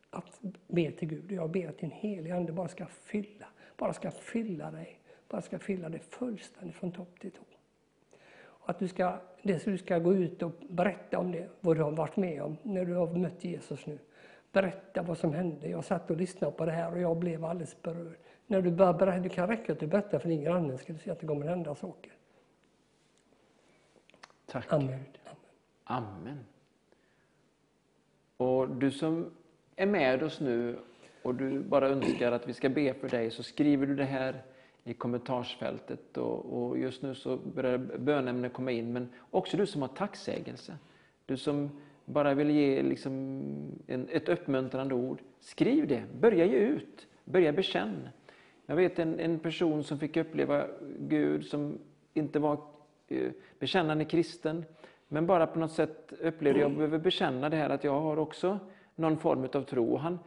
Att 0.10 0.40
be 0.68 0.92
till 0.92 1.08
Gud. 1.08 1.32
Jag 1.32 1.50
ber 1.50 1.70
att 1.70 1.78
din 1.78 1.92
heliga 1.92 2.36
Ande 2.36 2.52
bara 2.52 2.68
ska 2.68 2.86
fylla, 2.86 3.48
bara 3.78 3.94
ska 3.94 4.12
fylla 4.12 4.72
dig. 4.72 5.00
Bara 5.30 5.42
ska 5.42 5.60
fylla 5.60 5.90
dig 5.90 6.00
fullständigt 6.00 6.76
från 6.76 6.92
topp 6.92 7.20
till 7.20 7.32
tå. 7.32 7.57
Att 8.68 8.80
du 8.80 8.88
ska, 8.88 9.20
det 9.44 9.66
du 9.66 9.78
ska 9.78 10.00
gå 10.00 10.14
ut 10.14 10.44
och 10.44 10.52
berätta 10.70 11.20
om 11.20 11.32
det, 11.32 11.50
vad 11.60 11.78
du 11.78 11.82
har 11.82 11.92
varit 11.92 12.18
med 12.18 12.42
om 12.42 12.58
när 12.64 12.86
du 12.86 12.94
har 12.94 13.08
mött 13.08 13.44
Jesus 13.44 13.86
nu. 13.86 14.00
Berätta 14.52 15.02
vad 15.02 15.18
som 15.18 15.34
hände. 15.34 15.70
Jag 15.70 15.86
satt 15.86 16.12
och 16.12 16.18
lyssnade 16.18 16.54
på 16.54 16.66
det 16.66 16.72
här 16.72 16.92
och 16.92 17.00
jag 17.00 17.18
blev 17.18 17.46
alldeles 17.46 17.82
berörd. 17.82 18.18
När 18.48 18.62
du 18.62 18.72
börjar 18.72 18.94
berätta, 18.94 19.20
det 19.20 19.30
kan 19.30 19.48
räcka 19.48 19.74
att 19.74 19.80
du 19.80 19.88
berättar 19.88 20.20
för 20.20 20.30
din 20.30 20.44
granne 20.44 20.78
ska 20.78 20.94
du 20.94 21.00
se 21.00 21.12
att 21.12 21.20
det 21.20 21.28
kommer 21.28 21.46
att 21.46 21.50
hända 21.50 21.76
saker. 21.76 22.12
Tack. 24.46 24.74
Amen. 24.74 25.04
Amen. 25.84 26.40
Och 28.38 28.70
du 28.70 28.92
som 28.92 29.32
är 29.76 29.86
med 29.86 30.24
oss 30.24 30.40
nu 30.40 30.80
och 31.24 31.36
du 31.36 31.60
bara 31.60 31.88
önskar 31.88 32.32
att 32.32 32.48
vi 32.48 32.54
ska 32.54 32.70
be 32.70 32.94
för 32.94 33.10
dig 33.10 33.32
så 33.32 33.44
skriver 33.44 33.88
du 33.88 33.96
det 33.96 34.06
här 34.06 34.44
i 34.90 34.94
kommentarsfältet 34.94 36.18
och, 36.18 36.46
och 36.46 36.78
just 36.78 37.02
nu 37.02 37.16
så 37.16 37.38
börjar 37.38 37.78
bönämnen 37.78 38.50
komma 38.50 38.72
in 38.72 38.94
men 38.94 39.10
också 39.32 39.58
du 39.58 39.66
som 39.66 39.82
har 39.82 39.90
tacksägelse. 39.90 40.78
Du 41.26 41.38
som 41.38 41.70
bara 42.06 42.34
vill 42.34 42.50
ge 42.50 42.82
liksom 42.82 43.12
en, 43.88 44.08
ett 44.10 44.30
uppmuntrande 44.30 44.96
ord. 44.96 45.22
Skriv 45.40 45.88
det, 45.88 46.04
börja 46.20 46.46
ge 46.46 46.58
ut, 46.58 47.08
börja 47.26 47.54
bekänn. 47.54 48.10
Jag 48.66 48.76
vet 48.76 49.00
en, 49.00 49.20
en 49.20 49.40
person 49.40 49.84
som 49.84 50.00
fick 50.00 50.18
uppleva 50.18 50.68
Gud 51.00 51.46
som 51.46 51.78
inte 52.14 52.40
var 52.40 52.60
eh, 53.08 53.32
bekännande 53.60 54.06
kristen. 54.06 54.66
Men 55.08 55.26
bara 55.26 55.48
på 55.48 55.60
något 55.60 55.72
sätt 55.72 56.14
upplevde 56.22 56.60
jag 56.60 56.72
behöver 56.72 57.00
bekänna 57.00 57.50
det 57.50 57.58
här 57.58 57.70
att 57.70 57.84
jag 57.84 58.02
har 58.02 58.18
också 58.18 58.60
någon 58.96 59.18
form 59.18 59.48
av 59.54 59.62
tro. 59.62 59.94
Och 59.94 60.00
han 60.00 60.20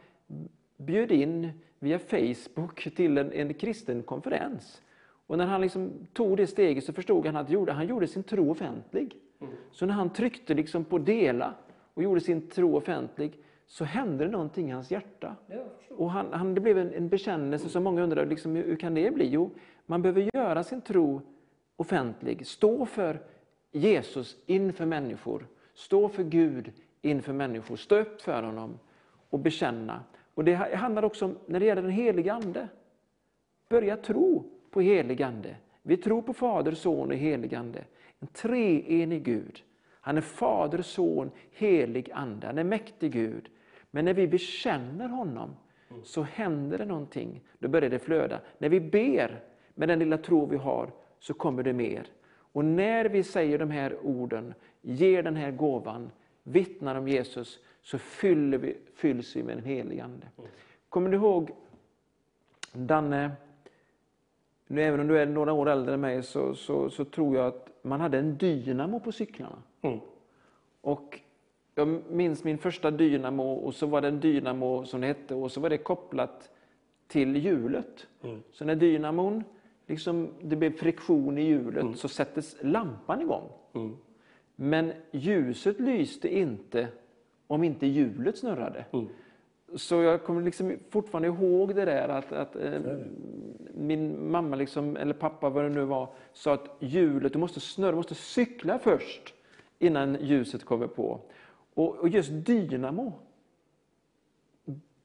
bjöd 0.77 1.11
in 1.11 1.51
via 1.81 1.99
Facebook 1.99 2.95
till 2.95 3.17
en, 3.17 3.31
en 3.31 3.53
kristen 3.53 4.03
konferens. 4.03 4.81
Och 5.27 5.37
när 5.37 5.45
han 5.45 5.61
liksom 5.61 5.91
tog 6.13 6.37
det 6.37 6.47
steget 6.47 6.83
så 6.83 6.93
förstod 6.93 7.25
han 7.25 7.35
att 7.35 7.49
gjorde, 7.49 7.71
han 7.71 7.87
gjorde 7.87 8.07
sin 8.07 8.23
tro 8.23 8.51
offentlig. 8.51 9.15
Mm. 9.41 9.53
Så 9.71 9.85
när 9.85 9.93
han 9.93 10.09
tryckte 10.09 10.53
liksom 10.53 10.85
på 10.85 10.97
dela 10.97 11.53
och 11.93 12.03
gjorde 12.03 12.21
sin 12.21 12.49
tro 12.49 12.77
offentlig 12.77 13.39
så 13.67 13.83
hände 13.83 14.25
det 14.25 14.31
någonting 14.31 14.69
i 14.69 14.71
hans 14.71 14.91
hjärta. 14.91 15.35
Och 15.89 16.11
han, 16.11 16.33
han, 16.33 16.55
det 16.55 16.61
blev 16.61 16.77
en, 16.77 16.93
en 16.93 17.09
bekännelse 17.09 17.69
som 17.69 17.83
många 17.83 18.03
undrar, 18.03 18.25
liksom, 18.25 18.55
hur 18.55 18.75
kan 18.75 18.93
det 18.93 19.13
bli? 19.13 19.29
Jo, 19.29 19.51
man 19.85 20.01
behöver 20.01 20.29
göra 20.33 20.63
sin 20.63 20.81
tro 20.81 21.21
offentlig, 21.75 22.47
stå 22.47 22.85
för 22.85 23.21
Jesus 23.71 24.37
inför 24.45 24.85
människor, 24.85 25.47
stå 25.73 26.09
för 26.09 26.23
Gud 26.23 26.71
inför 27.01 27.33
människor, 27.33 27.75
stå 27.75 27.95
upp 27.95 28.21
för 28.21 28.43
honom 28.43 28.79
och 29.29 29.39
bekänna. 29.39 30.03
Och 30.33 30.43
Det 30.43 30.53
handlar 30.53 31.05
också 31.05 31.25
om, 31.25 31.37
när 31.45 31.59
det 31.59 31.65
gäller 31.65 31.81
den 31.81 31.91
helige 31.91 32.33
Ande, 32.33 32.67
börja 33.69 33.97
tro 33.97 34.43
på 34.71 34.81
helig 34.81 35.21
Ande. 35.21 35.55
Vi 35.81 35.97
tror 35.97 36.21
på 36.21 36.33
Fader, 36.33 36.71
Son 36.71 37.11
och 37.11 37.17
helig 37.17 37.55
Ande. 37.55 37.83
En 38.19 38.27
treenig 38.27 39.23
Gud. 39.23 39.63
Han 40.01 40.17
är 40.17 40.21
Fader, 40.21 40.81
Son, 40.81 41.31
helig 41.51 42.11
Ande. 42.13 42.47
Han 42.47 42.57
är 42.57 42.63
mäktig 42.63 43.11
Gud. 43.11 43.49
Men 43.91 44.05
när 44.05 44.13
vi 44.13 44.27
bekänner 44.27 45.07
honom 45.07 45.55
så 46.03 46.21
händer 46.21 46.77
det 46.77 46.85
någonting. 46.85 47.41
Då 47.59 47.67
börjar 47.67 47.89
det 47.89 47.99
flöda. 47.99 48.39
När 48.57 48.69
vi 48.69 48.79
ber 48.79 49.43
med 49.75 49.89
den 49.89 49.99
lilla 49.99 50.17
tro 50.17 50.45
vi 50.45 50.57
har 50.57 50.91
så 51.19 51.33
kommer 51.33 51.63
det 51.63 51.73
mer. 51.73 52.07
Och 52.53 52.65
när 52.65 53.05
vi 53.05 53.23
säger 53.23 53.59
de 53.59 53.71
här 53.71 53.97
orden, 54.03 54.53
ger 54.81 55.23
den 55.23 55.35
här 55.35 55.51
gåvan, 55.51 56.11
vittnar 56.43 56.95
om 56.95 57.07
Jesus, 57.07 57.59
så 57.81 57.97
fyller 57.97 58.57
vi, 58.57 58.77
fylls 58.95 59.35
vi 59.35 59.43
med 59.43 59.57
den 59.57 59.65
helige 59.65 60.03
Ande. 60.03 60.27
Kommer 60.89 61.09
du 61.09 61.17
ihåg 61.17 61.51
Danne, 62.73 63.31
nu, 64.67 64.83
även 64.83 64.99
om 64.99 65.07
du 65.07 65.19
är 65.19 65.25
några 65.25 65.53
år 65.53 65.69
äldre 65.69 65.93
än 65.93 66.01
mig 66.01 66.23
så, 66.23 66.55
så, 66.55 66.89
så 66.89 67.05
tror 67.05 67.35
jag 67.35 67.47
att 67.47 67.69
man 67.81 68.01
hade 68.01 68.19
en 68.19 68.37
dynamo 68.37 68.99
på 68.99 69.11
cyklarna. 69.11 69.63
Mm. 69.81 69.99
Och 70.81 71.19
jag 71.75 71.87
minns 72.09 72.43
min 72.43 72.57
första 72.57 72.91
dynamo 72.91 73.53
och 73.53 73.75
så 73.75 73.85
var 73.85 74.01
det 74.01 74.07
en 74.07 74.19
dynamo 74.19 74.85
som 74.85 75.01
det 75.01 75.07
hette 75.07 75.35
och 75.35 75.51
så 75.51 75.61
var 75.61 75.69
det 75.69 75.77
kopplat 75.77 76.49
till 77.07 77.35
hjulet. 77.35 78.07
Mm. 78.23 78.43
Så 78.51 78.65
när 78.65 78.75
dynamon, 78.75 79.43
liksom, 79.87 80.29
det 80.41 80.55
blev 80.55 80.77
friktion 80.77 81.37
i 81.37 81.43
hjulet 81.43 81.83
mm. 81.83 81.95
så 81.95 82.07
sättes 82.07 82.55
lampan 82.61 83.21
igång. 83.21 83.49
Mm. 83.73 83.97
Men 84.55 84.93
ljuset 85.11 85.79
lyste 85.79 86.37
inte 86.37 86.87
om 87.51 87.63
inte 87.63 87.87
hjulet 87.87 88.37
snurrade. 88.37 88.85
Mm. 88.91 89.07
Så 89.75 90.01
jag 90.01 90.23
kommer 90.23 90.41
liksom 90.41 90.77
fortfarande 90.89 91.27
ihåg 91.27 91.75
det 91.75 91.85
där 91.85 92.09
att, 92.09 92.31
att 92.31 92.55
eh, 92.55 92.81
min 93.73 94.31
mamma, 94.31 94.55
liksom, 94.55 94.97
eller 94.97 95.13
pappa 95.13 95.49
vad 95.49 95.63
det 95.63 95.69
nu 95.69 95.85
var, 95.85 96.09
sa 96.33 96.53
att 96.53 96.77
hjulet, 96.79 97.33
du 97.33 97.39
måste 97.39 97.59
snurra, 97.59 97.91
du 97.91 97.95
måste 97.95 98.15
cykla 98.15 98.79
först 98.79 99.33
innan 99.79 100.17
ljuset 100.21 100.65
kommer 100.65 100.87
på. 100.87 101.19
Och, 101.73 101.95
och 101.95 102.09
just 102.09 102.31
dynamo, 102.31 103.13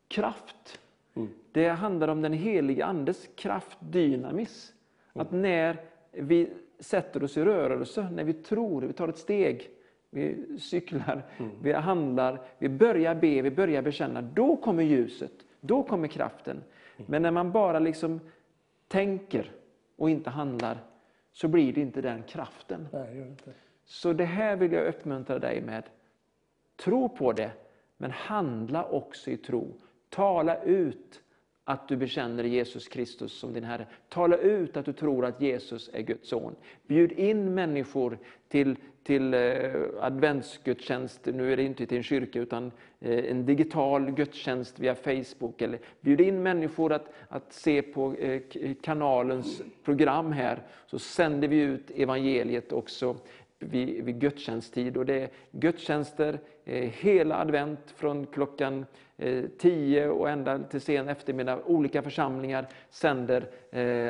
kraft, 0.08 0.80
mm. 1.14 1.28
det 1.52 1.68
handlar 1.68 2.08
om 2.08 2.22
den 2.22 2.32
helige 2.32 2.84
Andes 2.84 3.28
kraft, 3.36 3.78
dynamis. 3.80 4.72
Mm. 5.14 5.26
Att 5.26 5.32
när 5.32 5.80
vi 6.12 6.48
sätter 6.78 7.24
oss 7.24 7.36
i 7.36 7.44
rörelse, 7.44 8.08
när 8.12 8.24
vi 8.24 8.32
tror, 8.32 8.82
vi 8.82 8.92
tar 8.92 9.08
ett 9.08 9.18
steg, 9.18 9.70
vi 10.10 10.58
cyklar, 10.58 11.24
mm. 11.36 11.50
vi 11.62 11.72
handlar, 11.72 12.40
vi 12.58 12.68
börjar 12.68 13.14
be, 13.14 13.42
vi 13.42 13.50
börjar 13.50 13.82
bekänna. 13.82 14.22
Då 14.22 14.56
kommer 14.56 14.82
ljuset, 14.82 15.32
då 15.60 15.82
kommer 15.82 16.08
kraften. 16.08 16.56
Mm. 16.56 17.06
Men 17.10 17.22
när 17.22 17.30
man 17.30 17.52
bara 17.52 17.78
liksom 17.78 18.20
tänker 18.88 19.52
och 19.96 20.10
inte 20.10 20.30
handlar, 20.30 20.78
så 21.32 21.48
blir 21.48 21.72
det 21.72 21.80
inte 21.80 22.00
den 22.00 22.22
kraften. 22.22 22.88
Nej, 22.92 23.20
inte. 23.20 23.52
Så 23.84 24.12
det 24.12 24.24
här 24.24 24.56
vill 24.56 24.72
jag 24.72 24.86
uppmuntra 24.86 25.38
dig 25.38 25.62
med. 25.62 25.84
Tro 26.76 27.08
på 27.08 27.32
det, 27.32 27.50
men 27.96 28.10
handla 28.10 28.84
också 28.84 29.30
i 29.30 29.36
tro. 29.36 29.74
Tala 30.08 30.62
ut 30.62 31.22
att 31.64 31.88
du 31.88 31.96
bekänner 31.96 32.44
Jesus 32.44 32.88
Kristus 32.88 33.32
som 33.32 33.52
din 33.52 33.64
Herre. 33.64 33.86
Tala 34.08 34.36
ut 34.36 34.76
att 34.76 34.84
du 34.84 34.92
tror 34.92 35.24
att 35.24 35.40
Jesus 35.40 35.90
är 35.92 36.02
Guds 36.02 36.28
son. 36.28 36.56
Bjud 36.86 37.12
in 37.12 37.54
människor 37.54 38.18
till, 38.48 38.76
till 39.06 39.34
eh, 39.34 39.40
adventsgudstjänst, 40.00 41.26
nu 41.26 41.52
är 41.52 41.56
det 41.56 41.62
inte 41.62 41.86
till 41.86 41.96
en 41.96 42.02
kyrka 42.02 42.40
utan 42.40 42.72
eh, 43.00 43.30
en 43.30 43.46
digital 43.46 44.10
gudstjänst 44.10 44.78
via 44.78 44.94
Facebook. 44.94 45.62
Eller 45.62 45.78
bjud 46.00 46.20
in 46.20 46.42
människor 46.42 46.92
att, 46.92 47.12
att 47.28 47.52
se 47.52 47.82
på 47.82 48.14
eh, 48.14 48.42
kanalens 48.82 49.62
program 49.84 50.32
här, 50.32 50.62
så 50.86 50.98
sänder 50.98 51.48
vi 51.48 51.60
ut 51.60 51.90
evangeliet 51.90 52.72
också 52.72 53.16
vid, 53.58 54.04
vid 54.04 54.20
gudstjänsttid. 54.20 54.96
Och 54.96 55.06
det 55.06 55.20
är 55.20 55.28
gudstjänster 55.50 56.38
hela 57.00 57.40
advent 57.40 57.94
från 57.96 58.26
klockan 58.26 58.86
10 59.58 60.08
och 60.08 60.30
ända 60.30 60.58
till 60.58 60.80
sen 60.80 61.08
eftermiddag. 61.08 61.60
Olika 61.66 62.02
församlingar 62.02 62.66
sänder 62.90 63.46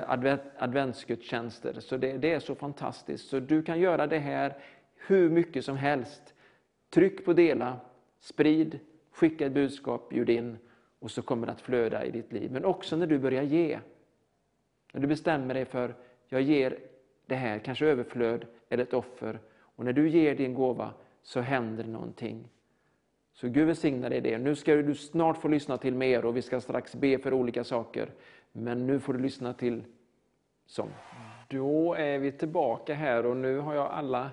advent, 0.07 0.43
adventsgudstjänster. 0.59 1.77
Så 1.81 1.97
det, 1.97 2.13
det 2.13 2.33
är 2.33 2.41
så 2.41 2.55
fantastiskt. 2.55 3.29
Så 3.29 3.41
du 3.41 3.63
kan 3.63 3.81
göra 3.81 4.07
det 4.07 4.19
här 4.19 4.55
hur 5.07 5.31
mycket 5.31 5.65
som 5.65 5.77
helst. 5.77 6.35
Tryck 6.91 7.25
på 7.25 7.33
dela, 7.33 7.81
sprid, 8.21 8.79
skicka 9.11 9.47
ett 9.47 9.53
budskap, 9.53 10.09
bjud 10.09 10.31
in 10.31 10.59
och 10.99 11.11
så 11.11 11.23
kommer 11.23 11.47
det 11.47 11.53
att 11.53 11.61
flöda 11.61 12.05
i 12.05 12.11
ditt 12.11 12.33
liv. 12.33 12.53
Men 12.53 12.65
också 12.65 12.97
när 12.97 13.07
du 13.07 13.19
börjar 13.19 13.43
ge. 13.43 13.79
När 14.93 15.01
du 15.01 15.07
bestämmer 15.07 15.55
dig 15.55 15.65
för, 15.65 15.95
jag 16.29 16.43
ger 16.43 16.79
det 17.27 17.35
här, 17.35 17.59
kanske 17.59 17.87
överflöd 17.87 18.47
eller 18.69 18.83
ett 18.83 18.95
offer. 18.95 19.41
Och 19.59 19.85
när 19.85 19.93
du 19.93 20.09
ger 20.09 20.35
din 20.35 20.55
gåva 20.55 20.95
så 21.23 21.41
händer 21.41 21.85
någonting. 21.85 22.49
Så 23.33 23.49
Gud 23.49 23.67
välsigna 23.67 24.09
dig 24.09 24.21
det. 24.21 24.39
Nu 24.39 24.55
ska 24.55 24.75
du 24.75 24.95
snart 24.95 25.37
få 25.37 25.49
lyssna 25.49 25.79
till 25.79 25.95
mer 25.95 26.25
och 26.25 26.37
vi 26.37 26.43
ska 26.43 26.61
strax 26.61 26.95
be 26.95 27.19
för 27.19 27.33
olika 27.33 27.65
saker. 27.65 28.11
Men 28.53 28.87
nu 28.87 29.01
får 29.01 29.13
du 29.13 29.19
lyssna 29.19 29.53
till 29.53 29.85
sång. 30.67 30.91
Då 31.49 31.95
är 31.95 32.19
vi 32.19 32.33
tillbaka 32.33 32.95
här 32.95 33.27
och 33.27 33.37
nu 33.37 33.59
har 33.59 33.75
jag 33.75 33.91
alla 33.91 34.31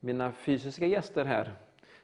mina 0.00 0.32
fysiska 0.32 0.86
gäster 0.86 1.24
här 1.24 1.52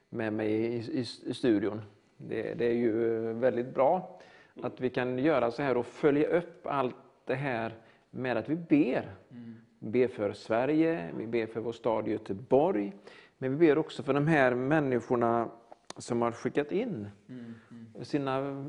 med 0.09 0.33
mig 0.33 0.53
i, 0.53 0.77
i, 0.77 1.01
i 1.01 1.35
studion. 1.35 1.83
Det, 2.17 2.55
det, 2.55 2.67
är 2.67 2.75
ju 2.75 2.93
väldigt 3.33 3.75
bra 3.75 4.21
att 4.63 4.81
vi 4.81 4.91
kan 4.91 5.19
göra 5.19 5.51
så 5.51 5.63
här 5.63 5.77
och 5.77 5.87
följa 5.87 6.29
upp 6.29 6.67
allt 6.67 6.97
det 7.25 7.35
här 7.35 7.75
med 8.11 8.37
att 8.37 8.49
vi 8.49 8.57
ber. 8.57 9.17
Mm 9.31 9.55
ber 9.85 10.09
för 10.09 10.33
Sverige, 10.33 11.11
vi 11.17 11.27
ber 11.27 11.47
för 11.47 11.61
vår 11.61 11.73
stad 11.73 12.09
Göteborg. 12.09 12.93
Men 13.39 13.51
vi 13.51 13.67
ber 13.67 13.79
också 13.79 14.03
för 14.03 14.15
de 14.15 14.27
här 14.27 14.55
människorna 14.55 15.51
som 15.97 16.23
har 16.23 16.33
skickat 16.33 16.73
in 16.73 17.09
mm, 17.29 17.55
mm. 17.71 18.05
sina 18.05 18.67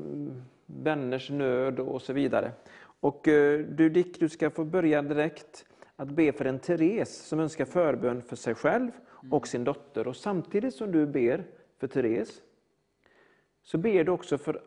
vänners 0.66 1.30
nöd 1.30 1.80
och 1.80 2.02
så 2.02 2.12
vidare. 2.12 2.52
Och 3.00 3.28
eh, 3.28 3.60
du 3.60 3.88
Dick, 3.88 4.20
du 4.20 4.28
ska 4.28 4.50
få 4.50 4.64
börja 4.64 5.02
direkt 5.02 5.66
att 5.96 6.10
be 6.10 6.32
för 6.32 6.44
en 6.44 6.58
Therese 6.58 7.26
som 7.28 7.40
önskar 7.40 7.64
förbön 7.64 8.22
för 8.22 8.36
sig 8.36 8.54
själv 8.54 8.90
och 9.30 9.48
sin 9.48 9.64
dotter. 9.64 10.06
Och 10.06 10.16
samtidigt 10.16 10.74
som 10.74 10.92
du 10.92 11.06
ber 11.06 11.44
för 11.78 11.86
Therese 11.86 12.42
så 13.62 13.78
ber 13.78 14.04
du 14.04 14.12
också 14.12 14.38
för 14.38 14.62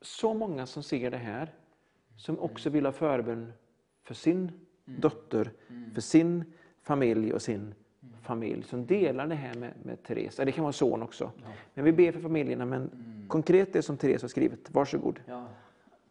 så 0.00 0.34
många 0.34 0.66
som 0.66 0.82
ser 0.82 1.10
det 1.10 1.16
här 1.16 1.54
som 2.16 2.38
också 2.38 2.70
vill 2.70 2.84
ha 2.84 2.92
förbön 2.92 3.52
för 4.02 4.14
sin 4.14 4.52
dotter 4.84 5.52
för 5.94 6.00
sin 6.00 6.44
familj 6.82 7.32
och 7.32 7.42
sin 7.42 7.74
familj 8.22 8.62
som 8.62 8.86
delar 8.86 9.26
det 9.26 9.34
här 9.34 9.54
med, 9.54 9.72
med 9.82 10.02
Therese. 10.02 10.36
Det 10.36 10.52
kan 10.52 10.64
vara 10.64 10.72
son 10.72 11.02
också. 11.02 11.30
Ja. 11.44 11.52
Men 11.74 11.84
vi 11.84 11.92
ber 11.92 12.12
för 12.12 12.20
familjerna. 12.20 12.64
Men 12.64 12.80
mm. 12.80 13.28
konkret 13.28 13.72
det 13.72 13.82
som 13.82 13.96
Therese 13.96 14.22
har 14.22 14.28
skrivit. 14.28 14.70
Varsågod. 14.70 15.20
Ja. 15.26 15.48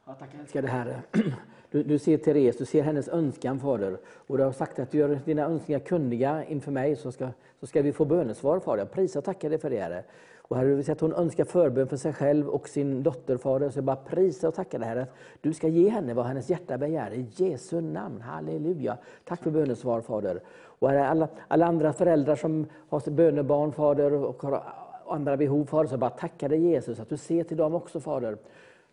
Ja, 0.08 0.14
tack 0.14 0.30
älskade 0.42 0.68
Herre. 0.68 1.02
Du, 1.72 1.84
du 1.84 2.00
ser 2.00 2.18
Therese, 2.18 2.58
du 2.58 2.66
ser 2.66 2.84
hennes 2.84 3.08
önskan 3.08 3.60
Fader. 3.60 3.98
Och 4.28 4.38
du 4.38 4.44
har 4.44 4.52
sagt 4.52 4.80
att 4.80 4.92
du 4.92 4.98
gör 4.98 5.20
dina 5.26 5.44
önskningar 5.44 5.80
kunniga 5.80 6.44
inför 6.44 6.72
mig 6.72 6.96
så 6.96 7.12
ska, 7.12 7.30
så 7.60 7.68
ska 7.68 7.82
vi 7.82 7.94
få 7.94 8.06
bönesvar 8.06 8.60
Fader. 8.60 8.78
Jag 8.78 8.92
prisar 8.92 9.20
och 9.20 9.24
tackar 9.24 9.50
dig 9.50 9.60
för 9.60 9.70
det 9.70 9.80
Herre. 9.80 10.04
Och 10.42 10.58
Herre, 10.58 10.76
du 10.76 10.84
säger 10.84 10.96
att 10.96 11.02
hon 11.02 11.14
önskar 11.14 11.46
förbön 11.46 11.88
för 11.88 11.98
sig 11.98 12.14
själv 12.14 12.50
och 12.50 12.70
sin 12.70 13.04
dotter, 13.04 13.38
Fader. 13.38 13.70
Så 13.70 13.78
jag 13.78 13.84
bara 13.84 13.96
prisar 13.96 14.48
och 14.48 14.56
tackar 14.56 14.80
dig, 14.80 14.88
Herre. 14.88 15.02
att 15.02 15.10
Du 15.42 15.54
ska 15.54 15.68
ge 15.68 15.90
henne 15.90 16.14
vad 16.14 16.26
hennes 16.26 16.50
hjärta 16.50 16.78
begär. 16.78 17.14
I 17.14 17.26
Jesu 17.36 17.82
namn. 17.82 18.22
Halleluja. 18.22 18.98
Tack 19.26 19.44
för 19.44 19.52
bönesvar, 19.52 20.02
Fader. 20.02 20.40
Och 20.80 20.90
herre, 20.90 21.08
alla, 21.08 21.28
alla 21.48 21.66
andra 21.66 21.94
föräldrar 21.94 22.36
som 22.36 22.66
har 22.90 23.12
bönebarn, 23.12 23.72
Fader, 23.72 24.14
och 24.14 24.44
har 24.44 24.64
andra 25.08 25.38
behov, 25.38 25.66
Fader, 25.66 25.90
så 25.90 25.98
bara 25.98 26.10
tackar 26.10 26.50
dig 26.50 26.60
Jesus 26.60 27.00
att 27.00 27.10
du 27.10 27.18
ser 27.18 27.44
till 27.44 27.58
dem 27.58 27.76
också, 27.76 28.00
Fader. 28.00 28.38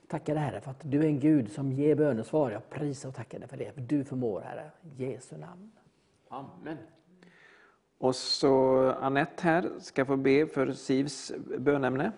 Tackar 0.08 0.34
dig 0.34 0.44
Herre 0.44 0.60
för 0.60 0.70
att 0.70 0.80
du 0.82 1.00
är 1.00 1.06
en 1.06 1.20
Gud 1.20 1.52
som 1.52 1.72
ger 1.72 1.94
bönesvar. 1.94 2.50
Jag 2.50 2.70
prisar 2.70 3.08
och 3.08 3.14
tackar 3.14 3.38
dig 3.38 3.48
för 3.48 3.56
det. 3.56 3.72
För 3.72 3.80
du 3.80 4.04
förmår 4.04 4.40
Herre. 4.40 4.70
I 4.82 5.04
Jesu 5.04 5.36
namn. 5.36 5.72
Amen. 6.28 6.78
Och 7.98 8.16
så 8.16 8.76
Annette 8.90 9.42
här 9.42 9.70
ska 9.80 10.04
få 10.04 10.16
be 10.16 10.46
för 10.46 10.72
Sivs 10.72 11.32
bönämne. 11.58 12.12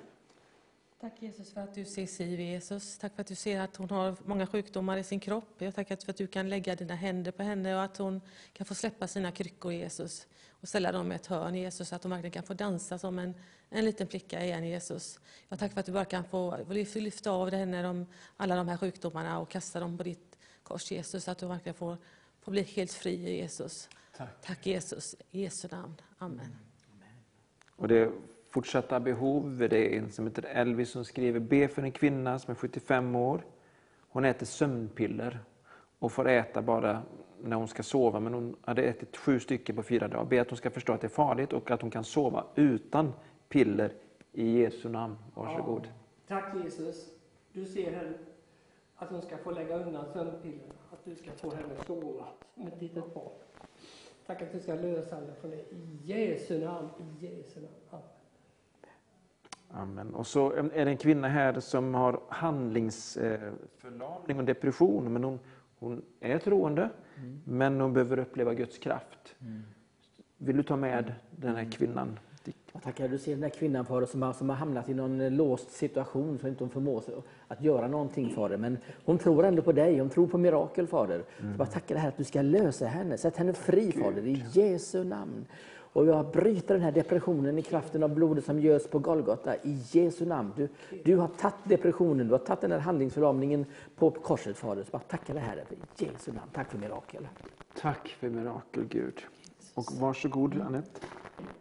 Tack 1.00 1.22
Jesus 1.22 1.52
för 1.52 1.60
att 1.60 1.74
du 1.74 1.84
ser 1.84 2.06
Siv 2.06 2.40
Jesus. 2.40 2.98
Tack 2.98 3.14
för 3.14 3.20
att 3.20 3.26
du 3.26 3.34
ser 3.34 3.60
att 3.60 3.76
hon 3.76 3.90
har 3.90 4.16
många 4.24 4.46
sjukdomar 4.46 4.96
i 4.96 5.04
sin 5.04 5.20
kropp. 5.20 5.54
Jag 5.58 5.74
tackar 5.74 5.96
för 5.96 6.10
att 6.10 6.16
du 6.16 6.26
kan 6.26 6.48
lägga 6.48 6.76
dina 6.76 6.94
händer 6.94 7.32
på 7.32 7.42
henne 7.42 7.74
och 7.74 7.82
att 7.82 7.96
hon 7.96 8.20
kan 8.52 8.66
få 8.66 8.74
släppa 8.74 9.06
sina 9.06 9.32
kryckor 9.32 9.72
Jesus 9.72 10.26
och 10.60 10.68
ställa 10.68 10.92
dem 10.92 11.12
i 11.12 11.14
ett 11.14 11.26
hörn 11.26 11.54
Jesus 11.54 11.88
så 11.88 11.96
att 11.96 12.02
hon 12.02 12.10
verkligen 12.10 12.32
kan 12.32 12.42
få 12.42 12.54
dansa 12.54 12.98
som 12.98 13.18
en, 13.18 13.34
en 13.70 13.84
liten 13.84 14.06
flicka 14.06 14.44
igen 14.44 14.66
Jesus. 14.66 15.20
Jag 15.48 15.58
tackar 15.58 15.74
för 15.74 15.80
att 15.80 15.86
du 15.86 15.92
bara 15.92 16.04
kan 16.04 16.24
få 16.24 16.64
lyfta 16.94 17.30
av 17.30 17.50
henne 17.50 17.82
de, 17.82 18.06
alla 18.36 18.56
de 18.56 18.68
här 18.68 18.76
sjukdomarna 18.76 19.38
och 19.38 19.50
kasta 19.50 19.80
dem 19.80 19.98
på 19.98 20.02
ditt 20.02 20.38
kors 20.62 20.90
Jesus 20.90 21.24
så 21.24 21.30
att 21.30 21.38
du 21.38 21.46
verkligen 21.46 21.74
får, 21.74 21.96
får 22.40 22.52
bli 22.52 22.62
helt 22.62 22.92
fri 22.92 23.36
Jesus. 23.36 23.88
Tack. 24.16 24.28
Tack 24.42 24.66
Jesus, 24.66 25.16
i 25.30 25.42
Jesu 25.42 25.68
namn. 25.70 25.94
Amen. 26.18 26.58
Och 27.76 27.88
det 27.88 28.12
fortsatta 28.56 29.00
behov. 29.00 29.68
Det 29.70 29.94
är 29.94 29.98
en 29.98 30.12
som 30.12 30.26
heter 30.26 30.42
Elvis 30.42 30.90
som 30.90 31.04
skriver, 31.04 31.40
be 31.40 31.68
för 31.68 31.82
en 31.82 31.92
kvinna 31.92 32.38
som 32.38 32.50
är 32.50 32.54
75 32.54 33.16
år. 33.16 33.44
Hon 34.08 34.24
äter 34.24 34.46
sömnpiller 34.46 35.40
och 35.98 36.12
får 36.12 36.28
äta 36.28 36.62
bara 36.62 37.02
när 37.42 37.56
hon 37.56 37.68
ska 37.68 37.82
sova, 37.82 38.20
men 38.20 38.34
hon 38.34 38.56
hade 38.60 38.82
ätit 38.82 39.16
sju 39.16 39.40
stycken 39.40 39.76
på 39.76 39.82
fyra 39.82 40.08
dagar. 40.08 40.24
Be 40.24 40.40
att 40.40 40.50
hon 40.50 40.56
ska 40.56 40.70
förstå 40.70 40.92
att 40.92 41.00
det 41.00 41.06
är 41.06 41.08
farligt 41.08 41.52
och 41.52 41.70
att 41.70 41.82
hon 41.82 41.90
kan 41.90 42.04
sova 42.04 42.44
utan 42.54 43.12
piller 43.48 43.92
i 44.32 44.58
Jesu 44.58 44.88
namn. 44.88 45.16
Varsågod. 45.34 45.86
Ja. 45.86 45.92
Tack 46.26 46.54
Jesus. 46.64 47.10
Du 47.52 47.64
ser 47.64 47.92
henne, 47.92 48.12
att 48.96 49.10
hon 49.10 49.22
ska 49.22 49.36
få 49.36 49.50
lägga 49.50 49.76
undan 49.76 50.04
sömnpillerna, 50.12 50.74
att 50.92 51.04
du 51.04 51.14
ska 51.14 51.30
få 51.30 51.54
henne 51.54 51.68
att 51.78 51.86
sova 51.86 52.24
med 52.54 52.68
ett 52.68 52.82
litet 52.82 53.14
barn. 53.14 53.32
Tack 54.26 54.42
att 54.42 54.52
du 54.52 54.60
ska 54.60 54.74
lösa 54.74 55.14
henne 55.14 55.32
från 55.40 55.50
det. 55.50 55.56
I 55.56 55.98
Jesu 56.02 56.64
namn, 56.64 56.88
i 56.98 57.26
Jesu 57.26 57.60
namn. 57.60 57.74
Amen. 57.90 58.04
Amen. 59.70 60.14
Och 60.14 60.26
så 60.26 60.52
är 60.52 60.84
det 60.84 60.90
en 60.90 60.96
kvinna 60.96 61.28
här 61.28 61.60
som 61.60 61.94
har 61.94 62.20
handlingsförlamning 62.28 64.38
och 64.38 64.44
depression. 64.44 65.12
Men 65.12 65.24
hon, 65.24 65.38
hon 65.78 66.02
är 66.20 66.38
troende, 66.38 66.90
mm. 67.16 67.40
men 67.44 67.80
hon 67.80 67.92
behöver 67.92 68.18
uppleva 68.18 68.54
Guds 68.54 68.78
kraft. 68.78 69.34
Mm. 69.40 69.62
Vill 70.38 70.56
du 70.56 70.62
ta 70.62 70.76
med 70.76 71.12
den 71.30 71.56
här 71.56 71.70
kvinnan? 71.72 72.18
Jag 72.72 72.82
tackar. 72.82 73.08
Du 73.08 73.18
ser 73.18 73.34
den 73.34 73.42
här 73.42 73.50
kvinnan 73.50 73.86
för 73.86 74.06
som 74.06 74.22
har, 74.22 74.32
som 74.32 74.48
har 74.48 74.56
hamnat 74.56 74.88
i 74.88 74.94
någon 74.94 75.36
låst 75.36 75.70
situation 75.70 76.38
så 76.38 76.48
inte 76.48 76.64
hon 76.64 76.70
förmår 76.70 77.02
att 77.48 77.60
göra 77.60 77.88
någonting 77.88 78.30
för 78.34 78.48
det. 78.48 78.56
Men 78.56 78.78
hon 79.04 79.18
tror 79.18 79.44
ändå 79.44 79.62
på 79.62 79.72
dig, 79.72 79.98
hon 79.98 80.10
tror 80.10 80.26
på 80.26 80.38
mirakel 80.38 80.86
Fader. 80.86 81.24
Mm. 81.40 81.56
Så 81.56 81.60
jag 81.60 81.70
tackar 81.70 81.94
dig 81.94 82.06
att 82.06 82.16
du 82.16 82.24
ska 82.24 82.42
lösa 82.42 82.86
henne, 82.86 83.18
sätt 83.18 83.36
henne 83.36 83.52
fri 83.52 83.92
Fader, 83.92 84.26
i 84.26 84.44
Jesu 84.52 85.04
namn. 85.04 85.46
Och 85.96 86.06
jag 86.06 86.30
bryter 86.30 86.74
den 86.74 86.82
här 86.82 86.92
depressionen 86.92 87.58
i 87.58 87.62
kraften 87.62 88.02
av 88.02 88.14
blodet 88.14 88.44
som 88.44 88.60
görs 88.60 88.86
på 88.86 88.98
Golgata 88.98 89.56
i 89.56 89.82
Jesu 89.90 90.26
namn. 90.26 90.52
Du, 90.56 90.68
du 91.04 91.16
har 91.16 91.28
tagit 91.28 91.54
depressionen, 91.64 92.26
du 92.26 92.32
har 92.32 92.38
tagit 92.38 92.60
den 92.60 92.72
här 92.72 92.78
handlingsförlamningen 92.78 93.66
på 93.96 94.10
korset 94.10 94.56
Fader. 94.56 94.84
Så 94.84 94.90
bara 94.90 94.98
tacka 94.98 95.34
dig 95.34 95.42
Herre 95.42 95.64
för 95.68 96.04
Jesu 96.04 96.32
namn. 96.32 96.50
Tack 96.52 96.70
för 96.70 96.78
mirakel. 96.78 97.28
Tack 97.80 98.08
för 98.08 98.28
mirakel 98.28 98.84
Gud. 98.84 99.22
Och 99.74 99.92
varsågod 99.92 100.60
Anette. 100.60 101.00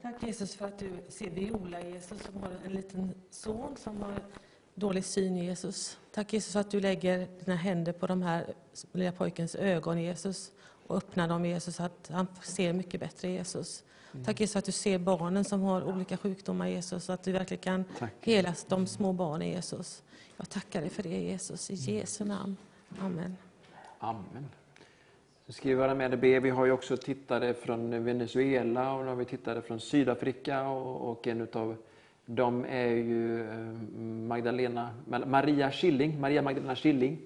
Tack 0.01 0.23
Jesus 0.23 0.55
för 0.55 0.65
att 0.65 0.79
du 0.79 0.89
ser 1.09 1.29
Viola 1.29 1.81
Jesus 1.81 2.23
som 2.23 2.41
har 2.41 2.51
en 2.65 2.71
liten 2.71 3.11
son 3.29 3.75
som 3.77 4.01
har 4.01 4.13
dålig 4.73 5.05
syn 5.05 5.35
Jesus. 5.35 5.99
Tack 6.11 6.33
Jesus 6.33 6.53
för 6.53 6.59
att 6.59 6.71
du 6.71 6.79
lägger 6.79 7.27
dina 7.45 7.57
händer 7.57 7.93
på 7.93 8.07
de 8.07 8.21
här 8.21 8.53
lilla 8.91 9.11
pojkens 9.11 9.55
ögon 9.55 10.01
Jesus 10.01 10.51
och 10.87 10.97
öppnar 10.97 11.27
dem 11.27 11.45
Jesus 11.45 11.75
så 11.75 11.83
att 11.83 12.09
han 12.13 12.27
ser 12.41 12.73
mycket 12.73 12.99
bättre 12.99 13.29
Jesus. 13.29 13.83
Tack 14.25 14.39
Jesus 14.39 14.55
att 14.55 14.65
du 14.65 14.71
ser 14.71 14.99
barnen 14.99 15.43
som 15.43 15.61
har 15.61 15.83
olika 15.83 16.17
sjukdomar 16.17 16.67
Jesus, 16.67 17.03
så 17.03 17.13
att 17.13 17.23
du 17.23 17.31
verkligen 17.31 17.63
kan 17.63 17.83
Tack. 17.99 18.13
hela 18.21 18.53
de 18.67 18.87
små 18.87 19.13
barnen 19.13 19.47
Jesus. 19.47 20.03
Jag 20.37 20.49
tackar 20.49 20.81
dig 20.81 20.89
för 20.89 21.03
det 21.03 21.09
Jesus, 21.09 21.71
i 21.71 21.73
Jesu 21.73 22.25
namn. 22.25 22.57
Amen. 22.99 23.37
Amen. 23.99 24.45
Så 25.45 25.53
ska 25.53 25.69
vi 25.69 25.75
vara 25.75 25.95
med 25.95 26.13
och 26.13 26.19
be. 26.19 26.39
Vi 26.39 26.49
har 26.49 26.65
ju 26.65 26.71
också 26.71 26.97
tittare 26.97 27.53
från 27.53 28.03
Venezuela 28.03 28.93
och 28.93 29.03
nu 29.03 29.09
har 29.09 29.15
vi 29.15 29.25
tittare 29.25 29.61
från 29.61 29.79
Sydafrika 29.79 30.67
och, 30.67 31.11
och 31.11 31.27
en 31.27 31.47
av 31.53 31.77
dem 32.25 32.65
är 32.69 32.87
ju 32.87 33.49
eh, 33.49 33.57
Magdalena, 34.27 34.89
Maria 35.25 35.71
Schilling, 35.71 36.19
Maria 36.19 36.41
Magdalena 36.41 36.75
Schilling 36.75 37.17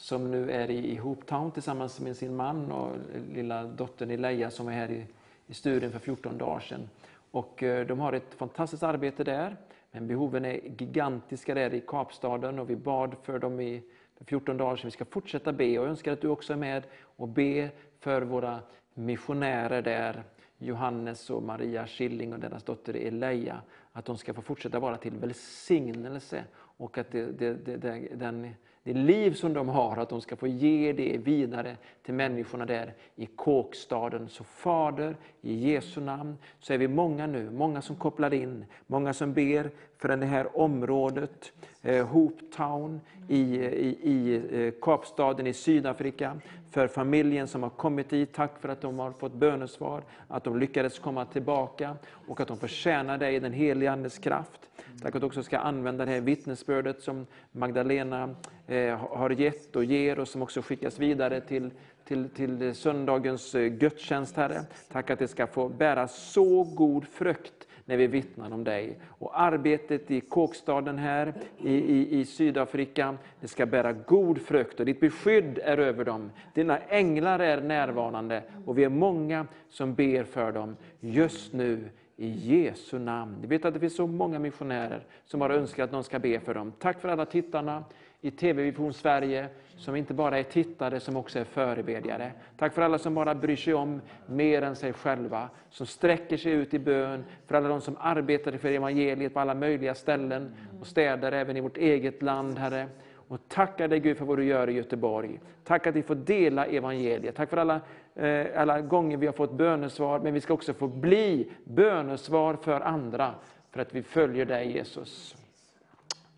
som 0.00 0.30
nu 0.30 0.50
är 0.50 0.70
i 0.70 0.96
Hopetown 0.96 1.50
tillsammans 1.50 2.00
med 2.00 2.16
sin 2.16 2.36
man 2.36 2.72
och 2.72 2.96
lilla 3.34 3.64
dottern 3.64 4.10
Eleja 4.10 4.50
som 4.50 4.68
är 4.68 4.72
här 4.72 4.90
i 4.90 5.06
i 5.50 5.54
studion 5.54 5.92
för 5.92 5.98
14 5.98 6.38
dagar 6.38 6.60
sedan. 6.60 6.88
Och 7.30 7.62
eh, 7.62 7.86
de 7.86 8.00
har 8.00 8.12
ett 8.12 8.34
fantastiskt 8.34 8.82
arbete 8.82 9.24
där, 9.24 9.56
men 9.90 10.06
behoven 10.06 10.44
är 10.44 10.60
gigantiska 10.78 11.54
där 11.54 11.74
i 11.74 11.80
Kapstaden 11.80 12.58
och 12.58 12.70
vi 12.70 12.76
bad 12.76 13.16
för 13.22 13.38
dem 13.38 13.60
i 13.60 13.82
14 14.20 14.56
dagar 14.56 14.76
sedan. 14.76 14.86
Vi 14.86 14.90
ska 14.90 15.04
fortsätta 15.04 15.52
be 15.52 15.64
och 15.64 15.84
jag 15.84 15.86
önskar 15.86 16.12
att 16.12 16.20
du 16.20 16.28
också 16.28 16.52
är 16.52 16.56
med 16.56 16.82
och 17.00 17.28
be 17.28 17.70
för 17.98 18.22
våra 18.22 18.60
missionärer 18.94 19.82
där, 19.82 20.22
Johannes 20.58 21.30
och 21.30 21.42
Maria 21.42 21.86
Schilling 21.86 22.32
och 22.32 22.40
deras 22.40 22.62
dotter 22.62 22.94
Eleja, 22.94 23.60
att 23.92 24.04
de 24.04 24.16
ska 24.16 24.34
få 24.34 24.42
fortsätta 24.42 24.80
vara 24.80 24.96
till 24.96 25.14
välsignelse 25.16 26.44
och 26.54 26.98
att 26.98 27.10
det, 27.10 27.38
det, 27.38 27.54
det, 27.54 28.08
den 28.14 28.54
det 28.82 28.94
liv 28.94 29.34
som 29.34 29.52
de 29.52 29.68
har, 29.68 29.96
att 29.96 30.08
de 30.08 30.20
ska 30.20 30.36
få 30.36 30.46
ge 30.46 30.92
det 30.92 31.18
vidare 31.18 31.76
till 32.02 32.14
människorna 32.14 32.66
där 32.66 32.94
i 33.16 33.26
kåkstaden. 33.26 34.28
Så 34.28 34.44
Fader, 34.44 35.16
i 35.40 35.54
Jesu 35.54 36.00
namn, 36.00 36.38
så 36.60 36.72
är 36.72 36.78
vi 36.78 36.88
många 36.88 37.26
nu, 37.26 37.50
många 37.50 37.82
som 37.82 37.96
kopplar 37.96 38.34
in, 38.34 38.64
många 38.86 39.12
som 39.12 39.32
ber 39.32 39.70
för 39.98 40.16
det 40.16 40.26
här 40.26 40.58
området, 40.58 41.52
eh, 41.82 42.06
Hopetown 42.06 43.00
i, 43.28 43.40
i, 43.56 43.98
i 44.02 44.42
eh, 44.52 44.72
Kapstaden 44.82 45.46
i 45.46 45.52
Sydafrika, 45.52 46.40
för 46.70 46.88
familjen 46.88 47.48
som 47.48 47.62
har 47.62 47.70
kommit 47.70 48.10
dit. 48.10 48.32
Tack 48.32 48.60
för 48.60 48.68
att 48.68 48.80
de 48.80 48.98
har 48.98 49.12
fått 49.12 49.32
bönesvar, 49.32 50.02
att 50.28 50.44
de 50.44 50.58
lyckades 50.58 50.98
komma 50.98 51.24
tillbaka 51.24 51.96
och 52.28 52.40
att 52.40 52.48
de 52.48 52.56
förtjänar 52.56 53.18
dig 53.18 53.34
i 53.34 53.40
den 53.40 53.52
heliga 53.52 53.92
Andes 53.92 54.18
kraft. 54.18 54.69
Tack 55.02 55.14
att 55.14 55.20
du 55.20 55.26
också 55.26 55.42
ska 55.42 55.58
använda 55.58 56.04
det 56.04 56.10
här 56.10 56.20
vittnesbördet 56.20 57.02
som 57.02 57.26
Magdalena 57.52 58.34
eh, 58.66 58.96
har 58.96 59.30
gett 59.30 59.76
och 59.76 59.84
ger 59.84 60.18
och 60.18 60.28
som 60.28 60.42
också 60.42 60.62
skickas 60.62 60.98
vidare 60.98 61.40
till, 61.40 61.70
till, 62.04 62.28
till 62.28 62.74
söndagens 62.74 63.54
eh, 63.54 63.66
gudstjänst, 63.66 64.36
Herre. 64.36 64.60
Tack 64.92 65.10
att 65.10 65.18
det 65.18 65.28
ska 65.28 65.46
få 65.46 65.68
bära 65.68 66.08
så 66.08 66.64
god 66.64 67.04
frukt 67.04 67.66
när 67.84 67.96
vi 67.96 68.06
vittnar 68.06 68.52
om 68.52 68.64
dig. 68.64 68.98
Och 69.08 69.40
arbetet 69.40 70.10
i 70.10 70.20
kåkstaden 70.20 70.98
här 70.98 71.34
i, 71.58 71.74
i, 71.74 72.20
i 72.20 72.24
Sydafrika, 72.24 73.16
det 73.40 73.48
ska 73.48 73.66
bära 73.66 73.92
god 73.92 74.40
frukt 74.40 74.80
och 74.80 74.86
ditt 74.86 75.00
beskydd 75.00 75.58
är 75.58 75.78
över 75.78 76.04
dem. 76.04 76.30
Dina 76.54 76.78
änglar 76.78 77.38
är 77.38 77.60
närvarande 77.60 78.42
och 78.66 78.78
vi 78.78 78.84
är 78.84 78.88
många 78.88 79.46
som 79.68 79.94
ber 79.94 80.24
för 80.24 80.52
dem 80.52 80.76
just 81.00 81.52
nu 81.52 81.88
i 82.20 82.28
Jesu 82.28 82.98
namn. 82.98 83.36
Vi 83.40 83.46
vet 83.46 83.64
att 83.64 83.74
det 83.74 83.80
finns 83.80 83.96
så 83.96 84.06
många 84.06 84.38
missionärer 84.38 85.04
som 85.24 85.40
har 85.40 85.50
önskat 85.50 85.84
att 85.84 85.92
någon 85.92 86.04
ska 86.04 86.18
be 86.18 86.40
för 86.40 86.54
dem. 86.54 86.72
Tack 86.78 87.00
för 87.00 87.08
alla 87.08 87.24
tittarna 87.24 87.84
i 88.20 88.30
TV 88.30 88.62
Vision 88.62 88.92
Sverige, 88.92 89.48
som 89.76 89.96
inte 89.96 90.14
bara 90.14 90.38
är 90.38 90.42
tittare, 90.42 91.00
som 91.00 91.16
också 91.16 91.38
är 91.38 91.44
förebedjare. 91.44 92.32
Tack 92.56 92.74
för 92.74 92.82
alla 92.82 92.98
som 92.98 93.14
bara 93.14 93.34
bryr 93.34 93.56
sig 93.56 93.74
om 93.74 94.00
mer 94.26 94.62
än 94.62 94.76
sig 94.76 94.92
själva, 94.92 95.48
som 95.70 95.86
sträcker 95.86 96.36
sig 96.36 96.52
ut 96.52 96.74
i 96.74 96.78
bön, 96.78 97.24
för 97.46 97.54
alla 97.54 97.68
de 97.68 97.80
som 97.80 97.96
arbetar 98.00 98.52
för 98.52 98.68
evangeliet 98.68 99.34
på 99.34 99.40
alla 99.40 99.54
möjliga 99.54 99.94
ställen 99.94 100.54
och 100.80 100.86
städer, 100.86 101.32
även 101.32 101.56
i 101.56 101.60
vårt 101.60 101.76
eget 101.76 102.22
land, 102.22 102.58
Herre. 102.58 102.88
Och 103.30 103.48
tackar 103.48 103.88
dig 103.88 104.00
Gud 104.00 104.16
för 104.16 104.24
vad 104.24 104.38
du 104.38 104.44
gör 104.44 104.70
i 104.70 104.72
Göteborg. 104.72 105.40
Tack 105.64 105.86
att 105.86 105.96
vi 105.96 106.02
får 106.02 106.14
dela 106.14 106.66
evangeliet. 106.66 107.36
Tack 107.36 107.50
för 107.50 107.56
alla, 107.56 107.80
Eh, 108.14 108.46
alla 108.60 108.80
gånger 108.80 109.16
vi 109.16 109.26
har 109.26 109.32
fått 109.32 109.52
bönesvar, 109.52 110.20
men 110.20 110.34
vi 110.34 110.40
ska 110.40 110.54
också 110.54 110.74
få 110.74 110.88
bli 110.88 111.50
bönesvar 111.64 112.54
för 112.54 112.80
andra, 112.80 113.34
för 113.70 113.80
att 113.80 113.94
vi 113.94 114.02
följer 114.02 114.46
dig 114.46 114.72
Jesus. 114.72 115.36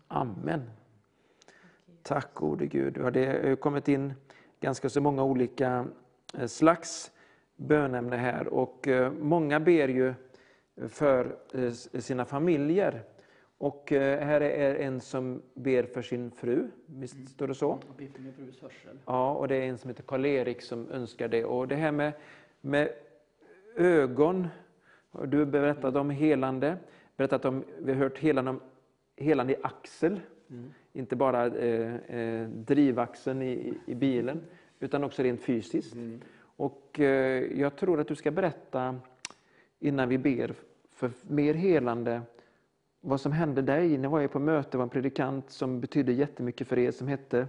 Amen. 0.07 0.61
Tack 2.03 2.33
gode 2.33 2.65
Gud. 2.65 2.97
Ja, 2.97 3.11
det 3.11 3.49
har 3.49 3.55
kommit 3.55 3.87
in 3.87 4.13
ganska 4.59 4.89
så 4.89 5.01
många 5.01 5.23
olika 5.23 5.85
eh, 6.37 6.47
slags 6.47 7.11
bönämne 7.55 8.15
här 8.15 8.47
och 8.47 8.87
eh, 8.87 9.11
många 9.11 9.59
ber 9.59 9.87
ju 9.87 10.13
för 10.89 11.35
sina 11.99 12.25
familjer. 12.25 13.03
Och 13.63 13.91
eh, 13.91 14.25
här 14.25 14.41
är 14.41 14.75
en 14.75 15.01
som 15.01 15.41
ber 15.53 15.83
för 15.83 16.01
sin 16.01 16.31
fru, 16.31 16.67
visst 16.85 17.15
mm. 17.15 17.27
står 17.27 17.47
det 17.47 17.55
så? 17.55 17.79
Ja, 19.05 19.33
och 19.33 19.47
det 19.47 19.55
är 19.55 19.61
en 19.61 19.77
som 19.77 19.89
heter 19.89 20.03
Karl-Erik 20.03 20.61
som 20.61 20.91
önskar 20.91 21.27
det. 21.27 21.45
Och 21.45 21.67
det 21.67 21.75
här 21.75 21.91
med, 21.91 22.13
med 22.61 22.89
ögon, 23.75 24.47
du 25.25 25.39
har 25.39 25.45
berättat 25.45 25.95
om 25.95 26.09
helande, 26.09 26.77
berättat 27.17 27.45
om, 27.45 27.63
vi 27.79 27.91
har 27.91 27.99
hört 27.99 28.19
helande, 28.19 28.51
om, 28.51 28.61
helande 29.17 29.53
i 29.53 29.55
axel, 29.63 30.19
mm. 30.49 30.73
inte 30.93 31.15
bara 31.15 31.45
eh, 31.45 31.95
eh, 31.95 32.47
drivaxeln 32.49 33.41
i, 33.41 33.73
i 33.85 33.95
bilen, 33.95 34.41
utan 34.79 35.03
också 35.03 35.23
rent 35.23 35.41
fysiskt. 35.41 35.95
Och 36.41 36.99
eh, 36.99 37.59
jag 37.59 37.75
tror 37.75 37.99
att 37.99 38.07
du 38.07 38.15
ska 38.15 38.31
berätta, 38.31 38.99
innan 39.79 40.09
vi 40.09 40.17
ber 40.17 40.53
för 40.89 41.11
mer 41.27 41.53
helande, 41.53 42.21
vad 43.05 43.21
som 43.21 43.31
hände 43.31 43.61
dig. 43.61 43.97
Ni 43.97 44.07
var 44.07 44.19
ju 44.19 44.27
på 44.27 44.39
möte, 44.39 44.69
det 44.71 44.77
var 44.77 44.83
en 44.83 44.89
predikant 44.89 45.49
som 45.49 45.79
betydde 45.79 46.11
jättemycket 46.11 46.67
för 46.67 46.79
er 46.79 46.91
som 46.91 47.07
hette 47.07 47.47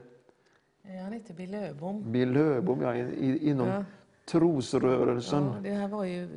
Eh, 0.86 1.02
Han 1.02 1.12
heter 1.12 1.34
Bill 1.34 1.54
Öbom. 1.54 2.12
Bill 2.12 2.30
Löfbom, 2.32 2.82
ja, 2.82 2.94
i, 2.96 3.48
inom 3.50 3.68
Ja. 3.68 3.84
trosrörelsen. 4.26 5.44
Ja, 5.44 5.60
det 5.62 5.70
här 5.70 5.88
var 5.88 6.04
ju 6.04 6.28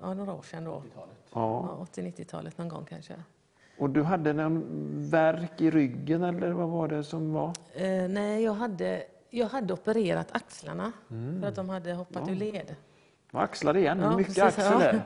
ja, 0.00 0.14
några 0.14 0.32
år 0.34 0.42
sedan 0.42 0.64
då. 0.64 0.82
Ja. 0.94 1.06
Ja, 1.32 1.86
80-90-talet 1.94 2.58
någon 2.58 2.68
gång 2.68 2.84
kanske. 2.88 3.14
Och 3.78 3.90
du 3.90 4.02
hade 4.02 4.32
någon 4.32 4.62
verk 5.10 5.60
i 5.60 5.70
ryggen 5.70 6.22
eller 6.22 6.50
vad 6.50 6.68
var 6.68 6.88
det 6.88 7.04
som 7.04 7.32
var? 7.32 7.52
Eh, 7.74 8.08
nej, 8.08 8.42
jag 8.44 8.52
hade, 8.54 9.02
jag 9.30 9.46
hade 9.46 9.72
opererat 9.74 10.28
axlarna 10.32 10.92
Mm. 11.10 11.40
för 11.40 11.48
att 11.48 11.54
de 11.54 11.68
hade 11.68 11.92
hoppat 11.92 12.28
ur 12.28 12.34
led. 12.34 12.76
Och 13.32 13.42
axlar 13.42 13.76
igen, 13.76 14.00
Ja, 14.00 14.16
mycket 14.16 14.34
precis, 14.34 14.58
axel 14.58 14.82
ja. 14.94 15.00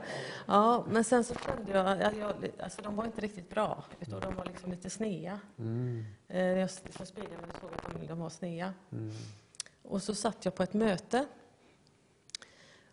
Ja, 0.45 0.85
men 0.89 1.03
sen 1.03 1.23
så 1.23 1.35
kände 1.35 1.71
jag, 1.71 2.01
jag, 2.01 2.17
jag 2.17 2.51
alltså 2.59 2.81
de 2.81 2.95
var 2.95 3.05
inte 3.05 3.21
riktigt 3.21 3.49
bra, 3.49 3.83
utan 3.99 4.19
de 4.19 4.35
var 4.35 4.45
liksom 4.45 4.71
lite 4.71 4.89
snea. 4.89 5.39
Mm. 5.59 6.05
Eh, 6.27 6.41
jag 6.41 6.71
från 6.71 7.07
spegeln 7.07 7.41
såg 7.61 7.69
att 7.75 7.99
de, 8.01 8.07
de 8.07 8.19
var 8.19 8.29
snea. 8.29 8.73
Och 9.83 10.03
så 10.03 10.15
satt 10.15 10.45
jag 10.45 10.55
på 10.55 10.63
ett 10.63 10.73
möte. 10.73 11.25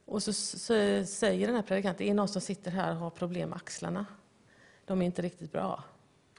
Och 0.04 0.22
så, 0.22 0.32
så 0.32 1.04
säger 1.06 1.46
den 1.46 1.56
här 1.56 1.62
predikanten, 1.62 2.06
det 2.06 2.10
är 2.10 2.14
någon 2.14 2.28
som 2.28 2.40
sitter 2.40 2.70
här 2.70 2.90
och 2.90 2.96
har 2.96 3.10
problem 3.10 3.48
med 3.48 3.56
axlarna. 3.56 4.06
De 4.84 5.02
är 5.02 5.06
inte 5.06 5.22
riktigt 5.22 5.52
bra. 5.52 5.84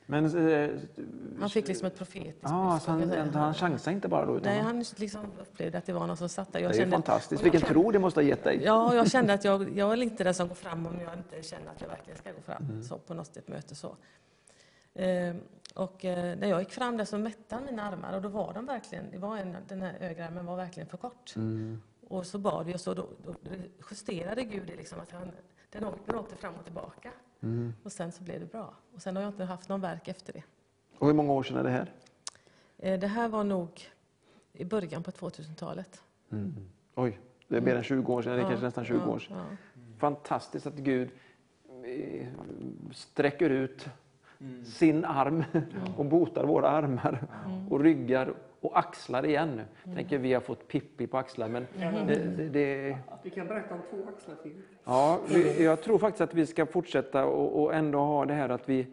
Men, 0.07 0.49
eh, 0.49 0.69
Han 1.40 1.49
fick 1.49 1.68
liksom 1.68 1.88
ett 1.88 1.98
profetiskt 1.98 2.38
ja, 2.41 2.80
så 2.84 2.91
han, 2.91 2.99
jag 2.99 3.10
säga. 3.10 3.30
han 3.34 3.53
chansade 3.53 3.95
inte 3.95 4.07
bara 4.07 4.26
då? 4.26 4.38
Utan 4.38 4.52
Nej, 4.53 4.61
han, 4.61 4.76
han 4.76 4.86
liksom 4.98 5.22
upplevde 5.41 5.77
att 5.77 5.86
det 5.86 5.94
var 5.94 6.07
någon 6.07 6.18
som 6.18 6.30
satt 6.30 6.53
där. 6.53 6.60
Jag 6.60 6.72
det 6.72 6.77
är 6.82 6.91
fantastiskt. 6.91 7.41
jag 7.41 7.44
Vilken 7.44 7.61
kände- 7.61 7.73
tro 7.73 7.91
det 7.91 7.99
måste 7.99 8.19
ha 8.19 8.26
gett 8.26 8.44
dig. 8.44 8.61
Ja, 8.64 8.95
jag 8.95 9.11
kände 9.11 9.34
att 9.34 9.44
jag, 9.45 9.77
jag 9.77 9.94
är 9.94 10.02
inte 10.03 10.23
den 10.23 10.34
som 10.34 10.48
går 10.48 10.56
fram 10.56 10.86
om 10.88 10.99
jag 11.02 11.14
inte 11.18 11.44
känner 11.48 11.72
att 11.72 11.82
jag 11.82 11.88
verkligen 11.88 12.18
ska 12.19 12.32
gå 12.32 12.41
fram 12.41 12.64
Mm. 12.64 12.84
så 12.84 12.98
på 12.98 13.14
något 13.14 13.38
ett 13.38 13.48
möte. 13.48 13.76
Så. 13.76 13.95
Eh, 14.94 15.36
och 15.76 16.06
eh, 16.06 16.38
när 16.38 16.48
jag 16.48 16.60
gick 16.60 16.72
fram 16.72 16.98
där 16.98 17.06
så 17.06 17.18
mätte 17.18 17.56
han 17.56 17.65
mina 17.65 17.84
armar 17.84 18.14
och 18.14 18.22
då 18.22 18.30
var 18.30 18.53
de 18.53 18.65
verkligen, 18.65 19.11
det 19.11 19.18
var 19.18 19.38
en, 19.38 19.57
den 19.68 19.82
här 19.82 19.94
högra 19.99 20.26
armen 20.26 20.45
var 20.45 20.56
verkligen 20.56 20.90
för 20.90 20.98
kort. 20.98 21.34
Mm. 21.36 21.82
Och 22.07 22.26
så 22.26 22.38
bad 22.38 22.65
vi 22.65 22.76
och 22.76 22.80
så 22.82 22.94
då, 22.94 23.07
då 23.26 23.34
justerade 23.91 24.44
Gud 24.44 24.68
det 24.68 24.76
liksom 24.76 24.99
att 24.99 25.11
han, 25.11 25.32
den 25.72 25.84
åkte 26.15 26.36
fram 26.36 26.53
och 26.56 26.64
tillbaka. 26.64 27.10
Mm. 27.46 27.74
Och 27.84 27.92
sen 27.92 28.12
så 28.12 28.24
blev 28.24 28.40
det 28.40 28.46
bra. 28.52 28.74
Och 28.96 29.02
sen 29.02 29.16
har 29.16 29.24
jag 29.24 29.30
inte 29.30 29.44
haft 29.44 29.70
någon 29.70 29.82
verk 29.82 30.08
efter 30.08 30.34
det. 30.34 30.44
Och 30.98 31.08
hur 31.08 31.14
många 31.14 31.34
år 31.34 31.44
sedan 31.44 31.58
är 31.58 31.64
det 31.64 31.70
här? 31.70 31.92
Eh, 32.78 33.00
det 33.00 33.08
här 33.08 33.28
var 33.30 33.44
nog 33.44 33.82
i 34.54 34.66
början 34.66 35.04
på 35.04 35.12
2000-talet. 35.12 36.02
Oj, 36.96 37.20
det 37.48 37.58
är 37.58 37.62
mer 37.62 37.76
än 37.76 37.84
20 37.84 38.14
år 38.14 38.22
sedan, 38.22 38.32
det 38.34 38.40
är 38.40 38.42
Ja, 38.42 38.48
kanske 38.50 38.66
nästan 38.66 38.86
20 38.86 38.98
ja, 38.98 39.08
år 39.08 39.20
sedan. 39.20 39.38
ja. 39.38 39.58
Fantastiskt 39.98 40.68
att 40.68 40.76
Gud 40.76 41.10
eh, 41.86 42.28
sträcker 42.92 43.50
ut 43.50 43.86
sin 44.66 45.06
arm 45.06 45.44
och 45.98 46.06
botar 46.06 46.46
våra 46.46 46.70
armar 46.70 47.28
och 47.70 47.80
ryggar 47.80 48.34
och 48.66 48.80
axlar 48.80 49.26
igen. 49.26 49.62
Tänker 49.96 50.18
vi 50.18 50.34
har 50.34 50.42
fått 50.42 50.68
Pippi 50.68 51.08
på 51.08 51.18
axlar 51.18 51.50
men 51.50 51.68
det, 52.08 52.16
det, 52.38 52.50
det, 52.50 52.98
Vi 53.24 53.30
kan 53.30 53.48
berätta 53.48 53.76
om 53.76 53.82
två 53.90 53.98
axlar 54.10 54.36
till. 54.36 54.62
ja, 54.84 55.20
vi, 55.30 55.64
jag 55.64 55.82
tror 55.82 56.00
faktiskt 56.00 56.22
att 56.22 56.34
vi 56.34 56.46
ska 56.46 56.66
fortsätta 56.66 57.26
och, 57.26 57.64
och 57.64 57.74
ändå 57.74 58.00
ha 58.00 58.26
det 58.26 58.34
här 58.34 58.50
att 58.50 58.70
vi 58.70 58.88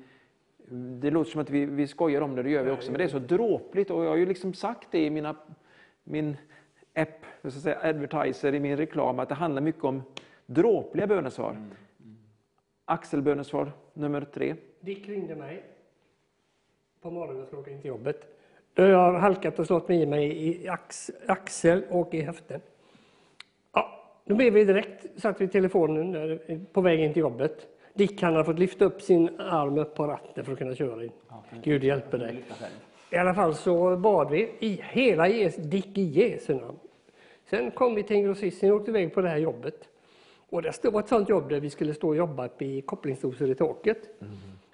det 0.75 1.11
låter 1.11 1.31
som 1.31 1.41
att 1.41 1.51
vi, 1.51 1.67
vi 1.67 1.87
skojar 1.87 2.21
om 2.21 2.37
det, 2.37 2.43
det 2.43 2.51
gör 2.51 2.65
vi 2.65 2.71
också, 2.71 2.91
men 2.91 2.99
det 2.99 3.05
är 3.05 3.09
så 3.09 3.19
dråpligt 3.19 3.91
och 3.91 4.05
jag 4.05 4.11
har 4.11 4.17
ju 4.17 4.27
liksom 4.27 4.55
sagt 4.55 4.89
det 4.91 5.05
i 5.05 5.11
mina, 5.11 5.37
min 6.05 6.37
app, 6.95 7.27
jag 7.43 7.53
ska 7.53 7.61
säga, 7.61 7.79
advertiser 7.83 8.55
i 8.55 8.61
min 8.61 8.77
reklam, 8.77 9.19
att 9.19 9.29
det 9.29 9.35
handlar 9.35 9.63
mycket 9.63 9.85
om 9.85 10.03
dråpliga 10.47 11.07
bönesvar. 11.07 11.57
Axelbönesvar 12.85 13.73
nummer 13.93 14.21
tre. 14.21 14.55
Dick 14.81 15.09
ringde 15.09 15.35
mig 15.35 15.63
på 17.01 17.11
morgonen 17.11 17.41
och 17.41 17.47
skulle 17.47 17.63
åka 17.63 17.71
in 17.71 17.81
till 17.81 17.89
jobbet. 17.89 18.32
Då 18.75 18.83
har 18.83 18.89
jag 18.89 19.13
halkat 19.13 19.59
och 19.59 19.67
slått 19.67 19.89
mig 19.89 20.03
i 20.03 20.07
mig 20.07 20.49
i 20.49 20.69
ax, 20.69 21.11
axel 21.27 21.83
och 21.91 22.15
i 22.15 22.21
höften. 22.23 22.61
Ja, 23.73 24.05
då 24.25 24.35
blev 24.35 24.53
vi 24.53 24.65
direkt, 24.65 25.07
satt 25.21 25.41
vi 25.41 25.45
i 25.45 25.49
telefonen 25.49 26.13
där, 26.13 26.61
på 26.73 26.81
väg 26.81 27.01
in 27.01 27.13
till 27.13 27.21
jobbet. 27.21 27.67
Dick 27.95 28.23
han 28.23 28.37
har 28.37 28.45
fått 28.45 28.59
lyfta 28.59 28.85
upp 28.85 29.03
sin 29.03 29.41
arm 29.41 29.79
upp 29.79 29.95
på 29.95 30.07
ratten 30.07 30.45
för 30.45 30.53
att 30.53 30.59
kunna 30.59 30.75
köra 30.75 31.05
in. 31.05 31.11
Gud 31.63 31.85
hjälper 31.85 32.19
dig. 32.19 32.37
I 33.11 33.17
alla 33.17 33.35
fall 33.35 33.55
så 33.55 33.97
bad 33.97 34.31
vi 34.31 34.51
i 34.61 34.81
hela 34.83 35.29
Jes- 35.29 35.61
Dick 35.61 35.99
i 35.99 36.03
Jesu 36.03 36.55
namn. 36.55 36.79
Sen 37.51 37.71
kom 37.71 37.95
vi 37.95 38.03
till 38.03 38.17
en 38.17 38.23
grossist, 38.25 38.63
och 38.63 38.69
åkte 38.71 38.91
iväg 38.91 39.15
på 39.15 39.21
det 39.21 39.29
här 39.29 39.37
jobbet. 39.39 39.89
Och 40.51 40.63
det 40.63 40.85
var 40.85 41.01
ett 41.01 41.09
sånt 41.09 41.29
jobb 41.29 41.49
där 41.49 41.61
vi 41.61 41.71
skulle 41.71 41.95
stå 41.95 42.09
och 42.09 42.17
jobba 42.17 42.47
uppe 42.47 42.65
i 42.65 42.81
kopplingsdoser 42.81 43.51
i 43.51 43.55
taket. 43.55 43.99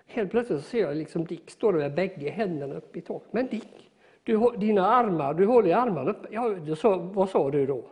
Helt 0.06 0.30
plötsligt 0.30 0.60
så 0.60 0.64
ser 0.68 0.80
jag 0.80 0.96
liksom 0.96 1.24
Dick 1.24 1.50
stå 1.50 1.72
där 1.72 1.78
med 1.78 1.94
bägge 1.94 2.30
händerna 2.30 2.74
uppe 2.74 2.98
i 2.98 3.02
taket. 3.02 3.28
Men 3.32 3.46
Dick, 3.46 3.87
du, 4.28 4.50
dina 4.56 4.86
armar, 4.86 5.34
du 5.34 5.46
håller 5.46 5.68
ju 5.68 5.74
armarna 5.74 6.10
uppe. 6.10 6.28
Ja, 6.30 6.76
sa, 6.76 6.96
vad 6.96 7.28
sa 7.28 7.50
du 7.50 7.66
då? 7.66 7.82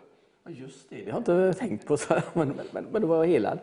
Ja, 0.45 0.51
just 0.51 0.91
det. 0.91 0.97
Det 0.97 1.11
har 1.11 1.21
jag 1.25 1.49
inte 1.49 1.59
tänkt 1.59 1.87
på, 1.87 1.97
så 1.97 2.15
här, 2.15 2.23
men, 2.33 2.55
men, 2.73 2.87
men 2.93 3.03
då 3.03 3.09
var 3.09 3.17
jag 3.17 3.27
helad. 3.27 3.59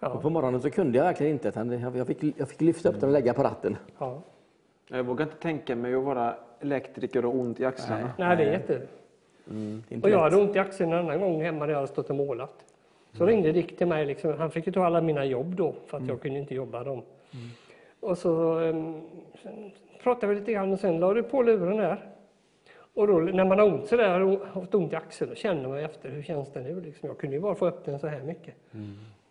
Och 0.00 0.22
på 0.22 0.30
morgonen 0.30 0.60
så 0.60 0.70
kunde 0.70 0.98
jag 0.98 1.04
verkligen 1.04 1.32
inte. 1.32 1.48
utan 1.48 1.94
Jag 1.96 2.06
fick, 2.06 2.34
jag 2.36 2.48
fick 2.48 2.60
lyfta 2.60 2.88
upp 2.88 3.00
den 3.00 3.08
och 3.08 3.12
lägga 3.12 3.34
på 3.34 3.42
ratten. 3.42 3.76
Ja. 3.98 4.22
Jag 4.88 5.04
vågar 5.04 5.24
inte 5.24 5.36
tänka 5.36 5.76
mig 5.76 5.94
att 5.94 6.04
vara 6.04 6.34
elektriker 6.60 7.24
och 7.24 7.34
ont 7.34 7.60
i 7.60 7.64
axlarna. 7.64 8.12
Nej, 8.18 8.36
det 8.36 8.42
är 8.42 8.52
jätte... 8.52 8.80
Det 9.44 9.54
är 9.54 9.94
inte 9.94 10.06
Och 10.06 10.10
jag 10.10 10.20
hade 10.20 10.36
ont 10.36 10.56
i 10.56 10.58
axeln 10.58 10.92
en 10.92 10.98
annan 10.98 11.20
gång 11.20 11.42
hemma 11.42 11.58
när 11.58 11.68
jag 11.68 11.76
hade 11.76 11.88
stått 11.88 12.10
och 12.10 12.16
målat. 12.16 12.64
Så 13.12 13.26
ringde 13.26 13.52
Dick 13.52 13.78
till 13.78 13.86
mig. 13.86 14.06
Liksom. 14.06 14.34
Han 14.38 14.50
fick 14.50 14.66
ju 14.66 14.72
ta 14.72 14.86
alla 14.86 15.00
mina 15.00 15.24
jobb 15.24 15.54
då, 15.54 15.74
för 15.86 15.98
att 15.98 16.08
jag 16.08 16.20
kunde 16.20 16.38
inte 16.38 16.54
jobba 16.54 16.84
dem. 16.84 17.02
Och 18.00 18.18
så 18.18 18.60
um, 18.60 19.00
sen 19.42 19.70
pratade 20.02 20.34
vi 20.34 20.40
lite 20.40 20.52
grann 20.52 20.72
och 20.72 20.78
sen 20.80 21.00
la 21.00 21.14
du 21.14 21.22
på 21.22 21.42
luren 21.42 21.76
där. 21.76 22.06
Och 22.94 23.06
då 23.06 23.18
när 23.18 23.44
man 23.44 23.58
har 23.58 23.66
ont 23.66 23.86
sådär 23.86 24.20
och 24.20 24.46
haft 24.46 24.74
ont 24.74 24.92
i 24.92 24.96
axeln, 24.96 25.30
då 25.30 25.36
känner 25.36 25.68
man 25.68 25.78
efter 25.78 26.08
hur 26.10 26.22
känns 26.22 26.52
det 26.52 26.60
nu. 26.60 26.80
Liksom. 26.80 27.08
Jag 27.08 27.18
kunde 27.18 27.36
ju 27.36 27.42
bara 27.42 27.54
få 27.54 27.66
upp 27.68 27.84
den 27.84 27.98
så 27.98 28.06
här 28.06 28.20
mycket. 28.22 28.54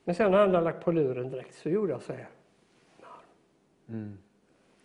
Men 0.03 0.15
sen 0.15 0.31
när 0.31 0.37
han 0.37 0.49
hade 0.49 0.63
lagt 0.63 0.85
på 0.85 0.91
luren 0.91 1.29
direkt 1.29 1.55
så 1.55 1.69
gjorde 1.69 1.91
jag 1.91 2.01
så 2.01 2.13
här. 2.13 2.27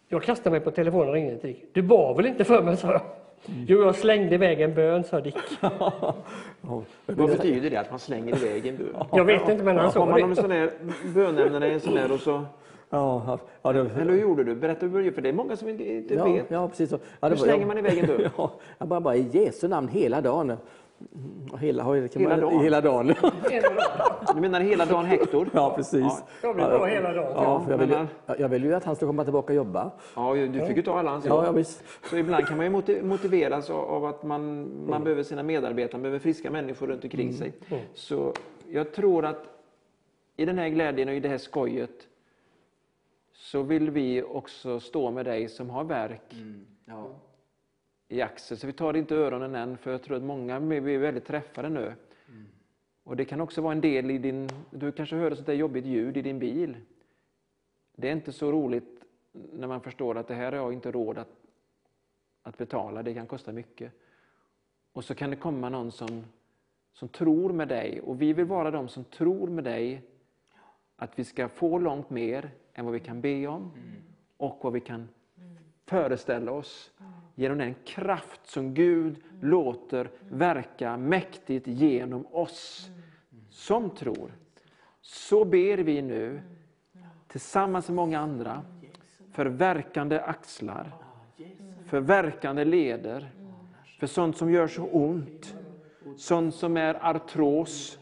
Jag 0.09 0.23
kastade 0.23 0.51
mig 0.51 0.61
på 0.61 0.71
telefonen 0.71 1.09
och 1.09 1.15
ringde 1.15 1.39
till 1.39 1.49
Dick. 1.49 1.65
Du 1.73 1.83
bad 1.83 2.17
väl 2.17 2.27
inte 2.27 2.45
för 2.45 2.63
mig, 2.63 2.77
sa 2.77 2.93
jag. 2.93 3.01
Jo, 3.47 3.83
jag 3.83 3.95
slängde 3.95 4.35
iväg 4.35 4.61
en 4.61 4.75
bön, 4.75 5.05
sa 5.05 5.21
Dick. 5.21 5.37
Vad 7.07 7.31
betyder 7.31 7.71
det 7.71 7.77
att 7.77 7.91
man 7.91 7.99
slänger 7.99 8.37
iväg 8.37 8.67
en 8.67 8.77
bön? 8.77 9.05
Jag 9.13 9.25
vet 9.25 9.49
inte, 9.49 9.65
men 9.65 9.77
han 9.77 9.85
Har 9.85 9.93
sa 9.93 10.07
man 10.07 10.31
det. 10.31 10.37
sån 10.37 10.51
där 10.51 10.71
bönämnen 11.15 11.63
i 11.63 11.67
en 11.71 11.81
sån 11.81 11.95
där 11.95 12.13
och 12.13 12.21
så... 12.21 12.45
Ja, 12.95 13.39
ja, 13.63 13.73
det, 13.73 13.81
Eller 13.81 14.13
hur 14.13 14.21
gjorde 14.21 14.45
du? 14.45 14.55
Berätta 14.55 14.87
hur 14.87 14.93
du 14.99 15.05
gjorde, 15.05 15.15
för 15.15 15.23
det 15.23 15.29
är 15.29 15.33
många 15.33 15.57
som 15.57 15.69
inte, 15.69 15.93
inte 15.93 16.15
ja, 16.15 16.25
vet. 16.25 16.51
ja, 16.51 16.69
precis 16.69 16.91
så. 16.91 16.99
Ja, 17.21 17.29
det 17.29 17.35
Hur 17.35 17.43
slänger 17.43 17.59
jag- 17.59 17.67
man 17.69 17.79
iväg 17.79 17.99
en 17.99 18.07
bön? 18.07 18.31
Ja, 18.37 18.51
jag 18.79 18.89
bara, 18.89 19.01
bara 19.01 19.17
i 19.17 19.29
Jesu 19.33 19.69
namn 19.69 19.89
hela 19.89 20.21
dagen. 20.21 20.51
Mm, 20.51 21.59
Hela, 21.61 21.83
Hela 21.95 22.29
man, 22.29 22.41
dagen? 22.41 22.61
Hela 22.61 22.81
dagen. 22.81 23.15
Du 24.35 24.41
menar 24.41 24.61
hela 24.61 24.85
dagen 24.87 25.05
Hector? 25.05 25.49
Ja, 25.53 25.73
precis. 25.77 26.01
Ja, 26.03 26.19
Jag 26.43 26.55
blev 26.57 26.69
bra 26.69 26.85
hela 26.87 27.13
dagen. 27.13 27.33
Ja, 27.37 27.61
för 27.65 27.71
jag, 27.71 27.79
vill 27.79 27.91
ju, 27.91 28.07
jag 28.39 28.49
vill 28.49 28.65
ju 28.65 28.75
att 28.75 28.85
han 28.85 28.97
ska 28.97 29.07
komma 29.07 29.25
tillbaka 29.25 29.53
och 29.53 29.57
jobba. 29.57 29.91
ja 30.17 30.35
du 30.35 30.67
fick 30.67 30.77
ju 30.77 30.83
ta 30.83 30.99
alla 30.99 31.11
hans 31.11 31.25
Ja, 31.25 31.41
ja, 31.41 31.47
jobb. 31.47 31.57
visst. 31.57 31.85
Så 32.11 32.17
ibland 32.17 32.47
kan 32.47 32.57
man 32.57 32.67
ju 32.67 32.73
motiv- 32.73 33.05
motiveras 33.05 33.71
av- 33.71 34.05
att 34.05 34.23
man, 34.23 34.71
man 34.89 35.05
behöver 35.05 35.23
sina 35.23 35.43
medarbetare, 35.43 35.93
man 35.93 36.03
behöver 36.03 36.19
friska 36.19 36.51
människor 36.51 36.87
runt 36.87 37.05
omkring 37.05 37.33
sig. 37.33 37.53
Så 37.95 38.33
jag 38.71 38.93
tror 38.93 39.25
att 39.25 39.45
i 40.37 40.45
den 40.45 40.59
här 40.59 40.69
glädjen 40.69 41.09
och 41.09 41.15
i 41.15 41.21
det 41.21 41.29
här 41.29 41.39
skojet 41.39 41.91
så 43.55 43.63
vill 43.63 43.91
vi 43.91 44.23
också 44.23 44.81
stå 44.81 45.11
med 45.11 45.25
dig 45.25 45.49
som 45.49 45.71
har 45.71 45.85
verk 45.85 46.35
Ja. 46.85 47.11
i 48.09 48.21
axeln. 48.23 48.59
Så 48.59 48.67
vi 48.67 48.73
tar 48.73 48.97
inte 48.97 49.15
öronen 49.17 49.55
än, 49.55 49.77
för 49.77 49.91
jag 49.91 50.03
tror 50.03 50.17
att 50.17 50.23
många 50.23 50.61
blir 50.61 50.99
väldigt 50.99 51.25
träffade 51.25 51.69
nu. 51.69 51.93
Och 53.05 53.17
det 53.17 53.25
kan 53.25 53.41
också 53.41 53.63
vara 53.63 53.73
en 53.73 53.81
del 53.81 54.11
i 54.11 54.19
din... 54.19 54.49
Du 54.71 54.93
kanske 54.93 55.17
hör 55.17 55.31
ett 55.31 55.37
sånt 55.37 55.47
där 55.47 55.55
jobbigt 55.55 55.85
ljud 55.85 56.17
i 56.17 56.23
din 56.23 56.39
bil. 56.39 56.77
Det 57.97 58.09
är 58.09 58.13
inte 58.13 58.33
så 58.33 58.53
roligt 58.53 59.05
när 59.33 59.67
man 59.67 59.81
förstår 59.81 60.19
att 60.19 60.29
det 60.29 60.35
här 60.35 60.53
har 60.53 60.59
jag 60.59 60.73
inte 60.73 60.93
råd 60.93 61.19
att, 61.19 61.33
att 62.43 62.59
betala, 62.59 63.03
det 63.03 63.15
kan 63.15 63.27
kosta 63.27 63.53
mycket. 63.53 63.93
Och 64.93 65.05
så 65.05 65.15
kan 65.15 65.31
det 65.31 65.37
komma 65.37 65.69
någon 65.69 65.93
som, 65.93 66.25
som 66.93 67.09
tror 67.09 67.53
med 67.53 67.69
dig, 67.69 68.01
och 68.01 68.23
vi 68.23 68.33
vill 68.33 68.47
vara 68.47 68.71
de 68.71 68.89
som 68.89 69.05
tror 69.05 69.49
med 69.49 69.65
dig 69.65 70.03
att 70.97 71.19
vi 71.19 71.25
ska 71.25 71.49
få 71.49 71.79
långt 71.79 72.11
mer 72.11 72.51
än 72.75 72.85
vad 72.85 72.95
vi 72.95 73.01
kan 73.01 73.21
be 73.21 73.47
om 73.47 73.73
och 74.37 74.59
vad 74.63 74.73
vi 74.73 74.81
kan 74.81 75.09
föreställa 75.87 76.53
oss 76.53 76.91
genom 77.35 77.59
den 77.59 77.75
kraft 77.85 78.47
som 78.47 78.75
Gud 78.75 79.17
låter 79.41 80.11
verka 80.31 80.97
mäktigt 80.97 81.67
genom 81.67 82.27
oss 82.27 82.91
som 83.51 83.91
tror. 83.91 84.33
Så 85.01 85.45
ber 85.45 85.79
vi 85.79 86.03
nu 86.03 86.41
tillsammans 87.29 87.89
med 87.89 87.97
många 87.97 88.19
andra 88.19 88.63
för 89.33 89.47
verkande 89.47 90.21
axlar, 90.21 90.93
för 91.87 92.01
verkande 92.01 92.65
leder, 92.65 93.31
för 93.99 94.07
sånt 94.07 94.37
som 94.37 94.51
gör 94.51 94.69
så 94.69 94.85
ont, 94.85 95.55
sånt 96.17 96.55
som 96.55 96.77
är 96.77 97.07
artros, 97.07 97.99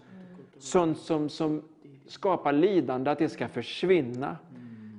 sånt 0.58 0.98
som, 0.98 1.28
som 1.28 1.62
skapar 2.06 2.52
lidande, 2.52 3.10
att 3.10 3.18
det 3.18 3.28
ska 3.28 3.48
försvinna. 3.48 4.36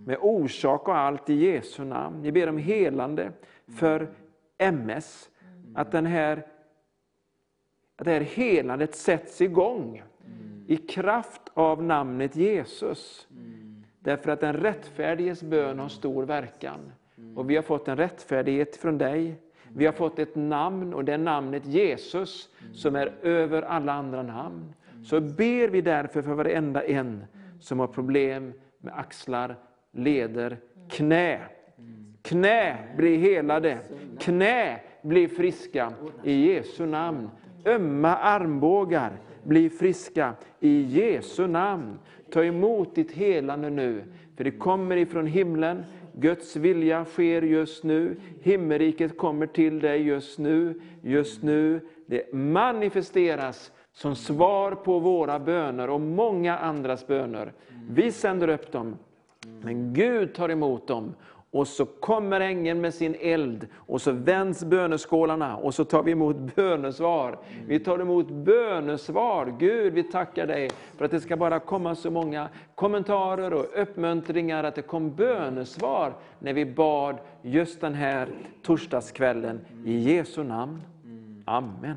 Med 0.06 0.17
orsak 0.22 0.88
och 0.88 0.98
allt 0.98 1.30
i 1.30 1.33
Jesu 1.33 1.83
namn. 1.83 2.22
Vi 2.22 2.32
ber 2.32 2.49
om 2.49 2.57
helande 2.57 3.32
för 3.77 4.09
MS, 4.57 5.30
att, 5.75 5.91
den 5.91 6.06
här, 6.06 6.45
att 7.95 8.06
det 8.06 8.11
här 8.11 8.22
helandet 8.22 8.95
sätts 8.95 9.41
igång 9.41 10.03
i 10.67 10.77
kraft 10.77 11.41
av 11.53 11.83
namnet 11.83 12.35
Jesus. 12.35 13.27
Därför 13.99 14.32
att 14.32 14.40
den 14.40 14.53
rättfärdiges 14.53 15.43
bön 15.43 15.80
har 15.80 15.90
stor 15.90 16.23
verkan. 16.23 16.91
Och 17.35 17.49
vi 17.49 17.56
har 17.56 17.64
fått 17.64 17.88
en 17.88 17.98
rättfärdighet 17.98 18.75
från 18.75 18.98
dig. 18.98 19.35
Vi 19.75 19.85
har 19.85 19.93
fått 19.93 20.19
ett 20.19 20.35
namn 20.35 20.93
och 20.93 21.06
det 21.06 21.14
är 21.14 21.17
namnet 21.17 21.65
Jesus 21.65 22.49
som 22.73 22.95
är 22.95 23.14
över 23.22 23.61
alla 23.61 23.93
andra 23.93 24.23
namn. 24.23 24.73
Så 25.03 25.22
ber 25.22 25.67
vi 25.67 25.82
därför 25.82 26.22
för 26.22 26.33
varenda 26.33 26.83
en 26.83 27.25
som 27.59 27.80
har 27.80 27.88
problem 27.88 28.53
med 28.77 28.93
axlar, 28.98 29.56
leder, 29.93 30.57
knä. 30.89 31.39
Knä 32.22 32.77
blir 32.97 33.17
helade, 33.17 33.77
knä 34.19 34.80
blir 35.01 35.27
friska 35.27 35.93
i 36.23 36.47
Jesu 36.47 36.85
namn. 36.85 37.30
Ömma 37.65 38.15
armbågar 38.15 39.11
blir 39.43 39.69
friska 39.69 40.33
i 40.59 40.81
Jesu 40.81 41.47
namn. 41.47 41.99
Ta 42.31 42.43
emot 42.43 42.95
ditt 42.95 43.11
helande 43.11 43.69
nu, 43.69 44.03
för 44.38 44.43
det 44.43 44.51
kommer 44.51 44.97
ifrån 44.97 45.27
himlen. 45.27 45.83
Guds 46.13 46.55
vilja 46.55 47.05
sker 47.05 47.41
just 47.41 47.83
nu. 47.83 48.15
Himmelriket 48.41 49.17
kommer 49.17 49.47
till 49.47 49.80
dig 49.80 50.01
just 50.01 50.39
nu. 50.39 50.81
Just 51.01 51.43
nu. 51.43 51.81
Det 52.05 52.33
manifesteras 52.33 53.72
som 53.93 54.15
svar 54.15 54.72
på 54.72 54.99
våra 54.99 55.39
böner 55.39 55.89
och 55.89 56.01
många 56.01 56.57
andras 56.57 57.07
böner. 57.07 57.53
Vi 57.89 58.11
sänder 58.11 58.47
upp 58.47 58.72
dem, 58.72 58.97
men 59.61 59.93
Gud 59.93 60.33
tar 60.33 60.49
emot 60.49 60.88
dem. 60.88 61.15
Och 61.53 61.67
så 61.67 61.85
kommer 61.85 62.41
ängeln 62.41 62.81
med 62.81 62.93
sin 62.93 63.15
eld 63.19 63.67
och 63.75 64.01
så 64.01 64.11
vänds 64.11 64.65
böneskålarna 64.65 65.57
och 65.57 65.73
så 65.73 65.85
tar 65.85 66.03
vi 66.03 66.11
emot 66.11 66.55
bönesvar. 66.55 67.38
Vi 67.67 67.80
tar 67.80 67.99
emot 67.99 68.30
bönesvar. 68.30 69.55
Gud, 69.59 69.93
vi 69.93 70.03
tackar 70.03 70.47
dig 70.47 70.69
för 70.97 71.05
att 71.05 71.11
det 71.11 71.19
ska 71.19 71.38
bara 71.38 71.59
komma 71.59 71.95
så 71.95 72.11
många 72.11 72.49
kommentarer 72.75 73.53
och 73.53 73.65
uppmuntringar, 73.75 74.63
att 74.63 74.75
det 74.75 74.81
kom 74.81 75.15
bönesvar 75.15 76.13
när 76.39 76.53
vi 76.53 76.65
bad 76.65 77.17
just 77.41 77.81
den 77.81 77.93
här 77.93 78.30
torsdagskvällen. 78.61 79.59
I 79.85 79.97
Jesu 79.97 80.43
namn. 80.43 80.81
Amen. 81.45 81.95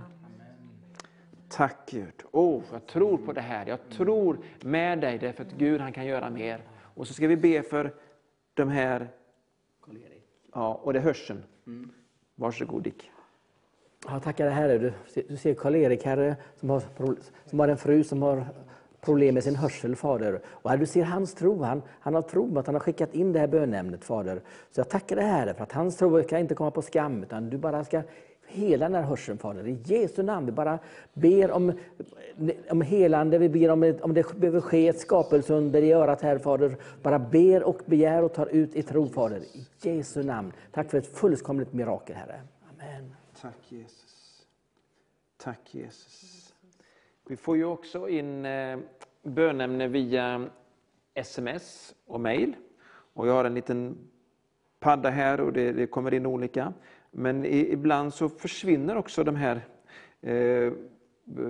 Tack 1.49 1.91
Gud. 1.91 2.23
Oh, 2.33 2.62
jag 2.73 2.86
tror 2.86 3.16
på 3.16 3.33
det 3.33 3.41
här. 3.41 3.66
Jag 3.66 3.89
tror 3.89 4.39
med 4.60 4.99
dig 4.99 5.18
därför 5.18 5.42
att 5.42 5.52
Gud 5.52 5.81
han 5.81 5.92
kan 5.92 6.07
göra 6.07 6.31
mer. 6.31 6.60
Och 6.97 7.07
så 7.08 7.15
ska 7.15 7.26
vi 7.28 7.36
be 7.36 7.62
för 7.62 7.94
de 8.55 8.68
här, 8.68 9.08
ja, 10.55 10.81
och 10.83 10.92
det 10.92 10.99
är 10.99 11.02
hörseln. 11.02 11.42
Varsågod 12.34 12.83
Dick. 12.83 13.10
Ja, 14.08 14.20
tackar 14.20 14.44
dig 14.44 14.55
Herre. 14.55 14.78
Du, 14.78 14.92
ser- 15.08 15.25
du 15.28 15.36
ser 15.36 15.55
Karl-Erik 15.55 16.05
Herre 16.05 16.36
som 16.57 16.70
har, 16.70 16.83
som 17.44 17.60
har 17.60 17.68
en 17.68 17.76
fru 17.76 18.05
som 18.05 18.23
har 18.23 18.47
problem 19.00 19.34
med 19.34 19.44
sin 19.44 19.57
hörsel, 19.57 19.97
Fader. 19.97 20.41
Och 20.47 20.70
Herre, 20.70 20.81
du 20.81 20.86
ser 20.86 21.05
hans 21.05 21.34
tro. 21.34 21.62
Han, 21.62 21.83
han 21.89 22.15
har 22.15 22.23
tro 22.23 22.58
att 22.58 22.66
han 22.66 22.75
har 22.75 22.81
skickat 22.81 23.15
in 23.15 23.33
det 23.33 23.39
här 23.39 23.47
bönämnet, 23.47 24.05
Fader. 24.05 24.41
Så 24.70 24.81
jag 24.81 24.89
tackar 24.89 25.16
dig 25.16 25.25
Herre 25.25 25.55
för 25.55 25.62
att 25.62 25.73
hans 25.73 25.97
tro 25.97 26.23
ska 26.23 26.39
inte 26.39 26.55
komma 26.55 26.70
på 26.70 26.83
skam, 26.83 27.23
utan 27.23 27.50
du 27.50 27.58
bara 27.58 27.84
ska 27.84 28.02
hela 28.47 28.84
den 28.84 28.94
här 28.94 29.02
hörseln, 29.02 29.39
Fader. 29.39 29.66
I 29.66 29.78
Jesu 29.84 30.23
namn. 30.23 30.47
Vi 30.47 30.52
bara 30.52 30.78
ber 31.15 31.50
om, 31.50 31.73
om 32.70 32.83
helande, 32.83 33.39
vi 33.39 33.49
ber 33.49 33.70
om, 33.70 33.94
om 34.02 34.15
det 34.15 34.34
behöver 34.36 34.60
ske 34.60 34.89
ett 34.89 35.00
skapelsunder 35.00 35.83
i 35.83 35.92
örat 35.92 36.23
här, 36.23 36.39
Fader. 36.39 36.76
Bara 37.02 37.18
ber 37.18 37.62
och 37.62 37.81
begär 37.86 38.23
och 38.23 38.34
tar 38.34 38.47
ut 38.47 38.76
i 38.76 38.83
tro, 38.83 39.08
Fader. 39.08 39.41
I 39.55 39.66
Jesu 39.83 40.23
namn. 40.23 40.52
Tack 40.73 40.91
för 40.91 40.99
ett 40.99 41.07
fullkomligt 41.07 41.73
mirakel, 41.73 42.16
Herre. 42.16 42.41
Amen. 42.73 43.15
Tack 43.41 43.58
Jesus. 43.68 44.47
Tack 45.36 45.75
Jesus. 45.75 46.55
Vi 47.28 47.36
får 47.36 47.57
ju 47.57 47.65
också 47.65 48.08
in 48.08 48.47
eh, 48.47 48.78
bönämne 49.23 49.89
via 49.89 50.47
sms 51.15 51.94
och 52.07 52.20
mail. 52.20 52.57
Och 53.15 53.28
jag 53.28 53.33
har 53.33 53.44
en 53.44 53.55
liten 53.55 53.97
padda 54.81 55.10
här 55.10 55.41
och 55.41 55.52
det, 55.52 55.73
det 55.73 55.86
kommer 55.86 56.15
in 56.15 56.26
olika. 56.26 56.73
Men 57.10 57.44
i, 57.44 57.73
ibland 57.73 58.15
så 58.15 58.28
försvinner 58.28 58.97
också 58.97 59.25
de 59.25 59.36
här 59.36 59.60
eh, 60.20 60.73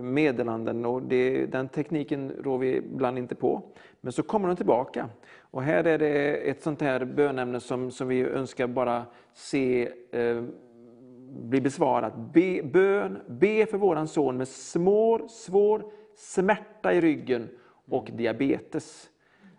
meddelanden 0.02 0.85
och 0.85 1.02
det, 1.02 1.47
den 1.47 1.68
tekniken 1.68 2.33
rår 2.43 2.59
vi 2.59 2.76
ibland 2.76 3.18
inte 3.18 3.35
på. 3.35 3.62
Men 4.01 4.12
så 4.12 4.23
kommer 4.23 4.49
de 4.49 4.57
tillbaka. 4.57 5.09
Och 5.41 5.62
här 5.62 5.85
är 5.85 5.99
det 5.99 6.35
ett 6.51 6.62
sånt 6.62 6.81
här 6.83 7.05
bönämne 7.05 7.60
som, 7.60 7.91
som 7.91 8.09
vi 8.09 8.20
önskar 8.23 8.67
bara 8.67 9.05
se 9.35 9.89
eh, 10.10 10.43
bli 11.28 11.60
besvarat. 11.60 12.17
Be, 12.17 12.62
bön, 12.62 13.18
be 13.26 13.67
för 13.67 13.78
våran 13.78 14.09
son 14.09 14.36
med 14.36 14.49
svår, 14.49 15.28
svår 15.28 15.85
smärta 16.17 16.93
i 16.93 17.01
ryggen 17.01 17.49
och 17.89 18.10
diabetes. 18.12 19.10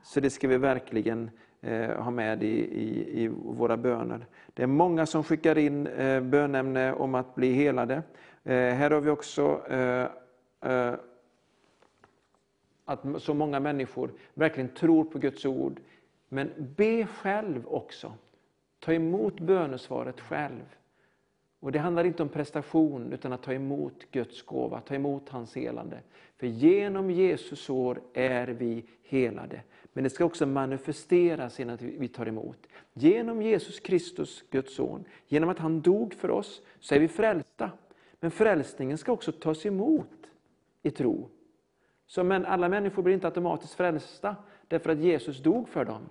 Så 0.04 0.20
det 0.20 0.30
ska 0.30 0.48
vi 0.48 0.58
verkligen 0.58 1.30
Eh, 1.62 1.90
ha 1.90 2.12
med 2.12 2.44
i, 2.44 2.48
i, 2.48 3.24
i 3.24 3.28
våra 3.28 3.78
böner. 3.78 4.26
Det 4.54 4.64
är 4.64 4.68
många 4.68 5.06
som 5.06 5.24
skickar 5.24 5.58
in 5.58 5.88
eh, 5.88 6.22
bönämne 6.22 6.94
om 6.94 7.16
att 7.16 7.36
bli 7.36 7.54
helade. 7.54 8.04
Eh, 8.44 8.54
här 8.54 8.92
har 8.92 9.02
vi 9.02 9.10
också 9.10 9.62
eh, 9.70 10.08
eh, 10.72 10.94
att 12.86 13.00
så 13.18 13.34
många 13.34 13.60
människor 13.60 14.12
verkligen 14.34 14.70
tror 14.70 15.04
på 15.04 15.20
Guds 15.20 15.46
ord. 15.46 15.80
Men 16.30 16.52
be 16.78 17.06
själv 17.06 17.68
också. 17.68 18.14
Ta 18.80 18.94
emot 18.94 19.40
bönesvaret 19.40 20.22
själv. 20.22 20.76
Och 21.60 21.72
Det 21.72 21.80
handlar 21.80 22.04
inte 22.04 22.24
om 22.24 22.30
prestation 22.30 23.14
utan 23.14 23.34
att 23.34 23.44
ta 23.44 23.54
emot 23.54 24.12
Guds 24.12 24.42
gåva, 24.42 24.82
ta 24.82 24.96
emot 24.96 25.30
hans 25.30 25.56
helande. 25.56 26.00
För 26.38 26.48
genom 26.48 27.12
Jesus 27.12 27.60
sår 27.60 28.02
är 28.14 28.48
vi 28.48 28.86
helade. 29.04 29.62
Men 29.98 30.04
det 30.04 30.10
ska 30.10 30.26
också 30.26 30.46
manifesteras 30.46 31.60
genom 31.60 31.76
att 31.76 31.82
vi 31.82 32.08
tar 32.08 32.26
emot. 32.26 32.68
Genom 32.94 33.42
Jesus 33.42 33.80
Kristus, 33.80 34.44
Guds 34.50 34.76
son, 34.76 35.06
genom 35.28 35.50
att 35.50 35.60
han 35.60 35.82
dog 35.82 36.14
för 36.14 36.32
oss, 36.32 36.62
så 36.80 36.96
är 36.96 37.00
vi 37.00 37.08
frälsta. 37.08 37.72
Men 38.20 38.32
frälsningen 38.32 38.98
ska 38.98 39.12
också 39.12 39.32
tas 39.32 39.66
emot 39.66 40.32
i 40.84 40.92
tro. 40.92 41.30
Så 42.08 42.24
men 42.24 42.46
alla 42.46 42.70
människor 42.70 43.04
blir 43.04 43.14
inte 43.14 43.28
automatiskt 43.28 43.74
frälsta 43.74 44.36
därför 44.68 44.90
att 44.90 45.00
Jesus 45.00 45.44
dog 45.44 45.70
för 45.70 45.86
dem. 45.86 46.02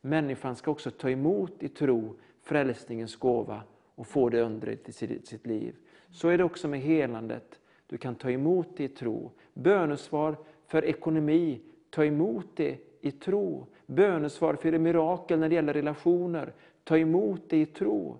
Människan 0.00 0.56
ska 0.56 0.70
också 0.70 0.90
ta 0.90 1.10
emot 1.10 1.62
i 1.62 1.68
tro 1.68 2.16
frälsningens 2.42 3.16
gåva 3.16 3.62
och 3.94 4.06
få 4.06 4.28
det 4.28 4.40
undret 4.40 4.88
i 4.88 4.92
sitt 4.92 5.26
sitt 5.26 5.46
liv. 5.46 5.74
Så 6.10 6.28
är 6.28 6.38
det 6.38 6.44
också 6.44 6.68
med 6.68 6.80
helandet. 6.80 7.60
Du 7.86 7.98
kan 7.98 8.14
ta 8.14 8.30
emot 8.30 8.68
det 8.76 8.84
i 8.84 8.88
tro. 8.88 9.30
Bönesvar 9.54 10.36
för 10.66 10.84
ekonomi, 10.84 11.60
ta 11.90 12.04
emot 12.04 12.46
det 12.54 12.78
i 13.04 13.10
tro. 13.10 13.66
Bönesvar 13.86 14.54
för 14.54 14.78
mirakel 14.78 15.38
när 15.38 15.48
det 15.48 15.54
gäller 15.54 15.72
relationer, 15.72 16.52
ta 16.84 16.98
emot 16.98 17.42
det 17.48 17.56
i 17.56 17.66
tro. 17.66 18.18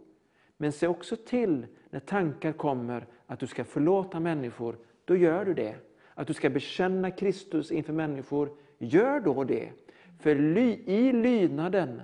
Men 0.56 0.72
se 0.72 0.86
också 0.86 1.16
till 1.16 1.66
när 1.90 2.00
tankar 2.00 2.52
kommer 2.52 3.06
att 3.26 3.40
du 3.40 3.46
ska 3.46 3.64
förlåta 3.64 4.20
människor, 4.20 4.76
då 5.04 5.16
gör 5.16 5.44
du 5.44 5.54
det. 5.54 5.74
Att 6.14 6.26
du 6.26 6.34
ska 6.34 6.50
bekänna 6.50 7.10
Kristus 7.10 7.72
inför 7.72 7.92
människor, 7.92 8.50
gör 8.78 9.20
då 9.20 9.44
det. 9.44 9.68
För 10.20 10.58
i 10.88 11.12
lydnaden 11.12 12.02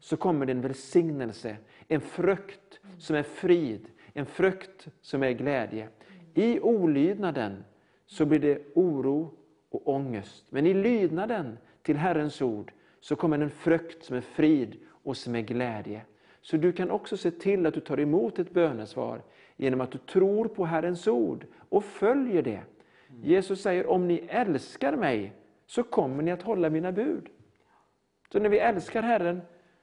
så 0.00 0.16
kommer 0.16 0.46
det 0.46 0.52
en 0.52 0.60
välsignelse, 0.60 1.56
en 1.88 2.00
frukt 2.00 2.80
som 2.98 3.16
är 3.16 3.22
frid, 3.22 3.88
en 4.12 4.26
frukt 4.26 4.88
som 5.00 5.22
är 5.22 5.30
glädje. 5.30 5.88
I 6.34 6.60
olydnaden 6.60 7.64
så 8.06 8.26
blir 8.26 8.38
det 8.38 8.62
oro 8.74 9.34
och 9.70 9.88
ångest. 9.88 10.44
Men 10.50 10.66
i 10.66 10.74
lydnaden 10.74 11.58
till 11.82 11.96
Herrens 11.96 12.42
ord 12.42 12.72
så 13.00 13.16
kommer 13.16 13.38
en 13.38 13.50
frukt 13.50 14.04
som 14.04 14.16
är 14.16 14.20
frid 14.20 14.76
och 15.02 15.16
som 15.16 15.34
är 15.34 15.40
glädje. 15.40 16.02
Så 16.40 16.56
du 16.56 16.72
kan 16.72 16.90
också 16.90 17.16
se 17.16 17.30
till 17.30 17.66
att 17.66 17.74
du 17.74 17.80
tar 17.80 18.00
emot 18.00 18.38
ett 18.38 18.50
bönesvar 18.50 19.22
genom 19.56 19.80
att 19.80 19.90
du 19.90 19.98
tror 19.98 20.48
på 20.48 20.64
Herrens 20.64 21.08
ord 21.08 21.46
och 21.68 21.84
följer 21.84 22.42
det. 22.42 22.60
Jesus 23.22 23.62
säger, 23.62 23.86
om 23.86 24.08
ni 24.08 24.26
älskar 24.28 24.96
mig 24.96 25.32
så 25.66 25.82
kommer 25.82 26.22
ni 26.22 26.30
att 26.30 26.42
hålla 26.42 26.70
mina 26.70 26.92
bud. 26.92 27.28
Så 28.32 28.38
när 28.38 28.48
vi 28.48 28.58
älskar 28.58 29.02
Herren 29.02 29.40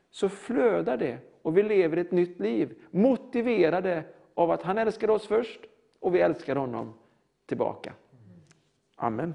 så 0.09 0.29
flödar 0.29 0.97
det 0.97 1.17
och 1.41 1.57
vi 1.57 1.63
lever 1.63 1.97
ett 1.97 2.11
nytt 2.11 2.39
liv. 2.39 2.77
Motiverade 2.91 4.03
av 4.33 4.51
att 4.51 4.63
han 4.63 4.77
älskar 4.77 5.09
oss 5.09 5.27
först 5.27 5.59
och 5.99 6.15
vi 6.15 6.19
älskar 6.19 6.55
honom 6.55 6.93
tillbaka. 7.45 7.93
Amen. 8.95 9.33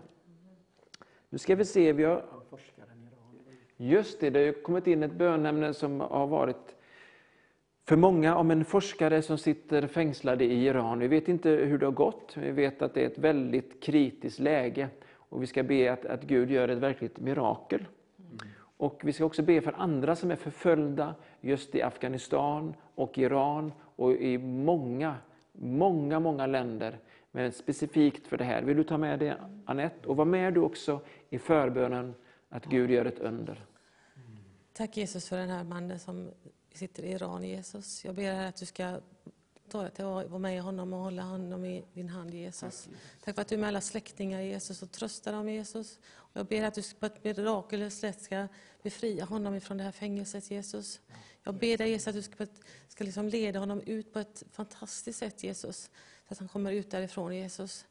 Nu 1.29 1.39
ska 1.39 1.55
vi 1.55 1.65
se, 1.65 1.93
vi 1.93 2.05
har... 2.05 2.42
Just 3.85 4.21
det, 4.21 4.31
det 4.31 4.47
har 4.47 4.53
kommit 4.53 4.87
in 4.87 5.03
ett 5.03 5.13
bönämne 5.13 5.75
som 5.75 6.01
har 6.01 6.27
varit 6.27 6.77
för 7.85 7.97
många 7.97 8.37
om 8.37 8.51
en 8.51 8.65
forskare 8.65 9.23
som 9.23 9.39
sitter 9.39 9.87
fängslad 9.87 10.43
i 10.43 10.45
Iran. 10.45 10.99
Vi 10.99 11.09
vet 11.09 11.29
inte 11.29 11.51
hur 11.51 11.79
det 11.79 11.87
har 11.87 11.93
gått. 11.93 12.37
Vi 12.37 12.51
vet 12.51 12.83
att 12.83 12.95
det 12.95 13.03
är 13.03 13.07
ett 13.07 13.19
väldigt 13.19 13.83
kritiskt 13.83 14.39
läge. 14.39 14.89
Och 15.15 15.43
vi 15.43 15.47
ska 15.47 15.63
be 15.63 15.93
att, 15.93 16.07
att 16.07 16.23
Gud 16.23 16.51
gör 16.51 16.69
ett 16.69 16.79
verkligt 16.79 17.21
mirakel. 17.21 17.87
Och 18.59 19.01
vi 19.05 19.13
ska 19.13 19.25
också 19.25 19.43
be 19.43 19.61
för 19.61 19.73
andra 19.73 20.17
som 20.17 20.31
är 20.31 20.37
förföljda 20.37 21.15
just 21.41 21.75
i 21.75 21.83
Afghanistan 21.83 22.75
och 22.95 23.19
Iran 23.19 23.73
och 23.97 24.13
i 24.13 24.39
många, 24.39 25.15
många, 25.53 26.21
många 26.21 26.47
länder. 26.47 26.99
Men 27.31 27.53
specifikt 27.53 28.27
för 28.27 28.37
det 28.37 28.45
här. 28.45 28.63
Vill 28.63 28.77
du 28.77 28.85
ta 28.85 28.99
med 28.99 29.19
det 29.19 29.37
Anette? 29.65 30.09
Och 30.09 30.17
var 30.17 30.25
med 30.25 30.55
du 30.55 30.61
också 30.61 31.01
i 31.31 31.39
förbönen 31.39 32.15
att 32.49 32.65
Gud 32.65 32.91
gör 32.91 33.05
ett 33.05 33.19
under. 33.19 33.65
Tack 34.83 34.97
Jesus 34.97 35.29
för 35.29 35.37
den 35.37 35.51
här 35.51 35.65
mannen 35.65 36.01
som 36.01 36.31
sitter 36.75 37.03
i 37.03 37.13
Iran, 37.13 37.43
Jesus. 37.43 38.05
Jag 38.05 38.15
ber 38.15 38.33
att 38.33 38.57
du 38.57 38.67
ska 38.67 39.01
ta 39.69 39.89
till 39.89 40.05
att 40.05 40.31
vara 40.31 40.39
med 40.39 40.63
honom 40.63 40.93
och 40.93 40.99
hålla 40.99 41.23
honom 41.23 41.65
i 41.65 41.85
din 41.93 42.09
hand, 42.09 42.35
Jesus. 42.35 42.89
Tack 43.25 43.35
för 43.35 43.43
att 43.43 43.49
du 43.49 43.55
är 43.55 43.59
med 43.59 43.69
alla 43.69 43.81
släktingar, 43.81 44.41
Jesus, 44.41 44.83
och 44.83 44.93
tröstar 44.93 45.33
dem, 45.33 45.49
Jesus. 45.49 45.99
Jag 46.33 46.47
ber 46.47 46.63
att 46.63 46.75
du 46.75 46.83
på 46.99 47.07
ett 47.07 47.25
mirakulöst 47.25 48.01
sätt 48.01 48.23
ska 48.23 48.49
befria 48.83 49.25
honom 49.25 49.61
från 49.61 49.77
det 49.77 49.85
här 49.85 49.93
fängelset, 49.93 50.51
Jesus. 50.51 51.01
Jag 51.43 51.55
ber 51.55 51.79
dig, 51.79 51.91
Jesus, 51.91 52.07
att 52.09 52.15
du 52.15 52.23
ska, 52.23 52.47
ska 52.89 53.05
liksom 53.05 53.29
leda 53.29 53.59
honom 53.59 53.81
ut 53.81 54.13
på 54.13 54.19
ett 54.19 54.43
fantastiskt 54.53 55.19
sätt, 55.19 55.43
Jesus. 55.43 55.91
Så 56.29 56.33
att 56.33 56.39
han 56.39 56.49
kommer 56.49 56.73
ut 56.73 56.91
därifrån, 56.91 57.37
Jesus. 57.37 57.85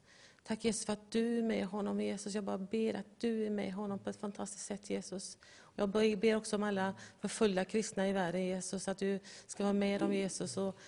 Tack 0.44 0.64
Jesus 0.64 0.86
för 0.86 0.92
att 0.92 1.10
du 1.10 1.38
är 1.38 1.42
med 1.42 1.66
honom 1.66 2.00
Jesus. 2.00 2.34
Jag 2.34 2.44
bara 2.44 2.58
ber 2.58 2.94
att 2.94 3.20
du 3.20 3.46
är 3.46 3.50
med 3.50 3.72
honom 3.72 3.98
på 3.98 4.10
ett 4.10 4.16
fantastiskt 4.16 4.66
sätt 4.66 4.90
Jesus. 4.90 5.38
Jag 5.76 5.90
ber 5.90 6.36
också 6.36 6.56
om 6.56 6.62
alla 6.62 6.94
förföljda 7.20 7.64
kristna 7.64 8.08
i 8.08 8.12
världen 8.12 8.44
Jesus, 8.44 8.88
att 8.88 8.98
du 8.98 9.20
ska 9.46 9.62
vara 9.62 9.72
med 9.72 10.00
dem 10.00 10.14
Jesus. 10.14 10.56
Och 10.56 10.78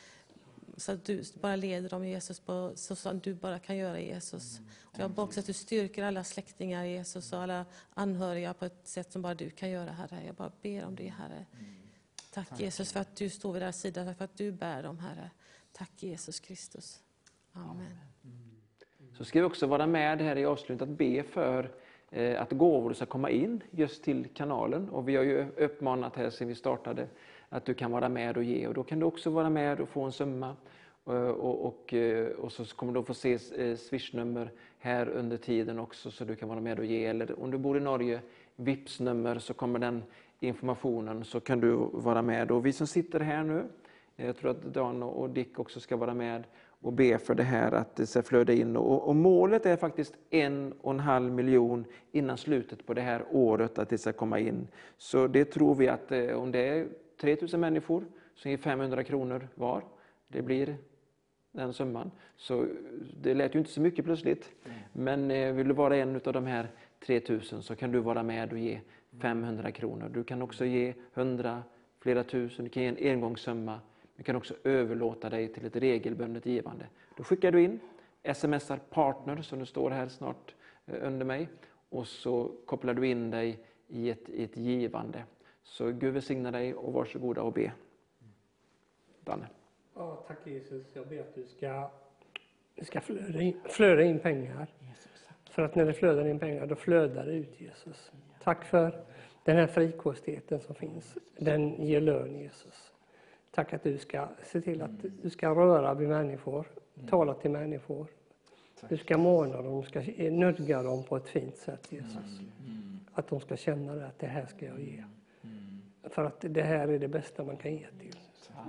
så 0.76 0.92
att 0.92 1.05
du 1.05 1.24
bara 1.41 1.57
leder 1.57 1.89
dem 1.89 2.07
Jesus 2.07 2.41
på, 2.41 2.73
så 2.74 2.97
som 2.97 3.18
du 3.18 3.34
bara 3.34 3.58
kan 3.58 3.76
göra 3.76 4.00
Jesus. 4.00 4.60
Och 4.81 4.99
jag 4.99 5.10
ber 5.10 5.23
också 5.23 5.41
att 5.41 5.47
du 5.47 5.52
styrker 5.52 6.05
alla 6.05 6.24
släktingar 6.24 6.84
Jesus 6.84 7.33
och 7.33 7.39
alla 7.39 7.66
anhöriga 7.94 8.55
på 8.55 8.65
ett 8.65 8.89
sätt 8.89 9.12
som 9.12 9.23
bara 9.23 9.34
du 9.34 9.50
kan 9.50 9.70
göra 9.70 9.92
Herre. 9.92 10.23
Jag 10.26 10.34
bara 10.34 10.52
ber 10.62 10.84
om 10.84 10.97
det 10.97 11.08
Herre. 11.08 11.47
Tack 12.31 12.60
Jesus 12.60 12.92
för 12.92 13.00
att 13.00 13.16
du 13.16 13.31
står 13.31 13.52
vid 13.52 13.62
deras 13.62 13.81
sida, 13.81 14.15
för 14.15 14.24
att 14.24 14.36
du 14.36 14.52
bär 14.52 14.83
dem 14.83 14.99
Herre. 14.99 15.31
Tack 15.73 16.02
Jesus 16.02 16.41
Kristus. 16.41 17.00
Amen. 17.52 18.14
Så 19.18 19.25
ska 19.25 19.41
vi 19.41 19.47
också 19.47 19.67
vara 19.67 19.86
med 19.86 20.20
här 20.20 20.39
i 20.39 20.44
avslutet 20.44 20.83
att 20.83 20.99
be 20.99 21.23
för 21.23 21.70
eh, 22.10 22.43
att 22.43 22.52
gåvor 22.52 22.93
ska 22.93 23.07
komma 23.07 23.31
in 23.31 23.62
just 23.70 24.05
till 24.05 24.26
kanalen. 24.34 24.89
Och 24.89 25.09
vi 25.09 25.17
har 25.17 25.25
ju 25.25 25.47
uppmanat 25.57 26.17
här 26.17 26.31
sedan 26.31 26.49
vi 26.49 26.55
startade 26.55 27.07
att 27.49 27.65
du 27.65 27.75
kan 27.75 27.91
vara 27.91 28.09
med 28.09 28.36
och 28.36 28.44
ge. 28.44 28.67
Och 28.67 28.75
då 28.75 28.83
kan 28.83 28.99
du 28.99 29.07
också 29.07 29.31
vara 29.31 29.51
med 29.51 29.81
och 29.81 29.89
få 29.89 30.02
en 30.02 30.12
summa. 30.12 30.57
Eh, 31.07 31.12
och, 31.15 31.67
och, 31.67 31.94
eh, 31.94 32.28
och, 32.28 32.52
så 32.52 32.65
kommer 32.65 32.93
du 32.93 33.02
få 33.02 33.15
se 33.15 33.39
swishnummer 33.76 34.51
här 34.78 35.09
under 35.09 35.36
tiden 35.36 35.78
också 35.78 36.10
så 36.10 36.25
du 36.25 36.36
kan 36.36 36.49
vara 36.49 36.60
med 36.60 36.78
och 36.78 36.84
ge. 36.84 37.07
Eller 37.07 37.43
om 37.43 37.51
du 37.51 37.59
bor 37.59 37.76
i 37.76 37.81
Norge, 37.81 38.20
VIPS-nummer 38.57 39.39
så 39.39 39.55
kommer 39.55 39.78
den 39.78 40.02
informationen 40.41 41.25
så 41.25 41.41
kan 41.41 41.60
du 41.60 41.73
vara 41.93 42.23
med. 42.23 42.51
Och 42.51 42.67
vi 42.67 42.73
som 42.73 42.86
sitter 42.86 43.20
här 43.20 43.43
nu, 43.43 43.65
jag 44.17 44.36
tror 44.36 44.51
att 44.51 44.62
Dan 44.62 45.02
och 45.02 45.31
Dick 45.31 45.59
också 45.59 45.81
ska 45.81 45.97
vara 45.97 46.15
med 46.15 46.44
och 46.85 46.93
be 46.93 47.19
för 47.19 47.35
det 47.35 47.43
här 47.43 47.73
att 47.73 47.97
det 47.97 48.07
ska 48.07 48.23
flöda 48.23 48.53
in. 48.53 48.77
Och, 48.77 49.09
och, 49.09 49.17
målet 49.17 49.67
är 49.67 49.77
faktiskt 49.77 50.15
en 50.31 50.73
och 50.81 50.93
en 50.93 51.01
halv 51.01 51.33
miljon 51.33 51.85
innan 52.13 52.39
slutet 52.39 52.87
på 52.87 52.95
det 52.95 53.01
här 53.01 53.25
året 53.31 53.79
att 53.79 53.89
det 53.89 53.99
ska 53.99 54.13
komma 54.13 54.39
in. 54.39 54.69
Så 54.99 55.27
det 55.27 55.45
tror 55.45 55.75
vi 55.75 55.89
att 55.89 56.13
eh, 56.13 56.43
om 56.43 56.53
det 56.53 56.69
är 56.69 56.87
3000 57.21 57.61
människor 57.61 58.05
som 58.35 58.51
ger 58.51 58.59
500 58.59 59.05
kronor 59.05 59.49
var, 59.55 59.85
det 60.29 60.43
blir 60.43 60.77
den 61.53 61.73
summan. 61.73 62.11
Så 62.37 62.67
det 63.21 63.35
lät 63.35 63.55
ju 63.55 63.59
inte 63.59 63.71
så 63.71 63.81
mycket 63.81 64.05
plötsligt. 64.05 64.51
Men 64.93 65.31
eh, 65.31 65.53
vill 65.53 65.69
du 65.69 65.75
vara 65.75 65.97
en 65.97 66.21
av 66.25 66.33
de 66.33 66.47
här 66.47 66.69
3000 67.07 67.63
så 67.63 67.77
kan 67.77 67.93
du 67.93 67.99
vara 67.99 68.23
med 68.23 68.53
och 68.53 68.59
ge 68.59 68.81
500 69.21 69.73
kronor. 69.73 70.09
Du 70.15 70.25
kan 70.25 70.43
också 70.43 70.65
ge 70.65 70.95
100, 71.15 71.63
flera 72.01 72.25
tusen, 72.25 72.65
du 72.65 72.71
kan 72.71 72.83
ge 72.83 72.89
en 72.89 73.13
engångssumma 73.13 73.81
du 74.17 74.23
kan 74.23 74.36
också 74.36 74.55
överlåta 74.65 75.31
dig 75.31 75.49
till 75.49 75.67
ett 75.67 75.76
regelbundet 75.76 76.47
givande. 76.47 76.86
Då 77.17 77.25
skickar 77.25 77.52
du 77.52 77.62
in, 77.62 77.81
smsar 78.34 78.76
partner 78.91 79.43
som 79.43 79.59
det 79.59 79.67
står 79.67 79.91
här 79.91 80.09
snart 80.09 80.55
eh, 80.86 81.07
under 81.07 81.26
mig 81.26 81.49
och 81.89 82.07
så 82.07 82.51
kopplar 82.67 82.94
du 82.94 83.07
in 83.07 83.31
dig 83.31 83.59
i 83.89 84.10
ett, 84.10 84.28
i 84.28 84.44
ett 84.44 84.57
givande. 84.57 85.25
Så 85.62 85.91
Gud 85.91 86.15
välsigna 86.15 86.51
dig 86.51 86.75
och 86.75 86.93
varsågoda 86.93 87.43
och 87.43 87.52
be. 87.52 87.73
Danne. 89.20 89.47
Ja, 89.94 90.25
tack 90.28 90.47
Jesus. 90.47 90.86
Jag 90.93 91.09
ber 91.09 91.20
att 91.20 91.34
du 91.34 91.44
ska, 91.44 91.91
det 92.75 92.84
ska 92.84 93.01
flöda, 93.01 93.41
in, 93.41 93.60
flöda 93.65 94.02
in 94.02 94.18
pengar. 94.18 94.67
För 95.51 95.62
att 95.62 95.75
när 95.75 95.84
det 95.84 95.94
flödar 95.94 96.26
in 96.26 96.39
pengar, 96.39 96.67
då 96.67 96.75
flödar 96.75 97.26
det 97.26 97.33
ut 97.33 97.60
Jesus. 97.60 98.12
Tack 98.43 98.65
för 98.65 99.05
den 99.44 99.57
här 99.57 99.67
frikostigheten 99.67 100.60
som 100.60 100.75
finns. 100.75 101.17
Den 101.39 101.86
ger 101.86 102.01
lön 102.01 102.39
Jesus. 102.39 102.84
Tack 103.55 103.73
att 103.73 103.83
du 103.83 103.99
ska 103.99 104.28
se 104.42 104.60
till 104.60 104.83
att 104.83 104.91
du 105.23 105.31
ska 105.31 105.55
röra 105.55 105.94
vid 105.94 106.08
människor, 106.08 106.66
tala 107.08 107.34
till 107.34 107.50
människor. 107.50 108.07
Du 108.89 108.97
ska 108.97 109.18
måna 109.18 109.62
dem, 109.62 109.81
du 109.81 109.86
ska 109.86 110.31
nödga 110.31 110.83
dem 110.83 111.05
på 111.05 111.16
ett 111.16 111.28
fint 111.28 111.57
sätt 111.57 111.92
Jesus. 111.92 112.41
Att 113.12 113.28
de 113.28 113.41
ska 113.41 113.57
känna 113.57 113.94
det, 113.94 114.07
att 114.07 114.18
det 114.18 114.26
här 114.26 114.47
ska 114.47 114.66
jag 114.66 114.81
ge. 114.81 115.05
För 116.02 116.24
att 116.24 116.44
det 116.49 116.62
här 116.62 116.89
är 116.89 116.99
det 116.99 117.08
bästa 117.08 117.44
man 117.44 117.57
kan 117.57 117.73
ge 117.73 117.86
till. 118.00 118.16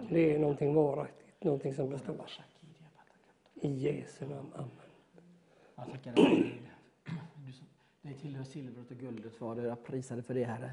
Det 0.10 0.36
är 0.36 0.40
någonting 0.40 0.74
varaktigt, 0.74 1.44
någonting 1.44 1.74
som 1.74 1.90
består. 1.90 2.32
I 3.54 3.68
Jesu 3.68 4.26
namn. 4.26 4.52
Amen. 4.56 4.70
Jag 5.76 5.92
tackar 5.92 6.14
dig. 6.16 6.62
Dig 8.02 8.14
tillhör 8.14 8.44
silvret 8.44 8.92
och 8.92 8.98
guldet, 8.98 9.36
Fader. 9.36 9.66
Jag 9.66 9.84
prisar 9.84 10.16
dig 10.16 10.24
för 10.24 10.34
det, 10.34 10.44
Herre. 10.44 10.72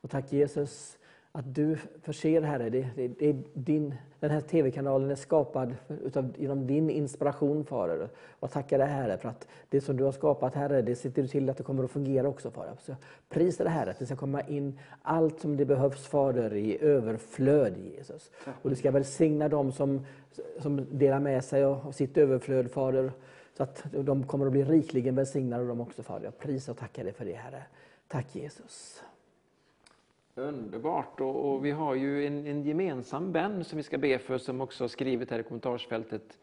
Och 0.00 0.10
tack 0.10 0.32
Jesus 0.32 0.98
att 1.34 1.54
du 1.54 1.76
förser, 2.02 2.42
Herre, 2.42 2.70
det, 2.70 2.88
det, 2.96 3.08
det 3.08 3.36
din, 3.54 3.94
den 4.20 4.30
här 4.30 4.40
tv-kanalen 4.40 5.10
är 5.10 5.14
skapad 5.14 5.74
utav, 5.88 6.32
genom 6.38 6.66
din 6.66 6.90
inspiration, 6.90 7.64
Fader. 7.64 8.08
Och 8.40 8.50
tackar 8.50 8.78
dig, 8.78 8.86
Herre, 8.86 9.18
för 9.18 9.28
att 9.28 9.48
det 9.68 9.80
som 9.80 9.96
du 9.96 10.04
har 10.04 10.12
skapat, 10.12 10.54
Herre, 10.54 10.82
det 10.82 10.96
ser 10.96 11.10
du 11.10 11.28
till 11.28 11.50
att 11.50 11.56
det 11.56 11.62
kommer 11.62 11.84
att 11.84 11.90
fungera 11.90 12.28
också, 12.28 12.50
Fader. 12.50 12.76
Så 12.80 12.96
prisa 13.28 13.64
dig, 13.64 13.72
Herre, 13.72 13.90
att 13.90 13.98
det 13.98 14.06
ska 14.06 14.16
komma 14.16 14.40
in 14.40 14.78
allt 15.02 15.40
som 15.40 15.56
det 15.56 15.64
behövs, 15.64 16.06
Fader, 16.06 16.54
i 16.54 16.78
överflöd, 16.82 17.74
Jesus. 17.78 18.30
Och 18.62 18.70
du 18.70 18.76
ska 18.76 18.90
välsigna 18.90 19.48
dem 19.48 19.72
som, 19.72 20.06
som 20.58 20.86
delar 20.90 21.20
med 21.20 21.44
sig 21.44 21.64
av 21.64 21.92
sitt 21.92 22.18
överflöd, 22.18 22.70
Fader. 22.70 23.12
Så 23.56 23.62
att 23.62 23.84
de 23.90 24.26
kommer 24.26 24.46
att 24.46 24.52
bli 24.52 24.64
rikligen 24.64 25.14
välsignade, 25.14 25.66
de 25.66 25.80
också, 25.80 26.02
Fader. 26.02 26.24
Jag 26.24 26.38
prisar 26.38 26.72
och 26.72 26.78
tackar 26.78 27.04
dig 27.04 27.12
för 27.12 27.24
det, 27.24 27.34
Herre. 27.34 27.62
Tack, 28.08 28.34
Jesus. 28.36 29.02
Underbart! 30.34 31.20
Och, 31.20 31.52
och, 31.52 31.64
vi 31.64 31.70
har 31.70 31.94
ju 31.94 32.26
en, 32.26 32.46
en, 32.46 32.62
gemensam 32.62 33.32
vän 33.32 33.64
som 33.64 33.76
vi 33.76 33.82
ska 33.82 33.98
be 33.98 34.18
för 34.18 34.38
som 34.38 34.60
också 34.60 34.84
har 34.84 34.88
skrivit 34.88 35.30
här 35.30 35.38
i 35.38 35.42
kommentarsfältet. 35.42 36.38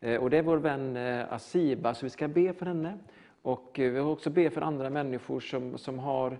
Eh, 0.00 0.22
och 0.22 0.30
det 0.30 0.38
är 0.38 0.42
vår 0.42 0.56
vän 0.56 0.96
eh, 0.96 1.32
Asiba, 1.32 1.94
så 1.94 2.06
vi 2.06 2.10
ska 2.10 2.28
be 2.28 2.52
för 2.52 2.66
henne. 2.66 2.98
Och 3.42 3.78
eh, 3.78 3.92
vi 3.92 3.98
har 3.98 4.10
också 4.10 4.30
be 4.30 4.50
för 4.50 4.60
andra 4.60 4.90
människor 4.90 5.40
som, 5.40 5.78
som 5.78 5.98
har 5.98 6.38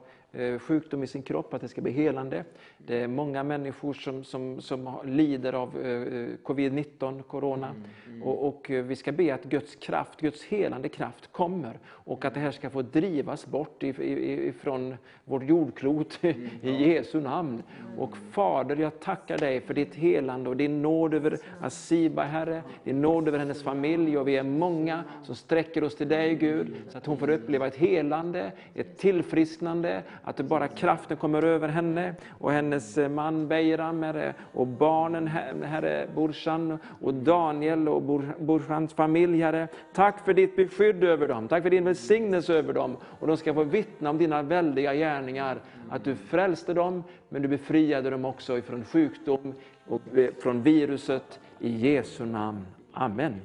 sjukdom 0.59 1.03
i 1.03 1.07
sin 1.07 1.23
kropp, 1.23 1.55
att 1.55 1.61
det 1.61 1.69
ska 1.69 1.81
bli 1.81 1.93
helande. 1.93 2.45
Det 2.79 3.01
är 3.01 3.09
många 3.09 3.43
människor 3.43 3.95
som, 3.95 4.25
som, 4.25 4.61
som 4.61 4.99
lider 5.05 5.53
av 5.53 5.81
eh, 5.81 5.91
eh, 5.91 6.29
covid-19, 6.45 7.23
corona. 7.23 7.69
Mm, 7.69 7.83
mm. 8.09 8.23
Och, 8.23 8.49
och, 8.49 8.71
vi 8.71 8.97
ska 8.97 9.13
be 9.13 9.35
att 9.35 9.45
Guds 9.45 9.77
kraft, 9.77 10.21
Guds 10.21 10.45
helande 10.45 10.89
kraft 10.89 11.33
kommer 11.33 11.79
och 11.85 12.25
att 12.25 12.35
det 12.35 12.41
här 12.41 12.51
ska 12.51 12.71
få 12.71 12.83
drivas 12.83 13.47
bort 13.47 13.83
ifrån 13.83 14.97
vårt 15.25 15.43
jordklot 15.43 16.19
mm, 16.23 16.49
i 16.63 16.89
Jesu 16.89 17.21
namn. 17.21 17.63
Och 17.99 18.17
Fader, 18.17 18.77
jag 18.77 19.01
tackar 19.01 19.39
dig 19.39 19.61
för 19.61 19.75
ditt 19.75 19.95
helande 19.95 20.51
och 20.51 20.57
din 20.57 20.83
nåd 20.83 21.15
över 21.15 21.39
Asiba, 21.61 22.23
Herre, 22.23 22.63
din 22.85 23.03
nåd 23.03 23.29
över 23.29 23.39
hennes 23.39 23.63
familj 23.63 24.19
och 24.19 24.29
vi 24.29 24.37
är 24.37 24.43
många 24.43 25.05
som 25.23 25.35
sträcker 25.35 25.85
oss 25.85 25.97
till 25.97 26.09
dig 26.09 26.35
Gud, 26.35 26.75
så 26.89 26.99
att 26.99 27.07
hon 27.07 27.19
får 27.19 27.31
uppleva 27.31 27.67
ett 27.67 27.77
helande, 27.77 28.53
ett 28.75 28.99
tillfrisknande, 28.99 30.03
att 30.25 30.41
bara 30.41 30.69
kraften 30.69 31.17
kommer 31.17 31.45
över 31.45 31.69
henne 31.69 32.15
och 32.39 32.53
hennes 32.53 32.99
man 33.11 33.49
Beiram, 33.49 34.03
herre, 34.03 34.35
och 34.53 34.67
barnen, 34.67 35.27
herre, 35.63 36.09
Bursan 36.15 36.79
och 37.01 37.15
Daniel 37.15 37.89
och 37.89 38.03
Bursans 38.39 38.95
familj, 38.95 39.43
herre. 39.43 39.69
Tack 39.93 40.25
för 40.25 40.35
ditt 40.35 40.57
beskydd 40.57 41.05
över 41.05 41.29
dem, 41.29 41.49
tack 41.49 41.63
för 41.63 41.71
din 41.71 41.85
välsignelse 41.85 42.55
över 42.55 42.73
dem. 42.73 42.97
Och 43.21 43.27
de 43.27 43.37
ska 43.37 43.55
få 43.55 43.65
vittna 43.65 44.11
om 44.11 44.19
dina 44.19 44.43
väldiga 44.43 44.95
gärningar, 44.95 45.59
att 45.91 46.05
du 46.05 46.15
frälste 46.15 46.75
dem, 46.75 47.05
men 47.29 47.43
du 47.43 47.49
befriade 47.49 48.11
dem 48.11 48.25
också 48.25 48.59
ifrån 48.59 48.85
sjukdom 48.85 49.55
och 49.87 50.03
från 50.43 50.63
viruset. 50.63 51.41
I 51.59 51.71
Jesu 51.71 52.25
namn. 52.25 52.67
Amen. 52.93 53.41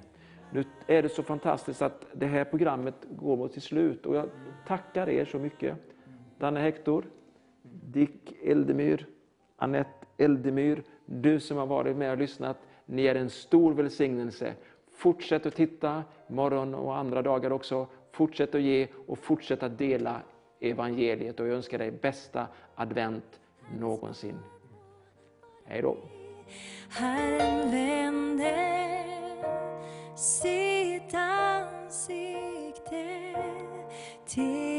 Nu 0.51 0.63
är 0.87 1.03
det 1.03 1.09
så 1.09 1.23
fantastiskt 1.23 1.81
att 1.81 2.05
det 2.13 2.25
här 2.25 2.43
programmet 2.43 2.95
går 3.09 3.37
mot 3.37 3.53
sitt 3.53 3.63
slut 3.63 4.05
och 4.05 4.15
jag 4.15 4.29
tackar 4.67 5.09
er 5.09 5.25
så 5.25 5.39
mycket. 5.39 5.86
Danne 6.37 6.59
Hector, 6.59 7.05
Dick 7.63 8.33
Eldemyr, 8.43 9.05
Annette 9.55 10.05
Eldemyr, 10.17 10.83
Du 11.05 11.39
som 11.39 11.57
har 11.57 11.65
varit 11.65 11.97
med 11.97 12.11
och 12.11 12.17
lyssnat, 12.17 12.57
ni 12.85 13.05
är 13.05 13.15
en 13.15 13.29
stor 13.29 13.73
välsignelse. 13.73 14.53
Fortsätt 14.91 15.45
att 15.45 15.55
titta, 15.55 16.03
morgon 16.27 16.75
och 16.75 16.97
andra 16.97 17.21
dagar 17.21 17.51
också. 17.51 17.87
Fortsätt 18.11 18.55
att 18.55 18.61
ge 18.61 18.87
och 19.07 19.19
fortsätt 19.19 19.63
att 19.63 19.77
dela 19.77 20.21
evangeliet. 20.59 21.39
Och 21.39 21.47
jag 21.47 21.55
önskar 21.55 21.77
dig 21.77 21.91
bästa 21.91 22.47
advent 22.75 23.39
någonsin. 23.79 24.39
Hej 25.65 25.81
då! 25.81 25.97
Herren 26.89 27.71
vände 27.71 29.03
sitt 30.15 31.13
ansikte 31.13 33.05
till 34.25 34.76